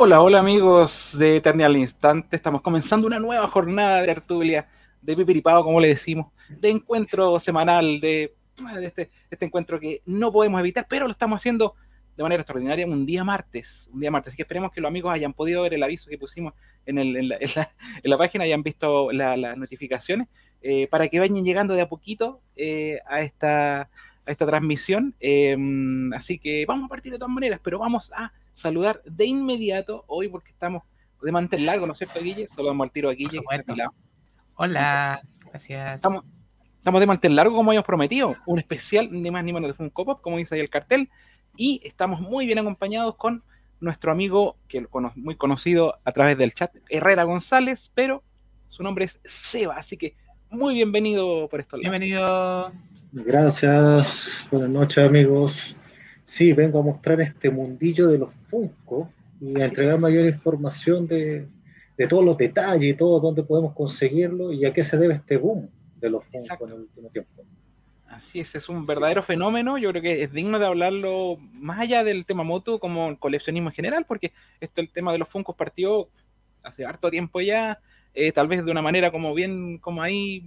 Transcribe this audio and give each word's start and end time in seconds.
Hola, 0.00 0.20
hola 0.20 0.38
amigos 0.38 1.16
de 1.18 1.38
Eternal 1.38 1.76
Instante. 1.76 2.36
Estamos 2.36 2.62
comenzando 2.62 3.04
una 3.04 3.18
nueva 3.18 3.48
jornada 3.48 4.00
de 4.00 4.12
Artulia, 4.12 4.68
de 5.02 5.16
Pipiripao, 5.16 5.64
como 5.64 5.80
le 5.80 5.88
decimos, 5.88 6.28
de 6.48 6.70
encuentro 6.70 7.40
semanal, 7.40 8.00
de, 8.00 8.32
este, 8.80 9.10
este, 9.28 9.44
encuentro 9.44 9.80
que 9.80 10.00
no 10.06 10.30
podemos 10.30 10.60
evitar, 10.60 10.86
pero 10.88 11.06
lo 11.06 11.10
estamos 11.10 11.40
haciendo 11.40 11.74
de 12.16 12.22
manera 12.22 12.42
extraordinaria 12.42 12.86
un 12.86 13.06
día 13.06 13.24
martes. 13.24 13.90
Un 13.92 13.98
día 13.98 14.12
martes. 14.12 14.28
Así 14.28 14.36
que 14.36 14.44
esperemos 14.44 14.70
que 14.70 14.80
los 14.80 14.88
amigos 14.88 15.12
hayan 15.12 15.32
podido 15.32 15.62
ver 15.62 15.74
el 15.74 15.82
aviso 15.82 16.08
que 16.08 16.16
pusimos 16.16 16.54
en, 16.86 17.28
la, 17.28 18.18
página, 18.18 18.44
hayan 18.44 18.62
visto 18.62 19.10
las 19.10 19.56
notificaciones, 19.56 20.28
eh, 20.62 20.86
para 20.86 21.08
que 21.08 21.18
vayan 21.18 21.44
llegando 21.44 21.74
de 21.74 21.80
a 21.80 21.88
poquito 21.88 22.40
eh, 22.54 23.00
a 23.08 23.22
esta 23.22 23.90
a 24.28 24.32
esta 24.32 24.46
transmisión. 24.46 25.14
Em, 25.20 26.12
así 26.12 26.38
que 26.38 26.64
vamos 26.66 26.84
a 26.84 26.88
partir 26.88 27.12
de 27.12 27.18
todas 27.18 27.32
maneras, 27.32 27.60
pero 27.62 27.78
vamos 27.78 28.12
a 28.14 28.32
saludar 28.52 29.02
de 29.04 29.24
inmediato 29.24 30.04
hoy 30.06 30.28
porque 30.28 30.52
estamos 30.52 30.82
de 31.22 31.32
mantel 31.32 31.66
largo, 31.66 31.86
¿no 31.86 31.92
es 31.92 31.98
cierto, 31.98 32.20
Guille? 32.20 32.46
Saludamos 32.46 32.84
al 32.84 32.92
tiro 32.92 33.08
a 33.08 33.14
Guille. 33.14 33.40
Hola, 34.54 35.22
gracias. 35.46 35.96
Estamos, 35.96 37.00
de 37.00 37.06
mantel 37.06 37.36
largo 37.36 37.56
como 37.56 37.70
habíamos 37.70 37.86
prometido, 37.86 38.36
un 38.46 38.58
especial 38.58 39.08
ni 39.10 39.30
más 39.30 39.44
ni 39.44 39.52
menos 39.52 39.68
de 39.68 39.74
Funko 39.74 40.04
Pop, 40.04 40.20
como 40.20 40.36
dice 40.36 40.54
ahí 40.54 40.60
el 40.60 40.70
cartel, 40.70 41.10
y 41.56 41.80
estamos 41.84 42.20
muy 42.20 42.46
bien 42.46 42.58
acompañados 42.58 43.16
con 43.16 43.42
nuestro 43.80 44.10
amigo, 44.10 44.56
que 44.68 44.86
muy 45.16 45.36
conocido 45.36 45.98
a 46.04 46.12
través 46.12 46.38
del 46.38 46.54
chat, 46.54 46.74
Herrera 46.88 47.24
González, 47.24 47.90
pero 47.94 48.22
su 48.68 48.82
nombre 48.82 49.04
es 49.04 49.20
Seba, 49.24 49.74
así 49.74 49.96
que 49.96 50.16
muy 50.50 50.74
bienvenido 50.74 51.48
por 51.48 51.60
esto. 51.60 51.76
Bienvenido. 51.76 52.72
Gracias, 53.12 54.46
buenas 54.50 54.70
noches 54.70 55.04
amigos. 55.04 55.76
Sí, 56.24 56.52
vengo 56.52 56.80
a 56.80 56.82
mostrar 56.82 57.20
este 57.22 57.50
mundillo 57.50 58.08
de 58.08 58.18
los 58.18 58.34
Funko 58.34 59.10
y 59.40 59.58
a 59.60 59.64
entregar 59.64 59.98
mayor 59.98 60.26
información 60.26 61.06
de, 61.06 61.48
todos 62.08 62.24
los 62.24 62.36
detalles 62.36 62.92
y 62.92 62.94
todo, 62.94 63.18
dónde 63.18 63.42
podemos 63.42 63.72
conseguirlo 63.72 64.52
y 64.52 64.66
a 64.66 64.72
qué 64.72 64.82
se 64.82 64.98
debe 64.98 65.14
este 65.14 65.38
boom 65.38 65.70
de 65.96 66.10
los 66.10 66.24
Funko 66.26 66.66
en 66.66 66.72
el 66.72 66.80
último 66.80 67.08
tiempo. 67.08 67.44
Así 68.08 68.40
es, 68.40 68.54
es 68.54 68.68
un 68.68 68.84
verdadero 68.84 69.22
fenómeno. 69.22 69.78
Yo 69.78 69.90
creo 69.90 70.02
que 70.02 70.22
es 70.22 70.32
digno 70.32 70.58
de 70.58 70.66
hablarlo 70.66 71.36
más 71.52 71.78
allá 71.78 72.04
del 72.04 72.26
tema 72.26 72.42
moto, 72.42 72.78
como 72.78 73.08
el 73.08 73.18
coleccionismo 73.18 73.70
en 73.70 73.74
general, 73.74 74.04
porque 74.06 74.32
esto, 74.60 74.80
el 74.80 74.90
tema 74.90 75.12
de 75.12 75.18
los 75.18 75.28
Funkos 75.28 75.56
partió 75.56 76.08
hace 76.62 76.84
harto 76.84 77.10
tiempo 77.10 77.40
ya. 77.40 77.80
Eh, 78.14 78.32
tal 78.32 78.48
vez 78.48 78.64
de 78.64 78.70
una 78.70 78.82
manera 78.82 79.12
como 79.12 79.34
bien, 79.34 79.78
como 79.78 80.02
ahí, 80.02 80.42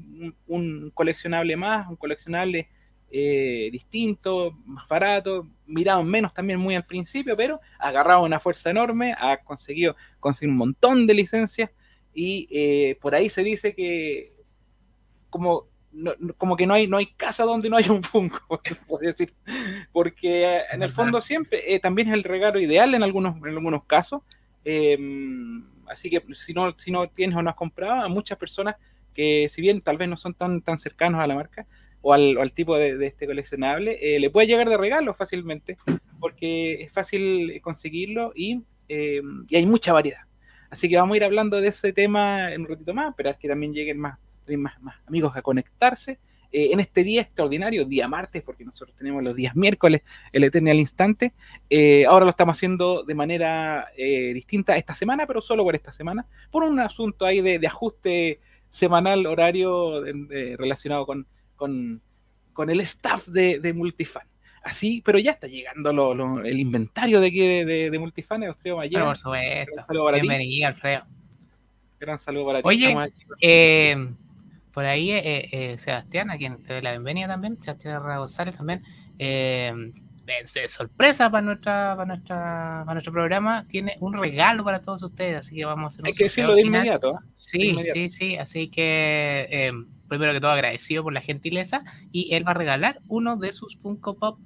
un, 0.48 0.92
coleccionable 0.94 1.56
más, 1.56 1.88
un 1.88 1.96
coleccionable 1.96 2.68
eh, 3.10 3.70
distinto, 3.72 4.58
más 4.66 4.88
barato, 4.88 5.48
mirado 5.66 6.04
menos 6.04 6.34
también 6.34 6.60
muy 6.60 6.76
al 6.76 6.86
principio, 6.86 7.38
pero 7.38 7.62
ha 7.80 7.90
agarrado 7.90 8.24
una 8.24 8.40
fuerza 8.40 8.70
enorme, 8.70 9.16
ha 9.18 9.38
conseguido 9.38 9.96
conseguir 10.20 10.50
un 10.50 10.58
montón 10.58 11.08
de 11.08 11.14
licencias 11.14 11.72
y 12.14 12.48
eh, 12.52 12.98
por 13.00 13.16
ahí 13.16 13.30
se 13.30 13.44
dice 13.44 13.74
que 13.74 14.34
como, 15.30 15.68
como 16.38 16.58
que 16.58 16.68
no 16.68 16.74
hay, 16.74 16.88
no 16.88 16.98
hay 16.98 17.06
casa 17.06 17.46
donde 17.46 17.70
no 17.70 17.78
haya 17.78 17.94
un 17.94 18.04
Funko, 18.04 18.62
puede 18.88 19.08
decir, 19.08 19.34
porque 19.94 20.60
en 20.74 20.84
el 20.84 20.92
fondo 20.92 21.22
siempre 21.22 21.80
también 21.80 22.10
es 22.10 22.16
el 22.16 22.24
regalo 22.24 22.60
ideal 22.60 22.94
en 22.96 23.04
algunos, 23.04 23.38
en 23.38 23.48
algunos 23.48 23.86
casos. 23.86 24.24
Em, 24.66 25.71
Así 25.92 26.10
que 26.10 26.24
si 26.34 26.54
no, 26.54 26.74
si 26.78 26.92
no 26.92 27.10
tienes 27.10 27.38
o 27.38 27.42
no 27.42 27.50
has 27.50 27.56
comprado, 27.56 28.02
a 28.02 28.08
muchas 28.08 28.38
personas 28.38 28.76
que 29.14 29.50
si 29.50 29.62
bien 29.62 29.82
tal 29.82 29.98
vez 29.98 30.08
no 30.08 30.18
son 30.18 30.34
tan, 30.34 30.62
tan 30.62 30.78
cercanos 30.78 31.20
a 31.20 31.28
la 31.28 31.36
marca 31.36 31.68
o 32.02 32.14
al, 32.14 32.52
tipo 32.54 32.78
de, 32.78 33.06
este 33.06 33.28
coleccionable, 33.28 34.00
eh, 34.02 34.20
le 34.20 34.30
puede 34.30 34.48
llegar 34.48 34.68
de 34.70 34.78
regalo 34.78 35.14
fácilmente, 35.14 35.78
porque 36.20 36.82
es 36.82 36.92
fácil 36.92 37.62
conseguirlo 37.62 38.32
y, 38.36 38.64
eh, 38.90 39.22
y, 39.50 39.56
hay 39.56 39.66
mucha 39.66 39.94
variedad. 39.94 40.22
Así 40.70 40.90
que 40.90 40.96
vamos 40.96 41.14
a 41.14 41.18
ir 41.18 41.24
hablando 41.24 41.60
de 41.62 41.68
ese 41.68 41.94
tema 41.94 42.54
en 42.54 42.62
un 42.62 42.68
ratito 42.68 42.94
más, 42.94 43.10
esperar 43.10 43.38
que 43.38 43.48
también 43.48 43.74
lleguen 43.74 44.00
más, 44.00 44.18
más, 44.58 44.82
más 44.82 44.96
amigos 45.06 45.36
a 45.36 45.42
conectarse. 45.42 46.20
Eh, 46.54 46.74
en 46.74 46.82
este 46.82 47.04
día 47.04 47.22
extraordinario, 47.22 47.86
día 47.86 48.08
martes, 48.08 48.44
porque 48.44 48.66
nosotros 48.66 48.96
tenemos 48.98 49.24
los 49.24 49.36
días 49.36 49.56
miércoles, 49.56 50.02
el 50.34 50.44
Eternal 50.44 50.80
Instante. 50.80 51.34
Eh, 51.70 52.06
ahora 52.06 52.26
lo 52.26 52.32
estamos 52.32 52.58
haciendo 52.58 53.04
de 53.04 53.16
manera 53.16 53.88
eh, 53.96 54.34
distinta 54.34 54.76
esta 54.76 54.94
semana, 54.94 55.26
pero 55.26 55.42
solo 55.42 55.64
por 55.64 55.76
esta 55.76 55.94
semana, 55.94 56.26
por 56.52 56.64
un 56.64 56.80
asunto 56.80 57.26
ahí 57.26 57.40
de, 57.42 57.66
ajuste 57.66 58.40
semanal 58.68 59.26
horario 59.28 60.04
relacionado 60.58 61.06
con, 61.06 61.26
con, 61.56 62.70
el 62.70 62.82
staff 62.82 63.28
de, 63.28 63.74
Multifan. 63.74 64.28
Así, 64.64 65.02
pero 65.06 65.18
ya 65.20 65.32
está 65.32 65.48
llegando 65.48 66.42
el 66.44 66.60
inventario 66.60 67.22
de 67.22 67.28
aquí 67.28 67.40
de, 67.40 67.90
de, 67.90 68.00
Multifan, 68.00 68.44
Alfredo 68.44 68.78
Mayer. 68.78 69.02
Por 69.02 69.18
supuesto. 69.18 70.12
Bienvenido, 70.14 70.68
Alfredo. 70.68 71.06
Gran 72.00 72.20
saludo 72.20 72.48
para 72.48 72.62
ti. 72.62 72.68
Oye, 72.68 72.96
eh, 73.42 73.96
por 74.74 74.86
ahí 74.86 75.12
eh, 75.12 75.50
eh, 75.52 75.78
Sebastián, 75.78 76.30
a 76.30 76.38
quien 76.38 76.58
le 76.68 76.74
doy 76.74 76.82
la 76.82 76.92
bienvenida 76.92 77.28
también, 77.28 77.62
Sebastián 77.62 77.96
Herrera 77.96 78.18
González 78.20 78.56
también, 78.56 78.84
eh, 79.20 79.74
de 80.26 80.68
sorpresa 80.70 81.30
para 81.30 81.42
nuestra, 81.42 81.94
para 81.98 82.06
nuestra, 82.06 82.84
para 82.86 82.94
nuestro 82.94 83.12
programa, 83.12 83.66
tiene 83.68 83.98
un 84.00 84.14
regalo 84.14 84.64
para 84.64 84.80
todos 84.82 85.04
ustedes, 85.04 85.36
así 85.36 85.56
que 85.56 85.66
vamos 85.66 85.86
a 85.86 85.88
hacer 85.90 86.02
un 86.02 86.08
Hay 86.08 86.14
que 86.14 86.24
decirlo 86.24 86.56
de 86.56 86.62
inmediato. 86.62 87.20
Sí, 87.34 87.78
sí, 87.94 88.08
sí, 88.08 88.38
así 88.38 88.72
que 88.72 89.74
primero 90.08 90.32
que 90.32 90.40
todo 90.40 90.52
agradecido 90.52 91.04
por 91.04 91.14
la 91.14 91.22
gentileza 91.22 91.84
y 92.12 92.34
él 92.34 92.48
va 92.48 92.52
a 92.52 92.56
regalar 92.56 93.02
uno 93.08 93.36
de 93.36 93.52
sus 93.52 93.78
Funko 93.78 94.18
Pop 94.18 94.40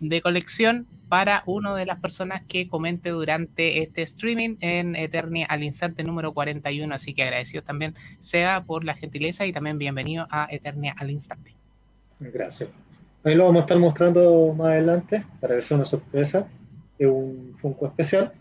de 0.00 0.20
colección 0.20 0.86
para 1.08 1.42
una 1.46 1.74
de 1.74 1.86
las 1.86 2.00
personas 2.00 2.42
que 2.46 2.68
comente 2.68 3.10
durante 3.10 3.82
este 3.82 4.02
streaming 4.02 4.56
en 4.60 4.96
Eternia 4.96 5.46
al 5.46 5.62
instante 5.62 6.02
número 6.02 6.32
41. 6.32 6.92
Así 6.94 7.14
que 7.14 7.22
agradecido 7.22 7.62
también 7.62 7.94
sea 8.18 8.64
por 8.64 8.84
la 8.84 8.94
gentileza 8.94 9.46
y 9.46 9.52
también 9.52 9.78
bienvenido 9.78 10.26
a 10.30 10.48
Eternia 10.50 10.94
al 10.98 11.10
instante. 11.10 11.54
Gracias. 12.18 12.70
Ahí 13.24 13.34
lo 13.34 13.44
vamos 13.46 13.60
a 13.60 13.64
estar 13.64 13.78
mostrando 13.78 14.54
más 14.56 14.68
adelante 14.68 15.24
para 15.40 15.54
ver 15.54 15.62
si 15.62 15.68
es 15.68 15.76
una 15.76 15.84
sorpresa. 15.84 16.48
Es 16.98 17.06
un 17.06 17.52
Funko 17.54 17.86
especial 17.86 18.32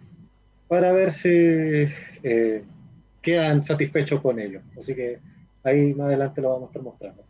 para 0.67 0.91
ver 0.91 1.11
si 1.11 1.29
eh, 1.29 2.63
quedan 3.21 3.63
satisfechos 3.63 4.21
con 4.21 4.39
ello. 4.39 4.61
Así 4.77 4.95
que 4.95 5.19
ahí 5.63 5.93
más 5.93 6.07
adelante 6.07 6.41
lo 6.41 6.49
vamos 6.51 6.67
a 6.67 6.69
estar 6.71 6.81
mostrando. 6.81 7.23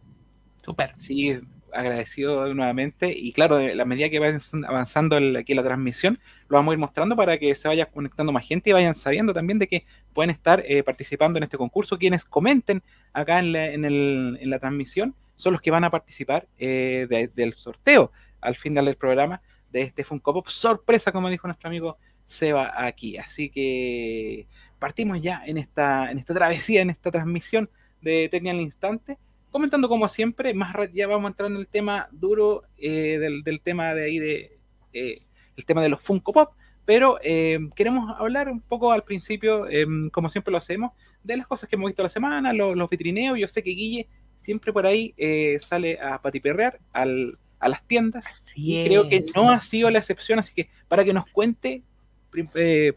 Super. 0.64 0.94
Sí, 0.98 1.40
agradecido 1.76 2.54
nuevamente. 2.54 3.14
Y 3.16 3.32
claro, 3.32 3.60
la 3.60 3.86
medida 3.86 4.10
que 4.10 4.20
vayan 4.20 4.42
avanzando 4.68 5.18
aquí 5.38 5.54
la 5.54 5.64
transmisión, 5.64 6.20
lo 6.48 6.58
vamos 6.58 6.72
a 6.72 6.76
ir 6.76 6.80
mostrando 6.80 7.16
para 7.16 7.38
que 7.38 7.54
se 7.56 7.68
vaya 7.68 7.86
conectando 7.86 8.32
más 8.32 8.46
gente 8.46 8.70
y 8.70 8.74
vayan 8.74 8.96
sabiendo 8.96 9.34
también 9.34 9.60
de 9.60 9.68
que 9.68 9.86
pueden 10.14 10.30
estar 10.30 10.64
eh, 10.66 10.84
participando 10.84 11.38
en 11.38 11.44
este 11.44 11.58
concurso. 11.58 11.98
Quienes 11.98 12.26
comenten 12.26 12.84
acá 13.14 13.40
en 13.40 13.52
la, 13.52 13.66
en 13.68 14.50
la 14.50 14.60
transmisión 14.60 15.16
son 15.36 15.54
los 15.54 15.62
que 15.62 15.72
van 15.72 15.84
a 15.84 15.92
participar 15.92 16.48
eh, 16.58 17.30
del 17.34 17.54
sorteo 17.54 18.12
al 18.42 18.56
final 18.56 18.86
del 18.86 18.96
programa 18.96 19.42
de 19.72 19.82
este 19.82 20.04
Funko 20.04 20.34
Pop. 20.34 20.48
Sorpresa, 20.48 21.12
como 21.12 21.30
dijo 21.30 21.48
nuestro 21.48 21.68
amigo 21.68 21.98
Seba 22.26 22.74
aquí. 22.76 23.18
Así 23.18 23.50
que 23.50 24.48
partimos 24.80 25.22
ya 25.22 25.42
en 25.46 25.58
esta, 25.58 26.12
en 26.12 26.18
esta 26.18 26.34
travesía, 26.34 26.82
en 26.82 26.90
esta 26.90 27.12
transmisión 27.12 27.70
de 28.02 28.30
Tecnia 28.30 28.52
al 28.52 28.62
Instante 28.62 29.18
comentando 29.56 29.88
como 29.88 30.10
siempre, 30.10 30.54
más 30.54 30.76
ya 30.92 31.08
vamos 31.08 31.24
a 31.24 31.28
entrar 31.30 31.50
en 31.50 31.56
el 31.56 31.66
tema 31.66 32.10
duro 32.12 32.64
eh, 32.78 33.18
del, 33.46 33.62
tema 33.62 33.94
de 33.94 34.04
ahí 34.04 34.20
de 34.20 34.60
eh, 34.92 35.22
el 35.56 35.66
tema 35.66 35.82
de 35.82 35.88
los 35.88 36.02
Funko 36.02 36.34
Pop, 36.34 36.52
pero 36.84 37.20
eh, 37.24 37.58
queremos 37.74 38.14
hablar 38.20 38.50
un 38.50 38.60
poco 38.60 38.92
al 38.92 39.06
principio, 39.06 39.66
como 40.12 40.28
siempre 40.28 40.52
lo 40.52 40.58
hacemos, 40.58 40.92
de 41.24 41.38
las 41.38 41.48
cosas 41.48 41.70
que 41.70 41.78
hemos 41.78 41.88
visto 41.88 42.04
la 42.04 42.10
semana, 42.10 42.52
los, 42.52 42.90
vitrineos. 42.90 43.40
Yo 43.40 43.48
sé 43.48 43.64
que 43.64 43.70
Guille 43.70 44.10
siempre 44.42 44.74
por 44.74 44.86
ahí 44.86 45.16
sale 45.62 46.02
a 46.02 46.22
patiperrear 46.22 46.82
al, 46.92 47.40
a 47.60 47.70
las 47.70 47.82
tiendas 47.88 48.52
y 48.58 48.84
creo 48.84 49.08
que 49.08 49.24
no 49.34 49.52
ha 49.52 49.62
sido 49.62 49.90
la 49.90 50.00
excepción, 50.00 50.38
así 50.38 50.54
que 50.54 50.70
para 50.90 51.06
que 51.06 51.14
nos 51.14 51.30
cuente 51.30 51.82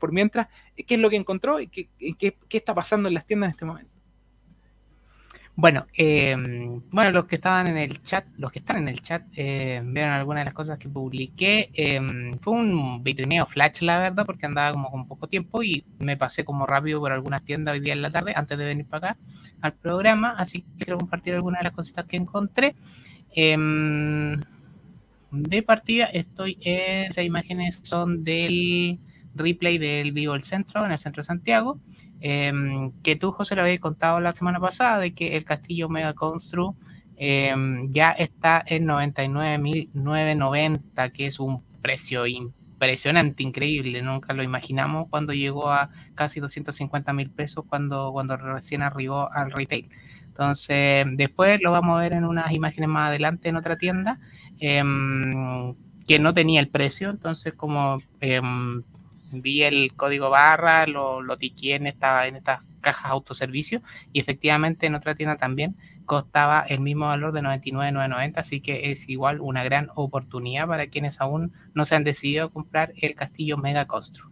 por 0.00 0.10
mientras 0.10 0.48
qué 0.74 0.94
es 0.96 1.00
lo 1.00 1.08
que 1.08 1.14
encontró 1.14 1.60
y 1.60 1.68
qué, 1.68 1.88
qué 2.18 2.34
está 2.50 2.74
pasando 2.74 3.06
en 3.06 3.14
las 3.14 3.26
tiendas 3.26 3.46
en 3.46 3.52
este 3.52 3.64
momento. 3.64 3.97
Bueno, 5.60 5.88
eh, 5.96 6.36
bueno, 6.92 7.10
los 7.10 7.24
que 7.24 7.34
estaban 7.34 7.66
en 7.66 7.76
el 7.78 8.00
chat, 8.04 8.24
los 8.36 8.52
que 8.52 8.60
están 8.60 8.76
en 8.76 8.86
el 8.86 9.00
chat, 9.00 9.24
eh, 9.34 9.82
vieron 9.84 10.12
algunas 10.12 10.42
de 10.42 10.44
las 10.44 10.54
cosas 10.54 10.78
que 10.78 10.88
publiqué. 10.88 11.70
Eh, 11.74 12.00
fue 12.40 12.52
un 12.52 13.02
vitrineo 13.02 13.44
flash, 13.44 13.82
la 13.82 13.98
verdad, 13.98 14.24
porque 14.24 14.46
andaba 14.46 14.70
como 14.72 14.88
con 14.88 15.08
poco 15.08 15.26
tiempo 15.26 15.64
y 15.64 15.84
me 15.98 16.16
pasé 16.16 16.44
como 16.44 16.64
rápido 16.64 17.00
por 17.00 17.10
algunas 17.10 17.42
tiendas 17.44 17.74
hoy 17.74 17.80
día 17.80 17.92
en 17.92 18.02
la 18.02 18.12
tarde 18.12 18.34
antes 18.36 18.56
de 18.56 18.66
venir 18.66 18.86
para 18.86 19.10
acá 19.10 19.20
al 19.60 19.72
programa. 19.72 20.30
Así 20.38 20.62
que 20.62 20.84
quiero 20.84 20.98
compartir 20.98 21.34
algunas 21.34 21.58
de 21.58 21.64
las 21.64 21.72
cositas 21.72 22.04
que 22.04 22.16
encontré. 22.18 22.76
Em, 23.34 24.40
de 25.32 25.62
partida 25.64 26.04
estoy 26.04 26.56
en 26.62 27.10
esas 27.10 27.24
imágenes 27.24 27.80
son 27.82 28.22
del 28.22 29.00
replay 29.34 29.78
del 29.78 30.12
Vivo 30.12 30.36
el 30.36 30.44
Centro, 30.44 30.86
en 30.86 30.92
el 30.92 30.98
centro 31.00 31.22
de 31.22 31.26
Santiago. 31.26 31.80
Em, 32.20 32.92
que 33.02 33.16
tú, 33.16 33.32
José, 33.32 33.54
lo 33.54 33.62
habías 33.62 33.80
contado 33.80 34.20
la 34.20 34.34
semana 34.34 34.60
pasada, 34.60 34.98
de 34.98 35.14
que 35.14 35.36
el 35.36 35.44
castillo 35.44 35.88
Mega 35.88 36.14
Constru 36.14 36.74
em, 37.16 37.92
ya 37.92 38.10
está 38.12 38.62
en 38.66 38.86
99.990, 38.86 41.12
que 41.12 41.26
es 41.26 41.40
un 41.40 41.62
precio 41.80 42.26
impresionante, 42.26 43.42
increíble. 43.42 44.02
Nunca 44.02 44.32
lo 44.34 44.42
imaginamos 44.42 45.06
cuando 45.10 45.32
llegó 45.32 45.70
a 45.70 45.90
casi 46.14 46.40
250 46.40 47.12
mil 47.12 47.30
pesos 47.30 47.64
cuando, 47.68 48.12
cuando 48.12 48.36
recién 48.36 48.82
arribó 48.82 49.30
al 49.32 49.50
retail. 49.50 49.88
Entonces, 50.26 51.06
después 51.16 51.60
lo 51.62 51.72
vamos 51.72 51.98
a 51.98 52.00
ver 52.00 52.12
en 52.12 52.24
unas 52.24 52.52
imágenes 52.52 52.88
más 52.88 53.08
adelante 53.08 53.48
en 53.48 53.56
otra 53.56 53.76
tienda 53.76 54.20
em, 54.60 55.74
que 56.06 56.18
no 56.20 56.32
tenía 56.34 56.60
el 56.60 56.68
precio. 56.68 57.10
Entonces, 57.10 57.54
como 57.54 58.00
vi 59.30 59.62
el 59.62 59.94
código 59.94 60.30
barra, 60.30 60.86
lo, 60.86 61.22
lo 61.22 61.36
tiqué 61.36 61.74
en, 61.74 61.86
esta, 61.86 62.26
en 62.26 62.36
estas 62.36 62.60
cajas 62.80 63.10
autoservicio 63.10 63.82
y 64.12 64.20
efectivamente 64.20 64.86
en 64.86 64.94
otra 64.94 65.14
tienda 65.14 65.36
también 65.36 65.76
costaba 66.06 66.62
el 66.62 66.80
mismo 66.80 67.06
valor 67.06 67.32
de 67.32 67.42
99,990, 67.42 68.40
así 68.40 68.60
que 68.60 68.90
es 68.90 69.08
igual 69.08 69.40
una 69.40 69.62
gran 69.62 69.90
oportunidad 69.94 70.66
para 70.66 70.86
quienes 70.86 71.20
aún 71.20 71.52
no 71.74 71.84
se 71.84 71.94
han 71.94 72.04
decidido 72.04 72.50
comprar 72.50 72.92
el 72.96 73.14
castillo 73.14 73.58
Mega 73.58 73.86
Constru. 73.86 74.30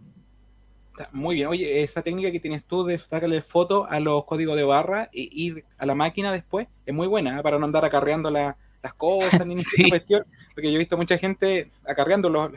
Muy 1.12 1.34
bien, 1.34 1.48
oye, 1.48 1.82
esa 1.82 2.00
técnica 2.02 2.32
que 2.32 2.40
tienes 2.40 2.64
tú 2.64 2.82
de 2.84 2.96
sacarle 2.96 3.42
foto 3.42 3.86
a 3.86 4.00
los 4.00 4.24
códigos 4.24 4.56
de 4.56 4.64
barra 4.64 5.10
e 5.12 5.28
ir 5.30 5.64
a 5.76 5.84
la 5.84 5.94
máquina 5.94 6.32
después 6.32 6.68
es 6.86 6.94
muy 6.94 7.06
buena 7.06 7.38
¿eh? 7.38 7.42
para 7.42 7.58
no 7.58 7.66
andar 7.66 7.84
acarreando 7.84 8.30
las 8.30 8.56
cosas 8.96 9.46
ni 9.46 9.54
ninguna 9.56 9.88
cuestión, 9.90 10.24
porque 10.54 10.70
yo 10.70 10.76
he 10.76 10.78
visto 10.78 10.96
mucha 10.96 11.18
gente 11.18 11.68
acarreando 11.86 12.30
los, 12.30 12.50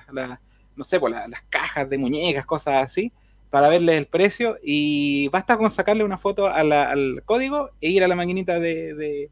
no 0.80 0.86
sé, 0.86 0.98
pues, 0.98 1.14
las 1.14 1.44
cajas 1.50 1.90
de 1.90 1.98
muñecas, 1.98 2.46
cosas 2.46 2.86
así, 2.86 3.12
para 3.50 3.68
verle 3.68 3.98
el 3.98 4.06
precio 4.06 4.58
y 4.64 5.28
basta 5.28 5.58
con 5.58 5.70
sacarle 5.70 6.06
una 6.06 6.18
foto 6.18 6.48
al 6.48 7.22
código 7.26 7.72
e 7.82 7.90
ir 7.90 8.02
a 8.02 8.08
la 8.08 8.16
maquinita 8.16 8.62
de, 8.62 9.30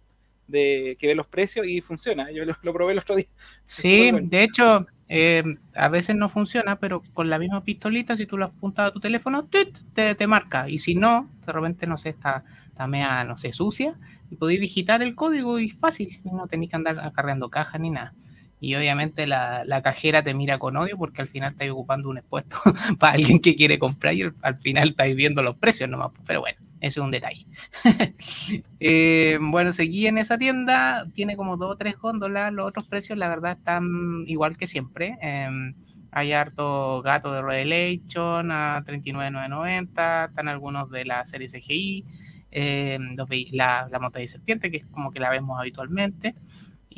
que 0.52 0.98
ve 1.02 1.16
los 1.16 1.26
precios 1.26 1.66
y 1.66 1.80
funciona. 1.80 2.30
Yo 2.32 2.44
lo, 2.44 2.74
probé 2.74 2.92
el 2.92 3.00
otro 3.00 3.16
día. 3.16 3.28
Sí, 3.66 4.12
de 4.12 4.44
hecho, 4.44 4.88
eh, 5.08 5.44
a 5.74 5.88
veces 5.88 6.18
no 6.18 6.28
funciona, 6.28 6.80
pero 6.80 7.02
con 7.14 7.30
la 7.30 7.40
misma 7.40 7.64
pistolita, 7.64 8.18
si 8.18 8.26
tú 8.26 8.38
lo 8.38 8.46
apuntas 8.46 8.88
a 8.88 8.92
tu 8.92 9.00
teléfono, 9.00 9.46
te, 9.46 10.16
te, 10.16 10.28
marca. 10.28 10.68
Y 10.68 10.80
si 10.80 10.96
no, 10.96 11.30
de 11.46 11.54
repente, 11.54 11.88
no 11.88 11.96
sé, 11.96 12.10
está, 12.10 12.44
está 12.68 12.88
media, 12.88 13.24
no 13.24 13.38
sé, 13.38 13.54
sucia, 13.54 13.96
y 14.30 14.36
podéis 14.36 14.60
digitar 14.60 15.02
el 15.02 15.16
código 15.16 15.60
y 15.60 15.70
fácil. 15.70 16.20
No 16.26 16.48
tenéis 16.48 16.72
que 16.72 16.76
andar 16.76 17.00
acarreando 17.00 17.50
cajas 17.50 17.80
ni 17.80 17.90
nada. 17.90 18.14
Y 18.60 18.74
obviamente 18.76 19.28
la, 19.28 19.82
cajera 19.84 20.24
te 20.24 20.34
mira 20.34 20.58
con 20.58 20.78
odio 20.78 20.98
porque 20.98 21.22
al 21.22 21.28
final 21.28 21.52
estáis 21.52 21.72
ocupando 21.72 22.10
un 22.10 22.18
expuesto 22.18 22.58
para 23.00 23.14
alguien 23.14 23.40
que 23.40 23.56
quiere 23.56 23.78
comprar 23.78 24.14
y 24.16 24.24
al 24.42 24.58
final 24.58 24.90
estáis 24.90 25.16
viendo 25.16 25.44
los 25.44 25.56
precios 25.58 25.90
nomás. 25.90 26.12
Pero 26.26 26.42
bueno, 26.42 26.58
ese 26.80 27.00
es 27.00 27.04
un 27.04 27.12
detalle. 27.12 27.46
Eh, 28.80 29.40
bueno, 29.42 29.74
seguí 29.74 30.06
en 30.06 30.20
esa 30.20 30.38
tienda, 30.38 31.08
tiene 31.16 31.36
como 31.36 31.58
dos 31.58 31.72
o 31.72 31.78
tres 31.78 31.98
góndolas, 31.98 32.54
los 32.54 32.68
otros 32.68 32.88
precios 32.88 33.18
la 33.18 33.28
verdad 33.28 33.58
están 33.58 34.24
igual 34.28 34.56
que 34.56 34.68
siempre. 34.68 35.18
Em, 35.20 35.74
hay 36.12 36.32
harto 36.32 37.02
gato 37.02 37.32
de 37.32 37.42
Revelation 37.42 38.52
a 38.52 38.84
39.990, 38.86 40.30
están 40.30 40.48
algunos 40.48 40.92
de 40.92 41.06
la 41.06 41.26
serie 41.26 41.50
CGI, 41.50 42.06
em, 42.52 43.16
la, 43.52 43.88
la 43.90 44.10
de 44.14 44.28
serpiente, 44.28 44.70
que 44.70 44.78
es 44.78 44.86
como 44.86 45.12
que 45.12 45.20
la 45.20 45.32
vemos 45.32 45.60
habitualmente. 45.60 46.36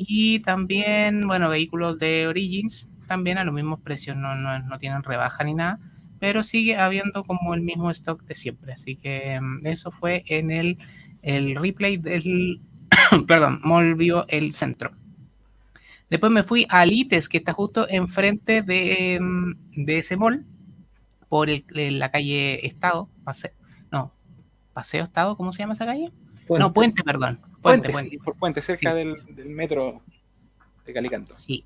Y 0.02 0.40
también, 0.40 1.26
bueno, 1.26 1.50
vehículos 1.50 1.98
de 1.98 2.26
Origins 2.26 2.90
también 3.06 3.36
a 3.36 3.44
los 3.44 3.52
mismos 3.52 3.80
precios, 3.80 4.16
no, 4.16 4.34
no, 4.34 4.78
tienen 4.78 5.02
rebaja 5.02 5.44
ni 5.44 5.52
nada, 5.52 5.78
pero 6.18 6.42
sigue 6.42 6.78
habiendo 6.78 7.24
como 7.24 7.54
el 7.54 7.60
mismo 7.60 7.90
stock 7.90 8.22
de 8.24 8.34
siempre. 8.34 8.72
Así 8.72 8.96
que 8.96 9.38
mm, 9.38 9.66
eso 9.66 9.90
fue 9.90 10.22
en 10.28 10.50
el, 10.50 10.78
el 11.20 11.54
replay 11.56 11.98
del, 11.98 12.62
perdón, 13.26 13.60
Molvio 13.62 14.24
el 14.28 14.54
centro. 14.54 14.92
Después 16.08 16.32
me 16.32 16.44
fui 16.44 16.66
a 16.70 16.86
Lites, 16.86 17.28
que 17.28 17.38
está 17.38 17.52
justo 17.52 17.86
enfrente 17.90 18.62
de, 18.62 19.18
mm, 19.20 19.84
de 19.84 19.98
ese 19.98 20.16
mall, 20.16 20.46
por 21.28 21.48
la 21.70 22.10
calle 22.10 22.66
Estado, 22.66 23.08
no, 23.92 24.12
Paseo 24.72 25.04
Estado, 25.04 25.36
¿cómo 25.36 25.52
se 25.52 25.58
llama 25.58 25.74
esa 25.74 25.86
calle? 25.86 26.10
No, 26.48 26.72
Puente, 26.72 27.04
perdón. 27.04 27.38
Puente, 27.62 27.92
por 28.24 28.36
Puente, 28.36 28.62
cerca 28.62 28.94
del, 28.94 29.16
metro 29.46 30.02
de 30.86 30.92
Calicanto. 30.92 31.36
Sí, 31.36 31.64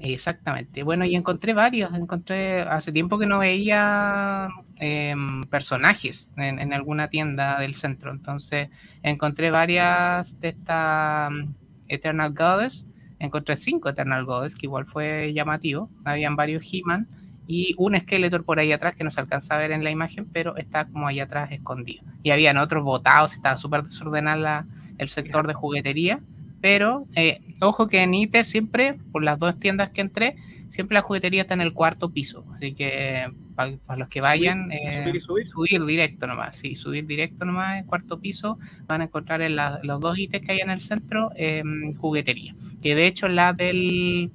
exactamente. 0.00 0.82
Bueno, 0.82 1.04
y 1.04 1.14
encontré 1.14 1.52
varios. 1.52 1.92
Encontré, 1.94 2.60
hace 2.60 2.92
tiempo 2.92 3.18
que 3.18 3.26
no 3.26 3.38
veía 3.38 4.48
em, 4.76 5.44
personajes 5.44 6.32
en, 6.36 6.72
alguna 6.72 7.08
tienda 7.08 7.60
del 7.60 7.74
centro. 7.74 8.10
Entonces, 8.10 8.68
encontré 9.02 9.50
varias 9.50 10.40
de 10.40 10.48
estas 10.48 11.30
mm, 11.30 11.54
Eternal 11.88 12.32
Goddess. 12.32 12.88
Encontré 13.18 13.56
cinco 13.56 13.88
Eternal 13.88 14.24
Goddess, 14.24 14.54
que 14.54 14.66
igual 14.66 14.86
fue 14.86 15.32
llamativo. 15.32 15.90
Habían 16.04 16.36
varios 16.36 16.64
He-Man 16.72 17.08
y 17.46 17.74
un 17.78 17.96
Skeletor 17.96 18.44
por 18.44 18.58
ahí 18.58 18.72
atrás 18.72 18.96
que 18.96 19.04
no 19.04 19.10
se 19.10 19.20
alcanza 19.20 19.54
a 19.54 19.58
ver 19.58 19.70
en 19.70 19.84
la 19.84 19.90
imagen, 19.90 20.26
pero 20.26 20.56
está 20.56 20.86
como 20.86 21.06
ahí 21.06 21.20
atrás 21.20 21.52
escondido. 21.52 22.02
Y 22.22 22.30
habían 22.30 22.58
otros 22.58 22.82
botados, 22.82 23.34
estaba 23.34 23.56
súper 23.56 23.84
desordenada 23.84 24.66
el 24.98 25.08
sector 25.08 25.46
de 25.46 25.54
juguetería, 25.54 26.20
pero 26.60 27.06
eh, 27.14 27.40
ojo 27.60 27.86
que 27.86 28.02
en 28.02 28.14
ITE 28.14 28.44
siempre, 28.44 28.94
por 29.12 29.22
las 29.22 29.38
dos 29.38 29.58
tiendas 29.58 29.90
que 29.90 30.00
entré, 30.00 30.36
siempre 30.68 30.94
la 30.94 31.02
juguetería 31.02 31.42
está 31.42 31.54
en 31.54 31.60
el 31.60 31.72
cuarto 31.72 32.10
piso, 32.10 32.44
así 32.54 32.74
que 32.74 33.30
para, 33.54 33.96
los 33.96 34.08
que 34.08 34.20
vayan, 34.20 34.64
subir, 34.64 35.16
eh, 35.16 35.46
subir, 35.46 35.84
directo 35.84 36.26
nomás, 36.26 36.56
sí, 36.56 36.76
subir 36.76 37.06
directo 37.06 37.44
nomás 37.44 37.78
en 37.78 37.84
cuarto 37.84 38.20
piso, 38.20 38.58
van 38.86 39.00
a 39.00 39.04
encontrar 39.04 39.42
en 39.42 39.56
los 39.56 40.00
dos 40.00 40.18
ítems 40.18 40.44
que 40.44 40.52
hay 40.52 40.60
en 40.60 40.70
el 40.70 40.80
centro 40.80 41.30
em, 41.36 41.94
juguetería, 41.94 42.54
que 42.82 42.94
de 42.94 43.06
hecho 43.06 43.28
la 43.28 43.52
del 43.52 44.30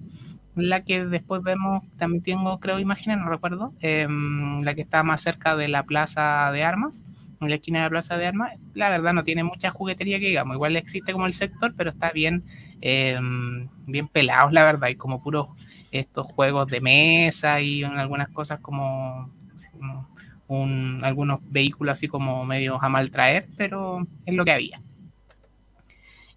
la 0.56 0.82
que 0.82 1.06
después 1.06 1.42
vemos, 1.44 1.84
también 1.98 2.24
tengo 2.24 2.60
creo 2.60 2.80
imágenes, 2.80 3.20
no 3.20 3.30
recuerdo, 3.30 3.74
em, 3.80 4.62
la 4.64 4.76
que 4.76 4.82
está 4.82 5.02
más 5.04 5.22
cerca 5.22 5.56
de 5.56 5.70
la 5.70 5.84
plaza 5.84 6.52
de 6.52 6.64
armas, 6.64 7.06
en 7.46 7.50
la 7.50 7.56
esquina 7.56 7.80
de 7.80 7.86
la 7.86 7.90
plaza 7.90 8.18
de 8.18 8.28
armas, 8.28 8.54
la 8.74 8.90
verdad 8.90 9.14
no 9.14 9.24
tiene 9.24 9.44
mucha 9.44 9.72
juguetería 9.72 10.20
que 10.20 10.28
digamos, 10.28 10.56
igual 10.56 10.76
existe 10.76 11.14
como 11.14 11.26
el 11.26 11.34
sector, 11.34 11.74
pero 11.76 11.90
está 11.90 12.12
bien, 12.12 12.44
em, 12.82 13.68
bien 13.86 14.08
pelados, 14.08 14.54
la 14.54 14.64
verdad, 14.64 14.90
y 14.90 14.96
como 14.96 15.22
puros 15.22 15.48
estos 15.92 16.28
juegos 16.28 16.68
de 16.68 16.82
mesa 16.82 17.62
y 17.62 17.84
algunas 17.84 18.30
cosas 18.30 18.60
como, 18.60 19.30
algunos 21.02 21.40
vehículos 21.50 21.94
así 21.94 22.08
como 22.08 22.44
medios 22.46 22.78
a 22.82 22.90
maltraer, 22.90 23.48
pero 23.58 24.06
es 24.26 24.34
lo 24.34 24.44
que 24.44 24.52
había. 24.52 24.82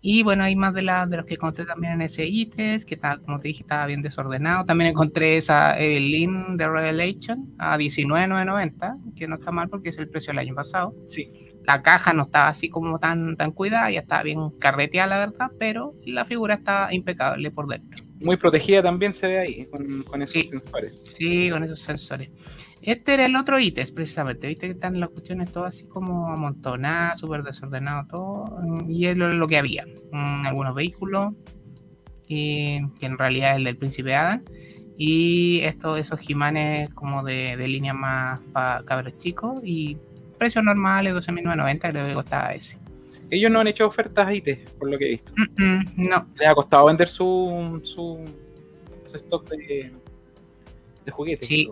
Y 0.06 0.22
bueno, 0.22 0.44
hay 0.44 0.54
más 0.54 0.74
de, 0.74 0.82
la, 0.82 1.06
de 1.06 1.16
los 1.16 1.24
que 1.24 1.32
encontré 1.32 1.64
también 1.64 1.94
en 1.94 2.02
ese 2.02 2.26
ITES, 2.26 2.84
que 2.84 2.94
está, 2.94 3.16
como 3.16 3.40
te 3.40 3.48
dije, 3.48 3.62
estaba 3.62 3.86
bien 3.86 4.02
desordenado. 4.02 4.66
También 4.66 4.90
encontré 4.90 5.38
esa 5.38 5.80
Evelyn 5.80 6.58
de 6.58 6.68
Revelation 6.68 7.54
a 7.56 7.78
19,990, 7.78 8.98
que 9.16 9.26
no 9.26 9.36
está 9.36 9.50
mal 9.50 9.70
porque 9.70 9.88
es 9.88 9.98
el 9.98 10.10
precio 10.10 10.32
del 10.32 10.40
año 10.40 10.54
pasado. 10.54 10.94
Sí. 11.08 11.32
La 11.66 11.80
caja 11.80 12.12
no 12.12 12.24
estaba 12.24 12.48
así 12.48 12.68
como 12.68 12.98
tan, 12.98 13.38
tan 13.38 13.52
cuidada, 13.52 13.90
ya 13.90 14.00
estaba 14.00 14.22
bien 14.22 14.50
carreteada, 14.58 15.06
la 15.06 15.18
verdad, 15.20 15.50
pero 15.58 15.94
la 16.04 16.26
figura 16.26 16.56
está 16.56 16.92
impecable 16.92 17.50
por 17.50 17.66
dentro. 17.66 18.04
Muy 18.20 18.36
protegida 18.36 18.82
también 18.82 19.14
se 19.14 19.26
ve 19.26 19.38
ahí, 19.38 19.66
con, 19.70 20.02
con 20.02 20.20
esos 20.20 20.46
sensores. 20.46 21.00
Sí, 21.06 21.48
con 21.48 21.64
esos 21.64 21.80
sensores. 21.80 22.28
Este 22.84 23.14
era 23.14 23.24
el 23.24 23.34
otro 23.34 23.58
ITES, 23.58 23.92
precisamente. 23.92 24.46
Viste 24.46 24.66
que 24.66 24.72
están 24.72 25.00
las 25.00 25.08
cuestiones 25.08 25.50
todas 25.50 25.74
así 25.74 25.86
como 25.86 26.30
amontonadas, 26.30 27.18
súper 27.18 27.42
desordenado 27.42 28.06
todo. 28.10 28.58
Y 28.86 29.06
es 29.06 29.16
lo, 29.16 29.48
que 29.48 29.56
había. 29.56 29.86
Mm, 30.12 30.46
algunos 30.46 30.74
vehículos, 30.74 31.32
que 32.28 32.86
en 33.00 33.18
realidad 33.18 33.52
es 33.52 33.56
el 33.56 33.64
del 33.64 33.78
príncipe 33.78 34.14
Adam. 34.14 34.44
Y 34.98 35.60
estos, 35.62 35.98
esos 35.98 36.20
jimanes 36.20 36.90
como 36.90 37.24
de, 37.24 37.56
de 37.56 37.68
línea 37.68 37.94
más 37.94 38.40
para 38.52 38.84
cabros 38.84 39.16
chicos. 39.16 39.60
Y 39.64 39.96
precios 40.38 40.62
normales, 40.62 41.14
12.990, 41.14 41.90
creo 41.90 42.06
que 42.06 42.12
costaba 42.12 42.52
ese. 42.52 42.78
Ellos 43.30 43.50
no 43.50 43.60
han 43.60 43.66
hecho 43.68 43.86
ofertas 43.86 44.30
ITES, 44.30 44.58
por 44.72 44.90
lo 44.90 44.98
que 44.98 45.06
he 45.06 45.10
visto. 45.12 45.32
no. 45.96 46.26
Les 46.36 46.48
ha 46.48 46.54
costado 46.54 46.84
vender 46.84 47.08
su, 47.08 47.80
su, 47.82 48.22
stock 49.14 49.48
de, 49.48 49.90
de 51.06 51.10
juguetes. 51.10 51.48
Sí. 51.48 51.66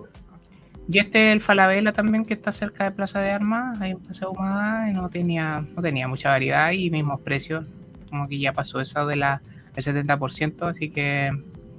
Y 0.89 0.99
este 0.99 1.33
el 1.33 1.41
Falabella 1.41 1.93
también 1.93 2.25
que 2.25 2.35
está 2.35 2.53
cerca 2.53 2.85
de 2.85 2.91
Plaza 2.91 3.21
de 3.21 3.31
Armas, 3.31 3.81
ahí 3.81 3.93
en 3.93 3.99
Plaza 3.99 4.29
Humada, 4.29 4.91
y 4.91 4.93
no 4.93 5.09
tenía, 5.11 5.65
no 5.75 5.83
tenía 5.83 6.09
mucha 6.09 6.31
variedad 6.31 6.73
y 6.73 6.91
mismos 6.91 7.21
precios, 7.21 7.67
como 8.11 8.29
que 8.29 8.39
ya 8.39 8.53
pasó 8.53 8.81
eso 8.81 9.07
de 9.07 9.17
la 9.17 9.43
el 9.75 9.85
70%, 9.85 10.69
así 10.69 10.91
que 10.91 11.31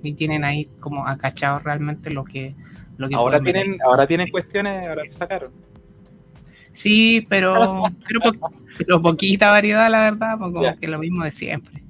y 0.01 0.13
tienen 0.13 0.43
ahí 0.43 0.65
como 0.79 1.07
acachados 1.07 1.63
realmente 1.63 2.09
lo 2.09 2.25
que 2.25 2.55
lo 2.97 3.07
que 3.07 3.15
ahora 3.15 3.39
tienen 3.39 3.77
ahora 3.85 4.07
tienen 4.07 4.29
cuestiones, 4.29 4.87
ahora 4.87 5.03
lo 5.05 5.13
sacaron. 5.13 5.51
Sí, 6.71 7.25
pero 7.29 7.83
pero, 8.77 9.01
poquita 9.01 9.49
variedad 9.49 9.89
la 9.91 10.11
verdad, 10.11 10.39
como 10.39 10.61
que 10.79 10.87
lo 10.87 10.99
mismo 10.99 11.23
de 11.23 11.31
siempre. 11.31 11.83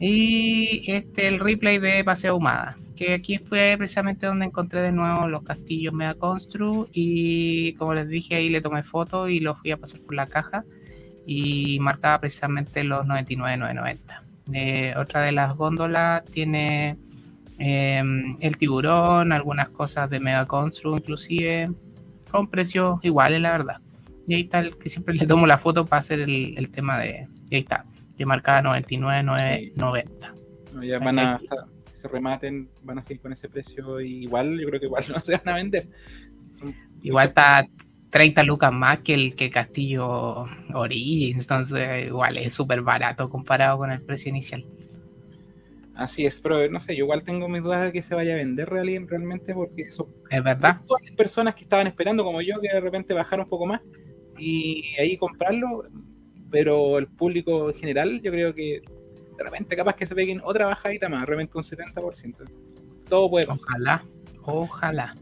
Y 0.00 0.90
este 0.90 1.28
el 1.28 1.38
replay 1.38 1.78
de 1.78 2.02
Paseo 2.02 2.36
Humada 2.36 2.76
que 2.96 3.14
aquí 3.14 3.38
fue 3.38 3.74
precisamente 3.76 4.26
donde 4.26 4.46
encontré 4.46 4.80
de 4.82 4.92
nuevo 4.92 5.28
los 5.28 5.42
castillos 5.42 5.92
Mega 5.92 6.14
Constru 6.14 6.88
y 6.92 7.74
como 7.74 7.94
les 7.94 8.08
dije 8.08 8.36
ahí 8.36 8.48
le 8.48 8.60
tomé 8.60 8.82
foto 8.82 9.28
y 9.28 9.40
los 9.40 9.58
fui 9.58 9.70
a 9.70 9.76
pasar 9.76 10.00
por 10.00 10.14
la 10.14 10.26
caja 10.26 10.64
y 11.26 11.78
marcaba 11.80 12.20
precisamente 12.20 12.84
los 12.84 13.06
99,990. 13.06 14.22
Eh, 14.52 14.94
otra 14.96 15.22
de 15.22 15.32
las 15.32 15.56
góndolas 15.56 16.24
tiene 16.26 16.98
Em, 17.58 18.36
el 18.40 18.56
tiburón, 18.56 19.32
algunas 19.32 19.68
cosas 19.68 20.10
de 20.10 20.18
Mega 20.18 20.44
Constru 20.46 20.96
inclusive, 20.96 21.70
con 22.30 22.48
precios 22.48 22.98
iguales, 23.04 23.40
la 23.40 23.52
verdad. 23.52 23.76
Y 24.26 24.34
ahí 24.34 24.42
está 24.42 24.60
el 24.60 24.76
que 24.76 24.88
siempre 24.88 25.14
le 25.14 25.26
tomo 25.26 25.46
la 25.46 25.58
foto 25.58 25.86
para 25.86 26.00
hacer 26.00 26.20
el, 26.20 26.70
tema 26.70 26.98
de. 26.98 27.28
Y 27.50 27.56
ahí 27.56 27.60
está, 27.60 27.84
que 28.16 28.26
marcaba 28.26 28.62
99,90. 28.80 30.06
ya 30.82 30.98
van 30.98 31.18
a, 31.18 31.40
se 32.04 32.08
rematen, 32.08 32.68
van 32.82 32.98
a 32.98 33.02
seguir 33.02 33.22
con 33.22 33.32
ese 33.32 33.48
precio. 33.48 34.00
Y 34.00 34.24
igual, 34.24 34.58
yo 34.60 34.68
creo 34.68 34.80
que 34.80 34.86
igual 34.86 35.04
no 35.14 35.20
se 35.20 35.32
van 35.32 35.48
a 35.48 35.54
vender. 35.54 35.88
igual 37.02 37.28
está 37.28 37.66
30 38.10 38.42
lucas 38.44 38.72
más 38.72 38.98
que 38.98 39.14
el, 39.14 39.34
que 39.34 39.50
Castillo 39.50 40.46
Origins, 40.74 41.42
entonces 41.42 42.06
igual 42.06 42.36
es 42.36 42.52
súper 42.52 42.82
barato 42.82 43.28
comparado 43.30 43.78
con 43.78 43.90
el 43.90 44.02
precio 44.02 44.28
inicial. 44.28 44.64
Así 45.96 46.26
es, 46.26 46.40
pero 46.40 46.68
no 46.70 46.80
sé, 46.80 46.96
yo 46.96 47.04
igual 47.04 47.22
tengo 47.22 47.48
mis 47.48 47.62
dudas 47.62 47.82
de 47.82 47.92
que 47.92 48.02
se 48.02 48.14
vaya 48.14 48.34
a 48.34 48.36
vender 48.36 48.68
realmente 48.68 49.54
porque 49.54 49.82
eso... 49.82 50.08
Es 50.28 50.42
verdad. 50.42 50.80
Todas 50.86 51.02
las 51.02 51.12
personas 51.12 51.54
que 51.54 51.62
estaban 51.62 51.86
esperando 51.86 52.24
como 52.24 52.42
yo 52.42 52.60
que 52.60 52.68
de 52.68 52.80
repente 52.80 53.14
bajaron 53.14 53.44
un 53.44 53.50
poco 53.50 53.66
más 53.66 53.80
y 54.38 54.84
ahí 54.98 55.16
comprarlo, 55.16 55.84
pero 56.50 56.98
el 56.98 57.06
público 57.06 57.70
en 57.70 57.76
general 57.76 58.20
yo 58.22 58.32
creo 58.32 58.54
que 58.54 58.82
de 59.36 59.44
repente 59.44 59.76
capaz 59.76 59.94
que 59.96 60.06
se 60.06 60.14
peguen 60.14 60.40
otra 60.44 60.66
bajadita 60.66 61.08
más, 61.08 61.20
de 61.20 61.26
repente 61.26 61.58
un 61.58 61.64
70%. 61.64 62.34
Todo 63.08 63.30
puede 63.30 63.46
pasar. 63.46 63.64
Ojalá, 63.68 64.04
ojalá. 64.42 65.14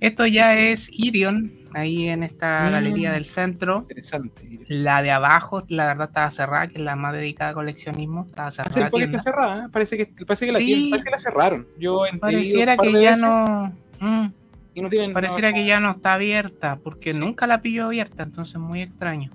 Esto 0.00 0.26
ya 0.26 0.54
es 0.54 0.90
Irion, 0.92 1.52
ahí 1.72 2.08
en 2.08 2.22
esta 2.22 2.66
mm. 2.68 2.72
galería 2.72 3.12
del 3.12 3.24
centro. 3.24 3.78
Interesante. 3.82 4.60
La 4.68 5.02
de 5.02 5.10
abajo, 5.10 5.64
la 5.68 5.86
verdad, 5.86 6.08
estaba 6.08 6.30
cerrada, 6.30 6.68
que 6.68 6.74
es 6.74 6.84
la 6.84 6.96
más 6.96 7.14
dedicada 7.14 7.52
a 7.52 7.54
coleccionismo. 7.54 8.26
Estaba 8.26 8.50
cerrada. 8.50 8.90
Ah, 8.92 8.98
está 9.00 9.18
cerrada, 9.20 9.64
¿eh? 9.64 9.68
parece 9.72 9.96
que, 9.96 10.06
parece 10.26 10.46
que, 10.46 10.52
la, 10.52 10.58
parece 10.58 11.04
que 11.04 11.10
la 11.10 11.18
cerraron. 11.18 11.66
Yo 11.78 12.02
Pareciera 12.20 12.76
que 12.76 12.92
ya 12.92 13.16
no. 13.16 13.72
Mm. 14.00 14.26
y 14.74 14.82
no 14.82 14.88
tienen, 14.88 15.12
Pareciera 15.12 15.52
que 15.52 15.64
ya 15.64 15.80
no 15.80 15.92
está 15.92 16.14
abierta, 16.14 16.78
porque 16.82 17.14
nunca 17.14 17.46
la 17.46 17.62
pilló 17.62 17.86
abierta, 17.86 18.24
entonces 18.24 18.56
muy 18.56 18.82
extraño. 18.82 19.30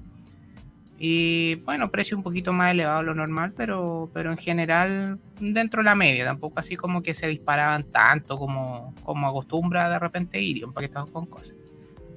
Y 1.01 1.55
bueno, 1.63 1.89
precio 1.89 2.17
un 2.17 2.23
poquito 2.23 2.51
más 2.51 2.71
elevado 2.71 2.99
de 2.99 3.05
lo 3.05 3.15
normal, 3.15 3.53
pero, 3.55 4.09
pero 4.13 4.31
en 4.31 4.37
general 4.37 5.17
dentro 5.39 5.79
de 5.79 5.85
la 5.85 5.95
media, 5.95 6.25
tampoco 6.25 6.59
así 6.59 6.75
como 6.75 7.01
que 7.01 7.13
se 7.13 7.27
disparaban 7.27 7.83
tanto 7.83 8.37
como, 8.37 8.93
como 9.03 9.27
acostumbra 9.27 9.89
de 9.89 9.97
repente 9.97 10.39
que 10.39 10.85
estamos 10.85 11.09
con 11.11 11.25
cosas. 11.25 11.55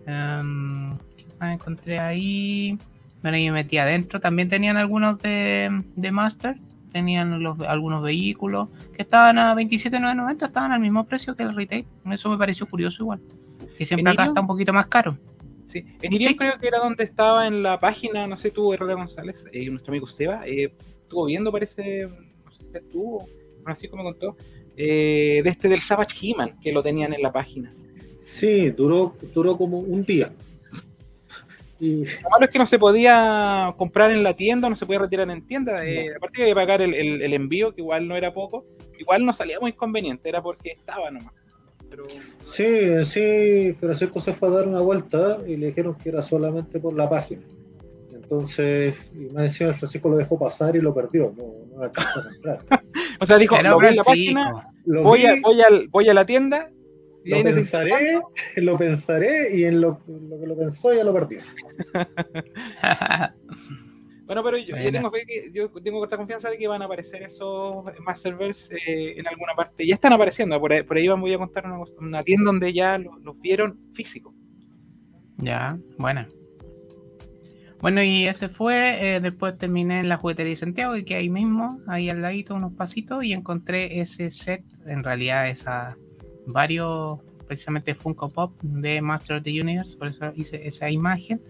Um, 0.06 0.98
encontré 1.40 2.00
ahí, 2.00 2.76
bueno, 3.22 3.38
yo 3.38 3.52
me 3.52 3.62
metí 3.62 3.78
adentro, 3.78 4.20
también 4.20 4.48
tenían 4.48 4.76
algunos 4.76 5.20
de, 5.20 5.84
de 5.94 6.10
Master, 6.10 6.56
tenían 6.90 7.40
los, 7.40 7.60
algunos 7.60 8.02
vehículos 8.02 8.68
que 8.94 9.02
estaban 9.02 9.38
a 9.38 9.54
27.990, 9.54 10.46
estaban 10.46 10.72
al 10.72 10.80
mismo 10.80 11.04
precio 11.04 11.36
que 11.36 11.44
el 11.44 11.54
retail, 11.54 11.86
eso 12.10 12.30
me 12.30 12.36
pareció 12.36 12.66
curioso 12.66 13.04
igual, 13.04 13.20
que 13.78 13.86
siempre 13.86 14.12
acá 14.12 14.24
está 14.24 14.40
un 14.40 14.48
poquito 14.48 14.72
más 14.72 14.86
caro. 14.86 15.16
Sí, 15.72 15.86
en 16.02 16.12
Irion 16.12 16.34
creo 16.34 16.58
que 16.58 16.68
era 16.68 16.78
donde 16.80 17.02
estaba 17.02 17.46
en 17.46 17.62
la 17.62 17.80
página, 17.80 18.26
no 18.26 18.36
sé 18.36 18.50
tú, 18.50 18.74
Herrera 18.74 18.92
González, 18.92 19.46
eh, 19.52 19.70
nuestro 19.70 19.92
amigo 19.92 20.06
Seba, 20.06 20.46
eh, 20.46 20.74
estuvo 21.00 21.24
viendo, 21.24 21.50
parece, 21.50 22.08
no 22.44 22.50
sé 22.50 22.64
si 22.64 22.76
estuvo, 22.76 23.26
así 23.64 23.88
como 23.88 24.04
contó, 24.04 24.36
eh, 24.76 25.40
de 25.42 25.48
este 25.48 25.68
del 25.68 25.80
Savage 25.80 26.14
He-Man, 26.20 26.60
que 26.60 26.72
lo 26.72 26.82
tenían 26.82 27.14
en 27.14 27.22
la 27.22 27.32
página. 27.32 27.72
Sí, 28.18 28.68
duró, 28.68 29.16
duró 29.32 29.56
como 29.56 29.78
un 29.78 30.04
día. 30.04 30.34
Y... 31.80 32.04
Lo 32.04 32.28
malo 32.30 32.44
es 32.44 32.50
que 32.50 32.58
no 32.58 32.66
se 32.66 32.78
podía 32.78 33.74
comprar 33.78 34.10
en 34.12 34.22
la 34.22 34.36
tienda, 34.36 34.68
no 34.68 34.76
se 34.76 34.84
podía 34.84 35.00
retirar 35.00 35.30
en 35.30 35.46
tienda. 35.46 35.86
Eh, 35.86 36.12
aparte 36.14 36.42
de 36.42 36.54
pagar 36.54 36.82
el, 36.82 36.92
el, 36.94 37.32
envío, 37.32 37.74
que 37.74 37.80
igual 37.80 38.06
no 38.06 38.14
era 38.14 38.34
poco, 38.34 38.66
igual 38.98 39.24
no 39.24 39.32
salía 39.32 39.58
muy 39.58 39.72
conveniente, 39.72 40.28
era 40.28 40.42
porque 40.42 40.72
estaba 40.72 41.10
nomás. 41.10 41.32
Sí, 42.42 43.04
sí, 43.04 43.72
Francisco 43.78 44.20
se 44.20 44.32
fue 44.32 44.48
a 44.48 44.52
dar 44.52 44.68
una 44.68 44.80
vuelta 44.80 45.38
y 45.46 45.56
le 45.56 45.66
dijeron 45.68 45.96
que 45.96 46.10
era 46.10 46.22
solamente 46.22 46.80
por 46.80 46.94
la 46.94 47.08
página. 47.08 47.42
Entonces, 48.12 49.10
y 49.14 49.32
más 49.32 49.44
encima 49.44 49.74
Francisco 49.74 50.08
lo 50.08 50.16
dejó 50.16 50.38
pasar 50.38 50.76
y 50.76 50.80
lo 50.80 50.94
perdió, 50.94 51.34
no, 51.36 51.76
no 51.76 51.82
alcanzó 51.82 52.20
a 52.20 52.24
comprar. 52.24 52.60
o 53.20 53.26
sea, 53.26 53.38
dijo, 53.38 53.60
lo 53.62 53.78
vi 53.78 53.86
en 53.88 53.96
la 53.96 54.04
página, 54.04 54.68
voy, 54.84 55.26
a, 55.26 55.34
voy, 55.42 55.88
voy 55.90 56.08
a 56.08 56.14
la 56.14 56.24
tienda 56.24 56.70
lo 57.24 57.42
pensaré, 57.42 58.20
lo 58.56 58.78
pensaré 58.78 59.56
y 59.56 59.64
en 59.64 59.80
lo, 59.80 60.00
lo, 60.06 60.40
que 60.40 60.46
lo 60.46 60.56
pensó 60.56 60.92
ya 60.92 61.04
lo 61.04 61.12
perdió. 61.12 61.40
Bueno, 64.32 64.42
pero 64.44 64.56
yo, 64.56 64.90
tengo 64.90 65.10
fe 65.10 65.24
que 65.26 65.50
yo 65.52 65.68
tengo 65.68 66.08
confianza 66.08 66.48
de 66.48 66.56
que 66.56 66.66
van 66.66 66.80
a 66.80 66.86
aparecer 66.86 67.22
esos 67.22 67.84
Masterverse 68.00 68.74
eh, 68.76 69.18
en 69.18 69.28
alguna 69.28 69.52
parte. 69.54 69.86
Ya 69.86 69.92
están 69.92 70.14
apareciendo, 70.14 70.58
por 70.58 70.72
ahí, 70.72 70.82
por 70.82 70.96
ahí 70.96 71.06
voy 71.06 71.34
a 71.34 71.36
contar 71.36 71.66
una, 71.98 72.22
tienda 72.22 72.46
donde 72.46 72.72
ya 72.72 72.96
los 72.96 73.38
vieron 73.42 73.78
físico. 73.92 74.34
Ya, 75.36 75.78
bueno. 75.98 76.26
Bueno, 77.82 78.02
y 78.02 78.26
ese 78.26 78.48
fue. 78.48 79.16
Eh, 79.16 79.20
después 79.20 79.58
terminé 79.58 80.00
en 80.00 80.08
la 80.08 80.16
juguetería 80.16 80.52
de 80.52 80.56
Santiago, 80.56 80.96
y 80.96 81.04
que 81.04 81.16
ahí 81.16 81.28
mismo, 81.28 81.82
ahí 81.86 82.08
al 82.08 82.22
ladito, 82.22 82.54
unos 82.54 82.72
pasitos, 82.72 83.22
y 83.24 83.34
encontré 83.34 84.00
ese 84.00 84.30
set. 84.30 84.64
En 84.86 85.04
realidad, 85.04 85.50
esa 85.50 85.98
varios, 86.46 87.20
precisamente 87.46 87.94
Funko 87.94 88.30
Pop 88.30 88.58
de 88.62 89.02
Master 89.02 89.36
of 89.36 89.42
the 89.42 89.60
Universe, 89.60 89.94
por 89.98 90.08
eso 90.08 90.32
hice 90.34 90.66
esa 90.66 90.90
imagen. 90.90 91.42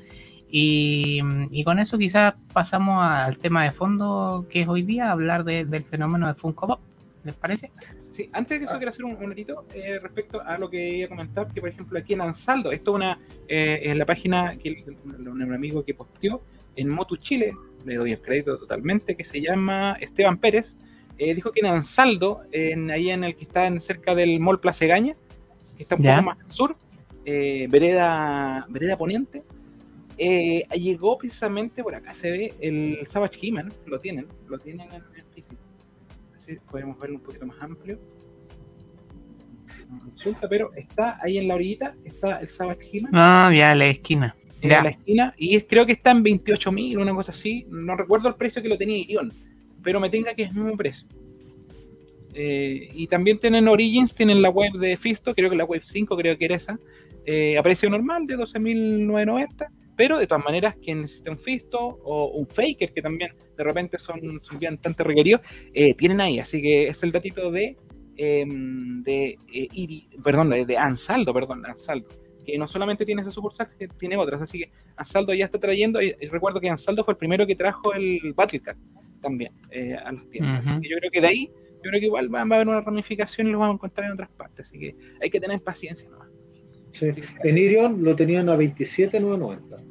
Y, 0.54 1.64
con 1.64 1.78
eso 1.78 1.96
quizás 1.96 2.34
pasamos 2.52 3.02
al 3.02 3.38
tema 3.38 3.64
de 3.64 3.70
fondo 3.70 4.46
que 4.50 4.60
es 4.60 4.68
hoy 4.68 4.82
día, 4.82 5.10
hablar 5.10 5.44
del 5.44 5.84
fenómeno 5.84 6.28
de 6.28 6.34
Funko 6.34 6.66
Pop. 6.66 6.80
¿Les 7.24 7.34
parece? 7.34 7.70
Sí, 8.10 8.28
antes 8.32 8.58
de 8.58 8.66
eso 8.66 8.76
quiero 8.76 8.90
hacer 8.90 9.04
un, 9.04 9.12
un 9.12 9.32
eh, 9.32 9.98
respecto 10.02 10.42
a 10.42 10.58
lo 10.58 10.68
que 10.68 10.98
iba 10.98 11.06
a 11.06 11.08
comentar, 11.08 11.48
que 11.48 11.60
por 11.60 11.70
ejemplo 11.70 11.98
aquí 11.98 12.12
en 12.12 12.20
Ansaldo, 12.20 12.70
esto 12.70 12.90
es 12.90 12.94
una, 12.96 13.18
eh, 13.48 13.80
en 13.84 13.96
la 13.96 14.04
página 14.04 14.56
que 14.58 14.84
un 15.04 15.54
amigo 15.54 15.84
que 15.84 15.94
posteó 15.94 16.42
en 16.76 16.88
Motu 16.88 17.16
Chile, 17.16 17.54
le 17.86 17.94
doy 17.94 18.12
el 18.12 18.20
crédito 18.20 18.58
totalmente, 18.58 19.16
que 19.16 19.24
se 19.24 19.40
llama 19.40 19.96
Esteban 20.00 20.36
Pérez, 20.36 20.76
eh, 21.16 21.34
dijo 21.34 21.52
que 21.52 21.60
en 21.60 21.66
Ansaldo, 21.66 22.42
en, 22.50 22.90
ahí 22.90 23.10
en 23.10 23.24
el 23.24 23.36
que 23.36 23.44
está 23.44 23.66
en, 23.66 23.80
cerca 23.80 24.14
del 24.14 24.38
Mall 24.40 24.60
Placegaña, 24.60 25.14
que 25.76 25.84
está 25.84 25.94
un 25.94 26.02
poco 26.02 26.22
más 26.22 26.38
al 26.40 26.52
sur, 26.52 26.76
vereda, 27.24 28.66
vereda 28.68 28.98
Poniente, 28.98 29.44
eh, 30.18 30.66
llegó 30.74 31.18
precisamente 31.18 31.82
por 31.82 31.94
acá, 31.94 32.12
se 32.12 32.30
ve 32.30 32.54
el 32.60 33.06
Savage 33.06 33.38
He-Man, 33.42 33.72
lo 33.86 33.98
tienen, 33.98 34.26
lo 34.48 34.58
tienen 34.58 34.88
en 34.88 35.02
el 35.16 35.24
físico. 35.34 35.60
Así 36.34 36.58
podemos 36.70 36.98
verlo 36.98 37.16
un 37.16 37.22
poquito 37.22 37.46
más 37.46 37.60
amplio. 37.60 37.98
Resulta, 40.14 40.48
pero 40.48 40.72
está 40.74 41.18
ahí 41.22 41.38
en 41.38 41.48
la 41.48 41.54
orillita, 41.54 41.94
está 42.04 42.40
el 42.40 42.48
Savage 42.48 42.88
He-Man. 42.92 43.12
Ah, 43.14 43.52
ya, 43.54 43.74
la 43.74 43.86
esquina. 43.86 44.36
En 44.60 44.70
la 44.70 44.90
esquina, 44.90 45.34
y 45.36 45.60
creo 45.62 45.84
que 45.84 45.92
está 45.92 46.12
en 46.12 46.22
28.000, 46.22 47.00
una 47.00 47.12
cosa 47.12 47.32
así. 47.32 47.66
No 47.68 47.96
recuerdo 47.96 48.28
el 48.28 48.36
precio 48.36 48.62
que 48.62 48.68
lo 48.68 48.78
tenía 48.78 49.04
Ion, 49.04 49.32
pero 49.82 49.98
me 49.98 50.08
tenga 50.08 50.34
que 50.34 50.44
es 50.44 50.50
el 50.50 50.56
mismo 50.56 50.76
precio. 50.76 51.06
Eh, 52.34 52.88
y 52.94 53.08
también 53.08 53.38
tienen 53.38 53.68
Origins, 53.68 54.14
tienen 54.14 54.40
la 54.40 54.50
web 54.50 54.72
de 54.74 54.96
Fisto, 54.96 55.34
creo 55.34 55.50
que 55.50 55.56
la 55.56 55.64
web 55.64 55.82
5, 55.84 56.16
creo 56.16 56.38
que 56.38 56.44
era 56.44 56.56
esa, 56.56 56.78
eh, 57.26 57.58
a 57.58 57.62
precio 57.62 57.90
normal 57.90 58.26
de 58.26 58.38
12.990 58.38 59.68
pero 59.96 60.18
de 60.18 60.26
todas 60.26 60.44
maneras, 60.44 60.76
quien 60.82 61.02
necesita 61.02 61.30
un 61.30 61.38
Fisto 61.38 61.78
o 61.78 62.26
un 62.32 62.46
Faker, 62.46 62.92
que 62.92 63.02
también 63.02 63.34
de 63.56 63.64
repente 63.64 63.98
son, 63.98 64.40
son 64.42 64.58
bastante 64.58 65.04
requeridos, 65.04 65.42
eh, 65.74 65.94
tienen 65.94 66.20
ahí. 66.20 66.38
Así 66.38 66.62
que 66.62 66.88
es 66.88 67.02
el 67.02 67.12
datito 67.12 67.50
de, 67.50 67.76
em, 68.16 69.02
de 69.02 69.38
eh, 69.52 69.68
perdón, 70.22 70.50
de, 70.50 70.76
Ansaldo, 70.76 71.34
perdón, 71.34 71.66
Ansaldo. 71.66 72.08
Que 72.44 72.58
no 72.58 72.66
solamente 72.66 73.06
tiene 73.06 73.22
esa 73.22 73.30
sucursal, 73.30 73.68
tiene 73.98 74.16
otras. 74.16 74.42
Así 74.42 74.58
que 74.60 74.72
Ansaldo 74.96 75.34
ya 75.34 75.44
está 75.44 75.58
trayendo. 75.58 76.00
Y, 76.02 76.12
recuerdo 76.30 76.60
que 76.60 76.70
Ansaldo 76.70 77.04
fue 77.04 77.12
el 77.12 77.18
primero 77.18 77.46
que 77.46 77.54
trajo 77.54 77.92
el 77.92 78.32
Battlecat 78.34 78.76
también 79.20 79.52
eh, 79.70 79.94
a 79.94 80.10
las 80.10 80.28
tiendas. 80.28 80.66
Así 80.66 80.80
que 80.80 80.88
yo 80.88 80.96
creo 80.98 81.10
que 81.10 81.20
de 81.20 81.26
ahí, 81.28 81.46
yo 81.46 81.90
creo 81.90 82.00
que 82.00 82.06
igual 82.06 82.34
va, 82.34 82.40
a 82.40 82.42
haber 82.42 82.66
una 82.66 82.80
ramificación 82.80 83.46
y 83.46 83.50
lo 83.52 83.58
vamos 83.58 83.74
a 83.74 83.76
encontrar 83.76 84.06
en 84.06 84.14
otras 84.14 84.30
partes. 84.30 84.66
Así 84.66 84.78
que 84.78 84.96
hay 85.20 85.30
que 85.30 85.38
tener 85.38 85.62
paciencia 85.62 86.08
nomás. 86.08 86.31
En 87.00 87.58
Irion 87.58 88.02
lo 88.02 88.14
tenían 88.14 88.48
a 88.48 88.56
27,990. 88.56 89.82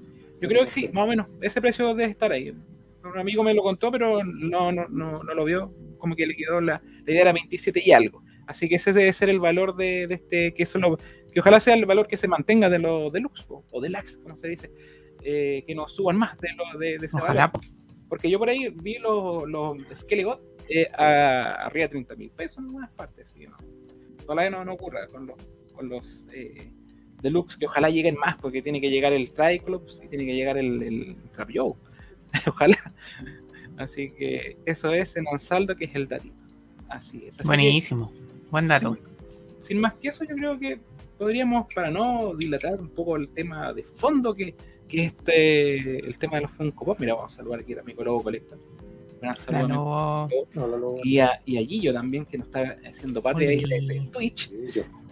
Yo 0.41 0.47
creo 0.47 0.63
que 0.63 0.71
sí, 0.71 0.89
más 0.93 1.05
o 1.05 1.07
menos. 1.07 1.27
Ese 1.41 1.61
precio 1.61 1.93
debe 1.93 2.11
estar 2.11 2.31
ahí. 2.31 2.49
Un 2.49 3.17
amigo 3.17 3.43
me 3.43 3.53
lo 3.53 3.63
contó, 3.63 3.91
pero 3.91 4.23
no, 4.23 4.71
no, 4.71 4.87
no, 4.87 5.21
lo 5.21 5.45
vio. 5.45 5.73
Como 5.97 6.15
que 6.15 6.25
le 6.25 6.35
quedó 6.35 6.61
la, 6.61 6.81
la 7.05 7.11
idea 7.11 7.21
era 7.21 7.33
27 7.33 7.81
y 7.83 7.91
algo. 7.91 8.23
Así 8.47 8.67
que 8.67 8.75
ese 8.75 8.91
debe 8.91 9.13
ser 9.13 9.29
el 9.29 9.39
valor 9.39 9.75
de, 9.75 10.03
este, 10.09 10.53
que 10.53 10.63
eso 10.63 10.79
que 11.31 11.39
ojalá 11.39 11.59
sea 11.59 11.75
el 11.75 11.85
valor 11.85 12.07
que 12.07 12.17
se 12.17 12.27
mantenga 12.27 12.69
de 12.69 12.79
los 12.79 13.13
deluxe 13.13 13.45
o 13.47 13.81
deluxe, 13.81 14.17
como 14.17 14.35
se 14.35 14.49
dice, 14.49 14.71
eh, 15.23 15.63
que 15.65 15.75
no 15.75 15.87
suban 15.87 16.17
más 16.17 16.37
de, 16.39 16.49
lo, 16.53 16.77
de, 16.77 16.95
ese 16.95 17.17
valor. 17.17 17.51
Porque 18.09 18.29
yo 18.29 18.39
por 18.39 18.49
ahí 18.49 18.67
vi 18.69 18.97
los, 18.97 19.47
los 19.47 19.77
Skelegot 19.93 20.41
eh, 20.67 20.89
a 20.93 21.65
arriba 21.65 21.85
de 21.85 21.89
30 21.89 22.15
mil 22.15 22.31
pesos 22.31 22.57
en 22.57 22.65
algunas 22.65 22.91
partes. 22.91 23.29
Así 23.29 23.39
que 23.39 23.47
no, 23.47 23.57
todavía 24.25 24.49
no, 24.49 24.65
no 24.65 24.73
ocurra 24.73 25.07
con 25.07 25.27
los, 25.27 25.37
con 25.73 25.87
los 25.87 26.27
eh, 26.33 26.73
deluxe, 27.21 27.57
que 27.57 27.65
ojalá 27.65 27.89
lleguen 27.89 28.15
más, 28.15 28.37
porque 28.37 28.61
tiene 28.61 28.81
que 28.81 28.89
llegar 28.89 29.13
el 29.13 29.31
Triclops 29.31 30.01
y 30.03 30.07
tiene 30.07 30.25
que 30.25 30.35
llegar 30.35 30.57
el, 30.57 30.81
el 30.81 31.15
Trap 31.33 31.49
ojalá. 32.47 32.93
Así 33.77 34.11
que 34.11 34.57
eso 34.65 34.93
es 34.93 35.15
en 35.17 35.25
Ansaldo, 35.31 35.75
que 35.75 35.85
es 35.85 35.95
el 35.95 36.07
datito. 36.07 36.35
Así 36.87 37.23
es. 37.25 37.37
Buenísimo. 37.43 38.11
Buen 38.49 38.67
dato. 38.67 38.97
Sin, 39.59 39.79
más 39.79 39.93
que 39.95 40.09
eso, 40.09 40.23
yo 40.23 40.35
creo 40.35 40.59
que 40.59 40.79
podríamos, 41.17 41.67
para 41.73 41.89
no 41.89 42.33
dilatar 42.35 42.79
un 42.79 42.89
poco 42.89 43.15
el 43.15 43.29
tema 43.29 43.73
de 43.73 43.83
fondo 43.83 44.33
que, 44.33 44.55
que 44.87 45.05
este, 45.05 45.99
el 45.99 46.17
tema 46.17 46.37
de 46.37 46.43
los 46.43 46.51
Funko 46.51 46.85
Pop, 46.85 46.99
mira, 46.99 47.13
vamos 47.13 47.33
a 47.33 47.37
saludar 47.37 47.61
aquí 47.61 47.73
a 47.73 47.83
mi 47.83 47.93
Lobo 47.93 48.23
Colecta. 48.23 48.55
Y 51.03 51.19
a, 51.19 51.41
y 51.45 51.57
a 51.57 51.61
Gillo 51.61 51.93
también, 51.93 52.25
que 52.25 52.37
nos 52.37 52.47
está 52.47 52.77
haciendo 52.87 53.21
parte 53.21 53.45
de, 53.45 54.09
Twitch. 54.11 54.51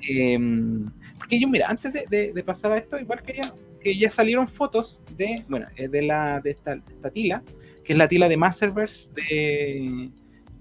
Em, 0.01 0.89
porque 1.29 1.41
yo, 1.41 1.47
mira, 1.47 1.67
antes 1.69 1.93
de, 1.93 2.43
pasar 2.43 2.71
a 2.71 2.79
esto, 2.79 2.97
igual 2.97 3.21
quería 3.21 3.53
que 3.79 3.95
ya 3.95 4.09
salieron 4.09 4.47
fotos 4.47 5.03
de, 5.15 5.45
bueno, 5.47 5.67
eh, 5.75 5.87
de, 5.87 6.01
la, 6.01 6.41
de 6.41 6.49
esta, 6.49 6.73
esta 6.73 7.11
tila, 7.11 7.43
que 7.83 7.93
es 7.93 7.99
la 7.99 8.07
tila 8.07 8.27
de 8.27 8.35
Masterverse, 8.35 9.11
de, 9.13 10.09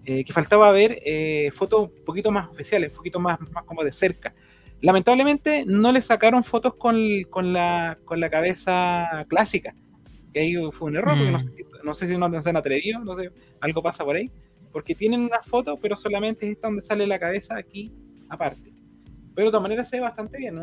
eh, 0.04 0.24
que 0.24 0.30
faltaba 0.30 0.70
ver 0.70 1.00
eh, 1.06 1.50
fotos 1.54 1.88
un 1.88 2.04
poquito 2.04 2.30
más 2.30 2.50
oficiales, 2.50 2.90
un 2.90 2.96
poquito 2.98 3.18
más, 3.18 3.40
más 3.50 3.64
como 3.64 3.82
de 3.82 3.92
cerca. 3.92 4.34
Lamentablemente 4.82 5.64
no 5.64 5.90
le 5.90 6.02
sacaron 6.02 6.44
fotos 6.44 6.74
con, 6.74 6.98
con, 7.30 7.54
la, 7.54 7.96
con 8.04 8.20
la 8.20 8.28
cabeza 8.28 9.24
clásica, 9.26 9.74
que 10.34 10.40
ahí 10.40 10.54
fue 10.72 10.90
un 10.90 10.96
error, 10.96 11.16
porque 11.16 11.30
no, 11.30 11.38
mm. 11.38 11.82
no, 11.82 11.94
sé 11.94 12.08
si 12.08 12.18
no 12.18 12.42
se 12.42 12.50
han 12.50 12.56
atrevido, 12.58 13.02
no 13.02 13.16
sé, 13.16 13.30
algo 13.62 13.82
pasa 13.82 14.04
por 14.04 14.16
ahí, 14.16 14.30
porque 14.70 14.94
tienen 14.94 15.20
una 15.20 15.40
foto, 15.40 15.78
pero 15.80 15.96
solamente 15.96 16.44
es 16.44 16.56
esta 16.56 16.68
donde 16.68 16.82
sale 16.82 17.06
la 17.06 17.18
cabeza 17.18 17.56
aquí 17.56 17.90
aparte. 18.28 18.77
Pero 19.38 19.50
de 19.50 19.52
todas 19.52 19.62
maneras 19.62 19.88
se 19.88 19.98
ve 19.98 20.02
bastante 20.02 20.36
bien. 20.36 20.56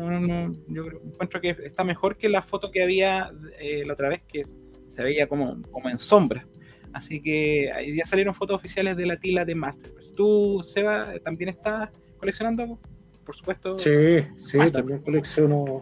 yo 0.68 0.84
encuentro 1.02 1.40
que 1.40 1.56
está 1.64 1.82
mejor 1.82 2.18
que 2.18 2.28
la 2.28 2.42
foto 2.42 2.70
que 2.70 2.82
había 2.82 3.32
eh, 3.58 3.86
la 3.86 3.94
otra 3.94 4.10
vez, 4.10 4.20
que 4.28 4.44
se 4.86 5.02
veía 5.02 5.26
como, 5.26 5.62
como 5.70 5.88
en 5.88 5.98
sombra. 5.98 6.46
Así 6.92 7.22
que 7.22 7.72
ya 7.96 8.04
salieron 8.04 8.34
fotos 8.34 8.54
oficiales 8.54 8.94
de 8.98 9.06
la 9.06 9.16
tila 9.16 9.46
de 9.46 9.54
Masterverse. 9.54 10.12
¿Tú, 10.12 10.60
Seba, 10.62 11.14
también 11.24 11.48
estás 11.48 11.88
coleccionando, 12.18 12.78
por 13.24 13.34
supuesto? 13.34 13.78
Sí, 13.78 14.18
sí, 14.36 14.58
también 14.70 15.00
colecciono 15.00 15.80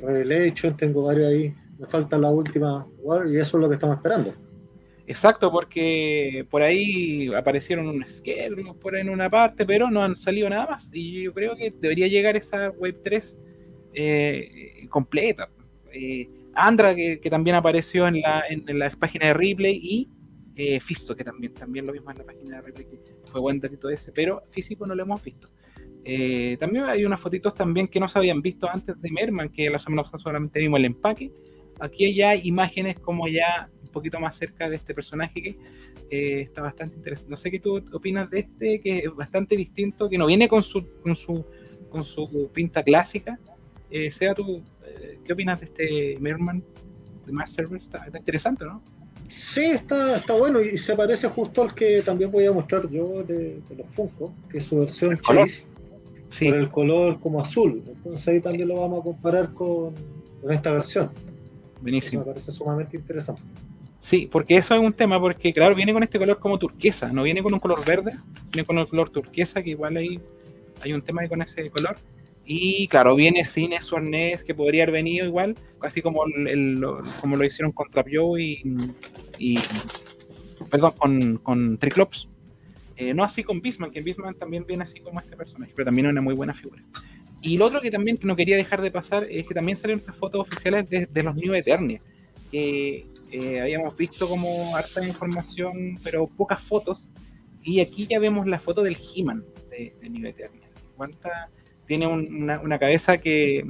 Revelation, 0.00 0.74
tengo 0.74 1.02
varios 1.02 1.28
ahí. 1.28 1.54
Me 1.78 1.86
falta 1.86 2.16
la 2.16 2.30
última 2.30 2.86
y 3.26 3.36
eso 3.36 3.58
es 3.58 3.60
lo 3.60 3.68
que 3.68 3.74
estamos 3.74 3.96
esperando. 3.96 4.32
Exacto, 5.08 5.50
porque 5.50 6.46
por 6.50 6.60
ahí 6.60 7.32
aparecieron 7.34 7.88
un 7.88 8.04
schedule 8.06 8.74
por 8.74 8.94
ahí 8.94 9.00
en 9.00 9.08
una 9.08 9.30
parte, 9.30 9.64
pero 9.64 9.90
no 9.90 10.02
han 10.02 10.16
salido 10.16 10.50
nada 10.50 10.66
más. 10.66 10.90
Y 10.92 11.22
yo 11.22 11.32
creo 11.32 11.56
que 11.56 11.70
debería 11.70 12.06
llegar 12.08 12.36
esa 12.36 12.68
Web 12.72 13.00
3 13.02 13.38
eh, 13.94 14.86
completa. 14.90 15.48
Eh, 15.94 16.28
Andra, 16.52 16.94
que, 16.94 17.26
también 17.30 17.56
apareció 17.56 18.06
en 18.06 18.20
la, 18.20 18.44
en, 18.50 18.78
la 18.78 18.90
página 18.90 19.28
de 19.28 19.34
Replay, 19.34 19.80
y 19.82 20.10
eh, 20.54 20.78
Fisto, 20.78 21.16
que 21.16 21.24
también, 21.24 21.54
también 21.54 21.86
lo 21.86 21.92
vimos 21.94 22.12
en 22.12 22.18
la 22.18 22.24
página 22.24 22.56
de 22.56 22.62
Replay, 22.62 22.86
que 22.86 22.98
fue 23.30 23.40
buen 23.40 23.60
datito 23.60 23.88
ese, 23.88 24.12
pero 24.12 24.42
físico 24.50 24.86
no 24.86 24.94
lo 24.94 25.04
hemos 25.04 25.22
visto. 25.22 25.48
también 26.58 26.84
hay 26.84 27.06
unas 27.06 27.18
fotitos 27.18 27.54
también 27.54 27.88
que 27.88 27.98
no 27.98 28.08
se 28.08 28.18
habían 28.18 28.42
visto 28.42 28.68
antes 28.68 29.00
de 29.00 29.10
Merman, 29.10 29.48
que 29.48 29.70
la 29.70 29.78
semana 29.78 30.02
pasada 30.02 30.22
solamente 30.22 30.60
vimos 30.60 30.80
el 30.80 30.84
empaque. 30.84 31.32
Aquí 31.80 32.12
ya 32.12 32.30
hay 32.30 32.42
imágenes 32.44 32.98
como 32.98 33.26
ya 33.26 33.70
poquito 33.98 34.20
más 34.20 34.36
cerca 34.36 34.68
de 34.68 34.76
este 34.76 34.94
personaje 34.94 35.42
que 35.42 35.58
eh, 36.10 36.40
está 36.42 36.62
bastante 36.62 36.96
interesante. 36.96 37.30
No 37.30 37.36
sé 37.36 37.50
qué 37.50 37.58
tú 37.58 37.84
opinas 37.92 38.30
de 38.30 38.40
este, 38.40 38.80
que 38.80 38.98
es 38.98 39.14
bastante 39.14 39.56
distinto, 39.56 40.08
que 40.08 40.16
no 40.16 40.26
viene 40.26 40.48
con 40.48 40.62
su, 40.62 40.86
con 41.02 41.16
su, 41.16 41.44
con 41.90 42.04
su 42.04 42.50
pinta 42.52 42.82
clásica. 42.82 43.38
Eh, 43.90 44.10
sea 44.10 44.34
tú, 44.34 44.62
eh, 44.84 45.18
¿qué 45.24 45.32
opinas 45.32 45.60
de 45.60 45.66
este 45.66 46.16
Merman 46.20 46.62
de 47.26 47.32
Masterverse? 47.32 47.86
Está, 47.86 48.04
está, 48.04 48.18
interesante, 48.18 48.64
¿no? 48.64 48.82
Sí, 49.28 49.64
está, 49.64 50.16
está 50.16 50.34
bueno 50.34 50.62
y 50.62 50.78
se 50.78 50.96
parece 50.96 51.28
justo 51.28 51.62
al 51.62 51.74
que 51.74 52.02
también 52.02 52.30
voy 52.30 52.46
a 52.46 52.52
mostrar 52.52 52.88
yo 52.88 53.22
de, 53.24 53.60
los 53.76 53.86
Funko, 53.88 54.32
que 54.48 54.58
es 54.58 54.64
su 54.64 54.78
versión 54.78 55.18
Chase, 55.18 55.64
sí. 56.30 56.48
por 56.48 56.58
el 56.58 56.70
color 56.70 57.20
como 57.20 57.40
azul. 57.40 57.82
Entonces 57.86 58.26
ahí 58.28 58.40
también 58.40 58.68
lo 58.68 58.80
vamos 58.80 59.00
a 59.00 59.02
comparar 59.02 59.52
con, 59.52 59.92
con 60.40 60.52
esta 60.52 60.72
versión. 60.72 61.10
Buenísimo. 61.80 62.22
me 62.22 62.28
parece 62.28 62.50
sumamente 62.50 62.96
interesante. 62.96 63.42
Sí, 64.00 64.28
porque 64.30 64.56
eso 64.56 64.74
es 64.74 64.80
un 64.80 64.92
tema, 64.92 65.20
porque 65.20 65.52
claro, 65.52 65.74
viene 65.74 65.92
con 65.92 66.02
este 66.02 66.18
color 66.18 66.38
como 66.38 66.58
turquesa, 66.58 67.12
no 67.12 67.24
viene 67.24 67.42
con 67.42 67.52
un 67.52 67.60
color 67.60 67.84
verde, 67.84 68.16
viene 68.52 68.64
con 68.64 68.78
el 68.78 68.86
color 68.86 69.10
turquesa, 69.10 69.62
que 69.62 69.70
igual 69.70 69.96
ahí 69.96 70.20
hay 70.80 70.92
un 70.92 71.02
tema 71.02 71.26
con 71.28 71.42
ese 71.42 71.68
color. 71.70 71.96
Y 72.44 72.88
claro, 72.88 73.14
viene 73.14 73.44
sin 73.44 73.72
su 73.82 73.96
arnés 73.96 74.42
que 74.42 74.54
podría 74.54 74.84
haber 74.84 74.94
venido 74.94 75.26
igual, 75.26 75.54
casi 75.80 76.00
como, 76.00 76.24
el, 76.24 76.82
como 77.20 77.36
lo 77.36 77.44
hicieron 77.44 77.72
con 77.72 77.90
Trapio 77.90 78.38
y, 78.38 78.62
y, 79.38 79.58
perdón, 80.70 80.92
con, 80.96 81.36
con 81.38 81.76
Triclops. 81.76 82.28
Eh, 82.96 83.14
no 83.14 83.22
así 83.22 83.44
con 83.44 83.60
Bisman, 83.60 83.90
que 83.90 84.00
Bisman 84.00 84.34
también 84.34 84.64
viene 84.66 84.84
así 84.84 85.00
como 85.00 85.20
este 85.20 85.36
personaje, 85.36 85.72
pero 85.76 85.86
también 85.86 86.06
es 86.06 86.12
una 86.12 86.20
muy 86.22 86.34
buena 86.34 86.54
figura. 86.54 86.82
Y 87.40 87.56
lo 87.56 87.66
otro 87.66 87.80
que 87.80 87.90
también 87.90 88.18
no 88.22 88.34
quería 88.34 88.56
dejar 88.56 88.80
de 88.80 88.90
pasar 88.90 89.26
es 89.30 89.46
que 89.46 89.54
también 89.54 89.76
salieron 89.76 90.02
las 90.06 90.16
fotos 90.16 90.40
oficiales 90.40 90.88
de, 90.88 91.22
los 91.22 91.36
New 91.36 91.54
Eternia. 91.54 92.00
Que 92.50 93.06
eh, 93.30 93.60
habíamos 93.60 93.96
visto 93.96 94.28
como 94.28 94.74
harta 94.76 95.04
información, 95.06 95.98
pero 96.02 96.26
pocas 96.26 96.60
fotos. 96.60 97.08
Y 97.62 97.80
aquí 97.80 98.06
ya 98.06 98.18
vemos 98.18 98.46
la 98.46 98.58
foto 98.58 98.82
del 98.82 98.96
He-Man 98.96 99.44
de, 99.70 99.94
New 100.08 100.26
Eternia. 100.26 100.68
tiene 101.86 102.06
una, 102.06 102.78
cabeza 102.78 103.18
que, 103.18 103.64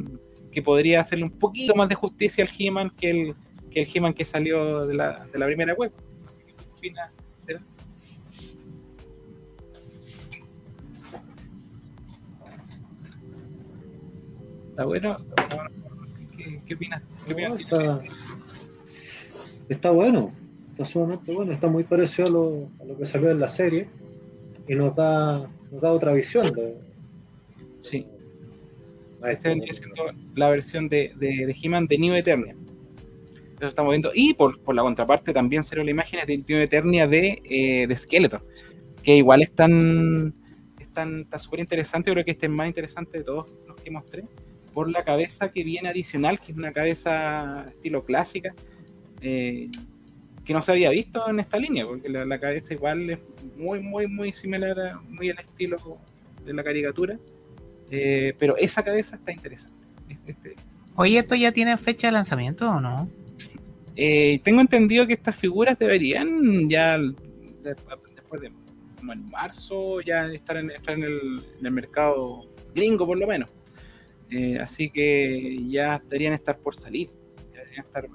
podría 0.64 1.00
hacerle 1.00 1.24
un 1.24 1.38
poquito 1.38 1.72
más 1.76 1.88
de 1.88 1.94
justicia 1.94 2.42
al 2.42 2.50
He-Man 2.56 2.90
que 2.90 3.10
el, 3.10 3.34
que 3.70 3.82
el 3.82 3.88
He-Man 3.94 4.12
que 4.12 4.24
salió 4.24 4.86
de 4.86 4.94
la, 4.94 5.26
de 5.32 5.38
la 5.38 5.46
primera 5.46 5.74
web. 5.74 5.92
Así 6.28 6.42
que, 6.42 6.52
¿Está 14.78 14.84
bueno? 14.84 15.16
¿Qué, 16.64 16.74
opinas? 16.74 17.02
está, 17.58 17.98
bueno, 19.92 20.32
está 20.70 20.84
sumamente 20.84 21.32
bueno, 21.32 21.52
está 21.52 21.68
muy 21.68 21.84
parecido 21.84 22.68
a 22.80 22.84
lo, 22.84 22.96
que 22.96 23.04
salió 23.04 23.30
en 23.30 23.40
la 23.40 23.48
serie 23.48 23.88
y 24.66 24.74
nos 24.74 24.94
da, 24.94 25.48
nos 25.70 25.80
da 25.80 25.92
otra 25.92 26.12
visión. 26.12 26.52
De, 26.52 26.74
sí. 27.82 28.06
Este 29.24 29.52
es 29.52 29.82
la 30.36 30.48
versión 30.48 30.88
de, 30.88 31.12
de, 31.16 31.46
de 31.46 31.56
He-Man 31.60 31.86
de 31.86 31.98
New 31.98 32.14
Eternia. 32.14 32.54
Eso 33.56 33.66
estamos 33.66 33.90
viendo. 33.90 34.12
Y 34.14 34.34
por, 34.34 34.60
por 34.60 34.74
la 34.74 34.82
contraparte 34.82 35.32
también 35.32 35.64
salió 35.64 35.82
la 35.82 35.90
imagen 35.90 36.20
de 36.24 36.38
New 36.38 36.58
Eternia 36.58 37.08
de, 37.08 37.42
eh, 37.44 37.86
de 37.88 37.96
Skeletor, 37.96 38.46
que 39.02 39.16
igual 39.16 39.42
están 39.42 40.34
está 41.06 41.38
súper 41.38 41.60
interesante, 41.60 42.10
creo 42.10 42.24
que 42.24 42.32
este 42.32 42.46
es 42.46 42.52
más 42.52 42.66
interesante 42.66 43.18
de 43.18 43.24
todos 43.24 43.50
los 43.66 43.80
que 43.80 43.90
mostré 43.90 44.24
por 44.74 44.90
la 44.90 45.04
cabeza 45.04 45.50
que 45.50 45.64
viene 45.64 45.88
adicional, 45.88 46.40
que 46.40 46.52
es 46.52 46.58
una 46.58 46.72
cabeza 46.72 47.64
estilo 47.68 48.04
clásica, 48.04 48.54
eh, 49.20 49.70
que 50.44 50.52
no 50.52 50.62
se 50.62 50.72
había 50.72 50.90
visto 50.90 51.28
en 51.28 51.40
esta 51.40 51.58
línea, 51.58 51.86
porque 51.86 52.08
la, 52.08 52.40
cabeza 52.40 52.74
igual 52.74 53.10
es 53.10 53.18
muy, 53.56 53.80
muy, 53.80 54.06
muy 54.06 54.32
similar, 54.32 54.78
a, 54.80 55.00
muy 55.00 55.30
al 55.30 55.38
estilo 55.38 55.76
de 56.44 56.52
la 56.54 56.64
caricatura, 56.64 57.18
eh, 57.90 58.34
pero 58.38 58.56
esa 58.56 58.82
cabeza 58.82 59.16
está 59.16 59.32
interesante. 59.32 59.86
Este, 60.26 60.54
Oye, 60.94 61.18
¿esto 61.18 61.34
ya 61.34 61.52
tiene 61.52 61.76
fecha 61.76 62.08
de 62.08 62.12
lanzamiento 62.12 62.70
o 62.70 62.80
no? 62.80 63.08
Eh, 63.94 64.40
tengo 64.42 64.60
entendido 64.60 65.06
que 65.06 65.14
estas 65.14 65.36
figuras 65.36 65.78
deberían 65.78 66.68
ya 66.68 66.98
después 66.98 68.40
de 68.42 68.52
como 68.98 69.12
en 69.12 69.28
marzo 69.30 70.00
ya 70.00 70.26
estar 70.26 70.56
en, 70.56 70.70
estar 70.70 70.94
en 70.94 71.04
el 71.04 71.70
mercado 71.70 72.48
gringo 72.74 73.06
por 73.06 73.18
lo 73.18 73.26
menos. 73.26 73.50
Eh, 74.30 74.58
así 74.60 74.90
que 74.90 75.58
ya 75.68 76.00
deberían 76.04 76.34
estar 76.34 76.58
por 76.58 76.74
salir. 76.74 77.10
deberían 77.52 77.84
estar 77.84 78.08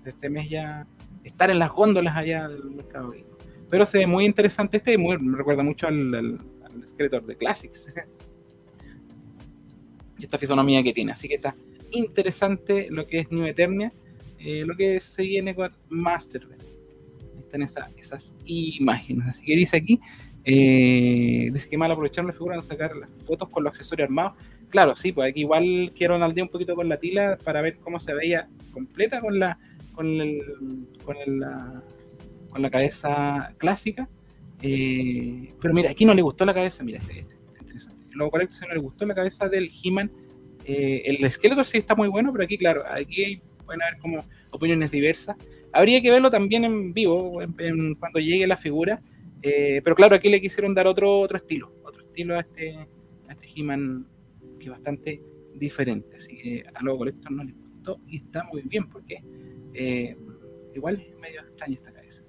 eh, 0.00 0.02
desde 0.04 0.10
este 0.10 0.30
mes 0.30 0.50
ya 0.50 0.86
estar 1.24 1.50
en 1.50 1.58
las 1.58 1.70
góndolas 1.70 2.16
allá 2.16 2.48
del 2.48 2.70
mercado. 2.70 3.14
Pero 3.68 3.86
se 3.86 3.98
ve 3.98 4.06
muy 4.06 4.26
interesante 4.26 4.78
este, 4.78 4.98
muy, 4.98 5.18
me 5.18 5.36
recuerda 5.36 5.62
mucho 5.62 5.86
al, 5.86 6.14
al, 6.14 7.26
de 7.26 7.36
Classics. 7.36 7.92
y 10.18 10.24
esta 10.24 10.38
fisonomía 10.38 10.82
que 10.82 10.92
tiene. 10.92 11.12
Así 11.12 11.28
que 11.28 11.34
está 11.34 11.54
interesante 11.92 12.88
lo 12.90 13.06
que 13.06 13.20
es 13.20 13.30
New 13.30 13.46
Eternia, 13.46 13.92
eh, 14.38 14.64
lo 14.66 14.76
que 14.76 15.00
se 15.00 15.22
viene 15.22 15.54
con 15.54 15.72
Masterverse. 15.88 16.78
Están 17.38 17.62
esas 17.62 18.34
imágenes. 18.44 19.28
Así 19.28 19.44
que 19.44 19.56
dice 19.56 19.76
aquí, 19.76 20.00
dice 20.44 21.68
que 21.68 21.78
mal 21.78 21.90
aprovechar 21.90 22.24
la 22.24 22.32
figura 22.32 22.56
de 22.56 22.62
sacar 22.62 22.96
las 22.96 23.10
fotos 23.26 23.48
con 23.48 23.62
los 23.62 23.72
accesorios 23.72 24.06
armados 24.06 24.34
claro, 24.70 24.96
sí, 24.96 25.12
pues 25.12 25.30
aquí 25.30 25.40
igual 25.40 25.92
quiero 25.94 26.16
día 26.32 26.44
un 26.44 26.48
poquito 26.48 26.74
con 26.74 26.88
la 26.88 26.96
tila 26.96 27.38
para 27.44 27.60
ver 27.60 27.76
cómo 27.78 28.00
se 28.00 28.14
veía 28.14 28.48
completa 28.72 29.20
con 29.20 29.38
la 29.38 29.58
con 30.00 30.18
el, 30.18 30.40
con, 31.04 31.16
la, 31.38 31.84
con 32.48 32.62
la 32.62 32.70
cabeza 32.70 33.54
clásica. 33.58 34.08
Eh, 34.62 35.52
pero 35.60 35.74
mira, 35.74 35.90
aquí 35.90 36.06
no 36.06 36.14
le 36.14 36.22
gustó 36.22 36.46
la 36.46 36.54
cabeza, 36.54 36.82
mira, 36.82 36.98
este, 36.98 37.20
este, 37.20 37.34
este 37.34 37.60
interesante. 37.60 38.06
Luego 38.12 38.38
no 38.38 38.74
le 38.74 38.80
gustó 38.80 39.04
la 39.04 39.14
cabeza 39.14 39.50
del 39.50 39.70
He-Man. 39.70 40.10
Eh, 40.64 41.02
el 41.04 41.22
esqueleto 41.22 41.64
sí 41.64 41.76
está 41.76 41.94
muy 41.94 42.08
bueno, 42.08 42.32
pero 42.32 42.44
aquí, 42.44 42.56
claro, 42.56 42.82
aquí 42.90 43.42
pueden 43.66 43.82
haber 43.82 43.98
como 43.98 44.24
opiniones 44.50 44.90
diversas. 44.90 45.36
Habría 45.70 46.00
que 46.00 46.10
verlo 46.10 46.30
también 46.30 46.64
en 46.64 46.94
vivo, 46.94 47.32
cuando 47.98 48.20
llegue 48.20 48.46
la 48.46 48.56
figura. 48.56 49.02
Eh, 49.42 49.82
pero 49.84 49.96
claro, 49.96 50.16
aquí 50.16 50.30
le 50.30 50.40
quisieron 50.40 50.74
dar 50.74 50.86
otro, 50.86 51.20
otro 51.20 51.36
estilo, 51.36 51.74
otro 51.84 52.04
estilo 52.04 52.36
a 52.36 52.40
este, 52.40 52.74
a 53.28 53.32
este 53.32 53.48
He-Man 53.54 54.06
que 54.58 54.64
es 54.64 54.70
bastante 54.70 55.22
diferente. 55.56 56.16
Así 56.16 56.38
que 56.38 56.64
a 56.74 56.82
los 56.82 56.96
colectores 56.96 57.36
no 57.36 57.44
les 57.44 57.54
gustó 57.54 58.00
y 58.06 58.16
está 58.16 58.44
muy 58.50 58.62
bien 58.62 58.88
porque 58.88 59.22
eh, 59.74 60.16
igual 60.74 60.96
es 60.96 61.16
medio 61.18 61.40
extraña 61.40 61.74
esta 61.74 61.92
cabeza. 61.92 62.22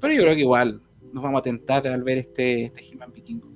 Pero 0.00 0.14
yo 0.14 0.22
creo 0.22 0.34
que 0.34 0.40
igual 0.40 0.80
nos 1.12 1.22
vamos 1.22 1.40
a 1.40 1.42
tentar 1.42 1.86
al 1.86 2.02
ver 2.02 2.18
este, 2.18 2.66
este 2.66 2.84
He-Man 2.84 3.12
vikingo. 3.12 3.48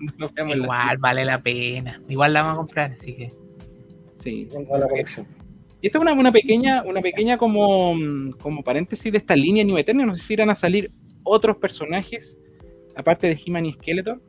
igual 0.54 0.98
vale 0.98 1.24
la 1.24 1.42
pena. 1.42 2.02
Igual 2.08 2.32
la 2.32 2.42
vamos 2.42 2.54
a 2.54 2.56
comprar, 2.58 2.92
así 2.92 3.14
que. 3.14 3.30
Sí. 4.16 4.48
sí 4.50 4.58
y 5.82 5.86
esta 5.86 5.98
es 5.98 6.02
una, 6.02 6.12
una, 6.12 6.30
pequeña, 6.30 6.82
una 6.82 7.00
pequeña 7.00 7.38
como, 7.38 7.94
como 8.38 8.62
paréntesis 8.62 9.10
de 9.10 9.18
esta 9.18 9.34
línea 9.34 9.64
New 9.64 9.78
Eternia. 9.78 10.04
No 10.04 10.14
sé 10.14 10.22
si 10.22 10.34
irán 10.34 10.50
a 10.50 10.54
salir 10.54 10.90
otros 11.22 11.56
personajes, 11.56 12.36
aparte 12.94 13.28
de 13.28 13.40
He-Man 13.42 13.66
y 13.66 13.72
Skeletor. 13.72 14.20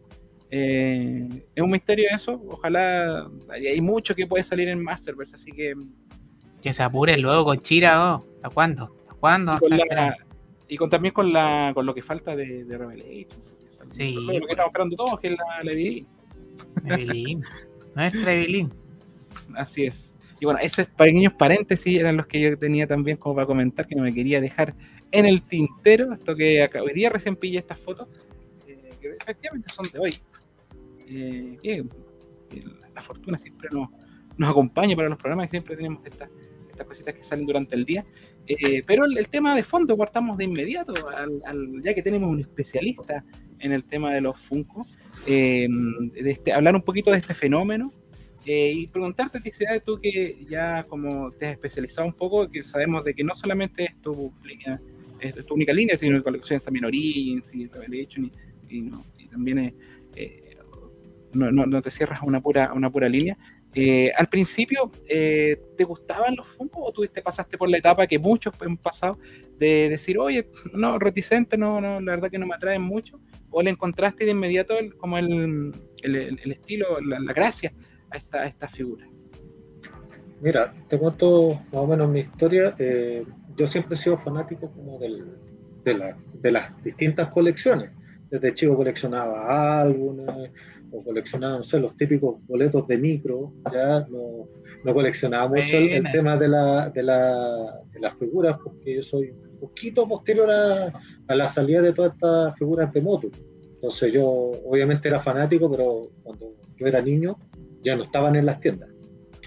Eh, 0.49 1.27
es 1.53 1.63
un 1.63 1.71
misterio 1.71 2.07
eso. 2.13 2.41
Ojalá. 2.47 3.29
Hay 3.49 3.81
mucho 3.81 4.15
que 4.15 4.27
puede 4.27 4.43
salir 4.43 4.69
en 4.69 4.81
Masterverse, 4.81 5.35
así 5.35 5.51
que. 5.51 5.73
Que 6.61 6.73
se 6.73 6.83
apure 6.83 7.17
luego 7.17 7.45
con 7.45 7.61
Chira, 7.61 8.15
oh. 8.15 8.25
¿Hasta 8.35 8.49
cuándo? 8.49 8.95
¿Hasta 9.01 9.13
cuándo? 9.15 9.59
Y 10.67 10.77
con, 10.77 10.89
también 10.89 11.13
con, 11.13 11.33
la, 11.33 11.71
con 11.73 11.85
lo 11.85 11.93
que 11.93 12.01
falta 12.01 12.35
de, 12.35 12.63
de 12.63 12.77
Revelation. 12.77 13.41
Sí. 13.91 14.13
Lo 14.13 14.27
que 14.27 14.51
estamos 14.51 14.67
esperando 14.67 14.95
todos, 14.95 15.19
que 15.19 15.27
es 15.27 15.37
la, 15.37 15.63
la 15.63 15.71
Evelyn. 15.71 16.07
Evelyn. 16.85 17.43
Nuestra 17.95 18.33
Evelyn. 18.33 18.73
Así 19.55 19.85
es. 19.85 20.15
Y 20.39 20.45
bueno, 20.45 20.59
esos 20.61 20.87
pequeños 20.87 21.33
paréntesis 21.33 21.99
eran 21.99 22.17
los 22.17 22.25
que 22.25 22.41
yo 22.41 22.57
tenía 22.57 22.87
también 22.87 23.17
como 23.17 23.35
para 23.35 23.45
comentar, 23.45 23.85
que 23.85 23.95
no 23.95 24.03
me 24.03 24.13
quería 24.13 24.41
dejar 24.41 24.73
en 25.11 25.25
el 25.25 25.43
tintero, 25.43 26.13
esto 26.13 26.35
que 26.35 26.67
día 26.95 27.09
recién 27.09 27.35
pillé 27.35 27.59
estas 27.59 27.77
fotos, 27.79 28.07
eh, 28.65 28.89
que 28.99 29.09
efectivamente 29.19 29.69
son 29.73 29.87
de 29.91 29.99
hoy. 29.99 30.17
Eh, 31.07 31.57
que, 31.61 31.85
la 32.95 33.01
fortuna 33.01 33.37
siempre 33.37 33.69
nos, 33.71 33.89
nos 34.35 34.49
acompaña 34.49 34.95
para 34.95 35.09
los 35.09 35.17
programas, 35.17 35.47
que 35.47 35.51
siempre 35.51 35.75
tenemos 35.75 36.03
estas, 36.05 36.29
estas 36.81 36.87
cositas 36.87 37.15
que 37.15 37.23
salen 37.23 37.45
durante 37.45 37.75
el 37.75 37.85
día. 37.85 38.05
Eh, 38.47 38.83
pero 38.85 39.05
el, 39.05 39.27
tema 39.29 39.55
de 39.55 39.63
fondo, 39.63 39.95
partamos 39.95 40.37
de 40.37 40.45
inmediato, 40.45 40.93
ya 41.83 41.93
que 41.93 42.01
tenemos 42.01 42.29
un 42.29 42.41
especialista 42.41 43.23
en 43.59 43.71
el 43.71 43.83
tema 43.83 44.13
de 44.13 44.21
los 44.21 44.39
Funko, 44.39 44.85
de 45.25 45.69
este, 46.25 46.51
hablar 46.51 46.75
un 46.75 46.81
poquito 46.81 47.11
de 47.11 47.17
este 47.17 47.33
fenómeno 47.33 47.91
eh, 48.45 48.73
y 48.75 48.87
preguntarte, 48.87 49.39
Ticidad, 49.39 49.81
tú 49.83 49.99
que 49.99 50.45
ya 50.49 50.83
como 50.83 51.29
te 51.29 51.47
has 51.47 51.51
especializado 51.53 52.07
un 52.07 52.13
poco, 52.13 52.49
que 52.49 52.63
sabemos 52.63 53.03
de 53.03 53.13
que 53.13 53.23
no 53.23 53.35
solamente 53.35 53.85
es 53.85 54.01
tu 54.01 54.33
línea, 54.43 54.81
es 55.19 55.45
tu 55.45 55.53
única 55.53 55.73
línea, 55.73 55.95
sino 55.95 56.17
que 56.17 56.23
colecciones 56.23 56.63
también 56.63 56.85
Origins 56.85 57.53
y 57.53 57.67
Revelation 57.67 58.31
y, 58.67 58.77
y, 59.19 59.27
también 59.27 59.75
eh, 60.15 60.57
no, 61.33 61.51
no, 61.51 61.65
no, 61.67 61.81
te 61.81 61.91
cierras 61.91 62.21
a 62.21 62.25
una 62.25 62.41
pura, 62.41 62.73
una 62.73 62.89
pura 62.89 63.07
línea. 63.07 63.37
Eh, 63.73 64.11
al 64.17 64.27
principio, 64.27 64.91
¿te 65.07 65.83
gustaban 65.85 66.35
los 66.35 66.47
Funko 66.47 66.83
o 66.83 66.91
tú 66.91 67.05
te 67.07 67.21
pasaste 67.21 67.57
por 67.57 67.69
la 67.69 67.77
etapa 67.77 68.05
que 68.05 68.19
muchos 68.19 68.53
han 68.61 68.77
pasado 68.77 69.17
de 69.57 69.87
decir, 69.89 70.17
oye, 70.17 70.49
no, 70.73 70.99
reticente, 70.99 71.57
no, 71.57 71.79
no, 71.79 71.99
la 72.01 72.11
verdad 72.11 72.29
que 72.29 72.39
no 72.39 72.47
me 72.47 72.55
atraen 72.55 72.81
mucho? 72.81 73.19
¿O 73.49 73.61
le 73.61 73.69
encontraste 73.69 74.25
de 74.25 74.31
inmediato 74.31 74.75
como 74.97 75.17
el, 75.17 75.71
el, 76.03 76.15
el, 76.15 76.51
estilo, 76.51 76.99
la, 76.99 77.33
gracia 77.33 77.73
a 78.09 78.17
esta, 78.17 78.45
esta 78.45 78.67
figura? 78.67 79.07
Mira, 80.41 80.73
te 80.89 80.97
cuento 80.97 81.53
más 81.71 81.81
o 81.83 81.87
menos 81.87 82.09
mi 82.09 82.21
historia. 82.21 82.75
Eh, 82.79 83.23
yo 83.55 83.67
siempre 83.67 83.93
he 83.93 83.97
sido 83.97 84.17
fanático 84.17 84.71
como 84.71 84.97
de, 84.97 85.23
de, 85.83 86.51
las 86.51 86.81
distintas 86.81 87.27
colecciones. 87.27 87.91
Desde 88.31 88.53
chico 88.53 88.75
coleccionaba 88.75 89.81
álbumes 89.81 90.51
o 90.91 91.03
coleccionaba, 91.03 91.57
no 91.57 91.63
sé, 91.63 91.79
los 91.79 91.95
típicos 91.95 92.35
boletos 92.45 92.87
de 92.87 92.97
micro. 92.97 93.53
Ya 93.71 94.05
no, 94.09 94.47
no 94.83 94.93
coleccionaba 94.93 95.47
mucho 95.47 95.77
el, 95.77 96.03
tema 96.11 96.37
de, 96.37 96.47
la, 96.47 96.89
de, 96.89 97.03
la, 97.03 97.81
de, 97.91 97.99
las 97.99 98.17
figuras 98.17 98.57
porque 98.63 98.95
yo 98.95 99.03
soy 99.03 99.29
un 99.29 99.59
poquito 99.59 100.07
posterior 100.07 100.49
a, 100.49 100.93
a 101.27 101.35
la 101.35 101.47
salida 101.47 101.81
de 101.81 101.93
todas 101.93 102.13
estas 102.13 102.57
figuras 102.57 102.91
de 102.91 103.01
moto. 103.01 103.29
Entonces 103.73 104.13
yo 104.13 104.27
obviamente 104.65 105.07
era 105.07 105.19
fanático, 105.19 105.69
pero 105.71 106.11
cuando 106.23 106.55
yo 106.77 106.87
era 106.87 107.01
niño 107.01 107.37
ya 107.81 107.95
no 107.95 108.03
estaban 108.03 108.35
en 108.35 108.45
las 108.45 108.59
tiendas. 108.59 108.89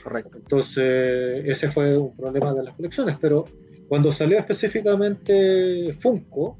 Correcto. 0.02 0.36
Entonces, 0.36 1.44
ese 1.46 1.68
fue 1.68 1.96
un 1.96 2.14
problema 2.16 2.52
de 2.52 2.64
las 2.64 2.74
colecciones, 2.74 3.16
pero 3.20 3.44
cuando 3.88 4.12
salió 4.12 4.38
específicamente 4.38 5.94
Funko, 5.98 6.58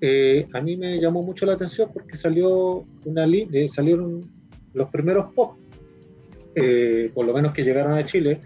eh, 0.00 0.46
a 0.52 0.60
mí 0.60 0.76
me 0.76 0.98
llamó 0.98 1.22
mucho 1.22 1.44
la 1.44 1.54
atención 1.54 1.90
porque 1.92 2.16
salió 2.16 2.84
una 3.04 3.26
línea, 3.26 3.68
salieron 3.68 4.30
los 4.72 4.88
primeros 4.88 5.32
pop, 5.34 5.56
eh, 6.54 7.10
por 7.14 7.26
lo 7.26 7.34
menos 7.34 7.52
que 7.52 7.62
llegaron 7.62 7.92
a 7.92 8.04
Chile, 8.04 8.40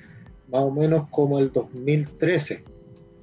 más 0.50 0.62
o 0.62 0.70
menos 0.70 1.08
como 1.10 1.38
el 1.38 1.52
2013, 1.52 2.64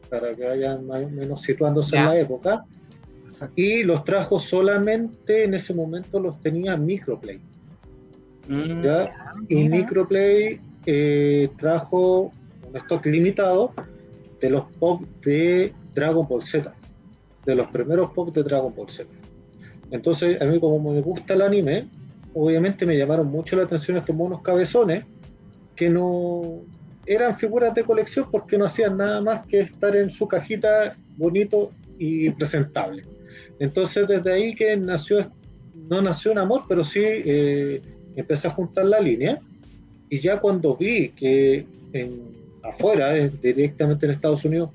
para 0.09 0.33
que 0.35 0.45
vayan 0.45 0.87
más 0.87 1.03
o 1.03 1.09
menos 1.09 1.41
situándose 1.41 1.97
en 1.97 2.05
la 2.05 2.19
época. 2.19 2.65
Y 3.55 3.83
los 3.83 4.03
trajo 4.03 4.39
solamente 4.39 5.45
en 5.45 5.53
ese 5.53 5.73
momento 5.73 6.19
los 6.19 6.39
tenía 6.41 6.75
Microplay. 6.75 7.39
Mm. 8.47 8.85
Y 9.47 9.69
Microplay 9.69 10.59
eh, 10.85 11.49
trajo 11.57 12.31
un 12.67 12.77
stock 12.77 13.05
limitado 13.05 13.73
de 14.39 14.49
los 14.49 14.63
pop 14.79 15.01
de 15.23 15.73
Dragon 15.93 16.27
Ball 16.27 16.43
Z, 16.43 16.73
de 17.45 17.55
los 17.55 17.67
primeros 17.67 18.11
pop 18.11 18.33
de 18.33 18.43
Dragon 18.43 18.73
Ball 18.75 18.89
Z. 18.89 19.09
Entonces, 19.91 20.41
a 20.41 20.45
mí 20.45 20.59
como 20.59 20.93
me 20.93 21.01
gusta 21.01 21.33
el 21.33 21.41
anime, 21.41 21.87
obviamente 22.33 22.85
me 22.85 22.97
llamaron 22.97 23.27
mucho 23.27 23.55
la 23.55 23.63
atención 23.63 23.97
estos 23.97 24.15
monos 24.15 24.41
cabezones 24.41 25.03
que 25.75 25.89
no 25.89 26.61
eran 27.05 27.35
figuras 27.35 27.73
de 27.73 27.83
colección 27.83 28.27
porque 28.31 28.57
no 28.57 28.65
hacían 28.65 28.97
nada 28.97 29.21
más 29.21 29.45
que 29.47 29.61
estar 29.61 29.95
en 29.95 30.11
su 30.11 30.27
cajita 30.27 30.95
bonito 31.17 31.71
y 31.97 32.29
presentable. 32.31 33.03
Entonces, 33.59 34.07
desde 34.07 34.31
ahí 34.31 34.55
que 34.55 34.77
nació, 34.77 35.31
no 35.89 36.01
nació 36.01 36.31
un 36.31 36.37
amor, 36.37 36.63
pero 36.67 36.83
sí 36.83 37.01
eh, 37.03 37.81
empecé 38.15 38.47
a 38.47 38.51
juntar 38.51 38.85
la 38.85 38.99
línea 38.99 39.39
y 40.09 40.19
ya 40.19 40.39
cuando 40.39 40.75
vi 40.75 41.09
que 41.09 41.65
en, 41.93 42.21
afuera, 42.63 43.17
eh, 43.17 43.31
directamente 43.41 44.05
en 44.05 44.13
Estados 44.13 44.45
Unidos, 44.45 44.69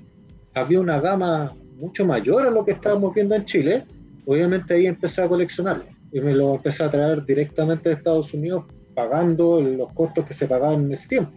había 0.53 0.79
una 0.79 0.99
gama 0.99 1.55
mucho 1.77 2.05
mayor 2.05 2.45
a 2.45 2.51
lo 2.51 2.65
que 2.65 2.73
estábamos 2.73 3.13
viendo 3.13 3.35
en 3.35 3.45
Chile, 3.45 3.85
obviamente 4.25 4.73
ahí 4.73 4.87
empecé 4.87 5.21
a 5.21 5.27
coleccionarlo 5.27 5.85
y 6.11 6.21
me 6.21 6.33
lo 6.33 6.55
empecé 6.55 6.83
a 6.83 6.91
traer 6.91 7.25
directamente 7.25 7.89
de 7.89 7.95
Estados 7.95 8.33
Unidos 8.33 8.65
pagando 8.95 9.61
los 9.61 9.93
costos 9.93 10.25
que 10.25 10.33
se 10.33 10.47
pagaban 10.47 10.85
en 10.85 10.91
ese 10.91 11.07
tiempo, 11.07 11.31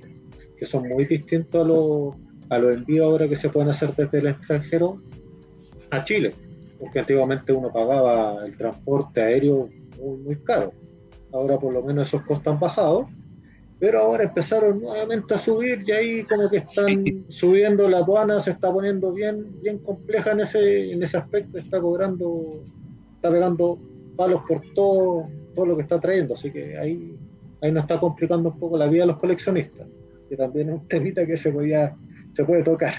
que 0.57 0.65
son 0.65 0.89
muy 0.89 1.05
distintos 1.05 1.63
a 1.63 1.65
los 1.65 2.15
a 2.51 2.59
los 2.59 2.77
envíos 2.77 3.07
ahora 3.07 3.29
que 3.29 3.37
se 3.37 3.49
pueden 3.49 3.71
hacer 3.71 3.95
desde 3.95 4.19
el 4.19 4.27
extranjero 4.27 5.01
a 5.91 6.05
Chile, 6.05 6.33
porque 6.79 6.99
antiguamente 6.99 7.53
uno 7.53 7.73
pagaba 7.73 8.45
el 8.45 8.57
transporte 8.57 9.23
aéreo 9.23 9.69
muy, 9.99 10.17
muy 10.19 10.37
caro. 10.37 10.73
Ahora 11.33 11.59
por 11.59 11.73
lo 11.73 11.83
menos 11.83 12.09
esos 12.09 12.23
costos 12.23 12.53
han 12.53 12.59
bajado, 12.59 13.09
pero 13.81 13.99
ahora 13.99 14.25
empezaron 14.25 14.79
nuevamente 14.79 15.33
a 15.33 15.39
subir 15.39 15.83
y 15.87 15.91
ahí 15.91 16.25
como 16.25 16.51
que 16.51 16.59
están 16.59 17.25
subiendo 17.31 17.89
la 17.89 17.99
aduana, 17.99 18.39
se 18.39 18.51
está 18.51 18.71
poniendo 18.71 19.11
bien, 19.11 19.59
bien 19.63 19.79
compleja 19.79 20.33
en 20.33 20.41
ese, 20.41 20.93
en 20.93 21.03
ese 21.03 21.17
aspecto, 21.17 21.57
está 21.57 21.81
cobrando, 21.81 22.63
está 23.17 23.31
pegando 23.31 23.79
palos 24.17 24.43
por 24.47 24.61
todo, 24.75 25.27
todo 25.55 25.65
lo 25.65 25.77
que 25.77 25.83
está 25.83 25.99
trayendo, 25.99 26.35
así 26.35 26.51
que 26.51 26.77
ahí, 26.77 27.17
ahí 27.63 27.73
nos 27.73 27.85
está 27.85 27.99
complicando 27.99 28.51
un 28.51 28.59
poco 28.59 28.77
la 28.77 28.87
vida 28.87 29.05
a 29.05 29.07
los 29.07 29.17
coleccionistas, 29.17 29.89
que 30.29 30.37
también 30.37 30.69
es 30.69 30.75
un 30.75 30.87
temita 30.87 31.27
que 31.27 31.39
se 31.39 31.51
podía, 31.51 31.97
se 32.29 32.45
puede 32.45 32.63
tocar. 32.63 32.93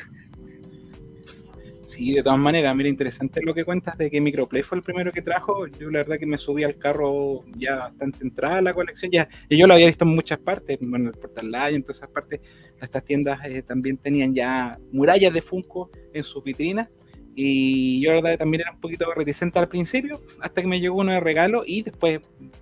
Sí, 1.92 2.14
de 2.14 2.24
todas 2.24 2.40
maneras, 2.40 2.74
mira, 2.74 2.88
interesante 2.88 3.42
lo 3.44 3.54
que 3.54 3.66
cuentas 3.66 3.98
de 3.98 4.10
que 4.10 4.22
Microplay 4.22 4.64
fue 4.64 4.78
el 4.78 4.84
primero 4.84 5.12
que 5.12 5.22
trajo. 5.22 5.68
Yo 5.68 5.92
la 5.92 6.00
verdad 6.00 6.18
que 6.18 6.26
me 6.26 6.38
subí 6.38 6.64
al 6.64 6.78
carro 6.78 7.44
ya 7.58 7.76
bastante 7.76 8.20
entrada 8.24 8.60
a 8.60 8.62
la 8.62 8.74
colección. 8.74 9.12
Ya, 9.12 9.28
y 9.50 9.58
yo 9.58 9.68
lo 9.68 9.74
había 9.74 9.88
visto 9.88 10.06
en 10.06 10.16
muchas 10.16 10.40
partes, 10.40 10.78
bueno, 10.80 11.10
el 11.10 11.18
Portal 11.18 11.52
Live, 11.52 11.76
en 11.76 11.84
todas 11.84 11.98
esas 11.98 12.10
partes. 12.10 12.40
Estas 12.82 13.04
tiendas 13.04 13.42
eh, 13.44 13.62
también 13.62 13.98
tenían 13.98 14.34
ya 14.34 14.80
murallas 14.94 15.34
de 15.34 15.42
Funko 15.42 15.92
en 16.14 16.24
sus 16.24 16.42
vitrinas. 16.46 16.88
Y 17.36 18.02
yo 18.02 18.10
la 18.14 18.22
verdad 18.22 18.40
también 18.40 18.62
era 18.62 18.72
un 18.72 18.82
poquito 18.82 19.12
reticente 19.14 19.58
al 19.58 19.70
principio, 19.70 20.22
hasta 20.42 20.62
que 20.62 20.68
me 20.68 20.80
llegó 20.80 20.98
uno 20.98 21.14
de 21.14 21.20
regalo 21.20 21.64
y 21.66 21.82
después 21.82 22.20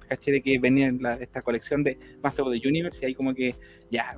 caché 0.08 0.32
de 0.32 0.42
que 0.42 0.60
venía 0.60 0.92
la, 0.92 1.16
esta 1.16 1.42
colección 1.42 1.84
de 1.84 1.98
Master 2.22 2.46
of 2.46 2.54
the 2.54 2.68
Universe 2.68 3.00
y 3.02 3.06
ahí 3.06 3.16
como 3.16 3.34
que 3.34 3.56
ya, 3.90 4.16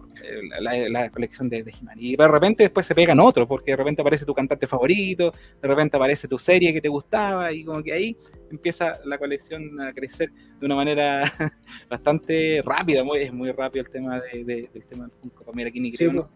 la, 0.60 0.90
la 0.90 1.10
colección 1.10 1.48
de, 1.48 1.64
de 1.64 1.72
He-Man. 1.72 1.96
Y 1.98 2.18
de 2.18 2.28
repente 2.28 2.64
después 2.64 2.86
se 2.86 2.94
pegan 2.94 3.20
otros, 3.20 3.48
porque 3.48 3.72
de 3.72 3.78
repente 3.78 4.02
aparece 4.02 4.26
tu 4.26 4.34
cantante 4.34 4.68
favorito, 4.68 5.32
de 5.62 5.68
repente 5.68 5.96
aparece 5.96 6.28
tu 6.28 6.38
serie 6.38 6.74
que 6.74 6.82
te 6.82 6.90
gustaba 6.90 7.52
y 7.54 7.64
como 7.64 7.82
que 7.82 7.94
ahí 7.94 8.18
empieza 8.50 9.00
la 9.06 9.18
colección 9.18 9.80
a 9.80 9.94
crecer 9.94 10.32
de 10.60 10.66
una 10.66 10.76
manera 10.76 11.24
bastante 11.90 12.62
rápida, 12.66 13.04
muy, 13.04 13.20
es 13.20 13.32
muy 13.32 13.52
rápido 13.52 13.86
el 13.86 13.92
tema 13.92 14.20
de, 14.20 14.44
del 14.44 14.86
tema 14.86 15.06
del 15.06 15.14
Funko. 15.22 15.54
Mira 15.54 15.70
aquí 15.70 15.80
ni 15.80 15.92
creo, 15.92 16.30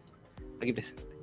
aquí 0.62 0.72
presente. 0.72 1.15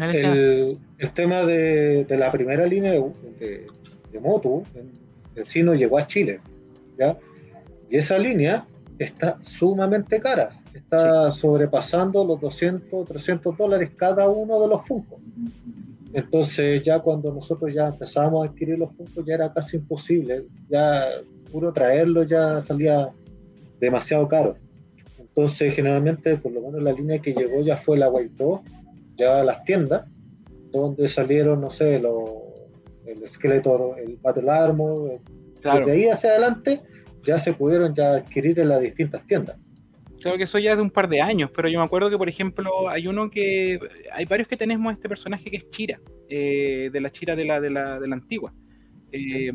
El, 0.00 0.78
el, 0.98 1.10
tema 1.12 1.42
de, 1.44 2.04
de, 2.04 2.16
la 2.16 2.30
primera 2.30 2.66
línea 2.66 2.92
de, 2.92 3.02
de, 3.38 3.66
de 4.12 4.20
Moto, 4.20 4.62
en 5.34 5.44
sí 5.44 5.62
no 5.62 5.74
llegó 5.74 5.98
a 5.98 6.06
Chile. 6.06 6.40
¿ya? 6.98 7.16
Y 7.88 7.96
esa 7.96 8.18
línea 8.18 8.66
está 8.98 9.38
sumamente 9.42 10.20
cara, 10.20 10.60
está 10.74 11.30
sobrepasando 11.30 12.24
los 12.24 12.40
200, 12.40 13.06
300 13.06 13.56
dólares 13.56 13.90
cada 13.96 14.28
uno 14.28 14.60
de 14.60 14.68
los 14.68 14.86
Funko. 14.86 15.18
Entonces 16.12 16.82
ya 16.82 17.00
cuando 17.00 17.32
nosotros 17.32 17.72
ya 17.74 17.88
empezamos 17.88 18.46
a 18.46 18.50
adquirir 18.50 18.78
los 18.78 18.92
Funko 18.92 19.24
ya 19.24 19.34
era 19.34 19.52
casi 19.52 19.76
imposible, 19.78 20.44
ya 20.68 21.06
puro 21.50 21.72
traerlo 21.72 22.22
ya 22.22 22.60
salía 22.60 23.08
demasiado 23.80 24.28
caro. 24.28 24.56
Entonces 25.18 25.74
generalmente 25.74 26.36
por 26.36 26.52
lo 26.52 26.60
menos 26.60 26.82
la 26.82 26.92
línea 26.92 27.18
que 27.18 27.32
llegó 27.32 27.62
ya 27.62 27.76
fue 27.76 27.96
la 27.96 28.10
White 28.10 28.34
2, 28.36 28.60
ya 29.22 29.42
las 29.44 29.64
tiendas, 29.64 30.04
donde 30.70 31.08
salieron, 31.08 31.60
no 31.60 31.70
sé, 31.70 31.96
el 31.96 33.22
esqueleto, 33.22 33.96
el 33.96 34.16
Battle 34.16 34.50
Armor, 34.50 35.20
claro. 35.60 35.86
de 35.86 35.92
ahí 35.92 36.08
hacia 36.08 36.30
adelante 36.30 36.82
ya 37.22 37.38
se 37.38 37.52
pudieron 37.52 37.94
ya 37.94 38.14
adquirir 38.14 38.58
en 38.58 38.68
las 38.68 38.80
distintas 38.80 39.26
tiendas. 39.26 39.56
Claro 40.20 40.36
que 40.36 40.44
eso 40.44 40.58
ya 40.58 40.70
es 40.70 40.76
de 40.76 40.82
un 40.82 40.90
par 40.90 41.08
de 41.08 41.20
años, 41.20 41.50
pero 41.54 41.68
yo 41.68 41.80
me 41.80 41.84
acuerdo 41.84 42.08
que, 42.08 42.16
por 42.16 42.28
ejemplo, 42.28 42.88
hay 42.88 43.08
uno 43.08 43.28
que. 43.28 43.80
Hay 44.12 44.24
varios 44.24 44.46
que 44.46 44.56
tenemos 44.56 44.92
este 44.92 45.08
personaje 45.08 45.50
que 45.50 45.56
es 45.56 45.68
Chira, 45.70 46.00
eh, 46.28 46.90
de 46.92 47.00
la 47.00 47.10
Chira 47.10 47.34
de 47.34 47.44
la, 47.44 47.60
de 47.60 47.70
la, 47.70 47.98
de 47.98 48.06
la 48.06 48.14
antigua. 48.14 48.54
Eh, 49.10 49.52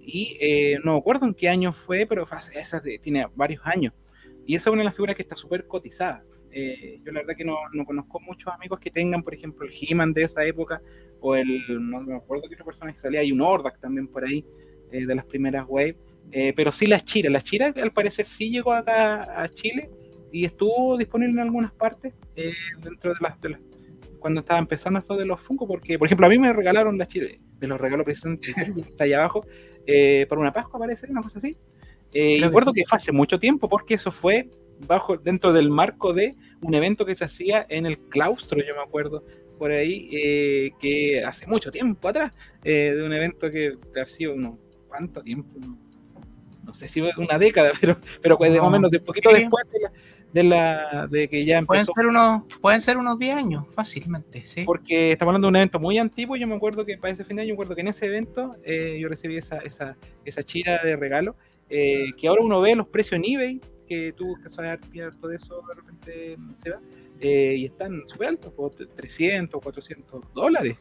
y 0.00 0.36
eh, 0.40 0.78
no 0.84 0.92
me 0.92 0.98
acuerdo 0.98 1.26
en 1.26 1.34
qué 1.34 1.48
año 1.48 1.72
fue, 1.72 2.06
pero 2.06 2.26
esa 2.54 2.80
tiene 3.02 3.26
varios 3.34 3.60
años. 3.64 3.92
Y 4.46 4.54
esa 4.54 4.70
es 4.70 4.72
una 4.72 4.82
de 4.82 4.86
las 4.86 4.94
figuras 4.94 5.16
que 5.16 5.22
está 5.22 5.34
súper 5.34 5.66
cotizada. 5.66 6.22
Yo 6.52 7.12
la 7.12 7.20
verdad 7.20 7.36
que 7.36 7.44
no, 7.44 7.56
no, 7.72 7.84
conozco 7.84 8.20
muchos 8.20 8.52
amigos 8.52 8.78
que 8.80 8.90
tengan, 8.90 9.22
por 9.22 9.34
ejemplo, 9.34 9.66
el 9.66 9.72
He-Man 9.72 10.12
de 10.12 10.22
esa 10.22 10.44
época, 10.44 10.80
o 11.20 11.36
el, 11.36 11.62
no 11.68 12.00
me 12.00 12.16
acuerdo 12.16 12.48
qué 12.48 12.54
otra 12.54 12.64
persona 12.64 12.92
que 12.92 12.98
salía, 12.98 13.20
hay 13.20 13.32
un 13.32 13.40
Ordak 13.40 13.78
también 13.80 14.08
por 14.08 14.24
ahí, 14.24 14.44
de 14.90 15.14
las 15.14 15.24
primeras 15.24 15.66
waves. 15.68 15.96
Eh, 16.30 16.52
pero 16.54 16.72
sí 16.72 16.86
las 16.86 17.04
chiras. 17.04 17.32
Las 17.32 17.44
chiras 17.44 17.76
al 17.76 17.92
parecer 17.92 18.26
sí 18.26 18.50
llegó 18.50 18.72
acá 18.72 19.42
a 19.42 19.48
Chile 19.48 19.90
y 20.30 20.44
estuvo 20.44 20.96
disponible 20.96 21.32
en 21.32 21.40
algunas 21.40 21.72
partes 21.72 22.12
eh, 22.36 22.52
dentro 22.82 23.14
de 23.14 23.20
las, 23.20 23.36
cuando 24.18 24.40
estaba 24.40 24.58
empezando 24.58 24.98
esto 24.98 25.16
de 25.16 25.24
los 25.24 25.40
Funko, 25.40 25.66
porque 25.66 25.98
por 25.98 26.06
ejemplo 26.06 26.26
a 26.26 26.28
mí 26.28 26.38
me 26.38 26.52
regalaron 26.52 26.98
las 26.98 27.08
chiras, 27.08 27.32
de 27.58 27.66
los 27.66 27.80
regalos 27.80 28.04
presentes, 28.04 28.54
está 28.76 29.04
allá 29.04 29.20
abajo, 29.20 29.46
eh, 29.86 30.26
para 30.28 30.40
una 30.40 30.52
Pascua 30.52 30.78
parece, 30.78 31.06
una 31.08 31.22
cosa 31.22 31.38
así. 31.38 31.56
y 32.12 32.40
recuerdo 32.40 32.72
que 32.74 32.84
fue 32.86 32.96
hace 32.96 33.10
mucho 33.10 33.38
tiempo 33.38 33.68
porque 33.68 33.94
eso 33.94 34.12
fue 34.12 34.50
bajo 34.86 35.16
dentro 35.16 35.52
del 35.52 35.70
marco 35.70 36.12
de 36.12 36.36
un 36.60 36.74
evento 36.74 37.04
que 37.04 37.14
se 37.14 37.24
hacía 37.24 37.66
en 37.68 37.86
el 37.86 37.98
claustro, 37.98 38.58
yo 38.58 38.74
me 38.74 38.82
acuerdo 38.82 39.24
por 39.58 39.72
ahí, 39.72 40.72
que 40.78 41.24
hace 41.24 41.46
mucho 41.46 41.72
tiempo 41.72 42.08
atrás, 42.08 42.32
de 42.62 43.02
un 43.04 43.12
evento 43.12 43.50
que 43.50 43.76
ha 44.00 44.06
sido 44.06 44.34
unos 44.34 44.54
cuánto 44.88 45.22
tiempo, 45.22 45.58
no 46.64 46.74
sé 46.74 46.88
si 46.88 47.00
una 47.00 47.38
década, 47.38 47.70
pero, 47.80 47.98
pero 48.20 48.36
pues 48.36 48.52
de 48.52 48.60
momento, 48.60 48.88
de 48.88 49.00
poquito 49.00 49.30
después 49.32 49.64
de 50.32 50.42
la, 50.42 51.06
de 51.10 51.26
que 51.28 51.44
ya 51.44 51.58
empezó. 51.58 51.66
Pueden 51.66 51.86
ser 51.86 52.06
unos, 52.06 52.42
pueden 52.60 52.80
ser 52.82 52.98
unos 52.98 53.18
10 53.18 53.36
años, 53.36 53.64
fácilmente, 53.74 54.44
sí. 54.44 54.64
Porque 54.64 55.12
estamos 55.12 55.30
hablando 55.30 55.46
de 55.46 55.50
un 55.50 55.56
evento 55.56 55.80
muy 55.80 55.96
antiguo, 55.98 56.36
yo 56.36 56.46
me 56.46 56.54
acuerdo 56.54 56.84
que 56.84 56.98
para 56.98 57.14
ese 57.14 57.24
fin 57.24 57.36
de 57.36 57.42
año, 57.42 57.48
yo 57.48 57.54
me 57.54 57.56
acuerdo 57.56 57.74
que 57.74 57.80
en 57.80 57.88
ese 57.88 58.06
evento 58.06 58.56
eh, 58.64 58.98
yo 59.00 59.08
recibí 59.08 59.38
esa, 59.38 59.58
esa, 59.58 59.96
esa 60.24 60.42
chira 60.42 60.82
de 60.84 60.96
regalo, 60.96 61.36
eh, 61.70 62.10
que 62.18 62.28
ahora 62.28 62.42
uno 62.42 62.60
ve 62.60 62.76
los 62.76 62.88
precios 62.88 63.18
en 63.18 63.24
eBay, 63.24 63.60
que 63.88 64.12
tú 64.12 64.36
que 64.42 64.48
sabes 64.48 64.80
todo 65.20 65.32
eso 65.32 65.62
de 65.68 65.74
repente 65.74 66.36
se 66.54 66.70
va, 66.70 66.80
eh, 67.20 67.54
y 67.56 67.64
están 67.64 68.02
súper 68.06 68.28
altos, 68.28 68.52
300, 68.94 69.62
400 69.62 70.32
dólares, 70.34 70.76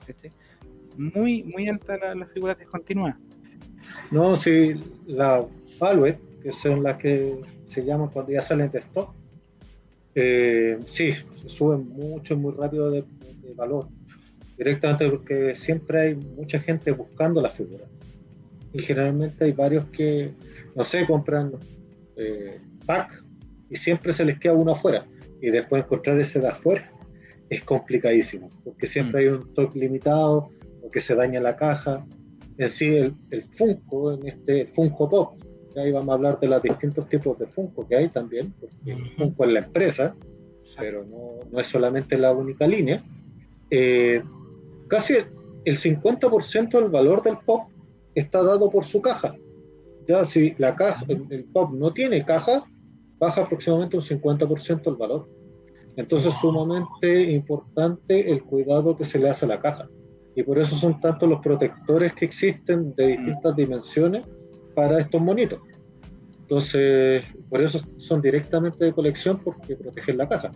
muy, 0.97 1.43
muy 1.43 1.69
alta 1.69 1.97
la, 1.97 2.15
las 2.15 2.31
figuras 2.31 2.57
descontinuadas. 2.57 3.17
No, 4.11 4.35
sí, 4.35 4.73
la 5.05 5.45
Value, 5.79 6.15
que 6.41 6.51
son 6.51 6.83
las 6.83 6.97
que 6.97 7.41
se 7.65 7.83
llaman 7.83 8.09
cuando 8.09 8.31
ya 8.31 8.41
salen 8.41 8.71
de 8.71 8.79
stock, 8.79 9.13
eh, 10.15 10.79
sí, 10.87 11.13
suben 11.45 11.89
mucho 11.89 12.33
y 12.33 12.37
muy 12.37 12.53
rápido 12.53 12.89
de, 12.89 13.03
valor. 13.55 13.87
Directamente 14.57 15.09
porque 15.09 15.55
siempre 15.55 16.01
hay 16.01 16.15
mucha 16.15 16.59
gente 16.59 16.91
buscando 16.91 17.41
la 17.41 17.49
figura. 17.49 17.85
Y 18.73 18.81
generalmente 18.81 19.45
hay 19.45 19.51
varios 19.51 19.85
que, 19.85 20.31
no 20.75 20.83
sé, 20.83 21.05
compran 21.05 21.53
eh, 22.15 22.59
pack 22.87 23.23
y 23.69 23.75
siempre 23.75 24.11
se 24.11 24.25
les 24.25 24.39
queda 24.39 24.53
uno 24.53 24.71
afuera. 24.71 25.05
Y 25.39 25.51
después 25.51 25.83
encontrar 25.83 26.19
ese 26.19 26.39
de 26.39 26.47
afuera 26.47 26.83
es 27.49 27.63
complicadísimo, 27.63 28.49
porque 28.63 28.87
siempre 28.87 29.21
mm. 29.21 29.23
hay 29.23 29.27
un 29.35 29.47
stock 29.49 29.75
limitado 29.75 30.49
o 30.81 30.89
que 30.89 30.99
se 30.99 31.13
daña 31.13 31.39
la 31.39 31.55
caja 31.55 32.03
en 32.57 32.69
sí 32.69 32.87
el, 32.87 33.13
el 33.29 33.43
Funko, 33.43 34.13
en 34.13 34.27
este 34.27 34.65
Funko 34.65 35.07
Pop. 35.07 35.39
Ahí 35.75 35.91
vamos 35.91 36.09
a 36.09 36.13
hablar 36.13 36.39
de 36.39 36.47
los 36.47 36.63
distintos 36.63 37.07
tipos 37.07 37.37
de 37.37 37.45
Funko 37.45 37.87
que 37.87 37.95
hay 37.95 38.09
también, 38.09 38.51
porque 38.59 38.93
el 38.93 39.11
Funko 39.15 39.45
es 39.45 39.51
la 39.51 39.59
empresa, 39.59 40.15
pero 40.79 41.05
no, 41.05 41.39
no 41.51 41.59
es 41.59 41.67
solamente 41.67 42.17
la 42.17 42.31
única 42.31 42.67
línea. 42.67 43.03
Eh, 43.69 44.23
casi 44.87 45.15
el 45.65 45.77
50% 45.77 46.69
del 46.71 46.89
valor 46.89 47.21
del 47.21 47.37
Pop 47.45 47.69
está 48.15 48.41
dado 48.41 48.69
por 48.69 48.85
su 48.85 49.01
caja. 49.01 49.35
Ya 50.07 50.23
si 50.25 50.55
la 50.57 50.75
caja, 50.75 51.05
el, 51.09 51.43
Pop 51.45 51.73
no 51.73 51.93
tiene 51.93 52.23
caja, 52.23 52.63
baja 53.19 53.41
aproximadamente 53.41 53.97
un 53.97 54.03
50% 54.03 54.87
el 54.87 54.95
valor. 54.95 55.29
Entonces, 55.95 56.33
es 56.33 56.39
sumamente 56.39 57.31
importante 57.31 58.31
el 58.31 58.43
cuidado 58.43 58.95
que 58.95 59.03
se 59.03 59.17
le 59.17 59.29
hace 59.29 59.45
a 59.45 59.49
la 59.49 59.59
caja 59.59 59.89
y 60.37 60.43
por 60.43 60.59
eso 60.59 60.75
son 60.75 61.01
tantos 61.01 61.27
los 61.27 61.39
protectores 61.41 62.13
que 62.13 62.25
existen 62.25 62.93
de 62.95 63.07
distintas 63.07 63.55
dimensiones 63.55 64.23
para 64.75 64.99
estos 64.99 65.19
monitos. 65.19 65.59
Entonces, 66.41 67.25
por 67.49 67.59
eso 67.59 67.79
son 67.97 68.21
directamente 68.21 68.85
de 68.85 68.93
colección 68.93 69.41
porque 69.43 69.75
protegen 69.75 70.19
la 70.19 70.29
caja. 70.29 70.51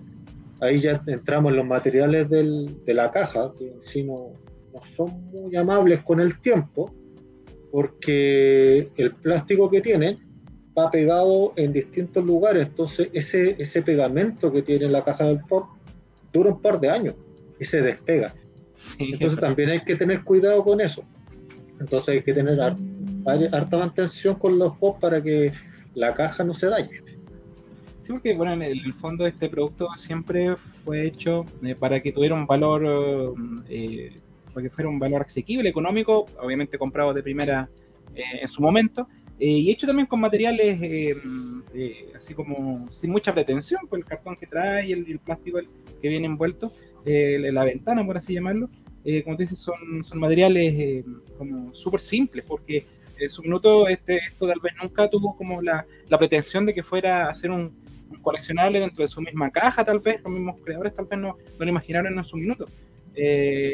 Ahí 0.60 0.78
ya 0.78 1.02
entramos 1.08 1.52
en 1.52 1.58
los 1.58 1.65
materiales 1.65 2.30
del, 2.30 2.84
de 2.86 2.93
la 2.93 3.10
caja, 3.10 3.52
que 3.58 3.71
en 3.71 3.82
sí 3.82 4.04
no, 4.04 4.34
no 4.71 4.82
son 4.82 5.32
muy 5.32 5.56
amables 5.56 6.04
con 6.04 6.19
el 6.19 6.39
tiempo, 6.39 6.93
porque 7.71 8.91
el 8.95 9.15
plástico 9.15 9.67
que 9.71 9.82
tienen 9.82 10.19
va 10.78 10.90
pegado 10.92 11.54
en 11.56 11.74
distintos 11.74 12.24
lugares. 12.26 12.68
Entonces, 12.68 13.10
ese, 13.14 13.56
ese 13.60 13.82
pegamento 13.82 14.52
que 14.52 14.62
tiene 14.62 14.88
la 14.88 15.04
caja 15.04 15.26
del 15.26 15.40
pop 15.40 15.66
dura 16.32 16.52
un 16.52 16.62
par 16.62 16.80
de 16.80 16.90
años 16.90 17.16
y 17.60 17.66
se 17.66 17.82
despega. 17.82 18.34
Entonces 19.00 19.40
también 19.40 19.70
hay 19.70 19.82
que 19.82 19.96
tener 19.96 20.24
cuidado 20.24 20.64
con 20.64 20.82
eso. 20.82 21.04
Entonces 21.80 22.10
hay 22.10 22.24
que 22.24 22.34
tener 22.34 22.60
harta 22.60 23.78
mantención 23.78 24.36
con 24.36 24.58
los 24.58 24.78
pops 24.78 25.00
para 25.00 25.22
que 25.22 25.52
la 25.94 26.14
caja 26.14 26.44
no 26.44 26.54
se 26.54 26.68
dañe. 26.68 27.02
Sí, 28.00 28.14
porque 28.14 28.34
bueno, 28.34 28.54
en 28.54 28.64
el 28.64 28.94
fondo 28.94 29.28
este 29.28 29.50
producto 29.50 29.88
siempre 29.98 30.56
fue 30.56 31.06
hecho 31.06 31.46
eh, 31.64 31.76
para 31.76 32.00
que 32.00 32.12
tuviera 32.12 32.34
un 32.34 32.48
valor, 32.48 33.36
eh, 33.70 34.18
para 34.54 34.64
que 34.64 34.70
fuera 34.70 34.90
un 34.90 34.98
valor 34.98 35.22
asequible, 35.22 35.70
económico, 35.70 36.26
obviamente 36.40 36.80
comprado 36.80 37.14
de 37.14 37.22
primera 37.22 37.70
eh, 38.16 38.24
en 38.42 38.48
su 38.48 38.62
momento, 38.62 39.08
y 39.43 39.71
hecho 39.71 39.88
también 39.88 40.06
con 40.06 40.19
materiales 40.19 40.80
así 42.15 42.34
como 42.34 42.91
sin 42.91 43.10
mucha 43.10 43.34
pretensión, 43.34 43.88
por 43.88 43.99
el 43.99 44.06
cartón 44.06 44.36
que 44.36 44.47
trae 44.47 44.88
y 44.88 44.91
el, 44.91 45.19
plástico 45.19 45.60
que 46.01 46.10
viene 46.10 46.27
envuelto, 46.27 46.71
eh, 47.06 47.49
la 47.51 47.65
ventana, 47.65 48.06
por 48.06 48.17
así 48.17 48.34
llamarlo, 48.34 48.69
eh, 49.04 49.23
como 49.23 49.36
tú 49.36 49.41
dices, 49.41 49.60
son, 49.60 50.04
son 50.04 50.19
materiales 50.19 50.73
eh, 50.77 51.06
como 51.38 51.73
súper 51.73 51.99
simples, 51.99 52.45
porque 52.47 52.86
en 53.17 53.30
su 53.30 53.41
minuto 53.41 53.88
este, 53.88 54.17
esto 54.17 54.47
tal 54.47 54.60
vez 54.60 54.73
nunca 54.82 55.10
tuvo 55.10 55.36
como 55.36 55.62
la, 55.62 55.86
la 56.08 56.17
pretensión 56.17 56.65
de 56.65 56.73
que 56.73 56.84
fuera 56.84 57.27
a 57.27 57.36
ser 57.36 57.51
un, 57.51 57.82
coleccionable 58.21 58.80
dentro 58.80 59.04
de 59.04 59.08
su 59.08 59.21
misma 59.21 59.49
caja, 59.49 59.84
tal 59.86 59.99
vez, 59.99 60.21
los 60.21 60.34
mismos 60.34 60.58
creadores 60.63 60.93
tal 60.93 61.06
vez 61.06 61.17
no, 61.17 61.30
no 61.30 61.65
lo 61.65 61.69
imaginaron 61.69 62.17
en 62.17 62.23
su 62.23 62.38
minuto. 62.38 62.67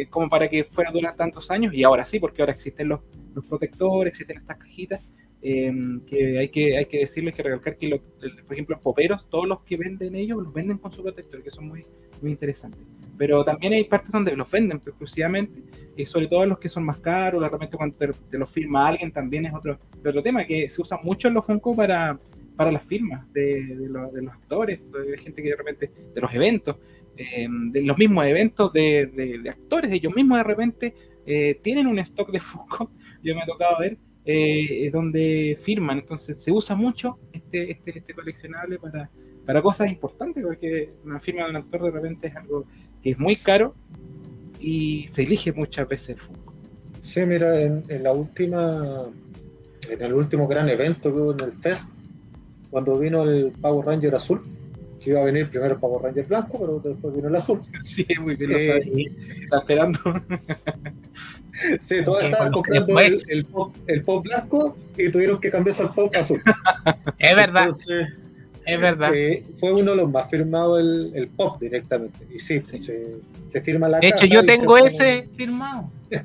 como 0.09 0.29
para 0.29 0.47
que 0.47 0.63
fuera 0.63 0.91
durar 0.91 1.15
tantos 1.15 1.51
años, 1.51 1.73
y 1.73 1.83
ahora 1.83 2.05
sí, 2.05 2.19
porque 2.19 2.41
ahora 2.41 2.53
existen 2.53 2.87
los, 2.87 3.01
los 3.33 3.43
protectores, 3.45 4.11
existen 4.11 4.37
estas 4.37 4.57
cajitas, 4.57 5.01
que 5.41 6.39
hay 6.39 6.49
que 6.49 6.77
hay 6.77 6.85
que 6.85 6.99
decirles 6.99 7.35
que 7.35 7.43
recalcar 7.43 7.77
que, 7.77 8.01
por 8.43 8.53
ejemplo, 8.53 8.79
poperos, 8.81 9.29
todos 9.29 9.47
los 9.47 9.61
que 9.61 9.77
venden 9.77 10.15
ellos, 10.15 10.41
los 10.43 10.53
venden 10.53 10.77
con 10.77 10.91
su 10.91 11.03
protector, 11.03 11.43
que 11.43 11.51
son 11.51 11.67
muy, 11.67 11.85
muy 12.21 12.31
interesantes. 12.31 12.81
Pero 13.17 13.43
también 13.43 13.73
hay 13.73 13.83
partes 13.83 14.11
donde 14.11 14.35
los 14.35 14.49
venden 14.49 14.81
exclusivamente, 14.85 15.61
y 15.95 16.05
sobre 16.05 16.27
todo 16.27 16.45
los 16.45 16.59
que 16.59 16.69
son 16.69 16.83
más 16.83 16.99
caros, 16.99 17.41
de 17.41 17.49
repente 17.49 17.77
cuando 17.77 17.95
te, 17.95 18.37
los 18.37 18.51
firma 18.51 18.87
alguien 18.87 19.11
también 19.11 19.45
es 19.45 19.53
otro, 19.53 19.79
otro 19.99 20.21
tema, 20.21 20.45
que 20.45 20.69
se 20.69 20.81
usa 20.81 20.99
mucho 21.03 21.27
en 21.27 21.33
los 21.35 21.45
Funko 21.45 21.75
para, 21.75 22.17
para 22.55 22.71
las 22.71 22.83
firmas 22.83 23.31
de, 23.33 23.75
de, 23.75 23.87
los 23.89 24.33
actores, 24.33 24.79
de 24.91 25.17
gente 25.17 25.41
que 25.41 25.49
de 25.49 25.55
repente, 25.55 25.91
de 26.13 26.21
los 26.21 26.33
eventos, 26.33 26.77
eh, 27.15 27.47
de 27.49 27.81
los 27.81 27.97
mismos 27.97 28.25
eventos 28.25 28.71
de, 28.73 29.39
de, 29.41 29.49
actores, 29.49 29.91
ellos 29.91 30.13
mismos 30.13 30.37
de 30.37 30.43
repente 30.43 30.95
eh, 31.25 31.59
tienen 31.63 31.87
un 31.87 31.97
stock 31.99 32.31
de 32.31 32.39
Funko, 32.39 32.91
yo 33.23 33.33
me 33.33 33.41
ha 33.41 33.45
tocado 33.45 33.79
ver, 33.79 33.97
eh, 34.29 34.89
donde 34.91 35.57
firman, 35.61 35.99
entonces 35.99 36.41
se 36.41 36.51
usa 36.51 36.75
mucho 36.75 37.17
este, 37.31 37.71
este, 37.71 37.97
este 37.97 38.13
coleccionable 38.13 38.77
para, 38.77 39.09
para 39.45 39.61
cosas 39.61 39.89
importantes, 39.89 40.43
porque 40.43 40.89
una 41.05 41.19
firma 41.21 41.45
de 41.45 41.51
un 41.51 41.55
actor 41.55 41.81
de 41.83 41.91
repente 41.91 42.27
es 42.27 42.35
algo 42.35 42.65
que 43.01 43.11
es 43.11 43.17
muy 43.19 43.37
caro 43.37 43.73
y 44.59 45.05
se 45.09 45.23
elige 45.23 45.53
muchas 45.53 45.87
veces 45.87 46.09
el 46.09 46.19
Funko. 46.19 46.53
Sí, 46.99 47.21
mira, 47.21 47.61
en, 47.61 48.03
la 48.03 48.11
última 48.11 49.05
en 49.89 50.01
el 50.01 50.13
último 50.13 50.45
gran 50.45 50.67
evento 50.67 51.03
que 51.13 51.19
hubo 51.21 51.31
en 51.31 51.39
el 51.39 51.53
Fest, 51.53 51.87
cuando 52.69 52.99
vino 52.99 53.23
el 53.23 53.53
Power 53.61 53.85
Ranger 53.85 54.13
azul, 54.15 54.41
que 54.99 55.11
iba 55.11 55.21
a 55.21 55.23
venir 55.23 55.49
primero 55.49 55.75
el 55.75 55.79
Power 55.79 56.03
Ranger 56.03 56.25
blanco, 56.27 56.59
pero 56.59 56.79
después 56.83 57.15
vino 57.15 57.29
el 57.29 57.35
azul. 57.37 57.61
Sí, 57.83 58.05
muy 58.19 58.35
bien, 58.35 58.51
lo 58.51 58.57
Eh, 58.57 58.67
sabía. 58.67 59.09
Está 59.41 59.59
esperando. 59.59 59.99
Sí, 61.79 62.03
todos 62.03 62.23
estaban 62.23 62.51
comprando 62.51 62.99
el, 62.99 63.23
el 63.29 63.45
pop, 63.45 63.75
el 63.87 64.03
pop 64.03 64.23
blanco 64.23 64.75
y 64.97 65.09
tuvieron 65.09 65.39
que 65.41 65.49
cambiarse 65.51 65.83
al 65.83 65.93
pop 65.93 66.13
azul. 66.15 66.39
Es 67.19 67.35
verdad, 67.35 67.63
Entonces, 67.63 68.07
es 68.65 68.79
verdad. 68.81 69.13
eh, 69.15 69.43
fue 69.59 69.71
uno 69.71 69.91
de 69.91 69.97
los 69.97 70.11
más 70.11 70.29
firmados 70.29 70.79
el, 70.79 71.11
el 71.15 71.27
pop 71.29 71.59
directamente. 71.59 72.19
Y 72.33 72.39
sí, 72.39 72.61
Sí. 72.63 72.79
Se, 72.81 73.15
se 73.49 73.61
firma 73.61 73.87
la 73.89 73.99
De 73.99 74.07
hecho, 74.09 74.25
yo 74.25 74.45
tengo 74.45 74.73
pone- 74.75 74.85
ese 74.87 75.27
firmado. 75.35 75.89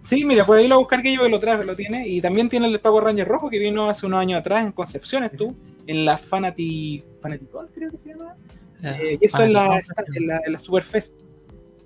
Sí, 0.00 0.24
mira, 0.24 0.44
por 0.44 0.58
ahí 0.58 0.66
lo 0.66 0.74
voy 0.74 0.80
a 0.80 0.84
buscar 0.84 1.00
que 1.00 1.14
yo 1.14 1.22
que 1.22 1.28
lo 1.28 1.38
traje, 1.38 1.62
lo 1.62 1.76
tiene. 1.76 2.08
Y 2.08 2.20
también 2.20 2.48
tiene 2.48 2.66
el 2.66 2.72
de 2.72 2.80
Power 2.80 3.04
Ranger 3.04 3.28
rojo 3.28 3.48
que 3.48 3.60
vino 3.60 3.88
hace 3.88 4.04
unos 4.04 4.18
años 4.18 4.40
atrás 4.40 4.64
en 4.66 4.72
Concepción, 4.72 5.22
estuvo 5.22 5.54
en 5.86 6.04
la 6.04 6.18
Fanati, 6.18 7.04
Fanaticon, 7.20 7.68
creo 7.72 7.92
que 7.92 7.98
se 7.98 8.08
llama. 8.08 8.34
Eh, 8.82 9.16
y 9.20 9.24
eso 9.26 9.44
en 9.44 9.52
la, 9.52 9.80
en 10.16 10.26
la, 10.26 10.40
en 10.44 10.52
la 10.54 10.58
Superfest. 10.58 11.14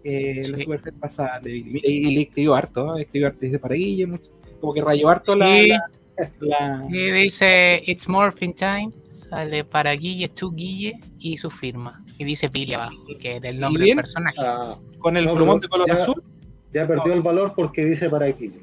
Eh, 0.09 0.42
en 0.45 0.53
la 0.53 0.59
Sí. 0.59 0.64
Superfest 0.64 0.99
pasada. 0.99 1.40
de- 1.40 1.57
Y, 1.57 1.81
y 1.85 2.14
le 2.14 2.23
escribió 2.23 2.55
harto, 2.55 2.97
¿eh? 2.97 3.03
escribió 3.03 3.27
harto 3.29 3.40
dice 3.40 3.59
para 3.59 3.75
Guille, 3.75 4.07
mucho- 4.07 4.31
como 4.61 4.73
que 4.73 4.81
rayó 4.83 5.09
harto 5.09 5.35
la. 5.35 5.47
Sí. 5.47 5.69
la- 5.69 6.31
la- 6.40 6.87
Y 6.90 7.11
dice 7.11 7.83
It's 7.85 8.09
Morphin 8.09 8.55
Time. 8.55 8.90
Sale 9.29 9.64
para 9.64 9.92
Guille, 9.95 10.29
tú 10.29 10.53
Guille 10.55 10.95
y 11.19 11.37
su 11.37 11.51
firma. 11.51 12.05
Y 12.19 12.25
dice 12.25 12.49
Billy 12.49 12.75
abajo, 12.75 12.95
que 13.21 13.37
es 13.38 13.45
el 13.45 13.59
nombre 13.59 13.85
del 13.85 13.97
personaje. 13.97 14.37
Ah, 14.38 14.79
con 14.99 15.16
el 15.16 15.25
No, 15.27 15.35
plumón 15.35 15.61
de 15.61 15.66
color 15.69 15.88
ya- 15.88 15.95
azul. 15.95 16.23
ya 16.71 16.87
perdió 16.87 17.12
el 17.12 17.23
valor 17.23 17.53
porque 17.57 17.85
dice 17.85 18.09
para 18.09 18.29
X. 18.29 18.61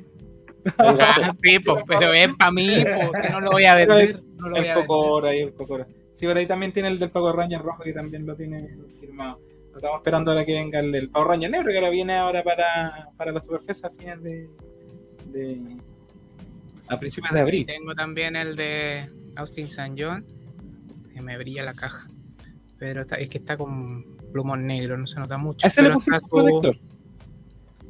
Ah, 0.77 1.33
sí, 1.43 1.59
po, 1.59 1.83
pero 1.85 2.13
es 2.13 2.33
para 2.35 2.49
mí, 2.51 2.69
po, 2.85 3.11
que 3.11 3.29
no 3.29 3.41
lo 3.41 3.51
voy 3.51 3.65
a 3.65 3.75
vender. 3.75 4.23
No 4.37 4.47
lo 4.47 4.55
voy 4.55 4.59
El 4.65 4.71
a 4.71 4.75
vender. 4.75 4.85
Cocoro 4.87 5.27
ahí, 5.27 5.39
el 5.41 5.53
Cocoro. 5.53 5.85
Sí, 6.13 6.25
pero 6.25 6.39
ahí 6.39 6.45
también 6.45 6.71
tiene 6.71 6.87
el 6.87 6.97
del 6.99 7.09
Power 7.11 7.35
Ranger 7.35 7.61
rojo 7.61 7.83
que 7.83 7.91
también 7.91 8.25
lo 8.25 8.33
tiene 8.35 8.69
firmado. 9.01 9.39
Estamos 9.75 9.97
esperando 9.97 10.31
ahora 10.31 10.45
que 10.45 10.53
venga 10.53 10.79
el 10.79 10.91
del 10.91 11.09
Power 11.09 11.27
Ranger 11.29 11.49
negro, 11.51 11.69
que 11.71 11.75
ahora 11.77 11.89
viene 11.89 12.13
ahora 12.13 12.43
para, 12.43 13.09
para 13.17 13.31
la 13.31 13.41
Superfest 13.41 13.85
a 13.85 13.89
fines 13.89 14.21
de, 14.21 14.49
de- 15.31 15.77
a 16.87 16.99
principios 16.99 17.33
de 17.33 17.39
Y 17.39 17.41
abril. 17.41 17.65
tengo 17.65 17.95
también 17.95 18.35
el 18.35 18.55
de 18.55 19.09
Austin 19.35 19.65
St. 19.65 19.95
John, 19.97 20.25
que 21.13 21.21
me 21.21 21.37
brilla 21.37 21.63
la 21.63 21.73
caja. 21.73 22.07
Pero 22.77 23.01
está- 23.01 23.15
es 23.15 23.29
que 23.29 23.37
está 23.39 23.57
con 23.57 24.17
plumón 24.31 24.65
negro, 24.67 24.97
no 24.97 25.07
se 25.07 25.19
nota 25.19 25.37
mucho. 25.37 25.65
A 25.65 25.69
ese 25.69 25.81
le 25.81 25.91
pusiste 25.91 26.19
protector. 26.29 26.77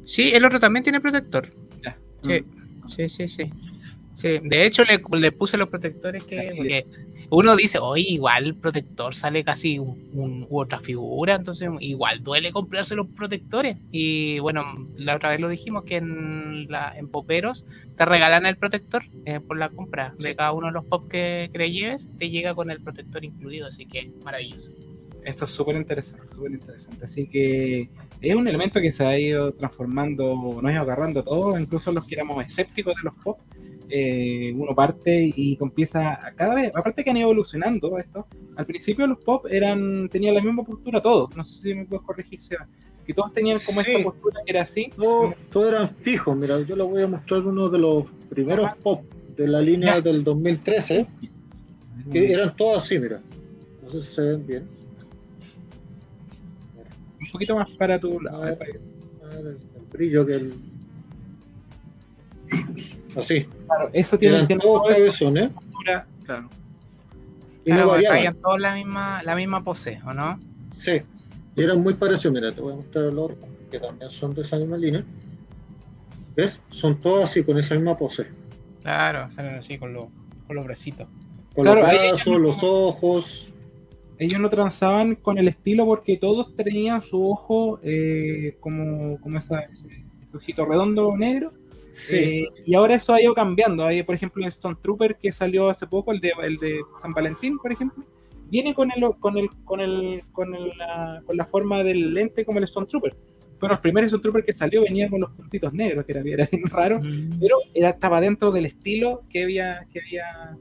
Sí, 0.04 0.30
el 0.34 0.44
otro 0.44 0.60
también 0.60 0.82
tiene 0.82 1.00
protector. 1.00 1.50
Ya. 1.82 1.96
Sí, 2.22 2.44
sí, 2.88 3.08
sí, 3.08 3.28
sí. 3.28 3.52
Sí, 4.14 4.38
de 4.42 4.64
hecho 4.66 4.84
le, 4.84 5.02
le 5.18 5.32
puse 5.32 5.56
los 5.56 5.68
protectores 5.68 6.22
que... 6.24 6.86
Uno 7.34 7.56
dice, 7.56 7.78
oye, 7.78 8.02
igual 8.08 8.44
el 8.44 8.54
protector 8.56 9.14
sale 9.14 9.44
casi 9.44 9.78
un, 9.78 10.08
un- 10.12 10.46
u 10.48 10.60
otra 10.60 10.78
figura, 10.78 11.34
entonces 11.34 11.68
igual 11.80 12.22
duele 12.22 12.52
comprarse 12.52 12.94
los 12.94 13.06
protectores. 13.08 13.76
Y 13.90 14.38
bueno, 14.40 14.64
la 14.96 15.16
otra 15.16 15.30
vez 15.30 15.40
lo 15.40 15.48
dijimos 15.48 15.84
que 15.84 15.96
en, 15.96 16.66
la, 16.70 16.94
en 16.96 17.08
Poperos 17.08 17.64
te 17.96 18.04
regalan 18.04 18.46
el 18.46 18.56
protector 18.56 19.02
eh, 19.26 19.40
por 19.40 19.58
la 19.58 19.68
compra 19.68 20.14
de 20.18 20.34
cada 20.36 20.52
uno 20.52 20.66
de 20.68 20.72
los 20.72 20.84
pop 20.84 21.08
que, 21.10 21.48
que 21.52 21.58
le 21.58 21.70
lleves, 21.70 22.08
te 22.18 22.30
llega 22.30 22.54
con 22.54 22.70
el 22.70 22.80
protector 22.80 23.24
incluido, 23.24 23.66
así 23.68 23.86
que 23.86 24.10
maravilloso. 24.24 24.70
Esto 25.24 25.46
es 25.46 25.52
súper 25.52 25.76
interesante, 25.76 26.26
súper 26.34 26.52
interesante. 26.52 27.04
Así 27.04 27.26
que 27.26 27.88
es 28.20 28.34
un 28.34 28.46
elemento 28.46 28.78
que 28.80 28.92
se 28.92 29.06
ha 29.06 29.18
ido 29.18 29.52
transformando, 29.52 30.34
nos 30.36 30.64
ha 30.66 30.72
ido 30.72 30.82
agarrando 30.82 31.22
todo, 31.24 31.58
incluso 31.58 31.92
los 31.92 32.04
que 32.04 32.14
éramos 32.16 32.44
escépticos 32.44 32.94
de 32.96 33.02
los 33.04 33.14
pop. 33.22 33.38
Eh, 33.96 34.52
uno 34.56 34.74
parte 34.74 35.30
y 35.36 35.56
empieza 35.60 36.14
a 36.26 36.32
cada 36.34 36.56
vez, 36.56 36.72
aparte 36.74 37.04
que 37.04 37.10
han 37.10 37.16
ido 37.16 37.26
evolucionando 37.30 37.96
esto, 37.96 38.26
al 38.56 38.66
principio 38.66 39.06
los 39.06 39.18
pop 39.18 39.46
eran 39.48 40.08
tenían 40.08 40.34
la 40.34 40.40
misma 40.42 40.64
postura 40.64 41.00
todos, 41.00 41.34
no 41.36 41.44
sé 41.44 41.62
si 41.62 41.74
me 41.74 41.84
puedes 41.84 42.04
corregir, 42.04 42.42
Seba, 42.42 42.66
que 43.06 43.14
todos 43.14 43.32
tenían 43.32 43.58
como 43.64 43.80
Sí. 43.82 43.92
esta 43.92 44.02
postura 44.02 44.40
que 44.44 44.50
era 44.50 44.62
así, 44.62 44.90
Todos, 44.96 45.68
eran 45.68 45.88
fijos. 45.90 46.36
Mira, 46.36 46.60
yo 46.62 46.74
les 46.74 46.86
voy 46.88 47.02
a 47.02 47.06
mostrar 47.06 47.46
uno 47.46 47.68
de 47.68 47.78
los 47.78 48.04
primeros 48.30 48.66
Ajá. 48.66 48.76
pop 48.82 49.04
de 49.36 49.46
la 49.46 49.60
línea 49.60 49.94
Ya. 49.96 50.00
del 50.00 50.24
2013, 50.24 51.06
que 52.10 52.32
eran 52.32 52.56
todos 52.56 52.82
así, 52.82 52.98
mira. 52.98 53.20
No 53.82 53.90
sé 53.90 54.02
si 54.02 54.12
se 54.14 54.22
ven 54.22 54.44
bien. 54.46 54.64
un 57.20 57.30
poquito 57.30 57.54
más 57.56 57.68
para 57.78 57.98
tu 58.00 58.20
lado, 58.20 58.42
Ah. 58.44 58.54
para- 58.58 58.70
Ah, 59.24 59.38
El, 59.38 59.46
el 59.48 59.56
brillo 59.92 60.26
que 60.26 60.34
el. 60.34 60.52
Así. 63.16 63.44
claro, 63.66 63.90
eso 63.92 64.18
tiene, 64.18 64.36
Eran 64.36 64.46
tiene 64.46 64.62
todos 64.62 64.88
cabezones 64.88 65.50
postura, 65.50 66.06
claro. 66.24 66.48
y 67.64 67.70
no 67.70 67.74
Claro, 67.76 67.88
variaban. 67.90 68.16
traían 68.16 68.34
todos 68.36 68.60
la 68.60 68.74
misma, 68.74 69.22
la 69.22 69.36
misma 69.36 69.62
pose, 69.64 70.00
¿o 70.06 70.12
no? 70.12 70.38
Sí, 70.74 71.00
y 71.56 71.62
eran 71.62 71.80
muy 71.82 71.94
parecidos. 71.94 72.34
Mira, 72.34 72.52
te 72.52 72.60
voy 72.60 72.72
a 72.72 72.76
mostrar 72.76 73.04
el 73.04 73.18
otro, 73.18 73.36
que 73.70 73.78
también 73.78 74.10
son 74.10 74.34
de 74.34 74.42
esa 74.42 74.56
misma 74.56 74.76
línea. 74.76 75.04
¿Ves? 76.36 76.60
Son 76.68 77.00
todos 77.00 77.24
así, 77.24 77.44
con 77.44 77.56
esa 77.58 77.74
misma 77.76 77.96
pose. 77.96 78.26
Claro, 78.82 79.30
salen 79.30 79.54
así 79.54 79.78
con, 79.78 79.92
los 79.92 80.06
con 80.46 80.56
los 80.56 80.64
bracitos. 80.64 81.06
Con 81.54 81.64
Claro, 81.64 81.80
los 81.82 81.88
brazos, 81.88 82.40
los 82.40 82.58
ojos. 82.64 83.52
ellos 84.18 84.40
no 84.40 84.50
transaban 84.50 85.14
con 85.14 85.38
el 85.38 85.46
estilo 85.48 85.86
porque 85.86 86.16
todos 86.16 86.54
tenían 86.56 87.02
su 87.02 87.30
ojo 87.30 87.78
eh, 87.84 88.56
como, 88.60 89.18
como 89.20 89.38
esa, 89.38 89.60
ese, 89.60 89.86
ese 90.26 90.36
ojito 90.36 90.64
redondo 90.66 91.16
negro. 91.16 91.52
Sí, 91.94 92.16
Eh, 92.16 92.48
y 92.66 92.74
ahora 92.74 92.96
eso 92.96 93.14
ha 93.14 93.22
ido 93.22 93.34
cambiando. 93.34 93.84
Hay, 93.84 94.02
por 94.02 94.16
ejemplo, 94.16 94.42
el 94.42 94.48
Stone 94.48 94.76
Trooper 94.82 95.16
que 95.16 95.32
salió 95.32 95.68
hace 95.70 95.86
poco, 95.86 96.10
el 96.12 96.20
de, 96.20 96.32
el 96.42 96.56
de 96.58 96.80
San 97.00 97.12
Valentín, 97.12 97.56
por 97.58 97.70
ejemplo, 97.70 98.04
viene 98.50 98.74
con 98.74 98.90
el 98.90 99.00
con 99.20 99.38
el 99.38 99.48
con 99.64 99.80
el 99.80 100.22
con 100.32 100.54
el, 100.54 100.70
la, 100.76 101.22
con 101.24 101.36
la 101.36 101.44
forma 101.44 101.84
del 101.84 102.12
lente 102.12 102.44
como 102.44 102.58
el 102.58 102.64
Stone 102.64 102.86
Trooper. 102.86 103.14
Pero 103.60 103.74
el 103.74 103.78
primer 103.80 104.02
Stone 104.04 104.20
Trooper 104.22 104.44
que 104.44 104.52
salió 104.52 104.82
venía 104.82 105.08
con 105.08 105.20
los 105.20 105.30
puntitos 105.30 105.72
negros, 105.72 106.04
que 106.04 106.12
era, 106.12 106.20
era 106.26 106.48
bien 106.50 106.64
raro, 106.66 107.00
pero 107.40 107.56
era, 107.72 107.90
estaba 107.90 108.20
dentro 108.20 108.50
del 108.50 108.66
estilo 108.66 109.22
que 109.30 109.44
había 109.44 109.86
que 109.92 110.00
había 110.00 110.56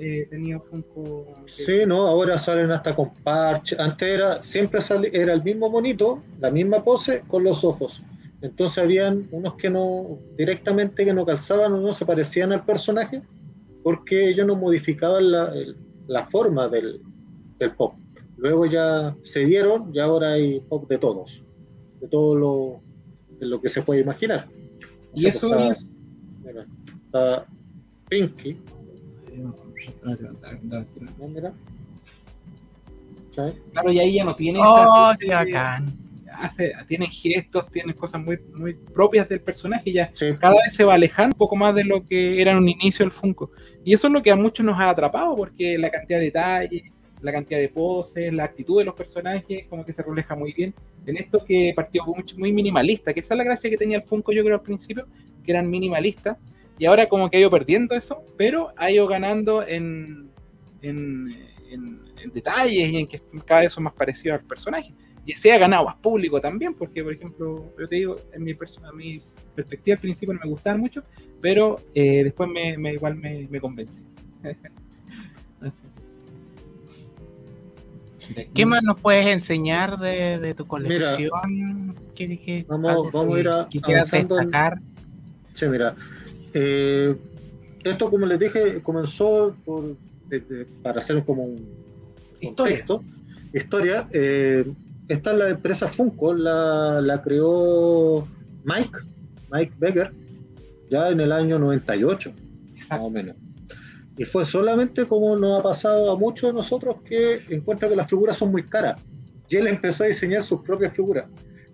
eh, 0.00 0.26
tenido 0.30 0.60
Funko. 0.60 1.26
que- 1.44 1.52
sí, 1.64 1.72
no, 1.86 2.06
ahora 2.06 2.38
salen 2.38 2.70
hasta 2.70 2.96
con 2.96 3.12
parche. 3.22 3.76
Antes 3.78 4.08
era, 4.08 4.40
siempre 4.40 4.80
sale, 4.80 5.10
era 5.12 5.34
el 5.34 5.42
mismo 5.42 5.68
monito, 5.68 6.22
la 6.40 6.50
misma 6.50 6.82
pose 6.82 7.22
con 7.28 7.44
los 7.44 7.62
ojos. 7.62 8.02
Entonces 8.40 8.78
habían 8.78 9.28
unos 9.32 9.54
que 9.54 9.68
no, 9.68 10.18
directamente 10.36 11.04
que 11.04 11.12
no 11.12 11.26
calzaban 11.26 11.72
o 11.72 11.80
no 11.80 11.92
se 11.92 12.06
parecían 12.06 12.52
al 12.52 12.64
personaje, 12.64 13.22
porque 13.82 14.28
ellos 14.28 14.46
no 14.46 14.54
modificaban 14.54 15.30
la, 15.32 15.52
la 16.06 16.24
forma 16.24 16.68
del, 16.68 17.00
del 17.58 17.72
pop. 17.74 17.94
Luego 18.36 18.66
ya 18.66 19.16
se 19.22 19.40
dieron 19.44 19.90
y 19.92 19.98
ahora 19.98 20.32
hay 20.34 20.60
pop 20.60 20.88
de 20.88 20.98
todos, 20.98 21.42
de 22.00 22.06
todo 22.06 22.34
lo, 22.36 22.80
de 23.40 23.46
lo 23.46 23.60
que 23.60 23.68
se 23.68 23.82
puede 23.82 24.00
imaginar. 24.02 24.46
O 25.12 25.16
Y 25.16 25.20
sea, 25.22 25.30
eso 25.30 25.46
está- 25.48 25.68
es. 25.70 26.00
mira, 26.44 26.66
está 27.06 27.46
Pinky, 28.08 28.56
¿no? 29.36 29.54
Mira. 31.28 31.52
¿sabes? 33.30 33.54
Claro, 33.72 33.90
y 33.92 33.98
ahí 33.98 34.14
ya 34.14 34.24
no 34.24 34.34
tiene 34.34 34.58
¡Oh, 34.62 35.10
esta- 35.12 35.16
qué 35.18 35.32
bacán! 35.32 35.86
Hace, 36.40 36.72
tienen 36.86 37.08
gestos, 37.08 37.70
tienen 37.70 37.94
cosas 37.96 38.22
muy, 38.22 38.38
muy 38.54 38.74
propias 38.74 39.28
del 39.28 39.40
personaje 39.40 39.90
y 39.90 39.92
ya 39.94 40.10
Sí. 40.14 40.26
cada 40.40 40.54
vez 40.54 40.74
se 40.74 40.84
va 40.84 40.94
alejando 40.94 41.34
un 41.34 41.38
poco 41.38 41.56
más 41.56 41.74
de 41.74 41.84
lo 41.84 42.04
que 42.04 42.40
era 42.40 42.52
en 42.52 42.58
un 42.58 42.68
inicio 42.68 43.04
el 43.04 43.10
Funko. 43.12 43.50
Y 43.84 43.94
eso 43.94 44.06
es 44.08 44.12
lo 44.12 44.22
que 44.22 44.30
a 44.30 44.36
muchos 44.36 44.64
nos 44.66 44.78
ha 44.78 44.90
atrapado, 44.90 45.34
porque 45.36 45.78
la 45.78 45.90
cantidad 45.90 46.18
de 46.18 46.24
detalles, 46.26 46.82
la 47.20 47.32
cantidad 47.32 47.58
de 47.58 47.68
poses, 47.68 48.32
la 48.32 48.44
actitud 48.44 48.78
de 48.78 48.84
los 48.84 48.94
personajes, 48.94 49.64
como 49.68 49.84
que 49.84 49.92
se 49.92 50.02
refleja 50.02 50.36
muy 50.36 50.52
bien 50.52 50.72
en 51.06 51.16
esto 51.16 51.44
que 51.44 51.72
partió 51.74 52.04
muy, 52.04 52.24
muy 52.36 52.52
minimalista, 52.52 53.12
que 53.14 53.20
esa 53.20 53.34
es 53.34 53.38
la 53.38 53.44
gracia 53.44 53.68
que 53.70 53.76
tenía 53.76 53.96
el 53.98 54.04
Funko 54.04 54.30
yo 54.32 54.42
creo 54.44 54.56
al 54.56 54.62
principio, 54.62 55.06
que 55.44 55.50
eran 55.50 55.68
minimalistas, 55.68 56.36
y 56.78 56.84
ahora 56.86 57.08
como 57.08 57.28
que 57.28 57.38
ha 57.38 57.40
ido 57.40 57.50
perdiendo 57.50 57.94
eso, 57.96 58.22
pero 58.36 58.72
ha 58.76 58.90
ido 58.90 59.06
ganando 59.08 59.66
en, 59.66 60.28
en, 60.82 61.34
en- 61.70 62.00
en 62.22 62.32
detalles 62.32 62.88
y 62.90 62.96
en 62.98 63.06
que 63.06 63.20
cada 63.44 63.60
vez 63.62 63.72
son 63.72 63.84
más 63.84 63.92
parecidos 63.94 64.40
al 64.40 64.44
personaje. 64.46 64.92
Y 65.28 65.34
se 65.34 65.52
ha 65.52 65.58
ganado 65.58 65.84
más 65.84 65.96
público 65.96 66.40
también, 66.40 66.72
porque 66.72 67.04
por 67.04 67.12
ejemplo, 67.12 67.70
yo 67.78 67.86
te 67.86 67.96
digo, 67.96 68.16
en 68.32 68.42
mi, 68.44 68.52
a 68.52 68.92
mi 68.92 69.20
perspectiva 69.54 69.94
al 69.96 70.00
principio 70.00 70.32
no 70.32 70.40
me 70.42 70.48
gustaban 70.48 70.80
mucho, 70.80 71.02
pero 71.42 71.76
eh, 71.94 72.24
después 72.24 72.48
me, 72.48 72.78
me- 72.78 72.94
igual 72.94 73.14
me, 73.16 73.46
me 73.50 73.60
convencí. 73.60 74.04
Así 75.60 75.84
¿Qué 78.54 78.64
más 78.64 78.82
nos 78.82 78.98
puedes 79.00 79.26
enseñar 79.26 79.98
de, 79.98 80.38
de 80.38 80.54
tu 80.54 80.66
colección? 80.66 81.94
¿Qué, 82.14 82.40
qué- 82.40 82.64
Vamos- 82.66 82.90
algo 82.90 83.10
vamos 83.12 83.36
a 83.36 83.40
ir 83.40 83.48
a- 83.48 83.68
destacar? 84.00 84.78
Sí, 85.52 85.66
mira. 85.66 85.94
eh, 86.54 87.14
esto, 87.84 88.08
como 88.10 88.24
les 88.24 88.38
dije, 88.38 88.82
comenzó 88.82 89.54
por, 89.64 89.94
de- 90.30 90.40
de- 90.40 90.64
para 90.82 91.00
hacer 91.00 91.22
como 91.22 91.44
un 91.44 91.68
Historia. 92.40 92.78
contexto. 92.86 93.04
Historia. 93.52 94.08
eh, 94.12 94.64
esta 95.08 95.32
es 95.32 95.38
la 95.38 95.48
empresa 95.50 95.88
Funko, 95.88 96.34
la, 96.34 97.00
la 97.00 97.22
creó 97.22 98.26
Mike, 98.64 98.98
Mike 99.50 99.74
Becker, 99.78 100.12
ya 100.90 101.10
en 101.10 101.20
el 101.20 101.32
año 101.32 101.58
98, 101.58 102.30
más 102.30 102.74
Exacto. 102.76 103.04
o 103.04 103.10
menos. 103.10 103.36
Y 104.16 104.24
fue 104.24 104.44
solamente 104.44 105.06
como 105.06 105.36
nos 105.36 105.60
ha 105.60 105.62
pasado 105.62 106.10
a 106.10 106.18
muchos 106.18 106.50
de 106.50 106.54
nosotros 106.54 106.96
que 107.04 107.40
encuentra 107.48 107.88
que 107.88 107.96
las 107.96 108.08
figuras 108.08 108.36
son 108.36 108.50
muy 108.50 108.64
caras. 108.64 109.00
Y 109.48 109.56
él 109.56 109.66
empezó 109.68 110.04
a 110.04 110.08
diseñar 110.08 110.42
sus 110.42 110.60
propias 110.60 110.94
figuras. 110.94 111.26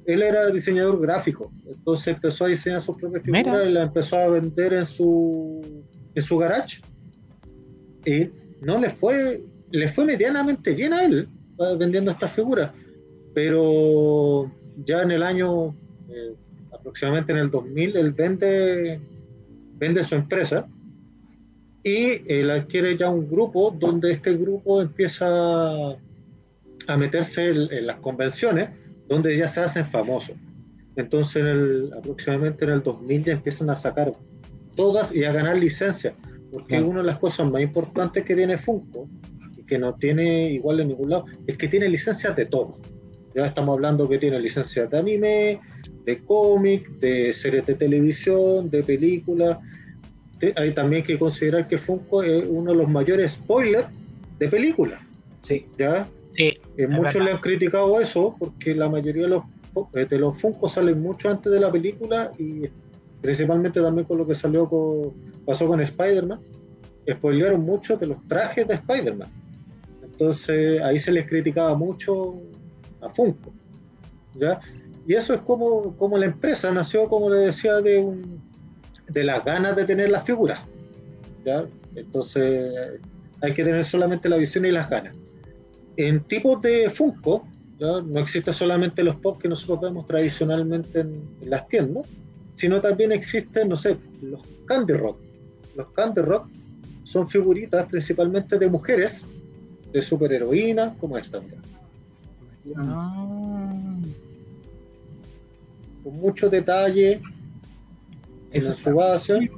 Él 0.07 0.22
era 0.22 0.51
diseñador 0.51 1.01
gráfico, 1.01 1.51
entonces 1.66 2.09
empezó 2.09 2.45
a 2.45 2.49
diseñar 2.49 2.82
sus 2.82 2.97
propias 2.97 3.24
figuras 3.24 3.66
y 3.66 3.70
las 3.72 3.87
empezó 3.87 4.16
a 4.18 4.28
vender 4.28 4.74
en 4.74 4.85
su, 4.85 5.82
en 6.14 6.22
su 6.22 6.37
garage. 6.37 6.82
Y 8.05 8.28
no 8.61 8.78
le 8.78 8.91
fue, 8.91 9.43
le 9.70 9.89
fue 9.89 10.05
medianamente 10.05 10.72
bien 10.74 10.93
a 10.93 11.05
él 11.05 11.28
vendiendo 11.78 12.11
estas 12.11 12.32
figuras, 12.32 12.70
pero 13.35 14.51
ya 14.85 15.03
en 15.03 15.11
el 15.11 15.22
año, 15.22 15.70
eh, 16.09 16.35
aproximadamente 16.72 17.32
en 17.32 17.39
el 17.39 17.51
2000, 17.51 17.97
él 17.97 18.12
vende, 18.12 19.01
vende 19.76 20.05
su 20.05 20.14
empresa 20.14 20.66
y 21.82 22.32
él 22.32 22.51
adquiere 22.51 22.97
ya 22.97 23.11
un 23.11 23.28
grupo 23.28 23.76
donde 23.78 24.12
este 24.12 24.35
grupo 24.37 24.80
empieza 24.80 25.26
a 26.87 26.97
meterse 26.97 27.51
en, 27.51 27.87
las 27.87 27.97
convenciones 27.97 28.70
donde 29.09 29.37
ya 29.37 29.49
se 29.49 29.61
hacen 29.61 29.85
famosos. 29.85 30.37
Entonces, 30.97 31.37
en 31.37 31.47
el, 31.47 31.93
aproximadamente 31.93 32.64
en 32.64 32.70
el 32.70 32.82
2000 32.82 33.24
ya 33.24 33.32
empiezan 33.32 33.68
a 33.68 33.76
sacar 33.76 34.12
todas 34.76 35.14
y 35.14 35.24
a 35.24 35.32
ganar 35.32 35.59
licencia, 35.59 36.14
porque 36.51 36.80
una 36.80 37.01
de 37.01 37.07
las 37.07 37.18
cosas 37.18 37.51
más 37.51 37.62
importantes 37.62 38.24
que 38.24 38.35
tiene 38.35 38.57
Funko, 38.57 39.09
y 39.59 39.66
que 39.66 39.78
no 39.78 39.95
tiene 39.95 40.53
igual 40.53 40.80
en 40.80 40.89
ningún 40.89 41.11
lado, 41.11 41.26
es 41.47 41.59
que 41.59 41.68
tiene 41.68 41.89
licencias 41.89 42.35
de 42.37 42.47
todo. 42.47 42.78
Ya 43.35 43.47
estamos 43.47 43.74
hablando 43.74 44.09
que 44.09 44.18
tiene 44.18 44.39
licencias 44.39 44.89
de 44.91 44.99
anime, 44.99 45.61
de 46.05 46.18
cómic, 46.24 46.89
de 47.01 47.32
series 47.32 47.66
de 47.66 47.74
televisión, 47.74 48.70
de 48.70 48.82
películas. 48.85 49.59
Hay 50.57 50.72
también 50.72 51.05
que 51.05 51.18
considerar 51.18 51.66
que 51.66 51.78
Funko 51.78 52.22
es 52.22 52.45
uno 52.49 52.72
de 52.72 52.78
los 52.78 52.89
mayores 52.89 53.32
spoilers 53.32 53.89
de 54.39 54.49
películas. 54.49 55.01
Sí. 55.41 55.66
¿Ya? 55.78 56.07
Sí. 56.30 56.55
Eh, 56.76 56.87
muchos 56.87 57.24
le 57.24 57.32
han 57.32 57.39
criticado 57.39 58.01
eso 58.01 58.37
porque 58.39 58.74
la 58.74 58.89
mayoría 58.89 59.22
de 59.22 59.28
los, 59.28 59.45
eh, 59.95 60.07
de 60.09 60.18
los 60.18 60.41
Funko 60.41 60.68
salen 60.68 61.01
mucho 61.01 61.28
antes 61.28 61.51
de 61.51 61.61
la 61.61 61.72
película 61.72 62.30
y 62.39 62.62
principalmente 63.20 63.80
también 63.80 64.07
con 64.07 64.18
lo 64.18 64.26
que 64.26 64.35
salió 64.35 64.68
con, 64.68 65.12
pasó 65.47 65.66
con 65.66 65.80
Spider-Man. 65.80 66.41
Spoilearon 67.11 67.62
mucho 67.62 67.97
de 67.97 68.07
los 68.07 68.26
trajes 68.28 68.68
de 68.68 68.74
Spider-Man. 68.74 69.28
Entonces 70.03 70.80
ahí 70.82 70.99
se 70.99 71.11
les 71.11 71.26
criticaba 71.26 71.74
mucho 71.74 72.41
a 73.05 73.09
Funko. 73.09 73.52
¿ya? 74.34 74.61
Y 75.07 75.14
eso 75.14 75.34
es 75.34 75.40
como, 75.40 75.96
como 75.96 76.16
la 76.18 76.26
empresa 76.26 76.72
nació, 76.72 77.09
como 77.09 77.30
le 77.30 77.38
decía, 77.38 77.80
de, 77.80 77.98
un, 77.98 78.40
de 79.09 79.24
las 79.24 79.44
ganas 79.44 79.76
de 79.76 79.84
tener 79.84 80.11
las 80.11 80.24
figuras. 80.24 80.61
¿ya? 81.44 81.66
Entonces 81.94 83.00
hay 83.40 83.52
que 83.52 83.64
tener 83.64 83.84
solamente 83.84 84.28
la 84.28 84.36
visión 84.36 84.64
y 84.64 84.70
las 84.70 84.88
ganas. 84.88 85.14
En 85.96 86.20
tipos 86.24 86.61
de 86.62 86.90
Funko, 86.90 87.46
¿ya? 87.78 88.00
no 88.00 88.18
existe 88.18 88.52
solamente 88.52 89.05
los 89.05 89.16
pop 89.16 89.40
que 89.40 89.48
nosotros 89.48 89.80
vemos 89.80 90.07
tradicionalmente 90.07 91.00
en, 91.00 91.22
las 91.42 91.68
tiendas, 91.68 92.07
sino 92.55 92.80
también 92.80 93.12
existen, 93.12 93.68
no 93.68 93.76
sé, 93.76 93.96
los 94.22 94.42
Candy 94.66 94.94
Rock. 94.94 95.18
Los 95.76 95.88
Candy 95.92 96.22
Rock 96.22 96.48
son 97.02 97.28
figuritas 97.28 97.86
principalmente 97.86 98.59
de 98.59 98.68
mujeres, 98.68 99.26
de 99.92 100.00
superheroínas, 100.00 100.96
como 100.98 101.18
esta. 101.18 101.40
Ah. 102.76 103.96
Con 106.02 106.16
mucho 106.16 106.48
detalle 106.48 107.12
en 107.14 107.20
Eso 108.50 108.72
su 108.72 108.94
base. 108.94 109.50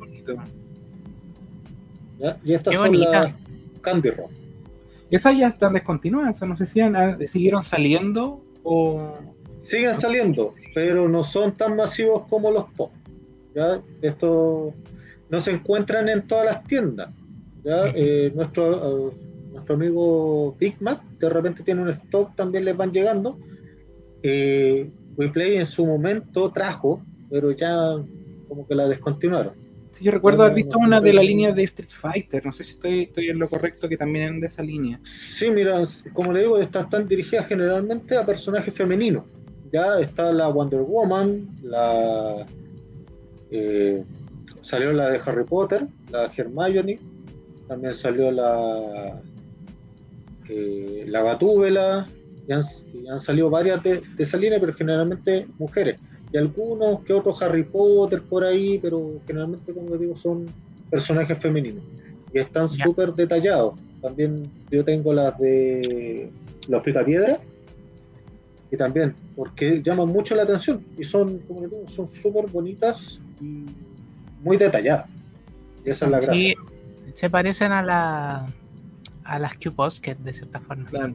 Y 2.44 2.52
estas 2.52 2.72
Qué 2.72 2.78
son 2.78 2.86
bonita. 2.88 3.10
las 3.10 3.32
Candy 3.82 4.10
Rock. 4.10 4.30
Esas 5.10 5.36
ya 5.36 5.48
están 5.48 5.74
descontinuadas, 5.74 6.36
o 6.36 6.38
sea, 6.40 6.48
no 6.48 6.56
sé 6.56 6.66
si 6.66 6.80
han- 6.80 6.96
ah, 6.96 7.16
siguieron 7.28 7.62
saliendo 7.62 8.42
o... 8.64 9.14
Siguen 9.58 9.94
saliendo, 9.94 10.54
pero 10.74 11.08
no 11.08 11.22
son 11.24 11.52
tan 11.52 11.76
masivos 11.76 12.24
como 12.28 12.50
los 12.50 12.64
pop. 12.76 12.90
¿ya? 13.54 13.80
Estos 14.02 14.72
no 15.28 15.40
se 15.40 15.52
encuentran 15.52 16.08
en 16.08 16.26
todas 16.26 16.46
las 16.46 16.64
tiendas. 16.64 17.10
¿ya? 17.64 17.88
Eh, 17.94 18.32
nuestro, 18.34 19.12
nuestro 19.66 19.74
amigo 19.74 20.56
Big 20.60 20.76
Mac 20.80 21.02
de 21.18 21.28
repente 21.28 21.64
tiene 21.64 21.82
un 21.82 21.88
stock, 21.88 22.36
también 22.36 22.64
les 22.64 22.76
van 22.76 22.92
llegando. 22.92 23.38
Eh, 24.22 24.88
WePlay 25.16 25.56
en 25.56 25.66
su 25.66 25.84
momento 25.84 26.52
trajo, 26.52 27.02
pero 27.30 27.50
ya 27.50 27.96
como 28.48 28.66
que 28.66 28.74
la 28.76 28.86
descontinuaron. 28.86 29.54
Sí, 29.90 30.04
yo 30.04 30.12
recuerdo 30.12 30.42
haber 30.42 30.54
visto 30.54 30.78
una 30.78 31.00
de 31.00 31.12
la 31.12 31.22
línea 31.22 31.52
de 31.52 31.64
Street 31.64 31.90
Fighter, 31.90 32.44
no 32.44 32.52
sé 32.52 32.64
si 32.64 32.72
estoy, 32.72 33.02
estoy 33.04 33.28
en 33.28 33.38
lo 33.38 33.48
correcto, 33.48 33.88
que 33.88 33.96
también 33.96 34.26
eran 34.26 34.40
de 34.40 34.46
esa 34.46 34.62
línea. 34.62 35.00
Sí, 35.02 35.50
mira, 35.50 35.82
como 36.12 36.32
le 36.32 36.40
digo, 36.40 36.58
estas 36.58 36.84
están 36.84 37.08
dirigidas 37.08 37.46
generalmente 37.46 38.16
a 38.16 38.26
personajes 38.26 38.72
femeninos. 38.74 39.24
Ya 39.72 39.98
está 39.98 40.32
la 40.32 40.48
Wonder 40.48 40.82
Woman, 40.82 41.48
la 41.62 42.46
eh, 43.50 44.04
salió 44.60 44.92
la 44.92 45.10
de 45.10 45.20
Harry 45.24 45.44
Potter, 45.44 45.86
la 46.12 46.30
Hermione, 46.36 47.00
también 47.66 47.94
salió 47.94 48.30
la 48.30 49.20
eh, 50.48 51.04
la 51.06 51.22
Gatúbela, 51.22 52.06
y 52.48 52.52
han, 52.52 52.62
y 52.92 53.08
han 53.08 53.18
salido 53.20 53.50
varias 53.50 53.82
de, 53.82 54.00
de 54.00 54.22
esa 54.22 54.36
línea, 54.36 54.60
pero 54.60 54.72
generalmente 54.74 55.46
mujeres. 55.58 55.98
Y 56.32 56.36
algunos 56.36 57.00
que 57.00 57.12
otros 57.12 57.40
Harry 57.42 57.64
Potter 57.64 58.22
por 58.22 58.44
ahí, 58.44 58.78
pero 58.78 59.20
generalmente, 59.26 59.72
como 59.72 59.90
les 59.90 60.00
digo, 60.00 60.16
son 60.16 60.46
personajes 60.90 61.38
femeninos. 61.38 61.82
Y 62.32 62.38
están 62.38 62.68
súper 62.68 63.14
detallados. 63.14 63.74
También 64.02 64.50
yo 64.70 64.84
tengo 64.84 65.12
las 65.12 65.38
de 65.38 66.30
los 66.68 66.82
picapiedras. 66.82 67.38
Y 68.70 68.76
también, 68.76 69.14
porque 69.36 69.80
llaman 69.82 70.08
mucho 70.08 70.34
la 70.34 70.42
atención. 70.42 70.84
Y 70.98 71.04
son, 71.04 71.38
como 71.40 71.62
les 71.62 71.70
digo, 71.70 71.88
son 71.88 72.08
súper 72.08 72.46
bonitas 72.50 73.20
y 73.40 73.64
muy 74.42 74.56
detalladas. 74.56 75.08
Y 75.84 75.90
esa 75.90 76.06
es 76.06 76.10
la 76.10 76.20
gracia. 76.20 76.54
Se 77.14 77.30
parecen 77.30 77.72
a 77.72 77.82
la 77.82 78.46
a 79.26 79.38
las 79.38 79.54
Q-Posket 79.58 80.18
de 80.18 80.32
cierta 80.32 80.60
forma. 80.60 80.84
Claro. 80.86 81.14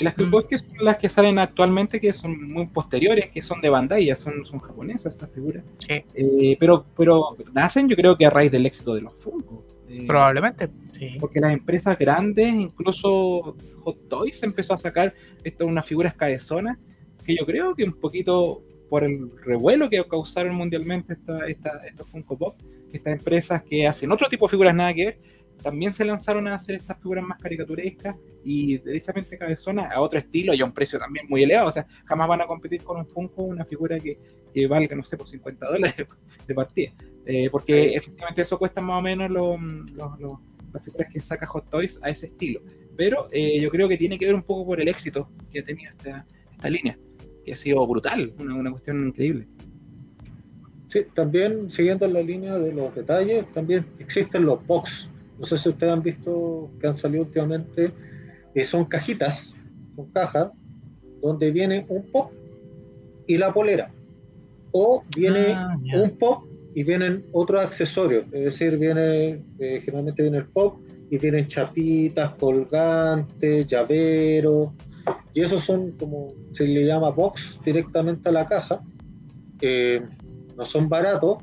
Y 0.00 0.04
las 0.04 0.16
Mm. 0.16 0.30
que 0.48 0.58
son 0.58 0.68
las 0.84 0.96
que 0.98 1.08
salen 1.08 1.38
actualmente, 1.40 2.00
que 2.00 2.12
son 2.12 2.52
muy 2.52 2.66
posteriores, 2.66 3.30
que 3.30 3.42
son 3.42 3.60
de 3.60 3.68
Bandai, 3.68 4.06
ya 4.06 4.14
son, 4.16 4.46
son 4.46 4.60
japonesas 4.60 5.12
estas 5.14 5.30
figuras. 5.30 5.64
Sí, 5.78 6.04
Eh, 6.14 6.56
pero, 6.60 6.86
pero 6.96 7.36
nacen 7.52 7.88
yo 7.88 7.96
creo 7.96 8.16
que 8.16 8.24
a 8.24 8.30
raíz 8.30 8.52
del 8.52 8.64
éxito 8.66 8.94
de 8.94 9.00
los 9.02 9.14
Funko. 9.14 9.64
Eh, 9.90 10.04
probablemente. 10.06 10.68
Sí. 10.92 11.16
porque 11.20 11.40
las 11.40 11.52
empresas 11.52 11.96
grandes, 11.98 12.48
incluso 12.48 13.56
Hot 13.82 14.08
Toys 14.08 14.42
empezó 14.42 14.74
a 14.74 14.78
sacar 14.78 15.14
esto, 15.44 15.64
unas 15.66 15.86
figuras 15.86 16.14
cabezonas, 16.14 16.76
que 17.24 17.36
yo 17.36 17.46
creo 17.46 17.74
que 17.74 17.84
un 17.84 17.92
poquito 17.94 18.62
por 18.90 19.04
el 19.04 19.30
revuelo 19.44 19.88
que 19.88 20.02
causaron 20.08 20.54
mundialmente 20.56 21.12
esta, 21.14 21.46
esta- 21.46 21.86
estos 21.86 22.06
Funko 22.08 22.36
Pop, 22.36 22.56
estas 22.92 23.14
empresas 23.18 23.62
que 23.62 23.86
hacen 23.86 24.10
otro 24.12 24.28
tipo 24.28 24.46
de 24.46 24.50
figuras 24.50 24.74
nada 24.74 24.92
que 24.94 25.04
ver, 25.06 25.18
también 25.62 25.92
se 25.92 26.04
lanzaron 26.04 26.46
a 26.48 26.54
hacer 26.54 26.76
estas 26.76 26.98
figuras 27.00 27.24
más 27.24 27.38
caricaturescas 27.38 28.16
y 28.44 28.78
derechamente 28.78 29.36
cabezonas 29.36 29.90
a 29.92 30.00
otro 30.00 30.18
estilo 30.18 30.54
y 30.54 30.60
a 30.60 30.64
un 30.64 30.72
precio 30.72 30.98
también 30.98 31.26
muy 31.28 31.42
elevado. 31.42 31.68
O 31.68 31.72
sea, 31.72 31.86
jamás 32.04 32.28
van 32.28 32.40
a 32.42 32.46
competir 32.46 32.82
con 32.82 32.96
un 32.98 33.06
Funko, 33.06 33.42
una 33.42 33.64
figura 33.64 33.98
que, 33.98 34.18
que 34.52 34.66
valga, 34.66 34.94
no 34.96 35.02
sé, 35.04 35.16
por 35.16 35.28
50 35.28 35.66
dólares 35.66 36.06
de 36.46 36.54
partida. 36.54 36.92
Eh, 37.26 37.48
porque 37.50 37.94
efectivamente 37.94 38.42
eso 38.42 38.58
cuesta 38.58 38.80
más 38.80 38.98
o 38.98 39.02
menos 39.02 39.30
los- 39.30 39.58
las 40.72 40.84
figuras 40.84 41.10
que 41.12 41.20
saca 41.20 41.46
Hot 41.46 41.68
Toys 41.70 41.98
a 42.02 42.10
ese 42.10 42.26
estilo. 42.26 42.60
Pero 42.96 43.26
eh, 43.30 43.60
yo 43.60 43.70
creo 43.70 43.88
que 43.88 43.96
tiene 43.96 44.18
que 44.18 44.26
ver 44.26 44.34
un 44.34 44.42
poco 44.42 44.66
por 44.66 44.80
el 44.80 44.88
éxito 44.88 45.28
que 45.50 45.60
ha 45.60 45.64
tenido 45.64 45.90
esta, 45.90 46.26
esta 46.52 46.68
línea, 46.70 46.98
que 47.44 47.52
ha 47.52 47.56
sido 47.56 47.86
brutal, 47.86 48.32
una, 48.38 48.54
una 48.54 48.70
cuestión 48.70 49.06
increíble. 49.08 49.46
Sí, 50.88 51.00
también 51.14 51.70
siguiendo 51.70 52.08
la 52.08 52.22
línea 52.22 52.58
de 52.58 52.72
los 52.72 52.94
detalles, 52.94 53.50
también 53.52 53.84
existen 53.98 54.46
los 54.46 54.66
box. 54.66 55.10
No 55.38 55.44
sé 55.44 55.56
si 55.56 55.68
ustedes 55.68 55.92
han 55.92 56.02
visto 56.02 56.70
que 56.80 56.86
han 56.86 56.94
salido 56.94 57.24
últimamente, 57.24 57.92
que 58.54 58.64
son 58.64 58.84
cajitas, 58.84 59.54
son 59.94 60.06
cajas, 60.06 60.50
donde 61.22 61.50
viene 61.50 61.86
un 61.88 62.02
pop 62.10 62.32
y 63.26 63.36
la 63.38 63.52
polera. 63.52 63.90
O 64.72 65.04
viene 65.16 65.52
Ah, 65.52 65.76
un 65.94 66.10
pop 66.18 66.44
y 66.74 66.82
vienen 66.82 67.24
otros 67.32 67.64
accesorios. 67.64 68.24
Es 68.32 68.44
decir, 68.44 68.78
viene, 68.78 69.42
eh, 69.58 69.80
generalmente 69.82 70.22
viene 70.22 70.38
el 70.38 70.46
pop 70.46 70.78
y 71.10 71.18
vienen 71.18 71.46
chapitas, 71.46 72.34
colgantes, 72.34 73.66
llaveros. 73.66 74.70
Y 75.34 75.40
esos 75.40 75.64
son 75.64 75.92
como 75.92 76.28
se 76.50 76.66
le 76.66 76.84
llama 76.84 77.10
box 77.10 77.58
directamente 77.64 78.28
a 78.28 78.32
la 78.32 78.46
caja. 78.46 78.80
Eh, 79.60 80.02
no 80.56 80.64
son 80.64 80.88
baratos 80.88 81.38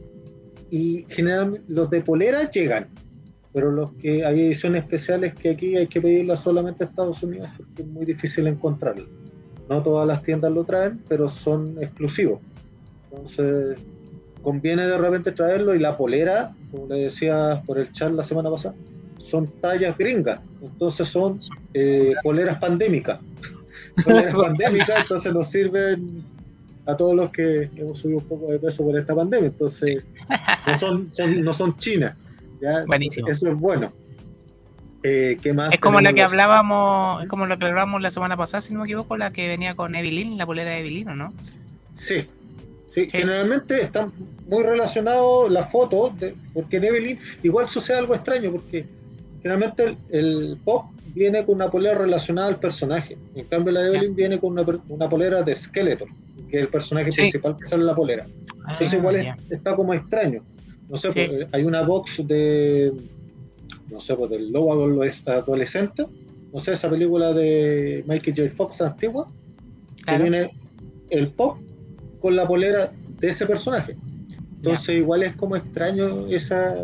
y 0.69 1.05
generalmente 1.09 1.65
los 1.69 1.89
de 1.89 2.01
polera 2.01 2.49
llegan, 2.49 2.89
pero 3.55 3.71
los 3.71 3.93
que 3.93 4.25
hay 4.25 4.47
ediciones 4.47 4.83
especiales 4.83 5.33
que 5.33 5.51
aquí 5.51 5.77
hay 5.77 5.87
que 5.87 6.01
pedirlas 6.01 6.41
solamente 6.41 6.83
a 6.83 6.87
Estados 6.87 7.23
Unidos 7.23 7.49
porque 7.55 7.83
es 7.83 7.87
muy 7.87 8.05
difícil 8.05 8.47
encontrarlas. 8.47 9.07
No 9.69 9.81
todas 9.81 10.05
las 10.05 10.21
tiendas 10.21 10.51
lo 10.51 10.65
traen, 10.65 11.01
pero 11.07 11.29
son 11.29 11.77
exclusivos. 11.81 12.41
Entonces, 13.09 13.79
conviene 14.41 14.85
de 14.85 14.97
repente 14.97 15.31
traerlo 15.31 15.73
y 15.73 15.79
la 15.79 15.95
polera, 15.95 16.53
como 16.69 16.87
le 16.87 17.03
decía 17.03 17.63
por 17.65 17.79
el 17.79 17.89
chat 17.93 18.11
la 18.11 18.23
semana 18.23 18.51
pasada, 18.51 18.75
son 19.19 19.47
tallas 19.61 19.97
gringas, 19.97 20.41
entonces 20.61 21.07
son 21.07 21.39
eh, 21.73 22.13
poleras 22.23 22.57
pandémicas. 22.57 23.21
Poleras 24.03 24.35
pandémicas, 24.35 25.03
entonces 25.03 25.33
nos 25.33 25.47
sirven 25.47 26.25
a 26.85 26.97
todos 26.97 27.15
los 27.15 27.31
que 27.31 27.69
hemos 27.77 27.99
subido 27.99 28.19
un 28.19 28.25
poco 28.25 28.51
de 28.51 28.59
peso 28.59 28.83
por 28.83 28.99
esta 28.99 29.15
pandemia, 29.15 29.47
entonces 29.47 30.03
no 30.67 30.77
son, 30.77 31.09
no 31.41 31.53
son 31.53 31.77
chinas. 31.77 32.17
Buenísimo. 32.87 33.27
Eso 33.27 33.49
es 33.49 33.59
bueno. 33.59 33.91
Eh, 35.07 35.37
¿qué 35.39 35.53
más 35.53 35.71
es 35.71 35.79
como 35.79 36.01
la 36.01 36.13
que 36.13 36.23
hablábamos, 36.23 37.21
es 37.21 37.29
como 37.29 37.45
lo 37.45 37.59
que 37.59 37.65
hablábamos 37.65 38.01
la 38.01 38.09
semana 38.09 38.35
pasada, 38.35 38.61
si 38.61 38.73
no 38.73 38.79
me 38.79 38.85
equivoco, 38.85 39.17
la 39.17 39.31
que 39.31 39.47
venía 39.47 39.75
con 39.75 39.93
Evelyn, 39.93 40.35
la 40.35 40.47
polera 40.47 40.71
de 40.71 40.79
Evelyn, 40.79 41.15
no? 41.15 41.31
Sí, 41.93 42.25
sí, 42.87 43.07
generalmente 43.07 43.83
están 43.83 44.11
muy 44.47 44.63
relacionados 44.63 45.51
las 45.51 45.71
fotos, 45.71 46.13
porque 46.55 46.77
en 46.77 46.85
Evelyn 46.85 47.19
igual 47.43 47.69
sucede 47.69 47.99
algo 47.99 48.15
extraño, 48.15 48.51
porque 48.51 48.87
generalmente 49.43 49.95
el, 50.09 50.57
pop 50.65 50.85
viene 51.13 51.45
con 51.45 51.55
una 51.55 51.69
polera 51.69 51.99
relacionada 51.99 52.47
al 52.47 52.59
personaje, 52.59 53.15
en 53.35 53.45
cambio 53.45 53.73
la 53.73 53.85
Evelyn 53.85 54.15
viene 54.15 54.39
con 54.39 54.57
una, 54.87 55.07
polera 55.07 55.43
de 55.43 55.53
Skeletor, 55.53 56.07
que 56.49 56.57
es 56.57 56.63
el 56.63 56.69
personaje 56.69 57.11
principal 57.11 57.55
que 57.57 57.65
sale 57.67 57.81
en 57.81 57.87
la 57.87 57.95
polera. 57.95 58.25
Ah, 58.63 58.71
Entonces 58.71 58.93
igual 58.93 59.35
está 59.51 59.75
como 59.75 59.93
extraño. 59.93 60.41
No 60.89 60.97
sé, 60.97 61.11
pues, 61.11 61.47
hay 61.51 61.63
una 61.63 61.81
box 61.81 62.25
de, 62.27 62.93
no 63.89 63.99
sé, 63.99 64.15
pues 64.15 64.29
del 64.29 64.51
lobo 64.51 64.73
adolescente, 64.73 66.05
no 66.53 66.59
sé, 66.59 66.73
esa 66.73 66.89
película 66.89 67.33
de 67.33 68.03
Michael 68.07 68.35
J. 68.35 68.55
Fox 68.55 68.81
antigua, 68.81 69.27
que 70.05 70.17
viene 70.17 70.51
el 71.09 71.29
pop 71.29 71.57
con 72.21 72.35
la 72.35 72.47
polera 72.47 72.91
de 73.19 73.29
ese 73.29 73.45
personaje. 73.45 73.97
Entonces 74.57 74.97
igual 74.97 75.23
es 75.23 75.35
como 75.35 75.55
extraño 75.55 76.27
esa, 76.27 76.75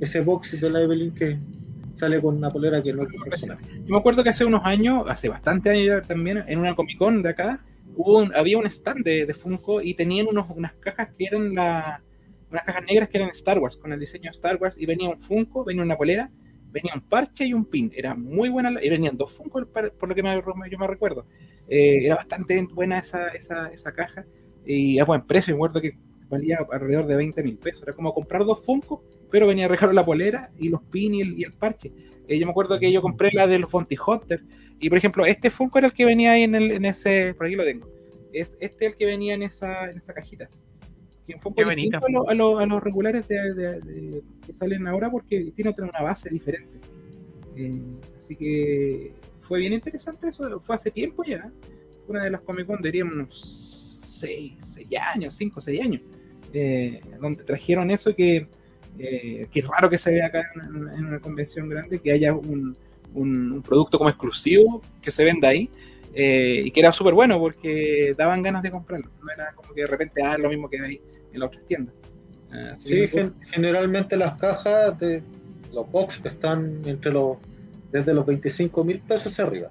ese 0.00 0.20
box 0.20 0.60
de 0.60 0.70
la 0.70 0.82
Evelyn 0.82 1.12
que 1.12 1.38
sale 1.92 2.20
con 2.20 2.36
una 2.36 2.50
polera 2.50 2.82
que 2.82 2.92
no 2.92 3.02
es 3.02 3.08
personaje. 3.22 3.64
Yo 3.84 3.94
me 3.94 3.98
acuerdo 3.98 4.22
que 4.22 4.30
hace 4.30 4.44
unos 4.44 4.62
años, 4.64 5.04
hace 5.08 5.28
bastante 5.28 5.70
años 5.70 6.06
también, 6.06 6.44
en 6.46 6.58
una 6.58 6.74
Comic 6.74 6.98
Con 6.98 7.22
de 7.22 7.30
acá, 7.30 7.60
hubo 7.96 8.22
había 8.34 8.58
un 8.58 8.66
stand 8.66 9.04
de, 9.04 9.26
de 9.26 9.34
Funko 9.34 9.82
y 9.82 9.94
tenían 9.94 10.28
unos, 10.28 10.46
unas 10.54 10.72
cajas 10.74 11.08
que 11.16 11.26
eran 11.26 11.54
la, 11.54 12.00
unas 12.50 12.64
cajas 12.64 12.84
negras 12.84 13.08
que 13.08 13.18
eran 13.18 13.30
Star 13.30 13.58
Wars, 13.58 13.76
con 13.76 13.92
el 13.92 14.00
diseño 14.00 14.24
de 14.24 14.36
Star 14.36 14.56
Wars, 14.60 14.76
y 14.76 14.86
venía 14.86 15.08
un 15.08 15.18
Funko, 15.18 15.64
venía 15.64 15.82
una 15.82 15.96
polera, 15.96 16.30
venía 16.70 16.92
un 16.94 17.00
parche 17.00 17.46
y 17.46 17.54
un 17.54 17.64
pin. 17.64 17.92
Era 17.94 18.14
muy 18.14 18.48
buena, 18.48 18.72
y 18.82 18.88
venían 18.88 19.16
dos 19.16 19.32
Funko, 19.32 19.66
por 19.66 20.08
lo 20.08 20.14
que 20.14 20.22
yo 20.70 20.78
me 20.78 20.86
recuerdo. 20.86 21.26
Eh, 21.68 22.04
era 22.04 22.16
bastante 22.16 22.60
buena 22.72 22.98
esa, 22.98 23.28
esa, 23.28 23.68
esa 23.68 23.92
caja, 23.92 24.24
y 24.66 24.98
a 24.98 25.04
buen 25.04 25.22
precio, 25.22 25.54
me 25.54 25.58
acuerdo 25.58 25.80
que 25.80 25.96
valía 26.28 26.58
alrededor 26.70 27.06
de 27.06 27.16
20 27.16 27.42
mil 27.42 27.58
pesos. 27.58 27.82
Era 27.82 27.92
como 27.92 28.12
comprar 28.12 28.44
dos 28.44 28.64
Funko, 28.64 29.04
pero 29.30 29.46
venía 29.46 29.68
regalo 29.68 29.92
la 29.92 30.04
polera 30.04 30.50
y 30.58 30.68
los 30.68 30.82
pins 30.82 31.16
y 31.16 31.20
el, 31.20 31.38
y 31.38 31.44
el 31.44 31.52
parche. 31.52 31.92
Eh, 32.28 32.38
yo 32.38 32.46
me 32.46 32.50
acuerdo 32.50 32.78
que 32.78 32.92
yo 32.92 33.02
compré 33.02 33.30
la 33.32 33.46
de 33.46 33.58
los 33.58 33.70
Bounty 33.70 33.96
Hunter, 34.04 34.42
y 34.80 34.88
por 34.88 34.98
ejemplo, 34.98 35.26
este 35.26 35.50
Funko 35.50 35.78
era 35.78 35.88
el 35.88 35.92
que 35.92 36.04
venía 36.04 36.32
ahí 36.32 36.42
en, 36.42 36.54
el, 36.54 36.70
en 36.72 36.84
ese, 36.84 37.34
por 37.34 37.46
aquí 37.46 37.54
lo 37.54 37.64
tengo. 37.64 37.88
Es 38.32 38.56
este 38.60 38.86
el 38.86 38.96
que 38.96 39.06
venía 39.06 39.34
en 39.34 39.42
esa, 39.42 39.90
en 39.90 39.98
esa 39.98 40.14
cajita 40.14 40.48
que 41.54 41.62
a, 41.62 42.34
los 42.66 42.82
regulares 42.82 43.28
de, 43.28 44.22
que 44.44 44.52
salen 44.52 44.86
ahora 44.86 45.10
porque 45.10 45.52
tiene 45.54 45.70
otra 45.70 45.86
una 45.86 46.02
base 46.02 46.30
diferente. 46.30 46.78
Eh, 47.56 47.80
así 48.16 48.36
que 48.36 49.12
fue 49.42 49.58
bien 49.58 49.72
interesante 49.72 50.28
eso, 50.28 50.60
fue 50.60 50.76
hace 50.76 50.90
tiempo 50.90 51.24
ya. 51.24 51.50
Una 52.08 52.24
de 52.24 52.30
las 52.30 52.40
Comic 52.40 52.66
Con 52.66 52.80
diríamos 52.80 53.14
unos 53.14 54.18
6, 54.20 54.78
años, 55.00 55.34
5, 55.34 55.60
6 55.60 55.80
años, 55.80 56.02
eh, 56.52 57.00
donde 57.20 57.44
trajeron 57.44 57.90
eso 57.90 58.14
que, 58.14 58.48
eh, 58.98 59.46
que 59.50 59.60
es 59.60 59.66
raro 59.66 59.88
que 59.88 59.98
se 59.98 60.10
vea 60.10 60.26
acá 60.26 60.42
en, 60.54 61.06
una 61.06 61.20
convención 61.20 61.68
grande, 61.68 62.00
que 62.00 62.12
haya 62.12 62.34
un, 62.34 62.76
un, 63.14 63.62
producto 63.62 63.98
como 63.98 64.10
exclusivo 64.10 64.82
que 65.00 65.10
se 65.10 65.24
venda 65.24 65.48
ahí. 65.48 65.70
y 66.12 66.70
que 66.72 66.80
era 66.80 66.92
súper 66.92 67.14
bueno 67.14 67.38
porque 67.38 68.14
daban 68.16 68.42
ganas 68.42 68.62
de 68.62 68.70
comprarlo. 68.70 69.10
No 69.22 69.32
era 69.32 69.52
como 69.52 69.72
que 69.72 69.82
de 69.82 69.86
repente, 69.86 70.22
ah, 70.22 70.36
lo 70.36 70.48
mismo 70.48 70.68
que 70.68 70.80
ahí 70.80 71.00
en 71.32 71.40
las 71.40 71.48
otras 71.48 71.64
tiendas. 71.66 71.94
Ah, 72.52 72.74
sí, 72.74 73.06
generalmente 73.52 74.16
las 74.16 74.34
cajas 74.34 74.98
de 74.98 75.22
los 75.72 75.90
box 75.90 76.20
están 76.24 76.82
entre 76.84 77.12
los 77.12 77.38
desde 77.92 78.14
los 78.14 78.24
25 78.26 78.84
mil 78.84 79.00
pesos 79.00 79.32
hacia 79.32 79.44
arriba. 79.44 79.70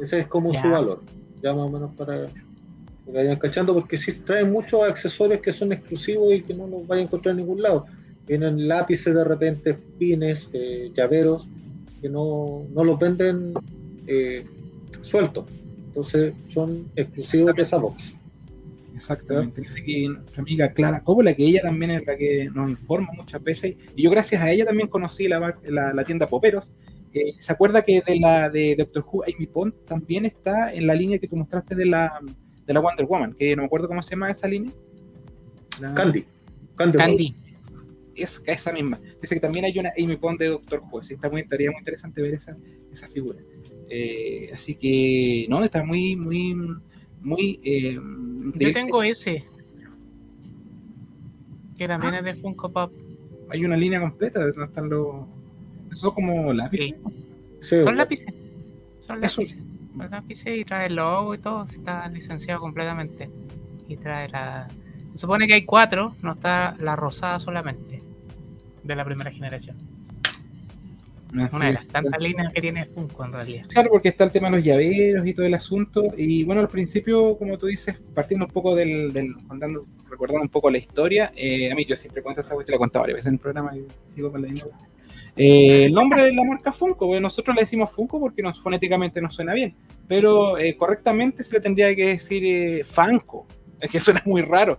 Ese 0.00 0.20
es 0.20 0.26
como 0.26 0.52
su 0.52 0.68
valor, 0.68 1.02
ya 1.42 1.52
más 1.52 1.66
o 1.66 1.70
menos 1.70 1.92
para 1.96 2.26
que 2.26 3.12
vayan 3.12 3.38
cachando, 3.38 3.74
porque 3.74 3.96
si 3.96 4.12
traen 4.20 4.52
muchos 4.52 4.82
accesorios 4.82 5.40
que 5.40 5.52
son 5.52 5.72
exclusivos 5.72 6.32
y 6.32 6.42
que 6.42 6.54
no 6.54 6.66
los 6.66 6.86
vayan 6.86 7.04
a 7.04 7.06
encontrar 7.06 7.32
en 7.32 7.38
ningún 7.38 7.62
lado. 7.62 7.86
Vienen 8.26 8.66
lápices 8.66 9.14
de 9.14 9.22
repente, 9.22 9.74
pines, 9.74 10.48
eh, 10.54 10.90
llaveros, 10.94 11.46
que 12.00 12.08
no, 12.08 12.64
no 12.72 12.82
los 12.82 12.98
venden 12.98 13.52
eh, 14.06 14.46
sueltos. 15.02 15.44
Entonces 15.88 16.32
son 16.48 16.88
exclusivos 16.96 17.54
de 17.54 17.62
esa 17.62 17.76
box. 17.76 18.14
Exactamente. 19.04 19.60
nuestra 20.08 20.42
amiga 20.42 20.72
Clara 20.72 21.02
Coppola, 21.04 21.34
que 21.34 21.44
ella 21.44 21.60
también 21.60 21.90
es 21.90 22.06
la 22.06 22.16
que 22.16 22.48
nos 22.54 22.70
informa 22.70 23.10
muchas 23.14 23.42
veces, 23.42 23.76
y 23.94 24.02
yo 24.02 24.10
gracias 24.10 24.40
a 24.40 24.50
ella 24.50 24.64
también 24.64 24.88
conocí 24.88 25.28
la, 25.28 25.54
la, 25.62 26.04
tienda 26.04 26.26
Poperos. 26.26 26.74
Eh, 27.12 27.34
¿Se 27.38 27.52
acuerda 27.52 27.82
que 27.82 28.02
de 28.04 28.18
la 28.18 28.48
de 28.48 28.74
Doctor 28.76 29.04
Who, 29.06 29.24
Amy 29.24 29.46
Pond 29.46 29.74
también 29.84 30.24
está 30.24 30.72
en 30.72 30.86
la 30.86 30.94
línea 30.94 31.18
que 31.18 31.28
tú 31.28 31.36
mostraste 31.36 31.74
de 31.74 31.84
la, 31.84 32.18
de 32.66 32.72
la 32.72 32.80
Wonder 32.80 33.04
Woman? 33.04 33.34
Que 33.34 33.54
no 33.54 33.62
me 33.62 33.66
acuerdo 33.66 33.88
cómo 33.88 34.02
se 34.02 34.10
llama 34.10 34.30
esa 34.30 34.48
línea. 34.48 34.72
Candy. 35.94 36.24
Candy. 36.74 37.34
Es 38.16 38.42
esa 38.46 38.72
misma. 38.72 38.98
Dice 39.20 39.34
que 39.34 39.40
también 39.40 39.66
hay 39.66 39.78
una 39.78 39.92
Amy 39.98 40.16
Pond 40.16 40.38
de 40.38 40.48
Doctor 40.48 40.82
Who. 40.90 41.00
Así 41.00 41.14
está 41.14 41.28
muy, 41.28 41.42
estaría 41.42 41.70
muy 41.70 41.78
interesante 41.78 42.22
ver 42.22 42.34
esa, 42.34 42.56
esa 42.90 43.06
figura. 43.08 43.38
Eh, 43.90 44.50
así 44.54 44.74
que, 44.76 45.46
no, 45.50 45.62
está 45.62 45.84
muy, 45.84 46.16
muy 46.16 46.56
muy... 47.24 47.60
Eh, 47.64 47.98
Yo 48.54 48.72
tengo 48.72 49.02
ese. 49.02 49.44
Que 51.76 51.88
también 51.88 52.14
ah. 52.14 52.18
es 52.18 52.24
de 52.24 52.34
Funko 52.34 52.70
Pop. 52.70 52.92
Hay 53.50 53.64
una 53.64 53.76
línea 53.76 54.00
completa, 54.00 54.40
¿no 54.54 54.64
están 54.64 54.88
los... 54.88 55.26
¿Esos 55.90 56.00
son 56.00 56.14
como 56.14 56.52
lápices? 56.52 56.94
Son 57.60 57.96
lápices. 57.96 58.32
Son 59.06 59.20
lápices. 59.20 59.58
Son 59.96 60.10
lápices 60.10 60.58
y 60.58 60.64
trae 60.64 60.86
el 60.86 60.96
logo 60.96 61.34
y 61.34 61.38
todo. 61.38 61.64
Está 61.64 62.08
licenciado 62.08 62.60
completamente. 62.60 63.30
Y 63.88 63.96
trae 63.96 64.28
la... 64.28 64.68
Se 65.12 65.18
supone 65.18 65.46
que 65.46 65.54
hay 65.54 65.64
cuatro, 65.64 66.16
no 66.22 66.32
está 66.32 66.76
la 66.80 66.96
rosada 66.96 67.38
solamente. 67.38 68.02
De 68.82 68.96
la 68.96 69.04
primera 69.04 69.30
generación. 69.30 69.93
Una 71.34 71.66
de 71.66 71.72
las 71.72 71.88
tantas 71.88 72.20
líneas 72.20 72.52
que 72.52 72.60
tiene 72.60 72.86
Funko 72.86 73.24
en 73.24 73.32
realidad. 73.32 73.66
Claro, 73.68 73.90
porque 73.90 74.08
está 74.08 74.24
el 74.24 74.30
tema 74.30 74.48
de 74.48 74.56
los 74.56 74.64
llaveros 74.64 75.26
y 75.26 75.34
todo 75.34 75.46
el 75.46 75.54
asunto. 75.54 76.12
Y 76.16 76.44
bueno, 76.44 76.60
al 76.60 76.68
principio, 76.68 77.36
como 77.36 77.58
tú 77.58 77.66
dices, 77.66 78.00
partiendo 78.14 78.46
un 78.46 78.52
poco 78.52 78.74
del, 78.74 79.12
del 79.12 79.34
contando, 79.48 79.86
recordando 80.08 80.42
un 80.42 80.48
poco 80.48 80.70
la 80.70 80.78
historia, 80.78 81.32
eh, 81.34 81.72
a 81.72 81.74
mí 81.74 81.84
yo 81.84 81.96
siempre 81.96 82.22
cuento 82.22 82.40
esta 82.40 82.54
cuestión, 82.54 82.74
la 82.74 82.76
he 82.76 82.78
contado 82.78 83.02
varias 83.02 83.16
veces 83.16 83.28
en 83.28 83.34
el 83.34 83.40
programa 83.40 83.76
y 83.76 83.84
sigo 84.12 84.30
con 84.30 84.42
la 84.42 84.48
misma 84.48 84.70
eh, 85.36 85.86
el 85.86 85.92
nombre 85.92 86.22
de 86.22 86.32
la 86.32 86.44
marca 86.44 86.72
Funko, 86.72 87.08
pues 87.08 87.20
nosotros 87.20 87.56
le 87.56 87.62
decimos 87.62 87.90
Funko 87.90 88.20
porque 88.20 88.40
nos, 88.40 88.60
fonéticamente 88.60 89.20
nos 89.20 89.34
suena 89.34 89.52
bien, 89.52 89.74
pero 90.06 90.56
eh, 90.58 90.76
correctamente 90.76 91.42
se 91.42 91.54
le 91.54 91.60
tendría 91.60 91.92
que 91.96 92.06
decir 92.06 92.84
Funko, 92.84 93.44
es 93.80 93.90
que 93.90 93.98
suena 93.98 94.22
muy 94.24 94.42
raro 94.42 94.78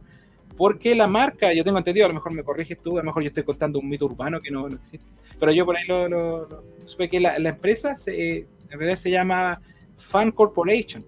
porque 0.57 0.95
la 0.95 1.07
marca, 1.07 1.53
yo 1.53 1.63
tengo 1.63 1.77
entendido, 1.77 2.05
a 2.05 2.09
lo 2.09 2.15
mejor 2.15 2.33
me 2.33 2.43
corriges 2.43 2.79
tú, 2.81 2.97
a 2.97 3.01
lo 3.01 3.05
mejor 3.05 3.23
yo 3.23 3.27
estoy 3.27 3.43
contando 3.43 3.79
un 3.79 3.89
mito 3.89 4.05
urbano 4.05 4.39
que 4.39 4.51
no, 4.51 4.67
existe, 4.67 5.05
pero 5.39 5.51
yo 5.51 5.65
por 5.65 5.75
ahí 5.75 5.85
lo, 5.87 6.07
lo, 6.07 6.63
supe 6.85 7.09
que 7.09 7.19
la, 7.19 7.35
empresa 7.35 7.95
se, 7.95 8.39
en 8.39 8.47
realidad 8.69 8.97
se 8.97 9.11
llama 9.11 9.61
Fan 9.97 10.31
Corporation. 10.31 11.05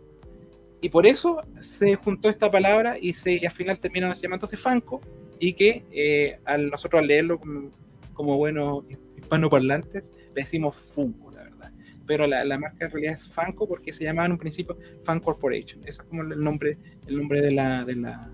Y 0.80 0.90
por 0.90 1.08
eso 1.08 1.42
se 1.60 1.96
juntó 1.96 2.30
esta 2.30 2.52
palabra 2.52 2.98
y, 3.02 3.14
se, 3.14 3.46
al 3.46 3.54
final 3.54 3.80
terminó 3.80 4.14
llamándose 4.14 4.58
Fanco 4.58 5.02
y 5.40 5.54
que 5.54 5.84
eh, 5.92 6.40
nosotros 6.72 7.00
al 7.00 7.08
leerlo 7.08 7.40
como, 7.40 7.72
como 8.14 8.38
buenos 8.38 8.84
hispanoparlantes 9.18 10.12
le 10.36 10.44
decimos 10.44 10.76
Funko, 10.76 11.32
la 11.32 11.44
verdad. 11.44 11.72
Pero 12.06 12.28
la, 12.28 12.46
la, 12.46 12.60
marca 12.60 12.86
en 12.86 12.92
realidad 12.92 13.16
es 13.16 13.28
Fanco 13.28 13.68
porque 13.68 13.92
se 13.92 14.04
llamaba 14.04 14.28
en 14.28 14.34
un 14.34 14.38
principio 14.38 14.78
Fan 15.04 15.20
Corporation. 15.20 15.80
Ese 15.82 16.02
es 16.02 16.08
como 16.08 16.22
el 16.22 16.44
nombre, 16.44 16.78
el 17.08 17.18
nombre 17.18 17.42
de 17.42 17.52
la, 17.52 17.84
de 17.84 17.96
la, 17.96 18.30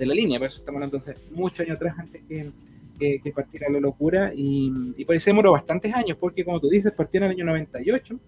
de 0.00 0.06
la 0.06 0.14
línea, 0.14 0.38
por 0.38 0.48
eso 0.48 0.60
estamos 0.60 0.78
hablando 0.78 0.96
entonces 0.96 1.30
muchos 1.30 1.60
años 1.60 1.76
atrás 1.76 1.94
antes 1.98 2.22
que, 2.26 3.20
que, 3.20 3.32
partiera 3.32 3.68
la 3.68 3.80
locura 3.80 4.32
y, 4.34 4.94
y 4.96 5.04
por 5.04 5.14
eso 5.14 5.26
demoró 5.26 5.52
bastantes 5.52 5.92
años, 5.94 6.16
porque 6.18 6.42
como 6.42 6.58
tú 6.58 6.70
dices, 6.70 6.90
partió 6.92 7.18
en 7.18 7.24
el 7.24 7.30
año 7.32 7.44
98, 7.44 8.18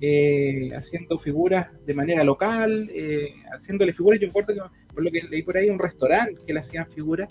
eh, 0.00 0.70
haciendo 0.76 1.16
figuras 1.18 1.68
de 1.86 1.94
manera 1.94 2.24
local, 2.24 2.90
eh, 2.92 3.32
haciéndole 3.52 3.92
figuras, 3.92 4.20
yo 4.20 4.26
recuerdo 4.26 4.54
que 4.54 4.60
por 4.92 5.04
lo 5.04 5.10
que 5.12 5.22
leí 5.22 5.42
por 5.44 5.56
ahí, 5.56 5.70
un 5.70 5.78
restaurante 5.78 6.40
que 6.44 6.52
le 6.52 6.60
hacían 6.60 6.86
figuras 6.90 7.28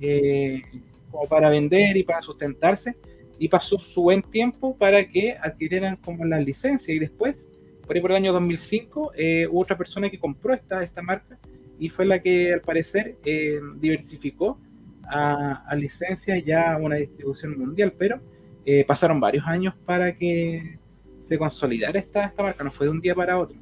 eh, 0.00 0.62
como 1.10 1.28
para 1.28 1.50
vender 1.50 1.98
y 1.98 2.04
para 2.04 2.22
sustentarse, 2.22 2.96
y 3.38 3.48
pasó 3.48 3.78
su 3.78 4.02
buen 4.02 4.22
tiempo 4.22 4.74
para 4.74 5.06
que 5.06 5.32
adquirieran 5.32 5.96
como 5.96 6.24
la 6.24 6.40
licencia. 6.40 6.94
Y 6.94 6.98
después, 6.98 7.46
por 7.86 7.94
ahí 7.94 8.00
por 8.00 8.10
el 8.12 8.16
año 8.16 8.32
2005, 8.32 9.12
hubo 9.50 9.60
otra 9.60 9.76
persona 9.76 10.08
que 10.08 10.18
compró 10.18 10.54
esta, 10.54 10.82
esta 10.82 11.02
marca 11.02 11.38
y 11.78 11.88
fue 11.88 12.04
la 12.04 12.20
que 12.20 12.52
al 12.52 12.60
parecer 12.60 13.16
eh, 13.24 13.60
diversificó 13.76 14.58
a, 15.04 15.74
licencias 15.76 16.44
ya 16.44 16.74
a 16.74 16.76
una 16.76 16.96
distribución 16.96 17.58
mundial, 17.58 17.92
pero 17.96 18.20
eh, 18.66 18.84
pasaron 18.86 19.20
varios 19.20 19.46
años 19.46 19.74
para 19.86 20.16
que 20.16 20.78
se 21.18 21.38
consolidara 21.38 21.98
esta, 21.98 22.32
marca, 22.38 22.62
no 22.62 22.70
fue 22.70 22.86
de 22.86 22.90
un 22.90 23.00
día 23.00 23.14
para 23.14 23.38
otro. 23.38 23.56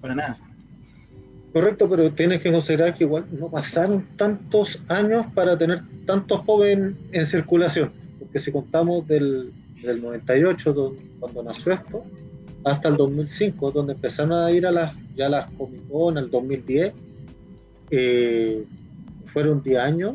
Para 0.00 0.14
nada. 0.14 0.38
Correcto, 1.52 1.88
pero 1.88 2.10
tienes 2.12 2.40
que 2.40 2.50
considerar 2.50 2.96
que 2.96 3.04
igual 3.04 3.26
no 3.30 3.50
pasaron 3.50 4.06
tantos 4.16 4.82
años 4.88 5.26
para 5.34 5.58
tener 5.58 5.82
tantos 6.06 6.40
pop 6.44 6.62
en, 6.64 6.96
circulación, 7.26 7.92
porque 8.18 8.38
si 8.38 8.50
contamos 8.50 9.06
del, 9.06 9.52
98, 9.82 10.94
cuando 11.20 11.42
nació 11.42 11.72
esto, 11.72 12.04
hasta 12.64 12.88
el 12.88 12.96
2005, 12.96 13.70
donde 13.70 13.94
empezaron 13.94 14.32
a 14.32 14.50
ir 14.50 14.66
a 14.66 14.70
las, 14.70 14.94
ya 15.16 15.28
las 15.28 15.50
Comic 15.52 15.88
Con, 15.88 16.18
el 16.18 16.30
2010, 16.30 16.92
eh, 17.90 18.64
fueron 19.26 19.62
10 19.62 19.78
años, 19.78 20.14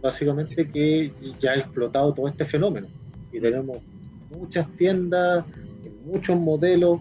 básicamente, 0.00 0.68
que 0.68 1.12
ya 1.38 1.52
ha 1.52 1.56
explotado 1.56 2.12
todo 2.12 2.28
este 2.28 2.44
fenómeno. 2.44 2.88
Y 3.32 3.40
tenemos 3.40 3.78
muchas 4.30 4.68
tiendas, 4.76 5.44
muchos 6.04 6.38
modelos, 6.38 7.00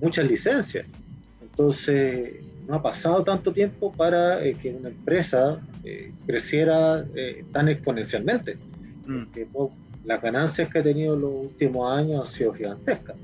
muchas 0.00 0.26
licencias. 0.26 0.86
Entonces, 1.42 2.44
no 2.66 2.74
ha 2.74 2.82
pasado 2.82 3.24
tanto 3.24 3.52
tiempo 3.52 3.92
para 3.92 4.44
eh, 4.44 4.54
que 4.54 4.74
una 4.74 4.88
empresa 4.88 5.60
eh, 5.84 6.12
creciera 6.26 7.04
tan 7.52 7.68
exponencialmente. 7.68 8.58
Mm. 9.06 9.24
las 10.04 10.20
ganancias 10.20 10.68
que 10.68 10.80
ha 10.80 10.82
tenido 10.82 11.14
en 11.14 11.22
los 11.22 11.32
últimos 11.46 11.90
años 11.90 12.20
han 12.20 12.26
sido 12.26 12.52
gigantescas. 12.52 13.16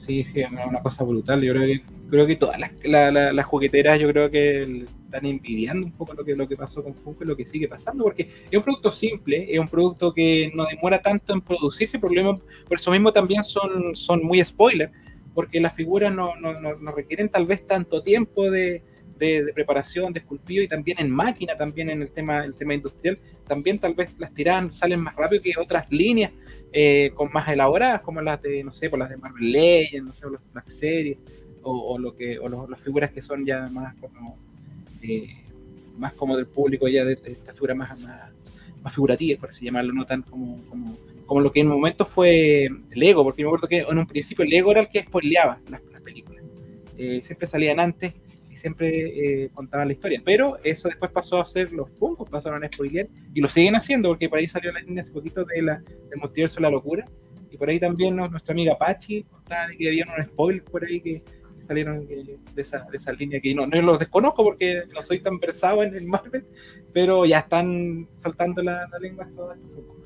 Sí, 0.00 0.24
sí, 0.24 0.40
es 0.40 0.50
una 0.50 0.80
cosa 0.82 1.04
brutal. 1.04 1.42
Yo 1.42 1.52
creo 1.52 1.66
que, 1.66 1.82
creo 2.08 2.26
que 2.26 2.36
todas 2.36 2.58
las, 2.58 2.72
las 2.82 3.44
jugueteras, 3.44 4.00
yo 4.00 4.08
creo 4.08 4.30
que 4.30 4.86
están 5.04 5.26
envidiando 5.26 5.84
un 5.84 5.92
poco 5.92 6.14
lo 6.14 6.24
que, 6.24 6.34
lo 6.34 6.48
que 6.48 6.56
pasó 6.56 6.82
con 6.82 6.94
Funko 6.94 7.22
y 7.22 7.26
lo 7.26 7.36
que 7.36 7.44
sigue 7.44 7.68
pasando, 7.68 8.04
porque 8.04 8.30
es 8.50 8.56
un 8.56 8.62
producto 8.62 8.90
simple, 8.92 9.46
es 9.52 9.60
un 9.60 9.68
producto 9.68 10.14
que 10.14 10.50
no 10.54 10.64
demora 10.64 11.02
tanto 11.02 11.34
en 11.34 11.42
producirse, 11.42 11.98
por 11.98 12.10
eso 12.14 12.90
mismo 12.90 13.12
también 13.12 13.44
son, 13.44 13.94
son 13.94 14.24
muy 14.24 14.42
spoilers 14.42 14.90
porque 15.34 15.60
las 15.60 15.74
figuras 15.74 16.12
no, 16.12 16.34
no, 16.36 16.58
no, 16.58 16.92
requieren 16.92 17.28
tal 17.28 17.46
vez 17.46 17.66
tanto 17.66 18.02
tiempo 18.02 18.50
de, 18.50 18.82
de, 19.18 19.52
preparación, 19.54 20.12
de 20.12 20.20
esculpido 20.20 20.64
y 20.64 20.68
también 20.68 20.98
en 20.98 21.10
máquina, 21.10 21.56
también 21.56 21.90
en 21.90 22.02
el 22.02 22.10
tema, 22.10 22.44
el 22.44 22.54
tema 22.54 22.74
industrial, 22.74 23.18
también 23.46 23.78
tal 23.78 23.94
vez 23.94 24.18
las 24.18 24.32
tiradas 24.32 24.74
salen 24.74 25.00
más 25.00 25.14
rápido 25.14 25.42
que 25.42 25.52
otras 25.58 25.90
líneas 25.90 26.32
eh, 26.72 27.12
con 27.14 27.30
más 27.32 27.48
elaboradas, 27.48 28.00
como 28.00 28.20
las 28.20 28.42
de, 28.42 28.62
no 28.64 28.72
sé, 28.72 28.90
por 28.90 28.98
las 28.98 29.10
de 29.10 29.16
Marvel 29.16 29.52
Legends, 29.52 30.06
no 30.06 30.12
sé, 30.12 30.26
o 30.26 30.30
las 30.30 30.52
Black 30.52 30.68
Series, 30.68 31.18
o, 31.62 31.98
lo 31.98 32.16
que, 32.16 32.38
o 32.38 32.48
las 32.68 32.80
figuras 32.80 33.10
que 33.10 33.20
son 33.20 33.44
ya 33.44 33.68
más 33.68 33.94
como, 33.96 34.38
eh, 35.02 35.28
más 35.98 36.14
como 36.14 36.36
del 36.36 36.46
público, 36.46 36.88
ya 36.88 37.04
de, 37.04 37.12
estatura 37.12 37.74
más, 37.74 38.00
más, 38.00 38.30
más 38.82 38.94
figurativa, 38.94 39.38
por 39.38 39.50
así 39.50 39.66
llamarlo, 39.66 39.92
no 39.92 40.06
tan 40.06 40.22
como, 40.22 40.58
como 40.68 40.96
como 41.30 41.42
lo 41.42 41.52
que 41.52 41.60
en 41.60 41.68
un 41.68 41.74
momento 41.74 42.04
fue 42.04 42.68
Lego, 42.90 43.22
porque 43.22 43.42
me 43.42 43.48
acuerdo 43.50 43.68
que 43.68 43.78
en 43.88 43.96
un 43.96 44.04
principio 44.04 44.44
Lego 44.44 44.72
era 44.72 44.80
el 44.80 44.88
que 44.88 45.04
spoileaba 45.04 45.60
las, 45.70 45.80
películas. 46.02 46.42
Eh, 46.98 47.20
siempre 47.22 47.46
salían 47.46 47.78
antes 47.78 48.14
siempre 48.60 49.44
eh, 49.44 49.50
contaban 49.54 49.88
la 49.88 49.94
historia. 49.94 50.20
Pero 50.24 50.58
eso 50.62 50.88
después 50.88 51.10
pasó 51.10 51.40
a 51.40 51.46
ser 51.46 51.72
los 51.72 51.90
Funkos, 51.98 52.28
pasaron 52.28 52.62
a 52.62 52.68
spoilear 52.70 53.08
y 53.34 53.40
lo 53.40 53.48
siguen 53.48 53.74
haciendo, 53.74 54.10
porque 54.10 54.28
por 54.28 54.38
ahí 54.38 54.48
salió 54.48 54.70
la 54.72 54.80
línea 54.80 55.02
hace 55.02 55.12
poquito 55.12 55.44
de 55.44 55.62
la, 55.62 55.78
del 55.78 56.18
multiverso 56.20 56.56
de 56.56 56.62
la 56.62 56.70
locura. 56.70 57.06
Y 57.50 57.56
por 57.56 57.68
ahí 57.68 57.80
también 57.80 58.14
nuestra 58.16 58.52
amiga 58.52 58.78
Pachi 58.78 59.24
contaba 59.24 59.68
que 59.76 59.88
había 59.88 60.04
unos 60.04 60.26
spoilers 60.26 60.70
por 60.70 60.84
ahí 60.84 61.00
que, 61.00 61.22
salieron 61.58 62.06
de, 62.06 62.38
esa, 62.56 62.86
de, 62.90 62.96
esa, 62.96 63.12
línea 63.12 63.38
que 63.38 63.54
no, 63.54 63.66
no 63.66 63.82
los 63.82 63.98
desconozco 63.98 64.42
porque 64.42 64.84
no 64.94 65.02
soy 65.02 65.20
tan 65.20 65.38
versado 65.38 65.82
en 65.82 65.94
el 65.94 66.06
Marvel, 66.06 66.46
pero 66.90 67.26
ya 67.26 67.40
están 67.40 68.08
saltando 68.14 68.62
la, 68.62 68.88
la 68.90 68.98
lengua 68.98 69.28
todos 69.36 69.56
estos 69.56 69.74
Funkos. 69.74 69.98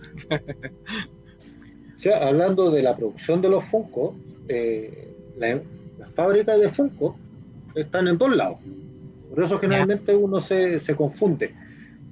hablando 2.20 2.72
de 2.72 2.82
la 2.82 2.96
producción 2.96 3.40
de 3.40 3.50
los 3.50 3.62
Funko, 3.64 4.16
eh, 4.48 5.14
las 5.36 6.10
fábricas 6.12 6.58
de 6.60 6.68
Funko 6.68 7.16
están 7.74 8.08
en 8.08 8.18
dos 8.18 8.34
lados. 8.34 8.58
Por 9.30 9.42
eso 9.42 9.58
generalmente 9.58 10.14
uno 10.14 10.40
se, 10.40 10.78
confunde. 10.96 11.54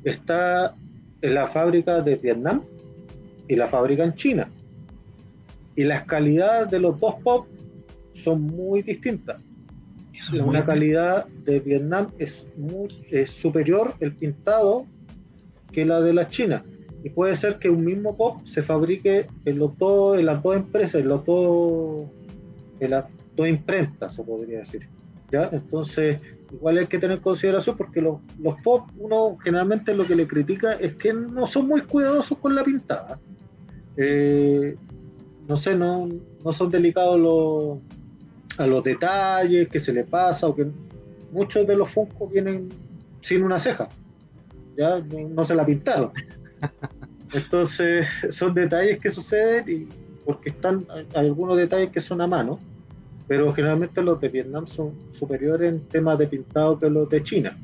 Está 0.05 0.75
en 1.21 1.35
la 1.35 1.47
fábrica 1.47 2.01
de 2.01 2.17
Vietnam 2.17 2.63
y 3.49 3.55
la 3.55 3.69
fábrica 3.69 4.05
en 4.05 4.15
China. 4.15 4.49
Y 5.77 5.85
las 5.85 6.05
calidades 6.05 6.71
de 6.71 6.81
los 6.81 6.99
dos 6.99 7.15
pop 7.23 7.47
son 8.13 8.43
muy 8.43 8.83
distintas. 8.83 9.41
una 10.45 10.65
calidad 10.65 11.27
de 11.45 11.61
Vietnam 11.61 12.09
es, 12.19 12.47
es 13.11 13.31
superior 13.31 13.95
el 14.01 14.13
pintado 14.13 14.87
que 15.73 15.85
la 15.85 16.01
de 16.01 16.13
la 16.13 16.29
China 16.29 16.65
y 17.05 17.11
puede 17.11 17.35
ser 17.35 17.59
que 17.59 17.69
un 17.69 17.85
mismo 17.85 18.17
pop 18.17 18.41
se 18.45 18.63
fabrique 18.63 19.27
en 19.45 19.59
los 19.59 19.77
dos, 19.77 20.19
en 20.19 20.27
las 20.27 20.43
dos 20.43 20.57
empresas, 20.57 21.01
en 21.01 21.09
los 21.09 21.25
dos, 21.25 22.07
en 22.79 22.91
las 22.91 23.07
dos 23.35 23.49
imprentas, 23.49 24.15
se 24.15 24.23
podría 24.23 24.59
decir. 24.59 24.89
¿Ya? 25.33 25.49
Entonces, 25.51 26.21
igual 26.53 26.79
hay 26.79 26.87
que 26.87 26.99
tener 26.99 27.21
consideración 27.21 27.77
porque 27.77 28.01
los, 28.01 28.21
los 28.39 28.61
pop, 28.63 28.89
uno 28.99 29.37
generalmente 29.43 29.95
lo 29.95 30.07
que 30.07 30.15
le 30.15 30.29
critica 30.29 30.75
es 30.75 30.95
que 30.97 31.13
no 31.13 31.47
son 31.47 31.67
muy 31.67 31.81
cuidadosos 31.81 32.39
con 32.39 32.55
la 32.55 32.63
pintada. 32.63 33.19
Eh, 33.97 34.77
no 35.49 35.57
sé, 35.57 35.75
no, 35.75 36.09
no 36.45 36.53
son 36.53 36.71
delicados 36.71 37.19
los, 37.19 37.79
a 38.59 38.67
los 38.67 38.85
detalles 38.85 39.69
que 39.69 39.81
se 39.81 39.93
le 39.93 40.05
pasa 40.05 40.47
o 40.47 40.55
que 40.55 40.67
muchos 41.33 41.67
de 41.67 41.77
los 41.77 41.91
Funko 41.91 42.29
vienen 42.29 42.69
sin 43.23 43.43
una 43.43 43.59
ceja. 43.59 43.89
Ya 44.77 45.01
no 45.01 45.45
se 45.45 45.55
la 45.55 45.65
pintaron. 45.65 46.13
Entonces, 47.33 48.07
son 48.31 48.55
detalles 48.55 48.99
que 48.99 49.11
suceden 49.11 49.65
y 49.69 49.89
porque 50.25 50.51
están 50.51 50.87
algunos 51.15 51.57
detalles 51.57 51.91
que 51.91 52.01
son 52.01 52.21
a 52.21 52.27
mano, 52.27 52.61
pero 53.27 53.53
generalmente 53.53 54.03
los 54.03 54.21
de 54.21 54.29
Vietnam 54.29 54.67
son 54.67 54.93
superiores 55.11 55.69
en 55.69 55.81
temas 55.81 56.19
de 56.19 56.27
pintado 56.27 56.79
que 56.79 56.91
los 56.91 57.09
de 57.09 57.23
China. 57.23 57.57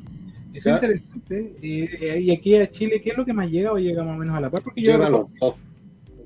Es 0.54 0.66
interesante. 0.66 1.54
Eh, 1.62 2.20
y 2.20 2.30
aquí 2.30 2.56
a 2.56 2.70
Chile, 2.70 3.00
¿qué 3.00 3.10
es 3.10 3.16
lo 3.16 3.24
que 3.24 3.32
más 3.32 3.50
llega 3.50 3.72
o 3.72 3.78
llega 3.78 4.02
más 4.02 4.16
o 4.16 4.18
menos 4.18 4.36
a 4.36 4.40
la 4.40 4.50
par? 4.50 4.62
Porque 4.62 4.82
yo 4.82 5.28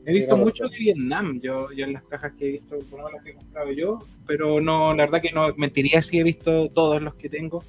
he 0.04 0.12
visto 0.12 0.36
mucho 0.36 0.68
de 0.68 0.76
Vietnam, 0.78 1.40
yo, 1.40 1.70
yo 1.72 1.84
en 1.84 1.92
las 1.92 2.02
cajas 2.04 2.32
que 2.38 2.48
he 2.48 2.52
visto, 2.52 2.78
por 2.90 3.12
las 3.12 3.22
que 3.22 3.30
he 3.30 3.34
comprado 3.34 3.70
yo, 3.70 3.98
pero 4.26 4.60
no, 4.60 4.94
la 4.94 5.04
verdad 5.04 5.22
que 5.22 5.30
no 5.30 5.54
mentiría 5.56 6.02
si 6.02 6.18
he 6.18 6.24
visto 6.24 6.68
todos 6.70 7.00
los 7.00 7.14
que 7.14 7.28
tengo 7.28 7.62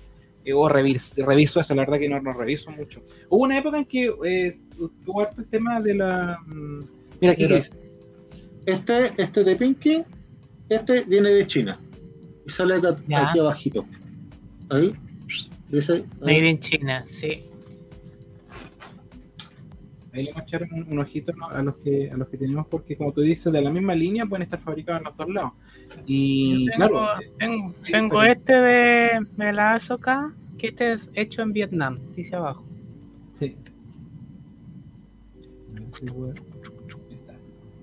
o 0.51 0.67
reviso, 0.67 1.59
eso, 1.61 1.75
la 1.75 1.83
verdad 1.83 1.99
que 1.99 2.09
no, 2.09 2.19
no 2.19 2.33
reviso 2.33 2.71
mucho. 2.71 3.01
Hubo 3.29 3.43
una 3.43 3.57
época 3.57 3.77
en 3.77 3.85
que 3.85 4.13
eh, 4.25 4.53
tuvo 5.05 5.21
harto 5.21 5.41
el 5.41 5.47
tema 5.47 5.79
de 5.79 5.93
la... 5.93 6.37
Mm, 6.45 6.83
mira, 7.21 7.33
aquí 7.33 7.45
Este, 8.65 9.21
este 9.21 9.43
de 9.43 9.55
Pinky, 9.55 10.03
este 10.75 11.03
viene 11.03 11.29
de 11.29 11.45
China. 11.45 11.79
Y 12.45 12.49
sale 12.49 12.75
acá, 12.75 12.89
aquí 12.89 13.39
abajito. 13.39 13.85
Ahí. 14.69 14.93
¿Dice? 15.69 16.05
Made 16.21 16.49
in 16.49 16.59
China, 16.59 17.03
sí. 17.07 17.49
Ahí 20.13 20.25
le 20.25 20.31
vamos 20.31 20.41
a 20.41 20.43
echar 20.43 20.67
un, 20.71 20.99
ojito 20.99 21.33
a 21.49 21.63
los 21.63 21.75
que 21.77 22.11
a 22.11 22.15
los 22.15 22.27
que 22.27 22.37
tenemos 22.37 22.67
porque 22.67 22.95
como 22.95 23.11
tú 23.11 23.21
dices 23.21 23.51
de 23.51 23.61
la 23.63 23.71
misma 23.71 23.95
línea 23.95 24.27
pueden 24.27 24.43
estar 24.43 24.59
fabricados 24.59 24.99
en 25.01 25.05
los 25.05 25.17
dos 25.17 25.29
lados 25.29 25.53
y 26.05 26.67
claro 26.75 27.03
tengo, 27.89 28.21
este 28.21 28.61
de, 28.61 29.25
de, 29.35 29.53
la 29.53 29.73
Azoka 29.73 30.31
que 30.59 30.67
este 30.67 30.93
es 30.93 31.09
hecho 31.15 31.41
en 31.41 31.53
Vietnam 31.53 31.99
dice 32.15 32.35
abajo 32.35 32.63
sí 33.33 33.57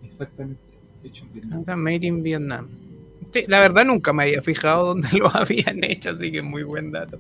exactamente 0.05 0.70
hecho 1.05 1.25
en 1.25 1.33
Vietnam 1.33 1.81
made 1.81 2.07
in 2.07 2.23
Vietnam 2.23 2.69
la 3.47 3.61
verdad 3.61 3.85
nunca 3.85 4.13
me 4.13 4.25
había 4.25 4.43
fijado 4.43 4.89
dónde 4.89 5.09
lo 5.19 5.29
habían 5.35 5.83
hecho, 5.85 6.11
así 6.11 6.31
que 6.33 6.43
muy 6.43 6.63
buen 6.63 6.91
dato. 6.91 7.19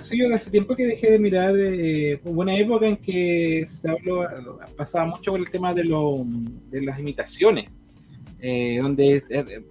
Sí, 0.00 0.18
yo 0.18 0.34
hace 0.34 0.50
tiempo 0.50 0.76
que 0.76 0.86
dejé 0.86 1.12
de 1.12 1.18
mirar, 1.18 1.54
eh, 1.56 2.20
una 2.24 2.56
época 2.56 2.86
en 2.86 2.96
que 2.96 3.66
se 3.68 3.88
habló, 3.88 4.26
pasaba 4.76 5.06
mucho 5.06 5.32
por 5.32 5.40
el 5.40 5.50
tema 5.50 5.74
de, 5.74 5.84
lo, 5.84 6.24
de 6.70 6.82
las 6.82 6.98
imitaciones, 6.98 7.70
eh, 8.40 8.78
donde 8.80 9.22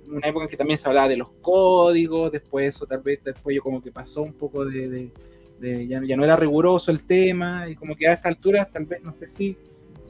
una 0.07 0.27
época 0.27 0.45
en 0.45 0.49
que 0.49 0.57
también 0.57 0.77
se 0.77 0.87
hablaba 0.87 1.07
de 1.07 1.17
los 1.17 1.29
códigos, 1.41 2.31
después 2.31 2.75
eso 2.75 2.85
tal 2.85 3.01
vez 3.01 3.23
después 3.23 3.55
yo 3.55 3.61
como 3.61 3.81
que 3.81 3.91
pasó 3.91 4.23
un 4.23 4.33
poco 4.33 4.65
de, 4.65 5.09
ya, 5.87 5.99
no 5.99 6.23
era 6.23 6.35
riguroso 6.35 6.91
el 6.91 7.03
tema, 7.03 7.69
y 7.69 7.75
como 7.75 7.95
que 7.95 8.07
a 8.07 8.13
esta 8.13 8.29
altura 8.29 8.65
tal 8.65 8.85
vez 8.85 9.03
no 9.03 9.13
sé 9.13 9.29
si 9.29 9.55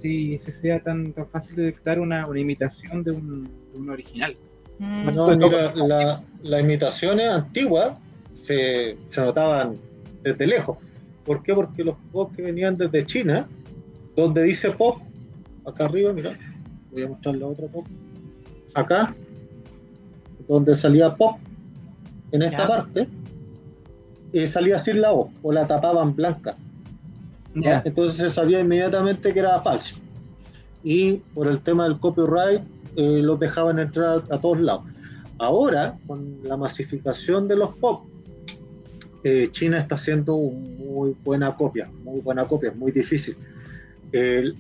si, 0.02 0.38
sea 0.40 0.80
tan, 0.80 1.14
tan 1.14 1.28
fácil 1.28 1.56
detectar 1.56 2.00
una, 2.00 2.28
una 2.28 2.40
imitación 2.40 3.04
de 3.04 3.12
un, 3.12 3.50
de 3.72 3.80
un 3.80 3.90
original. 3.90 4.36
Mm. 4.80 5.10
No, 5.16 5.36
mira, 5.36 5.74
la, 5.76 6.24
las 6.44 6.62
imitaciones 6.62 7.30
antiguas 7.30 7.94
se, 8.34 8.98
se, 9.08 9.22
notaban 9.22 9.76
desde 10.24 10.46
lejos. 10.46 10.78
¿Por 11.26 11.44
qué? 11.44 11.54
Porque 11.54 11.84
los 11.84 11.96
pop 12.12 12.32
que 12.36 12.42
venían 12.42 12.78
desde 12.78 13.06
China, 13.06 13.48
donde 14.16 14.44
dice 14.44 14.72
pop, 14.72 15.00
acá 15.66 15.86
arriba, 15.86 16.14
mira, 16.14 16.38
voy 16.92 17.04
a 17.04 17.08
mostrar 17.10 17.36
la 17.36 17.48
otra 17.48 17.68
pop, 17.68 17.86
acá, 18.74 19.16
donde 20.48 20.76
salía 20.76 21.14
pop, 21.14 21.38
en 22.32 22.42
esta 22.42 22.68
parte, 22.68 23.08
eh, 24.34 24.48
salía 24.48 24.78
sin 24.80 25.02
la 25.02 25.14
O, 25.14 25.32
o 25.42 25.52
la 25.52 25.66
tapaban 25.66 26.16
blanca. 26.16 26.56
Entonces 27.64 28.18
se 28.18 28.30
sabía 28.30 28.60
inmediatamente 28.60 29.34
que 29.34 29.40
era 29.40 29.60
falso. 29.60 29.96
y 30.84 31.18
por 31.34 31.48
el 31.48 31.60
tema 31.62 31.84
del 31.86 32.00
copyright 32.00 32.62
eh, 32.96 33.22
los 33.22 33.40
dejaban 33.40 33.80
entrar 33.80 34.24
a, 34.30 34.40
todos 34.40 34.60
lados. 34.60 34.84
Ahora, 35.40 35.98
con 36.08 36.40
la 36.44 36.56
masificación 36.56 37.48
de 37.48 37.58
los 37.58 37.76
pop, 37.76 38.06
eh, 39.24 39.50
China 39.52 39.80
está 39.80 39.96
haciendo 39.96 40.38
muy 40.38 41.16
buena 41.26 41.56
copia, 41.56 41.90
muy 42.04 42.22
buena 42.22 42.46
copia, 42.46 42.72
muy 42.72 42.92
difícil. 42.92 43.36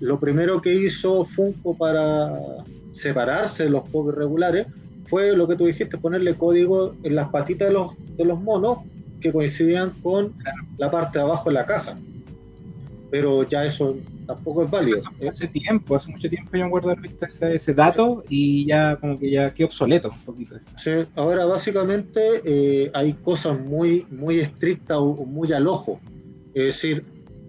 lo 0.02 0.20
primero 0.20 0.62
que 0.62 0.74
hizo 0.74 1.26
Funko 1.26 1.78
para 1.78 2.38
separarse 2.92 3.64
de 3.64 3.70
los 3.70 3.88
pop 3.90 4.10
irregulares 4.10 4.68
fue 5.06 5.36
lo 5.36 5.48
que 5.48 5.56
tú 5.56 5.66
dijiste, 5.66 5.98
ponerle 5.98 6.36
código 6.36 6.96
en 7.04 7.16
las 7.16 7.30
patitas 7.30 7.70
de 7.70 7.74
los, 7.74 7.94
de 8.18 8.26
los 8.26 8.40
monos 8.42 8.80
que 9.22 9.32
coincidían 9.32 9.92
con 10.04 10.34
la 10.78 10.92
parte 10.92 11.18
de 11.18 11.26
abajo 11.26 11.50
de 11.50 11.54
la 11.54 11.66
caja. 11.66 11.98
Pero 13.10 13.44
ya 13.44 13.66
eso 13.66 13.96
tampoco 14.26 14.64
es 14.64 14.72
válido. 14.72 15.00
hace 15.30 15.48
tiempo, 15.48 15.96
hace 15.96 16.12
mucho 16.12 16.30
tiempo 16.30 16.58
yo 16.58 16.66
haber 16.66 17.00
visto 17.00 17.26
ese, 17.26 17.74
dato 17.74 18.24
y 18.28 18.66
ya 18.66 18.98
como 18.98 19.18
que 19.18 19.32
ya 19.32 19.54
quedó 19.54 19.68
obsoleto 19.68 20.10
un 20.10 20.20
poquito. 20.20 20.56
Sí, 20.76 20.92
ahora 21.16 21.46
básicamente 21.46 22.42
eh, 22.44 22.92
hay 22.94 23.14
cosas 23.14 23.60
muy, 23.60 24.06
muy 24.10 24.40
estrictas 24.40 24.98
o, 24.98 25.26
muy 25.26 25.52
al 25.54 25.68
ojo. 25.68 26.02
Es 26.54 26.66
decir, 26.66 27.06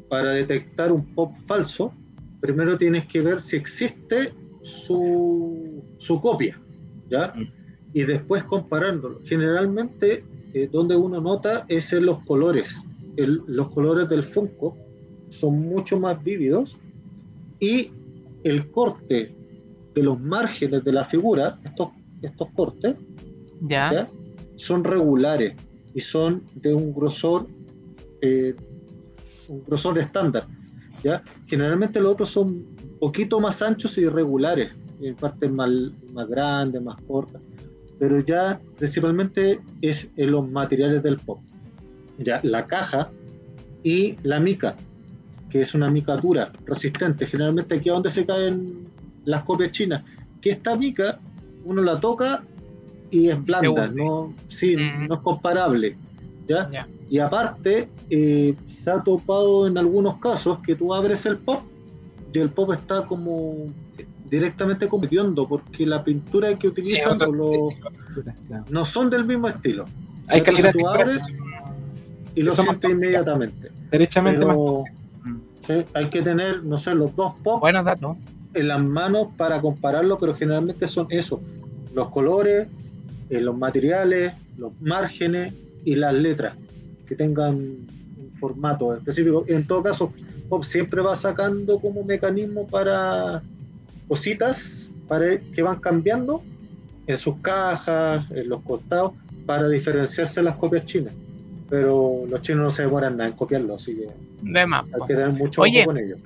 para 0.09 0.31
detectar 0.31 0.93
un 0.93 1.05
pop 1.15 1.33
falso, 1.47 1.93
primero 2.41 2.79
tienes 2.79 3.07
que 3.07 3.21
ver 3.21 3.41
si 3.41 3.57
existe 3.57 4.33
su, 4.63 5.83
su 5.99 6.21
copia, 6.21 6.61
¿ya? 7.09 7.33
Mm. 7.35 7.53
Y 7.95 8.03
después 8.03 8.45
comparándolo. 8.45 9.21
Generalmente, 9.25 10.25
eh, 10.55 10.69
donde 10.71 10.95
uno 10.95 11.21
nota 11.21 11.65
es 11.69 11.93
en 11.93 12.07
los 12.07 12.21
colores. 12.21 12.81
los 13.17 13.71
colores 13.71 14.09
del 14.09 14.23
Funko 14.23 14.77
son 15.31 15.61
mucho 15.61 15.99
más 15.99 16.23
vívidos 16.23 16.77
y 17.61 17.91
el 18.45 18.71
corte 18.71 19.35
de 19.95 20.03
los 20.03 20.21
márgenes 20.21 20.85
de 20.85 20.93
la 20.93 21.05
figura, 21.05 21.59
estos, 21.65 21.89
estos 22.23 22.49
cortes, 22.55 22.95
¿Ya? 23.63 24.09
son 24.57 24.85
regulares 24.85 25.55
y 25.95 26.01
son 26.01 26.45
de 26.55 26.73
un 26.73 26.93
grosor, 26.93 27.49
eh, 28.23 28.55
un 29.49 29.65
grosor 29.65 29.99
estándar. 29.99 30.47
¿ya? 31.03 31.23
Generalmente 31.47 32.01
los 32.01 32.13
otros 32.13 32.29
son 32.29 32.49
un 32.49 32.99
poquito 33.01 33.41
más 33.41 33.61
anchos 33.63 33.99
y 33.99 34.03
irregulares, 34.03 34.73
en 35.01 35.15
partes 35.15 35.51
más, 35.51 35.71
más 36.13 36.29
grandes, 36.29 36.83
más 36.83 37.01
cortas, 37.07 37.41
pero 37.99 38.21
ya 38.21 38.61
principalmente 38.77 39.61
es 39.81 40.11
en 40.17 40.33
los 40.33 40.49
materiales 40.49 41.03
del 41.03 41.17
pop. 41.17 41.41
Ya 42.19 42.41
la 42.43 42.67
caja 42.67 43.11
y 43.85 44.17
la 44.23 44.41
mica 44.41 44.77
que 45.51 45.63
es 45.63 45.75
una 45.75 45.91
mica 45.91 46.17
dura, 46.17 46.53
resistente. 46.67 47.27
Generalmente 47.27 47.77
aquí 47.77 47.89
es 47.89 47.95
donde 47.95 48.11
se 48.11 48.27
caen 48.27 48.89
las 49.25 49.43
copias 49.43 49.73
chinas. 49.73 50.03
Que 50.41 50.51
esta 50.51 50.77
mica, 50.77 51.19
uno 51.65 51.83
la 51.83 51.99
toca 51.99 52.45
y 53.11 53.29
es 53.29 53.45
blanda, 53.45 53.89
no, 53.89 54.35
sí, 54.49 54.77
no 54.77 55.15
es 55.15 55.21
comparable. 55.21 55.97
¿ya? 56.47 56.89
Y 57.11 57.19
aparte, 57.19 57.89
eh, 58.11 58.55
se 58.67 58.91
ha 58.91 59.03
topado 59.03 59.67
en 59.67 59.79
algunos 59.79 60.19
casos 60.19 60.59
que 60.59 60.75
tú 60.75 60.95
abres 60.95 61.25
el 61.27 61.39
pop 61.39 61.63
y 62.33 62.39
el 62.39 62.51
pop 62.51 62.73
está 62.73 63.07
como 63.07 63.67
directamente 64.29 64.89
compitiendo 64.89 65.49
porque 65.49 65.87
la 65.87 66.05
pintura 66.05 66.55
que 66.59 66.69
utilizan 66.69 67.19
no 68.69 68.85
son 68.85 69.11
del 69.11 69.25
mismo 69.25 69.49
estilo. 69.49 69.87
Hay 70.27 70.43
que 70.43 70.73
tú 70.73 70.87
abres 70.87 71.25
y 72.35 72.43
lo 72.43 72.55
sientes 72.55 72.91
inmediatamente. 72.91 73.71
Derechamente 73.91 74.45
más 74.45 74.57
hay 75.95 76.11
que 76.11 76.23
tener, 76.23 76.65
no 76.65 76.79
sé, 76.79 76.95
los 76.95 77.15
dos 77.15 77.35
pop 77.43 77.63
en 78.55 78.69
las 78.69 78.81
manos 78.83 79.29
para 79.37 79.61
compararlo, 79.61 80.19
pero 80.19 80.35
generalmente 80.35 80.87
son 80.87 81.07
eso, 81.11 81.41
los 81.95 82.09
colores, 82.09 82.67
eh, 83.31 83.41
los 83.41 83.57
materiales, 83.57 84.33
los 84.57 84.73
márgenes 84.81 85.55
y 85.85 85.95
las 85.95 86.15
letras, 86.15 86.55
que 87.07 87.15
tengan 87.15 87.55
un 87.57 88.31
formato 88.33 88.95
específico. 88.95 89.45
En 89.49 89.67
todo 89.67 89.83
caso, 89.83 90.13
Pop 90.49 90.65
siempre 90.65 91.03
va 91.03 91.15
sacando 91.15 91.79
como 91.79 92.03
mecanismo 92.05 92.67
para 92.67 93.43
cositas 94.09 94.91
para 95.07 95.39
que 95.39 95.63
van 95.63 95.79
cambiando 95.81 96.43
en 97.07 97.17
sus 97.17 97.37
cajas, 97.39 98.31
en 98.31 98.49
los 98.49 98.63
costados, 98.63 99.13
para 99.47 99.69
diferenciarse 99.69 100.43
las 100.43 100.57
copias 100.57 100.85
chinas 100.85 101.13
pero 101.69 102.25
los 102.29 102.41
chinos 102.43 102.63
no 102.63 102.71
se 102.71 102.83
demoran 102.83 103.17
nada 103.17 103.31
en 103.31 103.37
copiarlo, 103.37 103.75
así 103.75 103.95
que 103.95 104.09
de 104.41 104.67
más, 104.67 104.85
hay 104.85 104.93
que 104.93 104.99
pues. 104.99 105.09
tener 105.09 105.31
mucho 105.31 105.63
Oye, 105.63 105.85
con 105.85 105.99
ellos. 105.99 106.19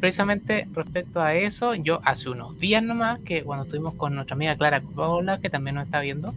precisamente 0.00 0.68
respecto 0.74 1.20
a 1.20 1.34
eso, 1.34 1.74
yo 1.74 2.00
hace 2.04 2.28
unos 2.28 2.58
días 2.58 2.82
nomás, 2.82 3.18
que 3.20 3.42
cuando 3.42 3.64
estuvimos 3.64 3.94
con 3.94 4.14
nuestra 4.14 4.34
amiga 4.34 4.56
Clara 4.56 4.82
Paola, 4.94 5.40
que 5.40 5.50
también 5.50 5.76
nos 5.76 5.86
está 5.86 6.00
viendo, 6.00 6.34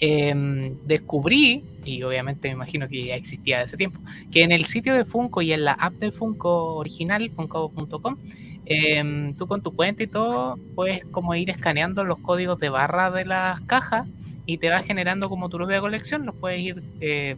em, 0.00 0.74
descubrí, 0.86 1.62
y 1.84 2.02
obviamente 2.02 2.48
me 2.48 2.54
imagino 2.54 2.88
que 2.88 3.04
ya 3.04 3.16
existía 3.16 3.58
de 3.58 3.64
ese 3.64 3.76
tiempo, 3.76 4.00
que 4.32 4.42
en 4.42 4.50
el 4.50 4.64
sitio 4.64 4.94
de 4.94 5.04
Funko 5.04 5.42
y 5.42 5.52
en 5.52 5.64
la 5.64 5.72
app 5.72 5.94
de 5.94 6.10
Funko 6.10 6.74
original, 6.76 7.30
funko.com, 7.30 8.16
em, 8.64 9.34
tú 9.34 9.46
con 9.46 9.62
tu 9.62 9.76
cuenta 9.76 10.02
y 10.02 10.06
todo, 10.06 10.58
puedes 10.74 11.04
como 11.06 11.34
ir 11.34 11.50
escaneando 11.50 12.04
los 12.04 12.18
códigos 12.18 12.58
de 12.58 12.70
barra 12.70 13.10
de 13.10 13.26
las 13.26 13.60
cajas 13.62 14.08
y 14.46 14.58
te 14.58 14.70
va 14.70 14.80
generando 14.80 15.28
como 15.28 15.48
tu 15.48 15.58
propia 15.58 15.80
colección, 15.80 16.26
los 16.26 16.34
puedes 16.34 16.60
ir... 16.60 16.82
Eh, 17.00 17.36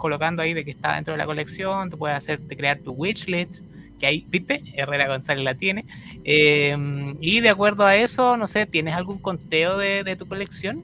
colocando 0.00 0.42
ahí 0.42 0.54
de 0.54 0.64
que 0.64 0.72
está 0.72 0.96
dentro 0.96 1.12
de 1.12 1.18
la 1.18 1.26
colección, 1.26 1.90
te 1.90 1.96
puedes 1.96 2.16
hacer 2.16 2.40
de 2.40 2.56
crear 2.56 2.80
tu 2.80 2.92
wishlist, 2.92 3.64
que 4.00 4.06
ahí, 4.06 4.26
viste, 4.28 4.62
Herrera 4.74 5.06
González 5.06 5.44
la 5.44 5.54
tiene. 5.54 5.84
Em, 6.24 7.16
y 7.20 7.40
de 7.40 7.50
acuerdo 7.50 7.84
a 7.84 7.94
eso, 7.94 8.36
no 8.36 8.48
sé, 8.48 8.66
¿tienes 8.66 8.94
algún 8.94 9.18
conteo 9.18 9.76
de, 9.78 10.16
tu 10.16 10.26
colección? 10.26 10.82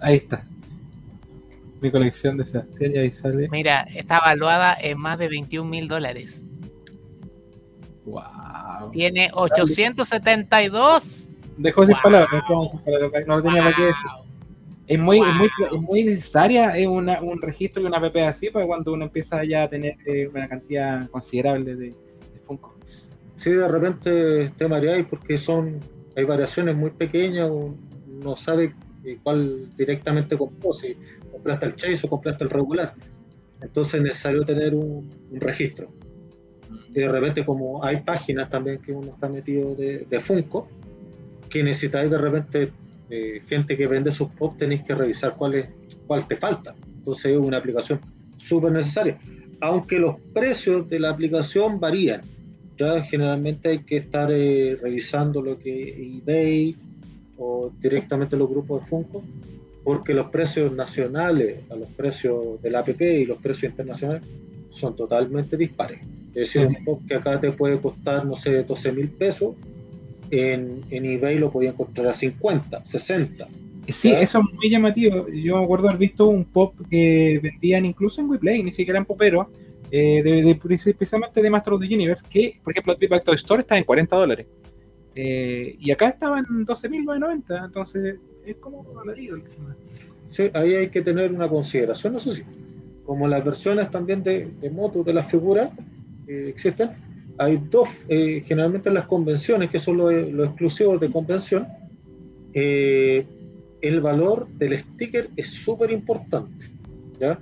Ahí 0.00 0.16
está. 0.16 0.44
Mi 1.80 1.90
colección 1.90 2.38
de 2.38 2.44
Sebastián 2.46 2.92
ahí 2.96 3.10
sale. 3.10 3.48
Mira, 3.50 3.86
está 3.94 4.18
evaluada 4.18 4.76
en 4.80 4.98
más 4.98 5.18
de 5.18 5.28
21 5.28 5.68
mil 5.68 5.86
dólares. 5.86 6.46
Wow. 8.04 8.90
Tiene 8.92 9.30
872. 9.32 11.28
Dejó 11.58 11.86
sin 11.86 11.96
palabras, 12.02 12.42
no 13.26 13.36
lo 13.36 13.42
tenía 13.42 13.62
para 13.62 13.76
qué 13.76 13.84
decir. 13.84 14.10
Es 14.86 14.98
muy, 14.98 15.20
muy, 15.20 15.48
muy 15.80 16.04
necesaria 16.04 16.76
es 16.76 16.86
una, 16.86 17.22
un 17.22 17.40
registro 17.40 17.82
y 17.82 17.86
una 17.86 17.98
app 17.98 18.16
así 18.16 18.50
para 18.50 18.66
cuando 18.66 18.92
uno 18.92 19.04
empieza 19.04 19.44
ya 19.44 19.64
a 19.64 19.68
tener 19.68 19.96
eh, 20.04 20.28
una 20.28 20.48
cantidad 20.48 21.08
considerable 21.08 21.76
de, 21.76 21.94
Funko. 22.42 22.76
Sí, 23.36 23.50
de 23.50 23.68
repente 23.68 24.52
te 24.56 24.68
mareáis 24.68 25.06
porque 25.06 25.38
son 25.38 25.78
hay 26.16 26.24
variaciones 26.24 26.76
muy 26.76 26.90
pequeñas, 26.90 27.50
no 28.08 28.36
sabe 28.36 28.74
eh, 29.04 29.18
cuál 29.22 29.70
directamente 29.76 30.36
compró, 30.36 30.74
si 30.74 30.96
compraste 31.30 31.66
el 31.66 31.76
Chase 31.76 32.06
o 32.06 32.10
compraste 32.10 32.44
el 32.44 32.50
regular. 32.50 32.94
Entonces 33.60 33.94
es 33.94 34.02
necesario 34.02 34.44
tener 34.44 34.74
un, 34.74 35.08
registro. 35.32 35.88
Y 36.90 37.00
de 37.00 37.08
repente 37.08 37.44
como 37.44 37.82
hay 37.84 38.00
páginas 38.00 38.50
también 38.50 38.82
que 38.82 38.92
uno 38.92 39.10
está 39.10 39.28
metido 39.28 39.74
de, 39.74 40.06
de 40.10 40.20
Funko, 40.20 40.68
que 41.48 41.62
necesitáis 41.62 42.10
de 42.10 42.18
repente 42.18 42.72
eh, 43.14 43.42
gente 43.46 43.76
que 43.76 43.86
vende 43.86 44.10
sus 44.10 44.28
pop, 44.30 44.56
tenéis 44.56 44.84
que 44.84 44.94
revisar 44.94 45.34
cuál, 45.36 45.54
es, 45.54 45.68
cuál 46.06 46.26
te 46.26 46.34
falta. 46.34 46.74
Entonces 46.96 47.32
es 47.32 47.38
una 47.38 47.58
aplicación 47.58 48.00
súper 48.38 48.72
necesaria. 48.72 49.18
Aunque 49.60 49.98
los 49.98 50.16
precios 50.32 50.88
de 50.88 50.98
la 50.98 51.10
aplicación 51.10 51.78
varían. 51.78 52.22
Ya 52.78 53.02
generalmente 53.02 53.68
hay 53.68 53.80
que 53.80 53.98
estar 53.98 54.30
eh, 54.32 54.78
revisando 54.80 55.42
lo 55.42 55.58
que 55.58 56.20
eBay 56.22 56.74
o 57.36 57.70
directamente 57.78 58.34
los 58.34 58.48
grupos 58.48 58.80
de 58.80 58.86
Funko, 58.88 59.22
porque 59.84 60.14
los 60.14 60.30
precios 60.30 60.72
nacionales 60.72 61.60
a 61.70 61.76
los 61.76 61.88
precios 61.90 62.62
de 62.62 62.70
la 62.70 62.78
app 62.78 62.98
y 62.98 63.26
los 63.26 63.36
precios 63.42 63.72
internacionales 63.72 64.22
son 64.70 64.96
totalmente 64.96 65.58
dispares. 65.58 66.00
Es 66.28 66.54
decir, 66.54 66.66
un 66.66 66.82
pop 66.82 67.02
que 67.06 67.14
acá 67.14 67.38
te 67.38 67.52
puede 67.52 67.78
costar, 67.78 68.24
no 68.24 68.36
sé, 68.36 68.62
12 68.62 68.92
mil 68.92 69.10
pesos, 69.10 69.54
en, 70.32 70.82
eBay 70.90 71.38
lo 71.38 71.50
podía 71.50 71.70
encontrar 71.70 72.08
a 72.08 72.14
50, 72.14 72.84
60. 72.84 73.48
Sí, 73.88 74.10
eso 74.12 74.38
es 74.38 74.54
muy 74.54 74.70
llamativo. 74.70 75.28
Yo 75.28 75.58
me 75.58 75.64
acuerdo 75.64 75.88
haber 75.88 75.98
visto 75.98 76.26
un 76.28 76.46
pop 76.46 76.74
que 76.88 77.38
vendían 77.42 77.84
incluso 77.84 78.20
en 78.20 78.30
WePlay, 78.30 78.62
ni 78.62 78.72
siquiera 78.72 78.98
en 78.98 79.04
popero, 79.04 79.50
eh, 79.90 80.22
de, 80.22 80.54
precisamente 80.54 81.42
de 81.42 81.50
Master 81.50 81.74
of 81.74 81.80
the 81.80 81.94
Universe, 81.94 82.24
que, 82.28 82.58
por 82.64 82.72
ejemplo, 82.72 82.96
el 82.98 83.22
Toy 83.22 83.34
Store 83.34 83.60
está 83.60 83.76
en 83.76 83.84
40 83.84 84.16
dólares. 84.16 84.46
Eh, 85.14 85.76
y 85.78 85.90
acá 85.90 86.08
estaba 86.08 86.38
en 86.38 86.46
12.990, 86.66 87.66
entonces 87.66 88.16
es 88.46 88.56
como 88.56 88.86
el 89.14 89.42
Sí, 90.28 90.44
ahí 90.54 90.74
hay 90.74 90.88
que 90.88 91.02
tener 91.02 91.30
una 91.30 91.46
consideración, 91.46 92.16
eso 92.16 92.30
sí. 92.30 92.42
Como 93.04 93.28
las 93.28 93.44
versiones 93.44 93.90
también 93.90 94.22
de, 94.22 94.46
de 94.46 94.70
moto 94.70 95.02
de 95.02 95.12
las 95.12 95.30
figuras 95.30 95.70
eh, 96.26 96.46
existen, 96.48 96.92
hay 97.38 97.62
dos, 97.70 98.04
eh, 98.08 98.42
generalmente 98.44 98.88
en 98.88 98.96
las 98.96 99.06
convenciones, 99.06 99.70
que 99.70 99.78
son 99.78 99.96
los, 99.96 100.12
exclusivos 100.12 101.00
de 101.00 101.10
convención, 101.10 101.66
eh, 102.54 103.26
el 103.80 104.00
valor 104.00 104.48
del 104.58 104.78
sticker 104.78 105.28
es 105.36 105.48
súper 105.48 105.90
importante. 105.90 106.70
¿ya? 107.18 107.38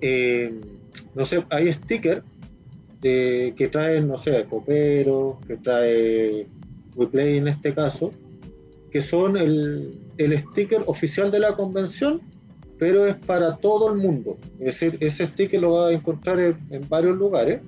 Eh, 0.00 0.60
no 1.14 1.24
sé, 1.24 1.44
hay 1.50 1.72
stickers 1.72 2.22
eh, 3.02 3.54
que 3.56 3.68
trae, 3.68 4.00
no 4.00 4.16
sé, 4.16 4.44
Copero, 4.48 5.38
que 5.46 5.56
trae 5.56 6.46
WePlay 6.96 7.38
en 7.38 7.48
este 7.48 7.74
caso, 7.74 8.10
que 8.90 9.00
son 9.00 9.36
el, 9.36 9.98
el 10.18 10.38
sticker 10.38 10.82
oficial 10.86 11.30
de 11.30 11.40
la 11.40 11.54
convención, 11.56 12.20
pero 12.78 13.06
es 13.06 13.14
para 13.14 13.56
todo 13.56 13.92
el 13.92 13.98
mundo. 13.98 14.38
Es 14.58 14.80
decir, 14.80 14.96
ese 15.00 15.26
sticker 15.26 15.60
lo 15.60 15.72
va 15.72 15.88
a 15.88 15.92
encontrar 15.92 16.40
en, 16.40 16.88
varios 16.88 17.16
lugares. 17.16 17.60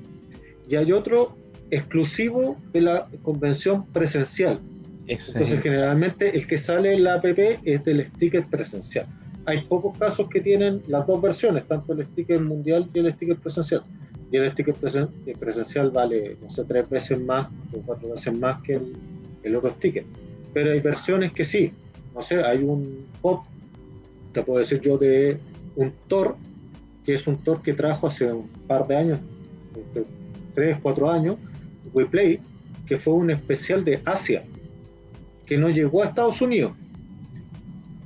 Y 0.73 0.77
hay 0.77 0.91
otro 0.91 1.37
exclusivo 1.71 2.57
de 2.73 2.81
la 2.81 3.07
convención 3.21 3.85
presencial. 3.89 4.59
Entonces, 5.07 5.61
generalmente 5.61 6.35
el 6.35 6.47
que 6.47 6.57
sale 6.57 6.95
en 6.95 7.05
la 7.05 7.17
app 7.17 7.27
es 7.27 7.85
del 7.85 8.07
sticker 8.07 8.47
presencial. 8.47 9.07
Hay 9.45 9.67
pocos 9.67 9.99
casos 9.99 10.31
que 10.31 10.41
tienen 10.41 10.81
las 10.89 11.07
dos 11.07 11.21
versiones, 11.21 11.69
tanto 11.69 11.93
el 11.93 12.03
sticker 12.07 12.41
mundial 12.41 12.89
y 12.95 13.01
el 13.01 13.13
sticker 13.13 13.37
presencial. 13.37 13.83
Y 14.31 14.39
el 14.39 14.51
sticker 14.53 14.75
presencial 15.39 15.91
vale, 15.91 16.39
no 16.41 16.49
sé, 16.49 16.65
tres 16.65 16.89
veces 16.89 17.21
más 17.21 17.49
o 17.75 17.83
cuatro 17.85 18.09
veces 18.09 18.39
más 18.39 18.63
que 18.63 18.77
el, 18.77 18.97
el 19.43 19.55
otro 19.55 19.69
sticker. 19.69 20.07
Pero 20.55 20.73
hay 20.73 20.81
versiones 20.81 21.33
que 21.33 21.45
sí. 21.45 21.71
No 22.15 22.23
sé, 22.23 22.43
hay 22.43 22.63
un 22.63 23.05
pop, 23.21 23.45
te 24.33 24.43
puedo 24.43 24.59
decir 24.59 24.81
yo, 24.81 24.97
de 24.97 25.37
un 25.77 25.93
Thor, 26.09 26.35
que 27.05 27.13
es 27.13 27.27
un 27.27 27.37
Thor 27.37 27.61
que 27.61 27.75
trajo 27.75 28.07
hace 28.07 28.33
un 28.33 28.49
par 28.67 28.87
de 28.87 28.97
años, 28.97 29.19
este, 30.53 30.61
tres, 30.61 30.77
cuatro 30.83 31.11
años, 31.11 31.37
WePlay, 31.93 32.41
que 32.87 32.97
fue 32.97 33.15
un 33.15 33.31
especial 33.31 33.85
de 33.85 34.01
Asia, 34.05 34.45
que 35.47 35.57
no 35.57 35.71
llegó 35.71 36.03
a 36.03 36.07
Estados 36.07 36.41
Unidos. 36.41 36.73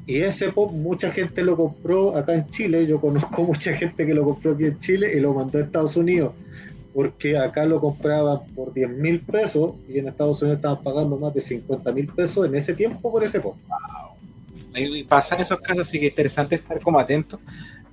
Y 0.06 0.20
ese 0.20 0.52
pop 0.52 0.72
mucha 0.72 1.10
gente 1.10 1.42
lo 1.42 1.56
compró 1.56 2.16
acá 2.16 2.34
en 2.34 2.46
Chile, 2.46 2.86
yo 2.86 3.00
conozco 3.00 3.42
mucha 3.44 3.72
gente 3.72 4.06
que 4.06 4.14
lo 4.14 4.24
compró 4.24 4.52
aquí 4.52 4.66
en 4.66 4.78
Chile 4.78 5.12
y 5.16 5.20
lo 5.20 5.34
mandó 5.34 5.58
a 5.58 5.62
Estados 5.62 5.96
Unidos 5.96 6.32
porque 6.94 7.36
acá 7.36 7.66
lo 7.66 7.78
compraban 7.78 8.46
por 8.54 8.72
10 8.72 8.88
mil 8.88 9.20
pesos 9.20 9.74
y 9.86 9.98
en 9.98 10.08
Estados 10.08 10.40
Unidos 10.40 10.56
estaban 10.56 10.82
pagando 10.82 11.18
más 11.18 11.34
de 11.34 11.42
50 11.42 11.92
mil 11.92 12.06
pesos 12.06 12.46
en 12.46 12.54
ese 12.54 12.72
tiempo 12.72 13.12
por 13.12 13.22
ese 13.22 13.38
pop. 13.38 13.54
Wow. 13.68 15.06
Pasan 15.06 15.42
esos 15.42 15.60
casos, 15.60 15.86
así 15.86 16.00
que 16.00 16.06
es 16.06 16.12
interesante 16.12 16.54
estar 16.54 16.80
como 16.80 16.98
atento 16.98 17.38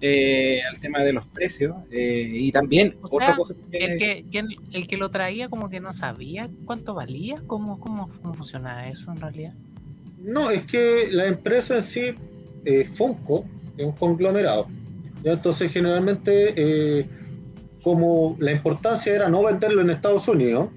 eh, 0.05 0.61
al 0.69 0.81
tema 0.81 0.99
de 0.99 1.13
los 1.13 1.25
precios 1.27 1.77
eh, 1.89 2.29
y 2.29 2.51
también 2.51 2.97
otra 3.03 3.37
cosa 3.37 3.53
el, 3.71 3.97
que, 3.97 4.25
el 4.73 4.85
que 4.85 4.97
lo 4.97 5.09
traía 5.09 5.47
como 5.47 5.69
que 5.69 5.79
no 5.79 5.93
sabía 5.93 6.49
cuánto 6.65 6.93
valía, 6.93 7.41
¿Cómo, 7.47 7.79
cómo, 7.79 8.09
cómo 8.21 8.33
funcionaba 8.33 8.89
eso 8.89 9.13
en 9.13 9.21
realidad? 9.21 9.53
No, 10.19 10.51
es 10.51 10.65
que 10.65 11.07
la 11.09 11.27
empresa 11.27 11.75
en 11.75 11.81
sí, 11.81 12.15
eh, 12.65 12.83
Funko, 12.83 13.45
es 13.77 13.85
un 13.85 13.93
conglomerado. 13.93 14.67
Entonces 15.23 15.71
generalmente 15.71 16.53
eh, 16.57 17.07
como 17.81 18.35
la 18.39 18.51
importancia 18.51 19.15
era 19.15 19.29
no 19.29 19.41
venderlo 19.41 19.81
en 19.81 19.89
Estados 19.89 20.27
Unidos, 20.27 20.67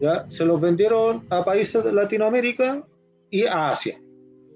¿ya? 0.00 0.28
se 0.28 0.44
los 0.44 0.60
vendieron 0.60 1.24
a 1.28 1.44
países 1.44 1.82
de 1.82 1.92
Latinoamérica 1.92 2.86
y 3.30 3.46
a 3.46 3.70
Asia. 3.70 4.00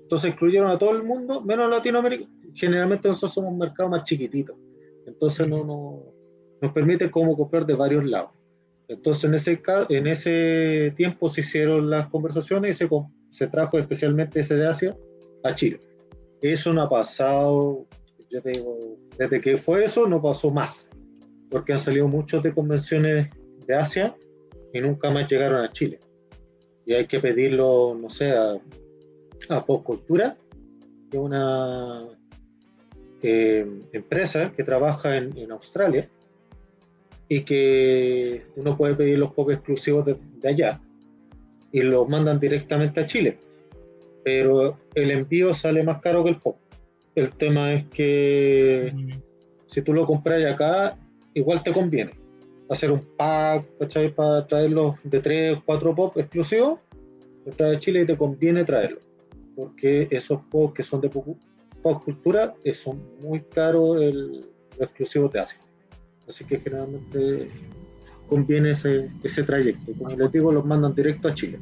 Entonces 0.02 0.30
excluyeron 0.30 0.70
a 0.70 0.78
todo 0.78 0.92
el 0.92 1.02
mundo, 1.02 1.40
menos 1.40 1.66
a 1.66 1.76
Latinoamérica. 1.76 2.26
Generalmente 2.54 3.08
nosotros 3.08 3.34
somos 3.34 3.52
un 3.52 3.58
mercado 3.58 3.90
más 3.90 4.04
chiquitito. 4.04 4.56
Entonces 5.06 5.46
no, 5.46 5.64
no, 5.64 6.02
nos 6.60 6.72
permite 6.72 7.10
como 7.10 7.36
comprar 7.36 7.66
de 7.66 7.74
varios 7.74 8.04
lados. 8.04 8.30
Entonces 8.88 9.24
en 9.24 9.34
ese, 9.34 9.60
en 9.90 10.06
ese 10.06 10.92
tiempo 10.96 11.28
se 11.28 11.42
hicieron 11.42 11.90
las 11.90 12.08
conversaciones 12.08 12.76
y 12.76 12.78
se, 12.78 12.88
se 13.28 13.46
trajo 13.48 13.78
especialmente 13.78 14.40
ese 14.40 14.56
de 14.56 14.66
Asia 14.66 14.96
a 15.44 15.54
Chile. 15.54 15.80
Eso 16.40 16.72
no 16.72 16.82
ha 16.82 16.88
pasado, 16.88 17.86
yo 18.30 18.42
te 18.42 18.50
digo, 18.52 18.96
desde 19.18 19.40
que 19.40 19.58
fue 19.58 19.84
eso 19.84 20.06
no 20.06 20.22
pasó 20.22 20.50
más 20.50 20.88
porque 21.50 21.72
han 21.72 21.78
salido 21.78 22.08
muchos 22.08 22.42
de 22.42 22.54
convenciones 22.54 23.30
de 23.66 23.74
Asia 23.74 24.16
y 24.72 24.80
nunca 24.80 25.10
más 25.10 25.30
llegaron 25.30 25.64
a 25.64 25.72
Chile. 25.72 25.98
Y 26.86 26.94
hay 26.94 27.06
que 27.06 27.20
pedirlo, 27.20 27.96
no 28.00 28.08
sé, 28.08 28.30
a, 28.30 28.58
a 29.50 29.64
Postcultura, 29.64 30.36
que 31.10 31.16
es 31.16 31.22
una 31.22 32.06
eh, 33.22 33.66
empresa 33.92 34.52
que 34.52 34.64
trabaja 34.64 35.16
en, 35.16 35.50
Australia 35.50 36.08
y 37.28 37.42
que 37.42 38.46
uno 38.56 38.76
puede 38.76 38.94
pedir 38.94 39.18
los 39.18 39.32
pop 39.32 39.50
exclusivos 39.50 40.04
de, 40.04 40.16
de 40.40 40.48
allá 40.48 40.80
y 41.72 41.82
los 41.82 42.08
mandan 42.08 42.40
directamente 42.40 43.00
a 43.00 43.06
Chile. 43.06 43.38
Pero 44.24 44.78
el 44.94 45.10
envío 45.10 45.54
sale 45.54 45.82
más 45.82 46.00
caro 46.00 46.22
que 46.22 46.30
el 46.30 46.36
pop. 46.36 46.56
El 47.14 47.32
tema 47.32 47.72
es 47.72 47.84
que 47.86 48.92
mm. 48.94 49.10
si 49.66 49.82
tú 49.82 49.92
lo 49.92 50.06
compras 50.06 50.44
acá, 50.44 50.96
igual 51.34 51.62
te 51.62 51.72
conviene 51.72 52.12
hacer 52.68 52.92
un 52.92 53.00
pack, 53.16 53.66
¿cachai? 53.78 54.14
Para 54.14 54.46
traerlos 54.46 54.96
de 55.02 55.20
3 55.20 55.56
o 55.56 55.62
4 55.64 55.94
pop 55.94 56.16
exclusivos, 56.16 56.78
de 57.44 57.78
Chile 57.78 58.02
y 58.02 58.06
te 58.06 58.16
conviene 58.16 58.64
traerlos, 58.64 59.02
porque 59.56 60.06
esos 60.10 60.40
pop 60.50 60.74
que 60.74 60.82
son 60.82 61.00
de 61.00 61.08
pop 61.82 62.04
cultura 62.04 62.54
eh, 62.64 62.74
son 62.74 63.00
muy 63.20 63.40
caros 63.40 63.98
los 64.00 64.80
exclusivos 64.80 65.32
de 65.32 65.40
Asia. 65.40 65.58
Así 66.28 66.44
que 66.44 66.60
generalmente 66.60 67.48
conviene 68.28 68.72
ese, 68.72 69.10
ese 69.22 69.42
trayecto. 69.42 69.92
Como 69.96 70.10
les 70.10 70.32
digo, 70.32 70.52
los 70.52 70.64
mandan 70.64 70.94
directo 70.94 71.28
a 71.28 71.34
Chile 71.34 71.58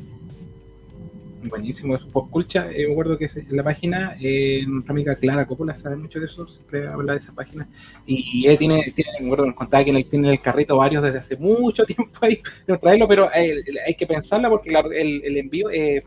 buenísimo, 1.49 1.97
es 1.97 2.03
Pop 2.05 2.31
Culture. 2.31 2.69
Eh, 2.71 2.87
me 2.87 2.93
acuerdo 2.93 3.19
que 3.19 3.29
en 3.35 3.57
la 3.57 3.63
página, 3.63 4.17
eh, 4.21 4.65
nuestra 4.67 4.93
amiga 4.93 5.15
Clara 5.17 5.47
Coppola 5.47 5.77
sabe 5.77 5.97
mucho 5.97 6.19
de 6.19 6.27
eso, 6.27 6.47
siempre 6.47 6.87
habla 6.87 7.13
de 7.13 7.19
esa 7.19 7.33
página. 7.33 7.69
Y, 8.07 8.47
él 8.47 8.59
tiene, 8.59 8.93
tiene, 8.95 9.11
me 9.21 9.27
acuerdo, 9.27 9.47
nos 9.47 9.55
contaba 9.55 9.85
que 9.85 10.05
tiene 10.05 10.29
en 10.29 10.35
el 10.35 10.41
carrito 10.41 10.77
varios 10.77 11.03
desde 11.03 11.19
hace 11.19 11.37
mucho 11.37 11.85
tiempo 11.87 12.19
ahí 12.21 12.41
de 12.67 12.79
traerlo, 12.79 13.09
pero 13.09 13.29
hay, 13.33 13.63
hay, 13.87 13.95
que 13.95 14.07
pensarla 14.07 14.49
porque 14.49 14.71
el, 14.71 15.25
el, 15.25 15.37
envío 15.37 15.71
es 15.71 16.03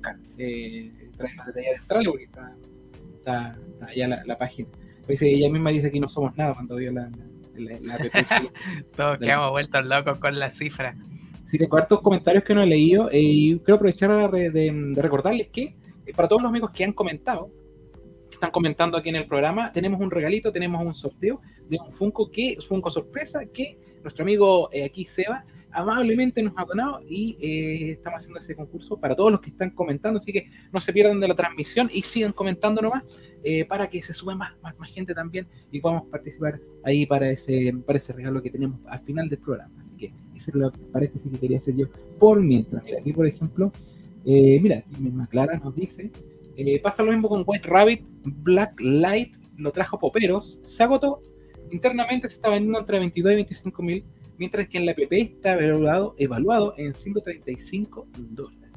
caro. 0.00 0.18
Eh, 0.38 0.90
trae 1.16 1.34
los 1.34 1.46
detalles 1.46 2.04
de 2.04 2.10
porque 2.10 2.24
está, 2.24 2.54
está, 3.20 3.58
allá 3.86 4.08
la, 4.08 4.22
la 4.26 4.38
página. 4.38 4.68
Ella 5.08 5.50
misma 5.50 5.70
dice 5.70 5.90
que 5.90 6.00
no 6.00 6.08
somos 6.08 6.36
nada 6.36 6.54
cuando 6.54 6.76
vio 6.76 6.92
la, 6.92 7.10
la, 7.56 7.78
la, 7.80 8.50
Todos 8.96 9.18
quedamos 9.18 9.50
vueltos 9.50 9.84
locos 9.86 10.18
con 10.18 10.38
la 10.38 10.50
cifra. 10.50 10.96
Sí, 11.46 11.58
tengo 11.58 11.76
hartos 11.76 12.00
comentarios 12.00 12.44
que 12.44 12.54
no 12.54 12.62
he 12.62 12.66
leído 12.66 13.10
eh, 13.10 13.20
y 13.20 13.58
quiero 13.58 13.74
aprovechar 13.76 14.30
de, 14.30 14.94
recordarles 14.96 15.48
que 15.48 15.74
eh, 16.06 16.12
para 16.14 16.28
todos 16.28 16.42
los 16.42 16.48
amigos 16.48 16.70
que 16.70 16.84
han 16.84 16.92
comentado, 16.92 17.50
que 18.28 18.34
están 18.34 18.52
comentando 18.52 18.96
aquí 18.96 19.08
en 19.08 19.16
el 19.16 19.26
programa, 19.26 19.72
tenemos 19.72 20.00
un 20.00 20.10
regalito, 20.10 20.52
tenemos 20.52 20.84
un 20.84 20.94
sorteo 20.94 21.40
de 21.68 21.78
un 21.84 21.92
Funko 21.92 22.30
que 22.30 22.56
Funko 22.66 22.90
sorpresa 22.90 23.40
que 23.46 23.78
nuestro 24.02 24.22
amigo 24.22 24.70
eh, 24.72 24.84
aquí 24.84 25.04
Seba 25.04 25.44
amablemente 25.72 26.42
nos 26.42 26.54
ha 26.56 26.64
donado 26.64 27.00
y 27.08 27.36
estamos 27.90 28.18
haciendo 28.18 28.40
ese 28.40 28.54
concurso 28.54 28.96
para 28.96 29.14
todos 29.14 29.32
los 29.32 29.40
que 29.40 29.50
están 29.50 29.70
comentando, 29.70 30.18
así 30.18 30.32
que 30.32 30.48
no 30.72 30.80
se 30.80 30.92
pierdan 30.92 31.20
de 31.20 31.28
la 31.28 31.34
transmisión 31.34 31.90
y 31.92 32.02
sigan 32.02 32.32
comentando 32.32 32.82
nomás 32.82 33.04
para 33.68 33.88
que 33.88 34.02
se 34.02 34.12
sume 34.12 34.34
más, 34.34 34.52
más, 34.62 34.78
más, 34.78 34.90
gente 34.90 35.14
también 35.14 35.46
y 35.72 35.80
podamos 35.80 36.08
participar 36.08 36.60
ahí 36.84 37.06
para 37.06 37.30
ese, 37.30 37.74
para 37.86 37.98
ese 37.98 38.12
regalo 38.12 38.42
que 38.42 38.50
tenemos 38.50 38.78
al 38.86 39.00
final 39.00 39.28
del 39.28 39.38
programa. 39.38 39.72
Así 39.82 39.94
que 39.96 40.12
ese 40.36 40.50
es 40.50 40.72
paréntesis 40.92 41.30
que 41.30 41.38
quería 41.38 41.58
hacer 41.58 41.76
yo 41.76 41.86
por 42.18 42.40
mientras. 42.40 42.82
Mira, 42.84 42.98
aquí 43.00 43.12
por 43.12 43.26
ejemplo, 43.26 43.72
eh, 44.24 44.58
mira, 44.60 44.78
aquí 44.78 45.00
misma 45.00 45.26
Clara 45.26 45.58
nos 45.58 45.74
dice, 45.74 46.10
eh, 46.56 46.80
pasa 46.80 47.02
lo 47.02 47.12
mismo 47.12 47.28
con 47.28 47.44
White 47.46 47.68
Rabbit, 47.68 48.02
Black 48.24 48.80
Light, 48.80 49.34
lo 49.56 49.72
trajo 49.72 49.98
Poperos, 49.98 50.58
se 50.64 50.82
agotó, 50.82 51.22
internamente 51.70 52.28
se 52.28 52.36
está 52.36 52.50
vendiendo 52.50 52.78
entre 52.78 52.98
22 52.98 53.32
y 53.32 53.34
25 53.36 53.82
mil, 53.82 54.04
mientras 54.40 54.68
que 54.68 54.78
en 54.78 54.86
la 54.86 54.94
PP 54.94 55.20
está 55.20 55.52
evaluado, 55.52 56.14
evaluado 56.18 56.74
en 56.78 56.94
135 56.94 58.08
dólares. 58.16 58.70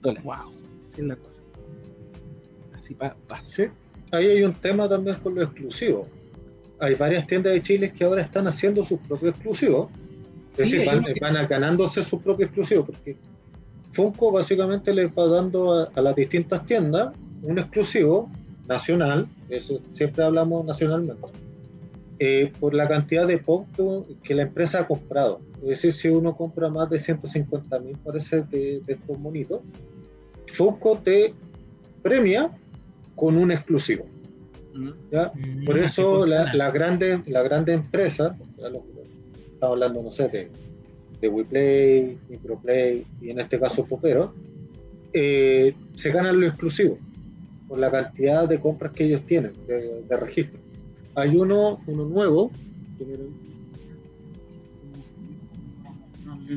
dólares. 0.00 0.24
Wow, 0.24 0.34
así 0.34 1.00
es 1.00 1.06
la 1.06 1.16
cosa. 1.16 1.42
Así 2.72 2.94
pasa. 2.94 3.42
Sí, 3.42 3.62
ahí 4.10 4.26
hay 4.26 4.42
un 4.42 4.54
tema 4.54 4.88
también 4.88 5.16
con 5.16 5.34
lo 5.36 5.42
exclusivo. 5.42 6.08
Hay 6.80 6.94
varias 6.94 7.26
tiendas 7.26 7.52
de 7.52 7.60
Chile 7.60 7.92
que 7.92 8.04
ahora 8.04 8.22
están 8.22 8.46
haciendo 8.48 8.84
sus 8.84 8.98
propios 9.00 9.34
exclusivos 9.34 9.90
es 10.56 10.70
decir, 10.70 10.86
van, 10.86 11.46
ganándose 11.46 12.02
su 12.02 12.20
propio 12.20 12.46
exclusivo, 12.46 12.84
porque 12.86 13.16
Funko 13.92 14.32
básicamente 14.32 14.92
le 14.92 15.06
va 15.06 15.26
dando 15.26 15.88
a, 15.94 16.00
las 16.00 16.16
distintas 16.16 16.66
tiendas 16.66 17.12
un 17.42 17.58
exclusivo 17.58 18.30
nacional, 18.66 19.28
eso 19.48 19.80
siempre 19.92 20.24
hablamos 20.24 20.64
nacionalmente, 20.64 21.22
eh, 22.20 22.52
por 22.60 22.74
la 22.74 22.86
cantidad 22.86 23.26
de 23.26 23.38
pop 23.38 23.66
que 24.22 24.34
la 24.34 24.42
empresa 24.42 24.80
ha 24.80 24.86
comprado. 24.86 25.40
Es 25.62 25.68
decir, 25.68 25.92
si 25.92 26.08
uno 26.08 26.36
compra 26.36 26.68
más 26.68 26.88
de 26.88 26.98
150 26.98 27.80
mil, 27.80 27.96
parece, 27.96 28.42
de, 28.42 28.80
de 28.86 28.92
estos 28.92 29.18
monitos, 29.18 29.60
Funko 30.46 30.98
te 30.98 31.34
premia 32.02 32.50
con 33.16 33.36
un 33.36 33.50
exclusivo. 33.50 34.06
Mm. 34.74 35.64
Por 35.64 35.78
eso 35.78 36.26
la, 36.26 36.54
la, 36.54 36.70
grande, 36.70 37.22
la 37.26 37.42
grande 37.42 37.72
empresa, 37.72 38.36
estamos 38.56 38.82
hablando, 39.60 40.02
no 40.02 40.12
sé, 40.12 40.28
de, 40.28 40.48
de 41.20 41.28
WePlay, 41.28 42.18
Microplay 42.28 43.04
y 43.20 43.30
en 43.30 43.40
este 43.40 43.58
caso 43.58 43.84
Popero, 43.84 44.34
eh, 45.12 45.74
se 45.94 46.10
ganan 46.12 46.40
lo 46.40 46.46
exclusivo 46.46 46.98
por 47.68 47.78
la 47.78 47.90
cantidad 47.90 48.48
de 48.48 48.60
compras 48.60 48.92
que 48.92 49.04
ellos 49.04 49.24
tienen 49.26 49.52
de, 49.66 50.16
registro. 50.16 50.59
Hay 51.20 51.36
uno, 51.36 51.80
uno 51.86 52.04
nuevo, 52.06 52.50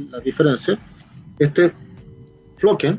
la 0.10 0.20
diferencia. 0.20 0.78
Este 1.40 1.72
Flocken. 2.58 2.98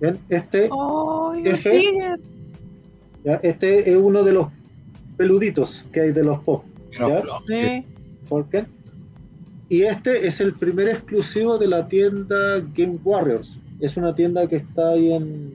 ¿Ven? 0.00 0.18
Este, 0.30 0.68
¡Oh, 0.70 1.34
ese, 1.34 1.92
¿ya? 3.24 3.34
este 3.42 3.90
es 3.90 3.96
uno 3.96 4.22
de 4.22 4.32
los 4.32 4.46
peluditos 5.18 5.84
que 5.92 6.00
hay 6.00 6.12
de 6.12 6.24
los 6.24 6.38
pop. 6.40 6.64
Falcon. 8.22 8.66
Y 9.68 9.82
este 9.82 10.26
es 10.26 10.40
el 10.40 10.54
primer 10.54 10.88
exclusivo 10.88 11.58
de 11.58 11.68
la 11.68 11.86
tienda 11.86 12.60
Game 12.74 12.98
Warriors. 13.04 13.60
Es 13.80 13.96
una 13.96 14.14
tienda 14.14 14.46
que 14.48 14.56
está 14.56 14.90
ahí 14.90 15.12
en, 15.12 15.52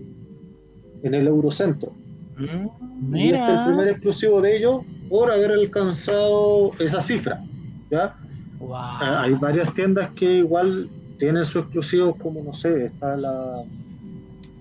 en 1.02 1.14
el 1.16 1.28
Eurocentro. 1.28 1.92
Mm, 2.38 3.16
Y 3.16 3.30
este 3.30 3.44
es 3.44 3.60
el 3.60 3.66
primer 3.66 3.88
exclusivo 3.88 4.42
de 4.42 4.58
ellos 4.58 4.82
por 5.10 5.32
haber 5.32 5.52
alcanzado 5.52 6.72
esa 6.80 7.02
cifra. 7.02 7.42
¿ya? 7.90 8.16
Wow. 8.60 8.74
Ah, 8.76 9.22
Hay 9.24 9.34
varias 9.34 9.74
tiendas 9.74 10.10
que 10.12 10.38
igual 10.40 10.90
tienen 11.18 11.46
sus 11.46 11.64
exclusivos, 11.64 12.16
como 12.18 12.44
no 12.44 12.54
sé, 12.54 12.88
está 12.88 13.16
la 13.16 13.64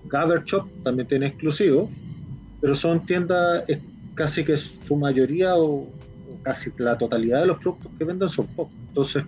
Gather 0.05 0.43
Shop, 0.43 0.67
también 0.83 1.07
tiene 1.07 1.27
exclusivos, 1.27 1.89
pero 2.61 2.75
son 2.75 3.05
tiendas 3.05 3.63
casi 4.13 4.45
que 4.45 4.55
su 4.55 4.95
mayoría 4.95 5.55
o, 5.55 5.81
o 5.81 5.89
casi 6.43 6.71
la 6.77 6.97
totalidad 6.97 7.41
de 7.41 7.47
los 7.47 7.57
productos 7.57 7.91
que 7.97 8.05
venden 8.05 8.29
son 8.29 8.47
pop. 8.47 8.69
Entonces, 8.87 9.23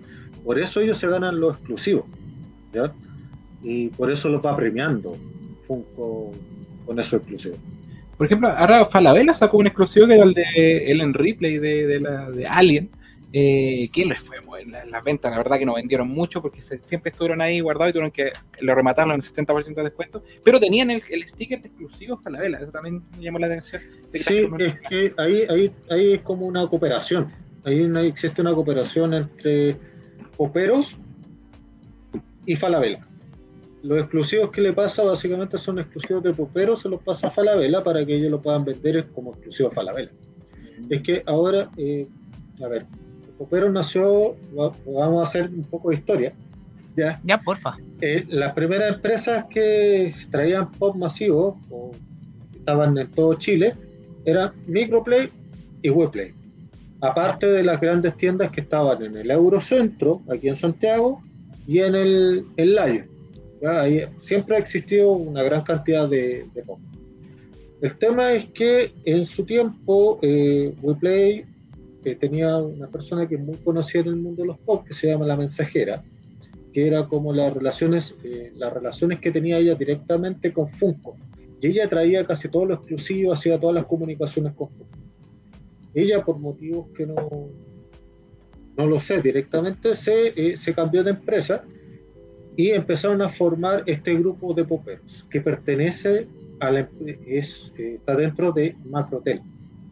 por 0.45 0.57
eso 0.57 0.79
ellos 0.79 0.97
se 0.97 1.07
ganan 1.09 1.39
los 1.39 1.55
exclusivos. 1.55 2.05
¿ya? 2.71 2.93
Y 3.61 3.89
por 3.89 4.09
eso 4.11 4.29
los 4.29 4.45
va 4.45 4.55
premiando 4.55 5.17
Funko 5.63 6.31
con 6.85 6.99
esos 6.99 7.19
exclusivos. 7.19 7.59
Por 8.17 8.25
ejemplo, 8.25 8.47
ahora 8.49 8.85
Falabella 8.85 9.33
sacó 9.35 9.57
un 9.57 9.67
exclusivo 9.67 10.07
que 10.07 10.15
era 10.15 10.23
el 10.23 10.33
de 10.33 10.91
Ellen 10.91 11.13
Ripley 11.13 11.59
de, 11.59 11.85
de, 11.85 11.99
la, 11.99 12.29
de 12.31 12.47
Alien. 12.47 12.89
Eh, 13.33 13.89
que 13.91 14.05
les 14.05 14.19
fue 14.19 14.37
la- 14.67 14.83
en 14.83 14.89
las 14.89 15.03
ventas, 15.03 15.29
la 15.29 15.37
verdad 15.37 15.59
que 15.59 15.65
no 15.65 15.75
vendieron 15.75 16.07
mucho 16.07 16.41
porque 16.41 16.61
se- 16.61 16.79
siempre 16.85 17.11
estuvieron 17.11 17.41
ahí 17.41 17.59
guardados 17.59 17.89
y 17.89 17.93
tuvieron 17.93 18.09
que 18.11 18.31
lo 18.61 18.73
remataron 18.73 19.13
en 19.15 19.21
70% 19.21 19.75
de 19.75 19.83
descuento, 19.83 20.23
pero 20.45 20.61
tenían 20.61 20.89
el, 20.91 21.03
el 21.09 21.27
sticker 21.27 21.61
de 21.61 21.67
exclusivo 21.67 22.17
Falabella, 22.23 22.59
eso 22.59 22.71
también 22.71 23.03
me 23.17 23.23
llamó 23.23 23.37
la 23.39 23.47
atención. 23.47 23.81
Que 24.09 24.17
Sí, 24.19 24.47
es 24.59 24.73
que 24.89 25.13
ahí, 25.17 25.43
ahí, 25.49 25.71
ahí 25.89 26.13
es 26.13 26.21
como 26.21 26.45
una 26.47 26.65
cooperación. 26.67 27.27
Ahí 27.65 27.81
una- 27.81 28.01
existe 28.03 28.41
una 28.41 28.53
cooperación 28.55 29.13
entre 29.13 29.75
Poperos 30.37 30.95
y 32.45 32.55
Falabella. 32.55 33.05
Los 33.83 33.99
exclusivos 33.99 34.51
que 34.51 34.61
le 34.61 34.73
pasa 34.73 35.03
básicamente 35.03 35.57
son 35.57 35.79
exclusivos 35.79 36.23
de 36.23 36.33
Poperos, 36.33 36.81
se 36.81 36.89
los 36.89 37.01
pasa 37.01 37.27
a 37.27 37.31
Falabella 37.31 37.83
para 37.83 38.05
que 38.05 38.15
ellos 38.15 38.31
lo 38.31 38.41
puedan 38.41 38.65
vender 38.65 39.07
como 39.13 39.31
exclusivo 39.33 39.69
a 39.69 39.71
Falabella. 39.71 40.11
Es 40.89 41.01
que 41.01 41.23
ahora, 41.25 41.69
eh, 41.77 42.07
a 42.63 42.67
ver, 42.67 42.85
Poperos 43.37 43.71
nació, 43.71 44.35
va- 44.57 44.71
vamos 44.85 45.19
a 45.19 45.23
hacer 45.23 45.49
un 45.49 45.63
poco 45.63 45.89
de 45.89 45.95
historia. 45.95 46.33
¿ya? 46.95 47.21
Ya, 47.23 47.37
porfa. 47.39 47.77
Eh, 48.01 48.25
las 48.29 48.53
primeras 48.53 48.95
empresas 48.95 49.45
que 49.49 50.13
traían 50.31 50.71
pop 50.71 50.95
masivo 50.95 51.59
o 51.69 51.91
estaban 52.55 52.97
en 52.97 53.09
todo 53.11 53.35
Chile 53.35 53.75
eran 54.25 54.51
Microplay 54.65 55.29
y 55.83 55.89
Webplay. 55.91 56.33
Aparte 57.01 57.45
de 57.45 57.63
las 57.63 57.79
grandes 57.79 58.17
tiendas 58.17 58.49
que 58.49 58.61
estaban 58.61 59.03
en 59.03 59.15
el 59.15 59.29
Eurocentro, 59.29 60.23
aquí 60.29 60.47
en 60.47 60.55
Santiago, 60.55 61.21
y 61.67 61.79
en 61.79 61.93
el 61.93 62.45
en 62.57 62.73
Layo. 62.75 63.03
Ahí 63.65 64.03
siempre 64.17 64.55
ha 64.55 64.59
existido 64.59 65.11
una 65.11 65.41
gran 65.43 65.63
cantidad 65.63 66.07
de, 66.07 66.45
de 66.53 66.63
pop. 66.63 66.79
El 67.81 67.95
tema 67.97 68.33
es 68.33 68.45
que 68.45 68.91
en 69.05 69.25
su 69.25 69.45
tiempo 69.45 70.17
eh, 70.21 70.73
Webplay 70.81 71.45
eh, 72.03 72.15
tenía 72.15 72.57
una 72.57 72.87
persona 72.87 73.27
que 73.27 73.35
es 73.35 73.41
muy 73.41 73.57
conocida 73.57 74.01
en 74.01 74.07
el 74.07 74.15
mundo 74.15 74.41
de 74.41 74.47
los 74.47 74.57
pop, 74.59 74.85
que 74.85 74.93
se 74.93 75.07
llama 75.07 75.27
La 75.27 75.37
Mensajera, 75.37 76.03
que 76.73 76.87
era 76.87 77.07
como 77.07 77.33
las 77.33 77.53
relaciones, 77.53 78.15
eh, 78.23 78.51
las 78.55 78.73
relaciones 78.73 79.19
que 79.19 79.31
tenía 79.31 79.59
ella 79.59 79.75
directamente 79.75 80.51
con 80.51 80.69
Funko. 80.69 81.17
Y 81.61 81.67
ella 81.67 81.87
traía 81.87 82.25
casi 82.25 82.49
todo 82.49 82.65
lo 82.65 82.73
exclusivo, 82.75 83.33
hacía 83.33 83.59
todas 83.59 83.75
las 83.75 83.85
comunicaciones 83.85 84.53
con 84.53 84.69
Funko. 84.69 84.97
Ella, 85.93 86.23
por 86.23 86.39
motivos 86.39 86.87
que 86.95 87.05
no, 87.05 87.15
no 88.75 88.87
lo 88.87 88.99
sé 88.99 89.21
directamente, 89.21 89.95
se, 89.95 90.33
eh, 90.35 90.57
se 90.57 90.73
cambió 90.73 91.03
de 91.03 91.11
empresa 91.11 91.63
y 92.57 92.71
empezaron 92.71 93.21
a 93.21 93.29
formar 93.29 93.83
este 93.85 94.15
grupo 94.15 94.53
de 94.53 94.65
poperos 94.65 95.25
que 95.29 95.39
pertenece 95.39 96.27
a 96.59 96.71
la, 96.71 96.89
es, 97.27 97.71
eh, 97.77 97.93
está 97.95 98.15
dentro 98.15 98.51
de 98.51 98.75
Macrotel, 98.83 99.41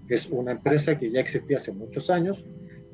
que 0.08 0.16
es 0.16 0.28
una 0.32 0.52
empresa 0.54 0.98
que 0.98 1.12
ya 1.12 1.22
existía 1.22 1.58
hace 1.58 1.72
muchos 1.72 2.10
años 2.10 2.44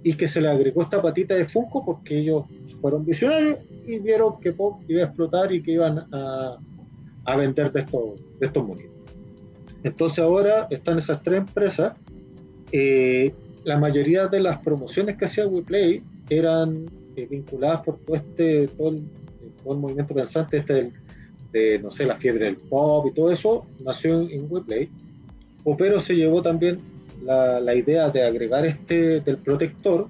y 0.04 0.16
que 0.16 0.28
se 0.28 0.42
le 0.42 0.50
agregó 0.50 0.84
esta 0.84 1.02
patita 1.02 1.36
de 1.36 1.46
Funko 1.46 1.86
porque 1.86 2.20
ellos 2.20 2.44
fueron 2.82 3.06
visionarios 3.06 3.60
y 3.88 4.00
vieron 4.00 4.40
que 4.42 4.52
Pop 4.52 4.82
iba 4.90 5.04
a 5.04 5.06
explotar 5.06 5.54
y 5.54 5.64
que 5.64 5.72
iban 5.72 6.00
a, 6.12 6.58
a 7.24 7.36
vender 7.38 7.72
de 7.72 7.80
estos, 7.80 8.20
de 8.40 8.48
estos 8.48 8.68
monitos. 8.68 8.92
Entonces 9.84 10.20
ahora 10.20 10.68
están 10.70 10.98
esas 10.98 11.24
tres 11.24 11.40
empresas. 11.40 11.94
eh, 12.74 13.34
la 13.64 13.78
mayoría 13.78 14.28
de 14.28 14.40
las 14.40 14.58
promociones 14.58 15.18
que 15.18 15.26
hacía 15.26 15.48
WePlay 15.48 16.04
eran 16.30 16.90
eh, 17.16 17.28
vinculadas 17.30 17.82
por 17.82 18.00
todo 18.00 18.16
este 18.16 18.68
todo 18.70 18.90
el, 18.90 19.04
todo 19.64 19.74
el 19.74 19.80
movimiento 19.80 20.14
pensante 20.14 20.58
este 20.58 20.74
del- 20.74 20.94
de, 21.52 21.80
no 21.80 21.92
sé, 21.92 22.06
la 22.06 22.16
fiebre 22.16 22.46
del 22.46 22.56
pop 22.56 23.06
y 23.08 23.14
todo 23.14 23.32
eso, 23.32 23.66
nació 23.84 24.22
en, 24.22 24.48
WePlay. 24.50 24.90
Popero 25.64 26.00
se 26.00 26.16
llevó 26.16 26.42
también 26.42 26.80
la, 27.26 27.60
la 27.60 27.76
idea 27.76 28.10
de 28.10 28.24
agregar 28.24 28.66
este 28.66 29.20
del 29.20 29.38
protector 29.38 30.08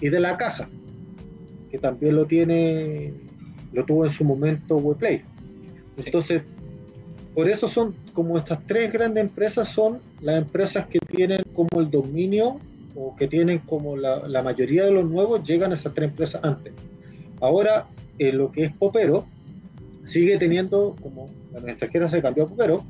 y 0.00 0.08
de 0.08 0.18
la 0.20 0.36
caja, 0.38 0.68
que 1.70 1.78
también 1.78 2.16
lo 2.16 2.24
tiene, 2.24 3.12
lo 3.72 3.84
tuvo 3.84 4.04
en 4.04 4.10
su 4.10 4.24
momento 4.24 4.76
WePlay. 4.78 5.18
Sí. 5.98 6.04
Entonces, 6.06 6.42
por 7.34 7.48
eso 7.48 7.68
son 7.68 7.94
como 8.14 8.38
estas 8.38 8.66
tres 8.66 8.90
grandes 8.92 9.22
empresas 9.22 9.68
son 9.68 10.00
las 10.20 10.38
empresas 10.38 10.86
que 10.86 10.98
tienen 10.98 11.42
como 11.52 11.80
el 11.80 11.90
dominio 11.90 12.58
o 12.96 13.14
que 13.16 13.28
tienen 13.28 13.58
como 13.60 13.96
la, 13.96 14.26
la 14.26 14.42
mayoría 14.42 14.84
de 14.84 14.90
los 14.92 15.08
nuevos 15.08 15.46
llegan 15.46 15.70
a 15.72 15.74
esas 15.74 15.94
tres 15.94 16.08
empresas 16.10 16.42
antes. 16.42 16.72
Ahora, 17.40 17.86
lo 18.32 18.52
que 18.52 18.64
es 18.64 18.72
Popero, 18.72 19.26
sigue 20.02 20.36
teniendo, 20.36 20.96
como 21.02 21.30
la 21.52 21.60
mensajera 21.60 22.08
se 22.08 22.22
cambió 22.22 22.44
a 22.44 22.48
Popero, 22.48 22.84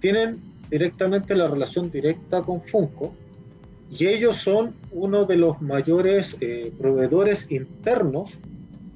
tienen 0.00 0.40
directamente 0.70 1.34
la 1.34 1.48
relación 1.48 1.90
directa 1.90 2.42
con 2.42 2.62
Funko 2.62 3.12
y 3.90 4.06
ellos 4.06 4.36
son 4.36 4.74
uno 4.92 5.24
de 5.24 5.36
los 5.36 5.60
mayores 5.60 6.36
eh, 6.40 6.72
proveedores 6.78 7.46
internos 7.50 8.38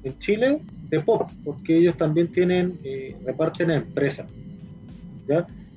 en 0.03 0.17
Chile 0.19 0.61
de 0.89 0.99
pop, 0.99 1.29
porque 1.45 1.77
ellos 1.77 1.95
también 1.95 2.27
tienen, 2.27 2.77
eh, 2.83 3.15
reparten 3.25 3.71
a 3.71 3.75
empresas. 3.75 4.27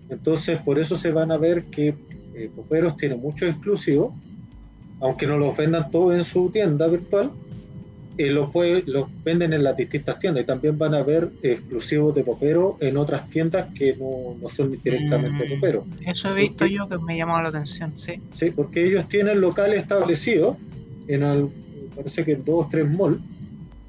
Entonces, 0.09 0.59
por 0.59 0.79
eso 0.79 0.97
se 0.97 1.12
van 1.12 1.31
a 1.31 1.37
ver 1.37 1.65
que 1.65 1.95
eh, 2.35 2.51
Poperos 2.55 2.97
tiene 2.97 3.15
muchos 3.15 3.49
exclusivos, 3.49 4.12
aunque 5.01 5.27
no 5.27 5.39
los 5.39 5.57
vendan 5.57 5.91
todos 5.91 6.15
en 6.15 6.25
su 6.25 6.51
tienda 6.51 6.89
virtual, 6.89 7.31
eh, 8.17 8.31
los, 8.31 8.51
puede- 8.51 8.85
los 8.87 9.09
venden 9.25 9.53
en 9.53 9.65
las 9.65 9.77
distintas 9.77 10.19
tiendas 10.21 10.45
y 10.45 10.47
también 10.47 10.79
van 10.79 10.95
a 10.95 11.03
ver 11.03 11.29
exclusivos 11.43 12.15
de 12.15 12.23
Popero 12.23 12.77
en 12.81 12.97
otras 12.97 13.29
tiendas 13.29 13.67
que 13.75 13.97
no, 13.97 14.37
no 14.41 14.49
son 14.49 14.71
directamente 14.83 15.47
Mm. 15.47 15.55
Popero. 15.55 15.85
Eso 16.07 16.31
he 16.31 16.35
visto 16.41 16.65
yo 16.67 16.89
que 16.89 16.99
me 16.99 17.17
llamó 17.17 17.41
la 17.43 17.49
atención, 17.49 17.93
sí. 17.97 18.21
Sí, 18.33 18.51
porque 18.51 18.85
ellos 18.87 19.09
tienen 19.09 19.41
locales 19.41 19.81
establecidos 19.83 20.57
en 21.09 21.23
al- 21.25 21.49
parece 21.97 22.25
que 22.25 22.33
en 22.33 22.45
dos 22.45 22.67
o 22.67 22.69
tres 22.71 22.89
malls, 22.91 23.19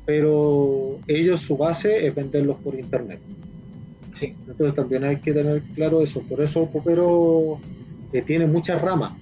pero 0.05 0.99
ellos 1.07 1.41
su 1.41 1.57
base 1.57 2.05
es 2.07 2.13
venderlos 2.15 2.57
por 2.57 2.76
internet. 2.76 3.19
Sí. 4.13 4.34
Entonces 4.47 4.76
también 4.76 5.03
hay 5.03 5.17
que 5.17 5.34
tener 5.34 5.61
claro 5.76 6.01
eso. 6.01 6.21
Por 6.21 6.41
eso 6.41 6.65
Popero 6.69 7.59
eh, 8.13 8.21
tiene 8.21 8.45
muchas 8.47 8.82
ramas. 8.82 9.13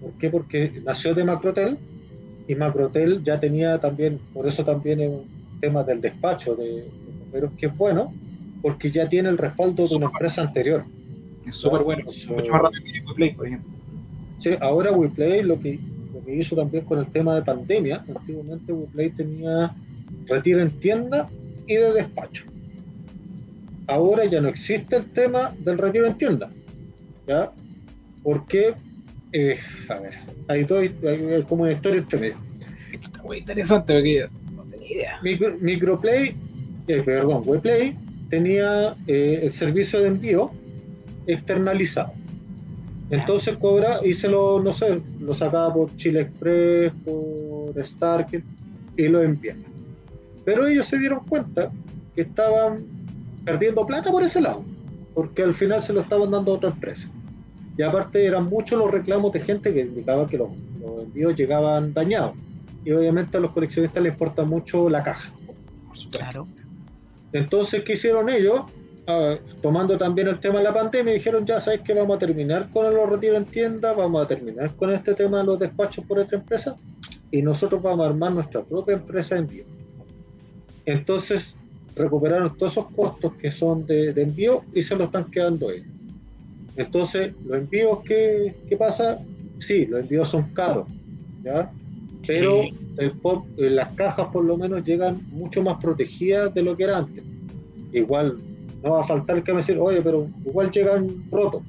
¿Por 0.00 0.12
qué? 0.12 0.30
Porque 0.30 0.80
nació 0.84 1.14
de 1.14 1.24
Macrotel 1.24 1.78
y 2.50 2.54
Macrotel 2.56 3.22
ya 3.22 3.38
tenía 3.38 3.78
también, 3.78 4.18
por 4.34 4.44
eso 4.44 4.64
también 4.64 5.00
es 5.00 5.08
un 5.08 5.24
tema 5.60 5.84
del 5.84 6.00
despacho 6.00 6.56
de, 6.56 6.82
de 6.82 7.12
Poperos 7.24 7.52
que 7.56 7.66
es 7.66 7.78
bueno, 7.78 8.12
porque 8.60 8.90
ya 8.90 9.08
tiene 9.08 9.28
el 9.28 9.38
respaldo 9.38 9.86
de 9.86 9.94
una 9.94 10.06
empresa 10.06 10.42
anterior. 10.42 10.84
Es 11.46 11.54
súper 11.54 11.82
bueno, 11.82 12.04
mucho 12.04 12.52
más 12.52 12.62
rápido 12.62 12.82
que 12.82 13.14
Play, 13.14 13.34
por 13.34 13.46
ejemplo. 13.46 13.70
Sí, 14.38 14.50
ahora 14.60 14.90
WePlay 14.90 15.44
lo 15.44 15.60
que, 15.60 15.78
lo 16.12 16.24
que 16.24 16.34
hizo 16.34 16.56
también 16.56 16.84
con 16.84 16.98
el 16.98 17.06
tema 17.06 17.36
de 17.36 17.42
pandemia, 17.42 18.04
antiguamente 18.08 18.72
WePlay 18.72 19.10
tenía 19.10 19.72
retiro 20.26 20.60
en 20.60 20.70
tienda 20.70 21.30
y 21.68 21.74
de 21.74 21.92
despacho. 21.92 22.46
Ahora 23.86 24.24
ya 24.24 24.40
no 24.40 24.48
existe 24.48 24.96
el 24.96 25.04
tema 25.04 25.54
del 25.60 25.78
retiro 25.78 26.06
en 26.06 26.18
tienda. 26.18 26.50
¿Ya? 27.28 27.52
Porque, 28.24 28.74
eh, 29.32 29.58
a 29.88 29.94
ver, 29.98 30.14
hay, 30.48 30.64
dos, 30.64 30.78
hay, 30.80 31.44
como 31.48 31.62
una 31.64 31.72
historia 31.72 31.98
entre 31.98 32.18
medio. 32.20 32.36
Esto 32.92 33.06
está 33.06 33.22
muy 33.22 33.38
interesante 33.38 33.92
porque 33.94 34.28
no 34.56 34.62
tenía 34.64 34.88
idea. 34.92 35.18
Micro- 35.22 35.56
Microplay, 35.60 36.34
eh, 36.88 37.02
perdón, 37.04 37.42
WePlay 37.46 37.96
tenía 38.28 38.94
eh, 39.06 39.40
el 39.42 39.52
servicio 39.52 40.00
de 40.00 40.08
envío 40.08 40.50
externalizado. 41.26 42.12
Entonces 43.10 43.56
cobra 43.56 43.98
y 44.04 44.14
se 44.14 44.28
lo, 44.28 44.60
no 44.62 44.72
sé, 44.72 45.00
lo 45.20 45.32
sacaba 45.32 45.72
por 45.74 45.94
Chile 45.96 46.22
Express, 46.22 46.92
por 47.04 47.78
Stark 47.80 48.42
y 48.96 49.08
lo 49.08 49.22
envía. 49.22 49.56
Pero 50.44 50.66
ellos 50.66 50.86
se 50.86 50.98
dieron 50.98 51.20
cuenta 51.28 51.70
que 52.14 52.22
estaban 52.22 52.84
perdiendo 53.44 53.84
plata 53.86 54.10
por 54.10 54.22
ese 54.22 54.40
lado, 54.40 54.64
porque 55.14 55.42
al 55.42 55.54
final 55.54 55.82
se 55.82 55.92
lo 55.92 56.00
estaban 56.02 56.30
dando 56.30 56.52
a 56.52 56.54
otra 56.56 56.70
empresa. 56.70 57.08
Y 57.80 57.82
aparte 57.82 58.26
eran 58.26 58.44
muchos 58.44 58.78
los 58.78 58.90
reclamos 58.90 59.32
de 59.32 59.40
gente 59.40 59.72
que 59.72 59.80
indicaba 59.80 60.26
que 60.26 60.36
los, 60.36 60.50
envíos 61.02 61.34
llegaban 61.34 61.94
dañados. 61.94 62.34
Y 62.84 62.92
obviamente 62.92 63.38
a 63.38 63.40
los 63.40 63.52
coleccionistas 63.52 64.02
les 64.02 64.12
importa 64.12 64.44
mucho 64.44 64.90
la 64.90 65.02
caja. 65.02 65.32
Claro. 66.10 66.46
Entonces, 67.32 67.82
¿qué 67.82 67.94
hicieron 67.94 68.28
ellos? 68.28 68.64
Ah, 69.06 69.36
tomando 69.62 69.96
también 69.96 70.28
el 70.28 70.38
tema 70.38 70.58
de 70.58 70.64
la 70.64 70.74
pandemia, 70.74 71.14
dijeron, 71.14 71.46
ya 71.46 71.58
sabes 71.58 71.80
que 71.80 71.94
vamos 71.94 72.16
a 72.16 72.18
terminar 72.18 72.68
con 72.68 72.84
los 72.92 73.08
retiros 73.08 73.38
en 73.38 73.44
tienda, 73.46 73.94
vamos 73.94 74.24
a 74.24 74.28
terminar 74.28 74.76
con 74.76 74.90
este 74.90 75.14
tema 75.14 75.38
de 75.38 75.44
los 75.44 75.58
despachos 75.58 76.04
por 76.04 76.18
esta 76.18 76.36
empresa, 76.36 76.76
y 77.30 77.40
nosotros 77.40 77.80
vamos 77.80 78.04
a 78.04 78.10
armar 78.10 78.32
nuestra 78.32 78.62
propia 78.62 78.96
empresa 78.96 79.36
de 79.36 79.40
envío. 79.40 79.64
Entonces, 80.84 81.56
recuperaron 81.96 82.54
todos 82.58 82.72
esos 82.72 82.90
costos 82.90 83.32
que 83.36 83.50
son 83.50 83.86
de, 83.86 84.10
envío 84.10 84.66
y 84.74 84.82
se 84.82 84.94
los 84.96 85.06
están 85.06 85.30
quedando 85.30 85.70
ellos. 85.70 85.88
Entonces, 86.80 87.32
los 87.44 87.58
envíos, 87.58 87.98
¿qué, 88.06 88.54
qué 88.66 88.74
pasa? 88.74 89.20
Sí, 89.58 89.84
los 89.84 90.00
envíos 90.00 90.30
son 90.30 90.44
caros, 90.54 90.88
¿ya? 91.44 91.70
Pero 92.26 92.62
el 92.96 93.12
pop, 93.12 93.44
las 93.58 93.92
cajas 93.92 94.28
por 94.32 94.46
lo 94.46 94.56
menos 94.56 94.82
llegan 94.82 95.20
mucho 95.30 95.62
más 95.62 95.76
protegidas 95.76 96.54
de 96.54 96.62
lo 96.62 96.74
que 96.74 96.84
era 96.84 96.96
antes. 96.96 97.22
Igual 97.92 98.38
no 98.82 98.92
va 98.92 99.00
a 99.00 99.04
faltar 99.04 99.36
el 99.36 99.42
que 99.42 99.52
me 99.52 99.58
decir, 99.58 99.76
oye, 99.78 100.00
pero 100.00 100.26
igual 100.46 100.70
llegan 100.70 101.22
rotos. 101.30 101.62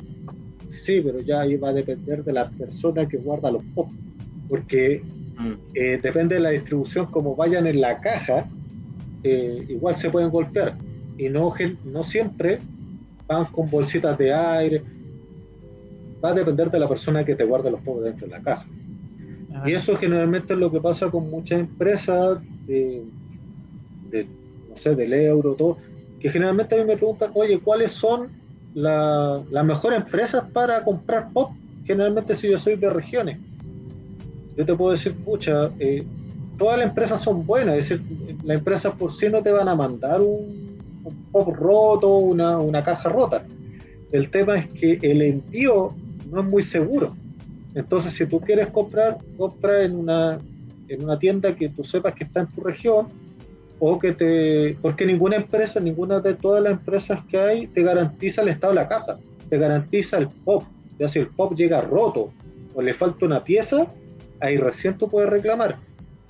Sí, 0.67 1.01
pero 1.01 1.19
ya 1.19 1.41
ahí 1.41 1.57
va 1.57 1.69
a 1.69 1.73
depender 1.73 2.23
de 2.23 2.31
la 2.31 2.49
persona 2.49 3.05
que 3.05 3.17
guarda 3.17 3.51
los 3.51 3.63
pop, 3.75 3.89
porque 4.47 5.01
mm. 5.37 5.51
eh, 5.73 5.99
depende 6.01 6.35
de 6.35 6.41
la 6.41 6.51
distribución, 6.51 7.07
como 7.07 7.35
vayan 7.35 7.67
en 7.67 7.81
la 7.81 7.99
caja, 7.99 8.47
eh, 9.25 9.65
igual 9.67 9.97
se 9.97 10.09
pueden 10.09 10.29
golpear 10.29 10.77
y 11.17 11.27
no, 11.27 11.53
no 11.83 12.01
siempre 12.01 12.59
van 13.27 13.45
con 13.45 13.69
bolsitas 13.69 14.17
de 14.17 14.33
aire. 14.33 14.83
Va 16.23 16.29
a 16.29 16.33
depender 16.33 16.69
de 16.69 16.79
la 16.79 16.87
persona 16.87 17.23
que 17.23 17.35
te 17.35 17.43
guarde 17.43 17.71
los 17.71 17.81
pop 17.81 18.01
dentro 18.01 18.27
de 18.27 18.33
la 18.33 18.41
caja. 18.41 18.65
Y 19.65 19.73
eso 19.73 19.95
generalmente 19.95 20.53
es 20.53 20.59
lo 20.59 20.71
que 20.71 20.79
pasa 20.79 21.09
con 21.09 21.29
muchas 21.29 21.59
empresas 21.59 22.39
de, 22.65 23.03
de 24.09 24.27
no 24.69 24.75
sé, 24.75 24.95
del 24.95 25.13
euro, 25.13 25.53
todo, 25.55 25.77
que 26.19 26.29
generalmente 26.29 26.75
a 26.75 26.79
mí 26.79 26.85
me 26.85 26.97
preguntan, 26.97 27.31
oye, 27.33 27.59
¿cuáles 27.59 27.91
son 27.91 28.29
las 28.73 29.65
mejores 29.65 29.99
empresas 29.99 30.45
para 30.51 30.83
comprar 30.83 31.31
pop? 31.33 31.51
Generalmente 31.83 32.33
si 32.35 32.49
yo 32.49 32.57
soy 32.57 32.75
de 32.75 32.89
regiones. 32.89 33.37
Yo 34.55 34.65
te 34.65 34.75
puedo 34.75 34.91
decir, 34.91 35.13
pucha, 35.15 35.71
eh, 35.79 36.05
todas 36.57 36.77
las 36.77 36.87
empresas 36.87 37.21
son 37.21 37.45
buenas, 37.45 37.75
es 37.75 37.89
decir, 37.89 38.37
las 38.43 38.57
empresas 38.57 38.93
por 38.93 39.11
sí 39.11 39.29
no 39.29 39.41
te 39.41 39.51
van 39.51 39.67
a 39.67 39.75
mandar 39.75 40.21
un, 40.21 40.61
pop 41.31 41.55
roto, 41.55 42.17
una, 42.17 42.59
una 42.59 42.83
caja 42.83 43.09
rota. 43.09 43.43
El 44.11 44.29
tema 44.29 44.57
es 44.57 44.67
que 44.67 44.99
el 45.01 45.21
envío 45.21 45.95
no 46.31 46.41
es 46.41 46.47
muy 46.47 46.61
seguro. 46.61 47.15
Entonces, 47.75 48.13
si 48.13 48.25
tú 48.25 48.39
quieres 48.39 48.67
comprar, 48.67 49.17
compra 49.37 49.83
en 49.83 49.95
una, 49.95 50.39
en 50.87 51.03
una 51.03 51.19
tienda 51.19 51.55
que 51.55 51.69
tú 51.69 51.83
sepas 51.83 52.13
que 52.13 52.23
está 52.23 52.41
en 52.41 52.47
tu 52.47 52.61
región 52.61 53.07
o 53.79 53.99
que 53.99 54.13
te... 54.13 54.77
Porque 54.81 55.05
ninguna 55.05 55.35
empresa, 55.35 55.79
ninguna 55.79 56.19
de 56.19 56.33
todas 56.33 56.63
las 56.63 56.73
empresas 56.73 57.19
que 57.29 57.37
hay 57.37 57.67
te 57.67 57.83
garantiza 57.83 58.41
el 58.41 58.49
estado 58.49 58.73
de 58.73 58.81
la 58.81 58.87
caja, 58.87 59.17
te 59.49 59.57
garantiza 59.57 60.17
el 60.17 60.27
POP. 60.27 60.63
Ya 60.99 61.07
si 61.07 61.19
el 61.19 61.27
POP 61.27 61.55
llega 61.55 61.81
roto 61.81 62.31
o 62.73 62.81
le 62.81 62.93
falta 62.93 63.25
una 63.25 63.43
pieza, 63.43 63.87
ahí 64.39 64.57
recién 64.57 64.97
tú 64.97 65.09
puedes 65.09 65.29
reclamar. 65.29 65.77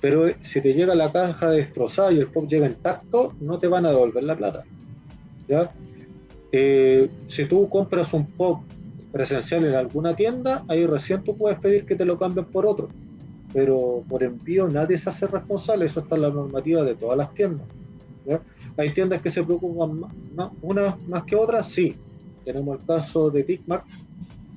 Pero 0.00 0.26
si 0.42 0.60
te 0.60 0.74
llega 0.74 0.94
la 0.94 1.12
caja 1.12 1.50
destrozada 1.50 2.12
y 2.12 2.18
el 2.18 2.26
POP 2.26 2.48
llega 2.48 2.66
intacto, 2.66 3.34
no 3.40 3.58
te 3.58 3.68
van 3.68 3.86
a 3.86 3.90
devolver 3.90 4.24
la 4.24 4.36
plata. 4.36 4.64
¿ya? 5.48 5.70
Eh, 6.52 7.08
si 7.26 7.44
tú 7.46 7.68
compras 7.68 8.12
un 8.12 8.26
POP 8.26 8.62
presencial 9.12 9.64
en 9.64 9.74
alguna 9.74 10.16
tienda, 10.16 10.64
ahí 10.68 10.86
recién 10.86 11.22
tú 11.22 11.36
puedes 11.36 11.58
pedir 11.58 11.84
que 11.84 11.94
te 11.94 12.04
lo 12.04 12.18
cambien 12.18 12.46
por 12.46 12.66
otro 12.66 12.88
pero 13.52 14.02
por 14.08 14.22
envío 14.22 14.68
nadie 14.68 14.98
se 14.98 15.10
hace 15.10 15.26
responsable, 15.26 15.86
eso 15.86 16.00
está 16.00 16.16
en 16.16 16.22
la 16.22 16.30
normativa 16.30 16.82
de 16.84 16.94
todas 16.94 17.18
las 17.18 17.32
tiendas. 17.34 17.66
Hay 18.76 18.94
tiendas 18.94 19.20
que 19.20 19.30
se 19.30 19.42
preocupan 19.42 20.00
más, 20.34 20.50
unas 20.62 21.00
más 21.08 21.24
que 21.24 21.36
otras, 21.36 21.68
sí. 21.68 21.94
Tenemos 22.44 22.80
el 22.80 22.86
caso 22.86 23.30
de 23.30 23.42
Big 23.42 23.62
Mac, 23.66 23.84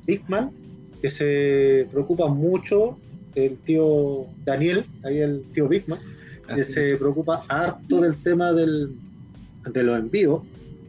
Bigman, 0.06 0.52
que 1.02 1.10
se 1.10 1.88
preocupa 1.92 2.28
mucho, 2.28 2.98
el 3.34 3.58
tío 3.58 4.28
Daniel, 4.46 4.86
ahí 5.04 5.18
el 5.18 5.44
tío 5.54 5.68
Bigman, 5.68 6.00
que 6.56 6.64
se 6.64 6.96
preocupa 6.98 7.44
harto 7.50 8.02
del 8.02 8.16
tema 8.18 8.54
del, 8.54 8.96
de 9.72 9.84
los 9.84 10.00
envíos 10.00 10.42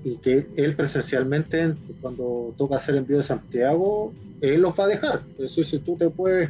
y 0.06 0.18
que 0.18 0.46
él 0.56 0.76
presencialmente, 0.76 1.74
cuando 2.00 2.54
toca 2.56 2.76
hacer 2.76 2.94
envío 2.94 3.16
de 3.16 3.24
Santiago, 3.24 4.12
él 4.40 4.60
los 4.60 4.78
va 4.78 4.84
a 4.84 4.86
dejar. 4.86 5.22
Es 5.32 5.38
decir, 5.38 5.66
si 5.66 5.78
tú 5.80 5.96
te 5.96 6.08
puedes 6.08 6.48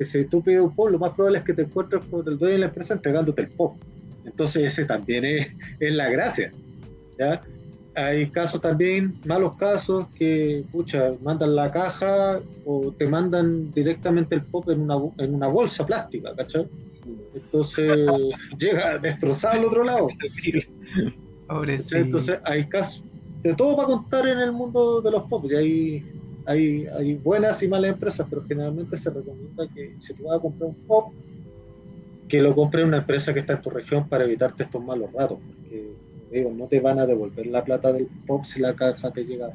si 0.00 0.24
tú 0.24 0.42
pides 0.42 0.62
un 0.62 0.74
POP, 0.74 0.90
lo 0.90 0.98
más 0.98 1.12
probable 1.12 1.38
es 1.38 1.44
que 1.44 1.54
te 1.54 1.62
encuentres 1.62 2.04
con 2.06 2.26
el 2.26 2.36
dueño 2.36 2.54
de 2.54 2.58
la 2.58 2.66
empresa 2.66 2.94
entregándote 2.94 3.42
el 3.42 3.48
POP. 3.50 3.76
Entonces 4.24 4.64
ese 4.64 4.84
también 4.84 5.24
es, 5.24 5.48
es 5.78 5.92
la 5.92 6.10
gracia. 6.10 6.52
¿ya? 7.16 7.40
Hay 7.94 8.28
casos 8.30 8.60
también, 8.60 9.14
malos 9.26 9.54
casos, 9.56 10.08
que 10.18 10.64
pucha, 10.72 11.12
mandan 11.22 11.54
la 11.54 11.70
caja 11.70 12.40
o 12.64 12.90
te 12.90 13.06
mandan 13.06 13.70
directamente 13.72 14.34
el 14.34 14.42
POP 14.42 14.70
en 14.70 14.80
una, 14.80 14.96
en 15.18 15.36
una 15.36 15.46
bolsa 15.46 15.86
plástica, 15.86 16.34
¿cachai? 16.34 16.66
Entonces 17.32 18.08
llega 18.58 18.98
destrozado 18.98 19.60
al 19.60 19.64
otro 19.66 19.84
lado. 19.84 20.08
Entonces 21.92 22.38
hay 22.44 22.68
casos 22.68 23.02
de 23.42 23.54
todo 23.54 23.76
para 23.76 23.88
contar 23.88 24.26
en 24.26 24.38
el 24.38 24.52
mundo 24.52 25.00
de 25.00 25.10
los 25.10 25.24
POP. 25.24 25.50
Y 25.50 25.54
hay 25.54 26.12
hay, 26.46 26.86
hay 26.86 27.14
buenas 27.14 27.62
y 27.62 27.68
malas 27.68 27.92
empresas, 27.92 28.26
pero 28.28 28.42
generalmente 28.42 28.96
se 28.96 29.10
recomienda 29.10 29.68
que 29.68 29.94
si 29.98 30.14
tú 30.14 30.24
vas 30.24 30.38
a 30.38 30.40
comprar 30.40 30.70
un 30.70 30.76
pop, 30.86 31.12
que 32.28 32.40
lo 32.40 32.54
compre 32.54 32.84
una 32.84 32.98
empresa 32.98 33.34
que 33.34 33.40
está 33.40 33.54
en 33.54 33.62
tu 33.62 33.70
región 33.70 34.08
para 34.08 34.24
evitarte 34.24 34.64
estos 34.64 34.82
malos 34.82 35.12
ratos, 35.12 35.38
porque 35.46 35.92
digo, 36.30 36.50
no 36.50 36.66
te 36.66 36.80
van 36.80 36.98
a 36.98 37.06
devolver 37.06 37.46
la 37.46 37.62
plata 37.62 37.92
del 37.92 38.06
pop 38.26 38.44
si 38.44 38.60
la 38.60 38.74
caja 38.74 39.10
te 39.10 39.24
llega 39.24 39.46
a 39.46 39.52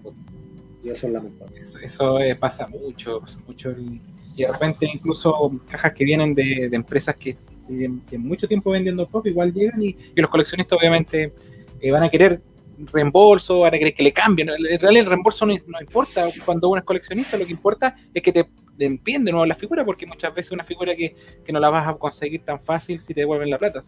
Y 0.83 0.89
eso 0.89 1.07
es 1.07 1.13
lamentable. 1.13 1.59
Eso, 1.59 1.79
eso 1.79 2.19
eh, 2.19 2.35
pasa 2.35 2.67
mucho, 2.67 3.21
mucho. 3.47 3.71
Y 3.71 3.99
de 4.37 4.51
repente 4.51 4.87
incluso 4.93 5.33
cajas 5.67 5.93
que 5.93 6.05
vienen 6.05 6.35
de, 6.35 6.67
de 6.69 6.75
empresas 6.75 7.15
que 7.15 7.35
tienen 7.67 8.03
mucho 8.19 8.47
tiempo 8.47 8.71
vendiendo 8.71 9.07
pop 9.07 9.25
igual 9.25 9.51
llegan 9.51 9.81
y, 9.81 9.97
y 10.15 10.21
los 10.21 10.29
coleccionistas 10.29 10.77
obviamente 10.79 11.33
eh, 11.81 11.91
van 11.91 12.03
a 12.03 12.09
querer 12.09 12.41
reembolso, 12.77 13.59
van 13.59 13.73
a 13.73 13.77
querer 13.77 13.93
que 13.93 14.03
le 14.03 14.13
cambien. 14.13 14.49
En 14.49 14.79
realidad 14.79 15.03
el 15.03 15.05
reembolso 15.05 15.45
no, 15.45 15.53
importa 15.53 16.27
cuando 16.45 16.69
uno 16.69 16.79
es 16.79 16.85
coleccionista, 16.85 17.37
lo 17.37 17.45
que 17.45 17.51
importa 17.51 17.95
es 18.13 18.21
que 18.21 18.31
te 18.31 18.47
envíen 18.79 19.23
de 19.23 19.31
nuevo 19.31 19.45
la 19.45 19.55
figura, 19.55 19.83
porque 19.83 20.05
muchas 20.05 20.33
veces 20.33 20.51
una 20.51 20.63
figura 20.63 20.95
que, 20.95 21.15
no 21.51 21.59
la 21.59 21.69
vas 21.69 21.87
a 21.87 21.95
conseguir 21.95 22.41
tan 22.43 22.59
fácil 22.59 23.01
si 23.01 23.13
te 23.13 23.21
devuelven 23.21 23.49
la 23.49 23.57
plata. 23.57 23.81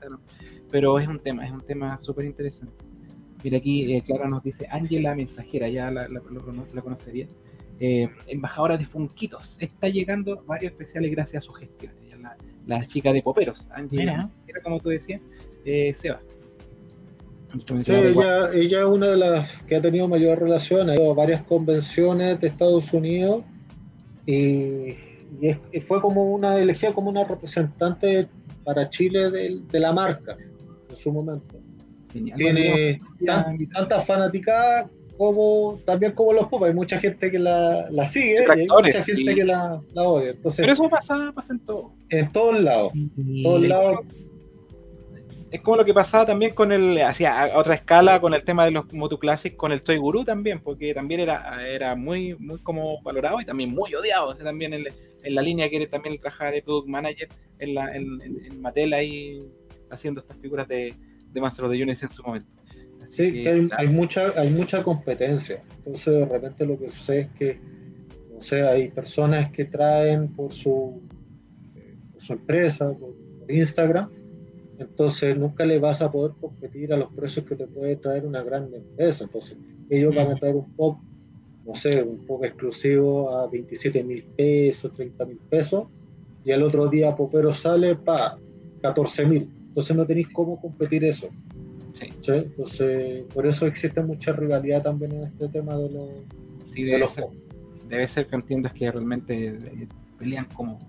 Pero 0.72 1.00
es 1.00 1.08
un 1.08 1.20
tema, 1.20 1.46
es 1.46 1.52
un 1.52 1.62
tema 1.62 2.00
súper 2.00 2.26
interesante. 2.26 2.74
Mira 3.44 3.58
aquí, 3.58 3.96
eh, 3.96 4.04
Clara 4.06 4.28
nos 4.28 4.44
dice, 4.44 4.68
Ángela 4.70 5.16
Mensajera, 5.16 5.70
ya 5.70 5.90
la, 5.90 6.08
la, 6.10 6.82
conocería. 6.82 7.28
Eh, 7.80 8.10
embajadora 8.28 8.78
de 8.78 8.86
Funquitos, 8.86 9.58
está 9.62 9.88
llegando 9.88 10.44
varios 10.46 10.74
especiales 10.74 11.10
gracias 11.12 11.44
a 11.44 11.46
su 11.46 11.54
gestión. 11.54 11.94
la, 12.68 12.86
chica 12.86 13.14
de 13.14 13.22
Poperos, 13.22 13.70
Ángela 13.72 14.30
como 14.64 14.80
tú 14.80 14.90
decías, 14.90 15.22
eh, 15.64 15.94
Sebas. 15.94 16.39
Sí, 17.84 17.92
ella, 17.92 18.52
ella, 18.54 18.80
es 18.80 18.86
una 18.86 19.08
de 19.08 19.18
las 19.18 19.64
que 19.64 19.76
ha 19.76 19.82
tenido 19.82 20.08
mayor 20.08 20.40
relación, 20.40 20.90
ha 20.90 20.96
ido 20.96 21.12
a 21.12 21.16
varias 21.16 21.42
convenciones 21.44 22.40
de 22.40 22.48
Estados 22.48 22.94
Unidos 22.94 23.44
y, 24.26 24.96
fue 25.82 26.02
como 26.02 26.26
una 26.34 26.60
elegida 26.60 26.94
como 26.94 27.10
una 27.10 27.24
representante 27.24 28.28
para 28.64 28.90
Chile 28.90 29.32
de, 29.32 29.80
la 29.80 29.92
marca 29.92 30.38
en 30.90 30.96
su 30.96 31.12
momento. 31.12 31.56
Tiene 32.12 33.02
tantas 33.74 34.06
fanáticas 34.06 34.88
como 35.18 35.80
también 35.86 36.14
como 36.14 36.32
los 36.34 36.48
pop, 36.48 36.64
hay 36.64 36.74
mucha 36.74 36.98
gente 37.00 37.30
que 37.30 37.40
la, 37.40 37.90
sigue 38.06 38.46
y 38.56 38.60
hay 38.60 38.68
mucha 38.68 39.04
gente 39.04 39.36
que 39.36 39.44
la, 39.44 39.82
odia. 39.96 40.32
Entonces, 40.32 40.62
Pero 40.62 40.74
eso 40.74 40.90
pasa, 40.90 41.32
pasa 41.34 41.54
en 41.54 41.60
todo. 41.60 41.92
En 42.10 42.32
todos 42.32 42.60
lados. 42.60 42.94
En 42.94 43.44
todos 43.44 43.62
lados 43.68 44.00
es 45.52 45.62
como 45.62 45.78
lo 45.78 45.86
que 45.86 45.94
pasaba 45.94 46.26
también 46.26 46.54
con 46.54 46.72
el, 46.72 47.02
hacia 47.02 47.58
otra 47.58 47.74
escala, 47.74 48.22
con 48.22 48.34
el 48.34 48.44
tema 48.44 48.66
de 48.66 48.72
los 48.72 48.92
Moto 48.94 49.18
Classic, 49.18 49.56
con 49.56 49.72
el 49.72 49.82
Toy 49.82 49.98
Guru 49.98 50.24
también, 50.24 50.60
porque 50.60 50.94
también 50.94 51.22
era, 51.22 51.68
era 51.68 51.96
muy, 51.96 52.36
muy 52.36 52.60
como 52.60 53.02
valorado 53.02 53.42
y 53.42 53.46
también 53.46 53.72
muy 53.72 53.94
odiado, 53.96 54.36
también 54.36 54.74
en, 54.74 54.86
la 55.24 55.42
línea 55.42 55.70
que 55.70 55.86
también 55.88 56.14
el 56.14 56.20
trabajar 56.20 56.54
de 56.54 56.62
Product 56.62 56.88
Manager 56.88 57.28
en, 57.58 57.74
la, 57.74 57.96
en, 57.96 58.62
Mattel 58.62 58.94
ahí 58.94 59.44
haciendo 59.90 60.22
estas 60.22 60.38
figuras 60.38 60.68
de, 60.68 60.94
de 61.32 61.42
Master 61.42 61.66
of 61.66 61.72
the 61.72 61.78
Universe 61.78 62.06
en 62.06 62.12
su 62.12 62.24
momento. 62.24 62.50
sí, 63.06 63.46
hay, 63.48 63.88
mucha, 63.88 64.34
hay 64.40 64.52
mucha 64.52 64.84
competencia, 64.84 65.64
entonces 65.78 66.14
de 66.14 66.26
repente 66.26 66.66
lo 66.66 66.78
que 66.78 66.90
sucede 66.90 67.22
es 67.22 67.30
que, 67.32 67.60
no 68.32 68.42
sé, 68.42 68.62
hay 68.62 68.90
personas 68.90 69.52
que 69.52 69.66
traen 69.66 70.28
por 70.36 70.54
su, 70.54 71.02
eh, 71.76 71.98
su 72.18 72.34
empresa, 72.34 72.94
por 72.94 73.16
Instagram, 73.52 74.19
Entonces 74.80 75.38
nunca 75.38 75.66
le 75.66 75.78
vas 75.78 76.02
a 76.02 76.10
poder 76.10 76.32
competir 76.40 76.94
a 76.94 76.98
los 76.98 77.12
precios 77.12 77.46
que 77.46 77.56
te 77.56 77.68
puede 77.68 77.98
traer 77.98 78.26
una 78.26 78.42
gran 78.42 78.74
empresa. 78.74 79.26
Entonces 79.26 79.58
ellos 79.90 80.16
van 80.16 80.32
a 80.32 80.36
traer 80.36 80.56
un 80.56 80.72
pop, 80.72 80.98
no 81.66 81.76
sé, 81.76 82.02
un 82.02 82.26
pop 82.26 82.44
exclusivo 82.46 83.36
a 83.36 83.48
27 83.48 84.04
mil 84.04 84.24
pesos, 84.38 84.92
30 84.94 85.26
mil 85.26 85.38
pesos, 85.50 85.88
y 86.46 86.52
el 86.52 86.64
otro 86.64 86.88
día 86.88 87.16
Popero 87.16 87.52
sale 87.52 87.96
para 87.96 88.38
14 88.82 89.26
mil. 89.26 89.50
Entonces 89.68 89.96
no 89.96 90.06
tenéis 90.06 90.30
cómo 90.30 90.60
competir 90.60 91.04
eso. 91.04 91.28
Sí. 91.94 92.08
Entonces, 92.32 93.26
por 93.34 93.46
eso 93.46 93.68
existe 93.68 94.02
mucha 94.02 94.32
rivalidad 94.32 94.84
también 94.84 95.12
en 95.12 95.24
este 95.24 95.50
tema 95.50 95.76
de 95.76 95.90
los, 95.90 96.10
sí, 96.64 96.84
debe 96.84 97.06
ser, 97.08 97.26
Debe 97.90 98.08
ser 98.08 98.28
que 98.28 98.36
entiendas 98.36 98.72
que 98.72 98.90
realmente 98.90 99.48
eh, 99.48 99.88
pelean 100.18 100.46
como, 100.46 100.80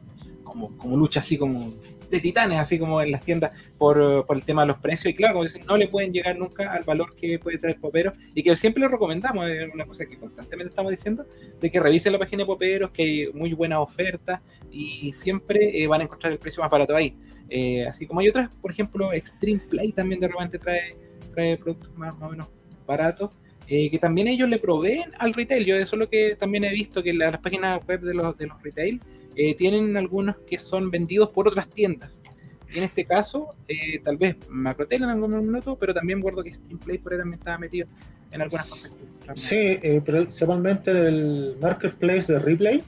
como, 0.44 0.76
como 0.76 0.96
lucha 0.96 1.20
así 1.20 1.36
como 1.36 1.72
de 2.10 2.20
titanes, 2.20 2.58
así 2.58 2.78
como 2.78 3.00
en 3.00 3.12
las 3.12 3.22
tiendas, 3.22 3.52
por, 3.78 4.26
por, 4.26 4.36
el 4.36 4.42
tema 4.42 4.62
de 4.62 4.68
los 4.68 4.78
precios. 4.78 5.12
Y 5.12 5.16
claro, 5.16 5.34
como 5.34 5.44
dicen, 5.44 5.64
no 5.66 5.76
le 5.76 5.88
pueden 5.88 6.12
llegar 6.12 6.36
nunca 6.36 6.72
al 6.72 6.82
valor 6.82 7.14
que 7.14 7.38
puede 7.38 7.58
traer 7.58 7.78
Popero. 7.78 8.12
Y 8.34 8.42
que 8.42 8.56
siempre 8.56 8.80
le 8.80 8.88
recomendamos, 8.88 9.48
es 9.48 9.72
una 9.72 9.86
cosa 9.86 10.04
que 10.06 10.18
constantemente 10.18 10.70
estamos 10.70 10.90
diciendo, 10.90 11.24
de 11.60 11.70
que 11.70 11.80
revisen 11.80 12.12
la 12.12 12.18
página 12.18 12.42
de 12.42 12.46
Poperos, 12.46 12.90
que 12.90 13.02
hay 13.02 13.32
muy 13.32 13.52
buenas 13.52 13.78
ofertas 13.78 14.40
y 14.70 15.12
siempre 15.12 15.82
eh, 15.82 15.86
van 15.86 16.00
a 16.00 16.04
encontrar 16.04 16.32
el 16.32 16.38
precio 16.38 16.62
más 16.62 16.70
barato 16.70 16.94
ahí. 16.96 17.16
Eh, 17.48 17.86
así 17.86 18.06
como 18.06 18.20
hay 18.20 18.28
otras, 18.28 18.54
por 18.56 18.70
ejemplo, 18.70 19.12
Extreme 19.12 19.60
Play 19.68 19.92
también 19.92 20.20
de 20.20 20.28
repente 20.28 20.58
trae, 20.58 20.96
trae 21.34 21.56
productos 21.56 21.96
más, 21.96 22.14
o 22.20 22.28
menos 22.28 22.48
baratos. 22.86 23.30
Eh, 23.72 23.88
que 23.88 24.00
también 24.00 24.26
ellos 24.26 24.48
le 24.48 24.58
proveen 24.58 25.12
al 25.18 25.32
retail. 25.32 25.64
Yo 25.64 25.76
eso 25.76 25.94
es 25.94 26.00
lo 26.00 26.08
que 26.08 26.34
también 26.34 26.64
he 26.64 26.72
visto, 26.72 27.04
que 27.04 27.12
las 27.12 27.38
páginas 27.38 27.80
web 27.86 28.00
de 28.00 28.14
los, 28.14 28.36
de 28.36 28.48
los 28.48 28.60
retail 28.60 29.00
eh, 29.42 29.54
tienen 29.54 29.96
algunos 29.96 30.36
que 30.46 30.58
son 30.58 30.90
vendidos 30.90 31.30
por 31.30 31.48
otras 31.48 31.66
tiendas. 31.70 32.22
Y 32.70 32.76
en 32.76 32.84
este 32.84 33.06
caso, 33.06 33.54
eh, 33.68 33.98
tal 34.04 34.18
vez 34.18 34.36
Macrotel 34.50 35.02
en 35.02 35.08
algún 35.08 35.34
minuto, 35.46 35.76
pero 35.80 35.94
también 35.94 36.20
guardo 36.20 36.44
que 36.44 36.54
Steam 36.54 36.78
Play 36.78 36.98
por 36.98 37.14
ahí 37.14 37.20
también 37.20 37.38
estaba 37.38 37.56
metido 37.56 37.86
en 38.32 38.42
algunas 38.42 38.68
cosas. 38.68 38.92
Sí, 39.32 39.78
eh, 39.80 40.02
principalmente 40.04 40.90
el 40.90 41.56
marketplace 41.58 42.30
de 42.30 42.38
Replay 42.38 42.82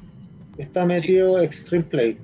está 0.58 0.84
metido 0.84 1.40
Extreme 1.40 1.84
Play. 1.84 2.18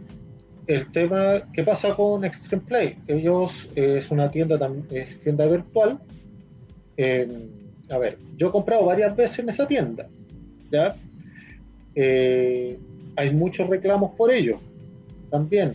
El 0.67 0.87
tema, 0.93 1.51
¿qué 1.55 1.65
pasa 1.65 1.97
con 1.97 2.23
Extreme 2.23 2.65
Play? 2.67 2.99
Ellos 3.07 3.67
es 3.77 4.11
una 4.11 4.31
tienda, 4.31 4.59
es 4.91 5.19
tienda 5.21 5.47
virtual. 5.47 5.99
a 7.89 7.99
ver, 7.99 8.19
yo 8.37 8.49
he 8.49 8.51
comprado 8.51 8.85
varias 8.85 9.17
veces 9.17 9.39
en 9.39 9.49
esa 9.49 9.67
tienda, 9.67 10.07
¿ya? 10.71 10.95
Eh, 11.95 12.79
hay 13.19 13.35
muchos 13.35 13.69
reclamos 13.69 14.12
por 14.12 14.31
ello 14.31 14.61
también, 15.28 15.74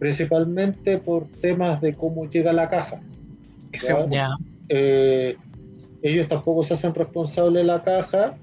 principalmente 0.00 0.98
por 0.98 1.28
temas 1.40 1.80
de 1.80 1.94
cómo 1.94 2.28
llega 2.28 2.52
la 2.52 2.68
caja. 2.68 3.00
Eh, 4.68 5.36
ellos 6.02 6.26
tampoco 6.26 6.64
se 6.64 6.74
hacen 6.74 6.94
responsables 6.94 7.54
de 7.54 7.64
la 7.64 7.84
caja 7.84 8.36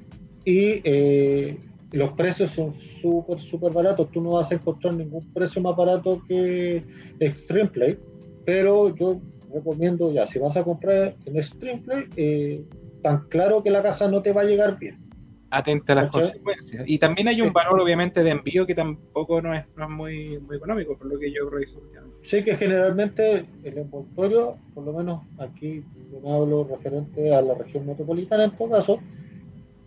y 0.46 0.82
eh, 0.86 1.58
los 1.92 2.14
precios 2.14 2.52
son 2.52 2.74
súper, 2.74 3.38
súper 3.38 3.74
baratos. 3.74 4.10
Tú 4.12 4.22
no 4.22 4.32
vas 4.32 4.50
a 4.52 4.56
encontrar 4.56 4.94
ningún 4.94 5.26
precio 5.34 5.62
más 5.62 5.76
barato 5.76 6.24
que 6.26 6.86
Extreme 7.20 7.70
Play, 7.70 8.00
pero 8.46 8.96
yo 8.96 9.20
recomiendo 9.54 10.14
ya, 10.14 10.26
si 10.26 10.40
vas 10.40 10.56
a 10.56 10.64
comprar 10.64 11.16
en 11.26 11.36
Extreme 11.36 11.82
Play, 11.82 12.06
eh, 12.16 12.64
tan 13.04 13.28
claro 13.28 13.62
que 13.62 13.72
la 13.72 13.84
caja 13.84 14.08
no 14.08 14.22
te 14.22 14.32
va 14.32 14.42
a 14.42 14.46
llegar 14.46 14.80
bien 14.80 15.09
atenta 15.52 15.94
a 15.94 15.96
las 15.96 16.08
consecuencias. 16.10 16.84
Y 16.86 17.00
también 17.00 17.28
hay 17.28 17.42
un 17.42 17.52
valor, 17.52 17.80
obviamente, 17.80 18.24
de 18.24 18.32
envío 18.32 18.66
que 18.66 18.76
tampoco 18.76 19.42
no 19.42 19.54
es, 19.54 19.66
muy, 19.90 20.40
muy 20.40 20.58
económico, 20.58 20.98
por 20.98 21.08
lo 21.08 21.20
que 21.20 21.32
yo 21.32 21.50
reviso. 21.50 21.82
Sí, 22.22 22.44
que 22.44 22.56
generalmente 22.56 23.46
el 23.64 23.78
envoltorio, 23.78 24.58
por 24.74 24.84
lo 24.84 24.94
menos 24.94 25.24
aquí 25.40 25.84
hablo 26.26 26.68
referente 26.70 27.34
a 27.34 27.42
la 27.42 27.56
región 27.56 27.86
metropolitana 27.86 28.46
en 28.46 28.52
todo 28.52 28.70
caso, 28.70 29.00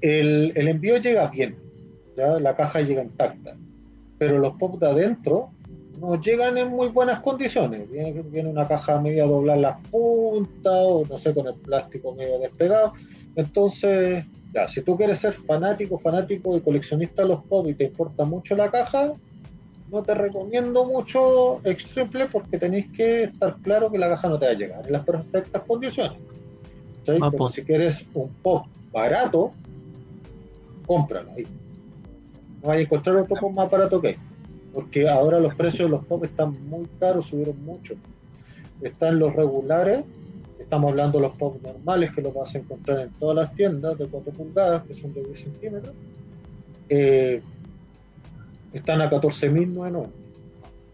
el, 0.01 0.53
el 0.57 0.69
envío 0.69 0.97
llega 0.99 1.29
bien, 1.29 1.57
ya 2.17 2.41
la 2.41 2.57
caja 2.57 2.81
llega 2.81 3.03
intacta, 3.03 3.57
pero 4.19 4.39
los 4.39 4.55
pop 4.55 4.81
de 4.81 4.87
adentro 4.87 5.51
no 6.01 6.21
llegan 6.21 6.59
en 6.59 6.69
muy 6.69 6.89
buenas 6.89 7.21
condiciones. 7.21 7.89
Viene, 7.89 8.23
viene 8.23 8.49
una 8.49 8.67
caja 8.67 9.01
media 9.01 9.25
doblar 9.25 9.59
las 9.59 9.79
puntas, 9.89 10.85
o 10.87 11.05
no 11.09 11.17
sé, 11.17 11.33
con 11.33 11.47
el 11.47 11.55
plástico 11.55 12.13
medio 12.15 12.41
despegado. 12.41 12.93
Entonces, 13.37 14.25
ya, 14.53 14.69
si 14.69 14.83
tú 14.83 14.97
quieres 14.97 15.19
ser 15.19 15.33
fanático, 15.33 15.99
fanático 15.99 16.57
y 16.57 16.61
coleccionista 16.61 17.23
de 17.23 17.29
los 17.29 17.45
pop 17.45 17.67
y 17.69 17.75
te 17.75 17.85
importa 17.85 18.25
mucho 18.25 18.55
la 18.55 18.71
caja, 18.71 19.13
no 19.91 20.03
te 20.03 20.15
recomiendo 20.15 20.85
mucho 20.85 21.59
Extriple 21.65 22.27
porque 22.27 22.59
tenéis 22.59 22.91
que 22.93 23.25
estar 23.25 23.57
claro 23.59 23.91
que 23.91 23.99
la 23.99 24.09
caja 24.09 24.29
no 24.29 24.39
te 24.39 24.47
va 24.47 24.53
a 24.53 24.55
llegar 24.55 24.87
en 24.87 24.93
las 24.93 25.05
perfectas 25.05 25.63
condiciones. 25.67 26.21
Pero 27.05 27.49
si 27.49 27.63
quieres 27.63 28.07
un 28.15 28.29
pop 28.43 28.67
barato, 28.93 29.53
cómpralo 30.87 31.31
ahí. 31.33 31.47
No 32.63 32.69
vas 32.69 32.77
a 32.77 32.81
encontrar 32.81 33.17
otro 33.17 33.37
pop 33.37 33.53
más 33.53 33.71
barato 33.71 34.01
que 34.01 34.19
porque 34.73 35.09
ahora 35.09 35.39
los 35.39 35.55
precios 35.55 35.91
de 35.91 35.97
los 35.97 36.05
pop 36.07 36.25
están 36.25 36.57
muy 36.69 36.87
caros, 36.99 37.27
subieron 37.27 37.63
mucho. 37.65 37.95
Están 38.81 39.19
los 39.19 39.35
regulares 39.35 40.05
Estamos 40.73 40.93
hablando 40.93 41.19
de 41.19 41.23
los 41.25 41.37
pop 41.37 41.63
normales 41.63 42.13
que 42.13 42.23
los 42.23 42.33
vas 42.33 42.55
a 42.55 42.59
encontrar 42.59 43.01
en 43.01 43.11
todas 43.11 43.37
las 43.37 43.55
tiendas 43.55 43.99
de 43.99 44.07
4 44.07 44.33
pulgadas, 44.33 44.83
que 44.85 44.95
son 44.95 45.13
de 45.13 45.23
10 45.23 45.39
centímetros. 45.39 45.95
Eh, 46.89 47.43
están 48.73 49.03
a 49.03 49.11
14.990. 49.11 50.07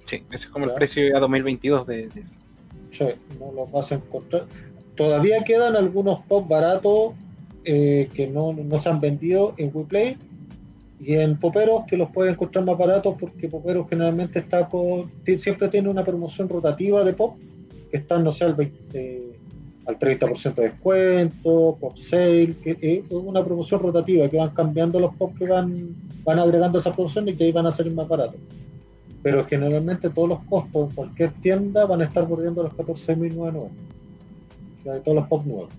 Sí, 0.04 0.16
ese 0.16 0.24
es 0.34 0.46
como 0.48 0.64
el 0.64 0.72
precio 0.72 1.16
a 1.16 1.20
2022 1.20 1.86
de, 1.86 2.08
Sí, 2.90 3.04
no 3.38 3.52
los 3.52 3.70
vas 3.70 3.92
a 3.92 3.94
encontrar. 3.94 4.46
Todavía 4.96 5.44
quedan 5.44 5.76
algunos 5.76 6.24
pop 6.26 6.48
baratos 6.48 7.12
eh, 7.64 8.08
que 8.12 8.26
no, 8.26 8.52
no, 8.52 8.78
se 8.78 8.88
han 8.88 9.00
vendido 9.00 9.54
en 9.58 9.70
WePlay 9.72 10.16
y 10.98 11.14
en 11.14 11.38
Poperos 11.38 11.84
que 11.86 11.96
los 11.96 12.10
puedes 12.10 12.32
encontrar 12.32 12.64
más 12.64 12.76
baratos 12.76 13.14
porque 13.16 13.46
Poperos 13.46 13.88
generalmente 13.88 14.40
está 14.40 14.68
con, 14.68 15.12
siempre 15.38 15.68
tiene 15.68 15.88
una 15.88 16.02
promoción 16.02 16.48
rotativa 16.48 17.04
de 17.04 17.12
pop 17.12 17.36
que 17.92 17.98
están, 17.98 18.24
no 18.24 18.32
sé, 18.32 18.44
al 18.44 18.54
20, 18.54 19.27
al 19.88 19.98
30% 19.98 20.54
de 20.54 20.62
descuento, 20.64 21.78
pop 21.80 21.96
sale, 21.96 22.54
que 22.62 22.76
es 22.78 23.10
una 23.10 23.42
promoción 23.42 23.80
rotativa 23.80 24.28
que 24.28 24.36
van 24.36 24.50
cambiando 24.50 25.00
los 25.00 25.14
pop 25.14 25.32
que 25.38 25.46
van, 25.46 25.96
van 26.24 26.38
agregando 26.38 26.78
esa 26.78 26.92
promoción 26.92 27.26
y 27.26 27.34
que 27.34 27.44
ahí 27.44 27.52
van 27.52 27.64
a 27.64 27.70
salir 27.70 27.94
más 27.94 28.06
baratos. 28.06 28.38
Pero 29.22 29.46
generalmente 29.46 30.10
todos 30.10 30.28
los 30.28 30.40
costos 30.40 30.90
en 30.90 30.94
cualquier 30.94 31.32
tienda 31.40 31.86
van 31.86 32.02
a 32.02 32.04
estar 32.04 32.26
bordeando 32.26 32.64
los 32.64 32.72
14.990. 32.74 33.70
De 34.84 35.00
todos 35.00 35.16
los 35.16 35.26
pop 35.26 35.46
nuevos. 35.46 35.72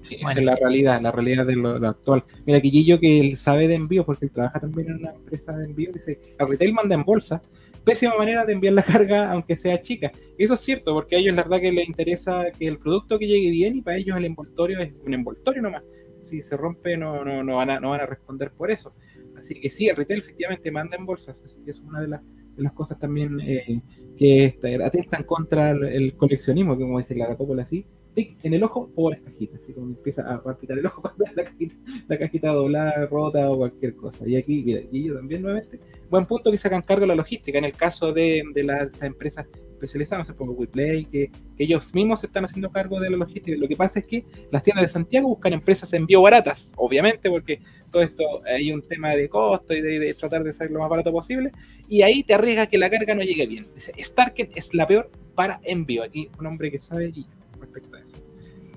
Sí, 0.00 0.16
esa 0.20 0.38
es 0.38 0.44
la 0.44 0.54
realidad, 0.54 1.00
la 1.02 1.10
realidad 1.10 1.44
de 1.44 1.56
lo, 1.56 1.74
actual. 1.88 2.22
Mira, 2.46 2.60
Quillillo, 2.60 3.00
que 3.00 3.18
él 3.18 3.36
sabe 3.36 3.66
de 3.66 3.74
envío, 3.74 4.06
porque 4.06 4.26
él 4.26 4.30
trabaja 4.30 4.60
también 4.60 4.90
en 4.90 4.96
una 4.98 5.10
empresa 5.10 5.56
de 5.56 5.66
envío, 5.66 5.90
dice, 5.92 6.20
a 6.38 6.46
retail 6.46 6.72
manda 6.72 6.94
en 6.94 7.02
bolsa, 7.02 7.42
pésima 7.84 8.16
manera 8.16 8.44
de 8.44 8.52
enviar 8.52 8.74
la 8.74 8.82
carga 8.82 9.30
aunque 9.32 9.56
sea 9.56 9.80
chica. 9.82 10.12
eso 10.38 10.54
es 10.54 10.60
cierto, 10.60 10.94
porque 10.94 11.16
a 11.16 11.18
ellos 11.18 11.34
la 11.34 11.42
verdad 11.42 11.60
que 11.60 11.72
les 11.72 11.88
interesa 11.88 12.46
que 12.56 12.66
el 12.66 12.78
producto 12.78 13.18
que 13.18 13.26
llegue 13.26 13.50
bien 13.50 13.76
y 13.76 13.82
para 13.82 13.96
ellos 13.96 14.16
el 14.16 14.24
envoltorio 14.24 14.80
es 14.80 14.92
un 15.04 15.14
envoltorio 15.14 15.62
nomás. 15.62 15.82
Si 16.20 16.42
se 16.42 16.56
rompe 16.56 16.96
no, 16.96 17.24
no, 17.24 17.42
no, 17.42 17.56
van, 17.56 17.70
a, 17.70 17.80
no 17.80 17.90
van 17.90 18.00
a 18.00 18.06
responder 18.06 18.52
por 18.52 18.70
eso. 18.70 18.92
Así 19.36 19.58
que 19.58 19.70
sí, 19.70 19.88
el 19.88 19.96
retail 19.96 20.20
efectivamente 20.20 20.70
manda 20.70 20.96
en 20.96 21.06
bolsas, 21.06 21.42
así 21.42 21.56
que 21.64 21.70
es 21.70 21.80
una 21.80 22.02
de, 22.02 22.08
las, 22.08 22.22
las 22.56 22.72
cosas 22.74 22.98
también 22.98 23.40
eh, 23.40 23.80
que 24.16 24.58
atentan 24.84 25.22
contra 25.24 25.70
el, 25.70 26.14
coleccionismo, 26.16 26.78
como 26.78 26.98
dice 26.98 27.14
la 27.14 27.34
cópola 27.36 27.62
así, 27.62 27.86
en 28.16 28.54
el 28.54 28.62
ojo, 28.62 28.88
pobres 28.94 29.20
cajitas, 29.22 29.60
así 29.60 29.72
como 29.72 29.88
empieza 29.88 30.22
a 30.22 30.42
palpitar 30.42 30.78
el 30.78 30.86
ojo 30.86 31.00
cuando 31.02 31.24
la 31.34 31.44
cajita, 31.44 31.74
la 32.08 32.18
cajita 32.18 32.48
doblada, 32.52 33.06
rota 33.06 33.50
o 33.50 33.58
cualquier 33.58 33.94
cosa. 33.96 34.26
Y 34.26 34.36
aquí, 34.36 34.62
mira, 34.64 34.80
y 34.90 35.04
yo 35.04 35.14
también 35.14 35.42
nuevamente, 35.42 35.80
buen 36.08 36.26
punto 36.26 36.50
que 36.50 36.58
se 36.58 36.68
hagan 36.68 36.82
cargo 36.82 37.06
la 37.06 37.14
logística, 37.14 37.58
en 37.58 37.64
el 37.64 37.72
caso 37.72 38.12
de, 38.12 38.42
de 38.54 38.62
las 38.64 38.90
empresas 39.02 39.46
especializadas, 39.72 40.28
no 40.28 40.32
sé, 40.32 40.36
como 40.36 40.52
WePlay, 40.52 41.06
que, 41.06 41.30
que, 41.56 41.64
ellos 41.64 41.94
mismos 41.94 42.22
están 42.22 42.44
haciendo 42.44 42.70
cargo 42.70 43.00
de 43.00 43.10
la 43.10 43.16
logística. 43.16 43.56
Lo 43.56 43.68
que 43.68 43.76
pasa 43.76 44.00
es 44.00 44.06
que 44.06 44.24
las 44.50 44.62
tiendas 44.62 44.84
de 44.84 44.88
Santiago 44.88 45.28
buscan 45.28 45.54
empresas 45.54 45.92
envío 45.94 46.20
baratas, 46.20 46.72
obviamente, 46.76 47.30
porque 47.30 47.60
todo 47.90 48.02
esto 48.02 48.24
hay 48.44 48.72
un 48.72 48.82
tema 48.82 49.10
de 49.10 49.28
costo 49.28 49.72
y 49.72 49.80
de, 49.80 50.14
tratar 50.14 50.44
de 50.44 50.52
ser 50.52 50.70
lo 50.70 50.80
más 50.80 50.90
barato 50.90 51.12
posible, 51.12 51.52
y 51.88 52.02
ahí 52.02 52.22
te 52.22 52.34
arriesga 52.34 52.66
que 52.66 52.78
la 52.78 52.90
carga 52.90 53.14
no 53.14 53.22
llegue 53.22 53.46
bien. 53.46 53.68
Dice, 53.74 53.92
Starken 53.98 54.50
es 54.54 54.74
la 54.74 54.86
peor 54.86 55.10
para 55.34 55.60
envío. 55.64 56.02
Aquí 56.02 56.28
un 56.38 56.46
hombre 56.46 56.70
que 56.70 56.78
sabe 56.78 57.12
y 57.14 57.26
respecto 57.60 57.96
a 57.96 58.00
eso. 58.00 58.12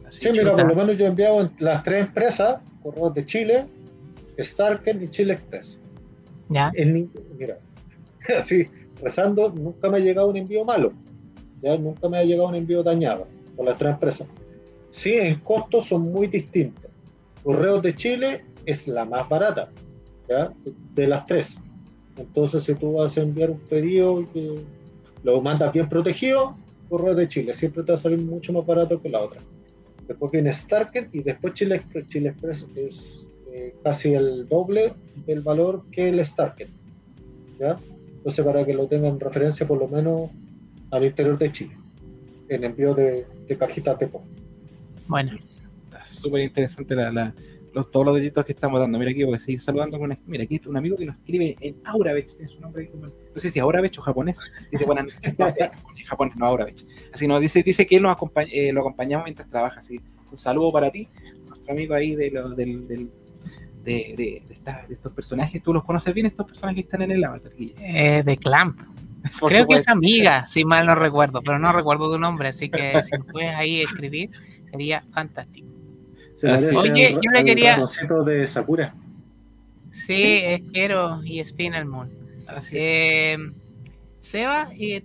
sí, 0.09 0.29
mira, 0.31 0.55
por 0.55 0.67
lo 0.67 0.75
menos 0.75 0.97
yo 0.97 1.05
he 1.05 1.07
enviado 1.09 1.41
en 1.41 1.51
las 1.59 1.83
tres 1.83 2.05
empresas, 2.05 2.61
Correos 2.81 3.13
de 3.13 3.25
Chile, 3.25 3.65
Starken 4.39 5.03
y 5.03 5.09
Chile 5.09 5.33
Express. 5.33 5.77
Ya. 6.49 6.71
mira, 7.37 7.57
así, 8.37 8.67
rezando, 9.01 9.49
nunca 9.49 9.89
me 9.89 9.97
ha 9.97 9.99
llegado 9.99 10.29
un 10.29 10.37
envío 10.37 10.63
malo. 10.63 10.93
¿ya? 11.61 11.77
Nunca 11.77 12.09
me 12.09 12.17
ha 12.17 12.23
llegado 12.23 12.49
un 12.49 12.55
envío 12.55 12.83
dañado 12.83 13.27
por 13.55 13.65
las 13.65 13.77
tres 13.77 13.93
empresas. 13.93 14.27
Sí, 14.89 15.13
en 15.13 15.39
costos 15.39 15.87
son 15.87 16.11
muy 16.11 16.27
distintos. 16.27 16.91
Correos 17.43 17.81
de 17.81 17.95
Chile 17.95 18.45
es 18.65 18.87
la 18.87 19.05
más 19.05 19.27
barata, 19.27 19.69
¿ya? 20.29 20.53
De 20.93 21.07
las 21.07 21.25
tres. 21.25 21.57
Entonces, 22.17 22.63
si 22.63 22.75
tú 22.75 22.93
vas 22.93 23.17
a 23.17 23.21
enviar 23.21 23.49
un 23.49 23.59
pedido 23.59 24.21
y 24.21 24.25
que 24.27 24.55
lo 25.23 25.41
mandas 25.41 25.73
bien 25.73 25.89
protegido, 25.89 26.55
correos 26.93 27.17
de 27.17 27.27
Chile. 27.27 27.53
Siempre 27.53 27.81
te 27.83 27.91
va 27.91 27.97
a 27.97 28.01
salir 28.01 28.19
mucho 28.19 28.53
más 28.53 28.65
barato 28.67 29.01
que 29.01 29.09
la 29.09 29.19
otra. 29.21 29.41
Después 30.07 30.31
viene 30.31 30.53
Starken 30.53 31.09
y 31.11 31.23
después 31.23 31.55
Chile 31.55 31.75
Express. 31.77 32.07
Chile 32.07 32.29
Express 32.29 32.65
es 32.75 33.27
eh, 33.51 33.73
casi 33.83 34.13
el 34.13 34.47
doble 34.47 34.93
del 35.25 35.41
valor 35.41 35.85
que 35.91 36.09
el 36.09 36.23
Starken. 36.23 36.67
¿ya? 37.59 37.77
Entonces, 38.17 38.45
para 38.45 38.63
que 38.63 38.73
lo 38.75 38.85
tengan 38.87 39.13
en 39.13 39.19
referencia, 39.19 39.67
por 39.67 39.79
lo 39.79 39.87
menos 39.87 40.29
al 40.91 41.03
interior 41.03 41.35
de 41.39 41.51
Chile, 41.51 41.75
en 42.49 42.63
envío 42.63 42.93
de, 42.93 43.25
de 43.47 43.57
cajitas 43.57 43.97
de 43.97 44.07
PO. 44.07 44.21
Bueno, 45.07 45.31
Está 45.85 46.05
súper 46.05 46.41
interesante 46.41 46.95
la, 46.95 47.11
la- 47.11 47.33
los, 47.73 47.89
todos 47.91 48.05
los 48.05 48.15
detallitos 48.15 48.45
que 48.45 48.51
estamos 48.53 48.79
dando. 48.79 48.97
Mira 48.99 49.11
aquí 49.11 49.23
voy 49.23 49.35
a 49.35 49.39
seguir 49.39 49.61
saludando 49.61 49.97
con 49.99 50.17
mira 50.27 50.43
aquí 50.43 50.61
un 50.65 50.77
amigo 50.77 50.95
que 50.97 51.05
nos 51.05 51.15
escribe 51.17 51.55
en 51.59 51.75
Aurabech, 51.85 52.27
tiene 52.35 52.51
su 52.51 52.59
nombre 52.59 52.89
no 52.93 53.09
sé 53.41 53.49
si 53.49 53.59
es 53.59 53.63
Aurabech 53.63 53.97
o 53.99 54.01
japonés. 54.01 54.37
Dice 54.71 54.85
noches, 54.85 55.39
no, 55.39 55.49
sí, 55.49 56.03
japonés, 56.05 56.35
no 56.35 56.45
Aurabech. 56.45 56.85
Así 57.13 57.27
nos 57.27 57.41
dice, 57.41 57.63
dice 57.63 57.85
que 57.87 57.95
él 57.97 58.03
nos 58.03 58.11
acompaña, 58.13 58.49
eh, 58.53 58.71
lo 58.71 58.81
acompañamos 58.81 59.25
mientras 59.25 59.49
trabaja. 59.49 59.79
Así, 59.79 59.99
un 60.31 60.37
saludo 60.37 60.71
para 60.71 60.91
ti, 60.91 61.07
nuestro 61.47 61.73
amigo 61.73 61.93
ahí 61.95 62.15
de 62.15 62.31
los 62.31 62.55
del, 62.55 62.87
del- 62.87 63.11
de, 63.83 64.13
de, 64.15 64.43
de 64.47 64.53
esta- 64.53 64.85
de 64.87 64.93
estos 64.93 65.11
personajes. 65.11 65.61
¿Tú 65.61 65.73
los 65.73 65.83
conoces 65.83 66.13
bien 66.13 66.25
estos 66.27 66.45
personajes 66.45 66.75
que 66.75 66.81
están 66.81 67.01
en 67.01 67.11
el 67.11 67.23
avatar? 67.23 67.51
Eh, 67.57 68.23
de 68.23 68.37
Clamp. 68.37 68.79
Por 69.39 69.51
Creo 69.51 69.65
que 69.67 69.75
es 69.75 69.87
amiga, 69.87 70.45
si 70.47 70.63
mal 70.65 70.85
no 70.85 70.95
recuerdo, 70.95 71.41
pero 71.41 71.57
no 71.59 71.71
recuerdo 71.73 72.11
tu 72.11 72.19
nombre, 72.19 72.49
así 72.49 72.69
que 72.69 73.01
si 73.03 73.17
puedes 73.31 73.51
ahí 73.55 73.81
escribir, 73.81 74.29
sería 74.69 75.03
fantástico. 75.13 75.67
Se 76.43 76.49
parece 76.49 76.75
Oye, 76.77 77.05
al- 77.07 77.13
yo 77.13 77.31
le 77.31 77.43
quería- 77.45 77.77
de 78.25 78.47
Sakura. 78.47 78.93
Sí, 79.91 80.39
es 80.43 80.61
Quiero 80.73 81.23
y 81.23 81.41
Spinal 81.41 81.85
Moon. 81.85 82.11
Así 82.47 82.75
es. 82.75 82.81
Eh, 82.83 83.37
Seba, 84.19 84.69
eh, 84.77 85.03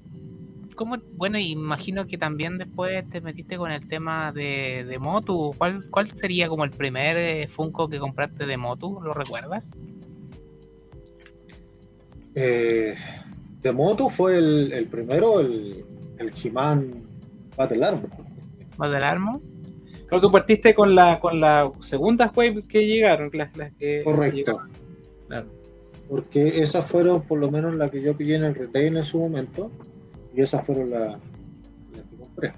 ¿cómo- 0.74 0.96
bueno, 1.16 1.38
imagino 1.38 2.08
que 2.08 2.18
también 2.18 2.58
después 2.58 3.08
te 3.08 3.20
metiste 3.20 3.56
con 3.56 3.70
el 3.70 3.86
tema 3.86 4.32
de, 4.32 4.84
de 4.84 4.98
Motu. 4.98 5.54
¿Cuál, 5.56 5.88
¿Cuál 5.90 6.10
sería 6.16 6.48
como 6.48 6.64
el 6.64 6.70
primer 6.72 7.16
eh, 7.16 7.46
Funko 7.46 7.88
que 7.88 8.00
compraste 8.00 8.44
de 8.44 8.56
Motu? 8.56 9.00
¿Lo 9.00 9.12
recuerdas? 9.12 9.72
Eh, 12.34 12.96
de 13.62 13.72
Motu 13.72 14.10
fue 14.10 14.38
el, 14.38 14.72
el 14.72 14.86
primero, 14.88 15.38
el, 15.38 15.84
el 16.18 16.32
He-Man 16.42 17.04
Battle 17.56 17.84
Armor. 17.84 18.10
¿Más 18.76 18.90
del 18.90 19.02
Claro, 20.08 20.22
tú 20.22 20.30
partiste 20.32 20.74
con 20.74 20.94
la, 20.94 21.20
con 21.20 21.38
la 21.38 21.70
segunda 21.80 22.32
wave 22.34 22.62
que 22.62 22.86
llegaron, 22.86 23.30
las, 23.34 23.54
las 23.56 23.72
que 23.74 24.02
Correcto. 24.02 24.36
llegaron. 24.36 24.70
Claro. 25.28 25.46
Porque 26.08 26.62
esas 26.62 26.86
fueron 26.86 27.22
por 27.22 27.38
lo 27.38 27.50
menos 27.50 27.74
las 27.74 27.90
que 27.90 28.00
yo 28.00 28.16
pillé 28.16 28.36
en 28.36 28.44
el 28.44 28.54
retail 28.54 28.96
en 28.96 29.04
su 29.04 29.18
momento. 29.18 29.70
Y 30.34 30.40
esas 30.40 30.64
fueron 30.64 30.90
las 30.90 31.10
las 31.10 32.06
que 32.10 32.16
compré. 32.18 32.52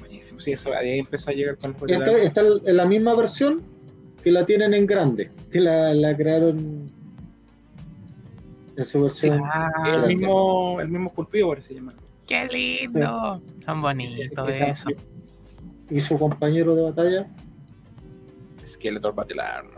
Buenísimo. 0.00 0.40
Sí, 0.40 0.52
eso, 0.52 0.72
ahí 0.72 1.00
empezó 1.00 1.30
a 1.30 1.34
llegar 1.34 1.58
con 1.58 1.74
los 1.78 1.90
Esta 1.90 2.18
está 2.18 2.40
en 2.64 2.76
la 2.76 2.86
misma 2.86 3.14
versión 3.14 3.62
que 4.24 4.32
la 4.32 4.46
tienen 4.46 4.72
en 4.72 4.86
grande, 4.86 5.30
que 5.50 5.60
la, 5.60 5.92
la 5.92 6.16
crearon 6.16 6.90
en 8.76 8.84
su 8.84 9.02
versión. 9.02 9.40
Ah, 9.44 9.70
el 9.94 10.16
mismo, 10.16 10.80
el 10.80 10.88
mismo 10.88 11.08
esculpido, 11.08 11.48
por 11.48 11.62
se 11.62 11.74
llama. 11.74 11.94
¡Qué 12.26 12.46
lindo! 12.46 13.42
Son 13.64 13.82
bonitos 13.82 14.48
eso. 14.48 14.90
Y 15.90 16.00
su 16.00 16.18
compañero 16.18 16.74
de 16.74 16.82
batalla, 16.82 17.26
Skeletor 18.66 19.14
Battle 19.14 19.42
Armor. 19.42 19.74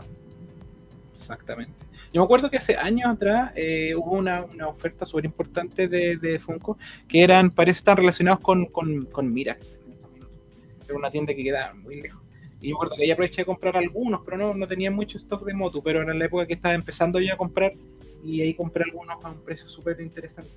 Exactamente. 1.15 1.73
Yo 2.13 2.21
me 2.21 2.25
acuerdo 2.25 2.49
que 2.49 2.57
hace 2.57 2.77
años 2.77 3.09
atrás 3.09 3.51
eh, 3.55 3.93
hubo 3.95 4.11
una, 4.13 4.45
una 4.45 4.67
oferta 4.67 5.05
súper 5.05 5.25
importante 5.25 5.89
de, 5.89 6.15
de 6.15 6.39
Funko 6.39 6.77
que 7.07 7.23
eran, 7.23 7.49
parece 7.51 7.79
estar 7.79 7.97
relacionados 7.97 8.39
con, 8.39 8.67
con, 8.67 9.05
con 9.05 9.33
Mirax. 9.33 9.75
Era 10.85 10.95
una 10.95 11.11
tienda 11.11 11.33
que 11.33 11.43
quedaba 11.43 11.73
muy 11.73 12.01
lejos. 12.01 12.21
Y 12.61 12.69
yo 12.69 12.73
me 12.73 12.77
acuerdo 12.77 12.95
que 12.95 13.03
ahí 13.03 13.11
aproveché 13.11 13.41
de 13.41 13.45
comprar 13.45 13.75
algunos, 13.75 14.21
pero 14.23 14.37
no, 14.37 14.53
no 14.53 14.67
tenía 14.67 14.91
mucho 14.91 15.17
stock 15.17 15.43
de 15.43 15.53
Motu, 15.53 15.83
pero 15.83 16.03
era 16.03 16.13
la 16.13 16.25
época 16.25 16.45
que 16.45 16.53
estaba 16.53 16.73
empezando 16.73 17.19
yo 17.19 17.33
a 17.33 17.37
comprar 17.37 17.73
y 18.23 18.41
ahí 18.41 18.53
compré 18.53 18.85
algunos 18.85 19.23
a 19.23 19.29
un 19.29 19.43
precio 19.43 19.67
súper 19.67 19.99
interesante. 19.99 20.51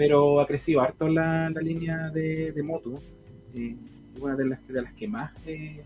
Pero 0.00 0.40
ha 0.40 0.46
crecido 0.46 0.80
harto 0.80 1.06
la, 1.08 1.50
la 1.50 1.60
línea 1.60 2.08
de, 2.08 2.52
de 2.52 2.62
Motu. 2.62 2.98
eh, 3.54 3.76
una 4.18 4.34
de 4.34 4.46
las, 4.46 4.66
de 4.66 4.80
las 4.80 4.94
que 4.94 5.06
más 5.06 5.30
eh, 5.46 5.82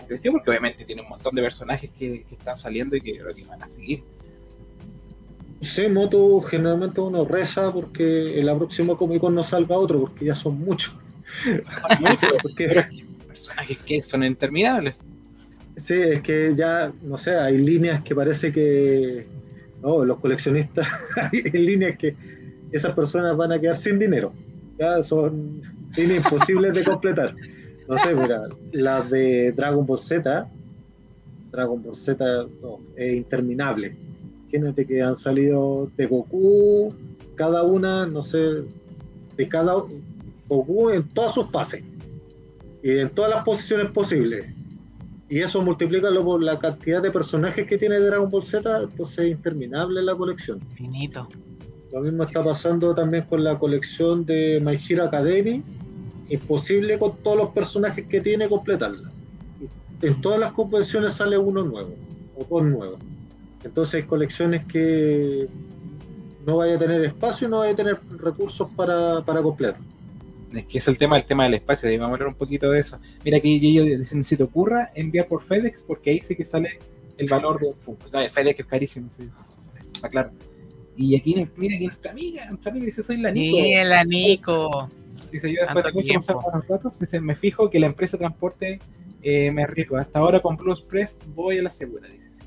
ha 0.00 0.06
crecido, 0.06 0.32
porque 0.32 0.48
obviamente 0.48 0.86
tiene 0.86 1.02
un 1.02 1.08
montón 1.10 1.34
de 1.34 1.42
personajes 1.42 1.90
que, 1.98 2.24
que 2.26 2.34
están 2.34 2.56
saliendo 2.56 2.96
y 2.96 3.02
que 3.02 3.18
creo 3.18 3.34
que 3.34 3.44
van 3.44 3.62
a 3.62 3.68
seguir. 3.68 4.02
sí, 5.60 5.86
Moto 5.88 6.40
generalmente 6.40 7.02
uno 7.02 7.26
reza 7.26 7.70
porque 7.70 8.38
en 8.40 8.46
la 8.46 8.56
próxima 8.56 8.96
Comic 8.96 9.20
Con 9.20 9.34
no 9.34 9.42
salga 9.42 9.76
otro, 9.76 10.00
porque 10.00 10.24
ya 10.24 10.34
son 10.34 10.58
muchos. 10.58 10.94
Porque- 12.42 13.04
personajes 13.28 13.78
que 13.80 14.02
son 14.02 14.24
interminables. 14.24 14.94
Sí, 15.76 15.94
es 15.94 16.22
que 16.22 16.54
ya, 16.56 16.90
no 17.02 17.18
sé, 17.18 17.34
hay 17.36 17.58
líneas 17.58 18.02
que 18.02 18.14
parece 18.14 18.50
que, 18.50 19.26
no, 19.84 20.04
los 20.04 20.18
coleccionistas, 20.18 20.88
hay 21.32 21.42
líneas 21.52 21.98
que 21.98 22.16
esas 22.72 22.94
personas 22.94 23.36
van 23.36 23.52
a 23.52 23.60
quedar 23.60 23.76
sin 23.76 23.98
dinero. 23.98 24.32
Ya 24.78 25.02
son 25.02 25.60
líneas 25.94 26.24
imposibles 26.24 26.74
de 26.74 26.82
completar. 26.82 27.34
No 27.86 27.98
sé, 27.98 28.14
mira, 28.14 28.48
las 28.72 29.10
de 29.10 29.52
Dragon 29.52 29.84
Ball 29.84 29.98
Z, 29.98 30.50
Dragon 31.52 31.82
Ball 31.82 31.94
Z 31.94 32.46
es 32.96 33.14
interminable. 33.14 33.94
Imagínate 34.44 34.86
que 34.86 35.02
han 35.02 35.16
salido 35.16 35.90
de 35.96 36.06
Goku, 36.06 36.94
cada 37.34 37.62
una, 37.62 38.06
no 38.06 38.22
sé, 38.22 38.62
de 39.36 39.48
cada 39.48 39.74
Goku 40.48 40.90
en 40.90 41.06
todas 41.10 41.34
sus 41.34 41.50
fases 41.50 41.82
y 42.82 42.98
en 42.98 43.10
todas 43.10 43.30
las 43.30 43.44
posiciones 43.44 43.90
posibles. 43.90 44.46
Y 45.28 45.40
eso 45.40 45.62
multiplícalo 45.62 46.24
por 46.24 46.42
la 46.42 46.58
cantidad 46.58 47.02
de 47.02 47.10
personajes 47.10 47.66
que 47.66 47.78
tiene 47.78 47.98
Dragon 47.98 48.30
Ball 48.30 48.44
Z, 48.44 48.82
entonces 48.82 49.18
es 49.18 49.30
interminable 49.30 50.02
la 50.02 50.14
colección. 50.14 50.60
Finito. 50.76 51.28
Lo 51.92 52.00
mismo 52.00 52.24
está 52.24 52.42
pasando 52.42 52.94
también 52.94 53.24
con 53.24 53.42
la 53.42 53.58
colección 53.58 54.26
de 54.26 54.60
My 54.64 54.78
Hero 54.88 55.04
Academy. 55.04 55.62
Imposible 56.28 56.98
con 56.98 57.16
todos 57.18 57.36
los 57.36 57.50
personajes 57.50 58.06
que 58.06 58.20
tiene 58.20 58.48
completarla. 58.48 59.10
En 60.02 60.20
todas 60.20 60.40
las 60.40 60.52
convenciones 60.52 61.14
sale 61.14 61.38
uno 61.38 61.62
nuevo 61.62 61.94
o 62.36 62.44
dos 62.44 62.64
nuevos. 62.64 63.00
Entonces 63.62 63.94
hay 63.94 64.02
colecciones 64.02 64.66
que 64.66 65.48
no 66.44 66.56
vaya 66.56 66.74
a 66.74 66.78
tener 66.78 67.02
espacio 67.04 67.48
y 67.48 67.50
no 67.50 67.58
vaya 67.60 67.72
a 67.72 67.76
tener 67.76 67.98
recursos 68.18 68.68
para, 68.76 69.22
para 69.22 69.42
completar. 69.42 69.80
Es 70.54 70.66
que 70.66 70.78
es 70.78 70.88
el 70.88 70.98
tema, 70.98 71.16
el 71.16 71.24
tema 71.24 71.44
del 71.44 71.54
espacio, 71.54 71.90
y 71.90 71.96
vamos 71.96 72.12
a 72.12 72.14
hablar 72.14 72.28
un 72.28 72.34
poquito 72.34 72.70
de 72.70 72.80
eso. 72.80 72.98
Mira 73.24 73.40
que 73.40 73.58
yo 73.60 73.84
dicen, 73.84 74.24
si 74.24 74.36
te 74.36 74.42
ocurra 74.42 74.90
enviar 74.94 75.26
por 75.26 75.42
FedEx, 75.42 75.82
porque 75.82 76.10
ahí 76.10 76.18
sí 76.18 76.36
que 76.36 76.44
sale 76.44 76.78
el 77.18 77.28
valor 77.28 77.60
de. 77.60 77.68
O 77.68 78.08
sea, 78.08 78.28
FedEx 78.30 78.60
es 78.60 78.66
carísimo, 78.66 79.10
sí, 79.16 79.28
está 79.84 80.08
claro. 80.08 80.30
Y 80.96 81.16
aquí, 81.16 81.34
mira 81.56 81.76
aquí 81.76 81.86
nuestra 81.86 82.12
amiga, 82.12 82.46
nuestra 82.46 82.70
amiga 82.70 82.86
dice, 82.86 83.02
soy 83.02 83.16
la 83.16 83.32
Nico. 83.32 83.56
Sí, 83.56 83.72
el 83.72 84.08
Nico. 84.08 84.90
Dice, 85.32 85.52
yo 85.52 85.60
después 85.62 85.76
de 85.76 85.82
Tanto 85.82 85.98
mucho 85.98 86.06
tiempo. 86.06 86.26
pasar 86.26 86.42
con 86.42 86.60
los 86.60 86.68
datos, 86.68 87.00
dice, 87.00 87.20
me 87.20 87.34
fijo 87.34 87.68
que 87.68 87.80
la 87.80 87.86
empresa 87.86 88.12
de 88.12 88.18
transporte 88.18 88.78
eh, 89.22 89.50
me 89.50 89.64
arriesgo. 89.64 89.96
Hasta 89.96 90.20
ahora 90.20 90.40
con 90.40 90.56
Blue 90.56 90.72
Express 90.72 91.18
voy 91.34 91.58
a 91.58 91.62
la 91.62 91.72
segura, 91.72 92.08
dice. 92.08 92.28
sí. 92.32 92.42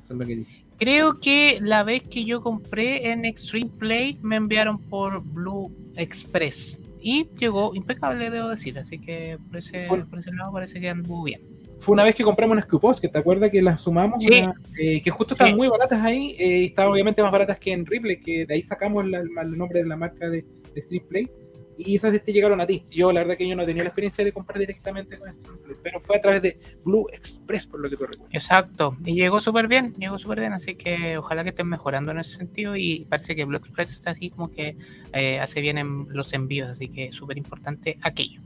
Eso 0.00 0.12
es 0.12 0.18
lo 0.20 0.26
que 0.26 0.36
dice. 0.36 0.64
Creo 0.78 1.18
que 1.18 1.58
la 1.60 1.82
vez 1.82 2.02
que 2.04 2.24
yo 2.24 2.40
compré 2.40 3.10
en 3.10 3.24
Extreme 3.24 3.70
Play 3.78 4.16
me 4.22 4.36
enviaron 4.36 4.78
por 4.78 5.20
Blue 5.24 5.72
Express. 5.96 6.80
Y 7.00 7.28
llegó 7.38 7.70
impecable, 7.74 8.30
debo 8.30 8.48
decir. 8.48 8.78
Así 8.78 8.98
que 8.98 9.38
por 9.46 9.56
ese, 9.58 9.86
Fue- 9.86 10.04
por 10.06 10.18
ese 10.18 10.32
lado 10.32 10.52
parece 10.52 10.80
que 10.80 10.88
anduvo 10.88 11.24
bien. 11.24 11.40
Fue 11.80 11.92
una 11.92 12.02
vez 12.02 12.16
que 12.16 12.24
compramos 12.24 12.54
unas 12.56 12.66
coupons, 12.66 13.00
que 13.00 13.08
te 13.08 13.18
acuerdas 13.18 13.50
que 13.52 13.62
las 13.62 13.80
sumamos, 13.82 14.22
Sí. 14.22 14.30
una- 14.42 14.54
eh, 14.80 15.00
que 15.00 15.10
justo 15.10 15.34
estaban 15.34 15.52
Sí. 15.52 15.56
muy 15.56 15.68
baratas 15.68 16.00
ahí, 16.02 16.34
eh, 16.38 16.58
y 16.62 16.64
estaban 16.66 16.90
obviamente 16.92 17.22
más 17.22 17.30
baratas 17.30 17.58
que 17.58 17.72
en 17.72 17.86
Ripley, 17.86 18.18
que 18.20 18.46
de 18.46 18.54
ahí 18.54 18.62
sacamos 18.64 19.06
la- 19.08 19.20
el, 19.20 19.56
nombre 19.56 19.80
de 19.82 19.86
la 19.88 19.96
marca 19.96 20.28
de, 20.28 20.44
de 20.74 20.82
Stream 20.82 21.04
Play, 21.08 21.30
y 21.78 21.96
esas 21.96 22.22
te 22.22 22.32
llegaron 22.32 22.60
a 22.60 22.66
ti. 22.66 22.82
Yo 22.90 23.12
la 23.12 23.20
verdad 23.20 23.36
que 23.36 23.48
yo 23.48 23.54
no 23.54 23.64
tenía 23.64 23.84
la 23.84 23.90
experiencia 23.90 24.24
de 24.24 24.32
comprar 24.32 24.58
directamente 24.58 25.16
con 25.16 25.32
Stream 25.38 25.58
Play, 25.58 25.76
pero 25.82 26.00
fue 26.00 26.16
a 26.16 26.20
través 26.20 26.42
de 26.42 26.58
Blue 26.84 27.06
Express, 27.12 27.66
por 27.66 27.80
lo 27.80 27.88
que 27.88 27.96
tú 27.96 28.04
recuerdas. 28.04 28.34
Exacto. 28.34 28.96
Y 29.04 29.14
llegó 29.14 29.40
súper 29.40 29.68
bien, 29.68 29.94
llegó 29.94 30.18
súper 30.18 30.40
bien. 30.40 30.52
Así 30.52 30.74
que 30.74 31.16
ojalá 31.18 31.44
que 31.44 31.50
estén 31.50 31.68
mejorando 31.68 32.10
en 32.10 32.18
ese 32.18 32.36
sentido. 32.36 32.74
Y 32.76 33.06
parece 33.08 33.36
que 33.36 33.44
Blue 33.44 33.58
Express 33.58 33.92
está 33.92 34.10
así 34.10 34.30
como 34.30 34.50
que 34.50 34.76
eh, 35.12 35.38
hace 35.38 35.60
bien 35.60 35.78
en 35.78 36.08
los 36.10 36.32
envíos. 36.32 36.68
Así 36.68 36.88
que 36.88 37.12
súper 37.12 37.38
importante 37.38 37.98
aquello. 38.02 38.42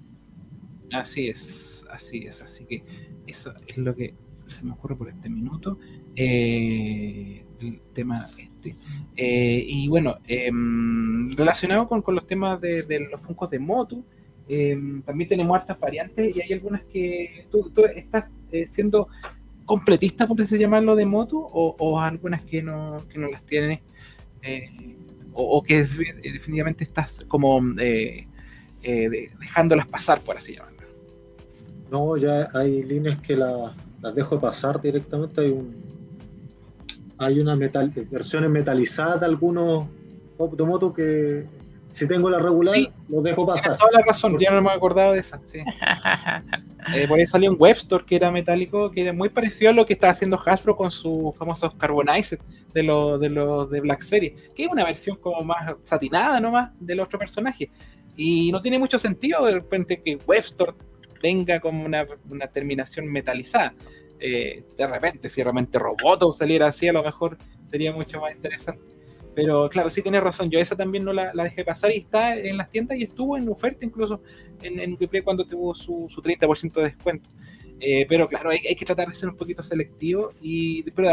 Así 0.93 1.29
es, 1.29 1.87
así 1.91 2.27
es, 2.27 2.43
así 2.43 2.67
que 2.67 2.85
eso 3.27 3.55
es 3.67 3.79
lo 3.79 3.97
que 3.97 4.15
se 4.47 4.63
me 4.63 4.73
ocurre 4.73 4.95
por 4.95 5.09
este 5.09 5.31
minuto. 5.31 5.79
Eh, 6.15 7.47
el 7.61 7.81
tema 7.95 8.29
Eh, 9.17 9.65
y 9.67 9.89
bueno, 9.89 10.19
em, 10.27 11.33
relacionado 11.33 11.89
con, 11.89 12.03
con 12.03 12.15
los 12.15 12.27
temas 12.27 12.61
de, 12.61 13.09
los 13.11 13.21
funcos 13.21 13.51
de 13.51 13.59
Motu, 13.59 14.05
em, 14.49 15.03
también 15.03 15.29
tenemos 15.29 15.57
hartas 15.57 15.79
variantes 15.79 16.35
y 16.35 16.41
hay 16.41 16.53
algunas 16.53 16.83
que 16.85 17.47
tú, 17.51 17.71
estás 17.95 18.45
eh, 18.53 18.67
siendo 18.67 19.09
completista, 19.65 20.27
por 20.27 20.41
así 20.41 20.59
llamarlo, 20.59 20.97
de 20.97 21.07
Motu, 21.07 21.41
o, 21.53 22.01
algunas 22.01 22.43
que 22.43 22.63
no, 22.63 23.03
que 23.09 23.19
no 23.19 23.29
las 23.29 23.43
tienes. 23.45 23.81
Eh, 24.43 24.71
o, 25.35 25.63
que 25.63 25.79
definitivamente 25.85 26.85
estás 26.85 27.25
como 27.29 27.61
dejándolas 28.83 29.87
pasar, 29.87 30.21
por 30.21 30.37
así 30.37 30.55
llamarlo. 30.55 30.83
No, 31.91 32.17
ya 32.17 32.49
hay 32.55 32.83
líneas 32.83 33.21
que 33.21 33.37
las 33.37 34.15
dejo 34.15 34.41
pasar 34.41 34.81
directamente. 34.81 35.43
Hay 35.43 35.51
un 35.51 36.02
hay 37.23 37.41
una 37.41 37.57
metal, 37.57 37.93
versiones 38.11 38.51
metalizadas 38.51 39.21
de 39.21 39.27
algunos 39.27 39.87
pop 40.37 40.55
de 40.55 40.65
moto 40.65 40.93
que 40.93 41.45
si 41.93 42.09
tengo 42.09 42.31
la 42.31 42.39
regular, 42.39 42.75
los 43.09 43.23
dejo 43.23 43.47
pasar. 43.47 43.77
Toda 43.77 43.91
la 43.93 44.01
razón, 44.01 44.39
ya 44.39 44.51
no 44.51 44.63
me 44.63 44.71
acordado 44.71 45.13
de 45.13 45.21
esa. 45.21 45.41
Sí. 45.47 45.61
Eh, 46.97 47.07
por 47.07 47.17
ahí 47.17 47.27
salió 47.29 47.49
un 47.49 47.57
Webstore 47.61 48.05
que 48.05 48.17
era 48.17 48.29
metálico, 48.33 48.91
que 48.91 49.03
era 49.03 49.13
muy 49.13 49.29
parecido 49.29 49.71
a 49.71 49.73
lo 49.73 49.87
que 49.87 49.93
estaba 49.93 50.13
haciendo 50.13 50.37
Hasbro 50.45 50.77
con 50.77 50.91
sus 50.91 51.33
famosos 51.37 51.73
Carbonized 51.75 52.41
de 52.75 52.83
los 52.83 53.21
de, 53.21 53.29
los 53.29 53.71
de 53.71 53.81
Black 53.81 54.03
Series, 54.03 54.33
que 54.53 54.65
es 54.65 54.69
una 54.69 54.85
versión 54.85 55.17
como 55.17 55.45
más 55.45 55.77
satinada 55.81 56.41
nomás 56.41 56.73
del 56.81 56.99
otro 56.99 57.21
personaje. 57.21 57.71
Y 58.17 58.51
no 58.51 58.61
tiene 58.61 58.81
mucho 58.81 58.99
sentido 58.99 59.47
de 59.47 59.53
repente 59.53 60.03
que 60.03 60.19
Webstore 60.27 60.73
venga 61.23 61.61
como 61.61 61.85
una, 61.85 62.05
una 62.29 62.49
terminación 62.49 63.07
metalizada. 63.07 63.75
Eh, 64.25 64.63
de 64.79 64.87
repente, 64.87 65.29
si 65.29 65.43
realmente 65.43 65.79
Roboto 65.79 66.33
saliera 66.33 66.69
así, 66.69 66.87
a 66.87 66.93
lo 66.93 67.03
mejor 67.03 67.37
sería 67.65 67.93
mucho 67.93 68.21
más 68.21 68.35
interesante. 68.37 68.83
Pero 69.35 69.69
claro, 69.69 69.91
sí 69.91 70.03
tienes 70.03 70.23
razón, 70.23 70.51
yo 70.51 70.61
esa 70.61 70.77
también 70.77 71.05
no 71.05 71.13
la, 71.13 71.33
dejé 71.33 71.65
pasar 71.65 71.91
y 71.91 71.99
está 71.99 72.37
en 72.37 72.57
las 72.57 72.71
tiendas 72.71 72.99
y 72.99 73.05
estuvo 73.05 73.37
en 73.37 73.49
oferta 73.49 73.85
incluso 73.85 74.21
en, 74.63 74.79
en 74.79 74.97
cuando 75.25 75.45
tuvo 75.47 75.75
su, 75.75 76.07
su 76.09 76.23
30% 76.23 76.73
de 76.75 76.83
descuento. 76.83 77.29
Eh, 77.81 78.07
pero 78.09 78.29
claro, 78.29 78.51
hay, 78.51 78.61
que 78.61 78.85
tratar 78.85 79.09
de 79.09 79.15
ser 79.15 79.29
un 79.29 79.37
poquito 79.37 79.63
selectivo. 79.65 80.33
Y 80.41 80.85
pero, 80.93 81.09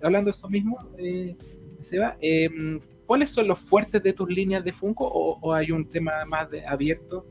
hablando 0.00 0.26
de 0.26 0.30
eso 0.30 0.48
mismo, 0.48 0.78
eh, 0.98 1.34
Seba, 1.80 2.16
em, 2.20 2.80
¿cuáles 3.06 3.30
son 3.30 3.48
los 3.48 3.58
fuertes 3.58 4.00
de 4.02 4.12
tus 4.12 4.28
líneas 4.28 4.62
de 4.62 4.72
Funko 4.72 5.04
o, 5.04 5.52
hay 5.52 5.72
un 5.72 5.90
tema 5.90 6.24
más 6.26 6.48
abierto? 6.68 7.26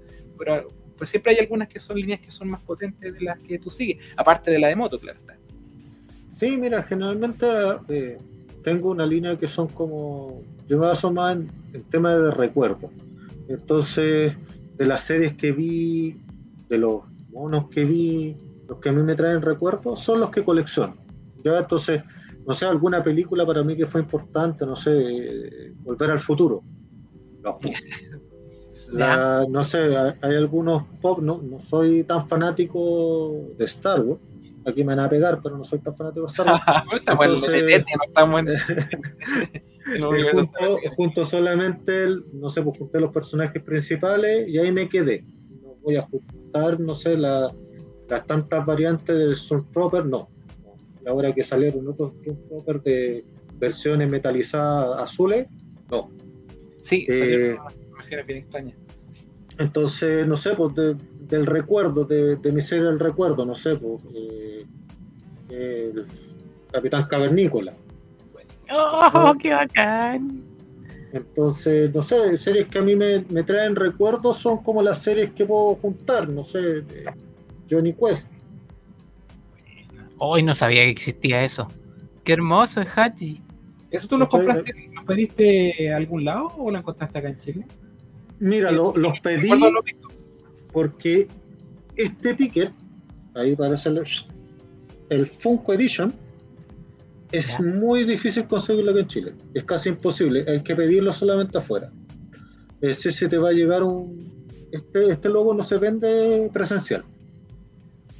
Pero, 1.01 1.09
siempre 1.09 1.31
hay 1.31 1.39
algunas 1.39 1.67
que 1.67 1.79
son 1.79 1.97
líneas 1.97 2.19
que 2.19 2.29
son 2.29 2.51
más 2.51 2.61
potentes 2.61 3.11
de 3.11 3.21
las 3.21 3.39
que 3.39 3.57
tú 3.57 3.71
sigues, 3.71 3.97
aparte 4.15 4.51
de 4.51 4.59
la 4.59 4.67
de 4.67 4.75
moto, 4.75 4.99
claro 4.99 5.19
está. 5.19 5.35
Sí, 6.27 6.55
mira, 6.57 6.83
generalmente 6.83 7.47
eh, 7.87 8.19
tengo 8.63 8.91
una 8.91 9.07
línea 9.07 9.35
que 9.35 9.47
son 9.47 9.67
como, 9.67 10.43
yo 10.67 10.77
me 10.77 10.85
baso 10.85 11.11
más 11.11 11.37
en 11.37 11.49
el 11.73 11.83
tema 11.85 12.13
de 12.13 12.29
recuerdo. 12.29 12.91
Entonces, 13.47 14.33
de 14.77 14.85
las 14.85 15.01
series 15.01 15.35
que 15.37 15.51
vi, 15.51 16.21
de 16.69 16.77
los 16.77 17.01
monos 17.31 17.69
que 17.69 17.83
vi, 17.83 18.35
los 18.67 18.77
que 18.77 18.89
a 18.89 18.91
mí 18.91 19.01
me 19.01 19.15
traen 19.15 19.41
recuerdos, 19.41 20.01
son 20.01 20.19
los 20.19 20.29
que 20.29 20.43
colecciono. 20.43 20.95
Ya, 21.43 21.57
entonces, 21.57 22.03
no 22.45 22.53
sé, 22.53 22.65
alguna 22.65 23.03
película 23.03 23.43
para 23.43 23.63
mí 23.63 23.75
que 23.75 23.87
fue 23.87 24.01
importante, 24.01 24.67
no 24.67 24.75
sé, 24.75 25.73
Volver 25.81 26.11
al 26.11 26.19
Futuro. 26.19 26.63
no 27.43 27.57
sé, 29.63 29.95
hay 30.21 30.35
algunos 30.35 30.83
pop, 31.01 31.19
no, 31.19 31.41
no 31.41 31.59
soy 31.59 32.03
tan 32.03 32.27
fanático 32.27 33.47
de 33.57 33.65
Star 33.65 34.01
Wars, 34.01 34.21
aquí 34.65 34.83
me 34.83 34.95
van 34.95 35.05
a 35.05 35.09
pegar, 35.09 35.39
pero 35.41 35.57
no 35.57 35.63
soy 35.63 35.79
tan 35.79 35.95
fanático 35.95 36.25
de 36.25 36.31
Star 36.31 36.47
Wars. 36.47 36.61
Entonces, 37.01 38.61
junto, 40.31 40.77
junto, 40.95 41.25
solamente, 41.25 42.07
no 42.33 42.49
sé, 42.49 42.61
pues 42.61 42.77
junté 42.77 42.99
los 42.99 43.11
personajes 43.11 43.61
principales 43.63 44.47
y 44.47 44.57
ahí 44.57 44.71
me 44.71 44.87
quedé. 44.87 45.25
No 45.61 45.75
voy 45.81 45.95
a 45.95 46.03
juntar, 46.03 46.79
no 46.79 46.95
sé, 46.95 47.17
las 47.17 47.53
tantas 48.27 48.65
variantes 48.65 49.17
del 49.17 49.35
Stormtrooper, 49.35 50.05
no. 50.05 50.29
Y 51.03 51.09
ahora 51.09 51.33
que 51.33 51.43
salieron 51.43 51.87
otros 51.87 52.13
Stormtrooper 52.21 52.83
de 52.83 53.25
versiones 53.57 54.09
metalizadas 54.09 55.01
azules, 55.01 55.47
no. 55.89 56.09
Sí, 56.81 57.05
eh, 57.09 57.57
versiones 57.95 58.25
bien 58.25 58.39
extrañas. 58.39 58.75
Entonces, 59.61 60.25
no 60.25 60.35
sé, 60.35 60.55
pues 60.55 60.73
del 60.75 61.45
recuerdo, 61.45 62.03
de, 62.03 62.35
de, 62.35 62.51
mi 62.51 62.61
serie 62.61 62.85
del 62.85 62.99
recuerdo, 62.99 63.45
no 63.45 63.55
sé, 63.55 63.75
pues, 63.75 64.01
eh, 64.15 64.65
el 65.49 66.05
Capitán 66.71 67.05
Cavernícola. 67.05 67.73
¡Oh, 68.71 69.33
qué 69.39 69.53
bacán! 69.53 70.43
Entonces, 71.13 71.93
no 71.93 72.01
sé, 72.01 72.37
series 72.37 72.69
que 72.69 72.79
a 72.79 72.81
mí 72.81 72.95
me, 72.95 73.19
traen 73.43 73.75
recuerdos 73.75 74.39
son 74.39 74.63
como 74.63 74.81
las 74.81 75.03
series 75.03 75.31
que 75.33 75.45
puedo 75.45 75.75
juntar, 75.75 76.27
no 76.27 76.43
sé, 76.43 76.83
Johnny 77.69 77.93
Quest. 77.93 78.31
Hoy 80.17 80.41
no 80.41 80.55
sabía 80.55 80.83
que 80.83 80.89
existía 80.89 81.43
eso. 81.43 81.67
Qué 82.23 82.33
hermoso 82.33 82.81
es 82.81 82.87
Hachi. 82.97 83.43
¿Eso 83.91 84.07
tú 84.07 84.17
lo 84.17 84.27
compraste, 84.27 84.89
lo 84.91 85.05
pediste 85.05 85.93
a 85.93 85.97
algún 85.97 86.25
lado 86.25 86.47
o 86.57 86.71
lo 86.71 86.77
encontraste 86.79 87.19
acá 87.19 87.29
en 87.29 87.39
Chile? 87.39 87.65
Mira, 88.41 88.71
los 88.71 89.19
pedí 89.21 89.51
porque 90.73 91.27
este 91.95 92.33
ticket, 92.33 92.71
ahí 93.35 93.55
parece 93.55 93.89
el, 93.89 94.03
el 95.09 95.25
Funko 95.27 95.73
Edition, 95.73 96.11
es 97.31 97.59
muy 97.59 98.03
difícil 98.03 98.45
conseguirlo 98.47 98.91
aquí 98.91 98.99
en 98.99 99.07
Chile. 99.07 99.33
Es 99.53 99.63
casi 99.63 99.89
imposible. 99.89 100.43
Hay 100.47 100.63
que 100.63 100.75
pedirlo 100.75 101.13
solamente 101.13 101.59
afuera. 101.59 101.91
Ese 102.81 103.11
se 103.11 103.27
te 103.27 103.37
va 103.37 103.49
a 103.49 103.53
llegar 103.53 103.83
un. 103.83 104.31
Este, 104.71 105.11
este 105.11 105.29
logo 105.29 105.53
no 105.53 105.61
se 105.61 105.77
vende 105.77 106.49
presencial. 106.51 107.03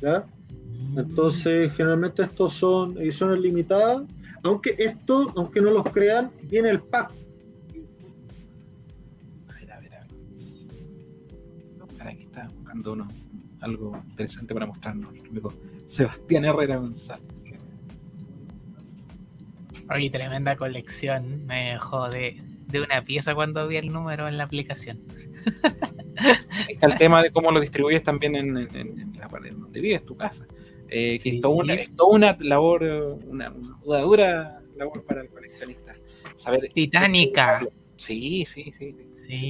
¿Ya? 0.02 0.26
Mm. 0.94 1.00
Entonces, 1.00 1.74
generalmente 1.74 2.22
estos 2.22 2.54
son 2.54 2.96
ediciones 3.00 3.40
limitadas. 3.40 4.04
Aunque 4.44 4.76
esto, 4.78 5.34
aunque 5.36 5.62
no 5.62 5.72
los 5.72 5.84
crean, 5.86 6.32
viene 6.44 6.70
el 6.70 6.80
pack. 6.80 7.12
Buscando 12.82 12.94
uno, 12.94 13.08
algo 13.62 14.02
interesante 14.10 14.54
para 14.54 14.66
mostrarnos. 14.66 15.10
Sebastián 15.86 16.46
Herrera 16.46 16.78
González. 16.78 17.26
Oye, 19.94 20.10
tremenda 20.10 20.56
colección. 20.56 21.46
Me 21.46 21.72
dejó 21.72 22.10
de, 22.10 22.42
una 22.74 23.04
pieza 23.04 23.36
cuando 23.36 23.68
vi 23.68 23.78
el 23.78 23.88
número 23.88 24.28
en 24.28 24.38
la 24.38 24.46
aplicación. 24.46 25.00
está 26.70 26.88
el 26.88 26.98
tema 26.98 27.22
de 27.22 27.32
cómo 27.32 27.52
lo 27.52 27.60
distribuyes 27.60 28.04
también 28.04 28.36
en, 28.36 29.14
la 29.18 29.28
pared 29.28 29.54
donde 29.54 29.82
vives, 29.82 30.06
tu 30.06 30.16
casa. 30.16 30.46
Eh, 30.88 31.20
que 31.20 31.30
es, 31.30 31.42
toda 31.42 31.56
una, 31.56 32.38
labor, 32.40 32.84
una, 33.28 33.50
dura 33.84 34.62
labor 34.76 35.04
para 35.04 35.22
el 35.22 35.30
coleccionista. 35.30 35.94
Saber 36.36 36.70
Titánica. 36.74 37.62
Sí, 37.98 38.46
sí, 38.46 38.74
sí, 38.78 38.96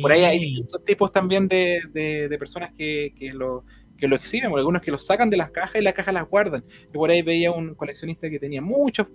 Por 0.02 0.12
ahí 0.12 0.24
hay 0.24 0.40
distintos 0.40 0.84
tipos 0.84 1.12
también 1.12 1.48
de, 1.48 2.36
personas 2.40 2.72
que, 2.78 3.14
lo, 3.34 3.66
que 3.98 4.08
lo 4.08 4.16
exhiben, 4.16 4.52
algunos 4.56 4.82
que 4.82 4.91
lo 4.91 4.99
sacan 4.99 5.30
de 5.30 5.38
las 5.38 5.52
cajas 5.52 5.82
y 5.82 5.84
las 5.84 5.94
cajas 5.94 6.14
las 6.14 6.28
guardan. 6.28 6.64
Yo 6.86 6.99
por 6.99 7.10
ahí 7.10 7.22
veía 7.22 7.52
un 7.52 7.76
coleccionista 7.76 8.30
que 8.30 8.40
tenía 8.40 8.62
muchos 8.62 9.08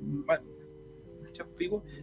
muchos 1.45 1.47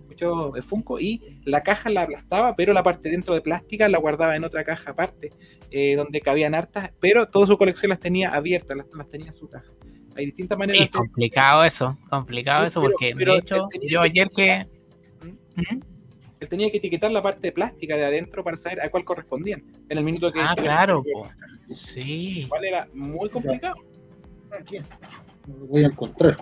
mucho 0.08 0.54
Funko, 0.62 1.00
y 1.00 1.40
la 1.46 1.62
caja 1.64 1.90
la 1.90 2.04
aplastaba, 2.04 2.56
pero 2.56 2.74
la 2.74 2.84
parte 2.84 3.10
dentro 3.10 3.34
de 3.34 3.42
plástica 3.42 3.90
la 3.90 3.98
guardaba 3.98 4.36
en 4.36 4.44
otra 4.44 4.64
caja 4.64 4.92
aparte, 4.92 5.32
eh, 5.72 5.96
donde 5.96 6.22
cabían 6.22 6.56
hartas, 6.56 6.92
pero 7.00 7.28
toda 7.28 7.48
su 7.48 7.58
colección 7.58 7.90
las 7.90 8.00
tenía 8.00 8.30
abiertas, 8.30 8.78
las, 8.78 9.10
tenía 9.10 9.28
en 9.28 9.34
su 9.34 9.48
caja. 9.48 9.72
Hay 10.16 10.28
distintas 10.28 10.58
maneras. 10.58 10.84
Es 10.84 10.92
complicado 10.92 11.64
eso, 11.64 11.98
complicado 12.10 12.66
eso, 12.66 12.82
porque 12.82 13.16
de 13.16 13.38
hecho, 13.38 13.68
yo 13.90 14.02
ayer 14.02 14.30
que. 14.30 14.66
¿Mm? 15.24 15.76
¿Mm? 15.76 15.93
Él 16.44 16.50
tenía 16.50 16.70
que 16.70 16.78
etiquetar 16.78 17.10
la 17.10 17.22
parte 17.22 17.54
plástica 17.54 17.96
de 17.96 18.04
adentro 18.04 18.44
para 18.44 18.58
saber 18.58 18.82
a 18.82 18.92
cuál 18.92 19.06
correspondían. 19.06 19.64
En 19.88 19.98
el 19.98 20.04
minuto 20.04 20.30
que. 20.30 20.42
Ah, 20.42 20.54
claro. 20.58 21.02
Sí. 21.70 22.46
Cuál 22.50 22.66
era 22.66 22.86
muy 22.94 23.30
complicado. 23.30 23.76
Aquí. 24.52 24.80
voy 25.48 25.86
a 25.86 25.88
encontrar. 25.88 26.36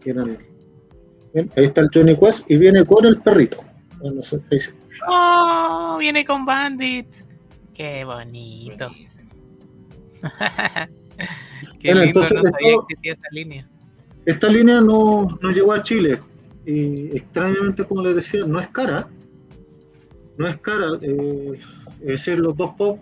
Que 0.00 0.12
ahí 0.12 1.64
está 1.64 1.80
el 1.80 1.88
Johnny 1.92 2.16
Quest 2.16 2.48
y 2.48 2.58
viene 2.58 2.84
con 2.84 3.04
el 3.04 3.20
perrito. 3.20 3.64
Oh, 5.08 5.96
viene 5.98 6.24
con 6.24 6.46
Bandit. 6.46 7.08
Qué 7.74 8.04
bonito. 8.04 8.88
Qué 11.80 11.92
lindo, 11.92 12.20
no 12.20 12.26
sabía 12.26 12.50
que 12.60 12.74
existía 12.74 13.12
esa 13.14 13.28
línea. 13.32 13.68
Esta 14.26 14.46
línea 14.48 14.80
no, 14.80 15.36
no, 15.42 15.50
llegó 15.50 15.72
a 15.72 15.82
Chile. 15.82 16.20
Y 16.64 17.16
extrañamente, 17.16 17.84
como 17.84 18.02
les 18.02 18.14
decía, 18.14 18.44
no 18.46 18.60
es 18.60 18.68
cara. 18.68 19.08
No 20.40 20.48
es 20.48 20.56
cara. 20.56 20.86
Eh, 21.02 21.60
es 22.00 22.06
decir, 22.06 22.38
los 22.38 22.56
dos 22.56 22.70
pop 22.78 22.98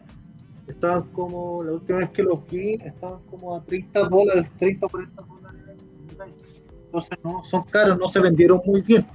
estaban 0.67 1.05
como, 1.13 1.63
la 1.63 1.71
última 1.71 1.99
vez 2.01 2.11
que 2.11 2.25
los 2.25 2.45
vi, 2.51 2.75
estaban 2.85 3.21
como 3.31 3.55
a 3.55 3.63
30 3.63 4.09
dólares, 4.09 4.51
30 4.59 4.87
o 4.87 4.89
40 4.89 5.23
dólares 5.23 5.39
entonces 6.87 7.19
no 7.23 7.45
son 7.45 7.63
caros, 7.65 7.97
no 7.97 8.09
se 8.09 8.19
vendieron 8.19 8.61
muy 8.67 8.81
bien. 8.81 9.07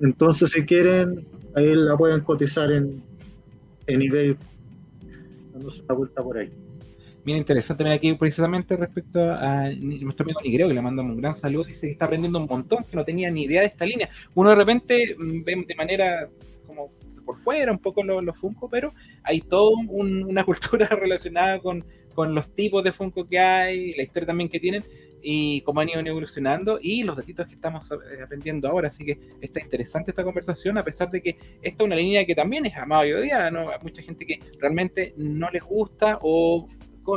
Entonces, 0.00 0.50
si 0.50 0.64
quieren, 0.64 1.24
ahí 1.54 1.72
la 1.76 1.96
pueden 1.96 2.20
cotizar 2.22 2.72
en, 2.72 3.00
eBay, 3.86 4.36
dándose 5.52 5.82
una 5.82 5.94
vuelta 5.94 6.24
por 6.24 6.36
ahí. 6.36 6.50
Bien 7.24 7.38
interesante, 7.38 7.84
mira 7.84 7.94
aquí 7.94 8.12
precisamente 8.14 8.76
respecto 8.76 9.20
a, 9.20 9.68
nuestro 9.78 10.24
amigo 10.24 10.40
Nigreo, 10.42 10.66
que 10.66 10.74
le 10.74 10.82
mandamos 10.82 11.14
un 11.14 11.20
gran 11.20 11.36
saludo, 11.36 11.64
dice 11.64 11.86
que 11.86 11.92
está 11.92 12.06
aprendiendo 12.06 12.40
un 12.40 12.46
montón, 12.46 12.82
que 12.82 12.96
no 12.96 13.04
tenía 13.04 13.30
ni 13.30 13.44
idea 13.44 13.60
de 13.60 13.68
esta 13.68 13.84
línea. 13.84 14.08
Uno 14.34 14.50
de 14.50 14.56
repente 14.56 15.14
mm, 15.16 15.42
de 15.44 15.74
manera 15.76 16.28
por 17.30 17.40
fuera 17.40 17.70
un 17.70 17.78
poco 17.78 18.02
los, 18.02 18.24
los 18.24 18.36
Funko, 18.36 18.68
pero 18.68 18.92
hay 19.22 19.40
toda 19.40 19.70
una 19.88 20.44
cultura 20.50 20.88
relacionada 20.88 21.60
con, 21.60 21.84
con 22.12 22.34
los 22.34 22.52
tipos 22.54 22.82
de 22.82 22.90
Funko 22.90 23.28
que 23.28 23.38
hay, 23.38 23.94
la 23.94 24.02
historia 24.02 24.26
también 24.26 24.50
que 24.50 24.58
tienen 24.58 24.82
y 25.22 25.60
cómo 25.60 25.80
han 25.80 25.88
ido 25.88 26.00
evolucionando 26.00 26.80
y 26.82 27.04
los 27.04 27.16
datitos 27.16 27.46
que 27.46 27.54
estamos 27.54 27.88
eh, 27.92 28.22
aprendiendo 28.24 28.68
ahora. 28.68 28.88
Así 28.88 29.04
que 29.04 29.20
está 29.40 29.60
interesante 29.60 30.10
esta 30.10 30.24
conversación, 30.24 30.76
a 30.76 30.82
pesar 30.82 31.08
de 31.08 31.22
que 31.22 31.36
esta 31.62 31.84
es 31.84 31.86
una 31.86 31.94
línea 31.94 32.24
que 32.24 32.34
también 32.34 32.66
es 32.66 32.76
amada 32.76 33.02
hoy 33.02 33.22
día, 33.22 33.48
¿no? 33.50 33.70
Hay 33.70 33.78
mucha 33.80 34.02
gente 34.02 34.26
que 34.26 34.40
realmente 34.58 35.14
no 35.16 35.50
les 35.50 35.62
gusta 35.62 36.18
o 36.22 36.68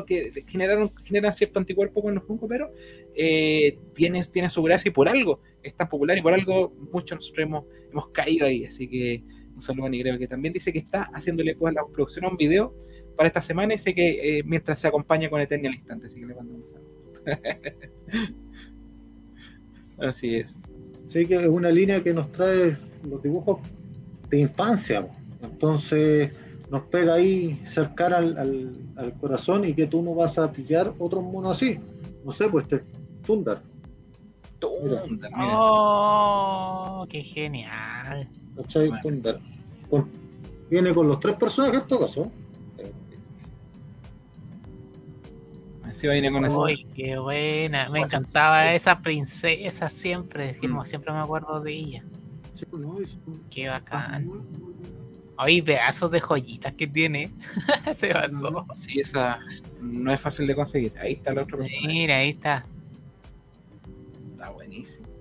que 0.07 0.31
generaron, 0.47 0.89
generan 1.03 1.33
cierto 1.33 1.59
anticuerpo 1.59 2.01
con 2.01 2.15
los 2.15 2.23
Funko, 2.23 2.47
pero 2.47 2.71
eh, 3.15 3.77
tiene, 3.93 4.23
tiene 4.25 4.49
su 4.49 4.63
gracia 4.63 4.89
y 4.89 4.91
por 4.91 5.07
algo 5.07 5.39
es 5.61 5.75
tan 5.75 5.87
popular 5.87 6.17
y 6.17 6.21
por 6.21 6.33
algo 6.33 6.73
muchos 6.91 7.17
nosotros 7.17 7.45
hemos, 7.45 7.65
hemos 7.91 8.07
caído 8.09 8.45
ahí. 8.47 8.65
Así 8.65 8.87
que 8.87 9.23
un 9.55 9.61
saludo 9.61 9.85
a 9.85 9.89
Nigreo, 9.89 10.17
que 10.17 10.27
también 10.27 10.53
dice 10.53 10.71
que 10.71 10.79
está 10.79 11.03
haciéndole 11.13 11.55
pues, 11.55 11.73
la 11.73 11.85
producción 11.85 12.25
a 12.25 12.29
un 12.29 12.37
video 12.37 12.73
para 13.15 13.27
esta 13.27 13.41
semana 13.41 13.73
y 13.73 13.77
sé 13.77 13.93
que 13.93 14.39
eh, 14.39 14.43
mientras 14.43 14.79
se 14.79 14.87
acompaña 14.87 15.29
con 15.29 15.39
Eternia 15.39 15.69
al 15.69 15.75
instante, 15.75 16.07
así 16.07 16.19
que 16.19 16.25
le 16.25 16.35
mando 16.35 16.55
un 16.55 16.67
saludo. 16.67 16.93
así 19.99 20.37
es. 20.37 20.59
Sí, 21.05 21.25
que 21.25 21.35
es 21.35 21.47
una 21.47 21.69
línea 21.69 22.03
que 22.03 22.13
nos 22.13 22.31
trae 22.31 22.77
los 23.03 23.21
dibujos 23.21 23.59
de 24.29 24.39
infancia. 24.39 25.07
Entonces 25.41 26.39
nos 26.69 26.83
pega 26.83 27.15
ahí 27.15 27.61
cercar 27.65 28.13
al, 28.13 28.73
al, 28.95 29.13
corazón 29.19 29.65
y 29.65 29.73
que 29.73 29.85
tú 29.85 30.01
no 30.01 30.15
vas 30.15 30.39
a 30.39 30.51
pillar 30.51 30.93
otro 30.97 31.21
mono 31.21 31.51
así. 31.51 31.77
No 32.25 32.31
sé, 32.31 32.49
pues 32.49 32.67
te 32.67 32.81
Tundar. 33.23 33.61
Tundar, 34.59 35.31
Oh, 35.35 37.05
qué 37.09 37.21
genial. 37.21 38.29
Tundar. 39.01 39.39
viene 40.69 40.93
con 40.93 41.07
los 41.07 41.19
tres 41.19 41.35
personajes 41.37 41.81
en 41.81 41.87
todo 41.87 42.01
caso. 42.01 42.31
Así 45.83 46.07
viene 46.07 46.31
con 46.31 46.45
eso. 46.45 46.61
Uy, 46.61 46.85
qué 46.95 47.17
buena. 47.17 47.89
Me 47.89 47.99
encantaba 47.99 48.73
esa 48.73 48.99
princesa 49.01 49.89
siempre. 49.89 50.57
Mm. 50.61 50.85
Siempre 50.85 51.13
me 51.13 51.19
acuerdo 51.19 51.61
de 51.61 51.71
ella. 51.73 52.03
Pues, 52.69 53.17
qué 53.49 53.67
bacán. 53.67 54.29
Hay 55.37 55.61
pedazos 55.61 56.11
de 56.11 56.19
joyitas 56.19 56.73
que 56.73 56.87
tiene. 56.87 57.31
Se 57.93 58.13
basó. 58.13 58.65
Sí, 58.75 58.99
esa 58.99 59.39
no 59.81 60.11
es 60.11 60.19
fácil 60.19 60.47
de 60.47 60.55
conseguir. 60.55 60.93
Ahí 60.99 61.13
está 61.13 61.31
el 61.31 61.39
otro 61.39 61.57
personaje. 61.57 61.87
Mira, 61.87 62.17
ahí 62.17 62.29
está. 62.29 62.65
Está 64.31 64.49
buenísimo. 64.49 65.12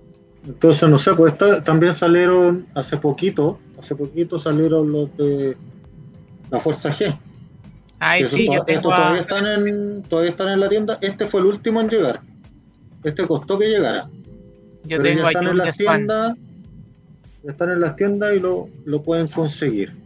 Entonces, 0.45 0.89
no 0.89 0.97
sé, 0.97 1.13
pues 1.13 1.35
también 1.63 1.93
salieron 1.93 2.65
hace 2.75 2.97
poquito, 2.97 3.59
hace 3.79 3.95
poquito 3.95 4.37
salieron 4.37 4.91
los 4.91 5.15
de 5.17 5.55
la 6.51 6.59
Fuerza 6.59 6.93
G. 6.95 7.17
Ay, 7.99 8.25
sí, 8.25 8.49
yo 8.51 8.61
tengo 8.63 8.81
todavía, 8.81 9.21
están 9.21 9.45
en, 9.45 10.03
todavía 10.03 10.31
están 10.31 10.49
en 10.49 10.59
la 10.59 10.67
tienda. 10.67 10.97
Este 10.99 11.25
fue 11.25 11.39
el 11.39 11.45
último 11.45 11.79
en 11.79 11.87
llegar. 11.87 12.19
Este 13.03 13.25
costó 13.25 13.57
que 13.57 13.67
llegara. 13.69 14.09
Yo 14.83 15.01
tengo 15.01 15.21
ya 15.21 15.27
están 15.29 15.47
en 15.47 15.57
las 15.57 15.77
tiendas. 15.77 16.37
Están 17.47 17.71
en 17.71 17.79
las 17.79 17.95
tiendas 17.95 18.35
y 18.35 18.39
lo, 18.39 18.67
lo 18.83 19.01
pueden 19.01 19.27
conseguir. 19.27 20.02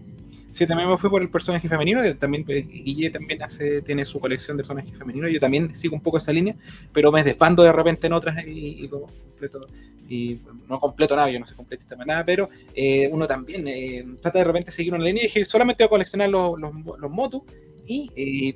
Sí, 0.58 0.66
también 0.66 0.90
me 0.90 0.98
fui 0.98 1.08
por 1.08 1.22
el 1.22 1.30
personaje 1.30 1.70
femenino, 1.70 2.02
también 2.16 2.44
eh, 2.48 2.64
Guille 2.64 3.12
también 3.12 3.44
hace, 3.44 3.84
tiene 3.84 4.04
su 4.06 4.20
colección 4.20 4.58
de 4.58 4.64
personajes 4.64 4.98
femeninos, 4.98 5.32
yo 5.32 5.40
también 5.40 5.76
sigo 5.76 5.94
un 5.94 6.02
poco 6.02 6.18
esa 6.18 6.34
línea, 6.34 6.56
pero 6.92 7.12
me 7.12 7.24
desfando 7.24 7.62
de 7.62 7.72
repente 7.72 8.08
en 8.08 8.14
otras 8.14 8.44
y, 8.44 8.88
completo, 8.88 9.68
y 10.10 10.40
no 10.68 10.80
completo 10.80 11.16
nada, 11.16 11.30
yo 11.30 11.40
no 11.40 11.46
sé 11.46 11.54
completista 11.54 11.96
nada, 11.96 12.26
pero 12.26 12.50
eh, 12.74 13.08
uno 13.12 13.28
también 13.28 13.68
eh, 13.68 14.04
trata 14.20 14.40
de 14.40 14.46
repente 14.46 14.72
seguir 14.72 14.96
una 14.96 15.04
línea 15.04 15.26
y 15.26 15.28
dije, 15.28 15.46
solamente 15.46 15.84
voy 15.84 15.86
a 15.86 15.90
coleccionar 15.90 16.32
los, 16.32 16.60
los, 16.60 16.74
los 16.74 17.12
motos 17.12 17.44
y 17.86 18.56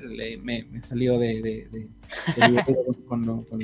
me, 0.00 0.64
me, 0.64 0.80
salió 0.80 1.18
de, 1.18 1.42
de, 1.42 1.68
de, 1.70 1.88
con, 3.06 3.26
los, 3.26 3.44
con, 3.46 3.60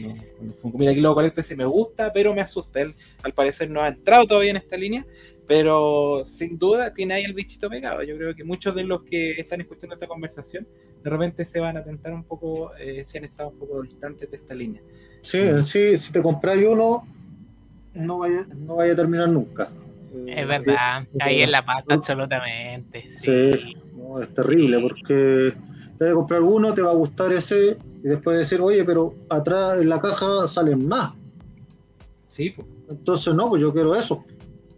Funko. 0.61 0.77
Mira, 0.77 0.93
aquí 0.93 1.01
lo 1.01 1.15
colecto 1.15 1.41
ese 1.41 1.57
me 1.57 1.65
gusta, 1.65 2.13
pero 2.13 2.35
me 2.35 2.43
asusta. 2.43 2.83
Él 2.83 2.95
al 3.23 3.33
parecer 3.33 3.71
no 3.71 3.83
ha 3.83 3.89
entrado 3.89 4.27
todavía 4.27 4.51
en 4.51 4.59
esta 4.59 4.77
línea 4.77 5.07
pero 5.49 6.23
sin 6.27 6.59
duda 6.59 6.93
tiene 6.93 7.15
ahí 7.15 7.25
el 7.25 7.33
bichito 7.33 7.71
pegado. 7.71 8.03
Yo 8.03 8.17
creo 8.19 8.35
que 8.35 8.45
muchos 8.45 8.75
de 8.75 8.85
los 8.85 9.03
que 9.03 9.33
están 9.41 9.63
escuchando 9.63 9.95
esta 9.95 10.07
conversación 10.07 10.69
de 11.03 11.09
repente 11.09 11.45
se 11.47 11.59
van 11.59 11.79
a 11.79 11.83
tentar 11.83 12.13
un 12.13 12.23
poco, 12.23 12.73
eh, 12.77 13.03
si 13.07 13.17
han 13.17 13.25
estado 13.25 13.49
un 13.49 13.59
poco 13.59 13.81
distantes 13.83 14.31
de 14.31 14.37
esta 14.37 14.55
línea. 14.55 14.83
Sí, 15.23 15.41
sí 15.63 15.97
si 15.97 16.13
te 16.13 16.21
compras 16.21 16.59
uno, 16.59 17.09
no 17.95 18.19
vaya, 18.19 18.47
no 18.59 18.77
vaya 18.77 18.93
a 18.93 18.97
terminar 18.97 19.31
nunca. 19.31 19.71
Es 20.27 20.47
verdad, 20.47 21.07
ahí 21.21 21.41
en 21.41 21.51
la 21.53 21.65
pata 21.65 21.95
absolutamente. 21.95 23.09
Sí, 23.09 23.75
no, 23.97 24.21
es 24.21 24.33
terrible 24.35 24.81
porque 24.81 25.55
te 25.99 26.05
vas 26.05 26.13
a 26.13 26.15
comprar 26.15 26.43
uno, 26.43 26.75
te 26.75 26.83
va 26.83 26.91
a 26.91 26.95
gustar 26.95 27.33
ese 27.33 27.79
y 28.05 28.09
después 28.09 28.37
decir, 28.37 28.61
oye, 28.61 28.85
pero 28.85 29.15
atrás 29.31 29.81
en 29.81 29.89
la 29.89 29.99
caja 29.99 30.47
salen 30.47 30.87
más. 30.87 31.15
Sí, 32.29 32.51
pues. 32.51 32.69
Entonces, 32.91 33.35
no, 33.35 33.49
pues 33.49 33.63
yo 33.63 33.73
quiero 33.73 33.95
eso 33.95 34.25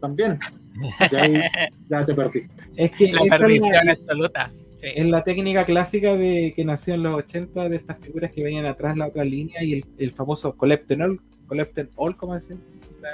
también. 0.01 0.38
Ya, 1.89 2.07
te 2.07 2.15
perdiste. 2.15 2.65
Es 2.77 2.90
que 2.93 3.12
la 3.12 3.39
perdición 3.39 3.89
es 3.89 3.98
absoluta. 4.01 4.52
Es 4.82 5.07
la 5.07 5.23
técnica 5.23 5.65
clásica 5.65 6.16
de 6.16 6.55
que 6.57 6.65
nació 6.65 6.94
en 6.94 7.02
los 7.02 7.15
80 7.15 7.69
de 7.69 7.77
estas 7.77 7.98
figuras 7.98 8.32
que 8.32 8.43
venían 8.43 8.65
atrás 8.65 8.97
la 8.97 9.09
otra 9.09 9.24
línea 9.24 9.62
y 9.62 9.85
el, 9.98 10.11
famoso 10.12 10.57
Collecten 10.57 11.02
All, 11.02 11.20
Collecten 11.47 11.90
All, 11.97 12.16
¿cómo 12.16 12.35
decir? 12.35 12.57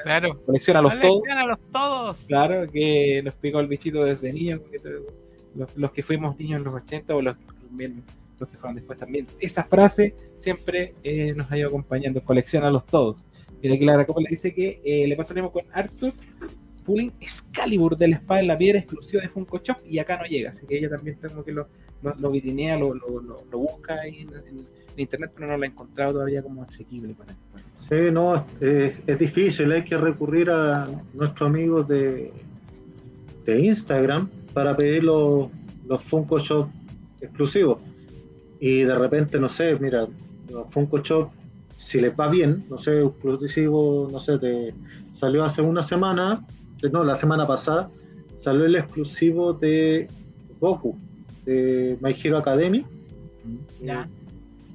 Claro. 0.05 0.41
Colecciona 0.45 0.81
los 0.81 0.99
todos. 1.01 1.23
los 1.49 1.59
todos. 1.73 2.21
Claro, 2.29 2.71
que 2.71 3.21
nos 3.25 3.35
picó 3.35 3.59
el 3.59 3.67
bichito 3.67 4.05
desde 4.05 4.33
niños, 4.33 4.61
los, 5.75 5.91
que 5.91 6.03
fuimos 6.03 6.39
niños 6.39 6.59
en 6.59 6.65
los 6.65 6.75
80 6.75 7.17
o 7.17 7.23
los, 7.23 7.37
los 8.39 8.49
que 8.49 8.57
fueron 8.57 8.77
después 8.77 8.99
también. 8.99 9.27
Esa 9.41 9.65
frase 9.65 10.15
siempre 10.37 10.95
eh, 11.03 11.35
nos 11.35 11.51
ha 11.51 11.59
ido 11.59 11.69
acompañando, 11.69 12.23
colecciona 12.23 12.71
los 12.71 12.87
todos. 12.87 13.29
Mira 13.63 13.75
aquí 13.75 13.85
la 13.85 14.05
Copa 14.05 14.21
le 14.21 14.29
dice 14.29 14.55
que 14.55 14.81
eh, 14.85 15.07
le 15.09 15.17
pasa 15.17 15.35
lo 15.35 15.43
mismo 15.43 15.53
con 15.53 15.65
Arthur, 15.73 16.13
Pulling 16.87 17.13
Excalibur 17.21 17.97
de 17.97 18.09
la 18.09 18.17
espada 18.17 18.41
en 18.41 18.47
la 18.47 18.57
piedra 18.57 18.79
exclusiva 18.79 19.21
de 19.23 19.29
Funko 19.29 19.61
Shop 19.63 19.79
y 19.85 19.99
acá 19.99 20.17
no 20.17 20.25
llega, 20.25 20.51
así 20.51 20.65
que 20.67 20.79
ella 20.79 20.89
también 20.89 21.19
como 21.21 21.45
que 21.45 21.53
lo, 21.53 21.67
lo, 22.03 22.15
lo 22.15 22.31
vitrinea, 22.31 22.79
lo, 22.79 22.95
lo, 22.95 23.59
busca 23.59 24.01
ahí 24.01 24.21
en, 24.21 24.65
internet, 24.97 25.33
pero 25.35 25.49
no 25.49 25.59
lo 25.59 25.63
ha 25.63 25.67
encontrado 25.67 26.15
todavía 26.15 26.43
como 26.43 26.63
asequible 26.63 27.13
para 27.13 27.33
él. 27.33 27.39
Sí, 27.75 27.97
no, 28.11 28.35
es, 28.61 29.19
difícil, 29.19 29.71
hay 29.73 29.85
que 29.85 29.99
recurrir 29.99 30.51
a 30.51 30.89
nuestros 31.13 31.51
amigos 31.51 31.87
de, 31.87 32.33
de 33.45 33.61
Instagram 33.61 34.31
para 34.55 34.75
pedir 34.75 35.05
los, 35.05 35.49
los 35.87 36.03
Funko 36.03 36.39
Shop 36.39 36.69
exclusivos. 37.21 37.79
Y 38.59 38.83
de 38.83 38.95
repente, 38.95 39.39
no 39.39 39.49
sé, 39.49 39.77
mira, 39.79 40.07
los 40.51 40.71
Funko 40.71 40.99
Shop, 41.03 41.31
si 41.77 42.01
les 42.01 42.13
va 42.19 42.29
bien, 42.29 42.65
no 42.71 42.79
sé, 42.79 43.03
exclusivo, 43.03 44.09
no 44.11 44.19
sé, 44.19 44.39
te 44.39 44.73
salió 45.11 45.45
hace 45.45 45.61
una 45.61 45.83
semana, 45.83 46.45
no, 46.83 47.05
la 47.05 47.15
semana 47.15 47.47
pasada, 47.47 47.91
salió 48.37 48.67
el 48.67 48.77
exclusivo 48.77 49.53
de 49.53 50.09
Goku, 50.61 50.97
de 51.45 51.97
My 52.01 52.15
Hero 52.23 52.39
Academy. 52.39 52.85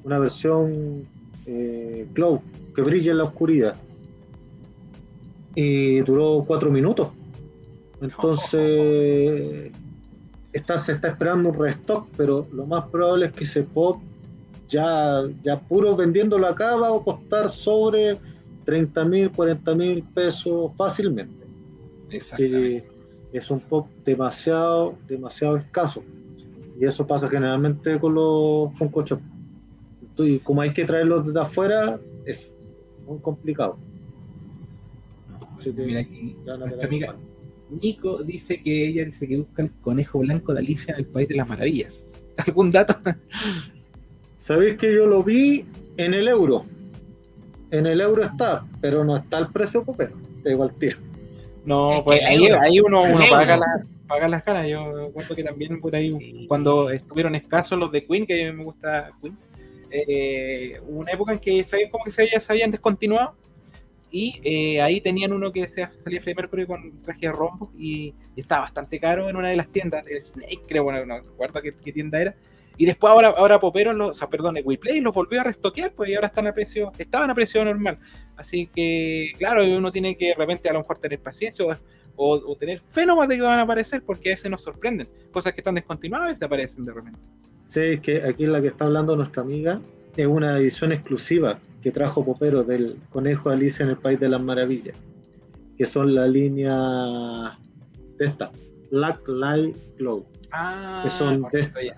Una 0.04 0.20
versión 0.20 1.06
eh, 1.46 2.08
Glow, 2.14 2.42
que 2.76 2.82
brilla 2.82 3.12
en 3.12 3.20
la 3.20 3.26
oscuridad. 3.26 3.76
Y 5.54 6.00
duró 6.02 6.44
cuatro 6.48 6.72
minutos. 6.72 7.10
Entonces, 8.02 9.72
está, 10.54 10.80
se 10.80 10.94
está 10.94 11.10
esperando 11.10 11.50
un 11.50 11.60
restock, 11.60 12.08
pero 12.18 12.48
lo 12.52 12.66
más 12.66 12.88
probable 12.90 13.28
es 13.28 13.34
que 13.34 13.44
ese 13.44 13.62
pop 13.62 14.02
ya, 14.68 15.24
ya 15.44 15.60
puro 15.60 15.96
vendiéndolo 15.96 16.48
acá 16.48 16.76
va 16.78 16.88
a 16.88 17.00
costar 17.00 17.50
sobre 17.50 18.18
30 18.66 19.06
mil, 19.06 19.32
40 19.32 19.76
mil 19.76 20.04
pesos 20.04 20.72
fácilmente 20.76 21.41
que 22.38 22.84
es 23.34 23.50
un 23.50 23.60
pop 23.60 23.88
demasiado, 24.06 24.98
demasiado 25.08 25.58
escaso. 25.58 26.04
Y 26.80 26.86
eso 26.86 27.06
pasa 27.06 27.28
generalmente 27.28 28.00
con 28.00 28.16
los 28.16 28.74
Funko 28.78 29.06
Shop. 29.06 29.20
Y 30.18 30.40
como 30.40 30.62
hay 30.62 30.74
que 30.74 30.86
traerlos 30.86 31.34
de 31.34 31.40
afuera, 31.40 32.00
es 32.26 32.52
muy 33.08 33.20
complicado. 33.20 33.78
Mira 35.76 36.02
aquí, 36.02 36.36
nuestra 36.44 36.86
amiga 36.86 37.16
Nico 37.70 38.22
dice 38.24 38.62
que 38.62 38.88
ella 38.88 39.06
dice 39.06 39.28
que 39.28 39.38
busca 39.38 39.62
el 39.62 39.72
conejo 39.82 40.20
blanco 40.20 40.54
de 40.54 40.60
Alicia 40.60 40.94
en 40.94 41.02
el 41.02 41.06
País 41.06 41.28
de 41.30 41.36
las 41.36 41.48
Maravillas. 41.48 42.22
¿Algún 42.38 42.72
dato? 42.72 42.96
Sabéis 44.36 44.78
que 44.78 44.94
yo 44.94 45.08
lo 45.08 45.24
vi 45.24 45.66
en 45.98 46.14
el 46.14 46.28
euro. 46.28 46.66
En 47.70 47.86
el 47.86 48.02
euro 48.02 48.24
está, 48.24 48.66
pero 48.82 49.06
no 49.06 49.16
está 49.16 49.40
el 49.40 49.48
precio 49.48 49.86
copero. 49.86 50.16
Te 50.44 50.50
digo 50.50 50.64
al 50.64 50.74
tiro. 50.74 50.98
No, 51.66 52.02
pues 52.04 52.22
ahí, 52.24 52.48
ahí 52.48 52.80
uno, 52.80 53.04
uno 53.04 53.26
paga, 53.30 53.58
la, 53.58 53.86
paga 54.08 54.28
las 54.28 54.44
ganas. 54.44 54.68
Yo 54.68 55.12
cuento 55.14 55.36
que 55.36 55.44
también 55.44 55.80
por 55.80 55.96
ahí, 55.96 56.46
cuando 56.48 56.90
estuvieron 56.90 57.36
escasos 57.36 57.78
los 57.78 57.92
de 57.92 58.06
Queen, 58.06 58.26
que 58.26 58.48
a 58.48 58.52
mí 58.52 58.58
me 58.58 58.64
gusta 58.64 59.12
Queen, 59.22 59.38
eh, 59.92 60.80
hubo 60.88 61.00
una 61.00 61.12
época 61.12 61.34
en 61.34 61.40
que 61.40 61.66
como 61.92 62.04
que 62.04 62.12
se, 62.12 62.28
se 62.28 62.52
habían 62.52 62.72
descontinuado 62.72 63.36
y 64.10 64.42
eh, 64.44 64.82
ahí 64.82 65.00
tenían 65.00 65.32
uno 65.32 65.52
que 65.52 65.62
decía, 65.62 65.92
salía 66.04 66.22
Freddie 66.22 66.36
Mercury 66.36 66.66
con 66.66 67.02
traje 67.02 67.28
de 67.28 67.32
rombo 67.32 67.72
y, 67.78 68.14
y 68.36 68.42
estaba 68.42 68.64
bastante 68.64 69.00
caro 69.00 69.30
en 69.30 69.38
una 69.38 69.50
de 69.50 69.56
las 69.56 69.70
tiendas, 69.70 70.06
el 70.08 70.22
Snake, 70.22 70.62
creo, 70.68 70.84
bueno, 70.84 71.06
no 71.06 71.20
recuerdo 71.22 71.62
qué, 71.62 71.74
qué 71.74 71.94
tienda 71.94 72.22
era. 72.22 72.36
Y 72.82 72.86
después 72.88 73.12
ahora, 73.12 73.28
ahora 73.38 73.60
Popero, 73.60 73.94
los, 73.94 74.10
o 74.10 74.14
sea, 74.16 74.28
perdón, 74.28 74.58
WePlay 74.64 75.02
los 75.02 75.14
volvió 75.14 75.40
a 75.42 75.44
restoquear, 75.44 75.92
pues 75.94 76.10
y 76.10 76.16
ahora 76.16 76.30
están 76.30 76.48
a 76.48 76.52
precio, 76.52 76.92
estaban 76.98 77.30
a 77.30 77.36
precio 77.36 77.64
normal. 77.64 78.00
Así 78.36 78.66
que, 78.74 79.34
claro, 79.38 79.64
uno 79.78 79.92
tiene 79.92 80.18
que 80.18 80.30
de 80.30 80.34
repente 80.34 80.68
a 80.68 80.74
lo 80.74 80.80
mejor 80.80 80.98
tener 80.98 81.20
paciencia 81.20 81.64
o, 81.64 81.72
o, 82.16 82.38
o 82.52 82.56
tener 82.56 82.80
fe 82.80 83.06
nomás 83.06 83.30
de 83.30 83.36
que 83.36 83.44
van 83.44 83.60
a 83.60 83.62
aparecer, 83.62 84.02
porque 84.02 84.30
a 84.30 84.34
veces 84.34 84.50
nos 84.50 84.64
sorprenden. 84.64 85.08
Cosas 85.32 85.54
que 85.54 85.62
están 85.62 85.76
descontinuadas 85.76 86.42
y 86.42 86.44
aparecen 86.44 86.84
de 86.84 86.92
repente. 86.94 87.20
Sí, 87.62 87.82
es 87.82 88.00
que 88.00 88.24
aquí 88.24 88.48
la 88.48 88.60
que 88.60 88.70
está 88.70 88.86
hablando 88.86 89.16
nuestra 89.16 89.44
amiga 89.44 89.80
es 90.18 90.26
una 90.26 90.58
edición 90.58 90.92
exclusiva 90.92 91.60
que 91.84 91.92
trajo 91.92 92.26
Popero 92.26 92.64
del 92.64 92.98
Conejo 93.12 93.52
Alicia 93.52 93.84
en 93.84 93.90
el 93.92 93.98
País 93.98 94.20
de 94.20 94.28
las 94.28 94.42
Maravillas, 94.42 95.00
que 95.78 95.86
son 95.86 96.16
la 96.16 96.26
línea 96.28 97.60
de 98.18 98.26
esta, 98.26 98.50
Black 98.90 99.22
Light 99.28 99.76
Glow. 100.00 100.26
Ah, 100.52 101.02
Que 101.04 101.12
son 101.12 101.44
de- 101.54 101.94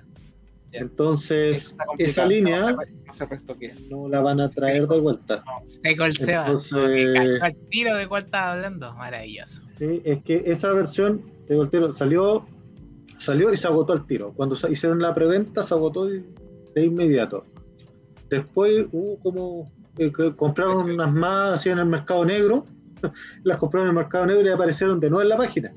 Entonces, 0.74 1.76
esa 1.98 2.26
línea 2.26 2.72
No 2.72 2.78
se, 2.82 2.92
no 3.06 3.14
se 3.14 3.26
restoquea. 3.26 3.74
no 3.90 4.08
la 4.10 4.22
van 4.22 4.42
a 4.42 4.50
traer 4.50 4.88
de 4.88 5.00
vuelta. 5.00 5.44
Seco 5.64 6.06
el 6.06 6.18
Seba. 6.18 6.48
Entonces- 6.48 7.54
tiro 7.70 7.96
de 7.96 8.08
cuál 8.08 8.24
estaba 8.26 8.54
hablando. 8.54 8.94
Maravilloso. 8.96 9.62
Sí, 9.64 10.02
es 10.04 10.24
que 10.24 10.44
esa 10.46 10.72
versión, 10.74 11.22
el 11.48 11.70
tiro, 11.70 11.92
salió, 11.92 12.46
salió 13.18 13.54
y 13.54 13.58
se 13.58 13.68
agotó 13.68 13.94
al 13.94 14.06
tiro. 14.08 14.34
Cuando 14.34 14.56
se 14.56 14.72
hicieron 14.72 15.00
la 15.00 15.14
preventa, 15.14 15.62
se 15.64 15.74
agotó 15.74 16.06
de, 16.06 16.24
de 16.74 16.86
inmediato. 16.86 17.46
Después 18.30 18.88
hubo 18.92 19.20
como 19.20 19.72
eh, 19.98 20.12
que 20.12 20.36
compraron 20.36 20.90
unas 20.90 21.14
más 21.14 21.52
así 21.54 21.70
en 21.70 21.78
el 21.78 21.86
mercado 21.86 22.26
negro, 22.26 22.66
las 23.44 23.58
compraron 23.58 23.90
en 23.90 23.96
el 23.98 24.04
mercado 24.04 24.26
negro 24.26 24.48
y 24.48 24.50
aparecieron 24.52 25.00
de 25.00 25.10
nuevo 25.10 25.22
en 25.22 25.30
la 25.30 25.38
página. 25.38 25.72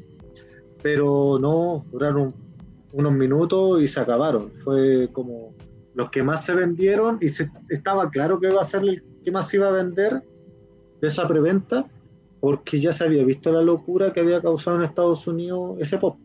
Pero 0.82 1.38
no, 1.40 1.84
duraron 1.90 2.34
unos 2.92 3.12
minutos 3.12 3.82
y 3.82 3.88
se 3.88 4.00
acabaron. 4.00 4.50
Fue 4.52 5.08
como 5.12 5.54
los 5.94 6.10
que 6.10 6.22
más 6.22 6.44
se 6.44 6.54
vendieron 6.54 7.18
y 7.20 7.28
se, 7.28 7.48
estaba 7.70 8.10
claro 8.10 8.38
que 8.40 8.48
iba 8.48 8.60
a 8.60 8.64
ser 8.64 8.82
el 8.82 9.02
que 9.24 9.30
más 9.30 9.52
iba 9.54 9.68
a 9.68 9.72
vender 9.72 10.22
de 11.00 11.08
esa 11.08 11.26
preventa 11.26 11.86
porque 12.40 12.78
ya 12.78 12.92
se 12.92 13.04
había 13.04 13.24
visto 13.24 13.50
la 13.50 13.62
locura 13.62 14.12
que 14.12 14.20
había 14.20 14.40
causado 14.40 14.76
en 14.76 14.82
Estados 14.82 15.26
Unidos 15.26 15.76
ese 15.80 15.98
pop. 15.98 16.18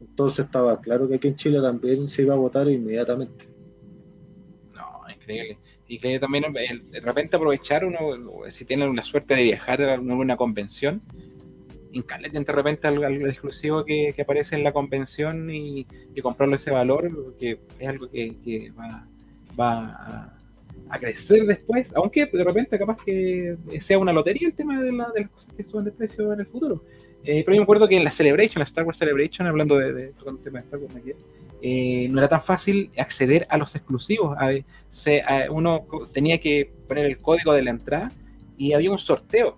Entonces 0.00 0.46
estaba 0.46 0.80
claro 0.80 1.08
que 1.08 1.16
aquí 1.16 1.28
en 1.28 1.36
Chile 1.36 1.60
también 1.60 2.08
se 2.08 2.22
iba 2.22 2.34
a 2.34 2.38
votar 2.38 2.68
inmediatamente. 2.68 3.48
No, 4.74 5.10
increíble. 5.12 5.58
Y 5.88 5.98
que 5.98 6.18
también 6.18 6.44
el- 6.56 6.90
de 6.90 7.00
repente 7.00 7.36
aprovechar 7.36 7.84
uno, 7.84 7.98
si 8.50 8.64
tienen 8.64 8.94
la 8.96 9.04
suerte 9.04 9.34
de 9.34 9.42
viajar 9.42 9.82
a 9.82 9.94
alguna 9.94 10.36
convención, 10.36 11.00
incaleten 11.96 12.44
de 12.44 12.52
repente 12.52 12.86
algo 12.86 13.04
exclusivo 13.26 13.84
que, 13.84 14.14
aparece 14.20 14.56
en 14.56 14.64
la 14.64 14.72
convención 14.72 15.50
y, 15.50 15.86
comprarlo 16.22 16.56
ese 16.56 16.70
valor, 16.70 17.34
que 17.38 17.60
es 17.78 17.88
algo 17.88 18.08
que, 18.10 18.72
va, 19.58 20.32
a, 20.88 20.98
crecer 20.98 21.44
después, 21.44 21.92
aunque 21.96 22.26
de 22.26 22.44
repente 22.44 22.78
capaz 22.78 22.98
que 23.04 23.56
sea 23.80 23.98
una 23.98 24.12
lotería 24.12 24.48
el 24.48 24.54
tema 24.54 24.80
de, 24.80 24.92
la- 24.92 25.10
de 25.14 25.22
las 25.22 25.30
cosas 25.30 25.52
que 25.56 25.64
suben 25.64 25.84
de 25.84 25.92
precio 25.92 26.32
en 26.32 26.40
el 26.40 26.46
futuro. 26.46 26.82
Eh, 27.24 27.42
pero 27.44 27.56
yo 27.56 27.60
me 27.60 27.64
acuerdo 27.64 27.88
que 27.88 27.96
en 27.96 28.04
la 28.04 28.10
Celebration, 28.10 28.60
la 28.60 28.64
Star 28.64 28.84
Wars 28.84 28.98
Celebration, 28.98 29.48
hablando 29.48 29.76
de, 29.78 29.92
de 29.92 30.06
todo 30.08 30.30
el 30.30 30.38
tema 30.38 30.60
de 30.60 30.64
Star 30.64 30.78
Wars, 30.78 30.94
eh, 31.62 32.08
no 32.10 32.18
era 32.18 32.28
tan 32.28 32.42
fácil 32.42 32.90
acceder 32.96 33.46
a 33.50 33.58
los 33.58 33.74
exclusivos. 33.74 34.36
Uno 35.50 35.86
tenía 36.12 36.38
que 36.38 36.70
poner 36.86 37.06
el 37.06 37.18
código 37.18 37.52
de 37.52 37.62
la 37.62 37.70
entrada 37.70 38.12
y 38.56 38.72
había 38.74 38.90
un 38.92 38.98
sorteo. 38.98 39.56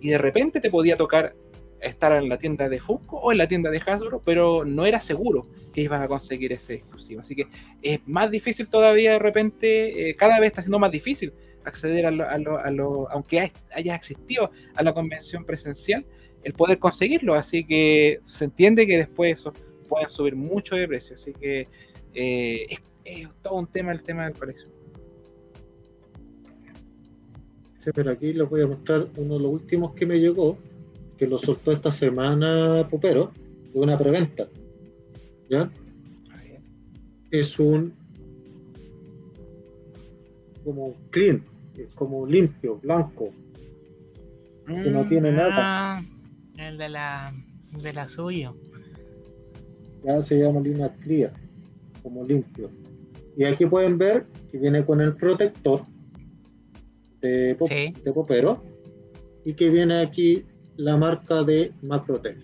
Y 0.00 0.10
de 0.10 0.18
repente 0.18 0.60
te 0.60 0.70
podía 0.70 0.96
tocar 0.96 1.34
estar 1.80 2.12
en 2.12 2.28
la 2.28 2.38
tienda 2.38 2.68
de 2.68 2.78
Funko 2.80 3.18
o 3.18 3.32
en 3.32 3.38
la 3.38 3.48
tienda 3.48 3.70
de 3.70 3.78
Hasbro, 3.84 4.20
pero 4.24 4.64
no 4.64 4.86
era 4.86 5.00
seguro 5.00 5.46
que 5.74 5.80
ibas 5.82 6.00
a 6.02 6.08
conseguir 6.08 6.52
ese 6.52 6.74
exclusivo. 6.74 7.20
Así 7.20 7.34
que 7.34 7.46
es 7.82 8.00
más 8.06 8.30
difícil 8.30 8.68
todavía 8.68 9.12
de 9.12 9.18
repente, 9.18 10.10
eh, 10.10 10.16
cada 10.16 10.38
vez 10.40 10.48
está 10.48 10.62
siendo 10.62 10.78
más 10.78 10.90
difícil 10.92 11.32
acceder 11.64 12.06
a 12.06 12.10
lo, 12.10 12.28
a 12.28 12.38
lo- 12.38 12.58
a 12.58 12.70
lo- 12.70 13.10
aunque 13.10 13.40
hay- 13.40 13.52
haya 13.72 13.94
existido 13.94 14.50
a 14.74 14.82
la 14.82 14.92
convención 14.94 15.44
presencial, 15.44 16.04
el 16.42 16.54
poder 16.54 16.78
conseguirlo. 16.78 17.34
Así 17.34 17.64
que 17.64 18.20
se 18.24 18.44
entiende 18.46 18.86
que 18.86 18.96
después 18.98 19.38
eso 19.40 19.52
pueden 19.88 20.08
subir 20.08 20.34
mucho 20.36 20.74
de 20.76 20.88
precio. 20.88 21.14
Así 21.16 21.32
que 21.32 21.68
eh, 22.14 22.66
es, 22.70 22.80
es 23.04 23.28
todo 23.42 23.54
un 23.58 23.66
tema 23.66 23.92
el 23.92 24.02
tema 24.02 24.24
del 24.24 24.34
colección. 24.34 24.70
Sí, 27.78 27.90
pero 27.94 28.10
aquí 28.10 28.32
les 28.32 28.48
voy 28.48 28.62
a 28.62 28.66
mostrar 28.66 29.06
uno 29.16 29.34
de 29.34 29.40
los 29.40 29.52
últimos 29.52 29.94
que 29.94 30.04
me 30.04 30.18
llegó, 30.18 30.58
que 31.20 31.26
lo 31.26 31.36
soltó 31.36 31.70
esta 31.70 31.92
semana 31.92 32.88
Popero, 32.90 33.30
de 33.74 33.78
una 33.78 33.98
preventa. 33.98 34.48
¿Ya? 35.50 35.70
Es 37.30 37.58
un 37.60 37.92
como 40.64 40.94
clean, 41.10 41.44
es 41.76 41.92
como 41.94 42.26
limpio, 42.26 42.78
blanco, 42.82 43.30
que 44.66 44.90
no 44.90 45.06
tiene 45.08 45.30
nada. 45.32 45.98
Ah, 45.98 46.04
el 46.56 46.78
de 46.78 46.88
la, 46.88 47.34
de 47.82 47.92
la 47.92 48.08
suyo. 48.08 48.54
ya 50.02 50.22
se 50.22 50.38
llama 50.38 50.60
línea 50.60 50.94
cría, 51.02 51.32
como 52.02 52.24
limpio. 52.24 52.70
Y 53.36 53.44
aquí 53.44 53.66
pueden 53.66 53.98
ver 53.98 54.24
que 54.50 54.56
viene 54.58 54.84
con 54.86 55.02
el 55.02 55.14
protector 55.16 55.82
de, 57.20 57.54
pop- 57.58 57.68
Sí. 57.68 57.92
de 58.04 58.12
popero 58.12 58.62
y 59.44 59.52
que 59.54 59.68
viene 59.68 60.00
aquí 60.00 60.44
la 60.80 60.96
marca 60.96 61.42
de 61.42 61.72
Macrotec. 61.82 62.38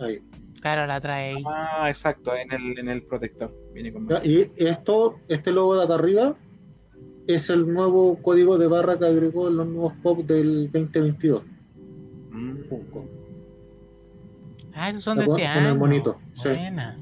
Ahí. 0.00 0.20
Claro, 0.60 0.86
la 0.86 1.00
trae 1.00 1.34
ahí. 1.36 1.42
Ah, 1.46 1.88
exacto, 1.88 2.32
en 2.34 2.52
el, 2.52 2.78
en 2.78 2.88
el 2.88 3.02
protector. 3.02 3.52
Viene 3.72 3.92
con 3.92 4.08
Y 4.24 4.50
esto, 4.56 5.20
este 5.28 5.52
logo 5.52 5.76
de 5.76 5.84
acá 5.84 5.94
arriba, 5.94 6.36
es 7.26 7.50
el 7.50 7.72
nuevo 7.72 8.20
código 8.22 8.58
de 8.58 8.66
barra 8.66 8.98
que 8.98 9.06
agregó 9.06 9.48
en 9.48 9.56
los 9.56 9.68
nuevos 9.68 9.92
pop 10.02 10.20
del 10.20 10.70
2022. 10.72 11.42
Mm. 12.30 12.56
Funko. 12.68 13.08
Ah, 14.74 14.90
esos 14.90 15.02
son 15.04 15.18
de 15.18 15.24
este 15.24 15.46
año. 15.46 15.76
monito, 15.76 16.20
sí. 16.34 16.48
Buena. 16.48 16.98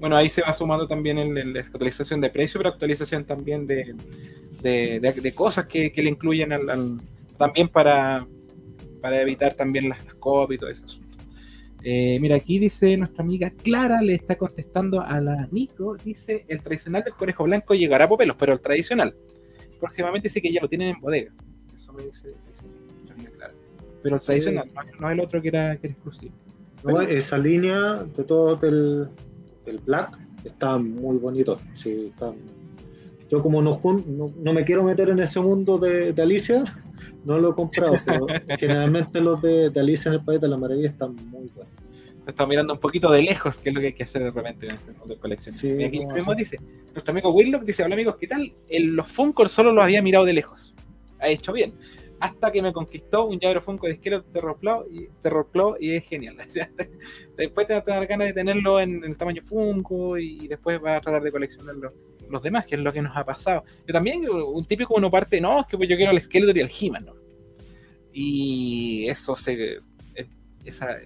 Bueno, 0.00 0.16
ahí 0.16 0.28
se 0.28 0.42
va 0.42 0.52
sumando 0.52 0.86
también 0.86 1.16
el, 1.18 1.36
el- 1.38 1.52
la 1.54 1.60
actualización 1.60 2.20
de 2.20 2.28
precio, 2.28 2.58
pero 2.58 2.68
actualización 2.70 3.24
también 3.24 3.66
de, 3.66 3.94
de, 4.62 5.00
de- 5.00 5.12
de 5.12 5.34
cosas 5.34 5.66
que, 5.66 5.90
que 5.92 6.02
le 6.02 6.10
incluyen 6.10 6.52
al, 6.52 6.68
al- 6.68 6.98
también 7.38 7.68
para, 7.68 8.26
para 9.00 9.20
evitar 9.20 9.54
también 9.54 9.88
las, 9.88 10.04
las 10.04 10.14
copias 10.14 10.56
y 10.56 10.60
todo 10.60 10.70
eso. 10.70 10.86
Eh, 11.82 12.18
mira, 12.20 12.36
aquí 12.36 12.58
dice 12.58 12.96
nuestra 12.96 13.22
amiga 13.22 13.50
Clara, 13.50 14.00
le 14.00 14.14
está 14.14 14.36
contestando 14.36 15.02
a 15.02 15.20
la 15.20 15.46
Nico, 15.50 15.96
dice, 16.02 16.44
el 16.48 16.62
tradicional 16.62 17.04
del 17.04 17.12
conejo 17.14 17.44
blanco 17.44 17.74
llegará 17.74 18.06
a 18.06 18.08
Popelos, 18.08 18.36
pero 18.38 18.54
el 18.54 18.60
tradicional. 18.60 19.14
Próximamente 19.78 20.28
dice 20.28 20.40
que 20.40 20.50
ya 20.50 20.62
lo 20.62 20.68
tienen 20.68 20.94
en 20.94 21.00
bodega. 21.00 21.32
Eso 21.76 21.92
me 21.92 22.04
dice, 22.04 22.28
dice 22.28 22.64
nuestra 22.94 23.14
amiga 23.14 23.30
Clara. 23.32 23.54
Pero 24.02 24.14
el 24.16 24.20
Sí. 24.20 24.26
tradicional, 24.26 24.70
no, 24.74 25.00
no 25.00 25.10
el 25.10 25.20
otro 25.20 25.42
que 25.42 25.48
era, 25.48 25.76
que 25.76 25.88
era 25.88 25.94
exclusivo. 25.94 26.32
No, 26.84 27.00
esa 27.02 27.36
línea 27.38 28.02
de 28.04 28.24
todo 28.24 28.56
del, 28.56 29.08
del 29.66 29.78
Black 29.80 30.18
está 30.44 30.78
muy 30.78 31.18
bonito. 31.18 31.58
Sí, 31.74 32.10
están- 32.12 32.36
Yo 33.34 33.42
como 33.42 33.60
no, 33.60 33.76
no, 34.06 34.32
no 34.36 34.52
me 34.52 34.64
quiero 34.64 34.84
meter 34.84 35.08
en 35.08 35.18
ese 35.18 35.40
mundo 35.40 35.76
de, 35.76 36.12
de 36.12 36.22
Alicia, 36.22 36.62
no 37.24 37.36
lo 37.36 37.50
he 37.50 37.54
comprado, 37.56 37.96
pero 38.06 38.26
generalmente 38.58 39.20
los 39.20 39.42
de, 39.42 39.70
de 39.70 39.80
Alicia 39.80 40.08
en 40.10 40.14
el 40.20 40.24
País 40.24 40.40
de 40.40 40.46
la 40.46 40.56
Maravilla 40.56 40.86
están 40.90 41.16
muy 41.16 41.48
buenos. 41.52 41.72
Está 42.28 42.46
mirando 42.46 42.74
un 42.74 42.78
poquito 42.78 43.10
de 43.10 43.22
lejos, 43.22 43.56
que 43.56 43.70
es 43.70 43.74
lo 43.74 43.80
que 43.80 43.88
hay 43.88 43.92
que 43.92 44.04
hacer 44.04 44.22
de 44.22 44.30
repente 44.30 44.66
en 44.66 44.74
este 44.76 44.92
mundo 44.92 45.14
de 45.14 45.20
colección. 45.20 45.52
Sí, 45.52 45.66
y 45.66 45.82
aquí 45.82 46.04
no, 46.04 46.14
mismo 46.14 46.32
dice, 46.32 46.60
nuestro 46.92 47.10
amigo 47.10 47.32
Willock 47.32 47.64
dice, 47.64 47.82
hola 47.82 47.96
amigos, 47.96 48.14
¿qué 48.20 48.28
tal? 48.28 48.52
El- 48.68 48.94
los 48.94 49.10
Funko 49.10 49.48
solo 49.48 49.72
los 49.72 49.82
había 49.82 50.00
mirado 50.00 50.24
de 50.24 50.32
lejos. 50.32 50.72
Ha 51.18 51.26
hecho 51.26 51.52
bien. 51.52 51.74
Hasta 52.20 52.52
que 52.52 52.62
me 52.62 52.72
conquistó 52.72 53.26
un 53.26 53.40
llavero 53.40 53.62
Funko 53.62 53.88
de 53.88 53.96
Skeleton 53.96 54.32
Terror 54.32 54.56
Claw 54.60 54.84
y, 54.88 55.08
Terror 55.22 55.48
Claw 55.52 55.74
y 55.80 55.96
es 55.96 56.04
genial. 56.04 56.36
Después 57.36 57.66
te 57.66 57.72
va 57.72 57.80
a 57.80 57.84
tener 57.84 58.06
ganas 58.06 58.28
de 58.28 58.32
tenerlo 58.32 58.78
en, 58.78 59.02
en 59.02 59.10
el 59.10 59.16
tamaño 59.16 59.42
Funko 59.42 60.18
y 60.18 60.46
después 60.46 60.80
va 60.82 60.98
a 60.98 61.00
tratar 61.00 61.20
de 61.20 61.32
coleccionar 61.32 61.74
los, 62.34 62.42
demás, 62.42 62.66
que 62.66 62.74
es 62.74 62.80
lo 62.82 62.92
que 62.92 63.00
nos 63.00 63.16
ha 63.16 63.24
pasado. 63.24 63.64
Yo 63.86 63.92
también, 63.92 64.28
un 64.28 64.64
típico 64.64 64.94
uno 64.94 65.10
parte, 65.10 65.40
no, 65.40 65.60
es 65.60 65.66
que 65.66 65.76
pues 65.76 65.88
yo 65.88 65.96
quiero 65.96 66.12
el 66.12 66.20
Skeletor 66.20 66.56
y 66.56 66.60
el 66.60 66.70
He-Man, 66.70 67.06
¿no? 67.06 67.14
Y 68.12 69.06
eso 69.08 69.34
se... 69.34 69.78
Esa, 70.64 70.96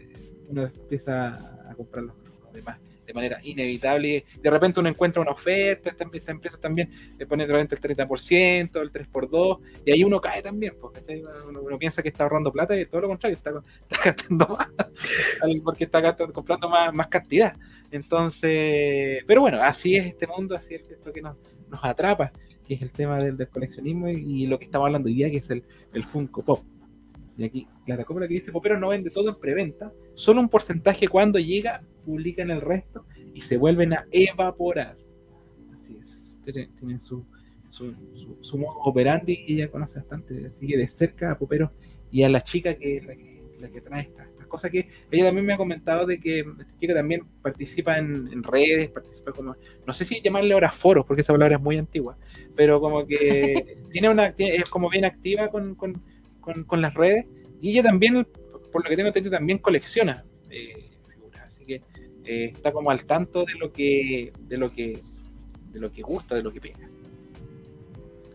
uno 0.48 0.64
empieza 0.66 1.28
a 1.68 1.74
comprar 1.74 2.04
los, 2.04 2.16
los 2.44 2.52
demás 2.52 2.78
de 3.08 3.14
manera 3.14 3.40
inevitable. 3.42 4.26
De 4.38 4.50
repente 4.50 4.80
uno 4.80 4.88
encuentra 4.90 5.22
una 5.22 5.30
oferta, 5.32 5.88
esta, 5.88 6.04
empresa 6.30 6.58
también 6.60 6.90
le 7.18 7.26
pone 7.26 7.46
de 7.46 7.52
repente 7.54 7.74
el 7.74 7.96
30%, 7.96 8.80
el 8.82 8.92
3x2, 8.92 9.58
y 9.86 9.92
ahí 9.92 10.04
uno 10.04 10.20
cae 10.20 10.42
también, 10.42 10.74
porque 10.78 11.00
uno, 11.48 11.78
piensa 11.78 12.02
que 12.02 12.10
está 12.10 12.24
ahorrando 12.24 12.52
plata 12.52 12.78
y 12.78 12.84
todo 12.84 13.00
lo 13.00 13.08
contrario, 13.08 13.34
está, 13.34 13.50
está 13.90 14.10
gastando 14.10 14.46
más, 14.48 14.68
porque 15.64 15.84
está 15.84 16.00
gastando- 16.00 16.34
comprando 16.34 16.68
más, 16.68 17.06
cantidad. 17.08 17.56
Entonces, 17.90 19.24
pero 19.26 19.40
bueno, 19.40 19.62
así 19.62 19.96
es 19.96 20.04
este 20.04 20.26
mundo, 20.26 20.54
así 20.54 20.74
es 20.74 20.90
esto 20.90 21.10
que 21.10 21.22
nos, 21.22 21.34
nos 21.70 21.82
atrapa. 21.82 22.30
que 22.66 22.74
es 22.74 22.82
el 22.82 22.90
tema 22.90 23.16
del, 23.16 23.38
del 23.38 23.48
coleccionismo 23.48 24.10
y, 24.10 24.46
lo 24.46 24.58
que 24.58 24.66
estamos 24.66 24.84
hablando 24.84 25.08
hoy 25.08 25.14
día, 25.14 25.30
que 25.30 25.38
es 25.38 25.48
el, 25.48 25.64
el 25.94 26.04
Funko 26.04 26.42
Pop. 26.42 26.62
Y 27.38 27.44
aquí, 27.44 27.68
Clara 27.86 28.04
Copra 28.04 28.26
que 28.26 28.34
dice, 28.34 28.50
Popero 28.50 28.78
no 28.78 28.88
vende 28.88 29.10
todo 29.10 29.28
en 29.28 29.36
preventa, 29.36 29.92
solo 30.14 30.40
un 30.40 30.48
porcentaje 30.48 31.06
cuando 31.06 31.38
llega, 31.38 31.82
publican 32.04 32.50
el 32.50 32.60
resto 32.60 33.06
y 33.32 33.42
se 33.42 33.56
vuelven 33.56 33.92
a 33.92 34.06
evaporar. 34.10 34.96
Así 35.72 35.96
es, 36.02 36.40
tienen 36.44 37.00
su, 37.00 37.24
su, 37.70 37.94
su, 38.40 38.58
modo 38.58 38.78
operandi 38.80 39.44
y 39.46 39.54
ella 39.54 39.70
conoce 39.70 40.00
bastante, 40.00 40.50
sigue 40.50 40.76
de 40.76 40.88
cerca 40.88 41.30
a 41.30 41.38
Popero 41.38 41.70
y 42.10 42.24
a 42.24 42.28
la 42.28 42.42
chica 42.42 42.74
que 42.74 43.00
la 43.06 43.14
que, 43.14 43.42
la 43.60 43.68
que 43.68 43.80
trae 43.82 44.02
estas 44.02 44.26
cosas 44.48 44.70
que 44.70 44.88
ella 45.10 45.26
también 45.26 45.46
me 45.46 45.54
ha 45.54 45.56
comentado 45.56 46.06
de 46.06 46.18
que 46.18 46.40
esta 46.40 46.76
chica 46.78 46.94
también 46.94 47.22
participa 47.42 47.98
en, 47.98 48.42
redes, 48.42 48.88
participa 48.90 49.30
como, 49.30 49.54
no 49.86 49.92
sé 49.92 50.04
si 50.04 50.20
llamarle 50.20 50.54
ahora 50.54 50.72
foros, 50.72 51.06
porque 51.06 51.20
esa 51.20 51.32
palabra 51.32 51.56
es 51.56 51.62
muy 51.62 51.76
antigua, 51.76 52.16
pero 52.56 52.80
como 52.80 53.06
que 53.06 53.76
tiene 53.92 54.08
una, 54.08 54.34
es 54.36 54.68
como 54.70 54.88
bien 54.88 55.04
activa 55.04 55.48
con, 55.48 55.76
con 55.76 56.02
con, 56.66 56.80
las 56.80 56.94
redes. 56.94 57.26
Y 57.60 57.72
ella 57.72 57.82
también, 57.84 58.26
por 58.72 58.84
lo 58.84 58.90
que 58.90 58.96
tengo 58.96 59.08
entendido, 59.08 59.36
también 59.36 59.58
colecciona 59.58 60.24
eh, 60.50 60.90
figuras. 61.08 61.42
Así 61.46 61.64
que 61.64 61.82
eh, 62.24 62.52
está 62.52 62.72
como 62.72 62.90
al 62.90 63.04
tanto 63.04 63.44
de 63.44 63.54
lo 63.54 63.72
que, 63.72 64.32
de 64.38 64.58
lo 64.58 64.72
que, 64.72 65.00
de 65.72 65.80
lo 65.80 65.92
que 65.92 66.02
gusta, 66.02 66.34
de 66.34 66.42
lo 66.42 66.52
que 66.52 66.60
pega. 66.60 66.78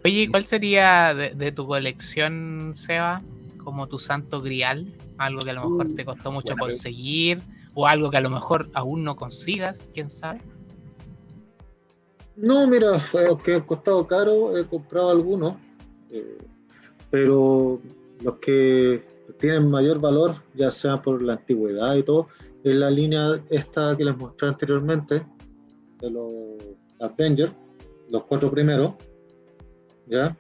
Oye, 0.05 0.27
¿cuál 0.29 0.43
sería 0.43 1.13
de, 1.13 1.51
tu 1.53 1.65
colección, 1.65 2.73
Seba, 2.75 3.21
como 3.63 3.87
tu 3.87 3.99
santo 3.99 4.41
grial? 4.41 4.93
Algo 5.17 5.41
que 5.43 5.51
a 5.51 5.53
lo 5.53 5.69
mejor 5.69 5.87
uh, 5.87 5.95
te 5.95 6.03
costó 6.03 6.31
mucho 6.31 6.55
conseguir, 6.57 7.39
o 7.73 7.87
algo 7.87 8.11
que 8.11 8.17
a 8.17 8.21
lo 8.21 8.29
mejor 8.29 8.69
aún 8.73 9.03
no 9.05 9.15
consigas, 9.15 9.87
quién 9.93 10.09
sabe. 10.09 10.41
No, 12.35 12.67
mira, 12.67 12.99
que 13.45 13.55
ha 13.55 13.61
costado 13.61 14.05
caro, 14.07 14.57
he 14.57 14.65
comprado 14.65 15.11
algunos, 15.11 15.55
eh, 16.09 16.37
pero 17.09 17.79
los 18.21 18.37
que 18.37 19.01
tienen 19.39 19.69
mayor 19.69 19.99
valor, 19.99 20.35
ya 20.53 20.71
sea 20.71 21.01
por 21.01 21.21
la 21.21 21.33
antigüedad 21.33 21.95
y 21.95 22.03
todo, 22.03 22.27
es 22.63 22.75
la 22.75 22.89
línea 22.89 23.41
esta 23.49 23.95
que 23.97 24.05
les 24.05 24.17
mostré 24.17 24.47
anteriormente, 24.47 25.25
de 25.99 26.09
los 26.09 26.33
Avengers, 26.99 27.51
los 28.09 28.23
cuatro 28.23 28.51
primeros, 28.51 28.93
¿ya? 30.07 30.35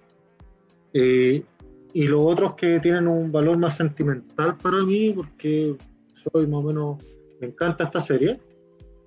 y 0.95 2.07
los 2.07 2.21
otros 2.21 2.53
que 2.55 2.79
tienen 2.79 3.07
un 3.07 3.31
valor 3.31 3.57
más 3.57 3.77
sentimental 3.77 4.57
para 4.57 4.83
mí, 4.83 5.11
porque 5.11 5.75
soy 6.13 6.45
más 6.47 6.59
o 6.59 6.63
menos, 6.63 6.97
me 7.39 7.47
encanta 7.47 7.85
esta 7.85 7.99
serie, 7.99 8.39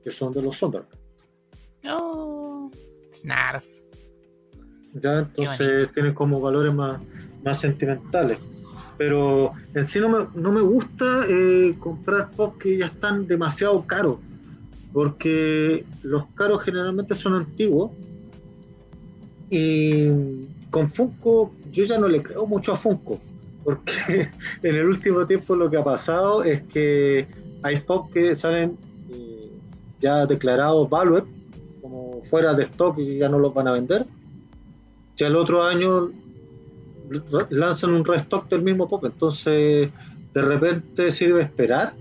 que 0.03 0.11
son 0.11 0.33
de 0.33 0.43
los 0.43 0.57
Sondark. 0.57 0.87
Oh, 1.89 2.71
Snarf. 3.13 3.65
Ya, 4.95 5.21
entonces 5.21 5.93
tienen 5.93 6.15
como 6.15 6.41
valores 6.41 6.73
más, 6.73 7.03
más 7.45 7.61
sentimentales 7.61 8.56
pero 8.99 9.53
en 9.75 9.87
sí 9.87 9.99
no 10.01 10.09
me, 10.09 10.27
no 10.35 10.53
me 10.53 10.61
gusta 10.61 11.27
eh, 11.29 11.75
comprar 11.79 12.31
pop 12.31 12.57
que 12.59 12.79
ya 12.79 12.87
están 12.87 13.27
demasiado 13.27 13.87
caros, 13.87 14.19
porque 14.93 15.85
los 16.03 16.27
caros 16.35 16.63
generalmente 16.63 17.15
son 17.15 17.35
antiguos 17.35 17.91
y 19.51 20.09
con 20.71 20.89
Funko 20.89 21.53
yo 21.71 21.85
ya 21.85 21.99
no 21.99 22.09
le 22.09 22.23
creo 22.23 22.47
mucho 22.47 22.73
a 22.73 22.77
Funko, 22.77 23.21
porque 23.65 24.29
en 24.63 24.75
el 24.75 24.87
último 24.87 25.27
tiempo 25.27 25.55
lo 25.55 25.71
que 25.71 25.77
ha 25.77 25.85
pasado 25.85 26.43
es 26.43 26.63
que 26.65 27.27
hay 27.63 27.81
pop 27.81 28.13
que 28.13 28.35
salen 28.35 28.77
eh, 29.11 29.51
ya 30.01 30.27
declarados 30.27 30.89
valued, 30.89 31.25
como 31.83 32.23
fuera 32.23 32.55
de 32.55 32.65
stock 32.65 32.99
y 32.99 33.19
ya 33.19 33.29
no 33.29 33.39
los 33.39 33.53
van 33.53 33.69
a 33.69 33.73
vender. 33.73 34.07
Ya 35.17 35.29
el 35.29 35.37
otro 35.37 35.63
año 35.63 36.11
lanzan 37.51 37.91
un 37.91 38.05
restock 38.05 38.49
del 38.49 38.63
mismo 38.63 38.89
pop, 38.89 39.05
entonces 39.05 39.91
de 40.35 40.43
repente 40.43 41.11
sirve 41.11 41.43
esperar, 41.43 41.95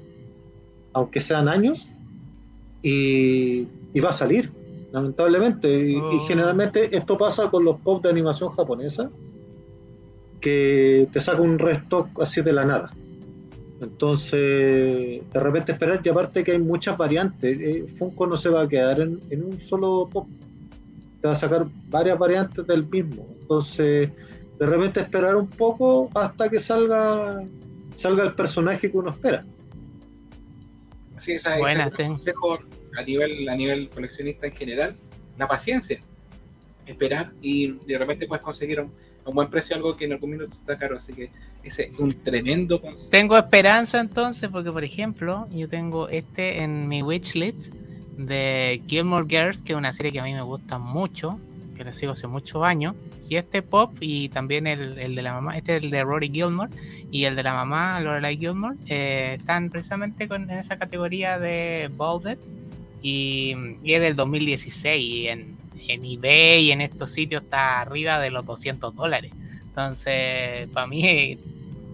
aunque 0.93 1.21
sean 1.21 1.47
años, 1.47 1.87
y, 2.81 3.65
va 3.99 4.09
a 4.09 4.13
salir, 4.13 4.51
lamentablemente. 4.91 5.89
Y, 5.89 5.95
oh. 5.95 6.25
generalmente 6.27 6.95
esto 6.95 7.17
pasa 7.17 7.49
con 7.49 7.63
los 7.63 7.79
pop 7.79 8.03
de 8.03 8.09
animación 8.09 8.49
japonesa, 8.49 9.09
que 10.41 11.07
te 11.11 11.19
saca 11.19 11.41
un 11.41 11.57
restock 11.57 12.21
así 12.21 12.41
de 12.41 12.53
la 12.53 12.65
nada. 12.65 12.93
Entonces, 13.81 15.21
de 15.33 15.39
repente 15.39 15.71
esperar, 15.71 16.01
y 16.03 16.09
aparte 16.09 16.43
que 16.43 16.51
hay 16.51 16.59
muchas 16.59 16.97
variantes, 16.97 17.57
eh, 17.59 17.85
Funko 17.97 18.27
no 18.27 18.37
se 18.37 18.49
va 18.49 18.61
a 18.61 18.67
quedar 18.67 18.99
en, 18.99 19.19
en 19.29 19.43
un 19.43 19.59
solo 19.59 20.09
pop, 20.11 20.27
te 21.21 21.27
va 21.27 21.33
a 21.33 21.35
sacar 21.35 21.65
varias 21.89 22.17
variantes 22.19 22.65
del 22.67 22.85
mismo. 22.87 23.27
Entonces, 23.41 24.09
de 24.59 24.65
repente 24.65 25.01
esperar 25.01 25.35
un 25.35 25.47
poco 25.47 26.09
hasta 26.13 26.49
que 26.49 26.59
salga 26.59 27.43
salga 27.95 28.23
el 28.23 28.33
personaje 28.33 28.91
que 28.91 28.97
uno 28.97 29.09
espera. 29.09 29.43
Sí, 31.17 31.33
esa, 31.33 31.57
es 31.57 31.91
consejo 31.91 32.59
a 32.97 33.01
nivel, 33.03 33.47
a 33.49 33.55
nivel 33.55 33.89
coleccionista 33.89 34.47
en 34.47 34.53
general, 34.53 34.95
la 35.37 35.47
paciencia, 35.47 35.99
esperar 36.85 37.31
y 37.41 37.71
de 37.71 37.97
repente 37.97 38.27
puedes 38.27 38.43
conseguir 38.43 38.81
un, 38.81 38.91
un 39.25 39.33
buen 39.33 39.49
precio 39.49 39.75
algo 39.75 39.95
que 39.95 40.05
en 40.05 40.13
algún 40.13 40.31
minuto 40.31 40.55
está 40.55 40.77
caro, 40.77 40.97
así 40.97 41.13
que 41.13 41.31
ese 41.63 41.85
es 41.91 41.99
un 41.99 42.13
tremendo 42.13 42.79
consejo. 42.79 43.09
Tengo 43.09 43.37
esperanza 43.37 43.99
entonces 43.99 44.49
porque 44.49 44.71
por 44.71 44.83
ejemplo 44.83 45.47
yo 45.51 45.67
tengo 45.67 46.09
este 46.09 46.61
en 46.61 46.87
mi 46.87 47.01
wishlist 47.01 47.73
de 48.17 48.81
Gilmore 48.87 49.25
Girls, 49.27 49.61
que 49.61 49.73
es 49.73 49.77
una 49.77 49.91
serie 49.91 50.11
que 50.11 50.19
a 50.19 50.23
mí 50.23 50.33
me 50.33 50.41
gusta 50.41 50.77
mucho, 50.77 51.39
que 51.75 51.83
la 51.83 51.93
sigo 51.93 52.13
hace 52.13 52.27
muchos 52.27 52.63
años 52.63 52.95
y 53.29 53.35
este 53.35 53.61
pop 53.61 53.93
y 53.99 54.29
también 54.29 54.65
el, 54.65 54.97
el, 54.97 55.15
de 55.15 55.21
la 55.21 55.33
mamá, 55.33 55.57
este 55.57 55.77
es 55.77 55.83
el 55.83 55.91
de 55.91 56.03
Rory 56.03 56.29
Gilmore 56.29 56.71
y 57.11 57.25
el 57.25 57.35
de 57.35 57.43
la 57.43 57.53
mamá 57.53 57.99
Lorelai 57.99 58.37
Gilmore 58.37 58.77
eh, 58.87 59.35
están 59.37 59.69
precisamente 59.69 60.27
con, 60.27 60.49
en 60.49 60.57
esa 60.57 60.77
categoría 60.77 61.39
de 61.39 61.89
Bolded 61.95 62.37
y, 63.01 63.55
y, 63.83 63.93
es 63.93 64.01
del 64.01 64.15
2016 64.15 65.03
y 65.03 65.27
en, 65.27 65.55
en 65.87 66.05
eBay 66.05 66.65
y 66.65 66.71
en 66.71 66.81
estos 66.81 67.11
sitios 67.11 67.43
está 67.43 67.81
arriba 67.81 68.19
de 68.19 68.31
los 68.31 68.45
200 68.45 68.95
dólares. 68.95 69.31
Entonces, 69.67 70.67
para 70.73 70.87
mí, 70.87 71.37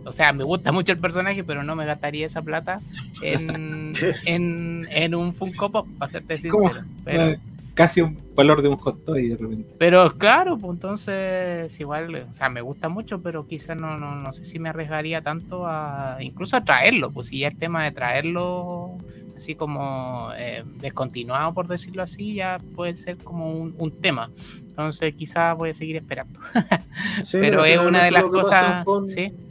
o 0.05 0.13
sea, 0.13 0.33
me 0.33 0.43
gusta 0.43 0.71
mucho 0.71 0.91
el 0.91 0.99
personaje, 0.99 1.43
pero 1.43 1.63
no 1.63 1.75
me 1.75 1.85
gastaría 1.85 2.25
esa 2.25 2.41
plata 2.41 2.79
en, 3.21 3.93
en, 4.25 4.87
en 4.89 5.15
un 5.15 5.33
Funko 5.33 5.71
Pop, 5.71 5.87
para 5.97 6.11
serte 6.11 6.37
sincero. 6.37 6.83
Pero, 7.03 7.37
casi 7.81 8.01
un 8.01 8.15
valor 8.35 8.61
de 8.61 8.67
un 8.69 8.77
hot 8.77 9.03
toy 9.05 9.29
de 9.29 9.37
repente. 9.37 9.67
Pero 9.79 10.11
claro, 10.13 10.55
pues 10.55 10.73
entonces 10.73 11.79
igual, 11.79 12.27
o 12.29 12.31
sea, 12.31 12.47
me 12.47 12.61
gusta 12.61 12.89
mucho, 12.89 13.23
pero 13.23 13.47
quizás 13.47 13.75
no, 13.75 13.97
no, 13.97 14.15
no 14.15 14.31
sé 14.33 14.45
si 14.45 14.59
me 14.59 14.69
arriesgaría 14.69 15.23
tanto 15.23 15.65
a 15.65 16.17
incluso 16.19 16.55
a 16.55 16.63
traerlo, 16.63 17.09
pues 17.09 17.27
si 17.27 17.39
ya 17.39 17.47
el 17.47 17.57
tema 17.57 17.83
de 17.83 17.91
traerlo 17.91 18.91
así 19.35 19.55
como 19.55 20.29
eh, 20.37 20.63
descontinuado, 20.79 21.55
por 21.55 21.67
decirlo 21.67 22.03
así, 22.03 22.35
ya 22.35 22.61
puede 22.75 22.93
ser 22.93 23.17
como 23.17 23.51
un, 23.51 23.73
un 23.79 23.89
tema. 23.89 24.29
Entonces 24.59 25.15
quizás 25.15 25.57
voy 25.57 25.71
a 25.71 25.73
seguir 25.73 25.95
esperando. 25.95 26.39
pero 27.31 27.65
es 27.65 27.79
una 27.79 28.03
de 28.03 28.11
las 28.11 28.25
cosas... 28.25 28.85
Con, 28.85 29.03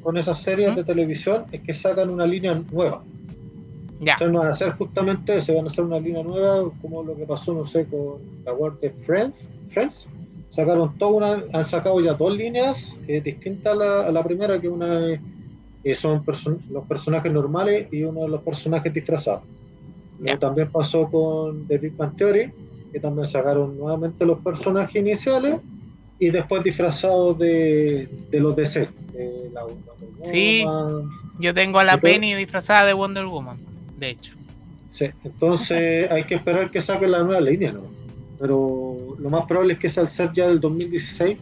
con 0.03 0.17
esas 0.17 0.41
series 0.41 0.77
de 0.77 0.85
televisión 0.85 1.47
es 1.51 1.63
que 1.63 1.75
sacan 1.75 2.11
una 2.11 2.29
línea 2.29 2.55
nueva. 2.71 3.03
Entonces 4.01 4.33
van 4.33 4.47
a 4.47 4.51
hacer 4.51 4.73
justamente 4.73 5.41
se 5.41 5.55
van 5.55 5.65
a 5.65 5.67
hacer 5.69 5.85
una 5.85 6.01
línea 6.01 6.23
nueva, 6.23 6.71
como 6.81 7.03
lo 7.03 7.15
que 7.17 7.27
pasó, 7.27 7.53
no 7.53 7.65
sé, 7.67 7.85
con 7.85 8.19
la 8.45 8.53
World 8.55 8.81
de 8.81 8.91
Friends. 8.91 9.49
Friends. 9.69 10.09
Sacaron 10.49 10.97
toda 10.99 11.13
una, 11.13 11.45
han 11.53 11.65
sacado 11.65 12.01
ya 12.01 12.15
dos 12.15 12.35
líneas 12.35 12.97
eh, 13.07 13.21
distintas 13.21 13.79
a 13.79 14.11
la, 14.11 14.25
primera, 14.25 14.61
que 14.61 14.69
una 14.69 15.21
eh, 15.85 15.95
son 15.95 16.25
los 16.71 16.85
personajes 16.87 17.31
normales 17.31 17.93
y 17.93 18.03
uno 18.03 18.23
de 18.23 18.29
los 18.29 18.43
personajes 18.43 18.93
disfrazados. 18.93 19.43
También 20.39 20.71
pasó 20.71 21.09
con 21.09 21.67
The 21.67 21.79
Big 21.79 21.97
Bang 21.97 22.17
Theory, 22.17 22.53
que 22.93 23.01
también 23.01 23.27
sacaron 23.27 23.79
nuevamente 23.79 24.27
los 24.27 24.39
personajes 24.41 24.97
iniciales 24.97 25.57
y 26.19 26.31
después 26.31 26.65
disfrazados 26.65 27.39
de, 27.39 28.09
de 28.31 28.41
los 28.41 28.57
DC. 28.57 28.89
De 29.13 29.51
la 29.53 29.63
sí, 30.25 30.65
yo 31.39 31.55
tengo 31.55 31.79
a 31.79 31.85
la 31.85 31.99
Penny 31.99 32.35
disfrazada 32.35 32.87
de 32.87 32.93
Wonder 32.93 33.27
Woman 33.27 33.70
de 34.01 34.11
hecho. 34.11 34.35
Sí, 34.91 35.07
entonces 35.23 36.11
hay 36.11 36.25
que 36.25 36.35
esperar 36.35 36.71
que 36.71 36.81
saquen 36.81 37.13
la 37.13 37.23
nueva 37.23 37.41
línea, 37.41 37.73
¿no? 37.73 37.83
Pero 38.39 39.17
lo 39.19 39.31
más 39.31 39.45
probable 39.45 39.75
es 39.75 39.79
que 39.79 40.01
al 40.01 40.09
ser 40.09 40.33
ya 40.33 40.49
del 40.49 40.61
2016 40.61 41.37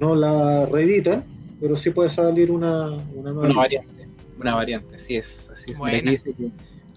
no 0.00 0.16
la 0.16 0.66
reediten, 0.66 1.22
pero 1.60 1.76
sí 1.76 1.90
puede 1.90 2.08
salir 2.08 2.50
una, 2.50 2.88
una 3.14 3.32
nueva 3.32 3.48
una 3.48 3.54
variante. 3.54 4.08
Una 4.38 4.54
variante, 4.54 4.96
así 4.96 5.16
es. 5.16 5.50
Así 5.50 5.72
es. 5.72 6.24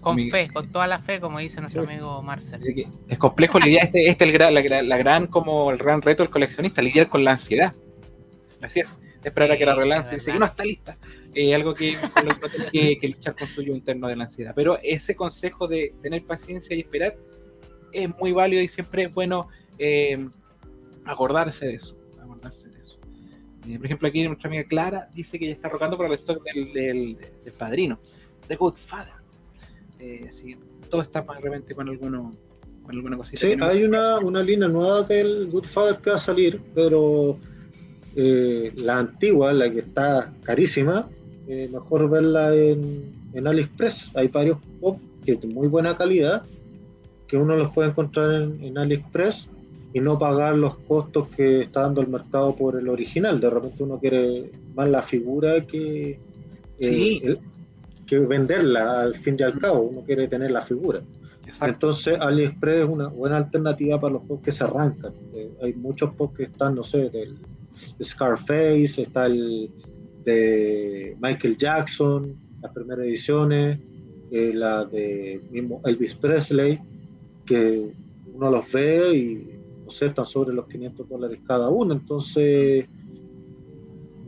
con 0.00 0.16
fe, 0.30 0.48
con 0.52 0.68
toda 0.72 0.86
la 0.88 0.98
fe, 0.98 1.20
como 1.20 1.38
dice 1.38 1.60
nuestro 1.60 1.82
amigo 1.82 2.22
Marcel. 2.22 2.60
es 3.08 3.18
complejo 3.18 3.60
lidiar, 3.60 3.84
este, 3.84 4.08
este 4.08 4.24
es 4.24 4.34
el, 4.34 4.38
la, 4.38 4.82
la, 4.82 4.96
gran, 4.96 5.28
como 5.28 5.70
el 5.70 5.78
gran 5.78 6.02
reto 6.02 6.22
del 6.22 6.30
coleccionista, 6.30 6.82
lidiar 6.82 7.08
con 7.08 7.22
la 7.22 7.32
ansiedad. 7.32 7.72
Así 8.62 8.80
es, 8.80 8.96
esperar 9.22 9.52
a 9.52 9.58
que 9.58 9.66
la 9.66 9.74
relance 9.74 10.14
y 10.14 10.18
dice 10.18 10.32
que 10.32 10.38
no 10.38 10.46
está 10.46 10.64
lista 10.64 10.96
es 11.34 11.54
algo 11.54 11.74
que, 11.74 11.96
tiene 12.70 12.98
que, 12.98 13.08
luchar 13.08 13.36
con 13.36 13.48
su 13.48 13.62
yo 13.62 13.74
interno 13.74 14.08
de 14.08 14.16
la 14.16 14.24
ansiedad. 14.24 14.52
Pero 14.54 14.78
ese 14.82 15.14
consejo 15.14 15.66
de 15.68 15.94
tener 16.02 16.24
paciencia 16.24 16.74
y 16.76 16.80
esperar 16.80 17.16
es 17.92 18.08
muy 18.18 18.32
válido 18.32 18.62
y 18.62 18.68
siempre 18.68 19.04
es 19.04 19.14
bueno 19.14 19.48
eh, 19.78 20.28
acordarse 21.04 21.66
de 21.66 21.74
eso. 21.74 21.96
Eh, 23.68 23.76
por 23.78 23.86
ejemplo, 23.86 24.08
aquí 24.08 24.22
nuestra 24.24 24.48
amiga 24.48 24.64
Clara 24.64 25.08
dice 25.14 25.38
que 25.38 25.46
ya 25.46 25.52
está 25.52 25.68
rocando 25.68 25.96
para 25.96 26.08
el 26.10 26.14
stock 26.16 26.42
del, 26.44 26.72
del, 26.72 27.16
del 27.44 27.52
padrino, 27.54 27.98
de 28.46 28.56
Godfather. 28.56 29.14
Eh, 29.98 30.26
así, 30.28 30.56
todo 30.90 31.00
está 31.00 31.22
de 31.22 31.40
repente 31.40 31.74
con 31.74 31.88
alguno 31.88 32.34
con 32.82 32.94
alguna 32.94 33.16
cosita. 33.16 33.40
Sí, 33.40 33.48
que 33.48 33.56
no- 33.56 33.66
hay 33.66 33.82
una, 33.84 34.18
una 34.18 34.42
línea 34.42 34.68
nueva 34.68 35.02
del 35.04 35.48
Goodfather 35.50 35.96
que 36.02 36.10
va 36.10 36.16
a 36.16 36.18
salir, 36.18 36.60
pero 36.74 37.38
eh, 38.14 38.70
la 38.76 38.98
antigua, 38.98 39.54
la 39.54 39.70
que 39.72 39.78
está 39.78 40.30
carísima, 40.42 41.08
eh, 41.48 41.68
mejor 41.72 42.08
verla 42.10 42.54
en, 42.54 43.12
en 43.32 43.46
AliExpress. 43.46 44.10
Hay 44.14 44.28
varios 44.28 44.58
pop 44.80 44.98
que 45.24 45.32
es 45.32 45.40
de 45.40 45.48
muy 45.48 45.68
buena 45.68 45.96
calidad, 45.96 46.42
que 47.26 47.36
uno 47.36 47.56
los 47.56 47.70
puede 47.72 47.90
encontrar 47.90 48.32
en, 48.34 48.62
en 48.62 48.76
AliExpress 48.78 49.48
y 49.92 50.00
no 50.00 50.18
pagar 50.18 50.56
los 50.56 50.76
costos 50.76 51.28
que 51.30 51.62
está 51.62 51.82
dando 51.82 52.00
el 52.00 52.08
mercado 52.08 52.54
por 52.56 52.76
el 52.78 52.88
original. 52.88 53.40
De 53.40 53.48
repente 53.50 53.82
uno 53.82 53.98
quiere 54.00 54.50
más 54.74 54.88
la 54.88 55.02
figura 55.02 55.66
que, 55.66 56.10
eh, 56.12 56.18
Sí. 56.80 57.20
el- 57.24 57.38
que 58.06 58.18
venderla 58.18 59.00
al 59.02 59.14
fin 59.16 59.36
y 59.38 59.42
al 59.42 59.58
cabo. 59.58 59.82
Uno 59.84 60.02
quiere 60.02 60.28
tener 60.28 60.50
la 60.50 60.60
figura. 60.60 61.00
Exacto. 61.46 61.66
Entonces 61.66 62.18
AliExpress 62.20 62.80
es 62.84 62.88
una 62.88 63.08
buena 63.08 63.36
alternativa 63.38 63.98
para 64.00 64.14
los 64.14 64.22
pops 64.24 64.42
que 64.44 64.52
se 64.52 64.64
arrancan. 64.64 65.12
Eh, 65.34 65.50
hay 65.62 65.72
muchos 65.74 66.12
pops 66.14 66.36
que 66.36 66.42
están, 66.44 66.74
no 66.74 66.82
sé, 66.82 67.08
del 67.08 67.36
Scarface, 68.02 69.02
está 69.02 69.26
el 69.26 69.70
de 70.24 71.16
Michael 71.20 71.56
Jackson, 71.56 72.36
las 72.62 72.72
primeras 72.72 73.06
ediciones, 73.06 73.78
eh, 74.30 74.52
la 74.54 74.84
de 74.84 75.40
mismo 75.50 75.80
Elvis 75.84 76.14
Presley, 76.14 76.80
que 77.44 77.92
uno 78.32 78.50
los 78.50 78.72
ve 78.72 79.14
y 79.14 79.48
no 79.84 79.90
sé, 79.90 80.06
están 80.06 80.24
sobre 80.24 80.54
los 80.54 80.66
500 80.66 81.08
dólares 81.08 81.40
cada 81.46 81.68
uno, 81.68 81.92
entonces 81.94 82.86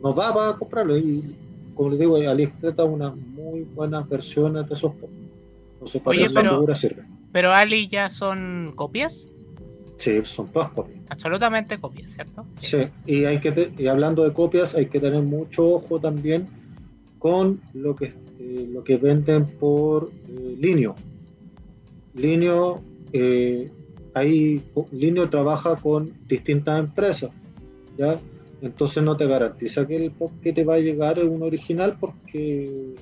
nos 0.01 0.15
da 0.15 0.33
para 0.33 0.57
comprarlo 0.57 0.95
y 0.97 1.35
como 1.77 1.91
les 1.91 1.99
digo, 1.99 2.15
AliExpress 2.17 2.75
da 2.75 2.85
unas 2.85 3.15
muy 3.15 3.61
buenas 3.61 4.09
versiones 4.09 4.67
de 4.67 4.73
esos. 4.73 4.93
Entonces 5.73 6.01
para 6.01 6.17
Oye, 6.17 6.27
pero- 6.33 6.49
figura 6.55 6.75
sirve. 6.75 7.03
Pero 7.31 7.51
Ali 7.53 7.87
ya 7.87 8.09
son 8.09 8.73
copias, 8.75 9.29
Sí, 9.97 10.19
son 10.23 10.47
todas 10.49 10.69
copias. 10.69 10.99
absolutamente 11.09 11.77
copias, 11.79 12.11
¿cierto? 12.11 12.45
Sí, 12.55 12.77
y 13.05 13.25
hay 13.25 13.39
que 13.39 13.51
te- 13.51 13.71
y 13.77 13.87
hablando 13.87 14.23
de 14.23 14.33
copias, 14.33 14.75
hay 14.75 14.87
que 14.87 14.99
tener 14.99 15.23
mucho 15.23 15.67
ojo 15.69 15.99
también 15.99 16.47
con 17.19 17.61
lo 17.73 17.95
que 17.95 18.13
eh, 18.39 18.69
lo 18.71 18.83
que 18.83 18.97
venden 18.97 19.45
por 19.47 20.11
eh, 20.29 20.55
Linio. 20.59 20.95
Linio, 22.13 22.81
eh, 23.13 23.71
hay, 24.13 24.61
Linio 24.91 25.29
trabaja 25.29 25.75
con 25.75 26.11
distintas 26.27 26.79
empresas, 26.79 27.31
¿ya? 27.97 28.19
Entonces 28.61 29.03
no 29.03 29.15
te 29.15 29.27
garantiza 29.27 29.85
que 29.87 29.95
el 29.97 30.11
pop 30.11 30.31
que 30.41 30.51
te 30.53 30.63
va 30.63 30.75
a 30.75 30.79
llegar 30.79 31.19
es 31.19 31.25
un 31.25 31.43
original 31.43 31.97
porque 31.99 32.95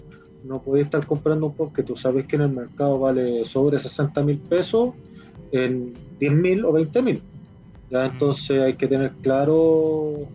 no 0.44 0.62
puedes 0.62 0.86
estar 0.86 1.06
comprando 1.06 1.48
un 1.48 1.54
pop 1.56 1.74
que 1.74 1.84
tú 1.84 1.96
sabes 1.96 2.26
que 2.28 2.36
en 2.36 2.44
el 2.44 2.50
mercado 2.50 3.00
vale 3.00 3.44
sobre 3.46 3.80
60 3.80 4.22
mil 4.24 4.38
pesos 4.38 4.94
en 5.52 5.94
10 6.20 6.32
mil 6.34 6.66
o 6.66 6.72
20 6.72 7.02
mil. 7.02 7.22
¿ya? 7.90 8.06
Entonces 8.06 8.62
hay 8.62 8.74
que 8.76 8.88
tener 8.88 9.12
claro 9.22 10.28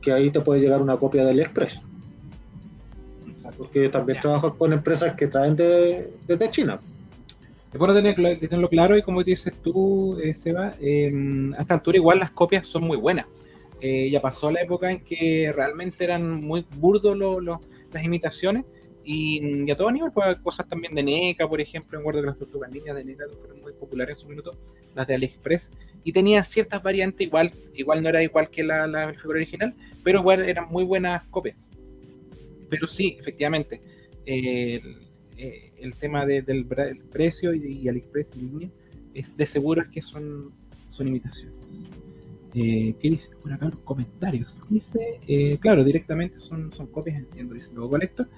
que 0.00 0.12
ahí 0.12 0.30
te 0.30 0.40
puede 0.40 0.60
llegar 0.60 0.80
una 0.82 0.96
copia 0.96 1.24
del 1.24 1.40
Express, 1.40 1.80
Exacto. 3.26 3.58
porque 3.58 3.88
también 3.88 4.16
Ya. 4.16 4.22
trabajas 4.22 4.52
con 4.54 4.72
empresas 4.72 5.14
que 5.14 5.26
traen 5.26 5.56
de, 5.56 6.12
desde 6.26 6.50
China. 6.50 6.80
Es 7.72 7.78
bueno 7.78 7.94
tener, 7.94 8.14
tenerlo 8.38 8.68
claro 8.68 8.96
y 8.98 9.02
como 9.02 9.22
dices 9.22 9.54
tú, 9.62 10.18
eh, 10.22 10.34
Seba, 10.34 10.74
eh, 10.80 11.10
a 11.56 11.62
esta 11.62 11.74
altura 11.74 11.96
igual 11.96 12.18
las 12.18 12.30
copias 12.32 12.66
son 12.66 12.84
muy 12.84 12.98
buenas. 12.98 13.26
Eh, 13.80 14.10
ya 14.10 14.20
pasó 14.20 14.50
la 14.50 14.60
época 14.60 14.90
en 14.90 15.00
que 15.00 15.50
realmente 15.54 16.04
eran 16.04 16.40
muy 16.44 16.64
burdos 16.76 17.16
lo- 17.16 17.40
lo- 17.40 17.60
las 17.92 18.04
imitaciones 18.04 18.64
y, 19.04 19.64
y 19.66 19.70
a 19.70 19.76
todo 19.76 19.90
nivel, 19.90 20.10
pues, 20.12 20.38
cosas 20.38 20.68
también 20.68 20.94
de 20.94 21.02
NECA, 21.02 21.48
por 21.48 21.60
ejemplo, 21.60 21.98
me 21.98 22.02
acuerdo 22.02 22.20
que 22.20 22.26
las 22.28 22.38
tortugas 22.38 22.70
ninjas 22.70 22.94
de 22.96 23.04
NECA 23.04 23.24
fueron 23.40 23.60
muy 23.60 23.72
populares 23.72 24.16
en 24.16 24.22
su 24.22 24.28
minuto, 24.28 24.56
las 24.94 25.06
de 25.06 25.14
AliExpress, 25.14 25.70
y 26.04 26.12
tenía 26.12 26.42
ciertas 26.44 26.82
variantes, 26.82 27.26
igual 27.26 27.50
igual 27.74 28.02
no 28.02 28.08
era 28.08 28.22
igual 28.22 28.48
que 28.50 28.62
la, 28.64 28.86
la 28.86 29.12
figura 29.14 29.36
original, 29.38 29.74
pero 30.02 30.20
igual 30.20 30.42
eran 30.48 30.68
muy 30.68 30.84
buenas 30.84 31.22
copias. 31.30 31.56
Pero 32.68 32.88
sí, 32.88 33.16
efectivamente, 33.20 33.80
eh, 34.26 34.80
el, 35.36 35.62
el 35.78 35.94
tema 35.96 36.24
de- 36.26 36.42
del 36.42 36.66
el 36.78 36.98
precio 36.98 37.54
y, 37.54 37.80
y 37.82 37.88
AliExpress 37.88 38.30
y 38.36 38.40
línea 38.40 38.68
es 39.14 39.36
de 39.36 39.46
seguro 39.46 39.84
que 39.92 40.00
son, 40.00 40.52
son 40.88 41.08
imitaciones. 41.08 41.54
Eh, 42.54 42.94
¿Qué 43.00 43.08
dice 43.10 43.30
por 43.40 43.52
acá 43.52 43.66
los 43.66 43.78
comentarios? 43.80 44.60
Dice, 44.68 45.20
eh, 45.26 45.56
claro, 45.58 45.84
directamente 45.84 46.38
son, 46.38 46.72
son 46.72 46.86
copias, 46.86 47.16
entiendo, 47.18 47.54
dice 47.54 47.70
luego 47.74 47.90
Colector. 47.90 48.28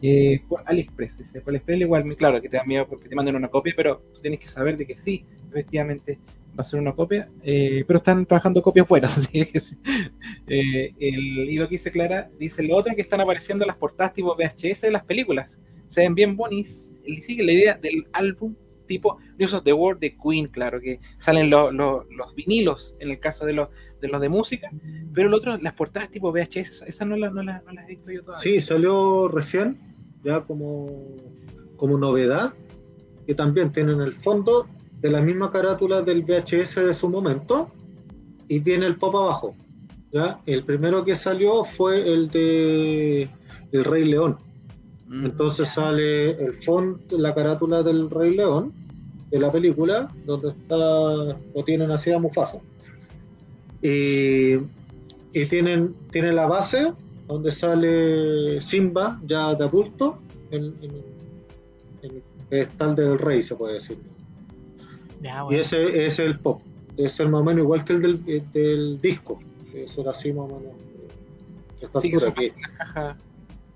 Eh, 0.00 0.40
por 0.48 0.62
AliExpress, 0.64 1.18
dice, 1.18 1.40
por 1.40 1.50
AliExpress 1.50 1.80
igual, 1.80 2.16
claro, 2.16 2.40
que 2.40 2.48
te 2.48 2.56
da 2.56 2.64
miedo 2.64 2.86
porque 2.88 3.08
te 3.08 3.14
mandan 3.16 3.34
una 3.36 3.48
copia, 3.48 3.72
pero 3.76 3.98
tú 4.14 4.20
tienes 4.20 4.38
que 4.40 4.48
saber 4.48 4.76
de 4.76 4.86
que 4.86 4.96
sí, 4.96 5.24
efectivamente 5.50 6.18
va 6.58 6.62
a 6.62 6.64
ser 6.64 6.78
una 6.80 6.92
copia, 6.92 7.28
eh, 7.42 7.84
pero 7.86 7.98
están 7.98 8.24
trabajando 8.26 8.62
copias 8.62 8.86
buenas, 8.88 9.16
así 9.18 9.44
que. 9.46 9.60
Eh, 10.46 10.92
el, 10.98 11.50
y 11.50 11.56
lo 11.56 11.68
que 11.68 11.76
dice 11.76 11.90
Clara, 11.92 12.30
dice 12.38 12.62
lo 12.62 12.76
otro 12.76 12.94
que 12.94 13.02
están 13.02 13.20
apareciendo 13.20 13.66
las 13.66 13.76
portadas 13.76 14.12
tipo 14.14 14.34
VHS 14.36 14.82
de 14.82 14.90
las 14.90 15.04
películas, 15.04 15.58
se 15.88 16.02
ven 16.02 16.14
bien 16.14 16.36
bonitas, 16.36 16.94
y 17.04 17.18
sigue 17.22 17.42
la 17.42 17.52
idea 17.52 17.74
del 17.76 18.06
álbum 18.12 18.54
tipo 18.86 19.18
News 19.38 19.52
of 19.52 19.64
the 19.64 19.72
World 19.72 20.00
de 20.00 20.16
Queen, 20.16 20.46
claro, 20.46 20.80
que 20.80 21.00
salen 21.18 21.50
lo- 21.50 21.70
lo- 21.72 22.04
los 22.10 22.34
vinilos 22.34 22.96
en 23.00 23.10
el 23.10 23.18
caso 23.20 23.44
de 23.44 23.52
los 23.52 23.68
de 24.00 24.08
los 24.08 24.20
de 24.20 24.28
música, 24.28 24.70
pero 25.12 25.28
el 25.28 25.34
otro, 25.34 25.56
las 25.58 25.72
portadas 25.74 26.10
tipo 26.10 26.30
VHS, 26.32 26.82
esas 26.86 27.06
no, 27.08 27.16
las 27.16 27.32
no, 27.32 27.42
las- 27.42 27.64
no 27.64 27.72
las 27.72 27.84
he 27.86 27.88
visto 27.88 28.10
yo 28.10 28.22
todavía. 28.22 28.42
Sí, 28.42 28.60
salió 28.60 29.28
recién, 29.28 29.78
ya 30.24 30.42
como, 30.42 31.16
como 31.76 31.98
novedad, 31.98 32.54
que 33.26 33.34
también 33.34 33.72
tienen 33.72 34.00
el 34.00 34.12
fondo 34.14 34.66
de 35.00 35.10
la 35.10 35.20
misma 35.20 35.50
carátula 35.50 36.02
del 36.02 36.22
VHS 36.22 36.76
de 36.84 36.94
su 36.94 37.08
momento 37.08 37.70
y 38.48 38.58
viene 38.60 38.86
el 38.86 38.96
pop 38.96 39.14
abajo. 39.16 39.54
¿ya? 40.12 40.40
El 40.46 40.64
primero 40.64 41.04
que 41.04 41.14
salió 41.14 41.64
fue 41.64 42.08
el 42.10 42.30
de 42.30 43.28
El 43.72 43.84
Rey 43.84 44.04
León. 44.04 44.38
Mm. 45.08 45.26
Entonces 45.26 45.68
sale 45.68 46.30
el 46.42 46.52
fondo, 46.54 46.98
la 47.18 47.34
carátula 47.34 47.82
del 47.82 48.08
Rey 48.10 48.34
León 48.36 48.72
de 49.30 49.38
la 49.40 49.52
película, 49.52 50.10
donde 50.24 50.48
está, 50.50 50.76
lo 50.78 51.64
tienen 51.64 51.90
así 51.90 52.10
a 52.10 52.18
Mufasa. 52.18 52.58
Y, 53.82 54.54
y 55.32 55.46
tienen, 55.48 55.94
tiene 56.10 56.32
la 56.32 56.46
base 56.46 56.92
donde 57.26 57.50
sale 57.52 58.60
Simba 58.60 59.20
ya 59.26 59.54
de 59.54 59.64
adulto 59.64 60.18
en, 60.50 60.64
en- 60.82 61.18
en 62.02 62.10
el 62.16 62.22
pedestal 62.48 62.96
del 62.96 63.18
rey, 63.18 63.42
se 63.42 63.54
puede 63.56 63.74
decir. 63.74 63.98
Ya, 65.20 65.44
Y 65.50 65.56
ese 65.56 66.06
es 66.06 66.18
el 66.20 66.38
pop. 66.38 66.60
Debe 66.96 67.08
ser 67.08 67.28
más 67.28 67.40
o 67.40 67.44
menos 67.44 67.62
igual 67.64 67.84
que 67.84 67.92
el 67.94 68.02
del, 68.02 68.20
el 68.26 68.52
del 68.52 69.00
disco. 69.00 69.38
Debe 69.72 69.86
ser 69.88 70.08
así 70.08 70.32
más 70.32 70.44
o 70.50 70.58
menos. 70.58 70.72
eh, 70.72 71.08
esta 71.82 72.00
Sí, 72.00 72.12
altura, 72.12 72.34
que 72.34 72.52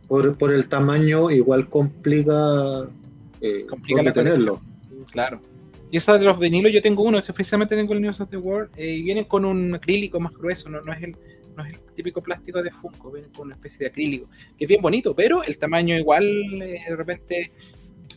por, 0.09 0.37
por 0.37 0.53
el 0.53 0.67
tamaño 0.69 1.31
igual 1.31 1.69
complica, 1.69 2.89
eh, 3.41 3.67
Complica 3.69 4.13
tenerlo. 4.13 4.61
Claro. 5.11 5.41
Y 5.93 5.99
esa 5.99 6.19
de 6.19 6.25
los 6.25 6.39
vinilos, 6.39 6.73
yo 6.73 6.83
tengo 6.83 7.03
uno, 7.05 7.19
este 7.19 7.33
precisamente 7.35 7.77
tengo 7.77 7.93
el 7.93 8.01
News 8.01 8.19
of 8.21 8.31
the 8.31 8.37
World, 8.39 8.71
eh, 8.77 8.95
y 8.95 9.03
vienen 9.03 9.27
con 9.27 9.45
un 9.45 9.75
acrílico 9.75 10.19
más 10.19 10.33
grueso, 10.33 10.69
no, 10.71 10.81
no, 10.81 10.93
es 10.93 11.03
el, 11.03 11.15
no 11.55 11.65
es 11.65 11.75
el 11.75 11.81
típico 11.95 12.23
plástico 12.23 12.63
de 12.63 12.71
Funko, 12.71 13.13
vienen 13.13 13.31
con 13.33 13.47
una 13.47 13.55
especie 13.57 13.81
de 13.81 13.87
acrílico, 13.89 14.29
que 14.57 14.65
es 14.65 14.69
bien 14.69 14.81
bonito, 14.81 15.15
pero 15.15 15.45
el 15.45 15.59
tamaño 15.59 15.95
igual, 15.97 16.25
eh, 16.63 16.81
de 16.89 16.97
repente, 16.97 17.53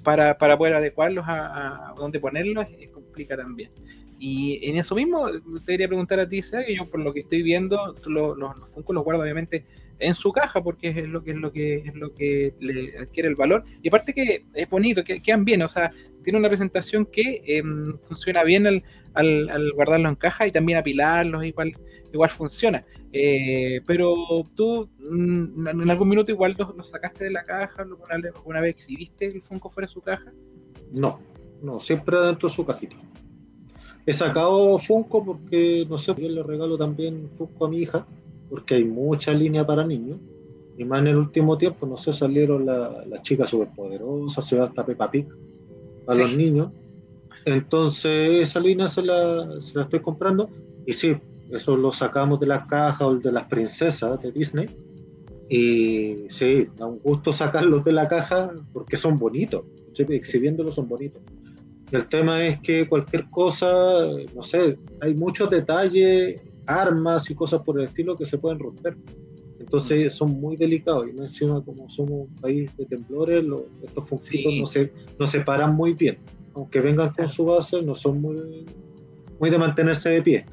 para, 0.04 0.38
para 0.38 0.58
poder 0.58 0.76
adecuarlos 0.76 1.26
a, 1.28 1.94
dónde 1.98 2.20
ponerlos, 2.22 2.66
eh, 2.80 2.90
complica 2.94 3.36
también. 3.36 3.72
Y 4.20 4.70
en 4.70 4.78
eso 4.78 4.96
mismo, 4.96 5.28
te 5.66 5.74
quería 5.74 5.88
preguntar 5.90 6.20
a 6.22 6.30
ti, 6.30 6.42
Seba, 6.42 6.64
que 6.64 6.76
yo 6.78 6.90
por 6.90 7.02
lo 7.02 7.14
que 7.14 7.20
estoy 7.20 7.44
viendo, 7.44 7.94
tú 7.96 8.10
lo- 8.10 8.36
los, 8.36 8.58
los 8.58 8.70
Funko 8.72 8.94
los 8.94 9.04
guardo 9.04 9.22
obviamente 9.24 9.66
en 10.00 10.14
su 10.14 10.32
caja 10.32 10.62
porque 10.62 10.90
es 10.90 11.08
lo 11.08 11.24
que 11.24 11.32
es 11.32 11.38
lo 11.38 11.52
que 11.52 11.76
es 11.78 11.96
lo 11.96 12.14
que 12.14 12.54
le 12.60 12.98
adquiere 12.98 13.30
el 13.30 13.36
valor. 13.36 13.64
Y 13.82 13.88
aparte 13.88 14.14
que 14.14 14.46
es 14.54 14.70
bonito 14.70 15.04
que 15.04 15.22
quedan 15.22 15.46
bien 15.46 15.62
o 15.62 15.70
sea 15.70 15.92
tiene 16.24 16.40
una 16.40 16.48
presentación 16.48 17.06
que 17.06 17.44
em, 17.46 17.98
funciona 18.08 18.44
bien 18.44 18.66
al, 18.66 18.84
al, 19.14 19.50
al 19.50 19.72
guardarlos 19.74 20.10
en 20.10 20.16
caja 20.16 20.48
y 20.48 20.52
también 20.52 20.80
apilarlos 20.80 21.46
igual 21.46 21.74
igual 22.16 22.30
funciona. 22.30 22.86
Eh, 23.12 23.82
pero 23.86 24.16
tú 24.56 24.90
mm, 25.00 25.68
en 25.68 25.90
algún 25.90 26.10
minuto 26.10 26.32
igual 26.32 26.56
los, 26.58 26.90
sacaste 26.90 27.26
de 27.26 27.32
la 27.32 27.44
caja 27.44 27.84
alguna, 27.84 28.16
alguna 28.36 28.62
vez 28.62 28.76
exhibiste 28.76 29.26
el 29.26 29.42
Funko 29.42 29.70
fuera 29.70 29.88
de 29.88 29.94
su 29.94 30.02
caja. 30.02 30.34
No, 30.94 31.20
no, 31.62 31.80
siempre 31.80 32.18
adentro 32.18 32.50
de 32.50 32.56
su 32.56 32.66
cajita. 32.66 32.98
He 34.06 34.14
sacado 34.14 34.78
Funko 34.80 35.24
porque, 35.24 35.86
no 35.90 35.98
sé, 35.98 36.14
yo 36.18 36.30
le 36.30 36.44
regalo 36.44 36.78
también 36.78 37.30
Funko 37.38 37.66
a 37.66 37.70
mi 37.70 37.80
hija, 37.80 38.06
porque 38.56 38.76
hay 38.76 38.86
mucha 38.86 39.34
línea 39.34 39.68
para 39.68 39.86
niños. 39.86 40.18
Y 40.78 40.86
más 40.86 41.00
en 41.02 41.08
el 41.08 41.18
último 41.18 41.58
tiempo, 41.58 41.86
no 41.86 41.98
sé, 41.98 42.14
salieron 42.14 42.66
la- 42.66 43.04
las 43.06 43.22
chicas 43.22 43.50
superpoderosas, 43.50 44.46
se 44.48 44.58
hasta 44.58 44.86
Peppa 44.86 45.12
Pig 45.12 45.28
para 46.06 46.16
Sí. 46.16 46.22
los 46.24 46.38
niños. 46.38 46.72
Entonces, 47.44 48.32
esa 48.48 48.62
línea 48.62 48.88
se 48.88 49.02
la, 49.02 49.60
se 49.60 49.78
la 49.78 49.84
estoy 49.84 50.00
comprando. 50.00 50.50
Y 50.86 50.94
sí, 50.94 51.16
Eso 51.52 51.78
lo 51.78 51.92
sacamos 51.92 52.40
de 52.40 52.48
las 52.48 52.66
cajas 52.66 53.02
o 53.04 53.16
de 53.18 53.32
las 53.32 53.44
princesas 53.44 54.20
de 54.20 54.32
Disney. 54.32 54.68
Y 55.48 56.26
sí, 56.30 56.68
da 56.76 56.88
un 56.88 56.98
gusto 57.00 57.32
sacarlos 57.32 57.86
de 57.86 57.92
la 57.94 58.08
caja 58.08 58.52
porque 58.74 58.98
son 58.98 59.20
bonitos. 59.20 59.62
Exhibiéndolos 59.96 60.74
son 60.74 60.88
bonitos. 60.88 61.22
El 61.92 62.08
tema 62.08 62.44
es 62.48 62.60
que 62.62 62.90
cualquier 62.90 63.30
cosa, 63.30 64.08
no 64.36 64.42
sé, 64.42 64.80
hay 65.02 65.14
muchos 65.14 65.52
detalles, 65.52 66.42
armas 66.68 67.30
y 67.30 67.36
cosas 67.36 67.62
por 67.62 67.80
el 67.80 67.86
estilo 67.86 68.16
que 68.16 68.26
se 68.26 68.38
pueden 68.38 68.60
romper. 68.60 68.98
Entonces 69.60 70.14
son 70.14 70.40
muy 70.40 70.56
delicados 70.58 71.08
y 71.10 71.14
no 71.14 71.24
encima 71.24 71.64
como 71.64 71.90
somos 71.90 72.28
un 72.28 72.36
país 72.36 72.76
de 72.78 72.86
temblores, 72.86 73.44
estos 73.84 74.08
funquitos 74.08 74.54
no, 74.60 74.66
se, 74.66 74.92
no 75.18 75.26
se 75.26 75.42
paran 75.42 75.76
muy 75.76 75.94
bien. 75.94 76.18
Aunque 76.54 76.82
vengan 76.82 77.12
con 77.14 77.28
su 77.28 77.46
base, 77.46 77.82
no 77.82 77.96
son 77.96 78.22
muy, 78.22 78.66
muy 79.40 79.50
de 79.50 79.58
mantenerse 79.58 80.10
de 80.10 80.22
pie. 80.22 80.46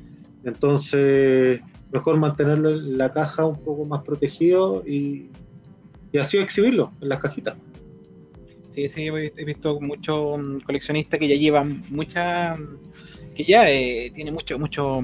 Entonces, 0.44 1.60
mejor 1.92 2.16
mantenerlo 2.16 2.70
en 2.70 2.98
la 2.98 3.12
caja 3.12 3.44
un 3.44 3.62
poco 3.62 3.84
más 3.84 4.02
protegido 4.02 4.82
y, 4.86 5.28
y 6.12 6.18
así 6.18 6.38
exhibirlo 6.38 6.92
en 7.00 7.08
las 7.08 7.20
cajitas. 7.20 7.56
Sí, 8.72 8.88
sí, 8.88 9.08
he 9.08 9.44
visto 9.44 9.78
muchos 9.82 10.38
mm, 10.38 10.60
coleccionistas 10.60 11.20
que 11.20 11.28
ya 11.28 11.36
llevan 11.36 11.84
mucha, 11.90 12.56
que 13.34 13.44
ya 13.44 13.70
eh, 13.70 14.10
tiene 14.14 14.32
mucho, 14.32 14.58
mucho, 14.58 15.02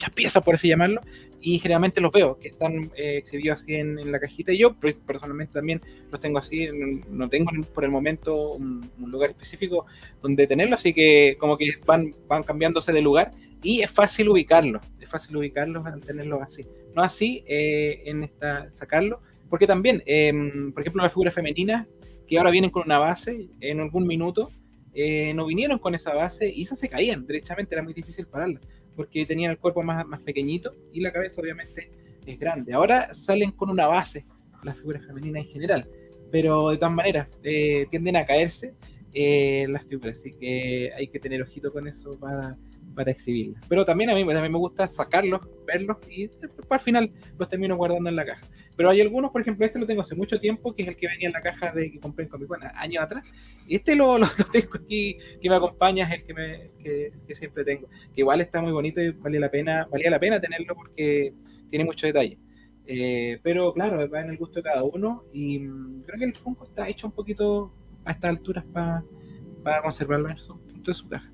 muchas 0.00 0.14
piezas, 0.14 0.42
por 0.42 0.54
así 0.54 0.66
llamarlo, 0.66 1.02
y 1.42 1.58
generalmente 1.58 2.00
los 2.00 2.10
veo 2.10 2.38
que 2.38 2.48
están 2.48 2.90
eh, 2.96 3.18
exhibidos 3.18 3.60
así 3.60 3.74
en, 3.74 4.10
la 4.10 4.18
cajita. 4.18 4.50
Y 4.50 4.58
yo 4.58 4.74
personalmente 4.74 5.52
también 5.52 5.82
los 6.10 6.20
tengo 6.20 6.38
así, 6.38 6.68
no 7.10 7.28
tengo 7.28 7.50
por 7.74 7.84
el 7.84 7.90
momento 7.90 8.52
un, 8.52 8.90
lugar 8.98 9.30
específico 9.30 9.84
donde 10.22 10.46
tenerlo, 10.46 10.76
así 10.76 10.94
que 10.94 11.36
como 11.38 11.58
que 11.58 11.74
van, 11.84 12.14
van 12.26 12.42
cambiándose 12.42 12.92
de 12.92 13.02
lugar 13.02 13.32
y 13.62 13.82
es 13.82 13.90
fácil 13.90 14.30
ubicarlos, 14.30 14.82
es 15.00 15.08
fácil 15.08 15.36
ubicarlos 15.36 15.84
al 15.84 16.00
tenerlos 16.00 16.40
así. 16.40 16.66
No 16.94 17.02
así 17.02 17.44
eh, 17.46 18.02
en 18.06 18.22
esta 18.22 18.70
sacarlo, 18.70 19.20
porque 19.50 19.66
también, 19.66 20.02
em, 20.06 20.72
por 20.72 20.80
ejemplo, 20.80 21.02
las 21.02 21.12
figuras 21.12 21.34
femeninas 21.34 21.86
que 22.26 22.38
ahora 22.38 22.50
vienen 22.50 22.70
con 22.70 22.84
una 22.86 22.98
base 22.98 23.48
en 23.60 23.80
algún 23.80 24.06
minuto, 24.06 24.50
eh, 24.94 25.32
no 25.34 25.46
vinieron 25.46 25.78
con 25.78 25.94
esa 25.94 26.14
base 26.14 26.50
y 26.50 26.62
esas 26.62 26.78
se 26.78 26.88
caían, 26.88 27.26
derechamente 27.26 27.74
era 27.74 27.82
muy 27.82 27.92
difícil 27.92 28.26
pararlas, 28.26 28.62
porque 28.96 29.26
tenían 29.26 29.50
el 29.50 29.58
cuerpo 29.58 29.82
más, 29.82 30.06
más 30.06 30.20
pequeñito 30.20 30.74
y 30.92 31.00
la 31.00 31.12
cabeza 31.12 31.40
obviamente 31.40 31.90
es 32.26 32.38
grande. 32.38 32.72
Ahora 32.72 33.12
salen 33.14 33.52
con 33.52 33.70
una 33.70 33.86
base 33.86 34.24
las 34.62 34.76
figuras 34.76 35.04
femeninas 35.06 35.44
en 35.44 35.50
general, 35.50 35.88
pero 36.30 36.70
de 36.70 36.76
todas 36.76 36.94
maneras 36.94 37.28
eh, 37.42 37.86
tienden 37.90 38.16
a 38.16 38.26
caerse 38.26 38.74
eh, 39.12 39.66
las 39.68 39.84
figuras, 39.84 40.16
así 40.16 40.32
que 40.32 40.92
hay 40.96 41.08
que 41.08 41.18
tener 41.18 41.42
ojito 41.42 41.72
con 41.72 41.88
eso 41.88 42.18
para, 42.18 42.56
para 42.94 43.10
exhibirlas. 43.10 43.64
Pero 43.68 43.84
también 43.84 44.10
a 44.10 44.14
mí, 44.14 44.22
a 44.22 44.42
mí 44.42 44.48
me 44.48 44.58
gusta 44.58 44.86
sacarlos, 44.88 45.40
verlos 45.66 45.96
y 46.08 46.30
al 46.68 46.80
final 46.80 47.10
los 47.38 47.48
termino 47.48 47.76
guardando 47.76 48.10
en 48.10 48.16
la 48.16 48.24
caja. 48.24 48.46
Pero 48.80 48.88
hay 48.88 49.02
algunos, 49.02 49.30
por 49.30 49.42
ejemplo, 49.42 49.66
este 49.66 49.78
lo 49.78 49.86
tengo 49.86 50.00
hace 50.00 50.14
mucho 50.14 50.40
tiempo, 50.40 50.74
que 50.74 50.80
es 50.80 50.88
el 50.88 50.96
que 50.96 51.06
venía 51.06 51.26
en 51.26 51.34
la 51.34 51.42
caja 51.42 51.70
de 51.70 51.92
que 51.92 52.00
compré 52.00 52.24
en 52.24 52.30
Comic 52.30 52.48
Con 52.48 52.60
años 52.62 53.04
atrás. 53.04 53.26
Y 53.66 53.76
este 53.76 53.94
lo, 53.94 54.18
tengo 54.50 54.70
aquí, 54.82 55.18
que 55.38 55.50
me 55.50 55.56
acompaña, 55.56 56.06
es 56.06 56.14
el 56.14 56.24
que, 56.24 56.32
me, 56.32 57.34
siempre 57.34 57.62
tengo. 57.62 57.88
Que 58.14 58.22
igual 58.22 58.40
está 58.40 58.62
muy 58.62 58.72
bonito 58.72 59.02
y 59.02 59.10
vale 59.10 59.38
la 59.38 59.50
pena, 59.50 59.86
valía 59.90 60.08
la 60.08 60.18
pena 60.18 60.40
tenerlo 60.40 60.74
porque 60.74 61.34
tiene 61.68 61.84
mucho 61.84 62.06
detalle. 62.06 62.38
Eh, 62.86 63.38
pero 63.42 63.74
claro, 63.74 64.08
va 64.08 64.22
en 64.22 64.30
el 64.30 64.38
gusto 64.38 64.60
de 64.60 64.62
cada 64.62 64.82
uno. 64.82 65.24
Y 65.30 65.58
mm, 65.58 66.04
creo 66.06 66.18
que 66.18 66.24
el 66.24 66.34
Funko 66.34 66.64
está 66.64 66.88
hecho 66.88 67.06
un 67.06 67.12
poquito 67.12 67.74
a 68.06 68.12
estas 68.12 68.30
alturas 68.30 68.64
para 68.72 69.82
conservarlo 69.82 70.30
en 70.30 70.38
su 70.38 70.58
punto 70.58 70.90
de 70.90 70.94
su 70.94 71.06
caja. 71.06 71.30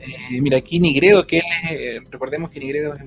Eh, 0.00 0.40
mira, 0.40 0.56
aquí 0.56 0.80
Nigredo, 0.80 1.26
que 1.26 1.42
eh, 1.70 2.00
recordemos 2.10 2.50
que 2.50 2.60
Nigredo 2.60 2.94
es 2.94 3.02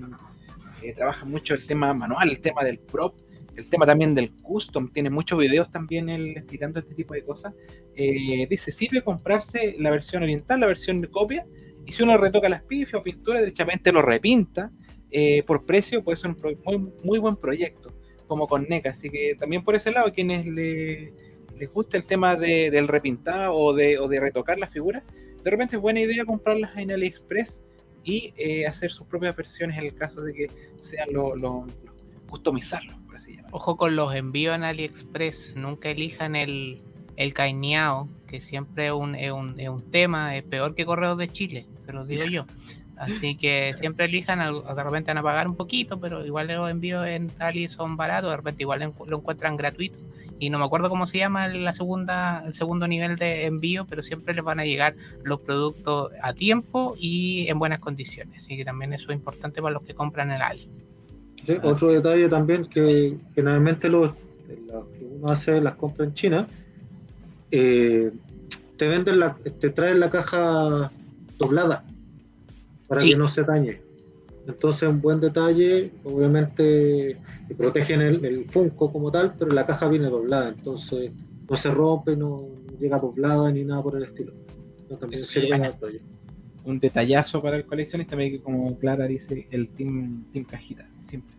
trabaja 0.94 1.26
mucho 1.26 1.54
el 1.54 1.66
tema 1.66 1.94
manual, 1.94 2.30
el 2.30 2.40
tema 2.40 2.64
del 2.64 2.80
prop, 2.80 3.16
el 3.56 3.70
tema 3.70 3.86
también 3.86 4.14
del 4.14 4.32
custom, 4.32 4.92
tiene 4.92 5.10
muchos 5.10 5.40
videos 5.40 5.72
también 5.72 6.10
él 6.10 6.36
explicando 6.36 6.80
este 6.80 6.94
tipo 6.94 7.14
de 7.14 7.24
cosas. 7.24 7.54
Eh, 7.96 8.46
dice, 8.50 8.72
sirve 8.72 9.02
comprarse 9.02 9.76
la 9.80 9.92
versión 9.92 10.24
oriental, 10.24 10.60
la 10.60 10.68
versión 10.68 11.02
de 11.02 11.10
copia, 11.10 11.46
y 11.86 11.92
si 11.92 12.04
uno 12.04 12.18
retoca 12.18 12.50
las 12.50 12.64
pifias 12.64 12.96
o 12.96 13.04
pintura, 13.04 13.40
derechamente 13.40 13.92
lo 13.92 14.02
repinta, 14.02 14.72
eh, 15.12 15.44
por 15.44 15.66
precio 15.66 16.04
puede 16.04 16.18
ser 16.18 16.32
un 16.32 16.60
muy, 16.66 16.92
muy 17.04 17.20
buen 17.20 17.38
proyecto, 17.38 17.94
como 18.28 18.48
con 18.48 18.66
NECA. 18.68 18.90
Así 18.90 19.10
que 19.10 19.36
también 19.40 19.64
por 19.64 19.76
ese 19.76 19.92
lado, 19.92 20.12
quienes 20.12 20.46
le, 20.46 21.14
les 21.58 21.72
gusta 21.72 21.96
el 21.98 22.06
tema 22.06 22.36
de, 22.36 22.70
del 22.72 22.88
repintado 22.88 23.54
o 23.54 23.74
de, 23.74 23.98
o 24.00 24.08
de 24.08 24.20
retocar 24.20 24.58
las 24.58 24.72
figuras, 24.72 25.04
de 25.44 25.52
repente 25.52 25.76
es 25.76 25.82
buena 25.82 26.02
idea 26.02 26.26
comprarlas 26.26 26.76
en 26.78 26.92
AliExpress 26.92 27.62
y 28.06 28.34
eh, 28.38 28.66
hacer 28.68 28.92
sus 28.92 29.08
propias 29.08 29.36
versiones 29.36 29.78
en 29.78 29.86
el 29.86 29.96
caso 29.96 30.22
de 30.22 30.34
que 30.34 30.48
sean 30.80 31.12
los 31.12 31.38
lo, 31.38 31.66
customizarlos. 32.30 32.96
Ojo 33.52 33.78
con 33.78 33.96
los 33.96 34.14
envíos 34.14 34.56
en 34.56 34.64
AliExpress, 34.64 35.56
nunca 35.56 35.90
elijan 35.90 36.36
el, 36.36 36.82
el 37.16 37.34
caineado, 37.34 38.10
que 38.28 38.42
siempre 38.42 38.88
es 38.88 38.92
un, 38.92 39.16
es, 39.16 39.32
un, 39.32 39.60
es 39.60 39.70
un 39.70 39.90
tema, 39.92 40.36
es 40.36 40.44
peor 40.44 40.76
que 40.76 40.86
correos 40.86 41.18
de 41.18 41.30
Chile, 41.30 41.66
se 41.86 41.94
los 41.94 42.08
digo 42.08 42.26
yo. 42.26 42.46
Así 42.98 43.36
que 43.36 43.74
siempre 43.78 44.06
elijan, 44.06 44.40
de 44.40 44.84
repente 44.84 45.12
van 45.12 45.18
a 45.18 45.24
pagar 45.24 45.48
un 45.48 45.56
poquito, 45.56 46.00
pero 46.00 46.26
igual 46.26 46.48
los 46.48 46.70
envíos 46.70 47.06
en 47.08 47.32
Ali 47.40 47.68
son 47.68 47.98
baratos, 47.98 48.32
de 48.32 48.38
repente 48.38 48.64
igual 48.64 48.94
lo 49.06 49.18
encuentran 49.18 49.58
gratuito 49.58 49.98
y 50.40 50.50
no 50.50 50.60
me 50.60 50.66
acuerdo 50.66 50.90
cómo 50.90 51.06
se 51.06 51.18
llama 51.18 51.48
la 51.48 51.74
segunda, 51.74 52.44
el 52.46 52.54
segundo 52.54 52.88
nivel 52.88 53.16
de 53.16 53.46
envío, 53.46 53.86
pero 53.86 54.04
siempre 54.04 54.34
les 54.34 54.44
van 54.44 54.60
a 54.60 54.66
llegar 54.66 54.96
los 55.24 55.40
productos 55.40 56.12
a 56.22 56.34
tiempo 56.34 56.96
y 57.00 57.48
en 57.48 57.58
buenas 57.58 57.80
condiciones. 57.80 58.40
Así 58.40 58.58
que 58.58 58.66
también 58.66 58.94
eso 58.94 59.12
es 59.12 59.18
importante 59.18 59.62
para 59.62 59.74
los 59.74 59.84
que 59.84 59.94
compran 59.94 60.32
el 60.32 60.42
Ali. 60.42 60.70
Sí, 61.42 61.56
otro 61.64 61.90
detalle 61.90 62.28
también 62.28 62.66
que 62.66 63.18
generalmente 63.34 63.90
los, 63.90 64.14
que 64.48 65.06
uno 65.06 65.30
hace 65.30 65.62
las 65.62 65.76
compras 65.76 66.10
en 66.10 66.14
China, 66.14 66.48
eh, 67.52 68.12
te 68.78 68.88
venden 68.88 69.20
la, 69.20 69.36
te 69.36 69.70
traen 69.70 70.00
la 70.00 70.10
caja 70.10 70.92
doblada 71.38 71.86
para 72.88 73.02
que 73.02 73.16
no 73.16 73.28
se 73.28 73.44
dañe. 73.44 73.82
Entonces, 74.48 74.88
un 74.88 75.02
buen 75.02 75.20
detalle, 75.20 75.92
obviamente 76.04 77.20
protegen 77.58 78.02
el, 78.02 78.24
el, 78.24 78.46
Funko 78.46 78.92
como 78.92 79.12
tal, 79.12 79.34
pero 79.38 79.52
la 79.52 79.66
caja 79.66 79.88
viene 79.88 80.08
doblada, 80.08 80.50
entonces 80.50 81.12
no 81.50 81.56
se 81.56 81.72
rompe, 81.72 82.16
no, 82.16 82.48
llega 82.80 83.00
doblada 83.00 83.52
ni 83.52 83.64
nada 83.64 83.82
por 83.82 83.98
el 83.98 84.04
estilo. 84.04 84.34
también 85.00 85.24
un 86.66 86.80
detallazo 86.80 87.42
para 87.42 87.58
el 87.58 87.66
coleccionista, 87.66 88.18
como 88.44 88.78
Clara 88.80 89.06
dice, 89.06 89.48
el 89.52 89.70
Team, 89.70 90.26
team 90.34 90.46
Cajita, 90.46 90.88
siempre. 91.02 91.36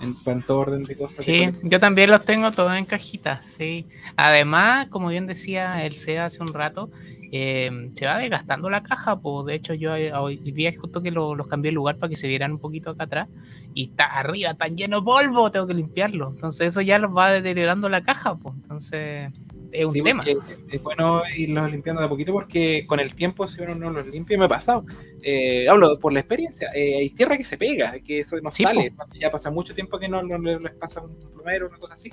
En 0.00 0.12
cuanto 0.12 0.58
orden 0.58 0.84
de 0.84 0.96
cosas. 0.96 1.24
Sí, 1.24 1.48
yo 1.62 1.80
también 1.80 2.10
los 2.10 2.24
tengo 2.24 2.50
todos 2.50 2.76
en 2.76 2.84
cajitas, 2.84 3.42
sí. 3.56 3.86
Además, 4.16 4.88
como 4.88 5.08
bien 5.08 5.26
decía 5.26 5.86
el 5.86 5.94
SEA 5.94 6.26
hace 6.26 6.42
un 6.42 6.52
rato, 6.52 6.90
eh, 7.32 7.90
se 7.94 8.06
va 8.06 8.18
desgastando 8.18 8.70
la 8.70 8.82
caja. 8.82 9.20
Pues 9.20 9.46
de 9.46 9.54
hecho, 9.54 9.74
yo 9.74 9.94
eh, 9.94 10.12
hoy 10.12 10.36
vi 10.36 10.72
justo 10.74 11.02
que 11.02 11.10
los 11.10 11.46
cambié 11.46 11.70
de 11.70 11.74
lugar 11.74 11.98
para 11.98 12.10
que 12.10 12.16
se 12.16 12.28
vieran 12.28 12.52
un 12.52 12.58
poquito 12.58 12.90
acá 12.90 13.04
atrás. 13.04 13.28
Y 13.74 13.90
está 13.90 14.06
arriba, 14.06 14.54
tan 14.54 14.76
lleno 14.76 15.00
de 15.00 15.04
polvo, 15.04 15.50
tengo 15.50 15.66
que 15.66 15.74
limpiarlo. 15.74 16.30
Entonces, 16.30 16.68
eso 16.68 16.80
ya 16.80 16.98
los 16.98 17.14
va 17.14 17.32
deteriorando 17.32 17.88
la 17.88 18.02
caja. 18.02 18.36
Pues 18.36 18.54
entonces, 18.54 19.30
es 19.72 19.84
un 19.84 20.02
tema. 20.02 20.24
Es 20.70 20.82
bueno 20.82 21.22
irlos 21.36 21.70
limpiando 21.70 22.00
de 22.00 22.06
a 22.06 22.08
poquito 22.08 22.32
porque 22.32 22.84
con 22.86 23.00
el 23.00 23.14
tiempo, 23.14 23.46
si 23.48 23.60
uno 23.60 23.74
no 23.74 23.90
los 23.90 24.06
limpia, 24.06 24.38
me 24.38 24.46
ha 24.46 24.48
pasado. 24.48 24.84
Eh, 25.22 25.68
hablo 25.68 25.98
por 25.98 26.12
la 26.12 26.20
experiencia. 26.20 26.70
hay 26.74 27.10
tierra 27.10 27.36
que 27.36 27.44
se 27.44 27.58
pega, 27.58 27.98
que 28.00 28.20
eso 28.20 28.40
no 28.40 28.50
sale. 28.50 28.92
Ya 29.20 29.30
pasa 29.30 29.50
mucho 29.50 29.74
tiempo 29.74 29.98
que 29.98 30.08
no, 30.08 30.22
les 30.22 30.74
pasa 30.74 31.02
un 31.02 31.16
plumero, 31.32 31.68
una 31.68 31.78
cosa 31.78 31.94
así. 31.94 32.10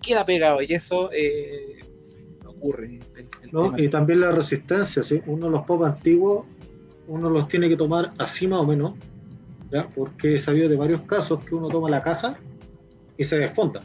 Queda 0.00 0.26
pegado 0.26 0.60
y 0.60 0.72
eso 0.72 1.10
ocurre. 2.56 3.00
y 3.76 3.88
también 3.88 4.20
la 4.20 4.32
resistencia, 4.32 5.02
¿sí? 5.02 5.20
uno 5.26 5.46
de 5.46 5.52
los 5.52 5.62
pop 5.64 5.84
antiguos, 5.84 6.44
uno 7.08 7.30
los 7.30 7.48
tiene 7.48 7.68
que 7.68 7.76
tomar 7.76 8.12
así 8.18 8.46
más 8.46 8.60
o 8.60 8.66
menos, 8.66 8.94
¿ya? 9.70 9.88
porque 9.88 10.34
he 10.34 10.38
sabido 10.38 10.68
de 10.68 10.76
varios 10.76 11.02
casos 11.02 11.44
que 11.44 11.54
uno 11.54 11.68
toma 11.68 11.88
la 11.88 12.02
caja 12.02 12.38
y 13.16 13.24
se 13.24 13.38
desfonda. 13.38 13.80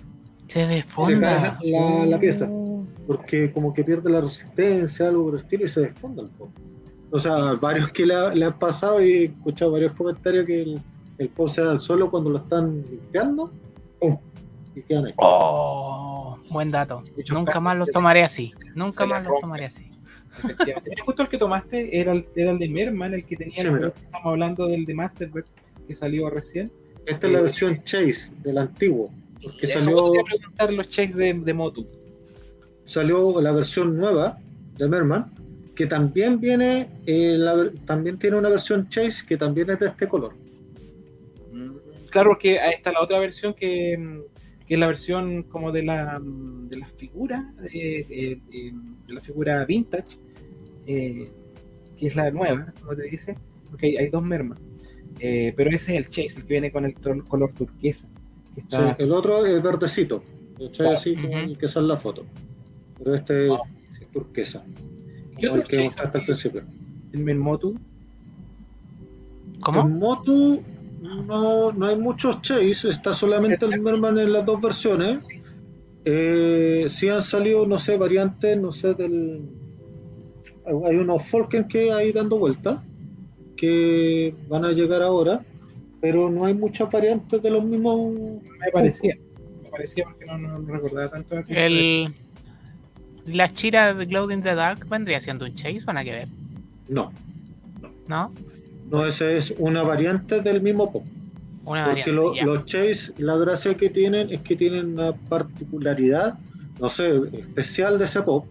Se 0.47 0.65
desfonda. 0.67 1.57
la, 1.63 2.19
pieza, 2.19 2.47
oh. 2.49 2.85
porque 3.07 3.51
como 3.51 3.73
que 3.73 3.83
pierde 3.83 4.09
la 4.09 4.21
resistencia, 4.21 5.07
algo 5.07 5.25
por 5.25 5.35
el 5.35 5.41
estilo, 5.41 5.65
y 5.65 5.67
se 5.67 5.81
desfonda 5.81 6.23
el 6.23 6.29
pop. 6.29 6.49
O 7.11 7.19
sea, 7.19 7.53
varios 7.61 7.89
que 7.89 8.05
le, 8.05 8.15
han 8.15 8.59
pasado 8.59 9.03
y 9.03 9.11
he 9.11 9.23
escuchado 9.25 9.71
varios 9.71 9.91
comentarios 9.93 10.45
que 10.45 10.61
el, 10.61 10.81
el 11.17 11.29
pop 11.29 11.49
se 11.49 11.61
da 11.61 11.71
al 11.71 11.79
suelo 11.79 12.09
cuando 12.09 12.29
lo 12.29 12.37
están 12.39 12.83
limpiando, 12.89 13.51
Y 14.01 14.30
quedan 14.83 15.05
ahí. 15.07 15.13
Oh, 15.17 16.37
buen 16.49 16.71
dato. 16.71 17.03
Nunca 17.29 17.59
más 17.59 17.77
los 17.77 17.91
tomaré 17.91 18.23
así. 18.23 18.53
Nunca 18.75 19.05
más 19.05 19.23
los 19.23 19.39
tomaré 19.41 19.65
así. 19.65 19.87
Justo 21.05 21.23
el 21.23 21.29
que 21.29 21.37
tomaste 21.37 21.99
era 21.99 22.13
el, 22.13 22.25
era 22.35 22.51
el 22.51 22.59
de 22.59 22.69
Merman, 22.69 23.13
el 23.13 23.25
que 23.25 23.35
tenía. 23.35 23.53
estamos 23.53 24.25
hablando 24.25 24.67
del 24.67 24.85
de 24.85 24.93
Masterverse 24.93 25.51
que 25.87 25.93
salió 25.95 26.29
recién. 26.29 26.71
Esta 27.05 27.27
es 27.27 27.33
la 27.33 27.39
eh, 27.39 27.41
versión 27.43 27.83
Chase 27.83 28.33
del 28.43 28.57
antiguo. 28.57 29.11
Porque 29.43 29.67
salió. 29.67 30.11
preguntar 30.23 30.71
los 30.71 30.87
Chase 30.87 31.13
de, 31.15 31.33
de 31.33 31.53
Motu. 31.53 31.85
Salió 32.85 33.41
la 33.41 33.51
versión 33.51 33.97
nueva 33.97 34.37
de 34.77 34.87
Merman, 34.87 35.31
que 35.75 35.85
también 35.85 36.39
viene, 36.39 36.89
eh, 37.05 37.35
la- 37.37 37.71
también 37.85 38.17
tiene 38.19 38.37
una 38.37 38.49
versión 38.49 38.87
Chase 38.89 39.25
que 39.27 39.35
también 39.37 39.69
es 39.69 39.79
de 39.79 39.87
este 39.87 40.07
color. 40.07 40.33
Mm, 41.51 41.71
Claro, 42.09 42.29
porque 42.31 42.59
ahí 42.59 42.73
está 42.73 42.91
la 42.91 43.01
otra 43.01 43.19
versión 43.19 43.53
que, 43.53 43.97
mm, 43.97 44.19
que 44.71 44.75
es 44.75 44.79
la 44.79 44.87
versión 44.87 45.43
como 45.43 45.73
de 45.73 45.83
la, 45.83 46.17
mm, 46.17 46.69
de 46.69 46.77
la 46.77 46.85
figura, 46.87 47.53
eh, 47.73 48.05
eh, 48.09 48.39
eh, 48.53 48.71
de 49.05 49.13
la 49.13 49.19
figura 49.19 49.65
vintage, 49.65 50.15
eh, 50.87 51.29
que 51.97 52.07
es 52.07 52.15
la 52.15 52.31
nueva, 52.31 52.71
como 52.79 52.95
te 52.95 53.03
dice, 53.09 53.35
porque 53.69 53.87
hay, 53.87 53.97
hay 53.97 54.07
dos 54.09 54.23
mermas. 54.23 54.59
Eh, 55.19 55.51
pero 55.57 55.71
ese 55.71 55.97
es 55.97 56.05
el 56.05 56.09
Chase, 56.09 56.39
el 56.39 56.45
que 56.45 56.53
viene 56.53 56.71
con 56.71 56.85
el 56.85 56.93
color 56.93 57.51
turquesa. 57.51 58.07
que 58.55 58.61
Sí, 58.61 58.67
está, 58.69 58.91
el 58.97 59.11
otro 59.11 59.45
es 59.45 59.61
verdecito, 59.61 60.23
¿cachai? 60.53 60.71
Claro. 60.71 60.91
así 60.93 61.15
como 61.15 61.27
Ujú. 61.27 61.37
el 61.39 61.57
que 61.57 61.67
sale 61.67 61.83
en 61.83 61.87
la 61.89 61.97
foto. 61.97 62.23
Pero 62.97 63.13
este 63.15 63.45
es 63.47 63.51
Ah, 63.51 63.61
sí. 63.87 64.05
turquesa, 64.13 64.63
¿Y 65.37 65.47
como 65.47 65.47
otro 65.49 65.61
el 65.63 65.67
que 65.67 65.77
Chase 65.89 65.99
al 65.99 66.07
así, 66.07 66.19
principio. 66.25 66.63
el 67.11 67.19
Menmotu? 67.25 67.75
¿Cómo? 69.59 69.81
En 69.81 69.99
Motu 69.99 70.63
no, 71.01 71.71
no 71.71 71.85
hay 71.87 71.95
muchos 71.95 72.41
Chase, 72.41 72.89
está 72.89 73.13
solamente 73.13 73.65
el 73.65 73.81
Merman 73.81 74.19
en 74.19 74.31
las 74.31 74.45
dos 74.45 74.61
versiones. 74.61 75.23
Eh, 76.05 76.85
sí 76.89 77.09
han 77.09 77.23
salido, 77.23 77.65
no 77.65 77.77
sé, 77.79 77.97
variantes, 77.97 78.59
no 78.59 78.71
sé, 78.71 78.93
del... 78.93 79.41
Hay 80.65 80.95
unos 80.95 81.27
Falken 81.27 81.67
que 81.67 81.91
hay 81.91 82.11
dando 82.11 82.37
vueltas, 82.37 82.81
que 83.57 84.33
van 84.47 84.63
a 84.63 84.71
llegar 84.71 85.01
ahora, 85.01 85.43
pero 85.99 86.29
no 86.29 86.45
hay 86.45 86.53
muchas 86.53 86.91
variantes 86.91 87.41
de 87.41 87.49
los 87.49 87.63
mismos... 87.63 88.13
Me 88.59 88.71
parecía. 88.71 89.17
Me 89.63 89.69
parecía 89.69 90.05
porque 90.05 90.25
no, 90.25 90.59
recordaba 90.59 91.09
tanto. 91.09 91.35
El. 91.47 92.13
La 93.25 93.51
Chira 93.51 93.93
de 93.93 94.05
Glow 94.05 94.29
in 94.31 94.41
the 94.41 94.55
Dark 94.55 94.87
vendría 94.87 95.21
siendo 95.21 95.45
un 95.45 95.53
chase, 95.53 95.81
van 95.85 95.97
a 95.97 96.03
que 96.03 96.11
ver, 96.11 96.27
No, 96.89 97.11
¿no? 97.79 97.91
no, 98.07 98.31
ese 99.05 99.37
es 99.37 99.53
una 99.57 99.83
variante 99.83 100.41
del 100.41 100.61
mismo 100.61 100.91
pop. 100.91 101.03
Una 101.65 101.85
Porque 101.85 102.01
variante. 102.01 102.11
lo- 102.11 102.33
ya. 102.33 102.45
los 102.45 102.65
Chase, 102.65 103.13
la 103.17 103.37
gracia 103.37 103.75
que 103.75 103.89
tienen 103.89 104.31
es 104.31 104.41
que 104.41 104.55
tienen 104.55 104.93
una 104.93 105.13
particularidad, 105.13 106.37
no 106.79 106.89
sé, 106.89 107.15
especial 107.31 107.97
de 107.99 108.05
ese 108.05 108.21
pop. 108.21 108.45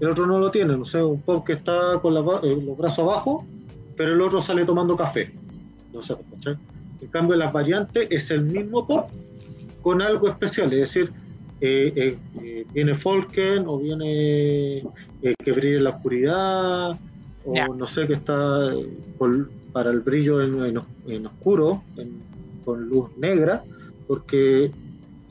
El 0.00 0.08
otro 0.10 0.26
no 0.26 0.38
lo 0.38 0.50
tiene, 0.50 0.76
no 0.76 0.84
sé, 0.84 1.02
un 1.02 1.20
pop 1.20 1.46
que 1.46 1.54
está 1.54 1.98
con 2.00 2.14
la 2.14 2.20
eh, 2.42 2.56
los 2.64 2.76
brazos 2.76 3.00
abajo, 3.00 3.44
pero 3.96 4.12
el 4.12 4.20
otro 4.20 4.40
sale 4.40 4.64
tomando 4.64 4.96
café. 4.96 5.32
No 5.92 6.00
sé, 6.02 6.14
¿cachai? 6.32 6.56
En 7.00 7.08
cambio, 7.08 7.36
las 7.36 7.52
variantes 7.52 8.08
es 8.10 8.30
el 8.30 8.44
mismo 8.44 8.86
pop 8.86 9.08
con 9.82 10.00
algo 10.00 10.28
especial, 10.28 10.72
es 10.72 10.80
decir, 10.80 11.12
eh, 11.60 11.92
eh, 11.94 12.18
eh, 12.42 12.66
viene 12.72 12.94
Falken 12.94 13.64
o 13.66 13.78
viene 13.78 14.82
que 15.44 15.52
brille 15.52 15.76
en 15.76 15.84
la 15.84 15.90
oscuridad, 15.90 16.98
o 17.44 17.74
no 17.74 17.86
sé, 17.86 18.06
que 18.06 18.14
está 18.14 18.70
con- 19.18 19.48
para 19.74 19.90
el 19.90 20.00
brillo 20.00 20.40
en, 20.40 20.62
en 20.64 20.78
os- 20.78 20.86
en 21.08 21.26
oscuro, 21.26 21.82
en- 21.96 22.22
con 22.64 22.88
luz 22.88 23.10
negra, 23.18 23.62
porque 24.06 24.70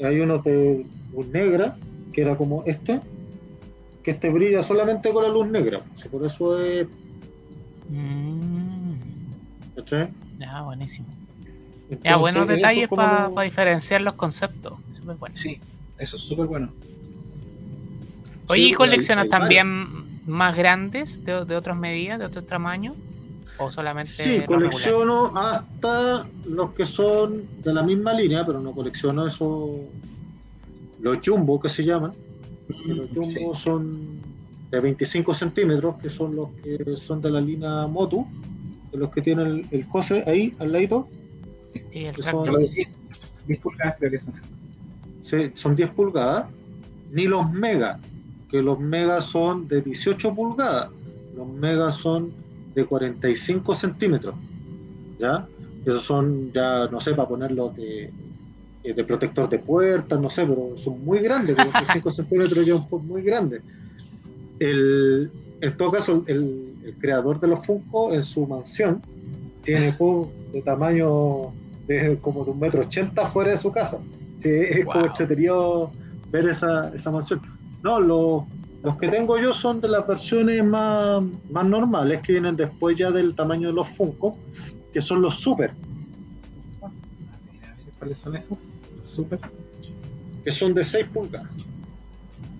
hay 0.03 0.19
uno 0.19 0.37
de 0.39 0.85
luz 1.13 1.27
negra, 1.29 1.77
que 2.11 2.21
era 2.21 2.35
como 2.37 2.61
este, 2.67 2.99
que 4.03 4.11
este 4.11 4.29
brilla 4.29 4.61
solamente 4.61 5.11
con 5.13 5.23
la 5.23 5.29
luz 5.29 5.47
negra. 5.47 5.81
Sí, 5.95 6.09
por 6.09 6.25
eso 6.25 6.59
es. 6.61 6.85
Mm, 7.89 8.93
buenísimo. 10.65 11.07
Ya, 12.03 12.17
buenos 12.17 12.47
detalles 12.47 12.89
para 12.89 13.29
lo- 13.29 13.41
diferenciar 13.41 14.01
los 14.01 14.13
conceptos. 14.15 14.73
Súper 14.99 15.15
bueno. 15.15 15.35
Sí, 15.37 15.57
eso 15.97 16.17
es 16.17 16.21
súper 16.23 16.47
bueno. 16.47 16.69
Oye, 18.49 18.63
Sí, 18.63 18.69
¿y 18.71 18.73
coleccionas 18.73 19.23
hay- 19.23 19.27
hay 19.27 19.39
también 19.39 19.87
más 20.27 20.55
grandes 20.55 21.23
de, 21.23 21.45
de 21.45 21.55
otras 21.55 21.77
medidas, 21.77 22.19
de 22.19 22.25
otros 22.25 22.45
tamaños? 22.45 22.95
¿O 23.59 23.71
solamente 23.71 24.09
Sí, 24.11 24.29
los 24.37 24.47
regulares? 24.47 24.69
colecciono 24.71 25.25
hasta 25.37 26.27
los 26.45 26.71
que 26.73 26.85
son 26.85 27.43
de 27.63 27.73
la 27.73 27.83
misma 27.83 28.13
línea, 28.13 28.45
pero 28.45 28.59
no 28.59 28.71
colecciono 28.73 29.27
esos. 29.27 29.69
Los 30.99 31.17
jumbo 31.23 31.59
que 31.59 31.69
se 31.69 31.83
llaman. 31.83 32.13
Los 32.87 33.09
jumbo 33.13 33.53
son 33.53 34.21
de 34.71 34.79
25 34.79 35.33
centímetros, 35.33 35.95
que 36.01 36.09
son 36.09 36.35
los 36.35 36.49
que 36.63 36.95
son 36.95 37.21
de 37.21 37.29
la 37.29 37.39
línea 37.41 37.85
Motu, 37.87 38.25
de 38.91 38.97
los 38.97 39.09
que 39.11 39.21
tiene 39.21 39.43
el, 39.43 39.67
el 39.69 39.83
José 39.85 40.23
ahí 40.25 40.55
al 40.59 40.71
ladito. 40.71 41.07
Sí, 41.91 42.05
el 42.05 42.15
que 42.15 42.23
son- 42.23 42.47
Lo 42.51 42.57
de 42.59 42.69
10, 42.69 42.89
10 43.47 43.59
pulgadas 43.59 43.95
creo 43.99 44.11
que 44.11 44.19
son. 44.19 44.33
Sí, 45.21 45.51
son 45.55 45.75
10 45.75 45.89
pulgadas, 45.91 46.47
ni 47.11 47.25
los 47.27 47.51
mega, 47.51 47.99
que 48.49 48.61
los 48.61 48.79
megas 48.79 49.25
son 49.25 49.67
de 49.67 49.81
18 49.81 50.33
pulgadas, 50.33 50.89
los 51.35 51.47
megas 51.47 51.97
son 51.97 52.31
de 52.75 52.85
45 52.85 53.73
centímetros, 53.75 54.35
¿ya? 55.19 55.47
Esos 55.85 56.03
son 56.03 56.51
ya, 56.53 56.87
no 56.87 56.99
sé, 56.99 57.13
para 57.13 57.27
ponerlos 57.27 57.75
de, 57.75 58.11
eh, 58.83 58.93
de 58.93 59.03
protector 59.03 59.49
de 59.49 59.59
puertas, 59.59 60.19
no 60.19 60.29
sé, 60.29 60.45
pero 60.45 60.77
son 60.77 61.03
muy 61.03 61.19
grandes, 61.19 61.55
45 61.55 62.09
centímetros 62.11 62.65
ya 62.65 62.75
un 62.75 62.87
poco 62.87 63.03
muy 63.03 63.21
grande. 63.21 63.61
El, 64.59 65.29
en 65.61 65.77
todo 65.77 65.91
caso, 65.91 66.23
el, 66.27 66.75
el 66.85 66.93
creador 66.99 67.39
de 67.39 67.47
los 67.47 67.65
Funko 67.65 68.13
en 68.13 68.23
su 68.23 68.45
mansión 68.47 69.01
tiene 69.63 69.91
Pug 69.97 70.29
de 70.53 70.61
tamaño 70.61 71.51
de 71.87 72.17
como 72.21 72.45
de 72.45 72.51
un 72.51 72.59
metro 72.59 72.81
ochenta 72.81 73.25
fuera 73.25 73.51
de 73.51 73.57
su 73.57 73.71
casa. 73.71 73.97
Sí, 74.37 74.49
es 74.49 74.85
como 74.85 74.99
Wow. 74.99 75.07
entretenido 75.07 75.91
ver 76.31 76.45
esa, 76.45 76.91
esa 76.95 77.11
mansión. 77.11 77.41
No, 77.83 77.99
los, 77.99 78.43
los 78.83 78.97
que 78.97 79.07
tengo 79.07 79.39
yo 79.39 79.53
son 79.53 79.79
de 79.81 79.87
las 79.87 80.05
versiones 80.05 80.63
más, 80.63 81.21
más 81.49 81.65
normales 81.65 82.19
que 82.19 82.33
vienen 82.33 82.55
después 82.55 82.97
ya 82.97 83.11
del 83.11 83.33
tamaño 83.33 83.69
de 83.69 83.73
los 83.73 83.87
Funko, 83.87 84.37
que 84.93 85.01
son 85.01 85.21
los 85.21 85.39
Super, 85.39 85.71
A 86.81 86.87
ver, 86.87 86.93
¿Cuáles 87.97 88.17
son 88.17 88.35
esos? 88.35 88.57
Los 88.99 89.09
Super. 89.09 89.39
que 90.43 90.51
son 90.51 90.73
de 90.73 90.83
6 90.83 91.05
pulgadas. 91.13 91.49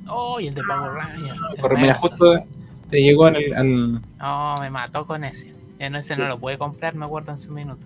Oh, 0.07 0.39
y 0.39 0.47
el 0.47 0.55
de 0.55 0.61
Power 0.67 0.91
Rangers. 0.93 1.39
el 1.55 1.61
Corre, 1.61 1.77
mira, 1.81 1.95
justo 1.95 2.33
te 2.89 3.01
llegó 3.01 3.27
en 3.27 3.35
el, 3.35 3.53
al. 3.53 3.91
No, 4.19 4.55
me 4.61 4.69
mató 4.69 5.05
con 5.05 5.23
ese. 5.23 5.53
No, 5.91 5.97
ese 5.97 6.15
Sí. 6.15 6.19
no 6.21 6.27
lo 6.27 6.39
puede 6.39 6.57
comprar, 6.57 6.95
me 6.95 7.05
acuerdo 7.05 7.31
en 7.31 7.37
su 7.37 7.51
minuto. 7.51 7.85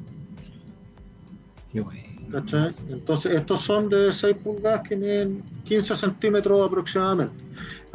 Qué 1.71 1.81
bueno. 1.81 2.03
¿cachai? 2.31 2.75
Entonces, 2.89 3.33
estos 3.35 3.61
son 3.61 3.87
de 3.89 4.11
6 4.13 4.35
pulgadas 4.43 4.81
que 4.87 4.95
miden 4.95 5.43
15 5.63 5.95
centímetros 5.95 6.67
aproximadamente. 6.67 7.33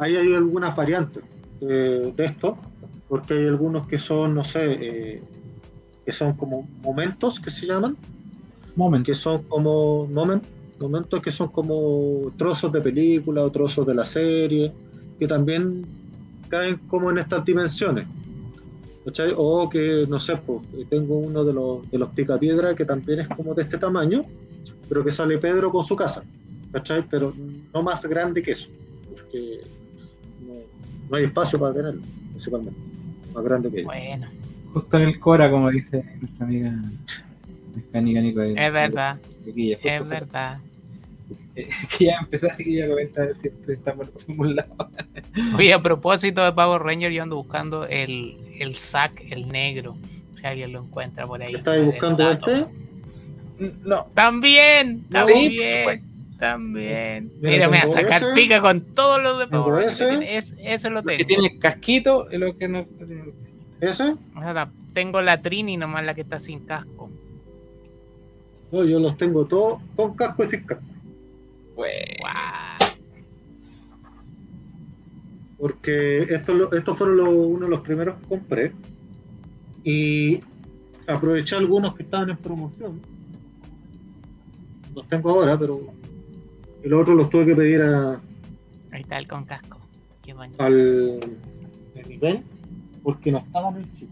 Ahí 0.03 0.15
hay 0.15 0.33
algunas 0.33 0.75
variantes 0.75 1.23
de, 1.61 2.11
de 2.11 2.25
esto, 2.25 2.57
porque 3.07 3.33
hay 3.35 3.45
algunos 3.47 3.87
que 3.87 3.97
son, 3.97 4.35
no 4.35 4.43
sé, 4.43 4.63
eh, 4.81 5.23
que 6.05 6.11
son 6.11 6.33
como 6.33 6.67
momentos 6.81 7.39
que 7.39 7.49
se 7.49 7.65
llaman, 7.65 7.95
Momento. 8.75 9.05
que 9.05 9.13
son 9.15 9.43
como 9.43 10.07
momen- 10.09 10.41
momentos 10.79 11.21
que 11.21 11.31
son 11.31 11.47
como 11.49 12.31
trozos 12.37 12.71
de 12.71 12.81
película 12.81 13.43
o 13.43 13.51
trozos 13.51 13.85
de 13.87 13.93
la 13.95 14.03
serie, 14.03 14.73
que 15.19 15.27
también 15.27 15.85
caen 16.49 16.77
como 16.87 17.09
en 17.11 17.19
estas 17.19 17.45
dimensiones. 17.45 18.05
¿cachai? 19.05 19.33
O 19.35 19.69
que, 19.69 20.05
no 20.09 20.17
sé, 20.19 20.37
pues, 20.37 20.61
tengo 20.89 21.17
uno 21.17 21.43
de 21.43 21.53
los, 21.53 21.91
de 21.91 21.97
los 21.97 22.09
picapiedra 22.11 22.73
que 22.73 22.85
también 22.85 23.19
es 23.19 23.27
como 23.27 23.53
de 23.53 23.61
este 23.63 23.77
tamaño, 23.77 24.23
pero 24.87 25.03
que 25.03 25.11
sale 25.11 25.37
Pedro 25.37 25.71
con 25.71 25.83
su 25.85 25.95
casa, 25.95 26.23
¿cachai? 26.71 27.05
Pero 27.09 27.33
no 27.73 27.83
más 27.83 28.05
grande 28.05 28.41
que 28.41 28.51
eso, 28.51 28.67
porque 29.09 29.61
no 31.13 31.19
hay 31.19 31.25
espacio 31.25 31.59
para 31.59 31.75
tenerlo, 31.75 32.01
principalmente, 32.31 32.79
más 33.35 33.43
grande 33.43 33.69
que 33.69 33.77
ello. 33.77 33.85
Bueno, 33.85 34.27
Justo 34.73 34.97
en 34.97 35.03
el 35.03 35.19
Cora, 35.19 35.51
como 35.51 35.69
dice 35.69 36.03
nuestra 36.19 36.45
amiga 36.47 36.73
mecánica 37.75 38.21
Nico. 38.21 38.41
es 38.41 38.73
verdad, 38.73 39.19
Chiquilla, 39.45 39.75
justo 39.75 39.89
es 39.89 40.09
verdad. 40.09 40.57
eh, 41.55 41.69
Que 41.95 42.05
ya 42.05 42.17
empezaste 42.19 42.63
que 42.63 42.73
ya 42.73 42.87
comenta 42.87 43.31
siempre 43.35 43.75
está 43.75 43.93
por 43.93 44.11
algún 44.27 44.55
lado. 44.55 44.89
Oye, 45.55 45.71
a 45.71 45.83
propósito 45.83 46.43
de 46.43 46.51
Power 46.51 46.81
Ranger, 46.81 47.11
yo 47.11 47.21
ando 47.21 47.35
buscando 47.35 47.85
el, 47.85 48.35
el 48.59 48.73
sac, 48.73 49.23
el 49.29 49.49
negro. 49.49 49.95
Si 50.39 50.47
alguien 50.47 50.71
lo 50.71 50.81
encuentra 50.81 51.27
por 51.27 51.43
ahí. 51.43 51.53
¿Estás 51.53 51.85
buscando 51.85 52.31
este? 52.31 52.65
No, 53.83 54.07
También, 54.15 55.03
también. 55.11 56.03
También. 56.37 57.31
Mira, 57.41 57.67
me 57.69 57.77
voy 57.77 57.77
a 57.77 57.81
tengo 57.81 57.93
sacar 57.93 58.23
ese, 58.23 58.33
pica 58.33 58.61
con 58.61 58.81
todos 58.81 59.21
los 59.21 59.39
de 59.39 59.47
tengo 59.47 59.63
Power. 59.65 59.83
Es, 59.87 60.53
ese 60.59 60.89
lo 60.89 60.95
lo 60.95 61.03
que 61.03 61.17
tengo. 61.17 61.27
tiene 61.27 61.59
casquito 61.59 62.29
es 62.29 62.39
lo 62.39 62.57
que 62.57 62.67
no. 62.67 62.85
¿Ese? 63.81 64.15
O 64.35 64.41
sea, 64.41 64.71
tengo 64.93 65.21
la 65.21 65.41
Trini 65.41 65.77
nomás 65.77 66.05
la 66.05 66.13
que 66.13 66.21
está 66.21 66.39
sin 66.39 66.59
casco. 66.61 67.09
No, 68.71 68.83
yo 68.85 68.99
los 68.99 69.17
tengo 69.17 69.45
todos 69.45 69.79
con 69.95 70.15
casco 70.15 70.43
y 70.43 70.47
sin 70.47 70.63
casco. 70.63 70.83
Bueno, 71.75 71.93
porque 75.57 76.23
estos 76.33 76.73
estos 76.73 76.97
fueron 76.97 77.17
los- 77.17 77.29
uno 77.29 77.65
de 77.65 77.69
los 77.71 77.81
primeros 77.81 78.15
que 78.15 78.27
compré 78.27 78.71
y 79.83 80.41
aproveché 81.07 81.55
algunos 81.55 81.95
que 81.95 82.03
estaban 82.03 82.29
en 82.29 82.37
promoción 82.37 82.99
los 84.95 85.07
tengo 85.07 85.29
ahora 85.31 85.57
pero 85.57 85.79
y 86.83 86.89
los 86.89 87.01
otros 87.01 87.15
los 87.17 87.29
tuve 87.29 87.45
que 87.47 87.55
pedir 87.55 87.81
a- 87.81 88.19
Ahí 88.91 89.01
está 89.01 89.17
el 89.17 89.27
con 89.27 89.45
casco. 89.45 89.79
Qué 90.21 90.33
bonito. 90.33 90.61
al 90.63 91.19
en 91.95 92.11
eBay 92.11 92.41
porque 93.03 93.31
no 93.31 93.39
estaban 93.39 93.77
en 93.77 93.93
Chile. 93.93 94.11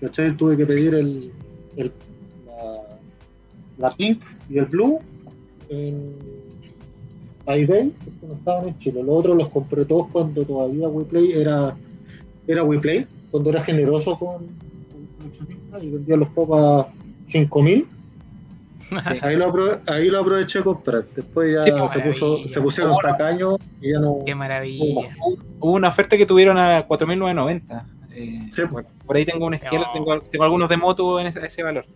¿Cachai? 0.00 0.36
Tuve 0.36 0.56
que 0.56 0.66
pedir 0.66 0.94
el, 0.94 1.30
el 1.76 1.92
la, 2.46 2.82
la 3.88 3.96
pink 3.96 4.22
y 4.48 4.58
el 4.58 4.66
blue 4.66 4.98
en 5.68 6.14
a 7.46 7.56
eBay 7.56 7.92
porque 8.04 8.26
no 8.26 8.34
estaban 8.34 8.68
en 8.68 8.78
Chile. 8.78 9.02
Los 9.02 9.16
otros 9.18 9.36
los 9.36 9.48
compré 9.50 9.84
todos 9.84 10.08
cuando 10.08 10.44
todavía 10.44 10.88
WePlay 10.88 11.32
era, 11.32 11.76
era 12.46 12.64
WePlay, 12.64 13.06
cuando 13.30 13.50
era 13.50 13.62
generoso 13.62 14.18
con, 14.18 14.46
con 15.70 15.82
y 15.82 15.88
vendía 15.90 16.16
los 16.16 16.28
pop 16.28 16.52
a 16.54 16.88
5000. 17.24 17.86
Ahí, 19.22 19.36
lo 19.36 19.52
ahí 19.86 20.08
lo 20.08 20.20
aproveché 20.20 20.60
a 20.60 20.62
comprar. 20.62 21.04
Después 21.14 21.54
ya 21.54 21.88
se, 21.88 22.00
puso, 22.00 22.46
se 22.48 22.60
pusieron 22.60 22.96
tacaños 23.02 23.56
y 23.80 23.92
ya 23.92 24.00
no. 24.00 24.22
Qué 24.26 24.34
maravilla. 24.34 25.02
Hubo 25.58 25.72
una 25.72 25.88
oferta 25.88 26.16
que 26.16 26.26
tuvieron 26.26 26.58
a 26.58 26.86
4.990. 26.86 27.84
Eh, 28.12 28.48
sí, 28.50 28.62
bueno, 28.70 28.88
por 29.06 29.16
ahí 29.16 29.24
tengo 29.24 29.46
un 29.46 29.54
esquema, 29.54 29.86
tengo, 29.94 30.20
tengo, 30.22 30.44
algunos 30.44 30.68
de 30.68 30.76
moto 30.76 31.20
en 31.20 31.28
ese, 31.28 31.46
ese 31.46 31.62
valor. 31.62 31.86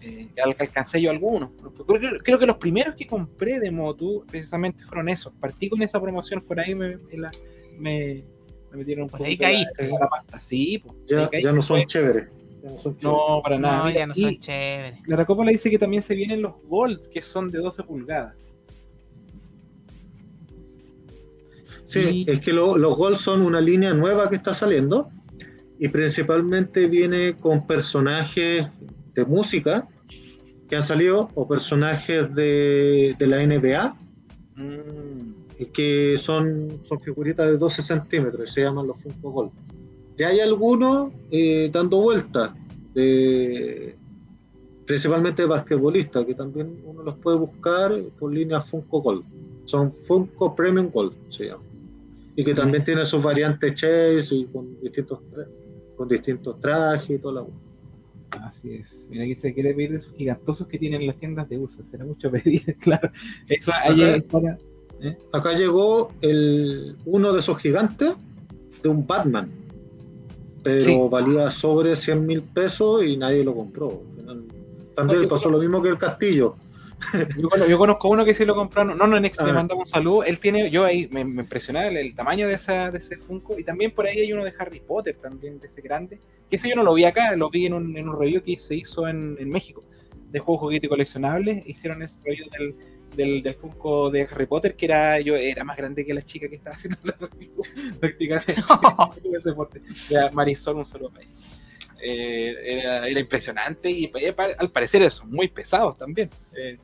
Eh, 0.00 0.28
alcancé 0.58 1.00
yo 1.02 1.10
algunos. 1.10 1.50
Creo, 1.86 2.18
creo, 2.22 2.38
que 2.38 2.46
los 2.46 2.56
primeros 2.56 2.94
que 2.94 3.06
compré 3.06 3.58
de 3.58 3.70
Motu 3.70 4.24
precisamente 4.28 4.84
fueron 4.84 5.08
esos. 5.08 5.32
Partí 5.34 5.68
con 5.68 5.82
esa 5.82 6.00
promoción, 6.00 6.40
por 6.40 6.60
ahí 6.60 6.74
me, 6.74 6.98
me, 6.98 7.28
me, 7.78 8.24
metieron 8.72 9.04
un 9.04 9.10
por 9.10 9.22
ahí 9.22 9.36
caíste. 9.36 9.88
La, 9.88 10.08
pasta. 10.08 10.40
Sí, 10.40 10.82
pues, 10.84 10.96
ya, 11.06 11.28
ya, 11.40 11.52
no 11.52 11.62
son 11.62 11.84
chéveres. 11.84 12.28
No 13.02 13.40
para 13.42 13.58
nada. 13.58 13.84
No, 13.84 13.90
ya 13.90 14.06
no 14.06 14.14
son 14.14 14.38
chéveres. 14.38 15.00
La 15.06 15.26
dice 15.50 15.70
que 15.70 15.78
también 15.78 16.02
se 16.02 16.14
vienen 16.14 16.42
los 16.42 16.54
Gold, 16.64 17.08
que 17.08 17.22
son 17.22 17.50
de 17.50 17.58
12 17.58 17.82
pulgadas. 17.84 18.36
Sí, 21.84 22.24
es 22.26 22.40
que 22.40 22.52
lo, 22.52 22.76
los 22.76 22.96
Gold 22.96 23.16
son 23.16 23.40
una 23.40 23.60
línea 23.60 23.94
nueva 23.94 24.28
que 24.28 24.36
está 24.36 24.52
saliendo 24.52 25.08
y 25.78 25.88
principalmente 25.88 26.86
viene 26.86 27.36
con 27.36 27.66
personajes 27.66 28.66
de 29.14 29.24
música 29.24 29.88
que 30.68 30.76
han 30.76 30.82
salido 30.82 31.30
o 31.34 31.48
personajes 31.48 32.34
de, 32.34 33.16
de 33.18 33.26
la 33.26 33.44
NBA 33.46 33.96
mm. 34.56 35.64
que 35.72 36.16
son, 36.18 36.80
son 36.84 37.00
figuritas 37.00 37.46
de 37.46 37.56
12 37.56 37.82
centímetros 37.82 38.52
se 38.52 38.62
llaman 38.62 38.86
los 38.86 39.00
Funko 39.00 39.30
Gold. 39.30 39.52
Ya 40.18 40.28
hay 40.28 40.40
algunos 40.40 41.12
eh, 41.30 41.70
dando 41.72 42.00
vueltas, 42.00 42.50
de, 42.92 43.94
principalmente 44.84 45.42
de 45.42 45.48
basquetbolistas, 45.48 46.24
que 46.24 46.34
también 46.34 46.82
uno 46.84 47.04
los 47.04 47.16
puede 47.18 47.38
buscar 47.38 47.92
por 48.18 48.32
línea 48.32 48.60
Funko 48.60 49.00
Gold. 49.00 49.24
Son 49.64 49.92
Funko 49.92 50.56
Premium 50.56 50.90
Gold, 50.90 51.14
se 51.28 51.46
llama. 51.46 51.62
Y 52.34 52.44
que 52.44 52.52
también 52.52 52.84
tiene 52.84 53.04
sus 53.04 53.22
variantes 53.22 53.74
Chase 53.74 54.34
y 54.34 54.46
con 54.46 54.80
distintos, 54.80 55.20
con 55.96 56.08
distintos 56.08 56.58
trajes 56.60 57.10
y 57.10 57.18
toda 57.20 57.42
la 57.42 57.46
Así 58.30 58.72
es. 58.72 59.06
Mira, 59.10 59.24
aquí 59.24 59.34
se 59.34 59.54
quiere 59.54 59.72
pedir 59.74 59.92
de 59.92 59.98
esos 59.98 60.12
gigantosos 60.14 60.66
que 60.66 60.78
tienen 60.78 61.06
las 61.06 61.16
tiendas 61.16 61.48
de 61.48 61.58
uso. 61.58 61.84
Será 61.84 62.04
mucho 62.04 62.30
pedir, 62.32 62.76
claro. 62.76 63.10
Eso 63.48 63.72
acá, 63.72 64.16
¿eh? 65.00 65.16
acá 65.32 65.52
llegó 65.54 66.12
el, 66.20 66.96
uno 67.04 67.32
de 67.32 67.38
esos 67.38 67.58
gigantes 67.58 68.14
de 68.82 68.88
un 68.88 69.06
Batman. 69.06 69.50
Pero 70.62 71.08
valía 71.08 71.50
sobre 71.50 71.94
100 71.94 72.26
mil 72.26 72.42
pesos 72.42 73.04
y 73.04 73.16
nadie 73.16 73.44
lo 73.44 73.54
compró. 73.54 74.02
También 74.94 75.28
pasó 75.28 75.50
lo 75.50 75.58
mismo 75.58 75.82
que 75.82 75.90
el 75.90 75.98
castillo. 75.98 76.56
Yo, 77.36 77.66
yo 77.68 77.78
conozco 77.78 78.08
uno 78.08 78.24
que 78.24 78.34
sí 78.34 78.44
lo 78.44 78.54
compraron. 78.54 78.98
No, 78.98 79.06
no, 79.06 79.16
en 79.16 79.22
Next 79.22 79.40
le 79.40 79.50
ah. 79.50 79.54
mandamos 79.54 79.84
un 79.84 79.88
saludo. 79.88 80.24
Él 80.24 80.38
tiene, 80.38 80.70
yo 80.70 80.84
ahí 80.84 81.08
me, 81.12 81.24
me 81.24 81.42
impresionaba 81.42 81.88
el, 81.88 82.14
tamaño 82.14 82.48
de, 82.48 82.54
esa, 82.54 82.90
de 82.90 82.98
ese 82.98 83.16
Funko. 83.16 83.58
Y 83.58 83.64
también 83.64 83.92
por 83.92 84.06
ahí 84.06 84.18
hay 84.18 84.32
uno 84.32 84.44
de 84.44 84.52
Harry 84.58 84.80
Potter, 84.80 85.16
también 85.16 85.60
de 85.60 85.68
ese 85.68 85.80
grande. 85.80 86.18
Que 86.50 86.56
ese 86.56 86.68
yo 86.68 86.74
no 86.74 86.82
lo 86.82 86.94
vi 86.94 87.04
acá, 87.04 87.36
lo 87.36 87.50
vi 87.50 87.66
en 87.66 87.74
un, 87.74 87.96
en 87.96 88.08
un 88.08 88.18
review 88.18 88.42
que 88.42 88.56
se 88.58 88.74
hizo 88.74 89.06
en, 89.06 89.36
en 89.38 89.48
México. 89.48 89.84
De 90.30 90.40
juegos, 90.40 90.62
juguetes 90.62 90.90
coleccionables. 90.90 91.66
Hicieron 91.66 92.02
ese 92.02 92.18
review 92.24 92.48
del, 92.50 92.74
del, 93.16 93.42
del, 93.42 93.54
Funko 93.54 94.10
de 94.10 94.22
Harry 94.22 94.46
Potter, 94.46 94.74
que 94.74 94.86
era 94.86 95.20
yo 95.20 95.36
era 95.36 95.64
más 95.64 95.76
grande 95.76 96.04
que 96.04 96.14
la 96.14 96.22
chica 96.22 96.48
que 96.48 96.56
estaba 96.56 96.76
haciendo 96.76 96.98
la. 97.04 97.14
Prácticamente. 98.00 98.54
Marisol, 100.32 100.76
un 100.76 100.84
para 100.84 101.24
ella. 101.24 101.32
Eh, 102.00 102.54
era, 102.78 103.08
era, 103.08 103.20
impresionante 103.20 103.90
y 103.90 104.10
al 104.58 104.70
parecer 104.70 105.02
eso, 105.02 105.26
muy 105.26 105.48
pesados 105.48 105.98
también. 105.98 106.30
Eh, 106.56 106.78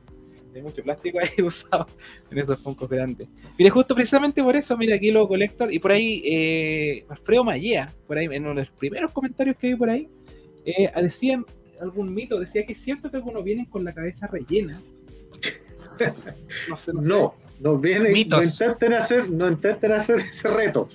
de 0.54 0.62
mucho 0.62 0.82
plástico 0.82 1.18
ahí 1.22 1.44
usado 1.44 1.86
en 2.30 2.38
esos 2.38 2.58
Funkos 2.60 2.88
grandes. 2.88 3.28
Mire, 3.58 3.70
justo 3.70 3.94
precisamente 3.94 4.42
por 4.42 4.56
eso, 4.56 4.76
mira 4.76 4.96
aquí 4.96 5.10
lo 5.10 5.28
Collector, 5.28 5.72
y 5.72 5.78
por 5.78 5.92
ahí 5.92 6.22
eh, 6.24 7.04
Alfredo 7.08 7.44
Mayea, 7.44 7.92
por 8.06 8.16
ahí, 8.16 8.26
en 8.26 8.46
uno 8.46 8.54
de 8.54 8.66
los 8.66 8.70
primeros 8.70 9.12
comentarios 9.12 9.56
que 9.56 9.68
vi 9.68 9.74
por 9.74 9.90
ahí, 9.90 10.08
eh, 10.64 10.90
decían 11.02 11.44
algún 11.80 12.14
mito, 12.14 12.38
decía 12.38 12.64
que 12.64 12.72
es 12.72 12.80
cierto 12.80 13.10
que 13.10 13.16
algunos 13.16 13.44
vienen 13.44 13.66
con 13.66 13.84
la 13.84 13.92
cabeza 13.92 14.26
rellena. 14.28 14.80
No, 16.68 16.76
sé, 16.76 16.92
no, 16.92 17.34
no, 17.60 17.78
vienen, 17.78 18.12
no 18.12 18.42
intenten, 18.42 18.94
hacer, 18.94 19.30
no 19.30 19.48
intenten 19.48 19.92
hacer 19.92 20.16
ese 20.30 20.48
reto. 20.48 20.88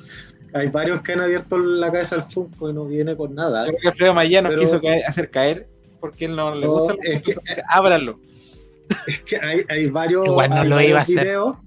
Hay 0.53 0.67
varios 0.67 1.01
que 1.01 1.13
han 1.13 1.21
abierto 1.21 1.57
la 1.57 1.91
cabeza 1.91 2.15
al 2.15 2.23
Funko 2.23 2.69
y 2.69 2.73
no 2.73 2.85
viene 2.85 3.15
con 3.15 3.35
nada. 3.35 3.65
Creo 3.65 3.77
que 3.79 3.87
Alfredo 3.87 4.13
Mayea 4.13 4.41
nos 4.41 4.55
quiso 4.55 4.81
hacer 5.07 5.29
caer 5.29 5.67
porque 5.99 6.25
él 6.25 6.35
no 6.35 6.55
le 6.55 6.67
gusta. 6.67 6.95
Es 7.03 7.21
que, 7.21 7.35
ábranlo. 7.67 8.19
Es 9.05 9.19
que 9.19 9.37
hay, 9.37 9.63
hay 9.69 9.85
varios, 9.85 10.23
videos, 11.07 11.57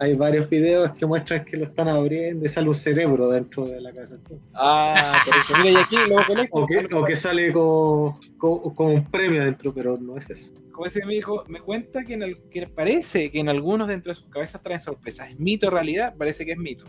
hay 0.00 0.16
varios 0.16 0.50
videos 0.50 0.90
que 0.94 1.06
muestran 1.06 1.44
que 1.44 1.56
lo 1.56 1.64
están 1.66 1.86
abriendo 1.86 2.44
y 2.44 2.48
sale 2.48 2.66
un 2.66 2.74
cerebro 2.74 3.30
dentro 3.30 3.66
de 3.66 3.80
la 3.80 3.92
casa. 3.92 4.16
Ah, 4.52 5.22
pero 5.24 5.62
mira, 5.62 5.78
y 5.78 5.82
aquí 5.82 5.96
lo 6.08 6.16
O 6.50 6.66
que, 6.66 6.88
o 6.92 7.04
que 7.04 7.14
sale 7.14 7.52
con, 7.52 8.18
con, 8.36 8.86
un 8.88 9.04
premio 9.04 9.44
dentro, 9.44 9.72
pero 9.72 9.96
no 9.96 10.16
es 10.16 10.28
eso. 10.30 10.50
Como 10.72 10.86
ese 10.86 11.04
mi 11.06 11.16
hijo, 11.16 11.44
me 11.48 11.60
cuenta 11.60 12.04
que, 12.04 12.14
en 12.14 12.22
el, 12.22 12.38
que 12.50 12.66
parece 12.66 13.30
que 13.30 13.40
en 13.40 13.48
algunos 13.48 13.88
dentro 13.88 14.10
de 14.10 14.16
sus 14.16 14.28
cabezas 14.28 14.62
traen 14.62 14.80
sorpresas. 14.80 15.30
¿Es 15.30 15.38
mito 15.38 15.68
o 15.68 15.70
realidad? 15.70 16.14
Parece 16.16 16.44
que 16.44 16.52
es 16.52 16.58
mito. 16.58 16.84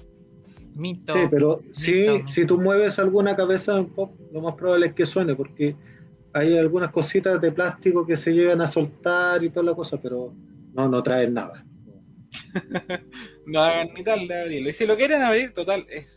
Mito. 0.75 1.13
Sí, 1.13 1.19
pero 1.29 1.59
sí, 1.71 2.23
si 2.25 2.45
tú 2.45 2.59
mueves 2.59 2.97
alguna 2.97 3.35
cabeza 3.35 3.79
un 3.79 3.89
pop, 3.89 4.11
lo 4.31 4.41
más 4.41 4.55
probable 4.55 4.87
es 4.87 4.93
que 4.93 5.05
suene, 5.05 5.35
porque 5.35 5.75
hay 6.33 6.57
algunas 6.57 6.89
cositas 6.89 7.39
de 7.39 7.51
plástico 7.51 8.05
que 8.05 8.17
se 8.17 8.33
llegan 8.33 8.61
a 8.61 8.67
soltar 8.67 9.43
y 9.43 9.49
toda 9.49 9.67
la 9.67 9.75
cosa, 9.75 9.97
pero 10.01 10.33
no, 10.73 10.89
no 10.89 11.03
traen 11.03 11.33
nada. 11.33 11.63
no 13.45 13.61
hagan 13.61 13.89
ni 13.93 14.03
tal 14.03 14.27
de 14.27 14.41
abrirlo. 14.41 14.69
Y 14.69 14.73
si 14.73 14.85
lo 14.85 14.97
quieren 14.97 15.21
abrir, 15.21 15.53
total, 15.53 15.85
es, 15.89 16.07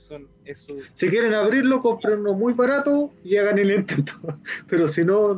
su... 0.58 0.80
Si 0.92 1.08
quieren 1.08 1.34
abrirlo, 1.34 1.82
compren 1.82 2.20
uno 2.20 2.34
muy 2.34 2.54
barato 2.54 3.12
y 3.22 3.36
hagan 3.36 3.58
el 3.58 3.70
intento. 3.70 4.14
Pero 4.68 4.88
si 4.88 5.04
no, 5.04 5.34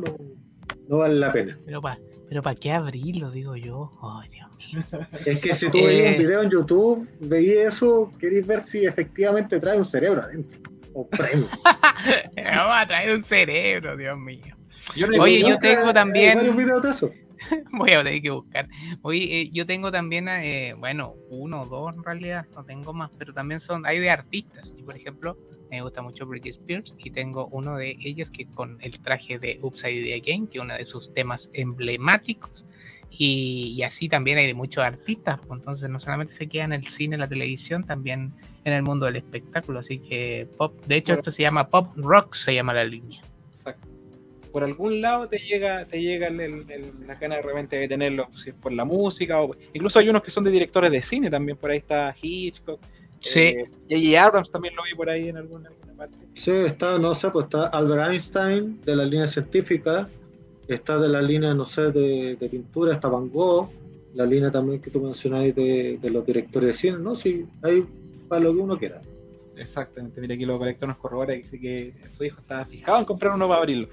no, 0.87 0.97
vale 0.97 1.15
la 1.15 1.31
pena. 1.31 1.59
Pero 1.65 1.81
para 1.81 1.99
pero 2.29 2.43
¿para 2.43 2.55
qué 2.55 2.71
abrirlo, 2.71 3.31
digo 3.31 3.55
yo? 3.55 3.91
Dios 4.29 4.49
mío. 4.59 4.83
Es 5.25 5.39
que 5.39 5.55
si 5.55 5.71
tú 5.71 5.79
veis 5.83 6.01
un 6.01 6.13
eh. 6.13 6.17
video 6.19 6.43
en 6.43 6.49
YouTube, 6.51 7.09
veis 7.21 7.57
eso, 7.57 8.13
queréis 8.19 8.45
ver 8.45 8.61
si 8.61 8.85
efectivamente 8.85 9.59
trae 9.59 9.79
un 9.79 9.85
cerebro 9.85 10.21
adentro. 10.21 10.59
O 10.93 11.07
premio. 11.07 11.47
Vamos 12.35 12.75
a 12.75 12.85
traer 12.87 13.15
un 13.15 13.23
cerebro, 13.23 13.97
Dios 13.97 14.15
mío. 14.19 14.55
Oye, 15.19 15.41
yo 15.41 15.57
tengo 15.57 15.91
también. 15.91 16.39
Voy 17.71 17.91
a 17.91 18.03
tener 18.03 18.21
que 18.21 18.29
buscar. 18.29 18.67
Oye, 19.01 19.41
eh, 19.41 19.49
yo 19.51 19.65
tengo 19.65 19.91
también, 19.91 20.27
eh, 20.27 20.73
bueno, 20.77 21.15
uno 21.29 21.61
o 21.61 21.65
dos 21.65 21.93
en 21.95 22.03
realidad, 22.03 22.45
no 22.55 22.63
tengo 22.63 22.93
más, 22.93 23.11
pero 23.17 23.33
también 23.33 23.59
son, 23.59 23.85
hay 23.85 23.99
de 23.99 24.09
artistas. 24.09 24.73
Y 24.77 24.83
por 24.83 24.95
ejemplo, 24.95 25.37
me 25.69 25.81
gusta 25.81 26.01
mucho 26.01 26.25
Britney 26.25 26.49
Spears 26.49 26.95
y 26.97 27.11
tengo 27.11 27.47
uno 27.51 27.77
de 27.77 27.97
ellas 28.01 28.29
que 28.29 28.45
con 28.45 28.77
el 28.81 28.99
traje 28.99 29.39
de 29.39 29.59
Upside 29.61 30.13
Again, 30.15 30.47
que 30.47 30.57
es 30.57 30.63
uno 30.63 30.75
de 30.75 30.85
sus 30.85 31.13
temas 31.13 31.49
emblemáticos. 31.53 32.65
Y, 33.11 33.81
así 33.83 34.07
también 34.07 34.37
hay 34.37 34.45
de 34.45 34.53
muchos 34.53 34.83
artistas, 34.83 35.39
pues, 35.39 35.59
entonces 35.59 35.89
no 35.89 35.99
solamente 35.99 36.31
se 36.31 36.47
queda 36.47 36.65
en 36.65 36.73
el 36.73 36.85
cine, 36.85 37.15
en 37.15 37.21
la 37.21 37.27
televisión, 37.27 37.83
también 37.83 38.33
en 38.65 38.73
el 38.73 38.83
mundo 38.83 39.07
del 39.07 39.15
espectáculo. 39.15 39.79
Así 39.79 39.99
que 39.99 40.47
pop, 40.57 40.79
de 40.85 40.97
hecho, 40.97 41.13
esto 41.13 41.31
se 41.31 41.41
llama 41.41 41.69
Pop 41.69 41.91
Rock, 41.97 42.35
se 42.35 42.53
llama 42.53 42.73
la 42.73 42.83
línea 42.83 43.21
por 44.51 44.63
algún 44.63 45.01
lado 45.01 45.27
te 45.27 45.37
llega, 45.37 45.85
te 45.85 46.01
llega 46.01 46.27
el, 46.27 46.65
la 47.07 47.15
gana 47.15 47.35
de 47.35 47.41
repente 47.41 47.75
de 47.75 47.87
tenerlo, 47.87 48.27
si 48.35 48.49
es 48.49 48.55
por 48.55 48.71
la 48.71 48.85
música, 48.85 49.41
o 49.41 49.55
incluso 49.73 49.99
hay 49.99 50.09
unos 50.09 50.23
que 50.23 50.31
son 50.31 50.43
de 50.43 50.51
directores 50.51 50.91
de 50.91 51.01
cine 51.01 51.29
también, 51.29 51.57
por 51.57 51.71
ahí 51.71 51.77
está 51.77 52.15
Hitchcock. 52.21 52.79
Sí. 53.21 53.55
Eh, 53.89 54.17
Abrams 54.17 54.49
también 54.49 54.75
lo 54.75 54.83
vi 54.83 54.95
por 54.95 55.09
ahí 55.09 55.29
en 55.29 55.37
alguna, 55.37 55.69
parte. 55.97 56.15
Sí, 56.33 56.51
está, 56.51 56.97
no 56.97 57.13
sé, 57.13 57.29
pues 57.31 57.45
está 57.45 57.67
Albert 57.67 58.11
Einstein 58.11 58.79
de 58.81 58.95
la 58.95 59.05
línea 59.05 59.27
científica, 59.27 60.07
está 60.67 60.97
de 60.99 61.09
la 61.09 61.21
línea, 61.21 61.53
no 61.53 61.65
sé, 61.65 61.91
de, 61.91 62.37
pintura, 62.49 62.93
está 62.93 63.09
Van 63.09 63.29
Gogh, 63.29 63.69
la 64.13 64.25
línea 64.25 64.51
también 64.51 64.81
que 64.81 64.89
tú 64.89 65.01
mencionáis 65.01 65.53
de, 65.53 65.99
de 66.01 66.09
los 66.09 66.25
directores 66.25 66.67
de 66.67 66.73
cine, 66.73 66.97
¿no? 66.99 67.13
Sí, 67.13 67.45
hay 67.61 67.85
para 68.27 68.43
lo 68.43 68.53
que 68.53 68.59
uno 68.59 68.77
quiera. 68.77 69.01
Exactamente, 69.57 70.21
mira 70.21 70.35
aquí 70.35 70.45
lo 70.45 70.57
correcto 70.57 70.87
nos 70.87 70.97
corrobora 70.97 71.35
y 71.35 71.39
dice 71.41 71.59
que 71.59 71.93
su 72.15 72.23
hijo 72.23 72.39
estaba 72.39 72.63
fijado 72.63 72.99
en 72.99 73.05
comprar 73.05 73.33
uno 73.33 73.47
para 73.47 73.59
abrirlo. 73.59 73.89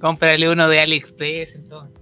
Cómprale 0.00 0.50
uno 0.50 0.68
de 0.68 0.80
AliExpress 0.80 1.54
entonces. 1.54 2.00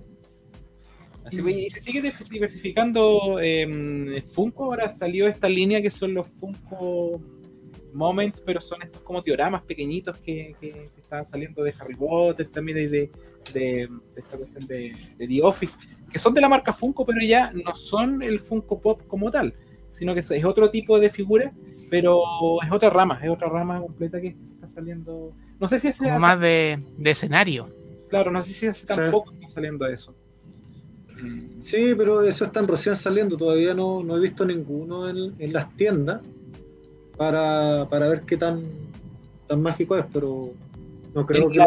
y 1.32 1.70
se 1.70 1.80
sigue 1.80 2.02
diversificando 2.30 3.38
eh, 3.40 4.22
Funko. 4.32 4.64
Ahora 4.64 4.88
salió 4.88 5.26
esta 5.28 5.48
línea 5.48 5.82
que 5.82 5.90
son 5.90 6.14
los 6.14 6.26
Funko 6.28 7.20
Moments, 7.92 8.40
pero 8.40 8.60
son 8.60 8.82
estos 8.82 9.02
como 9.02 9.22
dioramas 9.22 9.62
pequeñitos 9.62 10.16
que, 10.18 10.54
que, 10.60 10.90
estaban 10.96 11.26
saliendo 11.26 11.62
de 11.62 11.74
Harry 11.78 11.96
Potter 11.96 12.48
también 12.48 12.78
y 12.78 12.86
de, 12.86 13.10
de, 13.52 13.88
esta 14.16 14.36
cuestión 14.36 14.66
de, 14.66 14.94
The 15.18 15.42
Office, 15.42 15.78
que 16.12 16.18
son 16.18 16.34
de 16.34 16.40
la 16.40 16.48
marca 16.48 16.72
Funko, 16.72 17.04
pero 17.04 17.20
ya 17.20 17.50
no 17.52 17.76
son 17.76 18.22
el 18.22 18.40
Funko 18.40 18.80
Pop 18.80 19.02
como 19.06 19.30
tal, 19.30 19.54
sino 20.00 20.14
que 20.14 20.20
es 20.20 20.44
otro 20.46 20.70
tipo 20.70 20.98
de 20.98 21.10
figura, 21.10 21.52
pero 21.90 22.22
es 22.64 22.72
otra 22.72 22.88
rama, 22.88 23.20
es 23.22 23.28
otra 23.28 23.50
rama 23.50 23.78
completa 23.78 24.18
que 24.18 24.28
está 24.54 24.66
saliendo. 24.70 25.34
No 25.60 25.68
sé 25.68 25.78
si 25.78 25.88
es 25.88 26.00
más 26.18 26.40
de, 26.40 26.82
escenario. 27.04 27.68
Claro, 28.08 28.30
no 28.30 28.42
sé 28.42 28.54
si 28.54 28.66
hace 28.66 28.86
tampoco 28.86 29.30
está 29.34 29.50
saliendo 29.50 29.86
eso. 29.86 30.14
Sí, 31.58 31.94
pero 31.98 32.22
eso 32.22 32.46
están 32.46 32.66
recién 32.66 32.96
saliendo, 32.96 33.36
todavía 33.36 33.74
no, 33.74 34.02
no 34.02 34.16
he 34.16 34.20
visto 34.20 34.46
ninguno 34.46 35.06
en, 35.06 35.34
en 35.38 35.52
las 35.52 35.76
tiendas 35.76 36.22
para, 37.18 37.86
para, 37.90 38.08
ver 38.08 38.22
qué 38.22 38.38
tan, 38.38 38.62
tan 39.46 39.60
mágico 39.60 39.98
es, 39.98 40.06
pero 40.10 40.54
no 41.14 41.26
creo 41.26 41.50
que... 41.50 41.58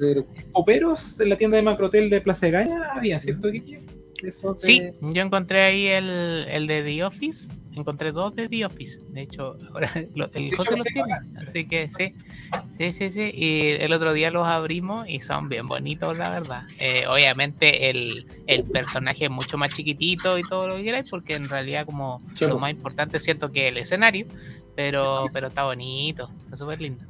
De, 0.00 0.24
Operos 0.52 1.20
en 1.20 1.28
la 1.28 1.36
tienda 1.36 1.58
de 1.58 1.62
Macrotel 1.62 2.08
de 2.08 2.22
Plaza 2.22 2.46
de 2.46 2.52
Gaña 2.52 2.92
había, 2.94 3.20
¿cierto, 3.20 3.50
Sí, 3.50 3.76
yo 5.00 5.22
encontré 5.22 5.62
ahí 5.62 5.86
el, 5.86 6.46
el 6.48 6.66
de 6.66 6.82
The 6.82 7.04
Office, 7.04 7.52
encontré 7.74 8.12
dos 8.12 8.34
de 8.34 8.48
The 8.48 8.66
Office, 8.66 9.00
de 9.08 9.22
hecho, 9.22 9.56
ahora 9.72 9.90
el 9.94 10.56
José 10.56 10.76
los 10.76 10.86
tiene, 10.86 11.14
así 11.36 11.66
que 11.66 11.88
sí, 11.90 12.14
sí, 12.78 12.92
sí, 12.92 13.10
sí, 13.10 13.30
y 13.34 13.68
el 13.82 13.92
otro 13.92 14.12
día 14.12 14.30
los 14.30 14.46
abrimos 14.46 15.08
y 15.08 15.20
son 15.20 15.48
bien 15.48 15.68
bonitos, 15.68 16.16
la 16.16 16.30
verdad. 16.30 16.62
Eh, 16.78 17.04
obviamente 17.08 17.90
el, 17.90 18.26
el, 18.46 18.64
personaje 18.64 19.24
es 19.24 19.30
mucho 19.30 19.58
más 19.58 19.74
chiquitito 19.74 20.38
y 20.38 20.42
todo 20.42 20.68
lo 20.68 20.76
que 20.76 20.84
queráis, 20.84 21.10
porque 21.10 21.34
en 21.34 21.48
realidad 21.48 21.86
como 21.86 22.22
lo 22.40 22.58
más 22.58 22.70
importante 22.72 23.18
siento 23.18 23.50
que 23.50 23.68
el 23.68 23.76
escenario, 23.76 24.26
pero, 24.74 25.26
pero 25.32 25.48
está 25.48 25.64
bonito, 25.64 26.30
está 26.44 26.56
súper 26.56 26.80
lindo. 26.80 27.04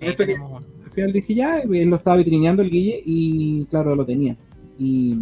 Ahí 0.00 0.14
tenemos 0.14 0.50
uno. 0.50 0.66
Al 0.84 0.90
final 0.92 1.12
dije 1.12 1.34
ya, 1.34 1.58
él 1.58 1.90
lo 1.90 1.96
estaba 1.96 2.16
vitrineando 2.16 2.62
el 2.62 2.70
Guille 2.70 3.02
y 3.04 3.64
claro, 3.66 3.94
lo 3.94 4.04
tenía. 4.04 4.36
Y 4.78 5.14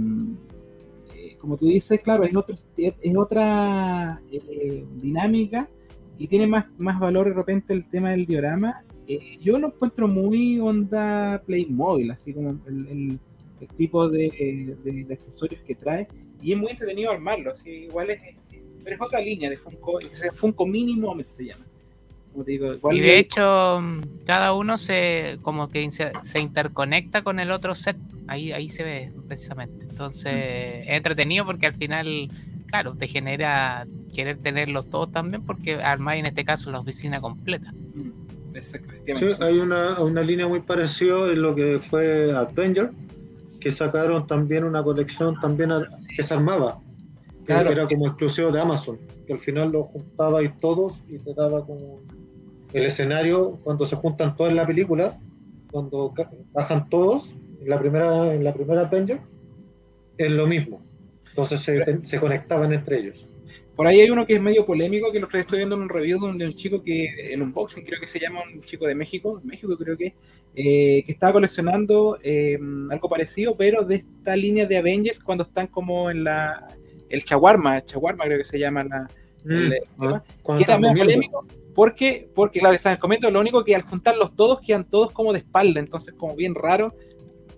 como 1.45 1.59
tú 1.59 1.66
dices, 1.66 2.01
claro, 2.01 2.25
es, 2.25 2.35
otro, 2.35 2.57
es 2.79 3.16
otra 3.16 4.19
eh, 4.33 4.83
dinámica 4.95 5.69
y 6.16 6.27
tiene 6.27 6.47
más, 6.47 6.65
más 6.79 6.99
valor 6.99 7.29
de 7.29 7.35
repente 7.35 7.75
el 7.75 7.85
tema 7.91 8.12
del 8.12 8.25
diorama. 8.25 8.83
Eh, 9.07 9.37
yo 9.43 9.59
lo 9.59 9.66
encuentro 9.66 10.09
muy 10.09 10.59
onda 10.59 11.43
Playmobil, 11.45 12.11
así 12.11 12.33
como 12.33 12.59
el, 12.66 13.19
tipo 13.77 14.09
de, 14.09 15.07
accesorios 15.12 15.61
que 15.62 15.75
trae, 15.75 16.09
y 16.41 16.53
es 16.53 16.59
muy 16.59 16.71
entretenido 16.71 17.11
armarlo, 17.11 17.53
así, 17.53 17.71
igual 17.71 18.09
es, 18.09 18.21
pero 18.83 18.97
es 18.97 19.03
otra 19.03 19.21
línea 19.21 19.51
de 19.51 19.59
Funko, 19.59 19.99
Funko 20.35 20.66
Mínimo 20.66 21.15
se 21.27 21.47
llama 21.47 21.66
y 22.47 23.01
de 23.01 23.19
hecho, 23.19 23.81
cada 24.27 24.55
uno 24.55 24.77
se 24.77 25.39
como 25.43 25.69
que 25.69 25.89
se, 25.93 26.40
interconecta 26.40 27.23
con 27.23 27.39
el 27.39 27.51
otro 27.51 27.74
set. 27.74 27.97
Ahí, 28.27 28.52
ahí 28.52 28.69
se 28.69 28.82
ve 28.82 29.12
precisamente. 29.28 29.86
Entonces, 29.89 30.32
es 30.82 30.89
entretenido 30.89 31.44
porque 31.44 31.66
al 31.66 31.74
final, 31.74 32.28
claro, 32.66 32.94
te 32.94 33.06
genera 33.06 33.86
querer 34.15 34.39
tenerlos 34.39 34.90
todos 34.90 35.12
también 35.12 35.43
porque 35.43 35.74
armáis 35.74 36.20
en 36.20 36.27
este 36.27 36.44
caso 36.44 36.70
la 36.70 36.81
oficina 36.81 37.20
completa. 37.20 37.73
Sí, 39.15 39.27
hay 39.40 39.59
una, 39.59 40.01
una 40.01 40.23
línea 40.23 40.48
muy 40.48 40.61
parecida 40.61 41.31
en 41.31 41.43
lo 41.43 41.55
que 41.55 41.78
fue 41.78 42.32
Avenger, 42.32 42.90
que 43.61 43.70
sacaron 43.70 44.27
también 44.27 44.65
una 44.65 44.82
colección 44.82 45.39
también 45.40 45.70
que 46.16 46.23
se 46.23 46.35
armaba. 46.35 46.81
Que 47.47 47.52
era 47.52 47.86
como 47.86 48.06
exclusivo 48.06 48.51
de 48.51 48.61
Amazon, 48.61 48.98
que 49.27 49.35
al 49.35 49.39
final 49.39 49.70
lo 49.70 49.85
juntabais 49.85 50.51
todos 50.61 51.02
y 51.09 51.19
te 51.19 51.35
daba 51.35 51.65
como 51.66 52.01
el 52.75 52.87
escenario, 52.87 53.61
cuando 53.63 53.87
se 53.87 53.97
juntan 53.97 54.37
todos 54.37 54.51
en 54.51 54.57
la 54.57 54.67
película, 54.67 55.19
cuando 55.71 56.13
bajan 56.53 56.89
todos 56.91 57.37
en 57.61 57.69
la 57.69 57.79
primera, 57.79 58.35
en 58.35 58.43
la 58.43 58.53
primera 58.53 58.83
Avenger, 58.83 59.21
es 60.19 60.31
lo 60.31 60.47
mismo. 60.47 60.83
Entonces 61.29 61.61
se, 61.61 62.05
se, 62.05 62.19
conectaban 62.19 62.73
entre 62.73 62.99
ellos. 62.99 63.27
Por 63.77 63.87
ahí 63.87 64.01
hay 64.01 64.11
uno 64.11 64.27
que 64.27 64.35
es 64.35 64.43
medio 64.43 64.67
polémico, 64.67 65.11
que 65.13 65.21
lo 65.21 65.29
estoy 65.33 65.59
viendo 65.59 65.77
en 65.77 65.83
un 65.83 65.89
review 65.89 66.21
de 66.37 66.47
un, 66.47 66.55
chico 66.55 66.83
que, 66.83 67.33
en 67.33 67.43
un 67.43 67.53
boxing, 67.53 67.85
creo 67.85 68.01
que 68.01 68.07
se 68.09 68.19
llama 68.19 68.41
un 68.43 68.61
chico 68.63 68.87
de 68.87 68.95
México, 68.95 69.41
México 69.45 69.77
creo 69.77 69.97
que, 69.97 70.15
eh, 70.55 71.03
que 71.05 71.13
estaba 71.13 71.33
coleccionando 71.33 72.19
eh, 72.23 72.59
algo 72.91 73.09
parecido, 73.09 73.57
pero 73.57 73.85
de 73.85 73.97
esta 73.97 74.37
línea 74.37 74.67
de 74.67 74.79
Avengers 74.79 75.19
cuando 75.19 75.45
están 75.45 75.69
como 75.69 76.11
en 76.11 76.25
la, 76.25 76.69
el 77.09 77.25
Chawarma, 77.25 77.85
Chawarma 77.85 78.25
creo 78.25 78.39
que 78.39 78.45
se 78.45 78.59
llama 78.59 78.85
la, 78.85 79.09
mm, 79.45 79.73
ah, 79.99 80.23
que 80.57 80.63
era 80.63 80.79
medio 80.79 80.99
polémico, 80.99 81.47
porque, 81.75 82.29
porque 82.35 82.61
claro, 82.61 82.75
están 82.75 82.97
comiendo, 82.99 83.31
lo 83.31 83.41
único 83.41 83.65
que 83.65 83.75
al 83.75 83.83
juntarlos 83.83 84.35
todos 84.37 84.61
quedan 84.61 84.85
todos 84.85 85.13
como 85.13 85.33
de 85.33 85.41
espalda, 85.41 85.81
entonces 85.81 86.15
como 86.15 86.37
bien 86.37 86.55
raro, 86.55 86.95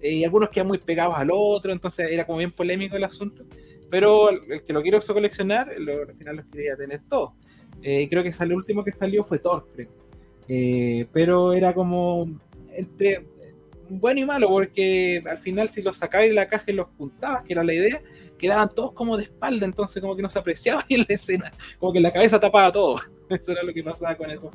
eh, 0.01 0.15
y 0.15 0.25
algunos 0.25 0.51
quedan 0.51 0.69
muy 0.69 0.79
pegados 0.79 1.15
al 1.17 1.31
otro, 1.33 1.73
entonces 1.73 2.09
era 2.11 2.25
como 2.25 2.39
bien 2.39 2.53
polémico 2.53 2.97
el 2.97 3.05
asunto. 3.05 3.45
Pero 3.91 4.31
el 4.31 4.65
que 4.65 4.73
lo 4.73 4.83
quiero 4.83 5.01
coleccionar, 5.01 5.71
al 5.71 6.17
final 6.17 6.37
los 6.37 6.47
quería 6.47 6.77
tener 6.77 7.03
todos. 7.09 7.33
Eh, 7.83 8.09
creo 8.09 8.23
que 8.23 8.33
el 8.39 8.53
último 8.53 8.83
que 8.83 8.93
salió 8.93 9.23
fue 9.23 9.39
Thor. 9.39 9.69
Eh, 10.49 11.07
pero 11.13 11.53
era 11.53 11.75
como 11.75 12.29
entre 12.73 13.27
bueno 13.89 14.21
y 14.21 14.25
malo, 14.25 14.49
porque 14.49 15.23
al 15.29 15.39
final 15.39 15.69
si 15.69 15.83
los 15.83 15.99
sacabas 15.99 16.29
de 16.29 16.35
la 16.35 16.49
caja 16.49 16.65
y 16.69 16.73
los 16.73 16.89
juntabas, 16.99 17.45
que 17.45 17.53
era 17.53 17.63
la 17.63 17.75
idea, 17.75 18.03
quedaban 18.39 18.75
todos 18.75 18.93
como 18.93 19.17
de 19.17 19.25
espalda, 19.25 19.65
entonces 19.65 20.01
como 20.01 20.17
que 20.17 20.23
no 20.23 20.31
se 20.31 20.39
apreciaba 20.39 20.85
bien 20.89 21.05
la 21.09 21.15
escena, 21.15 21.53
como 21.79 21.93
que 21.93 22.01
la 22.01 22.13
cabeza 22.13 22.41
tapaba 22.41 22.73
todo. 22.73 23.01
Eso 23.41 23.53
era 23.53 23.63
lo 23.63 23.73
que 23.73 23.83
pasaba 23.83 24.15
con 24.17 24.31
esos 24.31 24.55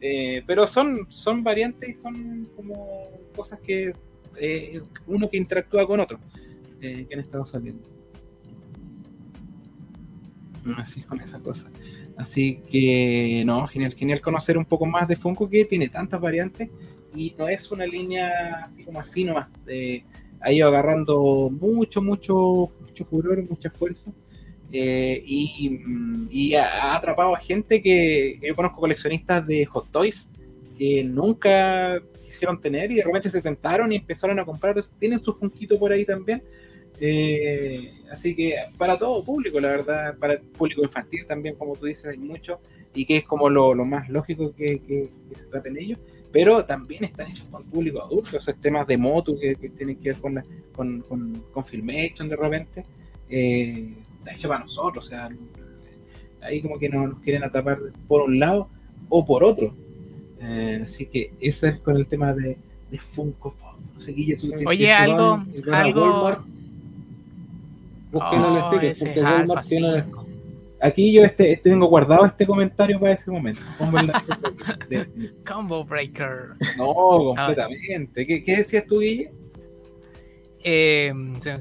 eh, 0.00 0.44
pero 0.46 0.66
son, 0.66 1.06
son 1.08 1.42
variantes 1.42 1.88
y 1.88 1.94
son 1.94 2.48
como 2.54 3.08
cosas 3.34 3.58
que 3.60 3.92
eh, 4.36 4.80
uno 5.06 5.28
que 5.28 5.36
interactúa 5.36 5.86
con 5.86 5.98
otro 5.98 6.20
eh, 6.80 7.04
que 7.08 7.14
han 7.14 7.20
estado 7.20 7.44
saliendo. 7.46 7.82
Así 10.76 11.02
con 11.02 11.20
esas 11.20 11.40
cosas. 11.40 11.72
Así 12.16 12.60
que, 12.70 13.42
no, 13.44 13.66
genial, 13.66 13.94
genial 13.94 14.20
conocer 14.20 14.58
un 14.58 14.64
poco 14.64 14.86
más 14.86 15.08
de 15.08 15.16
Funko 15.16 15.48
que 15.48 15.64
tiene 15.64 15.88
tantas 15.88 16.20
variantes 16.20 16.68
y 17.14 17.34
no 17.38 17.48
es 17.48 17.70
una 17.70 17.86
línea 17.86 18.64
así 18.64 18.84
como 18.84 19.00
así 19.00 19.24
nomás. 19.24 19.48
ha 20.40 20.52
ido 20.52 20.68
agarrando 20.68 21.50
mucho, 21.50 22.02
mucho, 22.02 22.70
mucho 22.80 23.04
furor, 23.04 23.42
mucha 23.48 23.70
fuerza 23.70 24.12
eh, 24.72 25.22
y, 25.24 26.54
ha 26.54 26.96
atrapado 26.96 27.34
a 27.34 27.38
gente 27.38 27.80
que 27.82 28.38
yo 28.42 28.54
conozco 28.54 28.80
coleccionistas 28.80 29.46
de 29.46 29.64
Hot 29.66 29.90
Toys 29.90 30.28
que 30.76 31.02
nunca 31.04 32.00
quisieron 32.24 32.60
tener 32.60 32.90
y 32.92 32.96
de 32.96 33.04
repente 33.04 33.30
se 33.30 33.40
tentaron 33.40 33.92
y 33.92 33.96
empezaron 33.96 34.38
a 34.38 34.44
comprar. 34.44 34.82
Tienen 34.98 35.20
su 35.20 35.32
funquito 35.32 35.78
por 35.78 35.92
ahí 35.92 36.04
también. 36.04 36.42
Eh, 37.00 37.92
así 38.10 38.34
que 38.34 38.56
para 38.76 38.98
todo 38.98 39.24
público, 39.24 39.60
la 39.60 39.68
verdad, 39.68 40.18
para 40.18 40.34
el 40.34 40.40
público 40.40 40.82
infantil 40.82 41.26
también, 41.26 41.54
como 41.54 41.74
tú 41.76 41.86
dices, 41.86 42.06
hay 42.06 42.18
mucho 42.18 42.60
y 42.94 43.04
que 43.04 43.18
es 43.18 43.24
como 43.24 43.48
lo, 43.48 43.74
más 43.84 44.08
lógico 44.08 44.54
que, 44.54 45.10
se 45.34 45.44
traten 45.46 45.78
ellos. 45.78 45.98
Pero 46.30 46.64
también 46.64 47.04
están 47.04 47.30
hechos 47.30 47.46
con 47.50 47.64
público 47.64 48.02
adulto, 48.02 48.36
esos 48.36 48.58
temas 48.60 48.86
de 48.86 48.98
moto 48.98 49.38
que, 49.38 49.54
tienen 49.70 49.96
que 49.96 50.10
ver 50.10 50.20
con, 50.20 50.34
la, 50.34 50.44
con, 50.74 51.00
con, 51.00 51.64
Filmation 51.64 52.28
de 52.28 52.36
repente. 52.36 52.84
Eh, 53.30 53.94
está 54.18 54.32
hecho 54.32 54.48
para 54.48 54.60
nosotros, 54.60 55.06
o 55.06 55.08
sea, 55.08 55.28
ahí 56.42 56.60
como 56.60 56.78
que 56.78 56.88
nos, 56.88 57.18
quieren 57.20 57.44
atrapar 57.44 57.78
por 58.06 58.22
un 58.22 58.38
lado 58.38 58.68
o 59.08 59.24
por 59.24 59.44
otro. 59.44 59.74
Eh, 60.40 60.80
así 60.84 61.06
que 61.06 61.32
eso 61.40 61.66
es 61.66 61.80
con 61.80 61.96
el 61.96 62.06
tema 62.06 62.32
de, 62.32 62.56
de 62.90 62.98
Funko 62.98 63.54
No 63.94 64.00
sé, 64.00 64.12
Guille, 64.12 64.36
Oye, 64.66 64.92
algo, 64.92 65.44
algo... 65.72 66.36
Busquen 68.10 68.40
el 68.40 68.46
oh, 68.46 68.70
sticker, 68.70 68.96
porque 68.98 69.20
Walmart 69.20 69.68
tiene... 69.68 70.04
Aquí 70.80 71.12
yo 71.12 71.24
este, 71.24 71.52
este, 71.52 71.70
tengo 71.70 71.86
guardado 71.88 72.24
este 72.24 72.46
comentario 72.46 73.00
para 73.00 73.12
ese 73.12 73.30
momento. 73.30 73.60
Combo 75.44 75.84
Breaker. 75.84 76.54
No, 76.78 76.94
completamente. 76.94 78.24
¿Qué, 78.26 78.44
¿Qué, 78.44 78.58
decías 78.58 78.86
tú, 78.86 79.00
Guille? 79.00 79.32
Eh, 80.64 81.12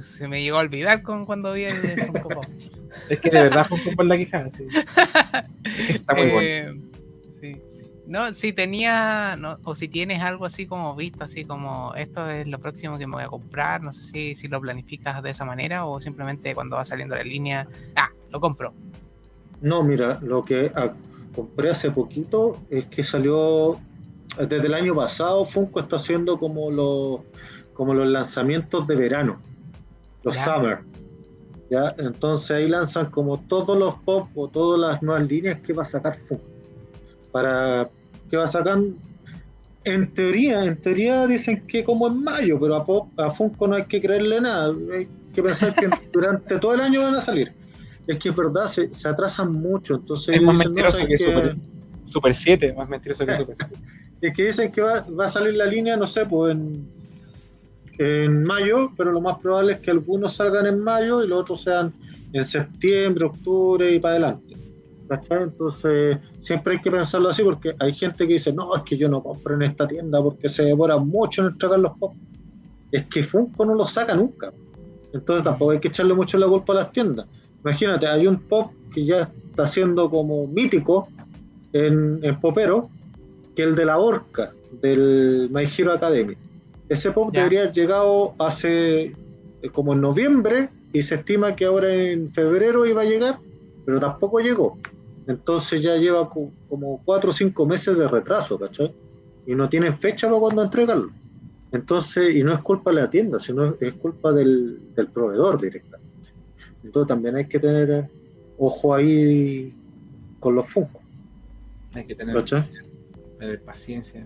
se, 0.02 0.28
me 0.28 0.42
llegó 0.42 0.58
a 0.58 0.62
olvidar 0.62 1.04
con 1.04 1.26
cuando 1.26 1.54
vi 1.54 1.64
el 1.64 1.74
Funko 1.74 2.30
Pop. 2.30 2.46
es 3.10 3.20
que 3.20 3.30
de 3.30 3.42
verdad 3.44 3.66
fue 3.68 3.78
un 3.78 3.84
poco 3.86 4.04
la 4.04 4.18
queja. 4.18 4.50
Sí. 4.50 4.68
está 5.90 6.14
muy 6.14 6.30
bueno. 6.30 6.42
Eh, 6.42 6.82
sí. 7.42 7.62
No, 8.08 8.34
si 8.34 8.54
tenía, 8.54 9.36
no, 9.38 9.58
o 9.64 9.76
si 9.76 9.90
tienes 9.90 10.22
algo 10.22 10.46
así 10.46 10.66
como 10.66 10.96
visto, 10.96 11.26
así 11.26 11.44
como 11.44 11.94
esto 11.96 12.30
es 12.30 12.48
lo 12.48 12.58
próximo 12.60 12.98
que 12.98 13.06
me 13.06 13.16
voy 13.16 13.24
a 13.24 13.28
comprar, 13.28 13.84
no 13.84 13.92
sé 13.92 14.04
si, 14.04 14.36
si 14.36 14.48
lo 14.48 14.62
planificas 14.62 15.22
de 15.22 15.32
esa 15.32 15.44
manera 15.44 15.86
o 15.86 16.00
simplemente 16.00 16.56
cuando 16.56 16.78
va 16.78 16.86
saliendo 16.86 17.16
la 17.16 17.24
línea, 17.24 17.68
ah, 17.98 18.10
lo 18.32 18.40
compro. 18.40 18.74
No, 19.60 19.84
mira, 19.84 20.20
lo 20.22 20.46
que 20.46 20.72
ah, 20.76 20.94
compré 21.36 21.70
hace 21.70 21.92
poquito 21.92 22.62
es 22.70 22.86
que 22.86 23.04
salió, 23.04 23.80
desde 24.38 24.68
el 24.68 24.74
año 24.74 24.96
pasado 24.96 25.46
Funko 25.46 25.82
está 25.82 25.98
haciendo 25.98 26.40
como 26.40 26.72
los 26.72 27.22
como 27.78 27.94
los 27.94 28.08
lanzamientos 28.08 28.88
de 28.88 28.96
verano, 28.96 29.40
los 30.24 30.36
summer. 30.36 30.80
¿ya? 31.70 31.94
Entonces 32.00 32.52
ahí 32.52 32.68
lanzan 32.68 33.12
como 33.12 33.40
todos 33.40 33.78
los 33.78 33.94
pop 34.00 34.28
o 34.36 34.48
todas 34.48 34.80
las 34.80 35.04
nuevas 35.04 35.28
líneas 35.28 35.60
que 35.62 35.74
va 35.74 35.84
a 35.84 35.86
sacar 35.86 36.18
Funko 36.18 36.44
para, 37.32 37.88
que 38.30 38.36
va 38.36 38.46
a 38.46 38.48
sacar 38.48 38.80
en 39.84 40.14
teoría, 40.14 40.66
en 40.66 40.76
teoría 40.82 41.28
dicen 41.28 41.66
que 41.68 41.84
como 41.84 42.08
en 42.08 42.24
mayo, 42.24 42.60
pero 42.60 42.76
a, 42.76 42.86
Pop, 42.86 43.08
a 43.18 43.32
Funko 43.32 43.68
no 43.68 43.76
hay 43.76 43.86
que 43.86 44.02
creerle 44.02 44.42
nada. 44.42 44.74
Hay 44.94 45.08
que 45.34 45.44
pensar 45.44 45.74
que 45.76 45.88
durante 46.12 46.60
todo 46.60 46.74
el 46.74 46.82
año 46.82 47.04
van 47.04 47.16
a 47.16 47.22
salir. 47.22 47.54
Es 48.08 48.18
que 48.18 48.30
es 48.30 48.36
verdad, 48.36 48.68
se, 48.68 48.94
se 48.94 49.08
atrasan 49.08 49.54
mucho. 49.54 49.96
Entonces 49.96 50.36
Es 50.36 50.42
más 50.42 50.56
dicen, 50.56 50.74
no, 50.74 50.74
mentiroso 50.74 50.98
¿sabes 50.98 51.18
que 51.18 51.24
qué? 51.24 51.32
Super, 51.32 51.56
Super 52.06 52.34
7, 52.34 52.74
más 52.74 52.90
mentiroso 52.90 53.26
que 53.26 53.38
Super 53.38 53.56
7. 53.58 53.76
Es 54.22 54.34
que 54.34 54.44
dicen 54.48 54.72
que 54.72 54.82
va, 54.82 55.02
va 55.02 55.26
a 55.26 55.30
salir 55.30 55.54
la 55.54 55.68
línea, 55.68 55.96
no 55.96 56.08
sé, 56.08 56.26
pues 56.26 56.52
en, 56.52 56.97
en 57.98 58.44
mayo, 58.44 58.92
pero 58.96 59.12
lo 59.12 59.22
más 59.22 59.40
probable 59.40 59.74
es 59.74 59.80
que 59.80 59.92
algunos 59.92 60.36
salgan 60.36 60.68
en 60.68 60.80
mayo 60.80 61.24
y 61.24 61.28
los 61.28 61.40
otros 61.40 61.64
sean 61.64 61.94
en 62.34 62.46
septiembre, 62.46 63.26
octubre 63.26 63.92
y 63.92 64.00
para 64.00 64.14
adelante. 64.14 64.56
¿Cachai? 65.08 65.44
Entonces, 65.44 66.18
siempre 66.40 66.74
hay 66.74 66.82
que 66.82 66.92
pensarlo 66.92 67.30
así 67.30 67.42
porque 67.42 67.74
hay 67.80 67.94
gente 67.94 68.28
que 68.28 68.34
dice, 68.34 68.52
no, 68.52 68.76
es 68.76 68.84
que 68.84 68.98
yo 68.98 69.08
no 69.08 69.24
compro 69.24 69.56
en 69.56 69.62
esta 69.62 69.88
tienda 69.88 70.22
porque 70.22 70.50
se 70.50 70.64
demora 70.64 70.98
mucho 70.98 71.42
en 71.42 71.54
entregar 71.54 71.80
los 71.80 71.98
pop. 71.98 72.14
Es 72.92 73.06
que 73.06 73.24
Funko 73.24 73.66
no 73.66 73.74
lo 73.74 73.88
saca 73.88 74.14
nunca. 74.14 74.52
Entonces 75.14 75.44
tampoco 75.44 75.72
hay 75.72 75.80
que 75.80 75.88
echarle 75.88 76.14
mucho 76.14 76.38
la 76.38 76.48
culpa 76.48 76.74
a 76.74 76.78
las 76.78 76.92
tiendas. 76.92 77.26
Imagínate, 77.64 78.08
hay 78.08 78.28
un 78.28 78.38
pop 78.38 78.72
que 78.94 79.06
ya 79.06 79.32
está 79.50 79.66
siendo 79.66 80.10
como 80.10 80.48
mítico 80.48 81.08
en, 81.74 82.22
popero, 82.40 82.90
que 83.56 83.64
el 83.64 83.76
de 83.76 83.86
la 83.86 83.98
orca, 83.98 84.54
del 84.82 85.50
My 85.52 85.64
Hero 85.64 85.94
Academy. 85.94 86.36
Ese 86.90 87.12
pop 87.12 87.32
Ya. 87.34 87.40
debería 87.42 87.62
haber 87.62 87.74
llegado 87.74 88.34
hace 88.40 89.04
eh, 89.62 89.70
como 89.74 89.94
en 89.94 90.02
noviembre 90.02 90.70
y 90.94 91.02
se 91.02 91.16
estima 91.16 91.56
que 91.56 91.66
ahora 91.66 91.94
en 91.94 92.30
febrero 92.30 92.86
iba 92.86 93.02
a 93.02 93.06
llegar, 93.06 93.40
pero 93.86 94.00
tampoco 94.00 94.40
llegó. 94.40 94.78
Entonces 95.28 95.82
ya 95.82 95.96
lleva 95.98 96.30
co- 96.30 96.52
como 96.70 97.02
cuatro 97.04 97.32
o 97.32 97.34
cinco 97.34 97.66
meses 97.66 97.98
de 97.98 98.08
retraso, 98.08 98.58
¿cachai? 98.58 98.94
Y 99.46 99.56
no 99.56 99.68
tienen 99.68 99.98
fecha 99.98 100.28
para 100.28 100.40
cuando 100.40 100.64
entregarlo. 100.64 101.12
Entonces, 101.72 102.34
y 102.36 102.44
no 102.44 102.54
es 102.54 102.60
culpa 102.60 102.92
de 102.92 103.02
la 103.02 103.10
tienda, 103.10 103.38
sino 103.40 103.76
es 103.80 103.94
culpa 103.96 104.32
del, 104.32 104.80
del 104.96 105.08
proveedor 105.08 105.60
directamente. 105.60 106.08
Entonces 106.84 107.08
también 107.10 107.36
hay 107.36 107.46
que 107.48 107.60
tener 107.60 107.92
eh, 107.92 108.10
ojo 108.58 108.94
ahí 108.96 109.74
con 110.40 110.56
los 110.56 110.70
Funko, 110.70 111.02
Hay 111.94 112.06
que 112.06 112.16
tener, 112.16 112.36
paciencia. 113.66 114.24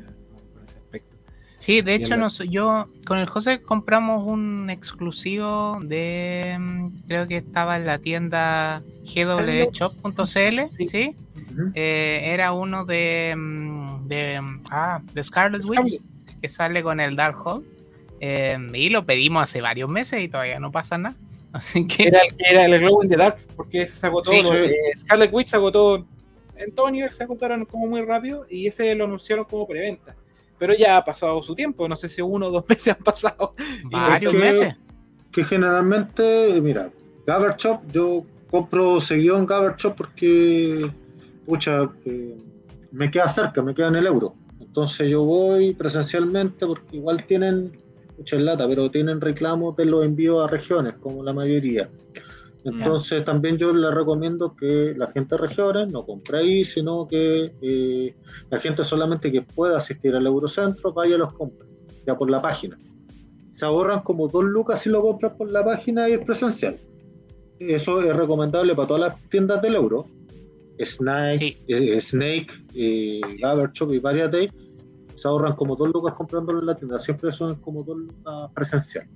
Sí, 1.61 1.81
de 1.81 1.93
hecho, 1.95 2.17
nos- 2.17 2.39
yo 2.49 2.87
con 3.05 3.19
el 3.19 3.27
José 3.27 3.61
compramos 3.61 4.23
un 4.25 4.69
exclusivo 4.71 5.77
de. 5.83 6.57
mm, 6.59 6.87
Creo 7.07 7.27
que 7.27 7.37
estaba 7.37 7.75
en 7.77 7.85
la 7.85 7.99
tienda 7.99 8.81
gwshop.cl. 9.05 10.69
Sí. 10.69 10.87
Sí. 10.87 11.15
Ujú. 11.51 11.71
Eh, 11.75 12.21
era 12.25 12.53
uno 12.53 12.85
de. 12.85 13.35
mm, 13.37 14.07
de 14.07 14.41
mm, 14.41 14.63
ah, 14.71 15.01
de 15.13 15.23
Scarlet 15.23 15.63
Witch, 15.65 16.01
que 16.41 16.49
sale 16.49 16.81
con 16.83 16.99
el 16.99 17.15
Darkhold. 17.15 17.63
Eh, 18.19 18.57
y 18.73 18.89
lo 18.89 19.05
pedimos 19.05 19.43
hace 19.43 19.61
varios 19.61 19.89
meses 19.89 20.21
y 20.21 20.27
todavía 20.27 20.59
no 20.59 20.71
pasa 20.71 20.97
nada. 20.97 21.15
Así 21.53 21.85
que. 21.87 22.03
Era 22.07 22.21
el 22.21 22.35
que 22.35 22.45
era 22.49 22.65
el 22.65 22.79
Glow 22.79 23.03
in 23.03 23.09
the 23.09 23.17
Dark, 23.17 23.37
porque 23.55 23.83
ese 23.83 23.97
se 23.97 24.07
agotó. 24.07 24.31
Sí. 24.31 24.41
eh, 24.51 24.73
Scarlet 24.99 25.31
Witch 25.33 25.49
se 25.49 25.55
agotó 25.57 26.05
en 26.55 26.71
todo 26.73 26.89
nivel, 26.91 27.11
se 27.11 27.23
agotaron 27.23 27.65
como 27.65 27.87
muy 27.87 28.01
rápido 28.03 28.45
y 28.49 28.67
ese 28.67 28.93
lo 28.95 29.05
anunciaron 29.05 29.45
como 29.45 29.67
preventa. 29.67 30.15
Pero 30.61 30.75
ya 30.75 30.95
ha 30.97 31.03
pasado 31.03 31.41
su 31.41 31.55
tiempo, 31.55 31.87
no 31.89 31.95
sé 31.95 32.07
si 32.07 32.21
uno 32.21 32.45
o 32.45 32.51
dos 32.51 32.65
meses 32.69 32.89
han 32.95 33.03
pasado. 33.03 33.55
varios 33.91 34.31
que- 34.31 34.39
meses. 34.39 34.75
que 35.31 35.43
generalmente, 35.43 36.61
mira, 36.61 36.91
Gabber 37.25 37.55
Shop, 37.57 37.79
yo 37.91 38.23
compro 38.51 39.01
seguido 39.01 39.39
en 39.39 39.47
Gabber 39.47 39.73
Shop 39.75 39.95
porque, 39.95 40.87
pucha, 41.47 41.89
eh, 42.05 42.37
me 42.91 43.09
queda 43.09 43.27
cerca, 43.27 43.63
me 43.63 43.73
queda 43.73 43.87
en 43.87 43.95
el 43.95 44.05
euro. 44.05 44.35
Entonces 44.59 45.09
yo 45.09 45.23
voy 45.23 45.73
presencialmente 45.73 46.67
porque 46.67 46.95
igual 46.97 47.25
tienen, 47.25 47.71
pucha 48.15 48.35
en 48.35 48.45
lata, 48.45 48.67
pero 48.67 48.91
tienen 48.91 49.19
reclamos 49.19 49.75
de 49.77 49.85
los 49.85 50.05
envíos 50.05 50.45
a 50.45 50.47
regiones, 50.47 50.93
como 50.99 51.23
la 51.23 51.33
mayoría. 51.33 51.89
Entonces 52.63 53.23
también 53.23 53.57
yo 53.57 53.73
les 53.73 53.91
recomiendo 53.93 54.55
que 54.55 54.93
la 54.95 55.11
gente 55.11 55.35
de 55.35 55.41
regiones 55.41 55.87
no 55.91 56.05
compre 56.05 56.39
ahí, 56.39 56.63
sino 56.63 57.07
que 57.07 57.51
eh, 57.61 58.15
la 58.49 58.59
gente 58.59 58.83
solamente 58.83 59.31
que 59.31 59.41
pueda 59.41 59.77
asistir 59.77 60.15
al 60.15 60.27
Eurocentro 60.27 60.93
vaya 60.93 61.15
y 61.15 61.17
los 61.17 61.33
compre, 61.33 61.67
ya 62.05 62.15
por 62.15 62.29
la 62.29 62.41
página 62.41 62.77
se 63.51 63.65
ahorran 63.65 64.01
como 64.01 64.27
dos 64.27 64.45
lucas 64.45 64.81
si 64.81 64.89
lo 64.89 65.01
compras 65.01 65.33
por 65.37 65.51
la 65.51 65.63
página 65.63 66.09
y 66.09 66.13
el 66.13 66.21
presencial. 66.21 66.77
Eso 67.59 68.01
es 68.01 68.15
recomendable 68.15 68.73
para 68.73 68.87
todas 68.87 69.01
las 69.01 69.29
tiendas 69.29 69.61
del 69.61 69.75
euro. 69.75 70.05
Snake, 70.83 71.37
Sí. 71.37 71.57
eh, 71.67 72.01
Snake, 72.01 72.47
eh, 72.73 73.21
Gabber 73.39 73.69
Shop 73.71 73.93
y 73.93 73.99
varias 73.99 74.31
de 74.31 74.51
se 75.15 75.27
ahorran 75.27 75.55
como 75.55 75.75
dos 75.75 75.89
lucas 75.89 76.15
comprándolo 76.15 76.59
en 76.61 76.65
la 76.65 76.75
tienda. 76.75 76.97
Siempre 76.97 77.31
son 77.31 77.55
como 77.55 77.83
dos 77.83 77.97
lucas 77.97 78.49
presencial. 78.55 79.07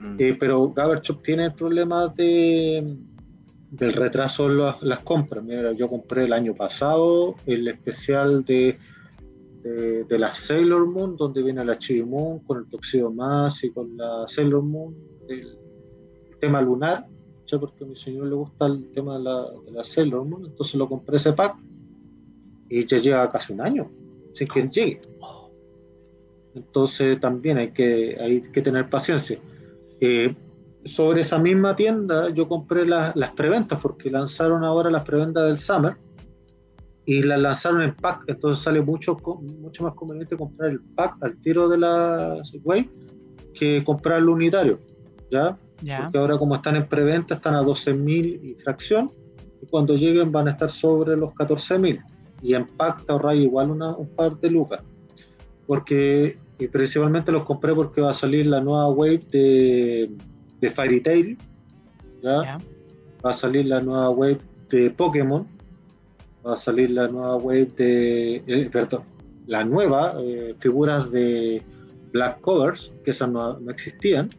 Mm. 0.00 0.16
Eh, 0.18 0.36
pero 0.38 0.72
Gabber 0.72 1.00
Shop 1.00 1.22
tiene 1.22 1.44
el 1.44 1.54
problema 1.54 2.08
de, 2.08 2.96
del 3.70 3.92
retraso 3.92 4.46
en 4.50 4.58
las, 4.58 4.82
las 4.82 4.98
compras. 5.00 5.44
Mira, 5.44 5.72
yo 5.72 5.88
compré 5.88 6.24
el 6.24 6.32
año 6.32 6.54
pasado 6.54 7.36
el 7.46 7.68
especial 7.68 8.44
de, 8.44 8.76
de, 9.62 10.04
de 10.04 10.18
la 10.18 10.32
Sailor 10.32 10.86
Moon, 10.86 11.16
donde 11.16 11.42
viene 11.42 11.64
la 11.64 11.78
Chibi 11.78 12.02
Moon 12.02 12.40
con 12.40 12.58
el 12.58 12.66
Toxido 12.66 13.12
Más 13.12 13.62
y 13.62 13.70
con 13.70 13.96
la 13.96 14.24
Sailor 14.26 14.62
Moon, 14.62 14.96
el, 15.28 15.58
el 16.30 16.38
tema 16.38 16.62
lunar, 16.62 17.06
¿sí? 17.44 17.56
porque 17.58 17.84
a 17.84 17.86
mi 17.86 17.94
señor 17.94 18.26
le 18.26 18.34
gusta 18.34 18.66
el 18.66 18.90
tema 18.92 19.18
de 19.18 19.24
la, 19.24 19.46
de 19.66 19.70
la 19.70 19.84
Sailor 19.84 20.24
Moon, 20.24 20.46
entonces 20.46 20.74
lo 20.76 20.88
compré 20.88 21.16
ese 21.16 21.32
pack 21.34 21.56
y 22.70 22.86
ya 22.86 22.96
lleva 22.98 23.30
casi 23.30 23.52
un 23.52 23.60
año 23.60 23.90
sin 24.32 24.46
que 24.48 24.68
llegue. 24.68 25.00
Entonces 26.54 27.20
también 27.20 27.58
hay 27.58 27.72
que, 27.72 28.16
hay 28.20 28.40
que 28.42 28.62
tener 28.62 28.88
paciencia. 28.88 29.38
Eh, 30.00 30.34
sobre 30.84 31.20
esa 31.20 31.38
misma 31.38 31.76
tienda 31.76 32.30
yo 32.30 32.48
compré 32.48 32.86
las, 32.86 33.14
las 33.14 33.30
preventas 33.32 33.78
porque 33.80 34.10
lanzaron 34.10 34.64
ahora 34.64 34.90
las 34.90 35.04
preventas 35.04 35.46
del 35.46 35.58
Summer 35.58 35.96
y 37.04 37.22
las 37.22 37.40
lanzaron 37.40 37.82
en 37.82 37.94
pack, 37.94 38.24
entonces 38.28 38.62
sale 38.62 38.80
mucho, 38.80 39.16
mucho 39.60 39.82
más 39.82 39.94
conveniente 39.94 40.36
comprar 40.36 40.70
el 40.70 40.80
pack 40.80 41.16
al 41.22 41.36
tiro 41.40 41.68
de 41.68 41.78
la 41.78 42.40
Wave 42.62 42.88
que 43.54 43.82
comprar 43.84 44.18
el 44.18 44.28
unitario, 44.28 44.78
¿ya? 45.30 45.58
Ya. 45.82 46.04
Porque 46.04 46.18
ahora 46.18 46.38
como 46.38 46.54
están 46.54 46.76
en 46.76 46.86
preventa 46.86 47.34
están 47.34 47.54
a 47.54 47.62
12.000 47.62 48.40
y 48.42 48.54
fracción 48.54 49.10
y 49.60 49.66
cuando 49.66 49.96
lleguen 49.96 50.30
van 50.30 50.48
a 50.48 50.52
estar 50.52 50.70
sobre 50.70 51.16
los 51.16 51.32
14.000 51.32 52.02
y 52.42 52.54
en 52.54 52.66
pack 52.66 53.04
te 53.04 53.12
ahorras 53.12 53.36
igual 53.36 53.70
una, 53.70 53.96
un 53.96 54.08
par 54.08 54.38
de 54.38 54.50
lucas 54.50 54.80
porque 55.66 56.38
y 56.60 56.68
principalmente 56.68 57.32
los 57.32 57.44
compré 57.44 57.74
porque 57.74 58.00
va 58.00 58.10
a 58.10 58.14
salir 58.14 58.46
la 58.46 58.60
nueva 58.60 58.88
wave 58.88 59.22
de, 59.30 60.10
de 60.60 60.70
Fairy 60.70 61.00
Tail 61.00 61.38
¿ya? 62.22 62.58
Va 63.24 63.30
a 63.30 63.32
salir 63.32 63.66
la 63.66 63.80
nueva 63.80 64.10
wave 64.10 64.40
de 64.68 64.90
Pokémon 64.90 65.46
va 66.46 66.52
a 66.52 66.56
salir 66.56 66.90
la 66.90 67.08
nueva 67.08 67.36
wave 67.36 67.66
de 67.76 68.36
eh, 68.46 68.68
perdón 68.70 69.02
la 69.46 69.64
nueva 69.64 70.14
eh, 70.20 70.54
figuras 70.58 71.10
de 71.10 71.62
Black 72.12 72.40
Covers 72.40 72.92
que 73.04 73.10
esas 73.10 73.30
no, 73.30 73.58
no 73.58 73.70
existían 73.70 74.30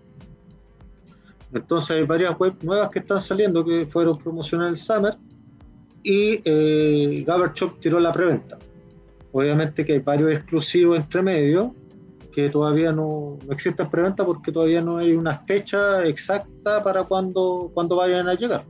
entonces 1.54 1.98
hay 1.98 2.04
varias 2.04 2.40
webs 2.40 2.64
nuevas 2.64 2.90
que 2.90 3.00
están 3.00 3.20
saliendo 3.20 3.66
que 3.66 3.86
fueron 3.86 4.18
promocionadas 4.18 4.72
el 4.72 4.78
Summer 4.78 5.18
y 6.04 6.42
eh, 6.46 7.24
Gabber 7.26 7.52
Shop 7.54 7.80
tiró 7.80 8.00
la 8.00 8.12
preventa. 8.12 8.58
Obviamente 9.32 9.86
que 9.86 9.94
hay 9.94 10.00
varios 10.00 10.32
exclusivos 10.32 10.98
entre 10.98 11.22
medio 11.22 11.76
que 12.32 12.50
todavía 12.50 12.92
no, 12.92 13.38
no 13.46 13.54
existen 13.54 13.90
preventa 13.90 14.26
porque 14.26 14.52
todavía 14.52 14.82
no 14.82 14.98
hay 14.98 15.14
una 15.14 15.38
fecha 15.40 16.06
exacta 16.06 16.82
para 16.84 17.04
cuando, 17.04 17.72
cuando 17.74 17.96
vayan 17.98 18.28
a 18.30 18.34
llegar. 18.36 18.64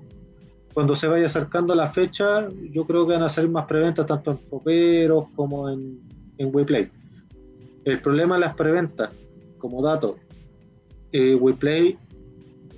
Cuando 0.74 0.96
se 0.96 1.08
vaya 1.08 1.26
acercando 1.26 1.76
la 1.76 1.92
fecha, 1.92 2.48
yo 2.72 2.86
creo 2.86 3.06
que 3.06 3.14
van 3.14 3.24
a 3.24 3.30
salir 3.30 3.52
más 3.52 3.66
preventas 3.66 4.06
tanto 4.06 4.32
en 4.32 4.38
Poperos 4.38 5.26
como 5.36 5.70
en, 5.70 6.00
en 6.38 6.56
WePlay. 6.56 6.90
El 7.84 8.02
problema 8.02 8.36
de 8.36 8.42
las 8.42 8.56
preventas, 8.56 9.10
como 9.58 9.82
dato, 9.82 10.18
eh, 11.12 11.36
WePlay 11.36 11.98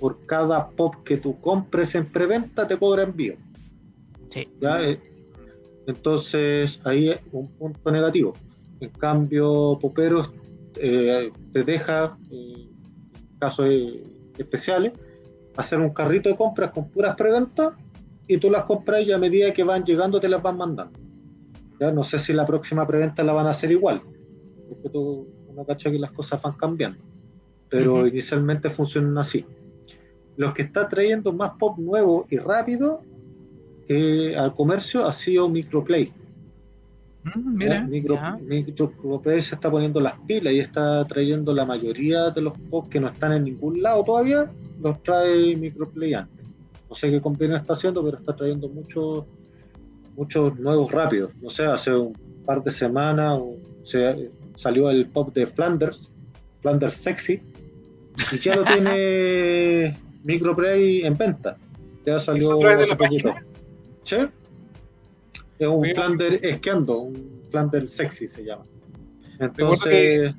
por 0.00 0.18
cada 0.26 0.68
pop 0.68 0.96
que 1.04 1.16
tú 1.16 1.40
compres 1.40 1.94
en 1.94 2.06
preventa 2.06 2.66
te 2.66 2.76
cobra 2.76 3.04
envío. 3.04 3.36
Sí. 4.28 4.48
¿ya? 4.60 4.82
Eh, 4.82 5.00
Entonces 5.86 6.80
ahí 6.84 7.10
es 7.10 7.20
un 7.32 7.48
punto 7.48 7.90
negativo. 7.90 8.34
En 8.80 8.90
cambio, 8.90 9.78
Poperos 9.80 10.32
eh, 10.76 11.30
te 11.52 11.62
deja, 11.64 12.16
eh, 12.30 12.68
en 12.68 13.38
casos 13.38 13.66
especiales, 14.38 14.92
hacer 15.56 15.80
un 15.80 15.90
carrito 15.90 16.28
de 16.28 16.36
compras 16.36 16.70
con 16.72 16.90
puras 16.90 17.14
preventas 17.16 17.72
y 18.26 18.38
tú 18.38 18.50
las 18.50 18.64
compras 18.64 19.02
y 19.02 19.12
a 19.12 19.18
medida 19.18 19.52
que 19.52 19.64
van 19.64 19.84
llegando 19.84 20.20
te 20.20 20.28
las 20.28 20.42
van 20.42 20.56
mandando. 20.56 20.98
¿ya? 21.78 21.92
No 21.92 22.02
sé 22.04 22.18
si 22.18 22.32
la 22.32 22.46
próxima 22.46 22.86
preventa 22.86 23.22
la 23.22 23.32
van 23.32 23.46
a 23.46 23.50
hacer 23.50 23.70
igual, 23.70 24.02
porque 24.68 24.88
tú, 24.88 25.28
uno 25.48 25.64
cacha 25.64 25.90
que 25.90 25.98
las 25.98 26.12
cosas 26.12 26.40
van 26.42 26.54
cambiando, 26.54 26.98
pero 27.68 27.98
Ujú. 27.98 28.06
inicialmente 28.06 28.70
funcionan 28.70 29.18
así. 29.18 29.44
Los 30.36 30.52
que 30.52 30.62
está 30.62 30.88
trayendo 30.88 31.32
más 31.32 31.52
pop 31.58 31.78
nuevo 31.78 32.26
y 32.28 32.38
rápido 32.38 33.02
eh, 33.88 34.34
al 34.36 34.52
comercio 34.52 35.04
ha 35.06 35.12
sido 35.12 35.48
Microplay. 35.48 36.12
Mm, 37.24 37.56
mira, 37.56 37.80
Micro, 37.82 38.18
se 39.24 39.54
está 39.54 39.70
poniendo 39.70 40.00
las 40.00 40.14
pilas 40.26 40.52
y 40.52 40.58
está 40.58 41.06
trayendo 41.06 41.54
la 41.54 41.64
mayoría 41.64 42.30
de 42.30 42.42
los 42.42 42.52
pops 42.70 42.88
que 42.88 43.00
no 43.00 43.08
están 43.08 43.32
en 43.32 43.44
ningún 43.44 43.80
lado 43.82 44.04
todavía, 44.04 44.50
los 44.80 45.02
trae 45.02 45.56
Microplay 45.56 46.14
antes. 46.14 46.46
No 46.88 46.94
sé 46.94 47.10
qué 47.10 47.20
convenio 47.20 47.56
está 47.56 47.72
haciendo, 47.72 48.04
pero 48.04 48.18
está 48.18 48.36
trayendo 48.36 48.68
muchos 48.68 49.24
muchos 50.16 50.58
nuevos 50.58 50.90
rápidos. 50.92 51.32
No 51.40 51.50
sé, 51.50 51.64
hace 51.64 51.92
un 51.94 52.12
par 52.44 52.62
de 52.62 52.70
semanas 52.70 53.40
se, 53.82 54.30
salió 54.54 54.90
el 54.90 55.06
pop 55.08 55.32
de 55.34 55.46
Flanders, 55.46 56.10
Flanders 56.60 56.94
Sexy, 56.94 57.40
y 58.32 58.38
ya 58.38 58.56
lo 58.56 58.64
tiene 58.64 59.96
Microplay 60.22 61.04
en 61.04 61.16
venta. 61.16 61.56
Ya 62.06 62.20
salió 62.20 62.50
¿Eso 62.50 62.58
trae 62.58 62.76
de 62.76 62.82
hace 62.84 62.96
poquito. 62.96 63.28
página? 63.30 63.46
¿Sí? 64.02 64.16
Es 65.58 65.68
un 65.68 65.82
Mira. 65.82 65.94
Flander 65.94 66.40
esquiando, 66.42 67.00
un 67.00 67.42
Flander 67.50 67.88
sexy 67.88 68.28
se 68.28 68.44
llama. 68.44 68.64
Entonces, 69.38 70.34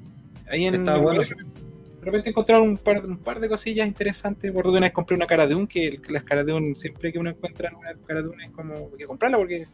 Ahí 0.49 0.65
en 0.65 0.75
Está 0.75 0.97
bueno. 0.97 1.21
De 1.21 2.11
repente 2.11 2.29
encontraron 2.29 2.69
un 2.69 2.77
par, 2.77 3.03
un 3.03 3.17
par 3.17 3.39
de 3.39 3.49
cosillas 3.49 3.87
interesantes. 3.87 4.51
Que 4.51 4.57
una 4.57 4.79
vez 4.79 4.91
compré 4.91 5.15
una 5.15 5.25
cara 5.25 5.47
de 5.47 5.55
un, 5.55 5.65
que 5.65 5.99
las 6.09 6.23
caras 6.23 6.45
de 6.45 6.53
un, 6.53 6.75
siempre 6.75 7.11
que 7.11 7.17
uno 7.17 7.31
encuentra 7.31 7.71
una 7.75 7.93
cara 8.05 8.21
de 8.21 8.29
un 8.29 8.41
es 8.41 8.51
como 8.51 8.91
que 8.95 9.05
comprarla 9.05 9.37
porque 9.37 9.65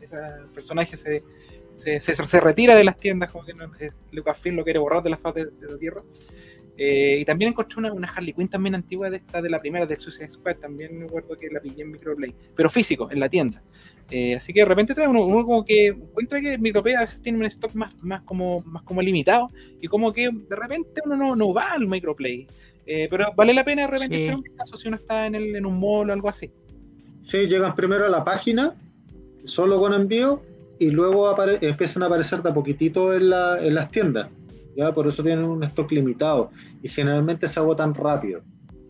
ese 0.00 0.16
personaje 0.52 0.96
se, 0.96 1.22
se, 1.74 2.00
se, 2.00 2.16
se 2.16 2.40
retira 2.40 2.74
de 2.74 2.82
las 2.82 2.98
tiendas, 2.98 3.30
como 3.30 3.44
que 3.44 3.54
no, 3.54 3.70
es, 3.78 3.96
Lucasfilm 4.10 4.56
lo 4.56 4.64
quiere 4.64 4.80
borrar 4.80 5.04
de 5.04 5.10
la 5.10 5.18
faz 5.18 5.34
de, 5.34 5.46
de 5.46 5.70
la 5.70 5.78
tierra. 5.78 6.02
Eh, 6.80 7.18
y 7.20 7.24
también 7.24 7.50
encontré 7.50 7.78
una, 7.78 7.92
una 7.92 8.08
Harley 8.08 8.32
Quinn 8.32 8.48
también 8.48 8.76
antigua 8.76 9.10
de 9.10 9.16
esta, 9.16 9.42
de 9.42 9.50
la 9.50 9.60
primera, 9.60 9.84
de 9.84 9.96
Suicide 9.96 10.30
Squad, 10.30 10.56
también 10.56 10.96
me 10.96 11.06
acuerdo 11.06 11.36
que 11.36 11.48
la 11.50 11.60
pillé 11.60 11.82
en 11.82 11.90
Microplay, 11.90 12.32
pero 12.54 12.70
físico, 12.70 13.10
en 13.10 13.18
la 13.18 13.28
tienda. 13.28 13.60
Eh, 14.10 14.36
así 14.36 14.52
que 14.54 14.60
de 14.60 14.64
repente 14.66 14.94
trae 14.94 15.06
uno, 15.06 15.24
uno 15.26 15.44
como 15.44 15.64
que 15.64 15.88
encuentra 15.88 16.40
que 16.40 16.56
Microplay 16.56 16.94
a 16.94 17.00
veces 17.00 17.20
tiene 17.20 17.38
un 17.38 17.44
stock 17.44 17.74
más, 17.74 17.92
más, 18.02 18.22
como, 18.22 18.62
más 18.62 18.82
como 18.82 19.02
limitado 19.02 19.50
y 19.82 19.86
como 19.86 20.12
que 20.14 20.30
de 20.30 20.56
repente 20.56 21.02
uno 21.04 21.14
no, 21.16 21.36
no 21.36 21.52
va 21.52 21.72
al 21.72 21.86
Microplay. 21.86 22.46
Eh, 22.86 23.06
pero 23.10 23.26
vale 23.36 23.52
la 23.52 23.64
pena 23.64 23.82
de 23.82 23.88
repente 23.88 24.16
Sí. 24.28 24.34
un 24.34 24.40
vistazo 24.40 24.76
si 24.78 24.88
uno 24.88 24.96
está 24.96 25.26
en, 25.26 25.34
el, 25.34 25.54
en 25.56 25.66
un 25.66 25.78
mall 25.78 26.08
o 26.08 26.12
algo 26.14 26.28
así. 26.30 26.50
sí, 27.20 27.46
llegan 27.46 27.74
primero 27.74 28.06
a 28.06 28.08
la 28.08 28.24
página, 28.24 28.74
solo 29.44 29.78
con 29.78 29.92
envío, 29.92 30.40
y 30.78 30.90
luego 30.90 31.28
empiezan 31.60 32.02
a 32.04 32.06
aparecer 32.06 32.42
de 32.42 32.48
a 32.50 32.54
poquitito 32.54 33.12
en, 33.14 33.28
la- 33.30 33.58
en 33.62 33.74
las 33.74 33.90
tiendas. 33.90 34.28
¿ya? 34.76 34.94
Por 34.94 35.06
eso 35.06 35.22
tienen 35.22 35.44
un 35.44 35.62
stock 35.64 35.90
limitado. 35.92 36.50
Y 36.82 36.88
generalmente 36.88 37.46
se 37.48 37.58
agotan 37.60 37.94
rápido. 37.94 38.40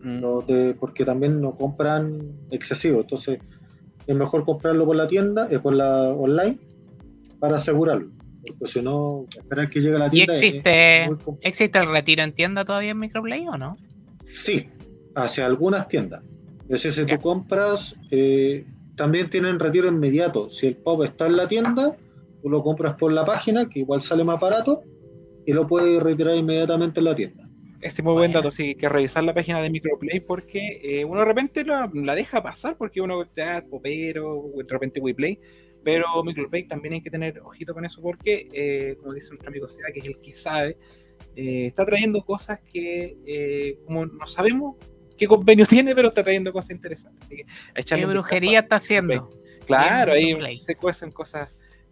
Mm. 0.01 0.21
no 0.21 0.39
te- 0.43 0.75
porque 0.75 1.03
también 1.03 1.41
no 1.41 1.55
compran 1.57 2.21
excesivo. 2.51 3.01
Entonces, 3.01 3.39
es 4.09 4.15
mejor 4.15 4.43
comprarlo 4.43 4.85
por 4.87 4.95
la 4.95 5.07
tienda, 5.07 5.47
eh, 5.51 5.59
por 5.59 5.75
la 5.75 6.07
online, 6.09 6.57
para 7.39 7.57
asegurarlo. 7.57 8.09
Porque 8.41 8.65
si 8.65 8.81
no, 8.81 9.25
esperar 9.37 9.69
que 9.69 9.81
llegue 9.81 9.95
a 9.97 9.99
la 9.99 10.07
¿Y 10.07 10.09
tienda. 10.09 10.33
es- 10.33 10.41
existe, 10.41 11.03
es 11.03 11.09
existe 11.41 11.77
el 11.77 11.87
retiro 11.91 12.23
en 12.23 12.33
tienda 12.33 12.65
todavía 12.65 12.89
en 12.91 12.99
Microplay 12.99 13.47
o 13.47 13.55
no? 13.57 13.77
Sí, 14.23 14.65
hacia 15.13 15.45
algunas 15.45 15.87
tiendas. 15.87 16.23
Es 16.69 16.81
decir, 16.83 16.91
si 16.91 17.05
tú 17.05 17.21
compras, 17.21 17.95
eh, 18.09 18.65
también 18.95 19.29
tienen 19.29 19.59
retiro 19.59 19.87
inmediato. 19.87 20.49
Si 20.49 20.65
el 20.65 20.75
pop 20.77 21.03
está 21.03 21.27
en 21.27 21.37
la 21.37 21.47
tienda, 21.47 21.95
tú 22.41 22.49
lo 22.49 22.63
compras 22.63 22.95
por 22.97 23.11
la 23.11 23.25
página, 23.25 23.69
que 23.69 23.79
igual 23.81 24.01
sale 24.01 24.23
más 24.23 24.39
barato, 24.39 24.81
y 25.45 25.53
lo 25.53 25.67
puedes 25.67 26.01
retirar 26.01 26.35
inmediatamente 26.35 26.99
en 26.99 27.03
la 27.05 27.15
tienda. 27.15 27.48
Este 27.81 28.01
es 28.01 28.03
muy 28.03 28.13
buen 28.13 28.33
dato, 28.33 28.51
sí, 28.51 28.75
que 28.75 28.89
revisar 28.89 29.23
la 29.23 29.33
página 29.33 29.61
de 29.61 29.69
Microplay 29.69 30.19
porque 30.19 30.81
eh, 30.83 31.05
uno 31.05 31.21
de 31.21 31.25
repente 31.25 31.63
la, 31.63 31.89
la 31.93 32.13
deja 32.13 32.43
pasar 32.43 32.75
porque 32.77 32.99
uno 32.99 33.23
ya 33.33 33.63
popero, 33.69 34.37
o 34.37 34.57
de 34.57 34.65
repente 34.67 34.99
WePlay, 34.99 35.39
pero 35.81 36.05
Microplay 36.25 36.67
también 36.67 36.95
hay 36.95 37.01
que 37.01 37.09
tener 37.09 37.39
ojito 37.39 37.73
con 37.73 37.85
eso 37.85 38.01
porque, 38.01 38.49
eh, 38.51 38.97
como 38.99 39.13
dice 39.13 39.29
nuestro 39.29 39.49
amigo 39.49 39.69
Seba, 39.69 39.91
que 39.93 39.99
es 39.99 40.05
el 40.05 40.19
que 40.19 40.35
sabe, 40.35 40.77
eh, 41.37 41.67
está 41.67 41.85
trayendo 41.85 42.21
cosas 42.25 42.59
que, 42.59 43.77
como 43.85 44.05
no 44.05 44.27
sabemos 44.27 44.75
qué 45.17 45.25
convenio 45.25 45.65
tiene, 45.69 45.95
pero 45.95 46.09
está 46.09 46.21
trayendo 46.21 46.51
cosas 46.51 46.71
interesantes. 46.71 47.25
Así 47.29 47.35
que 47.37 47.95
¿Qué 47.95 48.05
brujería 48.05 48.59
está 48.59 48.75
haciendo? 48.75 49.29
Claro, 49.65 50.11
ahí 50.11 50.59
se 50.59 50.75
cuecen 50.75 51.11
cosas 51.11 51.49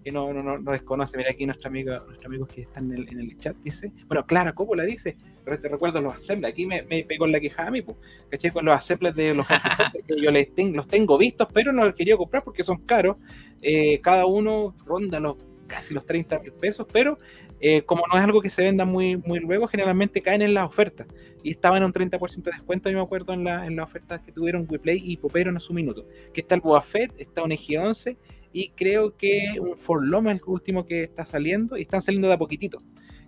que 0.07 0.11
no, 0.13 0.31
no, 0.33 0.41
no, 0.41 0.57
no 0.57 0.71
desconoce. 0.71 1.17
Mira 1.17 1.31
aquí 1.31 1.45
nuestro 1.45 1.67
amigo, 1.67 1.91
nuestro 2.07 2.27
amigo 2.29 2.45
que 2.47 2.61
está 2.61 2.79
en 2.79 2.93
el, 2.93 3.09
en 3.09 3.19
el 3.19 3.37
chat 3.37 3.57
dice, 3.57 3.91
bueno, 4.07 4.25
Clara 4.25 4.53
Coppola 4.53 4.83
dice, 4.83 5.17
pero 5.43 5.59
te 5.59 5.67
recuerdo 5.67 5.99
los 5.99 6.15
assembles, 6.15 6.51
aquí 6.53 6.65
me, 6.65 6.83
me 6.83 7.03
pegó 7.03 7.25
en 7.25 7.33
la 7.33 7.41
queja 7.41 7.67
a 7.67 7.71
mí, 7.71 7.81
pues, 7.81 7.97
¿cachai? 8.29 8.51
Con 8.51 8.63
los 8.63 8.73
assembles 8.77 9.15
de 9.15 9.33
los 9.33 9.45
que 10.07 10.21
yo 10.21 10.31
les 10.31 10.53
ten- 10.55 10.73
los 10.73 10.87
tengo 10.87 11.17
vistos, 11.17 11.49
pero 11.53 11.73
no 11.73 11.83
los 11.85 11.93
quería 11.93 12.15
comprar 12.15 12.41
porque 12.43 12.63
son 12.63 12.77
caros. 12.85 13.17
Eh, 13.61 13.99
cada 14.01 14.25
uno 14.25 14.73
ronda 14.85 15.19
los 15.19 15.35
casi 15.67 15.93
los 15.93 16.05
30 16.05 16.39
mil 16.39 16.53
pesos, 16.53 16.87
pero 16.93 17.17
eh, 17.59 17.81
como 17.81 18.03
no 18.09 18.17
es 18.17 18.23
algo 18.23 18.41
que 18.41 18.49
se 18.49 18.63
venda 18.63 18.85
muy, 18.85 19.17
muy 19.17 19.39
luego, 19.39 19.67
generalmente 19.67 20.21
caen 20.21 20.41
en 20.41 20.53
las 20.53 20.65
ofertas. 20.67 21.07
Y 21.43 21.51
estaban 21.51 21.79
en 21.79 21.83
un 21.85 21.91
30% 21.93 22.49
de 22.51 22.51
descuento, 22.51 22.89
yo 22.89 22.97
me 22.97 23.03
acuerdo, 23.03 23.33
en, 23.33 23.43
la, 23.43 23.65
en 23.67 23.75
las 23.75 23.87
ofertas 23.87 24.21
que 24.21 24.31
tuvieron 24.31 24.65
WePlay 24.69 25.01
y 25.03 25.17
Popero 25.17 25.49
en 25.51 25.59
su 25.59 25.73
minuto. 25.73 26.05
Que 26.33 26.41
está 26.41 26.55
el 26.55 26.61
Boba 26.61 26.81
Fett, 26.81 27.11
está 27.17 27.43
un 27.43 27.51
EG-11 27.51 28.17
y 28.53 28.69
creo 28.69 29.15
que 29.17 29.57
un 29.59 29.75
Forloma 29.77 30.31
es 30.31 30.37
el 30.41 30.43
último 30.47 30.85
que 30.85 31.03
está 31.03 31.25
saliendo 31.25 31.77
y 31.77 31.81
están 31.83 32.01
saliendo 32.01 32.27
de 32.27 32.33
a 32.35 32.37
poquitito. 32.37 32.81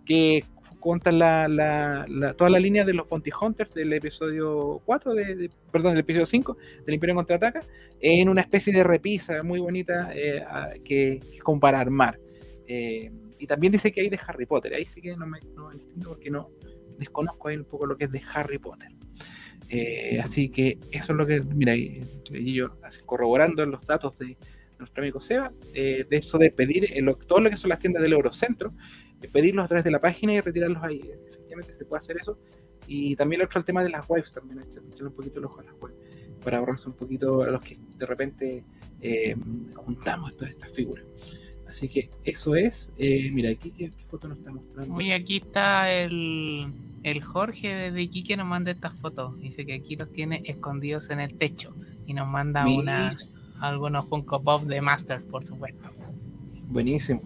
Que 0.05 0.43
cuentan 0.79 1.19
la, 1.19 1.47
la- 1.47 2.05
la- 2.07 2.33
toda 2.33 2.49
la 2.49 2.59
línea 2.59 2.85
de 2.85 2.93
los 2.93 3.07
Bounty 3.09 3.31
Hunters 3.39 3.73
del 3.73 3.91
episodio 3.93 4.81
4, 4.85 5.13
de, 5.13 5.35
de- 5.35 5.49
perdón, 5.71 5.91
del 5.93 6.01
episodio 6.01 6.25
5 6.25 6.57
del 6.85 6.95
Imperio 6.95 7.15
Contraataca, 7.15 7.59
en 7.99 8.29
una 8.29 8.41
especie 8.41 8.71
de 8.71 8.83
repisa 8.83 9.43
muy 9.43 9.59
bonita 9.59 10.11
eh, 10.15 10.41
a- 10.41 10.69
que, 10.83 11.19
que 11.19 11.39
armar. 11.75 12.17
Eh, 12.67 13.11
y 13.39 13.47
también 13.47 13.71
dice 13.71 13.91
que 13.91 14.01
hay 14.01 14.09
de 14.09 14.19
Harry 14.27 14.45
Potter. 14.45 14.73
Ahí 14.73 14.85
sí 14.85 15.01
que 15.01 15.15
no 15.15 15.25
me 15.27 15.39
no 15.55 15.71
entiendo 15.71 16.09
porque 16.09 16.29
no 16.29 16.49
desconozco 16.97 17.47
ahí 17.47 17.57
un 17.57 17.65
poco 17.65 17.85
lo 17.85 17.95
que 17.97 18.05
es 18.05 18.11
de 18.11 18.21
Harry 18.33 18.57
Potter. 18.57 18.89
Eh, 19.69 20.19
así 20.21 20.49
que 20.49 20.77
eso 20.91 21.13
es 21.13 21.17
lo 21.17 21.25
que, 21.27 21.41
mira, 21.41 21.75
y, 21.75 22.01
yo 22.53 22.69
corroborando 23.05 23.65
los 23.65 23.85
datos 23.85 24.17
de 24.17 24.35
nuestro 24.79 25.03
amigo 25.03 25.21
Seba, 25.21 25.51
eh, 25.73 26.05
de 26.09 26.17
eso 26.17 26.37
de 26.37 26.51
pedir 26.51 26.85
eh, 26.91 27.01
lo- 27.01 27.15
todo 27.15 27.39
lo 27.41 27.49
que 27.49 27.57
son 27.57 27.69
las 27.69 27.79
tiendas 27.79 28.01
del 28.01 28.13
Eurocentro, 28.13 28.73
de 29.19 29.27
pedirlos 29.27 29.65
a 29.65 29.67
través 29.67 29.83
de 29.83 29.91
la 29.91 29.99
página 30.01 30.33
y 30.33 30.41
retirarlos 30.41 30.81
ahí. 30.83 31.01
Efectivamente 31.29 31.73
se 31.73 31.85
puede 31.85 31.99
hacer 31.99 32.17
eso. 32.21 32.37
Y 32.87 33.15
también 33.15 33.41
el 33.41 33.45
otro 33.47 33.59
el 33.59 33.65
tema 33.65 33.83
de 33.83 33.89
las 33.89 34.09
webs, 34.09 34.31
también 34.31 34.61
echarle 34.61 35.07
un 35.07 35.13
poquito 35.13 35.39
el 35.39 35.45
ojo 35.45 35.59
a 35.59 35.63
las 35.63 35.73
webs, 35.79 35.95
para 36.43 36.57
ahorrarse 36.57 36.87
un 36.89 36.95
poquito 36.95 37.43
a 37.43 37.47
los 37.51 37.61
que 37.61 37.77
de 37.97 38.05
repente 38.05 38.63
eh, 39.01 39.35
juntamos 39.75 40.35
todas 40.35 40.51
estas 40.51 40.71
figuras. 40.71 41.05
Así 41.67 41.87
que 41.87 42.09
eso 42.23 42.55
es. 42.55 42.93
eh, 42.97 43.29
mira, 43.31 43.51
aquí 43.51 43.69
qué, 43.71 43.91
qué 43.91 44.05
foto 44.09 44.27
nos 44.27 44.39
está 44.39 44.51
mostrando. 44.51 44.95
Oye, 44.95 45.13
aquí 45.13 45.37
está 45.37 45.93
el, 45.93 46.71
el 47.03 47.23
Jorge 47.23 47.75
desde 47.75 48.01
aquí 48.03 48.23
que 48.23 48.35
nos 48.37 48.47
manda 48.47 48.71
estas 48.71 48.93
fotos. 48.99 49.39
Dice 49.39 49.65
que 49.67 49.73
aquí 49.73 49.95
los 49.95 50.11
tiene 50.11 50.41
escondidos 50.45 51.11
en 51.11 51.19
el 51.19 51.35
techo. 51.35 51.75
Y 52.07 52.15
nos 52.15 52.27
manda 52.27 52.63
Mira, 52.65 52.81
una, 52.81 53.19
algunos 53.59 54.05
Funko 54.07 54.41
Pop 54.41 54.63
de 54.63 54.81
Masters, 54.81 55.23
por 55.23 55.45
supuesto. 55.45 55.89
Buenísimo. 56.67 57.21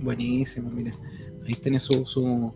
Buenísimo, 0.00 0.70
mira. 0.70 0.94
Ahí 1.46 1.54
tiene 1.54 1.78
su, 1.80 2.04
su, 2.06 2.52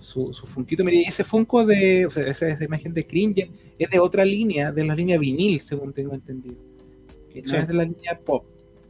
su, 0.00 0.32
su 0.32 0.46
funquito. 0.46 0.84
Mira, 0.84 0.96
y 0.98 1.02
ese 1.02 1.24
funko 1.24 1.64
de. 1.66 2.06
O 2.06 2.10
sea, 2.10 2.26
esa, 2.26 2.48
esa 2.48 2.64
imagen 2.64 2.92
de 2.94 3.06
Cringe 3.06 3.50
es 3.78 3.90
de 3.90 3.98
otra 3.98 4.24
línea, 4.24 4.72
de 4.72 4.84
la 4.84 4.94
línea 4.94 5.18
vinil, 5.18 5.60
según 5.60 5.92
tengo 5.92 6.14
entendido. 6.14 6.56
Que 7.32 7.42
no 7.42 7.56
es 7.56 7.68
de 7.68 7.74
la 7.74 7.84
línea 7.84 8.18
pop. 8.24 8.44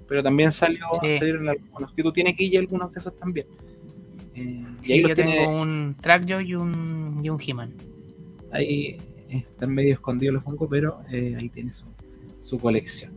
Pero 0.09 0.23
también 0.23 0.53
salió, 0.53 0.87
Sí. 1.03 1.19
salieron 1.19 1.49
algunos. 1.49 1.93
Que 1.93 2.03
tú 2.03 2.13
tienes 2.13 2.35
aquí 2.35 2.47
y 2.47 2.57
algunos 2.57 2.93
de 2.93 3.01
esos 3.01 3.17
también. 3.17 3.47
Eh, 4.35 4.65
y 4.85 4.93
ahí 4.93 5.03
yo 5.03 5.15
tiene. 5.15 5.33
tengo 5.37 5.61
un 5.61 5.97
Trackjaw 6.01 6.41
y 6.43 6.55
un, 6.55 7.21
y 7.25 7.29
un 7.29 7.41
He-Man. 7.45 7.73
Ahí 8.53 8.99
están 9.29 9.75
medio 9.75 9.95
escondidos 9.95 10.35
los 10.35 10.45
Funko, 10.45 10.69
pero 10.69 11.01
eh, 11.11 11.37
ahí 11.41 11.49
tiene 11.49 11.73
su, 11.73 11.87
su 12.47 12.59
colección. 12.59 13.13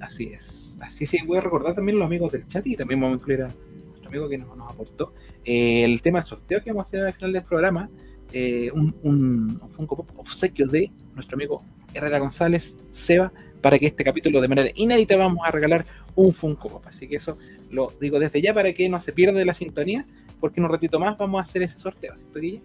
Así 0.00 0.24
es. 0.32 0.76
Así 0.80 1.06
sí, 1.06 1.18
voy 1.26 1.38
a 1.38 1.40
recordar 1.40 1.74
también 1.74 1.98
los 1.98 2.06
amigos 2.06 2.32
del 2.32 2.46
chat 2.48 2.66
y 2.66 2.76
también 2.76 3.00
vamos 3.00 3.16
a 3.16 3.18
incluir 3.20 3.42
a 3.42 3.48
nuestro 3.48 4.08
amigo 4.08 4.28
que 4.28 4.38
nos, 4.38 4.56
nos 4.56 4.70
aportó 4.72 5.12
eh, 5.44 5.84
el 5.84 6.00
tema 6.02 6.18
del 6.20 6.26
sorteo 6.28 6.62
que 6.62 6.70
vamos 6.70 6.86
a 6.86 6.88
hacer 6.88 7.00
al 7.06 7.12
final 7.12 7.32
del 7.32 7.42
programa. 7.44 7.88
eh, 8.32 8.70
un, 8.74 8.94
un, 9.02 9.60
un 9.62 9.68
Funko 9.70 9.96
Pop 9.96 10.10
obsequio 10.18 10.66
de 10.66 10.90
nuestro 11.14 11.36
amigo 11.36 11.62
Herrera 11.94 12.18
González, 12.18 12.76
Seba, 12.92 13.32
para 13.62 13.78
que 13.78 13.86
este 13.86 14.04
capítulo 14.04 14.40
de 14.40 14.48
manera 14.48 14.70
inédita 14.74 15.16
vamos 15.16 15.40
a 15.46 15.50
regalar 15.50 15.86
un 16.14 16.32
Funko 16.34 16.68
Pop. 16.68 16.84
Así 16.86 17.08
que 17.08 17.16
eso 17.16 17.38
lo 17.70 17.92
digo 18.00 18.18
desde 18.18 18.40
ya 18.42 18.52
para 18.52 18.72
que 18.74 18.88
no 18.88 19.00
se 19.00 19.12
pierda 19.12 19.42
la 19.44 19.54
sintonía, 19.54 20.04
porque 20.40 20.60
en 20.60 20.64
un 20.66 20.72
ratito 20.72 20.98
más 20.98 21.16
vamos 21.16 21.38
a 21.40 21.42
hacer 21.42 21.62
ese 21.62 21.78
sorteo. 21.78 22.14
¿cierto, 22.16 22.38
Guille? 22.40 22.62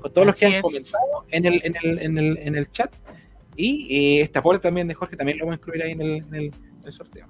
Con 0.00 0.12
todos 0.12 0.26
los 0.26 0.38
que 0.38 0.46
Así 0.46 0.54
han 0.54 0.58
es. 0.58 0.62
comentado 0.62 1.24
en 1.30 1.46
el, 1.46 1.60
en 1.64 1.74
el, 1.82 1.98
en 2.00 2.18
el, 2.18 2.38
en 2.38 2.54
el 2.56 2.70
chat. 2.70 2.92
Y 3.60 3.94
eh, 4.18 4.22
este 4.22 4.38
aporte 4.38 4.62
también 4.62 4.88
de 4.88 4.94
Jorge 4.94 5.16
también 5.16 5.38
lo 5.38 5.44
vamos 5.44 5.58
a 5.58 5.60
incluir 5.60 5.82
ahí 5.82 5.92
en 5.92 6.00
el, 6.00 6.10
en 6.10 6.34
el, 6.34 6.44
en 6.44 6.52
el 6.86 6.92
sorteo. 6.92 7.26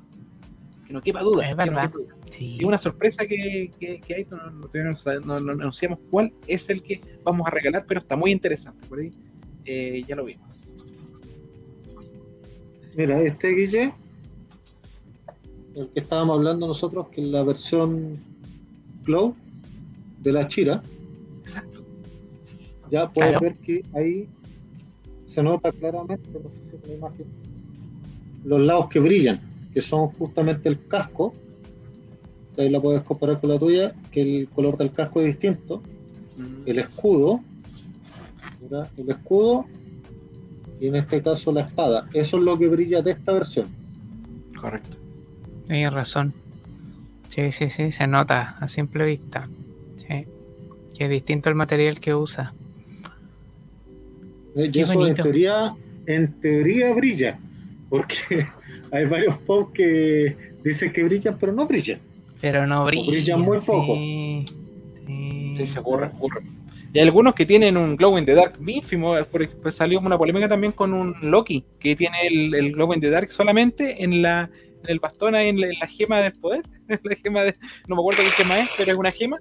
Que 0.86 0.92
no 0.92 1.02
quepa 1.02 1.22
duda. 1.22 1.42
Es 1.44 1.56
que 1.56 1.64
no 1.66 1.72
verdad. 1.72 1.90
quepa 1.90 1.98
duda. 1.98 2.16
Sí. 2.30 2.58
Y 2.60 2.64
una 2.64 2.78
sorpresa 2.78 3.26
que, 3.26 3.72
que, 3.80 4.00
que 4.00 4.14
hay, 4.14 4.26
no, 5.24 5.34
anunciamos 5.34 5.98
cuál 6.10 6.32
es 6.46 6.68
el 6.70 6.82
que 6.82 7.00
vamos 7.24 7.46
a 7.46 7.50
regalar, 7.50 7.84
pero 7.86 7.98
está 8.00 8.14
muy 8.14 8.30
interesante. 8.30 8.86
Por 8.86 9.00
ahí 9.00 9.12
eh, 9.64 10.02
ya 10.06 10.14
lo 10.14 10.24
vimos. 10.24 10.74
Mira, 12.96 13.20
este 13.22 13.48
Guille 13.48 13.92
el 15.74 15.88
que 15.90 16.00
estábamos 16.00 16.36
hablando 16.36 16.66
nosotros, 16.66 17.08
que 17.08 17.20
es 17.22 17.28
la 17.28 17.42
versión 17.42 18.18
Glow 19.04 19.34
de 20.20 20.32
la 20.32 20.46
Chira. 20.48 20.82
Exacto. 21.40 21.82
Ya 22.90 23.08
puedes 23.08 23.32
Claro. 23.32 23.44
ver 23.46 23.56
que 23.58 23.82
ahí 23.94 24.28
se 25.30 25.42
nota 25.44 25.70
claramente, 25.70 26.28
no 26.42 26.50
sé 26.50 26.64
si 26.64 26.76
es 26.76 26.88
la 26.88 26.94
imagen, 26.94 27.26
los 28.44 28.60
lados 28.60 28.88
que 28.88 28.98
brillan, 28.98 29.40
que 29.72 29.80
son 29.80 30.08
justamente 30.08 30.68
el 30.68 30.86
casco. 30.88 31.32
Ahí 32.58 32.68
la 32.68 32.80
puedes 32.80 33.02
comparar 33.02 33.40
con 33.40 33.50
la 33.50 33.58
tuya, 33.58 33.92
que 34.10 34.22
el 34.22 34.48
color 34.48 34.76
del 34.76 34.90
casco 34.90 35.20
es 35.20 35.28
distinto. 35.28 35.82
Mm. 36.36 36.68
El 36.68 36.78
escudo, 36.80 37.40
mira, 38.60 38.88
el 38.96 39.08
escudo 39.08 39.66
y 40.80 40.88
en 40.88 40.96
este 40.96 41.22
caso 41.22 41.52
la 41.52 41.60
espada. 41.60 42.08
Eso 42.12 42.38
es 42.38 42.42
lo 42.42 42.58
que 42.58 42.66
brilla 42.66 43.00
de 43.00 43.12
esta 43.12 43.32
versión. 43.32 43.68
Correcto. 44.60 44.96
Tienes 45.66 45.92
razón. 45.92 46.34
Sí, 47.28 47.52
sí, 47.52 47.70
sí, 47.70 47.92
se 47.92 48.06
nota 48.08 48.56
a 48.58 48.68
simple 48.68 49.04
vista. 49.04 49.48
Sí. 49.96 50.26
Que 50.98 51.04
es 51.04 51.10
distinto 51.10 51.48
el 51.48 51.54
material 51.54 52.00
que 52.00 52.16
usa. 52.16 52.52
Eh, 54.56 54.66
Y 54.66 54.70
Qué 54.70 54.80
eso 54.82 55.06
en 55.06 55.14
teoría, 55.14 55.74
en 56.06 56.40
teoría 56.40 56.92
brilla, 56.94 57.38
porque 57.88 58.16
hay 58.92 59.06
varios 59.06 59.38
posts 59.38 59.72
que 59.74 60.36
dicen 60.64 60.92
que 60.92 61.04
brillan, 61.04 61.38
pero 61.38 61.52
no 61.52 61.66
brillan. 61.66 62.00
Pero 62.40 62.66
no 62.66 62.84
brilla. 62.84 63.10
brilla 63.10 63.36
muy 63.36 63.58
poco. 63.58 63.94
Sí, 63.94 64.46
sí. 65.06 65.54
Sí, 65.56 65.66
se 65.66 65.78
ocurre, 65.78 66.06
ocurre. 66.06 66.42
Y 66.92 66.98
hay 66.98 67.04
algunos 67.04 67.34
que 67.34 67.46
tienen 67.46 67.76
un 67.76 67.96
Glow 67.96 68.18
in 68.18 68.24
the 68.24 68.34
Dark 68.34 68.54
ínfimo. 68.66 69.14
Por 69.26 69.42
ejemplo, 69.42 69.70
salió 69.70 70.00
una 70.00 70.18
polémica 70.18 70.48
también 70.48 70.72
con 70.72 70.92
un 70.92 71.14
Loki 71.22 71.64
que 71.78 71.94
tiene 71.94 72.16
el, 72.26 72.54
el 72.54 72.72
Glow 72.72 72.92
in 72.94 73.00
the 73.00 73.10
Dark 73.10 73.30
solamente 73.30 74.02
en 74.02 74.22
la 74.22 74.50
en 74.84 74.90
el 74.90 74.98
bastón, 74.98 75.34
ahí 75.34 75.48
en 75.48 75.60
la, 75.60 75.66
en 75.66 75.78
la 75.78 75.86
gema 75.86 76.20
del 76.20 76.32
poder. 76.32 76.62
la 76.88 77.16
gema 77.16 77.42
de, 77.42 77.54
no 77.86 77.96
me 77.96 78.02
acuerdo 78.02 78.22
qué 78.22 78.30
gema 78.30 78.58
es, 78.60 78.70
pero 78.76 78.92
es 78.92 78.98
una 78.98 79.12
gema. 79.12 79.38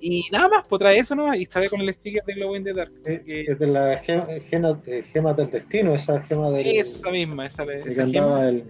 Y 0.00 0.24
nada 0.32 0.48
más, 0.48 0.66
pues 0.66 0.80
trae 0.80 0.98
eso 0.98 1.14
nomás 1.14 1.36
y 1.36 1.44
sale 1.46 1.68
con 1.68 1.80
el 1.80 1.92
sticker 1.92 2.24
de 2.24 2.34
Glow 2.34 2.56
in 2.56 2.64
the 2.64 2.72
Dark. 2.72 2.92
Eh, 3.04 3.22
que- 3.24 3.40
Es 3.42 3.58
de 3.58 3.66
la 3.66 3.98
gema, 3.98 4.26
gema- 4.50 4.80
eh, 4.86 5.04
gema 5.12 5.34
del 5.34 5.50
destino, 5.50 5.94
esa 5.94 6.22
gema 6.22 6.50
del, 6.50 6.66
esa 6.66 7.10
misma, 7.10 7.46
esa, 7.46 7.64
de 7.66 7.80
esa 7.80 7.94
que 7.94 8.00
andaba 8.00 8.36
gema. 8.38 8.48
el- 8.48 8.64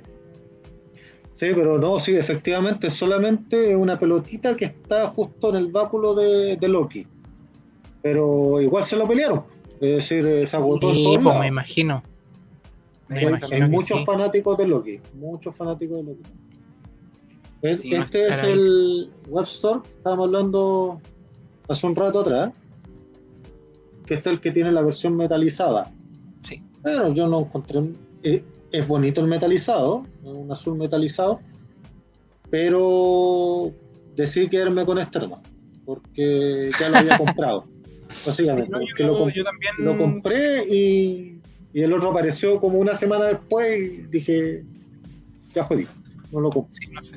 Sí, 1.34 1.46
pero 1.54 1.78
no, 1.78 1.98
sí, 2.00 2.14
efectivamente, 2.16 2.88
es 2.88 2.92
solamente 2.94 3.74
una 3.74 3.98
pelotita 3.98 4.54
que 4.56 4.66
está 4.66 5.06
justo 5.06 5.48
en 5.50 5.56
el 5.56 5.68
báculo 5.68 6.14
de, 6.14 6.56
de 6.56 6.68
Loki. 6.68 7.06
Pero 8.02 8.60
igual 8.60 8.84
se 8.84 8.96
lo 8.96 9.06
pelearon. 9.08 9.44
Es 9.80 9.96
decir, 9.96 10.26
eh, 10.26 10.46
se 10.46 10.56
agotó 10.56 10.90
en 10.90 10.96
Sí, 10.96 11.04
todos 11.04 11.18
pues, 11.22 11.38
me 11.38 11.46
imagino. 11.46 12.02
Me 13.08 13.18
Hay, 13.20 13.24
imagino 13.26 13.54
hay 13.54 13.60
que 13.62 13.66
muchos 13.68 13.98
sí. 14.00 14.04
fanáticos 14.04 14.58
de 14.58 14.66
Loki, 14.68 15.00
muchos 15.14 15.56
fanáticos 15.56 15.96
de 15.98 16.02
Loki. 16.12 16.22
Sí, 17.82 17.90
no 17.90 18.02
este 18.04 18.24
es 18.24 18.42
el 18.42 19.10
web 19.28 19.44
store 19.44 19.80
que 19.82 19.88
estábamos 19.90 20.26
hablando 20.26 21.00
hace 21.70 21.86
un 21.86 21.94
rato 21.96 22.20
atrás, 22.20 22.52
que 24.06 24.14
este 24.14 24.28
es 24.30 24.34
el 24.34 24.40
que 24.40 24.50
tiene 24.50 24.72
la 24.72 24.82
versión 24.82 25.16
metalizada. 25.16 25.90
Sí. 26.42 26.62
Pero 26.82 27.12
yo 27.14 27.26
no 27.28 27.40
encontré. 27.40 27.80
eh, 28.22 28.42
es 28.72 28.86
bonito 28.86 29.20
el 29.20 29.26
metalizado, 29.26 30.04
un 30.22 30.50
azul 30.52 30.76
metalizado, 30.78 31.40
pero 32.50 33.72
decidí 34.16 34.48
quedarme 34.48 34.84
con 34.84 34.98
este 34.98 35.18
nomás, 35.20 35.40
porque 35.84 36.70
ya 36.78 36.88
lo 36.88 36.98
había 36.98 37.18
comprado. 37.18 37.64
Sí, 38.10 38.22
Básicamente, 38.26 38.70
no, 38.70 38.78
porque 38.80 39.02
yo, 39.02 39.06
lo, 39.08 39.18
com- 39.18 39.30
yo 39.32 39.44
también 39.44 39.72
lo 39.78 39.96
compré 39.96 40.64
y, 40.68 41.38
y 41.72 41.82
el 41.82 41.92
otro 41.92 42.10
apareció 42.10 42.60
como 42.60 42.78
una 42.78 42.94
semana 42.94 43.26
después 43.26 43.78
y 43.78 43.96
dije, 44.08 44.64
ya 45.54 45.62
jodí, 45.62 45.86
no 46.32 46.40
lo 46.40 46.50
compré. 46.50 46.74
Sí, 46.86 46.92
no 46.92 47.02
sé. 47.04 47.16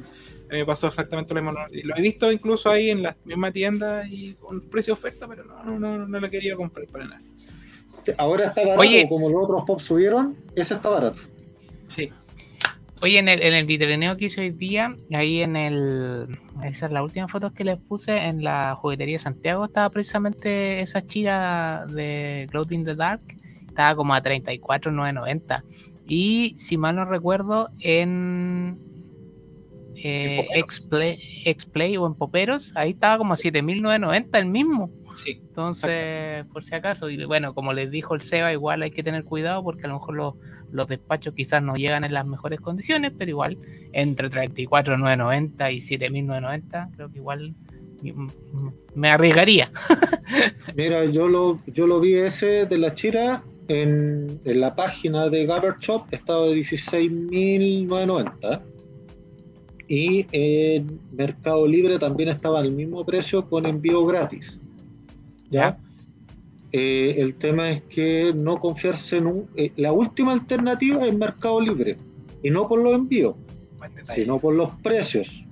A 0.53 0.55
mí 0.55 0.59
me 0.59 0.65
pasó 0.67 0.85
exactamente 0.85 1.33
lo 1.33 1.41
mismo. 1.41 1.59
Lo 1.71 1.97
he 1.97 2.01
visto 2.01 2.31
incluso 2.31 2.69
ahí 2.69 2.91
en 2.91 3.01
la 3.01 3.17
misma 3.25 3.51
tienda 3.51 4.07
y 4.07 4.35
con 4.35 4.61
precio 4.69 4.93
de 4.93 4.99
oferta, 4.99 5.27
pero 5.27 5.43
no, 5.45 5.63
no, 5.63 5.79
no, 5.79 6.07
no 6.07 6.19
lo 6.19 6.29
quería 6.29 6.55
comprar 6.55 6.85
para 6.89 7.05
nada. 7.05 7.21
Ahora 8.19 8.45
está 8.49 8.61
barato, 8.61 8.79
Oye. 8.79 9.09
como 9.09 9.29
los 9.31 9.45
otros 9.45 9.63
pop 9.65 9.79
subieron, 9.79 10.37
ese 10.55 10.75
está 10.75 10.89
barato. 10.89 11.17
Sí, 11.87 12.11
Oye, 13.01 13.17
en 13.17 13.29
el, 13.29 13.41
en 13.41 13.55
el 13.55 13.65
vitrineo 13.65 14.15
que 14.15 14.25
hice 14.25 14.41
hoy 14.41 14.51
día, 14.51 14.95
ahí 15.11 15.41
en 15.41 15.55
el. 15.55 16.39
Esa 16.63 16.85
es 16.85 16.91
la 16.91 17.01
última 17.01 17.27
foto 17.27 17.51
que 17.51 17.63
les 17.63 17.79
puse 17.79 18.15
en 18.15 18.43
la 18.43 18.75
juguetería 18.75 19.15
de 19.15 19.19
Santiago. 19.23 19.65
Estaba 19.65 19.89
precisamente 19.89 20.81
esa 20.81 21.03
chira 21.03 21.87
de 21.87 22.47
Glow 22.51 22.67
in 22.69 22.85
the 22.85 22.93
Dark. 22.93 23.23
Estaba 23.67 23.95
como 23.95 24.13
a 24.13 24.21
34,990. 24.21 25.63
Y 26.07 26.53
si 26.59 26.77
mal 26.77 26.95
no 26.95 27.05
recuerdo, 27.05 27.71
en. 27.81 28.92
Eh. 29.95 30.47
Xplay, 30.67 31.17
Xplay 31.45 31.97
o 31.97 32.07
en 32.07 32.15
Poperos, 32.15 32.71
ahí 32.75 32.91
estaba 32.91 33.17
como 33.17 33.33
a 33.33 33.37
7.990 33.37 34.39
el 34.39 34.45
mismo. 34.45 34.89
sí. 35.15 35.41
Entonces, 35.49 36.45
por 36.51 36.63
si 36.63 36.73
acaso, 36.73 37.09
y 37.09 37.23
bueno, 37.25 37.53
como 37.53 37.73
les 37.73 37.91
dijo 37.91 38.15
el 38.15 38.21
Seba, 38.21 38.51
igual 38.51 38.81
hay 38.81 38.91
que 38.91 39.03
tener 39.03 39.23
cuidado 39.23 39.63
porque 39.63 39.85
a 39.85 39.87
lo 39.87 39.95
mejor 39.95 40.15
los, 40.15 40.33
los 40.71 40.87
despachos 40.87 41.35
quizás 41.35 41.61
no 41.61 41.75
llegan 41.75 42.03
en 42.03 42.13
las 42.13 42.25
mejores 42.25 42.59
condiciones, 42.59 43.11
pero 43.17 43.29
igual 43.29 43.57
entre 43.91 44.29
34.990 44.29 45.73
y 45.73 45.77
7.990, 45.77 46.95
creo 46.95 47.11
que 47.11 47.19
igual 47.19 47.53
me 48.95 49.09
arriesgaría. 49.09 49.71
Mira, 50.75 51.05
yo 51.05 51.27
lo, 51.27 51.59
yo 51.67 51.87
lo 51.87 51.99
vi 51.99 52.15
ese 52.15 52.65
de 52.65 52.77
la 52.77 52.93
chira 52.93 53.43
en, 53.67 54.39
en 54.43 54.61
la 54.61 54.75
página 54.75 55.29
de 55.29 55.45
Gabber 55.45 55.75
Shop, 55.79 56.05
estaba 56.11 56.47
de 56.47 56.55
16.990. 56.55 58.61
Y 59.93 60.25
en 60.31 60.99
Mercado 61.11 61.67
Libre 61.67 61.99
también 61.99 62.29
estaba 62.29 62.57
al 62.59 62.71
mismo 62.71 63.05
precio 63.05 63.47
con 63.47 63.67
envío 63.67 64.03
gratis. 64.07 64.57
¿Ya? 65.51 65.77
Eh, 66.71 67.13
el 67.19 67.35
tema 67.35 67.69
es 67.69 67.83
que 67.83 68.33
no 68.35 68.59
confiarse 68.59 69.17
en 69.17 69.27
un... 69.27 69.47
eh, 69.55 69.71
la 69.75 69.93
última 69.93 70.31
alternativa 70.33 71.05
es 71.05 71.15
Mercado 71.15 71.61
Libre. 71.61 71.97
Y 72.41 72.49
no 72.49 72.67
por 72.67 72.79
los 72.81 72.93
envíos, 72.95 73.35
sino 74.15 74.39
por 74.39 74.55
los 74.55 74.71
precios. 74.77 75.43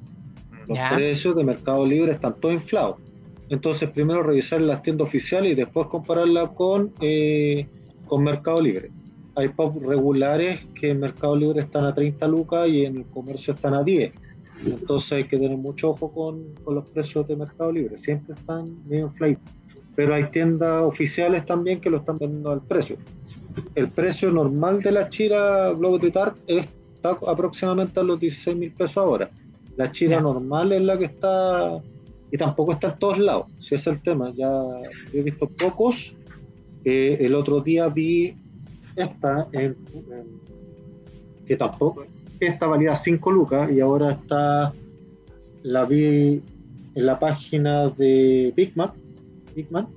Los 0.67 0.75
Ya. 0.75 0.95
precios 0.95 1.35
de 1.35 1.43
Mercado 1.43 1.85
Libre 1.85 2.11
están 2.13 2.33
todos 2.39 2.55
inflados. 2.55 2.95
Entonces, 3.49 3.91
primero 3.91 4.23
revisar 4.23 4.59
las 4.61 4.81
tiendas 4.81 5.07
oficiales 5.07 5.51
y 5.51 5.55
después 5.55 5.85
compararla 5.85 6.47
con, 6.47 6.93
eh, 6.99 7.67
con 8.07 8.23
Mercado 8.23 8.59
Libre. 8.59 8.89
Hay 9.35 9.49
pop 9.49 9.77
regulares 9.85 10.61
que 10.73 10.89
en 10.89 10.99
Mercado 10.99 11.35
Libre 11.35 11.59
están 11.59 11.85
a 11.85 11.93
30 11.93 12.27
lucas 12.27 12.67
y 12.69 12.85
en 12.85 12.97
el 12.97 13.05
comercio 13.05 13.53
están 13.53 13.75
a 13.75 13.83
10. 13.83 14.11
Entonces 14.65 15.11
hay 15.13 15.23
que 15.27 15.37
tener 15.37 15.57
mucho 15.57 15.89
ojo 15.91 16.11
con, 16.11 16.53
con 16.63 16.75
los 16.75 16.89
precios 16.89 17.27
de 17.27 17.35
Mercado 17.35 17.71
Libre. 17.71 17.97
Siempre 17.97 18.33
están 18.35 18.87
medio 18.87 19.05
inflados. 19.05 19.37
Pero 19.95 20.13
hay 20.13 20.25
tiendas 20.31 20.83
oficiales 20.83 21.45
también 21.45 21.81
que 21.81 21.89
lo 21.89 21.97
están 21.97 22.17
vendiendo 22.17 22.51
al 22.51 22.61
precio. 22.61 22.97
El 23.75 23.89
precio 23.89 24.31
normal 24.31 24.81
de 24.81 24.91
la 24.91 25.09
chira 25.09 25.71
Glow 25.73 25.97
de 25.99 26.09
Dark 26.11 26.35
está 26.47 27.17
aproximadamente 27.27 27.99
a 27.99 28.03
los 28.03 28.19
16 28.19 28.55
mil 28.55 28.71
pesos 28.71 28.97
ahora. 28.97 29.29
La 29.75 29.89
chira 29.91 30.21
normal 30.21 30.71
es 30.71 30.81
la 30.83 30.97
que 30.97 31.05
está 31.05 31.81
y 32.31 32.37
tampoco 32.37 32.71
está 32.73 32.89
en 32.93 32.99
todos 32.99 33.17
lados, 33.19 33.47
si 33.59 33.75
es 33.75 33.85
el 33.87 34.01
tema. 34.01 34.31
Ya 34.33 34.49
he 35.13 35.21
visto 35.21 35.47
pocos. 35.49 36.13
Eh, 36.85 37.17
el 37.19 37.35
otro 37.35 37.59
día 37.61 37.89
vi 37.89 38.33
esta 38.95 39.47
en- 39.51 39.75
en- 39.93 40.41
que 41.45 41.57
tampoco 41.57 42.05
esta 42.41 42.67
valía 42.67 42.95
5 42.95 43.31
lucas 43.31 43.71
y 43.71 43.79
ahora 43.79 44.11
está 44.11 44.73
la 45.63 45.85
vi 45.85 46.41
en 46.95 47.05
la 47.05 47.19
página 47.19 47.89
de 47.89 48.51
Big 48.55 48.75
Man, 48.75 48.91
Big 49.55 49.71
Man 49.71 49.87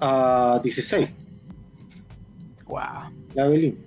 a 0.00 0.60
16 0.62 1.08
Wow. 2.66 2.80
la 3.34 3.46
Belín. 3.48 3.78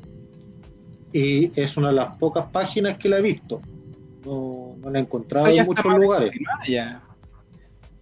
Y 1.12 1.60
es 1.60 1.76
una 1.78 1.88
de 1.88 1.96
las 1.96 2.16
pocas 2.18 2.46
páginas 2.52 2.98
que 2.98 3.10
la 3.10 3.18
he 3.18 3.22
visto. 3.22 3.62
No, 4.26 4.76
no 4.80 4.90
la 4.92 5.00
he 5.00 5.02
encontrado 5.02 5.48
en 5.48 5.66
muchos 5.66 5.86
lugares. 5.98 6.32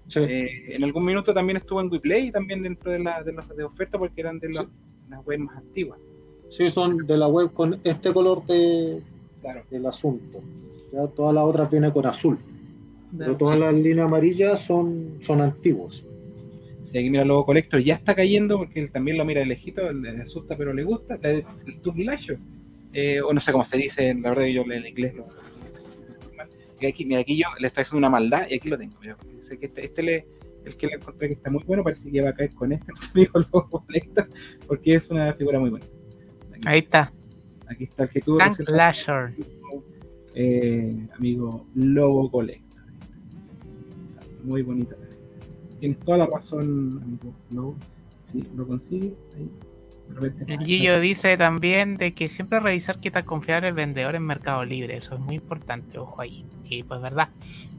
Sí. 0.07 0.19
Eh, 0.19 0.75
en 0.75 0.83
algún 0.83 1.05
minuto 1.05 1.33
también 1.33 1.57
estuvo 1.57 1.81
en 1.81 1.89
WePlay 1.91 2.27
y 2.27 2.31
también 2.31 2.61
dentro 2.61 2.91
de 2.91 2.99
la 2.99 3.23
de, 3.23 3.33
de 3.55 3.63
oferta 3.63 3.97
porque 3.97 4.21
eran 4.21 4.37
de 4.39 4.49
los- 4.49 4.67
las 5.09 5.25
web 5.25 5.39
más 5.39 5.57
antiguas. 5.57 5.99
Sí, 6.49 6.69
son 6.69 6.97
de 7.07 7.17
la 7.17 7.27
web 7.27 7.51
con 7.53 7.79
este 7.83 8.13
color 8.13 8.45
de, 8.45 9.01
Claro. 9.45 9.63
del 9.69 9.85
asunto. 9.85 10.41
Ya 10.91 11.07
todas 11.07 11.33
las 11.35 11.43
otras 11.43 11.69
vienen 11.69 11.91
con 11.91 12.05
azul. 12.05 12.37
Pero 13.17 13.37
todas 13.37 13.55
Sí. 13.55 13.61
las 13.61 13.73
líneas 13.73 14.07
amarillas 14.07 14.59
son, 14.65 15.17
son 15.21 15.41
antiguas. 15.41 16.03
Si 16.83 16.97
aquí 16.97 17.09
mira 17.09 17.21
el 17.23 17.27
logo 17.29 17.45
Collector 17.45 17.79
ya 17.81 17.95
está 17.95 18.13
cayendo 18.13 18.57
porque 18.57 18.79
él 18.79 18.91
también 18.91 19.17
lo 19.17 19.25
mira 19.25 19.39
de 19.41 19.45
lejito, 19.47 19.91
le 19.91 20.21
asusta 20.21 20.55
pero 20.57 20.73
le 20.73 20.83
gusta. 20.83 21.19
El 21.23 21.43
Tuglasho. 21.81 22.35
Eh, 22.93 23.21
o 23.21 23.33
no 23.33 23.39
sé 23.41 23.51
cómo 23.51 23.65
se 23.65 23.77
dice, 23.77 24.13
la 24.13 24.29
verdad 24.29 24.43
que 24.45 24.53
yo 24.53 24.63
en 24.71 24.85
inglés 24.85 25.13
no. 25.15 25.25
Y 26.79 26.85
aquí, 26.87 27.05
mira, 27.05 27.21
aquí 27.21 27.37
yo 27.37 27.45
le 27.59 27.67
estoy 27.67 27.81
haciendo 27.83 27.99
una 27.99 28.09
maldad 28.09 28.47
y 28.49 28.55
aquí 28.55 28.69
lo 28.69 28.77
tengo. 28.77 28.95
sé 29.41 29.57
que 29.57 29.67
este, 29.67 29.85
este 29.85 30.03
le, 30.03 30.27
el 30.65 30.75
que 30.75 30.87
le 30.87 30.93
encontré 30.95 31.27
que 31.27 31.33
está 31.33 31.49
muy 31.49 31.63
bueno, 31.63 31.83
parece 31.83 32.09
que 32.11 32.21
va 32.21 32.29
a 32.29 32.33
caer 32.33 32.53
con 32.53 32.71
este, 32.71 32.91
amigo 33.13 33.39
logo 33.39 33.83
Collector, 33.85 34.27
porque 34.67 34.95
es 34.95 35.09
una 35.09 35.33
figura 35.33 35.59
muy 35.59 35.69
buena. 35.69 35.85
Aquí, 36.53 36.61
Ahí 36.67 36.79
está. 36.79 37.13
Aquí 37.69 37.85
está 37.85 38.03
el 38.03 38.09
que 38.09 38.21
tuvo 38.21 38.37
Tank 38.37 38.57
recién- 38.59 38.77
Lasher. 38.77 39.33
eh, 40.33 41.07
amigo 41.17 41.65
Lobo 41.75 42.29
Colector. 42.31 42.81
Muy 44.43 44.61
bonita. 44.61 44.95
Tienes 45.79 45.99
toda 45.99 46.19
la 46.19 46.25
razón, 46.27 46.99
amigo 47.03 47.33
Lobo. 47.51 47.75
Sí, 48.23 48.43
lo 48.55 48.67
consigue. 48.67 49.13
Ahí. 49.35 49.49
El 50.47 50.59
Gillo 50.63 50.99
dice 50.99 51.35
también 51.35 51.97
de 51.97 52.13
que 52.13 52.29
siempre 52.29 52.59
revisar 52.59 52.99
qué 52.99 53.09
tan 53.09 53.25
confiable 53.25 53.69
el 53.69 53.73
vendedor 53.73 54.15
en 54.15 54.23
Mercado 54.23 54.63
Libre. 54.63 54.95
Eso 54.97 55.15
es 55.15 55.19
muy 55.19 55.35
importante, 55.35 55.97
ojo 55.97 56.21
ahí. 56.21 56.45
Y 56.69 56.83
pues 56.83 57.01
verdad, 57.01 57.29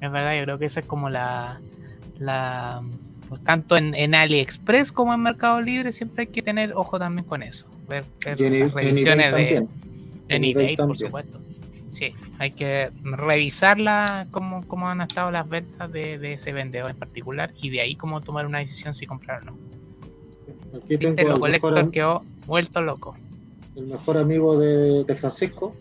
es 0.00 0.10
verdad, 0.10 0.36
yo 0.36 0.42
creo 0.44 0.58
que 0.58 0.64
esa 0.64 0.80
es 0.80 0.86
como 0.86 1.08
la, 1.08 1.60
la 2.18 2.82
pues, 3.28 3.42
tanto 3.44 3.76
en, 3.76 3.94
en, 3.94 4.14
AliExpress 4.16 4.90
como 4.90 5.14
en 5.14 5.22
Mercado 5.22 5.60
Libre 5.60 5.92
siempre 5.92 6.22
hay 6.22 6.26
que 6.26 6.42
tener 6.42 6.72
ojo 6.74 6.98
también 6.98 7.26
con 7.26 7.42
eso. 7.44 7.68
Ver, 7.88 8.04
ver 8.24 8.40
las 8.40 8.72
revisiones 8.74 9.34
de 9.34 9.66
en 10.28 10.44
eBay, 10.44 10.76
por 10.76 10.96
supuesto. 10.96 11.40
Sí, 11.92 12.12
hay 12.38 12.50
que 12.50 12.90
revisarla 13.02 14.26
cómo, 14.30 14.66
cómo 14.66 14.88
han 14.88 15.00
estado 15.00 15.30
las 15.30 15.48
ventas 15.48 15.90
de, 15.90 16.18
de, 16.18 16.34
ese 16.34 16.52
vendedor 16.52 16.90
en 16.90 16.96
particular 16.96 17.54
y 17.56 17.70
de 17.70 17.80
ahí 17.80 17.94
cómo 17.94 18.20
tomar 18.20 18.44
una 18.44 18.58
decisión 18.58 18.92
si 18.92 19.06
comprar 19.06 19.42
o 19.42 19.44
no. 19.46 19.56
Aquí 20.84 20.98
tengo 20.98 21.32
el 21.32 21.40
colector 21.40 21.90
quedó 21.90 22.22
vuelto 22.46 22.82
loco. 22.82 23.16
El 23.76 23.86
mejor 23.86 24.16
amigo 24.18 24.58
de, 24.58 25.04
de, 25.04 25.14
Francisco. 25.14 25.74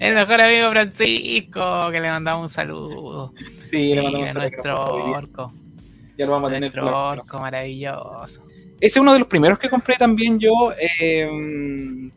El 0.00 0.14
mejor 0.14 0.40
amigo 0.40 0.70
Francisco, 0.70 1.90
que 1.90 2.00
le 2.00 2.08
mandamos 2.08 2.42
un 2.42 2.48
saludo. 2.48 3.32
Sí, 3.56 3.94
le 3.94 4.02
mandamos 4.02 4.28
un 4.28 4.32
saludo. 4.32 4.50
Nuestro 4.50 4.94
orco. 5.12 5.52
Ya 6.16 6.26
lo 6.26 6.32
vamos 6.32 6.50
a 6.50 6.54
tener. 6.54 6.74
Nuestro 6.74 7.08
orco 7.08 7.38
maravilloso. 7.38 8.42
Ese 8.82 8.98
es 8.98 9.00
uno 9.00 9.12
de 9.12 9.20
los 9.20 9.28
primeros 9.28 9.60
que 9.60 9.70
compré 9.70 9.94
también 9.96 10.40
yo, 10.40 10.72
eh, 10.72 11.30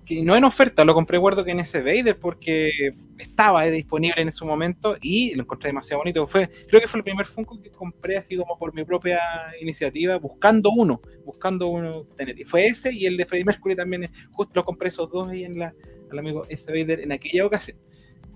que 0.03 0.23
no 0.23 0.35
en 0.35 0.43
oferta, 0.45 0.83
lo 0.83 0.95
compré 0.95 1.19
guardo 1.19 1.45
que 1.45 1.51
en 1.51 1.59
ese 1.59 1.83
Vader 1.83 2.17
porque 2.17 2.71
estaba 3.19 3.65
disponible 3.65 4.19
en 4.19 4.31
su 4.31 4.47
momento 4.47 4.97
y 4.99 5.35
lo 5.35 5.43
encontré 5.43 5.69
demasiado 5.69 5.99
bonito. 5.99 6.25
Fue, 6.25 6.49
creo 6.67 6.81
que 6.81 6.87
fue 6.87 7.01
el 7.01 7.03
primer 7.03 7.27
Funko 7.27 7.61
que 7.61 7.69
compré 7.69 8.17
así 8.17 8.35
como 8.35 8.57
por 8.57 8.73
mi 8.73 8.83
propia 8.83 9.19
iniciativa, 9.61 10.17
buscando 10.17 10.71
uno, 10.71 11.01
buscando 11.23 11.67
uno 11.67 12.05
tener. 12.17 12.39
Y 12.39 12.45
fue 12.45 12.65
ese 12.65 12.91
y 12.91 13.05
el 13.05 13.15
de 13.15 13.27
Freddie 13.27 13.45
Mercury 13.45 13.75
también, 13.75 14.09
justo 14.31 14.53
lo 14.55 14.65
compré 14.65 14.89
esos 14.89 15.07
dos 15.11 15.29
ahí 15.29 15.43
en 15.43 15.59
la, 15.59 15.71
al 16.09 16.17
amigo 16.17 16.47
ese 16.49 16.71
Vader 16.71 17.01
en 17.01 17.11
aquella 17.11 17.45
ocasión. 17.45 17.77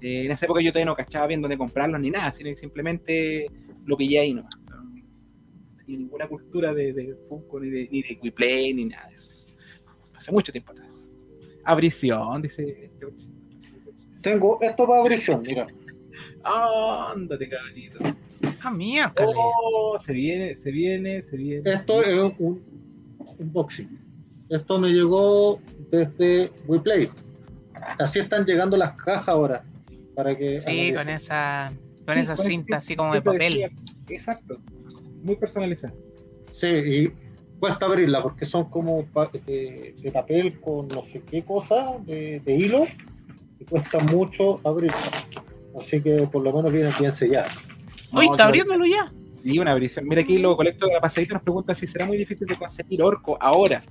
Eh, 0.01 0.25
en 0.25 0.31
esa 0.31 0.45
época 0.45 0.61
yo 0.61 0.71
todavía 0.71 0.85
no 0.85 0.95
cachaba 0.95 1.25
bien 1.25 1.41
dónde 1.41 1.57
comprarlos 1.57 1.99
ni 1.99 2.11
nada, 2.11 2.31
sino 2.31 2.51
que 2.51 2.57
simplemente 2.57 3.47
lo 3.85 3.97
pillé 3.97 4.19
ahí 4.19 4.35
nomás 4.35 4.58
ninguna 5.97 6.27
cultura 6.27 6.73
de, 6.73 6.93
de 6.93 7.15
Funko, 7.27 7.59
ni 7.59 7.69
de, 7.69 7.89
ni 7.91 8.01
de 8.01 8.19
Quiplay, 8.19 8.73
ni 8.73 8.85
nada 8.85 9.07
de 9.09 9.15
eso. 9.15 9.29
Hace 10.15 10.31
mucho 10.31 10.51
tiempo 10.51 10.71
atrás. 10.71 11.09
Abrición, 11.63 12.41
dice 12.41 12.91
Tengo 14.21 14.59
esto 14.61 14.87
para 14.87 15.01
abrición, 15.01 15.41
mira. 15.41 15.67
Ándate, 16.43 17.47
caballito. 17.47 17.99
Ah, 18.63 18.71
mía. 18.71 19.13
Oh, 19.17 19.97
se 19.99 20.13
viene, 20.13 20.55
se 20.55 20.71
viene, 20.71 21.21
se 21.21 21.37
viene. 21.37 21.71
Esto 21.71 22.03
es 22.03 22.33
un 22.39 22.61
unboxing. 23.37 23.99
Esto 24.49 24.79
me 24.79 24.89
llegó 24.89 25.61
desde 25.91 26.51
WePlay. 26.67 27.09
Así 27.99 28.19
están 28.19 28.45
llegando 28.45 28.75
las 28.75 28.93
cajas 28.93 29.29
ahora. 29.29 29.63
Para 30.15 30.37
que 30.37 30.59
sí, 30.59 30.93
con 30.93 31.07
esa, 31.07 31.71
con 32.05 32.17
esa 32.17 32.35
cinta 32.35 32.77
así 32.77 32.95
como 32.95 33.13
de 33.13 33.21
papel. 33.21 33.71
exacto 34.09 34.59
muy 35.23 35.35
personalizada. 35.35 35.93
Sí, 36.53 36.67
y 36.67 37.13
cuesta 37.59 37.85
abrirla 37.85 38.23
porque 38.23 38.45
son 38.45 38.69
como 38.69 39.05
de, 39.45 39.95
de 40.01 40.11
papel 40.11 40.59
con 40.59 40.87
no 40.87 41.03
sé 41.03 41.21
qué 41.21 41.43
cosa, 41.43 41.97
de, 42.05 42.41
de, 42.43 42.55
hilo, 42.55 42.83
y 43.59 43.65
cuesta 43.65 43.99
mucho 43.99 44.59
abrirla. 44.63 44.97
Así 45.77 46.01
que 46.01 46.27
por 46.27 46.43
lo 46.43 46.53
menos 46.53 46.73
viene 46.73 46.89
bien 46.99 47.11
sellada. 47.11 47.49
Uy, 48.11 48.27
está 48.31 48.45
abriéndolo 48.45 48.85
ya. 48.85 49.07
Sí, 49.43 49.59
una 49.59 49.71
abrición. 49.71 50.07
Mira 50.07 50.21
aquí 50.21 50.37
lo 50.37 50.55
colecto 50.57 50.87
de 50.87 50.93
la 50.93 51.01
pasadita 51.01 51.35
nos 51.35 51.43
pregunta 51.43 51.73
si 51.75 51.87
será 51.87 52.05
muy 52.05 52.17
difícil 52.17 52.47
de 52.47 52.55
conseguir 52.55 53.01
orco 53.01 53.37
ahora. 53.39 53.83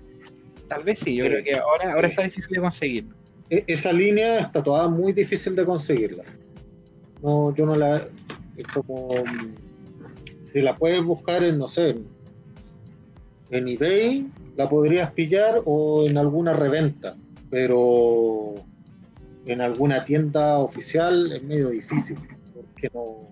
Tal 0.68 0.84
vez 0.84 0.98
sí, 0.98 1.16
yo 1.16 1.24
creo 1.24 1.42
que 1.42 1.57
ahora, 1.57 1.92
ahora 1.94 2.08
está 2.08 2.23
difícil 2.23 2.50
de 2.50 2.60
conseguir. 2.60 3.07
E, 3.48 3.65
esa 3.66 3.92
línea 3.92 4.40
está 4.40 4.62
toda 4.62 4.89
muy 4.89 5.12
difícil 5.12 5.57
de 5.57 5.65
conseguirla. 5.65 6.24
No, 7.23 7.55
yo 7.55 7.65
no 7.65 7.74
la. 7.74 8.07
Es 8.57 8.66
como 8.74 9.08
si 10.52 10.60
la 10.60 10.76
puedes 10.76 11.04
buscar 11.04 11.44
en, 11.44 11.58
no 11.58 11.68
sé, 11.68 11.96
en 13.50 13.68
eBay, 13.68 14.26
la 14.56 14.68
podrías 14.68 15.12
pillar 15.12 15.62
o 15.64 16.06
en 16.06 16.16
alguna 16.18 16.52
reventa, 16.52 17.16
pero 17.50 18.54
en 19.46 19.60
alguna 19.60 20.04
tienda 20.04 20.58
oficial 20.58 21.32
es 21.32 21.42
medio 21.42 21.70
difícil, 21.70 22.18
porque 22.54 22.90
no, 22.94 23.28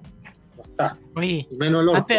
no 0.57 0.63
está. 0.63 0.99
Oye, 1.15 1.49
Menos 1.59 1.95
antes, 1.95 2.19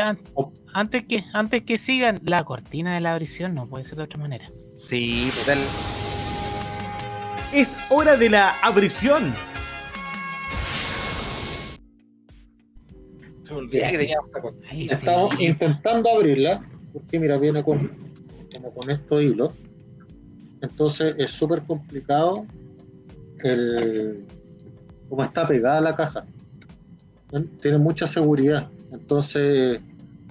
antes, 0.74 1.06
que, 1.06 1.24
antes 1.34 1.64
que 1.64 1.78
sigan, 1.78 2.20
la 2.24 2.44
cortina 2.44 2.94
de 2.94 3.02
la 3.02 3.14
abrición 3.14 3.56
no 3.56 3.68
puede 3.68 3.84
ser 3.84 3.98
de 3.98 4.04
otra 4.04 4.20
manera. 4.20 4.52
Sí, 4.76 5.30
total. 5.40 5.58
Es 7.54 7.78
hora 7.90 8.18
de 8.18 8.30
la 8.30 8.60
abrición. 8.62 9.34
Estamos 14.72 15.40
intentando 15.40 16.10
abrirla, 16.10 16.62
porque 16.94 17.20
mira, 17.20 17.38
viene 17.38 17.64
con, 17.64 17.92
como 18.54 18.74
con 18.74 18.90
estos 18.90 19.22
hilos. 19.22 19.54
Entonces 20.62 21.16
es 21.18 21.32
súper 21.32 21.62
complicado 21.64 22.46
el 23.44 24.26
como 25.10 25.24
está 25.24 25.48
pegada 25.48 25.80
la 25.82 25.96
caja. 25.96 26.26
Tiene 27.62 27.78
mucha 27.78 28.08
seguridad. 28.08 28.70
Entonces 28.92 29.80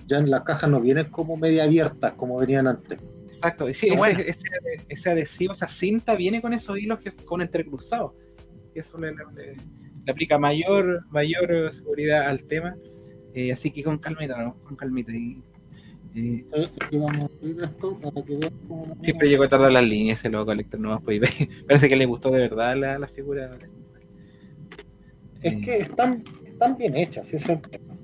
ya 0.06 0.18
en 0.18 0.30
la 0.30 0.44
caja 0.44 0.66
no 0.66 0.80
vienen 0.80 1.10
como 1.10 1.36
media 1.36 1.64
abiertas 1.64 2.12
como 2.14 2.38
venían 2.38 2.66
antes. 2.66 2.98
Exacto, 3.26 3.66
sí, 3.74 3.88
ese, 3.88 4.30
ese, 4.30 4.48
ese, 4.88 5.10
adhesivo, 5.10 5.52
esa 5.52 5.68
cinta 5.68 6.14
viene 6.14 6.40
con 6.40 6.54
esos 6.54 6.78
hilos 6.78 7.00
que 7.00 7.10
con 7.12 7.42
entrecruzados. 7.42 8.12
Eso 8.74 8.98
le, 8.98 9.10
le, 9.10 9.16
le, 9.34 10.12
aplica 10.12 10.38
mayor, 10.38 11.04
mayor 11.10 11.72
seguridad 11.72 12.28
al 12.28 12.44
tema. 12.44 12.76
Eh, 13.36 13.52
así 13.52 13.70
que 13.70 13.82
con 13.82 13.98
calmita, 13.98 14.42
¿no? 14.42 14.56
Con 14.65 14.76
calmita. 14.76 15.12
Y, 15.12 15.42
eh, 16.15 16.47
siempre 19.00 19.28
llegó 19.28 19.44
a 19.44 19.48
tardar 19.50 19.70
las 19.70 19.84
líneas 19.84 20.18
ese 20.18 20.31
loco 20.31 20.47
Colector 20.47 20.81
no 20.81 20.89
más 20.89 21.02
pues, 21.02 21.20
Parece 21.68 21.90
que 21.90 21.97
le 21.97 22.06
gustó 22.06 22.31
de 22.31 22.40
verdad 22.40 22.74
la, 22.78 22.98
la 22.98 23.06
figura. 23.06 23.58
Es 25.42 25.52
eh, 25.52 25.60
que 25.62 25.76
están, 25.81 26.24
están 26.47 26.78
bien 26.78 26.97
hechas, 26.97 27.26
ese 27.26 27.36
es 27.36 27.48
el 27.50 27.60
tema. 27.60 27.94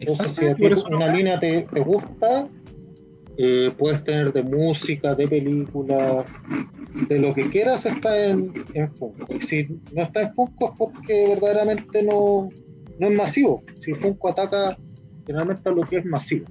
Entonces, 0.00 0.56
si 0.58 0.92
una 0.92 1.08
línea 1.08 1.40
te, 1.40 1.62
te 1.62 1.80
gusta, 1.80 2.46
eh, 3.38 3.72
puedes 3.78 4.04
tener 4.04 4.34
de 4.34 4.42
música, 4.42 5.14
de 5.14 5.26
película, 5.26 6.26
de 7.08 7.18
lo 7.18 7.32
que 7.32 7.48
quieras 7.48 7.86
está 7.86 8.26
en, 8.26 8.52
en 8.74 8.94
Funko. 8.94 9.26
Si 9.40 9.66
no 9.94 10.02
está 10.02 10.20
en 10.20 10.34
Funko 10.34 10.66
es 10.66 10.72
porque 10.76 11.26
verdaderamente 11.30 12.02
no, 12.02 12.50
no 12.98 13.08
es 13.08 13.18
masivo. 13.18 13.62
Si 13.78 13.92
Funko 13.92 14.30
ataca 14.30 14.76
generalmente 15.26 15.68
a 15.68 15.72
lo 15.72 15.82
que 15.82 15.98
es 15.98 16.04
masivo. 16.04 16.46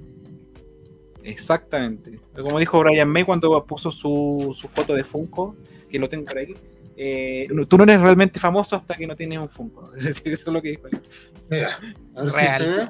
Exactamente. 1.23 2.19
Como 2.35 2.59
dijo 2.59 2.79
Brian 2.79 3.09
May 3.09 3.23
cuando 3.23 3.65
puso 3.65 3.91
su, 3.91 4.55
su 4.59 4.67
foto 4.67 4.93
de 4.93 5.03
Funko, 5.03 5.55
que 5.89 5.99
lo 5.99 6.09
tengo 6.09 6.25
por 6.25 6.37
ahí. 6.37 6.53
Eh, 6.95 7.47
tú 7.67 7.77
no 7.77 7.83
eres 7.85 8.01
realmente 8.01 8.39
famoso 8.39 8.75
hasta 8.75 8.95
que 8.95 9.07
no 9.07 9.15
tienes 9.15 9.39
un 9.39 9.49
Funko. 9.49 9.91
Eso 9.95 10.21
es 10.25 10.47
lo 10.47 10.61
que 10.61 10.69
dijo 10.69 10.87
él. 10.87 11.01
Mira, 11.49 11.79
a 12.15 12.23
ver 12.23 12.33
Real. 12.33 12.49
Si 12.49 12.57
se 12.57 12.69
ve. 12.69 12.89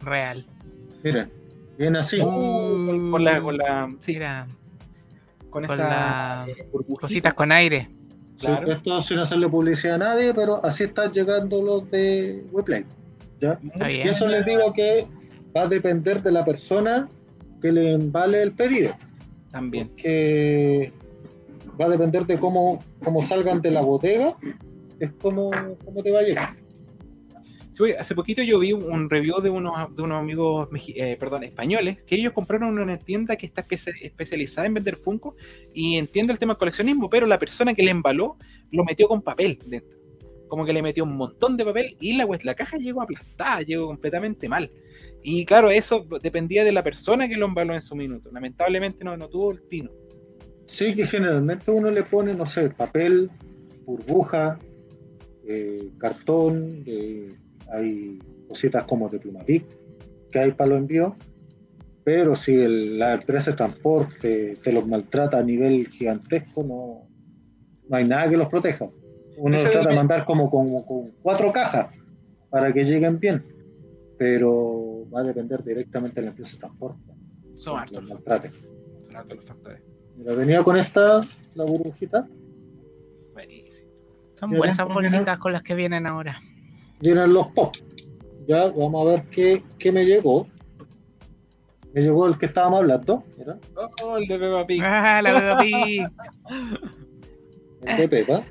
Real. 0.00 0.46
Mira, 1.02 1.28
viene 1.78 1.98
así. 1.98 2.20
Uh, 2.20 3.10
con 3.10 3.24
la, 3.24 3.40
con 3.40 3.56
la, 3.56 3.96
sí, 4.00 4.12
Mira, 4.12 4.46
con, 5.50 5.64
con 5.64 5.64
esa 5.64 5.76
la, 5.76 6.46
cositas 7.00 7.34
con 7.34 7.50
aire. 7.50 7.88
Claro. 8.38 8.66
Sí, 8.66 8.72
esto 8.72 9.00
sin 9.00 9.18
hacerle 9.18 9.48
publicidad 9.48 9.96
a 9.96 9.98
nadie, 9.98 10.32
pero 10.32 10.64
así 10.64 10.84
están 10.84 11.12
llegando 11.12 11.62
los 11.62 11.90
de 11.90 12.44
WePlay. 12.52 12.84
¿ya? 13.40 13.58
Y 13.88 14.08
eso 14.08 14.26
les 14.26 14.44
digo 14.44 14.72
que 14.72 15.06
va 15.56 15.62
a 15.62 15.68
depender 15.68 16.22
de 16.22 16.32
la 16.32 16.44
persona 16.44 17.08
que 17.60 17.72
le 17.72 17.92
embale 17.92 18.42
el 18.42 18.52
pedido. 18.52 18.94
También. 19.50 19.88
Que 19.96 20.92
va 21.80 21.86
a 21.86 21.88
depender 21.88 22.26
de 22.26 22.38
cómo, 22.38 22.82
cómo 23.02 23.22
salgan 23.22 23.60
de 23.60 23.70
la 23.70 23.80
bodega, 23.80 24.36
es 25.00 25.10
como, 25.20 25.50
cómo 25.84 26.02
te 26.02 26.10
va 26.10 26.20
a 26.20 26.22
llegar. 26.22 26.54
Hace 27.98 28.14
poquito 28.14 28.42
yo 28.42 28.58
vi 28.58 28.72
un 28.72 29.08
review 29.08 29.40
de 29.40 29.50
unos, 29.50 29.94
de 29.94 30.02
unos 30.02 30.20
amigos 30.20 30.68
eh, 30.88 31.18
españoles 31.42 31.98
que 32.06 32.16
ellos 32.16 32.32
compraron 32.32 32.78
una 32.78 32.96
tienda 32.98 33.36
que 33.36 33.46
está 33.46 33.64
especializada 33.70 34.66
en 34.66 34.74
vender 34.74 34.96
Funko 34.96 35.36
y 35.72 35.96
entiende 35.96 36.32
el 36.32 36.38
tema 36.38 36.54
del 36.54 36.58
coleccionismo, 36.58 37.08
pero 37.08 37.26
la 37.26 37.38
persona 37.38 37.74
que 37.74 37.82
le 37.82 37.90
embaló 37.90 38.36
lo 38.72 38.84
metió 38.84 39.06
con 39.06 39.22
papel 39.22 39.58
dentro. 39.66 39.96
Como 40.48 40.64
que 40.64 40.72
le 40.72 40.82
metió 40.82 41.04
un 41.04 41.16
montón 41.16 41.56
de 41.56 41.64
papel 41.64 41.96
y 42.00 42.16
la, 42.16 42.54
caja 42.54 42.78
llegó 42.78 43.02
aplastada, 43.02 43.62
llegó 43.62 43.86
completamente 43.86 44.48
mal. 44.48 44.70
Y 45.22 45.44
claro, 45.44 45.70
eso 45.70 46.06
dependía 46.22 46.64
de 46.64 46.72
la 46.72 46.82
persona 46.82 47.28
que 47.28 47.36
lo 47.36 47.46
embaló 47.46 47.74
en 47.74 47.82
su 47.82 47.94
minuto. 47.94 48.30
Lamentablemente 48.32 49.04
no, 49.04 49.16
no 49.16 49.28
tuvo 49.28 49.52
el 49.52 49.62
tino. 49.68 49.90
Sí, 50.66 50.94
que 50.94 51.06
generalmente 51.06 51.70
uno 51.70 51.90
le 51.90 52.02
pone, 52.02 52.34
no 52.34 52.46
sé, 52.46 52.70
papel, 52.70 53.30
burbuja, 53.84 54.58
eh, 55.46 55.90
cartón, 55.98 56.82
eh, 56.86 57.34
hay 57.70 58.18
cositas 58.48 58.84
como 58.84 59.08
de 59.08 59.18
Plumavic 59.18 59.64
que 60.30 60.38
hay 60.38 60.52
para 60.52 60.70
los 60.70 60.78
envíos, 60.78 61.12
pero 62.04 62.34
si 62.34 62.54
el- 62.54 62.98
la 62.98 63.14
empresa 63.14 63.50
de 63.50 63.56
transporte 63.56 64.56
te 64.62 64.72
los 64.72 64.86
maltrata 64.86 65.38
a 65.38 65.42
nivel 65.42 65.88
gigantesco, 65.88 66.62
no, 66.62 67.08
no 67.88 67.96
hay 67.96 68.04
nada 68.06 68.28
que 68.28 68.36
los 68.36 68.48
proteja. 68.48 68.88
Uno 69.36 69.58
trata 69.70 69.88
de 69.90 69.94
mandar 69.94 70.24
como, 70.24 70.50
con 70.50 71.10
cuatro 71.22 71.52
cajas 71.52 71.88
para 72.50 72.72
que 72.72 72.84
lleguen 72.84 73.18
bien, 73.20 73.44
pero 74.18 75.06
va 75.14 75.20
a 75.20 75.22
depender 75.24 75.62
directamente 75.62 76.16
de 76.16 76.22
la 76.22 76.30
empresa 76.30 76.52
de 76.52 76.58
transporte. 76.58 77.12
Son 77.56 77.78
hartos, 77.78 77.94
los 78.02 78.04
los- 78.04 78.14
maltrate. 78.14 78.50
son 79.06 79.16
hartos 79.16 79.36
los 79.36 79.44
factores. 79.46 79.82
Mira, 80.16 80.34
venía 80.34 80.62
con 80.64 80.76
esta, 80.76 81.26
la 81.54 81.64
burbujita, 81.64 82.26
Buenísimo. 83.32 83.90
Son 84.34 84.50
buenas 84.50 84.78
bolsitas 84.88 85.38
con 85.38 85.52
las 85.52 85.62
que 85.62 85.74
vienen 85.74 86.06
ahora. 86.06 86.40
Llenan 87.00 87.32
los 87.32 87.48
pop. 87.48 87.74
Ya, 88.46 88.70
vamos 88.70 89.06
a 89.06 89.10
ver 89.10 89.24
qué, 89.30 89.62
qué 89.78 89.92
me 89.92 90.04
llegó. 90.04 90.46
Me 91.92 92.02
llegó 92.02 92.26
el 92.26 92.38
que 92.38 92.46
estábamos 92.46 92.80
hablando, 92.80 93.24
mira, 93.36 93.58
Oh, 94.02 94.16
el 94.16 94.26
de 94.26 94.38
Peppa 94.38 94.66
Pig. 94.66 94.82
Ah, 94.84 95.22
la 95.22 95.34
Peppa 95.34 95.58
Pig. 95.60 96.08
el 97.82 97.96
de 97.96 98.08
Pepa. 98.08 98.42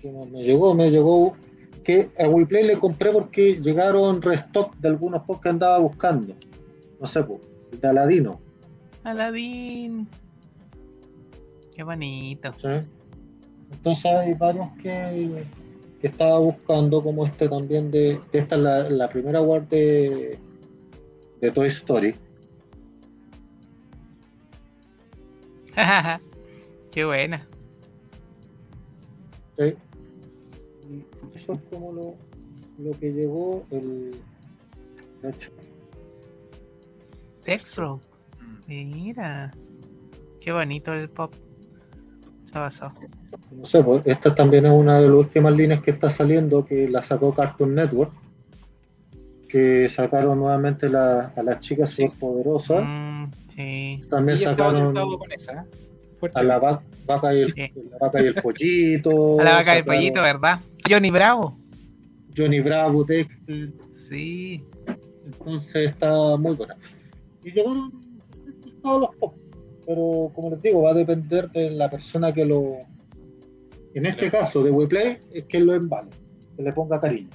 ¿Qué 0.00 0.12
más 0.12 0.28
me 0.28 0.42
llegó? 0.42 0.74
Me 0.74 0.90
llegó 0.90 1.36
que 1.84 2.10
a 2.18 2.28
WePlay 2.28 2.64
le 2.64 2.78
compré 2.78 3.10
porque 3.10 3.56
llegaron 3.60 4.22
restock 4.22 4.74
de 4.76 4.88
algunos 4.88 5.22
pop 5.24 5.42
que 5.42 5.48
andaba 5.48 5.78
buscando. 5.78 6.34
No 7.00 7.06
sé, 7.06 7.22
pues, 7.24 7.40
el 7.72 7.80
de 7.80 7.88
Aladino. 7.88 8.40
Aladín. 9.04 10.06
Qué 11.74 11.82
bonito. 11.82 12.52
¿sí? 12.54 12.68
Entonces 13.72 14.04
hay 14.04 14.34
varios 14.34 14.66
que, 14.82 15.44
que 16.00 16.06
estaba 16.06 16.38
buscando, 16.38 17.02
como 17.02 17.26
este 17.26 17.48
también 17.48 17.90
de. 17.90 18.20
Esta 18.32 18.56
es 18.56 18.62
la, 18.62 18.88
la 18.88 19.08
primera 19.08 19.40
web 19.40 19.68
de, 19.68 20.38
de 21.40 21.50
Toy 21.50 21.68
Story. 21.68 22.14
Qué 26.90 27.04
buena. 27.04 27.46
¿sí? 29.58 29.74
Eso 31.34 31.52
es 31.52 31.60
como 31.70 31.92
lo, 31.92 32.14
lo 32.78 32.98
que 32.98 33.12
llegó 33.12 33.64
el. 33.70 34.12
de 35.22 35.30
hecho, 35.30 35.50
Dextro. 37.44 38.00
Mira. 38.66 39.52
Qué 40.40 40.52
bonito 40.52 40.92
el 40.92 41.08
pop. 41.08 41.32
Se 42.44 42.52
pasó. 42.52 42.92
No 43.52 43.64
sé, 43.64 43.82
pues 43.82 44.02
esta 44.06 44.34
también 44.34 44.66
es 44.66 44.72
una 44.72 44.98
de 45.00 45.06
las 45.08 45.16
últimas 45.16 45.54
líneas 45.54 45.82
que 45.82 45.90
está 45.90 46.10
saliendo, 46.10 46.64
que 46.64 46.88
la 46.88 47.02
sacó 47.02 47.34
Cartoon 47.34 47.74
Network, 47.74 48.12
que 49.48 49.88
sacaron 49.88 50.38
nuevamente 50.38 50.88
la- 50.88 51.32
a 51.34 51.42
las 51.42 51.58
chicas 51.60 51.90
Sí. 51.90 52.02
superpoderosas. 52.02 52.84
Mm, 52.86 53.24
sí. 53.48 54.00
También 54.10 54.38
Y 54.38 54.42
sacaron 54.42 54.94
con 54.94 55.32
esa. 55.32 55.52
¿eh? 55.62 56.28
A 56.34 56.42
la, 56.42 56.58
va- 56.58 56.82
vaca 57.06 57.32
y 57.34 57.42
el, 57.42 57.52
Sí. 57.52 57.72
la 57.90 57.98
vaca 57.98 58.22
y 58.22 58.26
el 58.26 58.34
pollito. 58.34 59.10
A 59.40 59.44
la 59.44 59.52
vaca 59.52 59.74
del 59.74 59.84
sacaron 59.84 59.84
pollito, 59.84 60.20
¿verdad? 60.22 60.60
Johnny 60.88 61.10
Bravo. 61.10 61.56
Johnny 62.36 62.60
Bravo, 62.60 63.04
Dexter. 63.04 63.70
Sí. 63.88 64.62
Entonces 65.24 65.90
está 65.92 66.36
muy 66.36 66.54
buena. 66.56 66.76
Y 67.44 67.50
llegaron 67.52 67.92
todos 68.82 69.00
los 69.02 69.14
pop. 69.16 69.34
Pero 69.86 70.30
como 70.34 70.50
les 70.50 70.60
digo, 70.62 70.82
va 70.82 70.90
a 70.90 70.94
depender 70.94 71.50
de 71.50 71.70
la 71.70 71.88
persona 71.90 72.32
que 72.32 72.44
lo. 72.44 72.76
En 73.98 74.06
este 74.06 74.30
Claro. 74.30 74.44
caso 74.44 74.62
de 74.62 74.70
WePlay, 74.70 75.18
es 75.32 75.44
que 75.46 75.58
lo 75.58 75.74
embale, 75.74 76.10
que 76.56 76.62
le 76.62 76.72
ponga 76.72 77.00
cariño. 77.00 77.28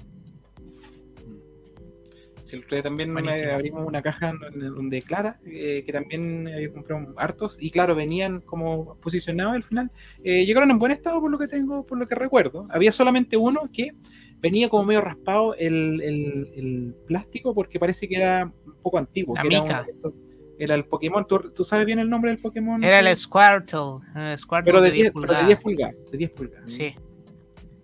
Si 2.45 2.55
el 2.55 2.63
otro 2.63 2.75
día 2.77 2.83
también 2.83 3.11
Buenísimo. 3.11 3.49
eh, 3.49 3.53
abrimos 3.53 3.85
una 3.85 4.01
caja 4.01 4.31
donde 4.53 5.01
Clara, 5.01 5.39
eh, 5.45 5.83
que 5.85 5.91
también 5.91 6.47
había 6.47 6.71
comprado 6.71 7.13
hartos, 7.17 7.57
y 7.59 7.69
claro, 7.69 7.95
venían 7.95 8.39
como 8.41 8.95
posicionados 9.01 9.55
al 9.55 9.63
final. 9.63 9.91
Eh, 10.23 10.45
llegaron 10.45 10.71
en 10.71 10.79
buen 10.79 10.91
estado 10.93 11.19
por 11.19 11.31
lo 11.31 11.37
que 11.37 11.47
tengo, 11.49 11.83
por 11.85 11.97
lo 11.97 12.07
que 12.07 12.15
recuerdo. 12.15 12.65
Había 12.69 12.91
solamente 12.93 13.35
uno 13.35 13.69
que 13.73 13.91
venía 14.39 14.69
como 14.69 14.85
medio 14.85 15.01
raspado 15.01 15.55
el, 15.55 16.01
el- 16.01 16.49
el 16.55 16.95
plástico 17.07 17.53
porque 17.53 17.77
parece 17.79 18.07
que 18.07 18.15
era 18.15 18.51
un 18.65 18.75
poco 18.81 18.97
antiguo. 18.99 19.35
La 19.35 19.41
que 19.41 19.47
era, 19.49 19.61
mica. 19.63 19.85
estos- 19.89 20.13
era 20.59 20.75
el 20.75 20.85
Pokémon. 20.85 21.25
¿Tú, 21.27 21.51
tú 21.53 21.63
sabes 21.63 21.85
bien 21.85 21.99
el 21.99 22.09
nombre 22.09 22.31
del 22.31 22.39
Pokémon? 22.41 22.83
Era 22.83 22.99
el 22.99 23.15
Squirtle. 23.15 23.99
El 24.15 24.37
Squirtle 24.37 24.63
pero 24.63 24.81
de, 24.81 24.89
de 24.89 24.95
10, 24.95 25.13
10 25.13 25.13
pero 25.13 25.21
de 25.21 25.27
pulgadas. 25.27 25.47
10 25.47 25.59
pulgadas. 25.59 25.95
De 26.11 26.17
10 26.17 26.31
pulgadas. 26.31 26.71
Sí. 26.71 26.95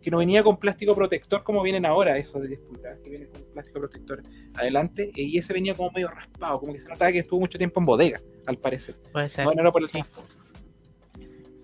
que 0.01 0.09
no 0.11 0.19
venía 0.19 0.41
con 0.43 0.55
plástico 0.57 0.95
protector 0.95 1.43
como 1.43 1.61
vienen 1.61 1.85
ahora, 1.85 2.17
esos 2.17 2.41
de 2.41 2.47
10 2.47 2.59
pulgadas, 2.61 2.99
que 3.03 3.09
vienen 3.09 3.27
con 3.29 3.41
plástico 3.51 3.79
protector 3.79 4.23
adelante, 4.55 5.11
y 5.13 5.37
ese 5.37 5.51
venía 5.53 5.73
como 5.75 5.91
medio 5.91 6.07
raspado, 6.07 6.57
como 6.59 6.71
que 6.73 6.79
se 6.79 6.87
notaba 6.87 7.11
que 7.11 7.19
estuvo 7.19 7.41
mucho 7.41 7.57
tiempo 7.57 7.81
en 7.81 7.85
bodega, 7.85 8.21
al 8.45 8.57
parecer. 8.57 8.95
Puede 9.11 9.27
ser. 9.27 9.43
Bueno, 9.43 9.61
no 9.61 9.71
por 9.73 9.81
el 9.81 9.87
Sí. 9.89 9.91
transporte. 9.93 10.31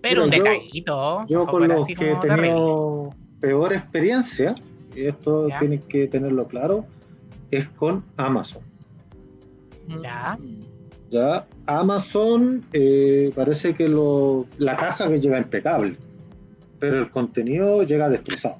Pero 0.02 0.24
un 0.24 0.30
Mira, 0.30 0.50
detallito. 0.50 1.26
Yo 1.28 1.46
con 1.46 1.64
era 1.64 1.74
los 1.76 1.84
así 1.84 1.94
que 1.94 2.12
he 2.12 2.16
tenido 2.16 3.10
peor 3.40 3.72
experiencia, 3.72 4.54
y 4.94 5.06
esto 5.06 5.48
Ya. 5.48 5.58
tienen 5.58 5.80
que 5.80 6.06
tenerlo 6.06 6.46
claro, 6.46 6.84
es 7.50 7.66
con 7.70 8.04
Amazon. 8.18 8.62
Ya. 10.02 10.38
Ya, 11.10 11.46
Amazon 11.66 12.64
eh, 12.72 13.30
parece 13.34 13.74
que 13.74 13.88
lo, 13.88 14.46
la 14.58 14.76
caja 14.76 15.08
que 15.08 15.20
llega 15.20 15.38
impecable, 15.38 15.96
pero 16.80 16.98
el 16.98 17.10
contenido 17.10 17.82
llega 17.84 18.08
destrozado. 18.08 18.56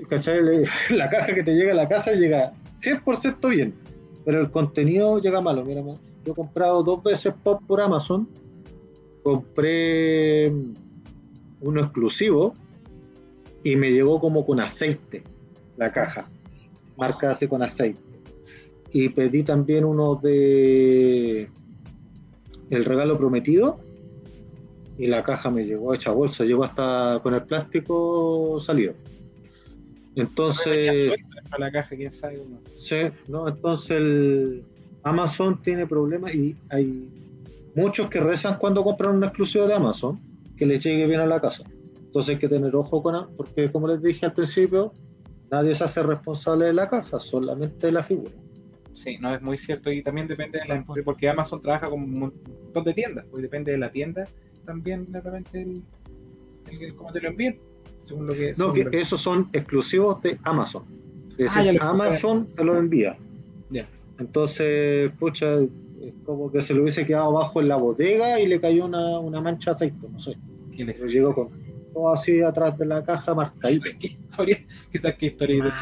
La 0.90 1.10
caja 1.10 1.34
que 1.34 1.42
te 1.42 1.54
llega 1.54 1.72
a 1.72 1.74
la 1.74 1.86
casa 1.86 2.12
llega 2.12 2.54
100% 2.80 3.50
bien, 3.50 3.74
pero 4.24 4.40
el 4.40 4.50
contenido 4.50 5.20
llega 5.20 5.42
malo. 5.42 5.62
Mira, 5.62 5.82
yo 5.82 6.32
he 6.32 6.34
comprado 6.34 6.82
dos 6.82 7.02
veces 7.02 7.34
pop 7.42 7.62
por 7.66 7.82
Amazon, 7.82 8.26
compré 9.22 10.50
uno 11.60 11.82
exclusivo 11.82 12.54
y 13.62 13.76
me 13.76 13.92
llegó 13.92 14.18
como 14.20 14.46
con 14.46 14.58
aceite 14.58 15.22
la 15.76 15.92
caja, 15.92 16.26
marca 16.96 17.32
así 17.32 17.46
con 17.46 17.62
aceite 17.62 18.09
y 18.92 19.08
pedí 19.10 19.42
también 19.42 19.84
uno 19.84 20.16
de 20.16 21.48
El 22.70 22.84
regalo 22.84 23.18
prometido 23.18 23.80
y 24.98 25.06
la 25.06 25.22
caja 25.22 25.50
me 25.50 25.64
llegó 25.64 25.94
hecha 25.94 26.10
bolsa, 26.10 26.44
llegó 26.44 26.64
hasta 26.64 27.20
con 27.22 27.34
el 27.34 27.42
plástico 27.44 28.60
salido. 28.60 28.92
Entonces, 30.14 31.14
la 31.58 31.72
caja, 31.72 31.96
quién 31.96 32.12
sabe. 32.12 32.38
uno. 32.38 32.58
sí, 32.74 32.96
no, 33.26 33.48
entonces 33.48 33.92
el 33.92 34.64
Amazon 35.02 35.62
tiene 35.62 35.86
problemas 35.86 36.34
y 36.34 36.54
hay 36.68 37.08
muchos 37.74 38.10
que 38.10 38.20
rezan 38.20 38.58
cuando 38.58 38.84
compran 38.84 39.16
un 39.16 39.24
exclusivo 39.24 39.66
de 39.66 39.74
Amazon 39.74 40.20
que 40.56 40.66
les 40.66 40.84
llegue 40.84 41.06
bien 41.06 41.20
a 41.20 41.26
la 41.26 41.40
casa. 41.40 41.64
Entonces 41.96 42.34
hay 42.34 42.38
que 42.38 42.48
tener 42.48 42.74
ojo 42.76 43.02
con 43.02 43.34
porque 43.36 43.70
como 43.72 43.88
les 43.88 44.02
dije 44.02 44.26
al 44.26 44.34
principio, 44.34 44.92
nadie 45.50 45.74
se 45.74 45.84
hace 45.84 46.02
responsable 46.02 46.66
de 46.66 46.74
la 46.74 46.88
caja, 46.88 47.18
solamente 47.18 47.86
de 47.86 47.92
la 47.92 48.02
figura. 48.02 48.32
Sí, 48.94 49.16
no 49.20 49.34
es 49.34 49.40
muy 49.40 49.56
cierto 49.56 49.90
y 49.90 50.02
también 50.02 50.26
depende 50.26 50.58
de 50.58 50.66
la 50.68 50.76
empresa, 50.76 51.04
porque 51.04 51.28
Amazon 51.28 51.62
trabaja 51.62 51.88
con 51.88 52.02
un 52.02 52.18
montón 52.18 52.84
de 52.84 52.92
tiendas, 52.92 53.24
pues 53.30 53.42
depende 53.42 53.72
de 53.72 53.78
la 53.78 53.90
tienda 53.90 54.26
también 54.66 55.10
de 55.10 55.20
repente 55.20 55.62
el, 55.62 55.82
el- 56.70 56.82
el- 56.82 56.94
cómo 56.94 57.12
te 57.12 57.20
lo 57.20 57.28
envían, 57.30 57.56
según 58.02 58.26
lo 58.26 58.34
que... 58.34 58.52
No, 58.58 58.72
que 58.72 58.84
lo 58.84 58.90
esos 58.90 59.20
son 59.20 59.48
exclusivos 59.52 60.20
de 60.22 60.38
Amazon. 60.44 60.84
Es 61.38 61.56
Ah, 61.56 61.62
decir, 61.62 61.80
lo- 61.80 61.82
Amazon 61.88 62.48
te 62.54 62.64
los 62.64 62.76
envía. 62.78 63.16
Ya. 63.70 63.86
Entonces, 64.18 65.10
pucha, 65.18 65.60
es 65.60 66.12
como 66.24 66.50
que 66.52 66.60
se 66.60 66.74
le 66.74 66.82
hubiese 66.82 67.06
quedado 67.06 67.28
abajo 67.36 67.60
en 67.60 67.68
la 67.68 67.76
bodega 67.76 68.38
y 68.40 68.46
le 68.46 68.60
cayó 68.60 68.84
una, 68.84 69.18
una 69.18 69.40
mancha 69.40 69.70
de 69.70 69.74
aceite, 69.76 70.06
no 70.10 70.18
sé. 70.18 70.36
¿Qué 70.76 70.84
les- 70.84 70.98
Pero 70.98 71.10
llegó 71.10 71.34
con 71.34 71.48
todo 71.94 72.12
así 72.12 72.40
atrás 72.42 72.76
de 72.78 72.86
la 72.86 73.02
caja 73.04 73.34
marcadito. 73.34 73.84
¿Qué 73.98 74.06
historia? 74.08 74.58
Quizás 74.92 75.14
qué 75.14 75.26
historia. 75.26 75.74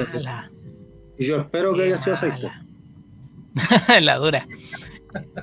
Y 1.18 1.24
yo 1.24 1.36
espero 1.40 1.74
que 1.74 1.82
haya 1.82 1.96
sido 1.98 2.14
aceite. 2.14 2.48
la 4.00 4.16
dura. 4.16 4.46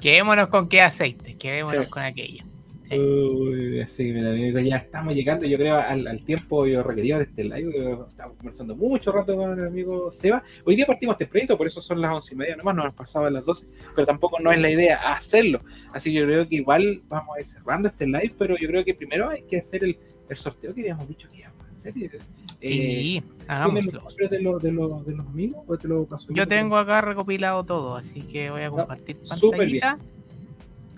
Quedémonos 0.02 0.48
con 0.50 0.70
qué 0.70 0.82
aceite, 0.82 1.36
quedémonos 1.38 1.86
Sí. 1.86 1.92
con 1.92 2.04
aquello. 2.04 2.44
Uy, 2.92 3.84
sí, 3.88 4.14
mira, 4.14 4.30
amigo, 4.30 4.60
ya 4.60 4.78
estamos 4.78 5.16
llegando, 5.16 5.48
yo 5.48 5.58
creo, 5.58 5.76
al, 5.76 6.06
al 6.08 6.24
tiempo 6.24 6.68
yo 6.68 6.84
requerido 6.84 7.18
de 7.18 7.24
este 7.24 7.44
live. 7.44 7.98
Estamos 8.08 8.38
conversando 8.38 8.76
mucho 8.76 9.12
rato 9.12 9.36
con 9.36 9.58
el 9.60 9.68
amigo 9.68 10.12
Seba. 10.12 10.44
Hoy 10.64 10.76
día 10.76 10.86
partimos 10.86 11.18
tempranito, 11.18 11.58
por 11.58 11.66
eso 11.66 11.82
son 11.82 12.00
las 12.00 12.14
once 12.14 12.36
y 12.36 12.38
media 12.38 12.56
nomás, 12.56 12.76
nos 12.76 12.94
pasaba 12.94 13.28
a 13.28 13.32
las 13.32 13.44
12, 13.44 13.68
pero 13.96 14.06
tampoco 14.06 14.40
no 14.40 14.52
es 14.52 14.60
la 14.60 14.70
idea 14.70 14.98
hacerlo. 15.14 15.62
Así 15.94 16.12
que 16.12 16.20
yo 16.20 16.26
creo 16.26 16.48
que 16.48 16.56
igual 16.58 17.02
vamos 17.08 17.36
a 17.36 17.42
ir 17.42 17.48
cerrando 17.48 17.88
este 17.90 18.06
live, 18.06 18.36
pero 18.38 18.56
yo 18.56 18.68
creo 18.68 18.86
que 18.86 18.94
primero 18.94 19.30
hay 19.30 19.42
que 19.44 19.58
hacer 19.58 19.84
el, 19.84 19.98
el 20.30 20.38
sorteo 20.38 20.74
que 20.76 20.82
habíamos 20.82 21.08
dicho 21.08 21.28
que 21.32 21.40
íbamos 21.40 21.55
Eh, 21.84 22.22
Sí, 22.62 23.22
¿Tienes 23.22 23.50
hagámoslo. 23.50 23.92
de 23.92 24.40
los, 24.42 24.62
de, 24.62 24.72
los, 24.72 25.06
de 25.06 25.14
los 25.16 25.28
amigos 25.28 25.64
o 25.68 25.78
te 25.78 25.88
lo 25.88 26.06
paso 26.06 26.28
Yo 26.34 26.48
tengo 26.48 26.78
acá 26.78 27.02
recopilado 27.02 27.64
todo, 27.64 27.96
así 27.96 28.22
que 28.22 28.50
voy 28.50 28.62
a 28.64 28.70
compartir 28.70 29.18
súper 29.24 29.68
bien. 29.68 29.82
pantallita. 29.82 30.00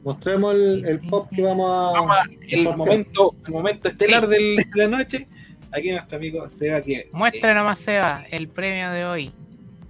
Mostremos 0.03 0.53
el, 0.55 0.85
el 0.85 0.99
pop 1.01 1.27
que 1.35 1.41
vamos 1.43 1.69
a. 1.69 1.91
Vamos 1.99 2.11
a- 2.11 2.23
el 2.47 2.63
sorteo. 2.63 2.77
momento, 2.77 3.35
el 3.45 3.51
momento 3.51 3.89
estelar 3.89 4.27
del- 4.27 4.55
de 4.55 4.65
la 4.75 4.87
noche. 4.87 5.27
aquí 5.71 5.91
nuestro 5.91 6.17
amigo 6.17 6.47
Seba 6.47 6.81
que. 6.81 7.09
Muestra 7.11 7.53
nomás, 7.53 7.79
Seba, 7.79 8.23
el 8.31 8.47
premio 8.47 8.89
de 8.91 9.05
hoy. 9.05 9.31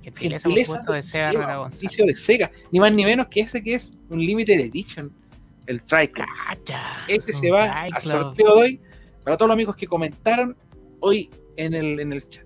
Que 0.01 0.09
tiene 0.11 0.37
ese 0.37 0.47
Gentileza 0.47 0.83
puesto 0.85 0.93
de 0.93 0.99
Herrera 1.21 1.57
González. 1.57 1.83
auspicio 1.83 2.05
de 2.05 2.15
Sega, 2.15 2.49
ni 2.71 2.79
más 2.79 2.91
ni 2.93 3.03
menos 3.03 3.27
que 3.27 3.41
ese 3.41 3.61
que 3.61 3.75
es 3.75 3.91
un 4.09 4.19
limited 4.25 4.57
edition, 4.59 5.11
el 5.67 5.83
Triclub. 5.83 6.25
Cacha. 6.47 6.81
Ese 7.09 7.33
se 7.33 7.51
va 7.51 7.65
al 7.83 8.01
sorteo 8.01 8.55
de 8.55 8.61
hoy 8.61 8.79
para 9.23 9.35
todos 9.37 9.49
los 9.49 9.53
amigos 9.53 9.75
que 9.75 9.85
comentaron 9.85 10.55
hoy 10.99 11.29
en 11.55 11.73
el, 11.73 11.99
en 11.99 12.13
el 12.13 12.27
chat. 12.29 12.45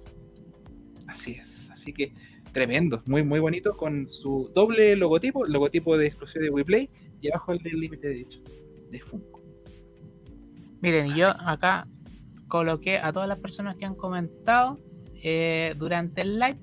Así 1.07 1.33
es, 1.33 1.69
así 1.71 1.93
que 1.93 2.13
tremendo, 2.51 3.01
muy 3.05 3.23
muy 3.23 3.39
bonito 3.39 3.75
con 3.75 4.09
su 4.09 4.49
doble 4.53 4.95
logotipo, 4.95 5.45
el 5.45 5.53
logotipo 5.53 5.97
de 5.97 6.07
exclusivo 6.07 6.43
de 6.43 6.49
WePlay 6.51 6.89
y 7.21 7.30
abajo 7.30 7.53
el 7.53 7.59
del 7.59 7.80
Limited 7.80 8.09
Edition 8.09 8.43
de 8.91 8.99
Funko. 8.99 9.41
Miren, 10.81 11.15
yo 11.15 11.30
acá 11.30 11.88
coloqué 12.47 12.97
a 12.97 13.13
todas 13.13 13.30
las 13.30 13.39
personas 13.39 13.75
que 13.75 13.85
han 13.85 13.95
comentado 13.95 14.80
eh, 15.23 15.75
durante 15.77 16.21
el 16.21 16.39
live. 16.39 16.57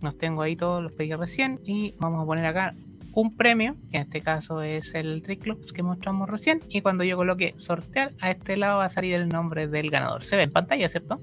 Los 0.00 0.16
tengo 0.16 0.42
ahí 0.42 0.56
todos, 0.56 0.82
los 0.82 0.92
pegué 0.92 1.16
recién. 1.16 1.60
Y 1.64 1.94
vamos 1.98 2.22
a 2.22 2.26
poner 2.26 2.46
acá 2.46 2.74
un 3.22 3.36
premio, 3.36 3.76
que 3.90 3.96
en 3.96 4.02
este 4.02 4.20
caso 4.20 4.62
es 4.62 4.94
el 4.94 5.22
Trick 5.22 5.40
Clubs 5.42 5.72
que 5.72 5.82
mostramos 5.82 6.28
recién. 6.28 6.60
Y 6.68 6.80
cuando 6.82 7.02
yo 7.04 7.16
coloque 7.16 7.54
sortear, 7.56 8.12
a 8.20 8.30
este 8.30 8.56
lado 8.56 8.78
va 8.78 8.84
a 8.86 8.88
salir 8.88 9.14
el 9.14 9.28
nombre 9.28 9.66
del 9.68 9.90
ganador. 9.90 10.22
Se 10.24 10.36
ve 10.36 10.42
en 10.42 10.50
pantalla, 10.52 10.88
¿cierto? 10.88 11.20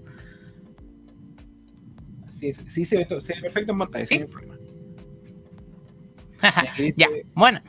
Es, 2.42 2.60
sí 2.68 2.84
se 2.84 2.98
ve, 2.98 3.22
se 3.22 3.34
ve 3.36 3.42
perfecto 3.42 3.72
en 3.72 3.78
pantalla, 3.78 4.06
Sí. 4.06 4.16
sin 4.16 4.26
problema. 4.26 4.58
Dice- 6.78 6.94
ya, 6.98 7.08
bueno. 7.36 7.62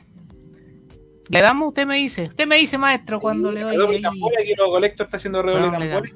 Le 1.29 1.41
damos, 1.41 1.69
usted 1.69 1.87
me 1.87 1.95
dice. 1.95 2.23
Usted 2.23 2.45
me 2.45 2.57
dice, 2.57 2.77
maestro, 2.77 3.19
cuando 3.19 3.49
Sí, 3.51 3.55
le 3.55 3.63
doy. 3.63 3.71
redoble 3.77 3.99
tambores, 4.01 4.37
aquí 4.41 4.53
los 4.57 4.67
colector 4.67 5.05
está 5.07 5.17
haciendo 5.17 5.41
redoble 5.41 5.69
tambores. 5.87 6.13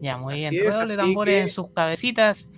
Ya, 0.00 0.18
muy 0.18 0.44
Así 0.44 0.56
bien. 0.56 0.64
Redoble 0.72 0.96
tambores 0.96 1.34
que- 1.34 1.40
en 1.40 1.48
sus 1.48 1.70
cabecitas. 1.72 2.48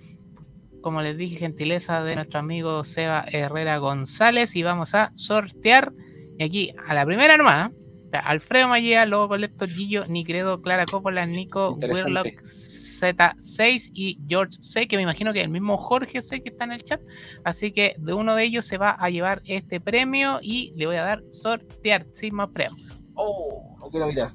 Como 0.85 1.01
les 1.01 1.17
dije, 1.17 1.37
gentileza 1.37 2.03
de 2.03 2.13
nuestro 2.13 2.37
amigo 2.37 2.83
Seba 2.83 3.25
Herrera 3.31 3.79
González. 3.79 4.55
Y 4.55 4.61
vamos 4.61 4.93
a 4.93 5.11
sortear. 5.15 5.91
Y 6.37 6.43
aquí, 6.43 6.75
a 6.85 6.93
la 6.93 7.07
primera 7.07 7.37
nomás. 7.37 7.71
está 8.03 8.19
Alfredo 8.19 8.67
Mallea, 8.67 9.07
Lobo 9.07 9.29
Colector, 9.29 9.67
Gillo, 9.67 10.05
Nicredo, 10.07 10.61
Clara 10.61 10.85
Coppola, 10.85 11.25
Nico. 11.25 11.73
Wirlock 11.73 12.39
Z6 12.43 13.93
y 13.95 14.19
George 14.27 14.59
C, 14.61 14.87
que 14.87 14.95
me 14.97 15.01
imagino 15.01 15.33
que 15.33 15.41
el 15.41 15.49
mismo 15.49 15.75
Jorge 15.75 16.21
C 16.21 16.43
que 16.43 16.49
está 16.49 16.65
en 16.65 16.73
el 16.73 16.83
chat. 16.83 17.01
Así 17.43 17.71
que 17.71 17.95
de 17.97 18.13
uno 18.13 18.35
de 18.35 18.43
ellos 18.43 18.67
se 18.67 18.77
va 18.77 18.91
a 18.91 19.09
llevar 19.09 19.41
este 19.45 19.81
premio 19.81 20.37
y 20.43 20.71
le 20.75 20.85
voy 20.85 20.97
a 20.97 21.03
dar 21.03 21.23
sortear 21.31 22.05
sin 22.13 22.35
más 22.35 22.49
premios. 22.49 23.01
Oh, 23.15 23.75
no 23.79 23.89
quiero 23.89 24.05
mirar. 24.05 24.33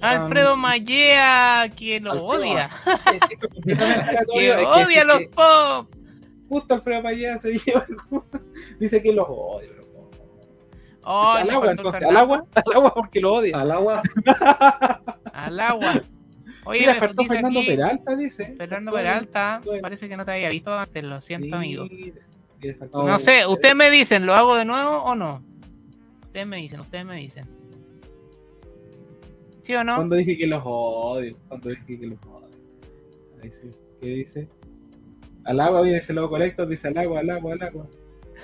Alfredo 0.00 0.54
Um, 0.54 0.60
Mallea, 0.60 1.70
que 1.74 2.00
lo 2.00 2.12
Alfredo, 2.12 2.28
odia. 2.28 2.70
Que 3.64 4.64
odia 4.64 5.04
los 5.04 5.18
que 5.18 5.28
pop. 5.28 5.94
Justo 6.48 6.74
Alfredo 6.74 7.02
Payá 7.02 7.38
se 7.38 7.58
lleva 7.58 7.86
Dice 8.78 9.02
que 9.02 9.12
los 9.12 9.26
odia. 9.28 9.70
Oh, 11.08 11.30
al 11.30 11.48
agua, 11.50 11.70
entonces, 11.70 12.02
al 12.02 12.16
agua, 12.16 12.44
al 12.54 12.72
agua 12.74 12.94
porque 12.94 13.20
lo 13.20 13.34
odia. 13.34 13.60
Al 13.60 13.70
agua, 13.70 14.02
Al 15.32 15.60
agua. 15.60 16.02
Oye, 16.64 16.80
Mira, 16.80 16.94
faltó 16.94 17.24
Fernando 17.24 17.60
aquí, 17.60 17.68
Peralta, 17.68 18.16
dice. 18.16 18.54
Fernando 18.56 18.92
Peralta, 18.92 19.60
parece 19.80 20.08
que 20.08 20.16
no 20.16 20.24
te 20.24 20.32
había 20.32 20.48
visto 20.48 20.76
antes, 20.76 21.04
lo 21.04 21.20
siento, 21.20 21.54
amigo. 21.54 21.86
No 22.92 23.18
sé, 23.20 23.46
ustedes 23.46 23.76
me 23.76 23.88
dicen, 23.88 24.26
¿lo 24.26 24.34
hago 24.34 24.56
de 24.56 24.64
nuevo 24.64 24.96
o 24.98 25.14
no? 25.14 25.44
Ustedes 26.24 26.46
me 26.48 26.56
dicen, 26.56 26.80
ustedes 26.80 27.04
me 27.04 27.16
dicen. 27.18 27.46
¿Sí 29.66 29.74
o 29.74 29.82
no? 29.82 29.96
Cuando 29.96 30.14
dije 30.14 30.38
que 30.38 30.46
los 30.46 30.62
odio, 30.64 31.36
cuando 31.48 31.70
dije 31.70 31.84
que 31.98 32.06
los 32.06 32.18
odio. 32.22 32.56
Ahí 33.42 33.50
sí. 33.50 33.68
¿Qué 34.00 34.06
dice? 34.08 34.48
Al 35.44 35.58
agua 35.58 35.82
viene 35.82 35.98
ese 35.98 36.12
logo 36.12 36.28
colector, 36.28 36.68
dice 36.68 36.86
al 36.88 36.96
agua, 36.98 37.18
al 37.20 37.30
agua, 37.30 37.52
al 37.54 37.62
agua. 37.62 37.86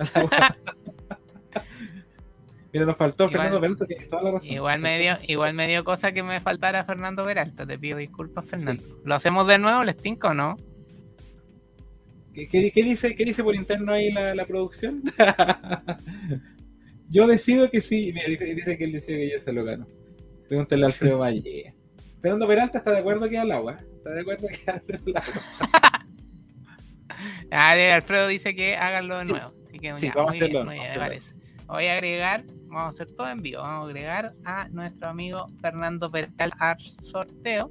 Al 0.01 0.11
agua. 0.15 0.31
Mira, 2.73 2.87
nos 2.87 2.97
faltó 2.97 3.25
Igual- 3.25 3.33
Fernando 3.33 3.61
Peralta, 3.61 3.87
tienes 3.87 4.09
toda 4.09 4.23
la 4.23 4.31
razón. 4.33 4.51
Igual 4.51 4.81
me, 4.81 4.99
dio, 4.99 5.15
igual 5.29 5.55
me 5.55 5.69
dio 5.69 5.85
cosa 5.85 6.11
que 6.13 6.23
me 6.23 6.41
faltara 6.41 6.85
Fernando 6.85 7.25
Peralta. 7.25 7.67
Te 7.67 7.79
pido 7.79 7.99
disculpas, 7.99 8.47
Fernando. 8.47 8.83
¿Lo 9.05 9.15
hacemos 9.15 9.47
de 9.47 9.59
nuevo, 9.59 9.85
les 9.85 9.97
tinco 9.97 10.29
o 10.29 10.35
no? 10.35 10.57
¿Qué, 12.35 12.49
qué- 12.49 12.73
qué 12.73 12.83
dice, 12.83 13.15
¿Qué 13.15 13.25
dice 13.27 13.45
por 13.45 13.55
interno 13.55 13.93
ahí 13.93 14.11
la, 14.11 14.35
la 14.35 14.47
producción? 14.47 15.03
yo 17.11 17.27
decido 17.27 17.71
que 17.71 17.81
sí. 17.83 18.11
Mira, 18.15 18.27
dice 18.55 18.77
que 18.79 18.85
él 18.85 18.93
decía 18.93 19.17
que 19.17 19.31
yo 19.31 19.39
se 19.39 19.53
lo 19.53 19.65
gano. 19.65 19.87
Pregúntale 20.53 20.83
a 20.83 20.87
Alfredo 20.89 21.19
Valle. 21.21 21.75
Fernando 22.21 22.47
Peralta 22.47 22.77
está 22.77 22.93
de 22.93 22.99
acuerdo 22.99 23.27
que 23.27 23.39
al 23.39 23.51
agua. 23.53 23.79
Está 23.97 24.11
de 24.11 24.21
acuerdo 24.21 24.49
que 24.49 24.71
hacer 24.71 25.01
el 25.07 25.17
agua. 25.17 25.43
Ah, 27.51 27.73
Alfredo 27.95 28.29
dice 28.29 28.55
que 28.55 28.75
háganlo 28.75 29.19
de 29.19 29.25
nuevo. 29.27 29.53
Así 29.69 29.79
que 29.79 29.95
Sí, 29.95 30.07
ya, 30.09 30.13
vamos 30.15 30.33
a 30.33 30.35
hacerlo, 30.35 30.65
bien, 30.65 30.67
vamos 30.67 30.81
a 30.81 30.85
hacerlo. 30.85 31.03
parece. 31.03 31.35
Voy 31.69 31.87
a 31.87 31.93
agregar, 31.95 32.45
vamos 32.67 32.85
a 32.85 32.89
hacer 32.89 33.11
todo 33.13 33.31
en 33.31 33.41
vivo. 33.41 33.63
Vamos 33.63 33.87
a 33.87 33.91
agregar 33.91 34.35
a 34.45 34.69
nuestro 34.69 35.09
amigo 35.09 35.47
Fernando 35.63 36.11
Percal 36.11 36.53
al 36.59 36.81
sorteo. 36.81 37.71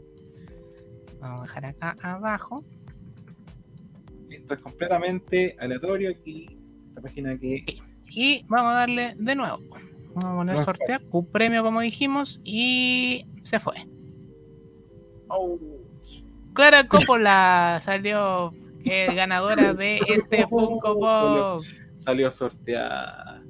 Vamos 1.19 1.42
a 1.42 1.43
dejar 1.43 1.66
acá 1.66 1.98
abajo. 2.01 2.66
Esto 4.32 4.56
es 4.56 4.61
completamente 4.61 5.56
aleatorio 5.60 6.10
aquí. 6.10 6.58
Esta 6.88 7.01
página 7.01 7.38
que 7.38 7.64
Y 8.10 8.43
vamos 8.48 8.72
a 8.72 8.76
darle 8.76 9.14
de 9.18 9.35
nuevo. 9.35 9.60
Vamos 10.14 10.32
a 10.32 10.36
poner 10.36 10.56
No, 10.56 10.64
sortear 10.64 11.02
un 11.12 11.26
premio 11.26 11.64
como 11.64 11.82
dijimos 11.82 12.42
y 12.44 13.26
se 13.44 13.60
fue. 13.60 13.76
Clara 16.54 16.88
Coppola 16.88 17.82
salió 17.86 18.54
eh, 18.84 19.08
ganadora 19.14 19.74
de 19.74 20.00
este 20.08 20.46
Funko 20.50 21.00
Pop. 21.00 21.62
salió 21.96 22.32
sorteada. 22.32 23.42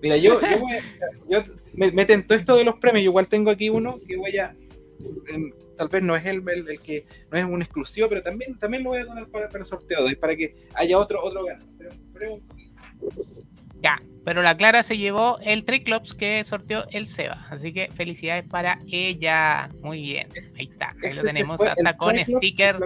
Mira, 0.00 0.16
yo, 0.18 0.40
yo, 0.40 0.58
voy 0.60 0.72
a- 0.72 0.82
yo 1.28 1.52
me, 1.72 1.90
me 1.90 2.04
tentó 2.04 2.34
esto 2.34 2.56
de 2.56 2.64
los 2.64 2.76
premios. 2.76 3.04
Yo 3.04 3.10
igual 3.10 3.26
tengo 3.26 3.50
aquí 3.50 3.70
uno 3.70 3.96
que 4.06 4.16
voy 4.16 4.36
a. 4.38 4.54
en- 5.28 5.52
tal 5.76 5.88
vez 5.88 6.02
no 6.04 6.14
es 6.14 6.24
el, 6.26 6.48
el- 6.48 6.68
el 6.68 6.80
que 6.80 7.06
no 7.32 7.38
es 7.38 7.44
un 7.44 7.60
exclusivo, 7.62 8.08
pero 8.08 8.22
también, 8.22 8.56
también 8.58 8.84
lo 8.84 8.90
voy 8.90 9.00
a 9.00 9.04
donar 9.06 9.26
para, 9.28 9.48
para 9.48 9.60
el 9.60 9.66
sorteo 9.66 10.00
para 10.20 10.36
que 10.36 10.54
haya 10.74 10.96
otro, 10.98 11.24
otro 11.24 11.44
ganador. 11.44 11.68
Pero- 11.78 11.90
pero- 12.12 12.40
Ya, 13.84 14.00
pero 14.24 14.40
la 14.42 14.56
Clara 14.56 14.82
se 14.82 14.96
llevó 14.96 15.38
el 15.42 15.64
Triclops 15.66 16.14
que 16.14 16.42
sorteó 16.44 16.86
el 16.90 17.06
Seba. 17.06 17.46
Así 17.50 17.72
que 17.72 17.90
felicidades 17.94 18.44
para 18.48 18.80
ella. 18.90 19.68
Muy 19.82 20.00
bien. 20.00 20.28
Ahí 20.58 20.68
está. 20.72 20.94
Ahí 21.02 21.14
lo 21.14 21.22
tenemos 21.22 21.58
fue, 21.58 21.68
hasta 21.68 21.96
con 21.96 22.16
sticker. 22.16 22.80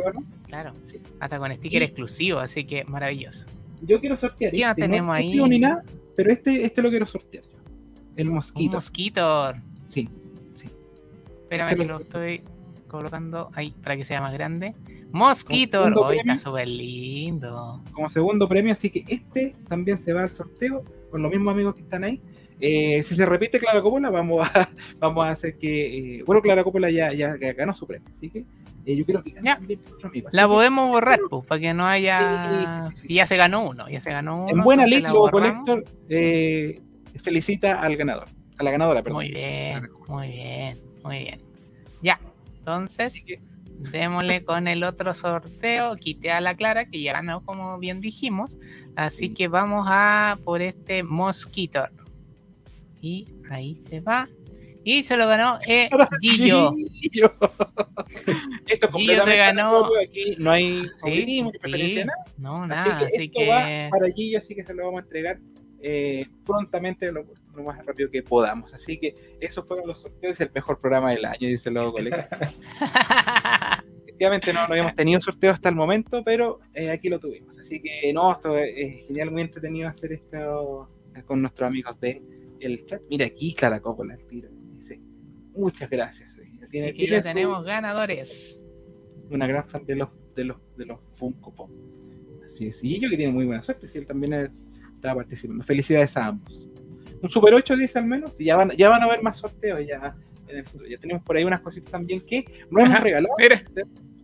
Claro, 0.49 0.75
Sí. 0.83 1.01
hasta 1.21 1.39
con 1.39 1.55
sticker 1.55 1.83
exclusivo. 1.85 2.41
Así 2.41 2.65
que 2.65 2.83
maravilloso. 2.85 3.47
Yo 3.83 4.01
quiero 4.01 4.17
sortear. 4.17 4.51
¿Qué 4.53 4.61
más 4.63 4.71
este, 4.71 4.83
tenemos 4.83 5.07
no, 5.07 5.13
ahí? 5.13 5.27
exclusivo 5.27 5.47
ni 5.47 5.59
nada, 5.61 5.85
pero 6.17 6.33
este, 6.33 6.65
este 6.65 6.83
lo 6.83 6.91
quiero 6.91 7.07
sortear. 7.07 7.45
El 8.17 8.29
Un 8.29 8.35
mosquito. 8.35 8.73
mosquito. 8.77 9.53
Sí. 9.87 10.09
Espérame 11.43 11.69
Este 11.71 11.81
que 11.83 11.87
lo- 11.87 11.99
lo 11.99 12.05
estoy 12.05 12.43
colocando 12.89 13.51
ahí 13.55 13.71
para 13.85 13.97
que 13.97 14.05
sea 14.05 14.21
más 14.21 14.33
grande. 14.33 14.75
Mosquito. 15.13 15.87
está 16.13 16.39
súper 16.39 16.69
lindo. 16.69 17.83
como 17.93 18.11
segundo 18.11 18.49
premio, 18.49 18.73
así 18.73 18.91
que 18.91 19.05
este 19.09 19.55
también 19.69 19.99
se 19.99 20.13
va 20.13 20.23
al 20.23 20.31
sorteo 20.31 20.85
con 21.11 21.23
los 21.23 21.31
mismos 21.31 21.53
amigos 21.53 21.75
que 21.75 21.83
están 21.83 22.05
ahí. 22.05 22.21
Eh, 22.61 23.03
si 23.05 23.15
se 23.15 23.25
repite 23.25 23.61
Clara 23.61 23.81
Coppola, 23.81 24.11
vamos 24.11 24.47
a, 24.53 24.69
vamos 24.99 25.25
a 25.25 25.31
hacer 25.31 25.57
que. 25.57 26.17
eh, 26.19 26.23
bueno, 26.27 26.43
Clara 26.43 26.65
Coppola 26.65 26.91
ya, 26.91 27.13
ya 27.13 27.37
ganó 27.37 27.75
su 27.75 27.87
premio, 27.87 28.09
así 28.13 28.29
que 28.31 28.45
eh, 28.85 28.97
yo 28.97 29.05
quiero 29.05 29.23
que 29.23 29.33
Ya. 29.43 29.57
también 29.57 29.81
La 30.33 30.43
que, 30.43 30.49
podemos 30.49 30.89
borrar, 30.89 31.21
pues, 31.31 31.47
para 31.47 31.61
que 31.61 31.73
no 31.75 31.87
haya. 31.87 32.51
Sí, 32.51 32.67
sí, 32.67 32.89
sí, 32.97 33.03
sí. 33.03 33.09
Si 33.09 33.15
ya 33.15 33.27
se 33.27 33.37
ganó 33.37 33.69
uno, 33.69 33.89
ya 33.89 34.01
se 34.01 34.11
ganó 34.11 34.43
uno. 34.45 34.51
en 34.51 34.63
buena 34.63 34.87
ley, 34.87 35.03
borramos. 35.03 35.31
Collector 35.65 35.85
felicita 37.17 37.81
al 37.81 37.97
ganador, 37.97 38.29
a 38.59 38.63
la 38.63 38.71
ganadora, 38.71 39.03
perdón. 39.03 39.17
Muy 39.23 39.31
bien, 39.31 39.89
muy 40.09 40.29
bien, 40.29 40.79
muy 41.05 41.19
bien. 41.19 41.41
Ya, 42.03 42.21
entonces 42.59 43.25
démosle 43.79 44.45
con 44.45 44.69
el 44.69 44.83
otro 44.85 45.15
sorteo. 45.15 45.97
Quité 45.97 46.31
a 46.31 46.41
la 46.41 46.57
Clara, 46.57 46.87
que 46.87 47.01
ya 47.01 47.13
ganó, 47.15 47.43
como 47.45 47.79
bien 47.79 48.01
dijimos. 48.01 48.57
Así 48.97 49.27
Sí. 49.29 49.35
que 49.35 49.49
vamos 49.49 49.87
a 49.89 50.39
por 50.45 50.61
este 50.63 51.03
Mosquito. 51.03 51.85
Y 53.01 53.27
ahí 53.51 53.81
se 53.89 54.01
va. 54.01 54.29
Y 54.85 55.03
se 55.05 55.17
lo 55.17 55.27
ganó 55.29 55.59
eh, 55.69 55.89
Gillo. 56.21 56.73
Gillo. 56.95 57.33
Esto 58.67 58.87
es 58.87 58.93
Gillo 58.95 59.25
se 59.25 59.37
ganó- 59.37 59.85
aquí 60.03 60.35
no 60.39 60.51
hay 60.51 60.83
Sí, 61.05 61.25
sí. 61.89 62.05
nada. 62.05 62.25
No, 62.39 62.63
Así 62.65 62.69
nada, 62.89 62.99
que 62.99 63.05
así 63.17 63.25
esto 63.27 63.39
que. 63.41 63.49
va 63.49 63.91
para 63.91 64.13
Gillo, 64.15 64.39
así 64.39 64.55
que 64.55 64.65
se 64.65 64.75
lo 64.75 64.85
vamos 64.87 65.01
a 65.01 65.03
entregar 65.05 65.39
eh, 65.81 66.27
prontamente, 66.45 67.13
lo, 67.13 67.25
lo 67.59 67.65
más 67.65 67.85
rápido 67.85 68.11
que 68.11 68.23
podamos. 68.23 68.73
Así 68.73 68.99
que 68.99 69.37
esos 69.41 69.67
fueron 69.67 69.87
los 69.87 70.01
sorteos 70.01 70.39
del 70.39 70.51
mejor 70.55 70.81
programa 70.81 71.11
del 71.11 71.25
año, 71.25 71.47
dice 71.49 71.69
el 71.69 71.75
logo 71.77 71.93
colega. 71.93 72.29
Efectivamente 74.07 74.53
no, 74.53 74.61
no 74.67 74.73
habíamos 74.73 74.95
tenido 74.97 75.21
sorteo 75.21 75.53
hasta 75.53 75.69
el 75.69 75.75
momento, 75.77 76.23
pero 76.25 76.59
eh, 76.75 76.91
aquí 76.91 77.09
lo 77.09 77.21
tuvimos. 77.21 77.57
Así 77.59 77.81
que 77.81 78.13
no, 78.13 78.33
esto 78.33 78.57
es, 78.59 78.73
es 78.77 79.07
genial, 79.07 79.31
muy 79.31 79.43
entretenido 79.43 79.89
hacer 79.89 80.13
esto 80.13 80.89
eh, 81.15 81.23
con 81.25 81.41
nuestros 81.41 81.69
amigos 81.69 81.99
de 82.01 82.23
el 82.61 82.85
chat. 82.85 83.01
Mira 83.11 83.27
aquí 83.27 83.55
Clara 83.55 83.81
Coppola 83.81 84.15
el 84.15 84.27
tiro. 84.27 84.49
Dice, 84.77 85.01
muchas 85.55 85.89
gracias. 85.89 86.35
Tiene, 86.71 86.89
Aquí 86.89 86.99
tiene 86.99 87.17
ya 87.17 87.23
su- 87.23 87.29
tenemos 87.29 87.65
ganadores. 87.65 88.61
una 89.31 89.47
gran 89.47 89.67
fan 89.69 89.87
de 89.87 89.95
los, 89.97 90.09
de 90.35 90.45
los, 90.45 90.57
de 90.77 90.85
los 90.87 90.99
Funko 91.17 91.55
Pop. 91.55 91.71
Así 92.45 92.67
es. 92.67 92.83
Y 92.85 92.97
ellos 92.97 93.11
que 93.11 93.17
tienen 93.17 93.35
muy 93.35 93.47
buena 93.47 93.63
suerte, 93.63 93.87
si 93.89 93.99
él 93.99 94.05
también 94.07 94.53
estaba 94.95 95.17
participando. 95.21 95.63
Felicidades 95.65 96.17
a 96.17 96.27
ambos. 96.27 96.69
Un 97.23 97.31
Super 97.31 97.55
8 97.55 97.77
dice 97.77 97.99
al 97.99 98.05
menos, 98.05 98.33
y 98.39 98.45
ya 98.45 98.57
van, 98.57 98.71
ya 98.71 98.89
van 98.89 99.03
a 99.03 99.07
haber 99.07 99.23
más 99.23 99.39
sorteos 99.39 99.81
ya 99.87 100.15
en 100.49 100.59
el 100.59 100.65
futuro. 100.65 100.89
Ya 100.89 100.99
tenemos 100.99 101.23
por 101.23 101.37
ahí 101.37 101.45
unas 101.45 101.61
cositas 101.61 101.91
también 101.91 102.21
que 102.21 102.45
no 102.71 102.85
hemos 102.85 103.01
regalado. 103.01 103.35
Mira. 103.39 103.63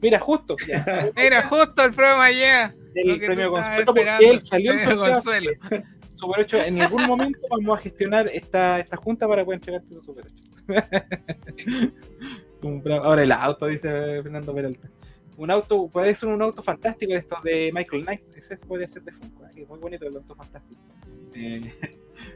Mira, 0.00 0.18
justo. 0.18 0.56
Mira, 1.16 1.42
justo 1.44 1.82
el 1.82 1.92
programa 1.92 2.30
ya. 2.30 2.74
El 2.94 3.20
premio 3.20 3.50
Consuelo, 3.50 3.86
porque 3.86 4.16
él 4.20 4.42
salió 4.42 4.72
en 4.72 4.96
Consuelo. 4.96 5.50
Super 6.14 6.40
8, 6.40 6.64
en 6.64 6.80
algún 6.80 7.06
momento 7.06 7.40
vamos 7.50 7.78
a 7.78 7.82
gestionar 7.82 8.28
esta, 8.28 8.78
esta 8.78 8.96
junta 8.96 9.26
para 9.26 9.44
poder 9.44 9.58
entregarte 9.58 9.94
tu 9.94 10.02
Super 10.02 10.26
8. 10.26 10.34
Ahora 13.02 13.22
el 13.22 13.32
auto, 13.32 13.66
dice 13.66 14.22
Fernando 14.22 14.54
Peralta. 14.54 14.88
Un 15.36 15.50
auto, 15.50 15.88
puede 15.88 16.14
ser 16.14 16.28
un 16.28 16.40
auto 16.40 16.62
fantástico 16.62 17.12
de 17.12 17.18
estos 17.18 17.42
de 17.42 17.70
Michael 17.74 18.04
Knight. 18.04 18.22
Ese 18.36 18.56
podría 18.56 18.86
ser 18.86 19.02
de 19.02 19.12
Funko, 19.12 19.44
¿eh? 19.46 19.66
muy 19.68 19.78
bonito 19.78 20.06
el 20.06 20.16
auto 20.16 20.34
fantástico. 20.34 20.80
Eh, 21.34 21.72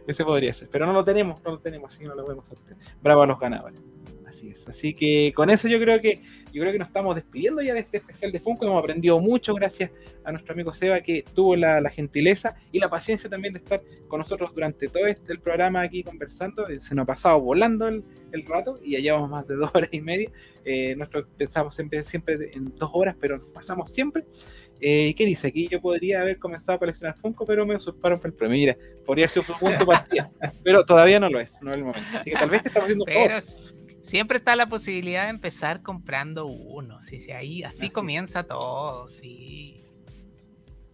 ese 0.06 0.24
podría 0.24 0.52
ser, 0.54 0.68
pero 0.70 0.86
no 0.86 0.92
lo 0.92 1.04
tenemos, 1.04 1.42
no 1.42 1.52
lo 1.52 1.58
tenemos, 1.58 1.90
así 1.90 2.00
que 2.00 2.06
no 2.06 2.14
lo 2.14 2.24
podemos 2.24 2.44
hacer. 2.50 2.76
Bravo 3.02 3.22
a 3.22 3.26
los 3.26 3.38
ganadores. 3.38 3.80
Así 4.28 4.50
es. 4.50 4.68
Así 4.68 4.92
que 4.92 5.32
con 5.34 5.48
eso 5.48 5.68
yo 5.68 5.80
creo 5.80 6.00
que 6.02 6.20
yo 6.52 6.60
creo 6.60 6.72
que 6.72 6.78
nos 6.78 6.88
estamos 6.88 7.14
despidiendo 7.14 7.62
ya 7.62 7.72
de 7.72 7.80
este 7.80 7.96
especial 7.96 8.30
de 8.30 8.40
Funko. 8.40 8.66
Hemos 8.66 8.82
aprendido 8.82 9.18
mucho 9.20 9.54
gracias 9.54 9.90
a 10.22 10.32
nuestro 10.32 10.52
amigo 10.52 10.74
Seba 10.74 11.00
que 11.00 11.24
tuvo 11.34 11.56
la, 11.56 11.88
gentileza 11.88 12.54
y 12.70 12.78
la 12.78 12.90
paciencia 12.90 13.30
también 13.30 13.54
de 13.54 13.60
estar 13.60 13.82
con 14.06 14.18
nosotros 14.18 14.54
durante 14.54 14.88
todo 14.88 15.06
este 15.06 15.32
el 15.32 15.40
programa 15.40 15.80
aquí 15.80 16.02
conversando. 16.02 16.66
Se 16.78 16.94
nos 16.94 17.04
ha 17.04 17.06
pasado 17.06 17.40
volando 17.40 17.88
el, 17.88 18.04
rato 18.46 18.78
y 18.82 18.92
ya 18.92 18.98
llevamos 18.98 19.30
más 19.30 19.48
de 19.48 19.54
dos 19.54 19.70
horas 19.74 19.90
y 19.92 20.00
media. 20.02 20.30
Eh, 20.64 20.94
nosotros 20.96 21.26
pensamos 21.36 21.74
siempre, 21.74 22.02
siempre 22.02 22.50
en 22.52 22.74
dos 22.76 22.90
horas, 22.92 23.16
pero 23.18 23.40
pasamos 23.54 23.90
siempre. 23.90 24.24
Eh, 24.80 25.14
¿Qué 25.16 25.26
dice? 25.26 25.48
Aquí 25.48 25.68
yo 25.68 25.80
podría 25.80 26.20
haber 26.20 26.38
comenzado 26.38 26.76
a 26.76 26.78
coleccionar 26.78 27.16
Funko, 27.16 27.44
pero 27.44 27.66
me 27.66 27.76
usurparon 27.76 28.18
por 28.18 28.28
el 28.28 28.34
premio. 28.34 28.56
Mira, 28.56 28.76
podría 29.04 29.28
ser 29.28 29.42
un 29.48 29.58
punto 29.58 29.86
partida, 29.86 30.30
pero 30.62 30.84
todavía 30.84 31.18
no 31.18 31.28
lo 31.28 31.40
es, 31.40 31.60
no 31.62 31.70
es 31.70 31.76
el 31.76 31.84
momento. 31.84 32.08
Así 32.14 32.30
que 32.30 32.36
tal 32.36 32.50
vez 32.50 32.62
te 32.62 32.68
estamos 32.68 32.84
haciendo 32.84 33.06
favor. 33.06 33.42
Siempre 34.00 34.38
está 34.38 34.54
la 34.54 34.68
posibilidad 34.68 35.24
de 35.24 35.30
empezar 35.30 35.82
comprando 35.82 36.46
uno. 36.46 37.02
Sí, 37.02 37.18
sí, 37.18 37.32
ahí, 37.32 37.62
así, 37.64 37.90
comienza 37.90 38.44
todo, 38.44 39.08
sí. 39.08 39.82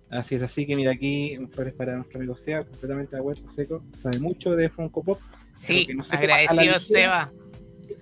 Así 0.08 0.36
es, 0.36 0.42
así 0.42 0.66
que 0.66 0.76
mira 0.76 0.92
aquí 0.92 1.36
un 1.36 1.50
flores 1.50 1.74
para 1.74 1.96
nuestro 1.96 2.18
amigo 2.18 2.36
Seba, 2.36 2.64
completamente 2.64 3.16
de 3.16 3.20
acuerdo, 3.20 3.48
seco, 3.48 3.82
sabe 3.92 4.20
mucho 4.20 4.54
de 4.54 4.68
Funko 4.68 5.02
Pop. 5.02 5.20
Sí, 5.54 5.88
agradecido 6.10 6.78
Seba. 6.78 7.32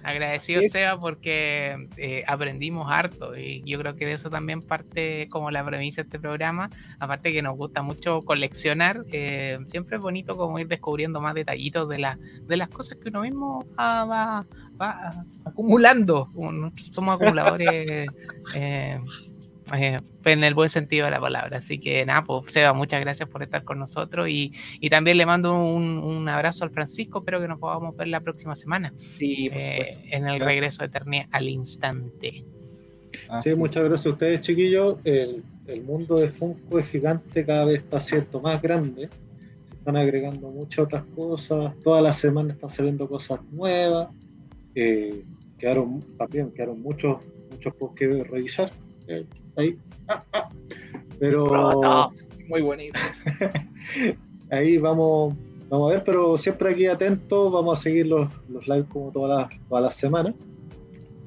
Agradecido 0.03 0.63
Seba 0.63 0.99
porque 0.99 1.89
eh, 1.97 2.25
aprendimos 2.27 2.91
harto 2.91 3.37
y 3.37 3.63
yo 3.65 3.79
creo 3.79 3.95
que 3.95 4.07
de 4.07 4.13
eso 4.13 4.31
también 4.31 4.63
parte 4.63 5.29
como 5.31 5.51
la 5.51 5.65
premisa 5.65 6.03
de 6.03 6.07
este 6.07 6.19
programa, 6.19 6.71
aparte 6.99 7.33
que 7.33 7.43
nos 7.43 7.57
gusta 7.57 7.83
mucho 7.83 8.23
coleccionar, 8.23 9.05
eh, 9.13 9.59
siempre 9.67 9.97
es 9.97 10.03
bonito 10.03 10.37
como 10.37 10.59
ir 10.59 10.67
descubriendo 10.69 11.21
más 11.21 11.35
detallitos 11.35 11.89
de, 11.89 11.99
la, 11.99 12.19
de 12.43 12.57
las 12.57 12.69
cosas 12.69 12.99
que 12.99 13.11
uno 13.11 13.23
mismo 13.23 13.65
va, 13.79 14.45
acumulando. 15.45 16.31
Somos 16.91 17.15
acumuladores 17.21 18.09
eh, 18.55 19.01
eh, 19.75 19.99
en 20.25 20.45
el 20.45 20.55
buen 20.55 20.69
sentido 20.69 21.07
de 21.07 21.11
la 21.11 21.21
palabra. 21.21 21.59
Así 21.59 21.79
que 21.79 22.05
nada, 22.07 22.25
pues 22.25 22.53
Seba, 22.53 22.73
muchas 22.73 23.01
gracias 23.01 23.29
por 23.29 23.43
estar 23.43 23.65
con 23.65 23.79
nosotros 23.79 24.29
y, 24.29 24.53
también 24.91 25.17
le 25.17 25.27
mando 25.27 25.55
un, 25.55 26.29
abrazo 26.29 26.65
al 26.65 26.71
Francisco. 26.71 27.21
Espero 27.21 27.41
que 27.41 27.49
nos 27.49 27.59
podamos 27.59 27.97
ver 27.97 28.09
la 28.09 28.21
próxima 28.21 28.55
semana 28.55 28.93
eh, 29.21 29.99
en 30.11 30.27
el 30.27 30.41
regreso 30.41 30.81
de 30.81 30.87
Eternidad 30.87 31.27
al 31.33 31.49
instante. 31.49 32.45
sí, 33.43 33.55
muchas 33.55 33.85
gracias 33.85 34.07
a 34.07 34.11
ustedes, 34.11 34.41
chiquillos. 34.43 34.97
El, 35.05 35.43
el 35.67 35.83
mundo 35.83 36.17
de 36.17 36.29
Funko 36.29 36.79
es 36.79 36.89
gigante, 36.89 37.45
cada 37.45 37.65
vez 37.65 37.81
está 37.81 38.01
siendo 38.01 38.41
más 38.41 38.61
grande 38.61 39.09
se 39.65 39.75
están 39.75 39.97
agregando 39.97 40.51
muchas 40.51 40.85
otras 40.85 41.05
cosas, 41.15 41.75
todas 41.83 42.03
las 42.03 42.19
semanas 42.19 42.55
están 42.55 42.71
saliendo 42.71 43.09
cosas 43.09 43.41
nuevas, 43.51 44.09
eh, 44.75 45.25
quedaron 45.59 46.01
también 46.19 46.51
quedaron 46.51 46.81
muchos 46.83 47.19
muchos 47.51 47.75
posts 47.75 47.99
que 47.99 48.25
revisar 48.25 48.73
eh, 49.07 49.25
ahí. 49.57 49.79
Ah, 50.09 50.25
ah. 50.33 50.49
pero 51.19 51.47
muy 52.49 52.63
bonito. 52.63 52.99
Ahí 54.51 54.77
vamos 54.77 55.35
vamos 55.71 55.91
a 55.91 55.95
ver 55.95 56.05
pero 56.05 56.37
siempre 56.37 56.71
aquí 56.71 56.85
atentos 56.85 57.51
vamos 57.51 57.79
a 57.79 57.83
seguir 57.83 58.07
los, 58.07 58.29
los 58.51 58.69
lives 58.69 58.85
como 58.93 59.11
todas 59.11 59.49
las, 59.51 59.61
todas 59.69 59.85
las 59.85 59.95
semanas. 59.95 60.35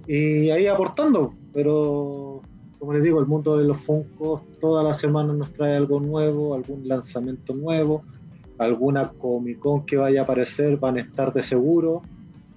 Y 0.08 0.52
ahí 0.52 0.68
aportando 0.68 1.34
pero 1.52 2.42
como 2.78 2.94
les 2.94 3.02
digo 3.02 3.20
el 3.20 3.26
mundo 3.26 3.58
de 3.58 3.66
los 3.66 3.80
Funkos 3.80 4.42
todas 4.62 4.86
las 4.86 5.00
semanas 5.00 5.36
nos 5.36 5.52
trae 5.54 5.76
algo 5.76 6.00
nuevo 6.00 6.54
algún 6.54 6.88
lanzamiento 6.88 7.56
nuevo 7.56 8.04
alguna 8.58 9.10
Comic 9.10 9.60
Con 9.60 9.86
que 9.86 9.98
vaya 9.98 10.22
a 10.22 10.24
aparecer 10.24 10.78
van 10.78 10.98
a 10.98 11.02
estar 11.02 11.34
de 11.34 11.44
seguro. 11.44 12.02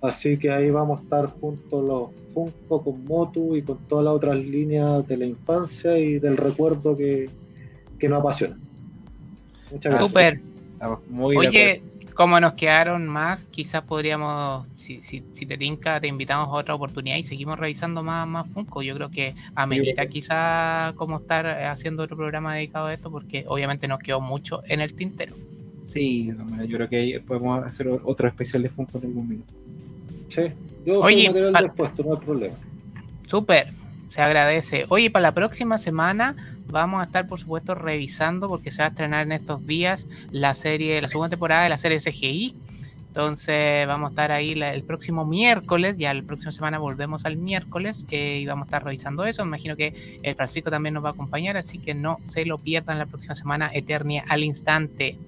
Así 0.01 0.39
que 0.39 0.51
ahí 0.51 0.71
vamos 0.71 1.01
a 1.01 1.03
estar 1.03 1.27
junto 1.27 1.83
los 1.83 2.11
Funko 2.39 2.85
con 2.85 3.05
Motu 3.05 3.57
y 3.57 3.63
con 3.63 3.79
todas 3.89 4.05
las 4.05 4.15
otras 4.15 4.37
líneas 4.37 5.07
de 5.09 5.17
la 5.17 5.27
infancia 5.27 5.99
y 5.99 6.21
del 6.21 6.37
recuerdo 6.37 6.97
que, 6.97 7.29
nos 8.03 8.21
apasiona. 8.21 8.57
Muchas 9.73 9.93
gracias. 9.93 10.09
Super. 10.09 10.39
Oye, 11.19 11.83
como 12.15 12.39
nos 12.39 12.53
quedaron 12.53 13.09
más, 13.09 13.49
quizás 13.49 13.83
podríamos, 13.83 14.67
si, 14.77 15.01
si, 15.01 15.25
si 15.33 15.47
te 15.47 15.59
tinca, 15.59 16.01
te 16.01 16.07
invitamos 16.07 16.47
a 16.47 16.53
otra 16.53 16.77
oportunidad 16.77 17.17
y 17.17 17.25
seguimos 17.25 17.59
revisando 17.59 18.05
más, 18.05 18.27
más 18.29 18.47
Funko. 18.51 18.83
Yo 18.83 18.95
creo 18.95 19.11
que 19.11 19.35
amerita 19.57 20.03
sí, 20.03 20.09
quizás 20.09 20.93
como 20.95 21.17
estar 21.17 21.47
haciendo 21.65 22.05
otro 22.05 22.17
programa 22.17 22.55
dedicado 22.55 22.87
a 22.87 22.95
esto, 22.95 23.11
porque 23.11 23.45
obviamente 23.49 23.89
nos 23.89 23.99
quedó 23.99 24.21
mucho 24.21 24.63
en 24.69 24.81
el 24.81 24.95
tintero. 24.95 25.35
Sí, 25.83 26.33
yo 26.69 26.77
creo 26.77 26.89
que 26.89 27.21
podemos 27.27 27.67
hacer 27.67 27.89
otro 27.89 28.29
especial 28.29 28.63
de 28.63 28.69
Funko 28.69 28.99
en 28.99 29.05
algún 29.07 29.29
minuto. 29.29 29.55
Sí, 30.29 30.43
yo 30.85 31.01
Oye, 31.01 31.29
material 31.29 31.53
no 31.53 32.13
hay 32.13 32.19
problema. 32.19 32.57
Súper, 33.27 33.69
se 34.09 34.23
agradece. 34.23 34.87
Oye, 34.89 35.11
para 35.11 35.23
la 35.25 35.35
próxima 35.35 35.79
semana 35.79 36.37
vamos 36.67 37.01
a 37.01 37.05
estar, 37.05 37.27
por 37.27 37.39
supuesto, 37.39 37.75
revisando, 37.75 38.49
porque 38.49 38.71
se 38.71 38.83
va 38.83 38.87
a 38.87 38.89
estrenar 38.89 39.27
en 39.27 39.33
estos 39.33 39.67
días 39.67 40.07
la 40.31 40.55
serie, 40.55 41.01
la 41.01 41.09
segunda 41.09 41.31
temporada 41.31 41.63
de 41.65 41.69
la 41.69 41.79
serie 41.79 41.99
CGI. 41.99 42.57
Entonces 43.09 43.87
vamos 43.87 44.09
a 44.09 44.11
estar 44.11 44.33
ahí 44.33 44.53
el 44.53 44.85
próximo 44.85 45.27
miércoles, 45.27 45.97
ya 45.99 46.13
la 46.15 46.23
próxima 46.23 46.53
semana 46.53 46.79
volvemos 46.79 47.25
al 47.25 47.37
miércoles 47.37 48.07
eh, 48.11 48.41
y 48.41 48.47
vamos 48.47 48.65
a 48.65 48.67
estar 48.67 48.85
revisando 48.85 49.25
eso. 49.25 49.45
Me 49.45 49.49
imagino 49.49 49.77
que 49.77 50.21
el 50.23 50.35
Francisco 50.37 50.71
también 50.71 50.95
nos 50.95 51.05
va 51.05 51.09
a 51.09 51.13
acompañar, 51.13 51.57
así 51.57 51.79
que 51.79 51.95
no 51.95 52.19
se 52.25 52.45
lo 52.45 52.59
pierdan 52.59 52.99
la 52.99 53.07
próxima 53.07 53.35
semana, 53.35 53.71
Eternia 53.73 54.25
al 54.29 54.45
instante. 54.45 55.19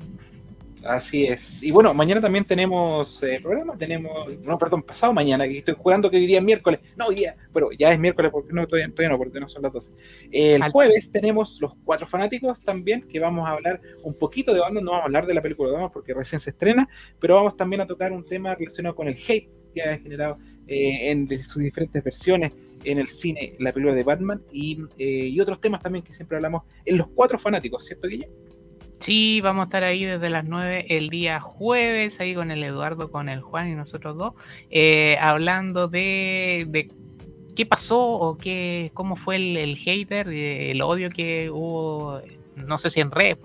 Así 0.85 1.27
es. 1.27 1.63
Y 1.63 1.71
bueno, 1.71 1.93
mañana 1.93 2.21
también 2.21 2.45
tenemos 2.45 3.23
eh, 3.23 3.39
programa. 3.43 3.77
Tenemos, 3.77 4.11
no, 4.43 4.59
perdón, 4.59 4.83
pasado 4.83 5.13
mañana, 5.13 5.47
que 5.47 5.59
estoy 5.59 5.75
jugando 5.77 6.11
que 6.11 6.17
hoy 6.17 6.27
día 6.27 6.39
es 6.39 6.45
miércoles. 6.45 6.81
No, 6.97 7.07
hoy 7.07 7.17
día, 7.17 7.37
pero 7.53 7.71
ya 7.73 7.93
es 7.93 7.99
miércoles 7.99 8.31
porque 8.33 8.53
no, 8.53 8.67
todavía, 8.67 8.89
no, 9.09 9.19
porque 9.19 9.41
no 9.41 9.49
son 9.49 9.63
las 9.63 9.73
12. 9.73 9.93
El 10.31 10.63
jueves 10.71 11.11
tenemos 11.11 11.61
los 11.61 11.75
cuatro 11.85 12.07
fanáticos 12.07 12.63
también, 12.63 13.03
que 13.03 13.21
vamos 13.21 13.47
a 13.47 13.53
hablar 13.53 13.81
un 14.03 14.15
poquito 14.15 14.55
de 14.55 14.61
banda. 14.61 14.81
No 14.81 14.93
vamos 14.93 15.03
a 15.03 15.07
hablar 15.07 15.27
de 15.27 15.35
la 15.35 15.43
película 15.43 15.71
de 15.71 15.89
porque 15.91 16.15
recién 16.15 16.41
se 16.41 16.51
estrena, 16.51 16.89
pero 17.21 17.37
vamos 17.37 17.57
también 17.57 17.83
a 17.83 17.87
tocar 17.87 18.13
un 18.13 18.25
tema 18.25 18.55
relacionado 18.55 18.95
con 18.95 19.09
el 19.09 19.17
hate 19.17 19.49
que 19.75 19.83
ha 19.83 19.99
generado 19.99 20.39
eh, 20.67 21.11
en 21.11 21.29
sus 21.43 21.63
diferentes 21.63 22.03
versiones 22.03 22.53
en 22.85 22.99
el 22.99 23.09
cine, 23.09 23.55
la 23.59 23.73
película 23.73 23.95
de 23.95 24.03
Batman 24.03 24.43
y, 24.53 24.79
eh, 24.99 25.29
y 25.29 25.41
otros 25.41 25.61
temas 25.61 25.83
también 25.83 26.05
que 26.05 26.13
siempre 26.13 26.37
hablamos 26.37 26.63
en 26.85 26.97
los 26.97 27.09
cuatro 27.09 27.39
fanáticos, 27.39 27.85
¿cierto, 27.85 28.09
Guille? 28.09 28.29
Sí, 29.01 29.41
vamos 29.41 29.63
a 29.63 29.65
estar 29.65 29.83
ahí 29.83 30.05
desde 30.05 30.29
las 30.29 30.45
9 30.45 30.85
el 30.91 31.09
día 31.09 31.41
jueves, 31.41 32.21
ahí 32.21 32.35
con 32.35 32.51
el 32.51 32.63
Eduardo, 32.63 33.11
con 33.11 33.31
el 33.31 33.41
Juan 33.41 33.71
y 33.71 33.75
nosotros 33.75 34.15
dos, 34.19 34.35
eh, 34.71 35.17
hablando 35.19 35.89
de, 35.89 36.67
de, 36.69 36.91
qué 37.57 37.65
pasó 37.65 37.99
o 37.99 38.37
qué, 38.37 38.91
cómo 38.93 39.17
fue 39.17 39.37
el, 39.37 39.77
hater, 39.79 40.29
el 40.29 40.83
odio 40.83 41.09
que 41.09 41.51
hubo, 41.51 42.21
no 42.57 42.77
sé 42.77 42.91
si 42.91 43.01
en 43.01 43.11
redes, 43.11 43.39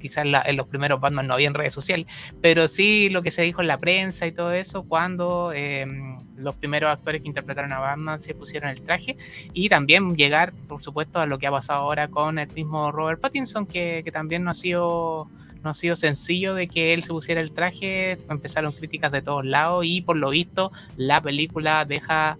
quizás 0.00 0.24
en, 0.24 0.56
los 0.56 0.66
primeros 0.66 1.00
Batman 1.00 1.26
no 1.26 1.34
había 1.34 1.48
en 1.48 1.54
redes 1.54 1.74
sociales, 1.74 2.06
pero 2.40 2.66
sí 2.66 3.08
lo 3.10 3.22
que 3.22 3.30
se 3.30 3.42
dijo 3.42 3.60
en 3.60 3.68
la 3.68 3.78
prensa 3.78 4.26
y 4.26 4.32
todo 4.32 4.52
eso 4.52 4.82
cuando 4.82 5.52
em, 5.52 6.18
los 6.36 6.56
primeros 6.56 6.90
actores 6.90 7.22
que 7.22 7.28
interpretaron 7.28 7.72
a 7.72 7.78
Batman 7.78 8.20
se 8.20 8.34
pusieron 8.34 8.70
el 8.70 8.82
traje 8.82 9.16
y 9.52 9.68
también 9.68 10.16
llegar, 10.16 10.52
por 10.68 10.82
supuesto, 10.82 11.20
a 11.20 11.26
lo 11.26 11.38
que 11.38 11.46
ha 11.46 11.50
pasado 11.50 11.80
ahora 11.80 12.08
con 12.08 12.38
el 12.38 12.50
mismo 12.52 12.90
Robert 12.90 13.20
Pattinson, 13.20 13.66
que, 13.66 14.02
que 14.04 14.10
también 14.10 14.42
no 14.44 14.50
ha 14.50 14.54
sido 14.54 15.28
no 15.62 15.70
ha 15.70 15.74
sido 15.74 15.96
sencillo 15.96 16.54
de 16.54 16.68
que 16.68 16.94
él 16.94 17.02
se 17.02 17.12
pusiera 17.12 17.40
el 17.40 17.52
traje, 17.52 18.12
empezaron 18.30 18.72
críticas 18.72 19.12
de 19.12 19.22
todos 19.22 19.44
lados 19.44 19.84
y 19.84 20.00
por 20.00 20.16
lo 20.16 20.30
visto 20.30 20.72
la 20.96 21.20
película 21.20 21.84
deja 21.84 22.38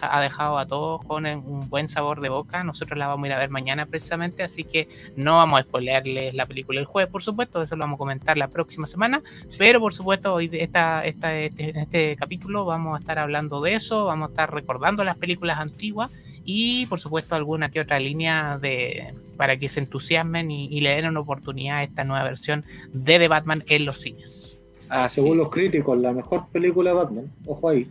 ha 0.00 0.20
dejado 0.20 0.58
a 0.58 0.66
todos 0.66 1.04
con 1.04 1.26
un 1.26 1.68
buen 1.68 1.88
sabor 1.88 2.20
de 2.20 2.28
boca. 2.28 2.64
Nosotros 2.64 2.98
la 2.98 3.06
vamos 3.06 3.24
a 3.24 3.26
ir 3.28 3.32
a 3.34 3.38
ver 3.38 3.50
mañana 3.50 3.86
precisamente, 3.86 4.42
así 4.42 4.64
que 4.64 4.88
no 5.16 5.36
vamos 5.36 5.60
a 5.60 5.62
spoilearles 5.62 6.34
la 6.34 6.46
película 6.46 6.80
el 6.80 6.86
jueves, 6.86 7.10
por 7.10 7.22
supuesto, 7.22 7.62
eso 7.62 7.76
lo 7.76 7.80
vamos 7.80 7.96
a 7.96 7.98
comentar 7.98 8.36
la 8.36 8.48
próxima 8.48 8.86
semana, 8.86 9.22
pero 9.58 9.80
por 9.80 9.94
supuesto 9.94 10.34
hoy 10.34 10.50
esta, 10.52 11.04
esta, 11.04 11.38
este, 11.38 11.70
en 11.70 11.76
este 11.78 12.16
capítulo 12.16 12.64
vamos 12.64 12.96
a 12.96 13.00
estar 13.00 13.18
hablando 13.18 13.60
de 13.60 13.74
eso, 13.74 14.06
vamos 14.06 14.28
a 14.28 14.30
estar 14.30 14.52
recordando 14.52 15.04
las 15.04 15.16
películas 15.16 15.58
antiguas 15.58 16.10
y 16.44 16.86
por 16.86 17.00
supuesto 17.00 17.34
alguna 17.34 17.70
que 17.70 17.80
otra 17.80 18.00
línea 18.00 18.58
de 18.58 19.14
para 19.36 19.56
que 19.56 19.68
se 19.68 19.80
entusiasmen 19.80 20.50
y, 20.50 20.80
le 20.80 20.90
den 20.90 21.06
una 21.06 21.20
oportunidad 21.20 21.78
a 21.78 21.82
esta 21.82 22.04
nueva 22.04 22.24
versión 22.24 22.64
de 22.92 23.18
The 23.18 23.28
Batman 23.28 23.64
en 23.68 23.86
los 23.86 24.00
cines. 24.00 24.58
Ah, 24.88 25.08
Según 25.08 25.38
los 25.38 25.50
críticos, 25.50 25.98
la 25.98 26.12
mejor 26.12 26.46
película 26.52 26.90
de 26.90 26.96
Batman, 26.96 27.32
ojo 27.46 27.68
ahí. 27.70 27.88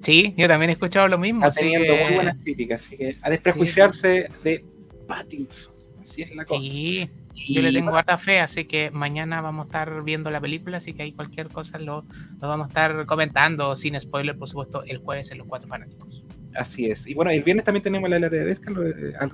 Sí, 0.00 0.34
yo 0.36 0.48
también 0.48 0.70
he 0.70 0.72
escuchado 0.74 1.08
lo 1.08 1.18
mismo. 1.18 1.46
Está 1.46 1.60
teniendo 1.60 1.94
muy 1.96 2.14
buenas 2.14 2.36
críticas, 2.42 2.86
así 2.86 2.96
que 2.96 3.16
a 3.20 3.30
desprejuiciarse 3.30 4.28
de 4.44 4.64
Pattinson. 5.06 5.74
Así 6.00 6.22
es 6.22 6.34
la 6.34 6.44
cosa. 6.44 6.62
Sí, 6.62 7.10
yo 7.48 7.62
le 7.62 7.72
tengo 7.72 7.94
harta 7.96 8.18
fe, 8.18 8.40
así 8.40 8.64
que 8.64 8.90
mañana 8.90 9.40
vamos 9.40 9.64
a 9.64 9.68
estar 9.68 10.02
viendo 10.04 10.30
la 10.30 10.40
película, 10.40 10.78
así 10.78 10.92
que 10.92 11.02
hay 11.02 11.12
cualquier 11.12 11.48
cosa 11.48 11.78
lo, 11.78 12.04
lo 12.40 12.48
vamos 12.48 12.66
a 12.66 12.68
estar 12.68 13.06
comentando 13.06 13.76
sin 13.76 14.00
spoiler, 14.00 14.36
por 14.36 14.48
supuesto, 14.48 14.82
el 14.84 14.98
jueves 14.98 15.30
en 15.30 15.38
los 15.38 15.46
cuatro 15.46 15.68
fanáticos. 15.68 16.24
Así 16.54 16.86
es. 16.86 17.06
Y 17.06 17.14
bueno, 17.14 17.30
el 17.30 17.42
viernes 17.42 17.64
también 17.64 17.82
tenemos 17.82 18.08
la 18.10 18.18
de 18.18 18.44
Vesca, 18.44 18.72
eh, 18.72 19.12
al, 19.18 19.30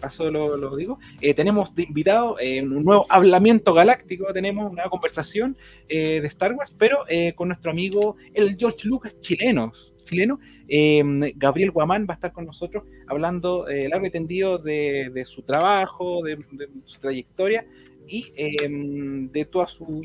paso 0.00 0.30
lo, 0.30 0.76
digo. 0.76 0.98
Eh, 1.20 1.32
tenemos 1.32 1.74
de 1.74 1.84
invitado 1.84 2.36
eh, 2.38 2.60
un 2.60 2.84
nuevo 2.84 3.06
hablamiento 3.08 3.72
galáctico, 3.72 4.32
tenemos 4.32 4.70
una 4.70 4.84
conversación 4.90 5.56
de 5.88 6.18
Star 6.26 6.52
Wars, 6.52 6.74
pero 6.76 7.04
con 7.34 7.48
nuestro 7.48 7.70
amigo 7.70 8.16
el 8.34 8.56
George 8.56 8.88
Lucas 8.88 9.18
chileno, 9.20 9.72
chileno 10.06 10.38
Gabriel 11.36 11.70
Guamán 11.70 12.06
va 12.08 12.14
a 12.14 12.16
estar 12.16 12.32
con 12.32 12.46
nosotros 12.46 12.84
hablando 13.06 13.66
largo 13.88 14.06
y 14.06 14.10
tendido 14.10 14.58
de, 14.58 15.24
su 15.26 15.42
trabajo, 15.42 16.22
de, 16.24 16.38
su 16.84 16.98
trayectoria 16.98 17.66
y 18.08 18.32
de 18.32 19.44
toda 19.44 19.68
su, 19.68 20.02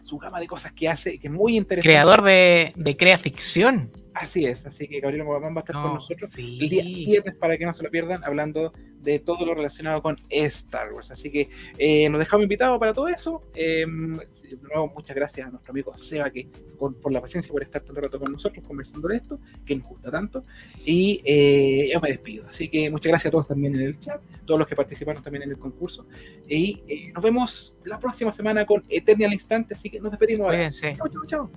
su, 0.00 0.18
gama 0.18 0.40
de 0.40 0.46
cosas 0.46 0.72
que 0.72 0.88
hace, 0.88 1.18
que 1.18 1.28
es 1.28 1.32
muy 1.32 1.56
interesante. 1.56 1.88
Creador 1.88 2.22
de, 2.22 2.72
de 2.74 2.96
Crea 2.96 3.18
Ficción. 3.18 3.90
Así 4.14 4.44
es, 4.44 4.66
así 4.66 4.88
que 4.88 5.00
Gabriel 5.00 5.24
Guamán 5.24 5.54
va 5.54 5.58
a 5.58 5.60
estar 5.60 5.74
con 5.74 5.94
nosotros 5.94 6.36
el 6.36 6.68
día 6.68 6.82
viernes 6.82 7.34
para 7.36 7.56
que 7.56 7.64
no 7.64 7.72
se 7.72 7.82
lo 7.82 7.90
pierdan, 7.90 8.22
hablando 8.24 8.72
de 9.02 9.18
todo 9.18 9.44
lo 9.44 9.54
relacionado 9.54 10.02
con 10.02 10.16
Star 10.28 10.92
Wars. 10.92 11.10
Así 11.10 11.30
que 11.30 11.48
eh, 11.78 12.08
nos 12.08 12.18
dejamos 12.20 12.44
invitados 12.44 12.78
para 12.78 12.92
todo 12.92 13.08
eso. 13.08 13.42
Eh, 13.54 13.84
de 13.86 14.56
nuevo, 14.62 14.92
muchas 14.94 15.16
gracias 15.16 15.46
a 15.46 15.50
nuestro 15.50 15.72
amigo 15.72 15.96
Seba 15.96 16.30
que, 16.30 16.48
por, 16.78 17.12
la 17.12 17.20
paciencia 17.20 17.50
por 17.52 17.62
estar 17.62 17.82
tanto 17.82 18.00
rato 18.00 18.18
con 18.18 18.32
nosotros 18.32 18.64
conversando 18.66 19.08
de 19.08 19.16
esto, 19.16 19.40
que 19.64 19.76
nos 19.76 19.86
gusta 19.86 20.10
tanto. 20.10 20.44
Y 20.84 21.20
eh, 21.24 21.90
yo 21.92 22.00
me 22.00 22.10
despido. 22.10 22.46
Así 22.48 22.68
que 22.68 22.90
muchas 22.90 23.10
gracias 23.10 23.30
a 23.30 23.32
todos 23.32 23.46
también 23.46 23.74
en 23.74 23.82
el 23.82 23.98
chat, 23.98 24.20
todos 24.44 24.58
los 24.58 24.68
que 24.68 24.76
participaron 24.76 25.22
también 25.22 25.44
en 25.44 25.50
el 25.50 25.58
concurso. 25.58 26.06
Y 26.48 27.10
nos 27.14 27.22
vemos 27.22 27.76
la 27.84 27.98
próxima 27.98 28.32
semana 28.32 28.66
con 28.66 28.84
Eternal 28.88 29.32
Instante. 29.32 29.74
Así 29.74 29.90
que 29.90 30.00
nos 30.00 30.12
despedimos. 30.12 30.48
Cuídense. 30.48 30.96
Chao, 30.96 31.08
chao, 31.08 31.26
chao. 31.26 31.50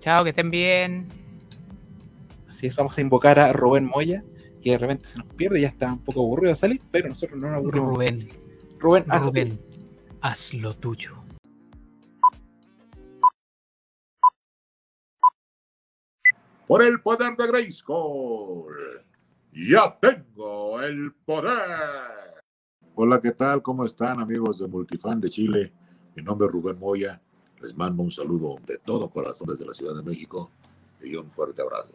Chao, 0.00 0.22
que 0.22 0.30
estén 0.30 0.50
bien. 0.50 1.27
Así 2.58 2.66
es, 2.66 2.74
vamos 2.74 2.98
a 2.98 3.00
invocar 3.00 3.38
a 3.38 3.52
Rubén 3.52 3.84
Moya, 3.84 4.24
que 4.60 4.72
de 4.72 4.78
repente 4.78 5.06
se 5.06 5.20
nos 5.20 5.32
pierde, 5.34 5.60
ya 5.60 5.68
está 5.68 5.92
un 5.92 6.02
poco 6.02 6.22
aburrido 6.22 6.50
de 6.50 6.56
salir, 6.56 6.82
pero 6.90 7.08
nosotros 7.08 7.38
no 7.38 7.46
nos 7.50 7.58
aburrimos. 7.58 7.92
Rubén, 7.92 8.18
Rubén, 8.80 9.04
haz, 9.06 9.22
Rubén 9.22 9.60
haz 10.22 10.54
lo 10.54 10.74
tuyo. 10.74 11.14
Por 16.66 16.82
el 16.82 17.00
poder 17.00 17.36
de 17.36 17.46
Grayskull, 17.46 18.74
ya 19.52 19.96
tengo 20.00 20.82
el 20.82 21.14
poder. 21.14 22.42
Hola, 22.96 23.20
¿qué 23.20 23.30
tal? 23.30 23.62
¿Cómo 23.62 23.84
están 23.84 24.18
amigos 24.18 24.58
de 24.58 24.66
Multifan 24.66 25.20
de 25.20 25.30
Chile? 25.30 25.72
Mi 26.16 26.24
nombre 26.24 26.48
es 26.48 26.52
Rubén 26.52 26.80
Moya. 26.80 27.22
Les 27.60 27.72
mando 27.76 28.02
un 28.02 28.10
saludo 28.10 28.56
de 28.66 28.78
todo 28.78 29.08
corazón 29.08 29.46
desde 29.46 29.64
la 29.64 29.74
Ciudad 29.74 29.94
de 29.94 30.02
México 30.02 30.50
y 31.00 31.14
un 31.14 31.30
fuerte 31.30 31.62
abrazo. 31.62 31.94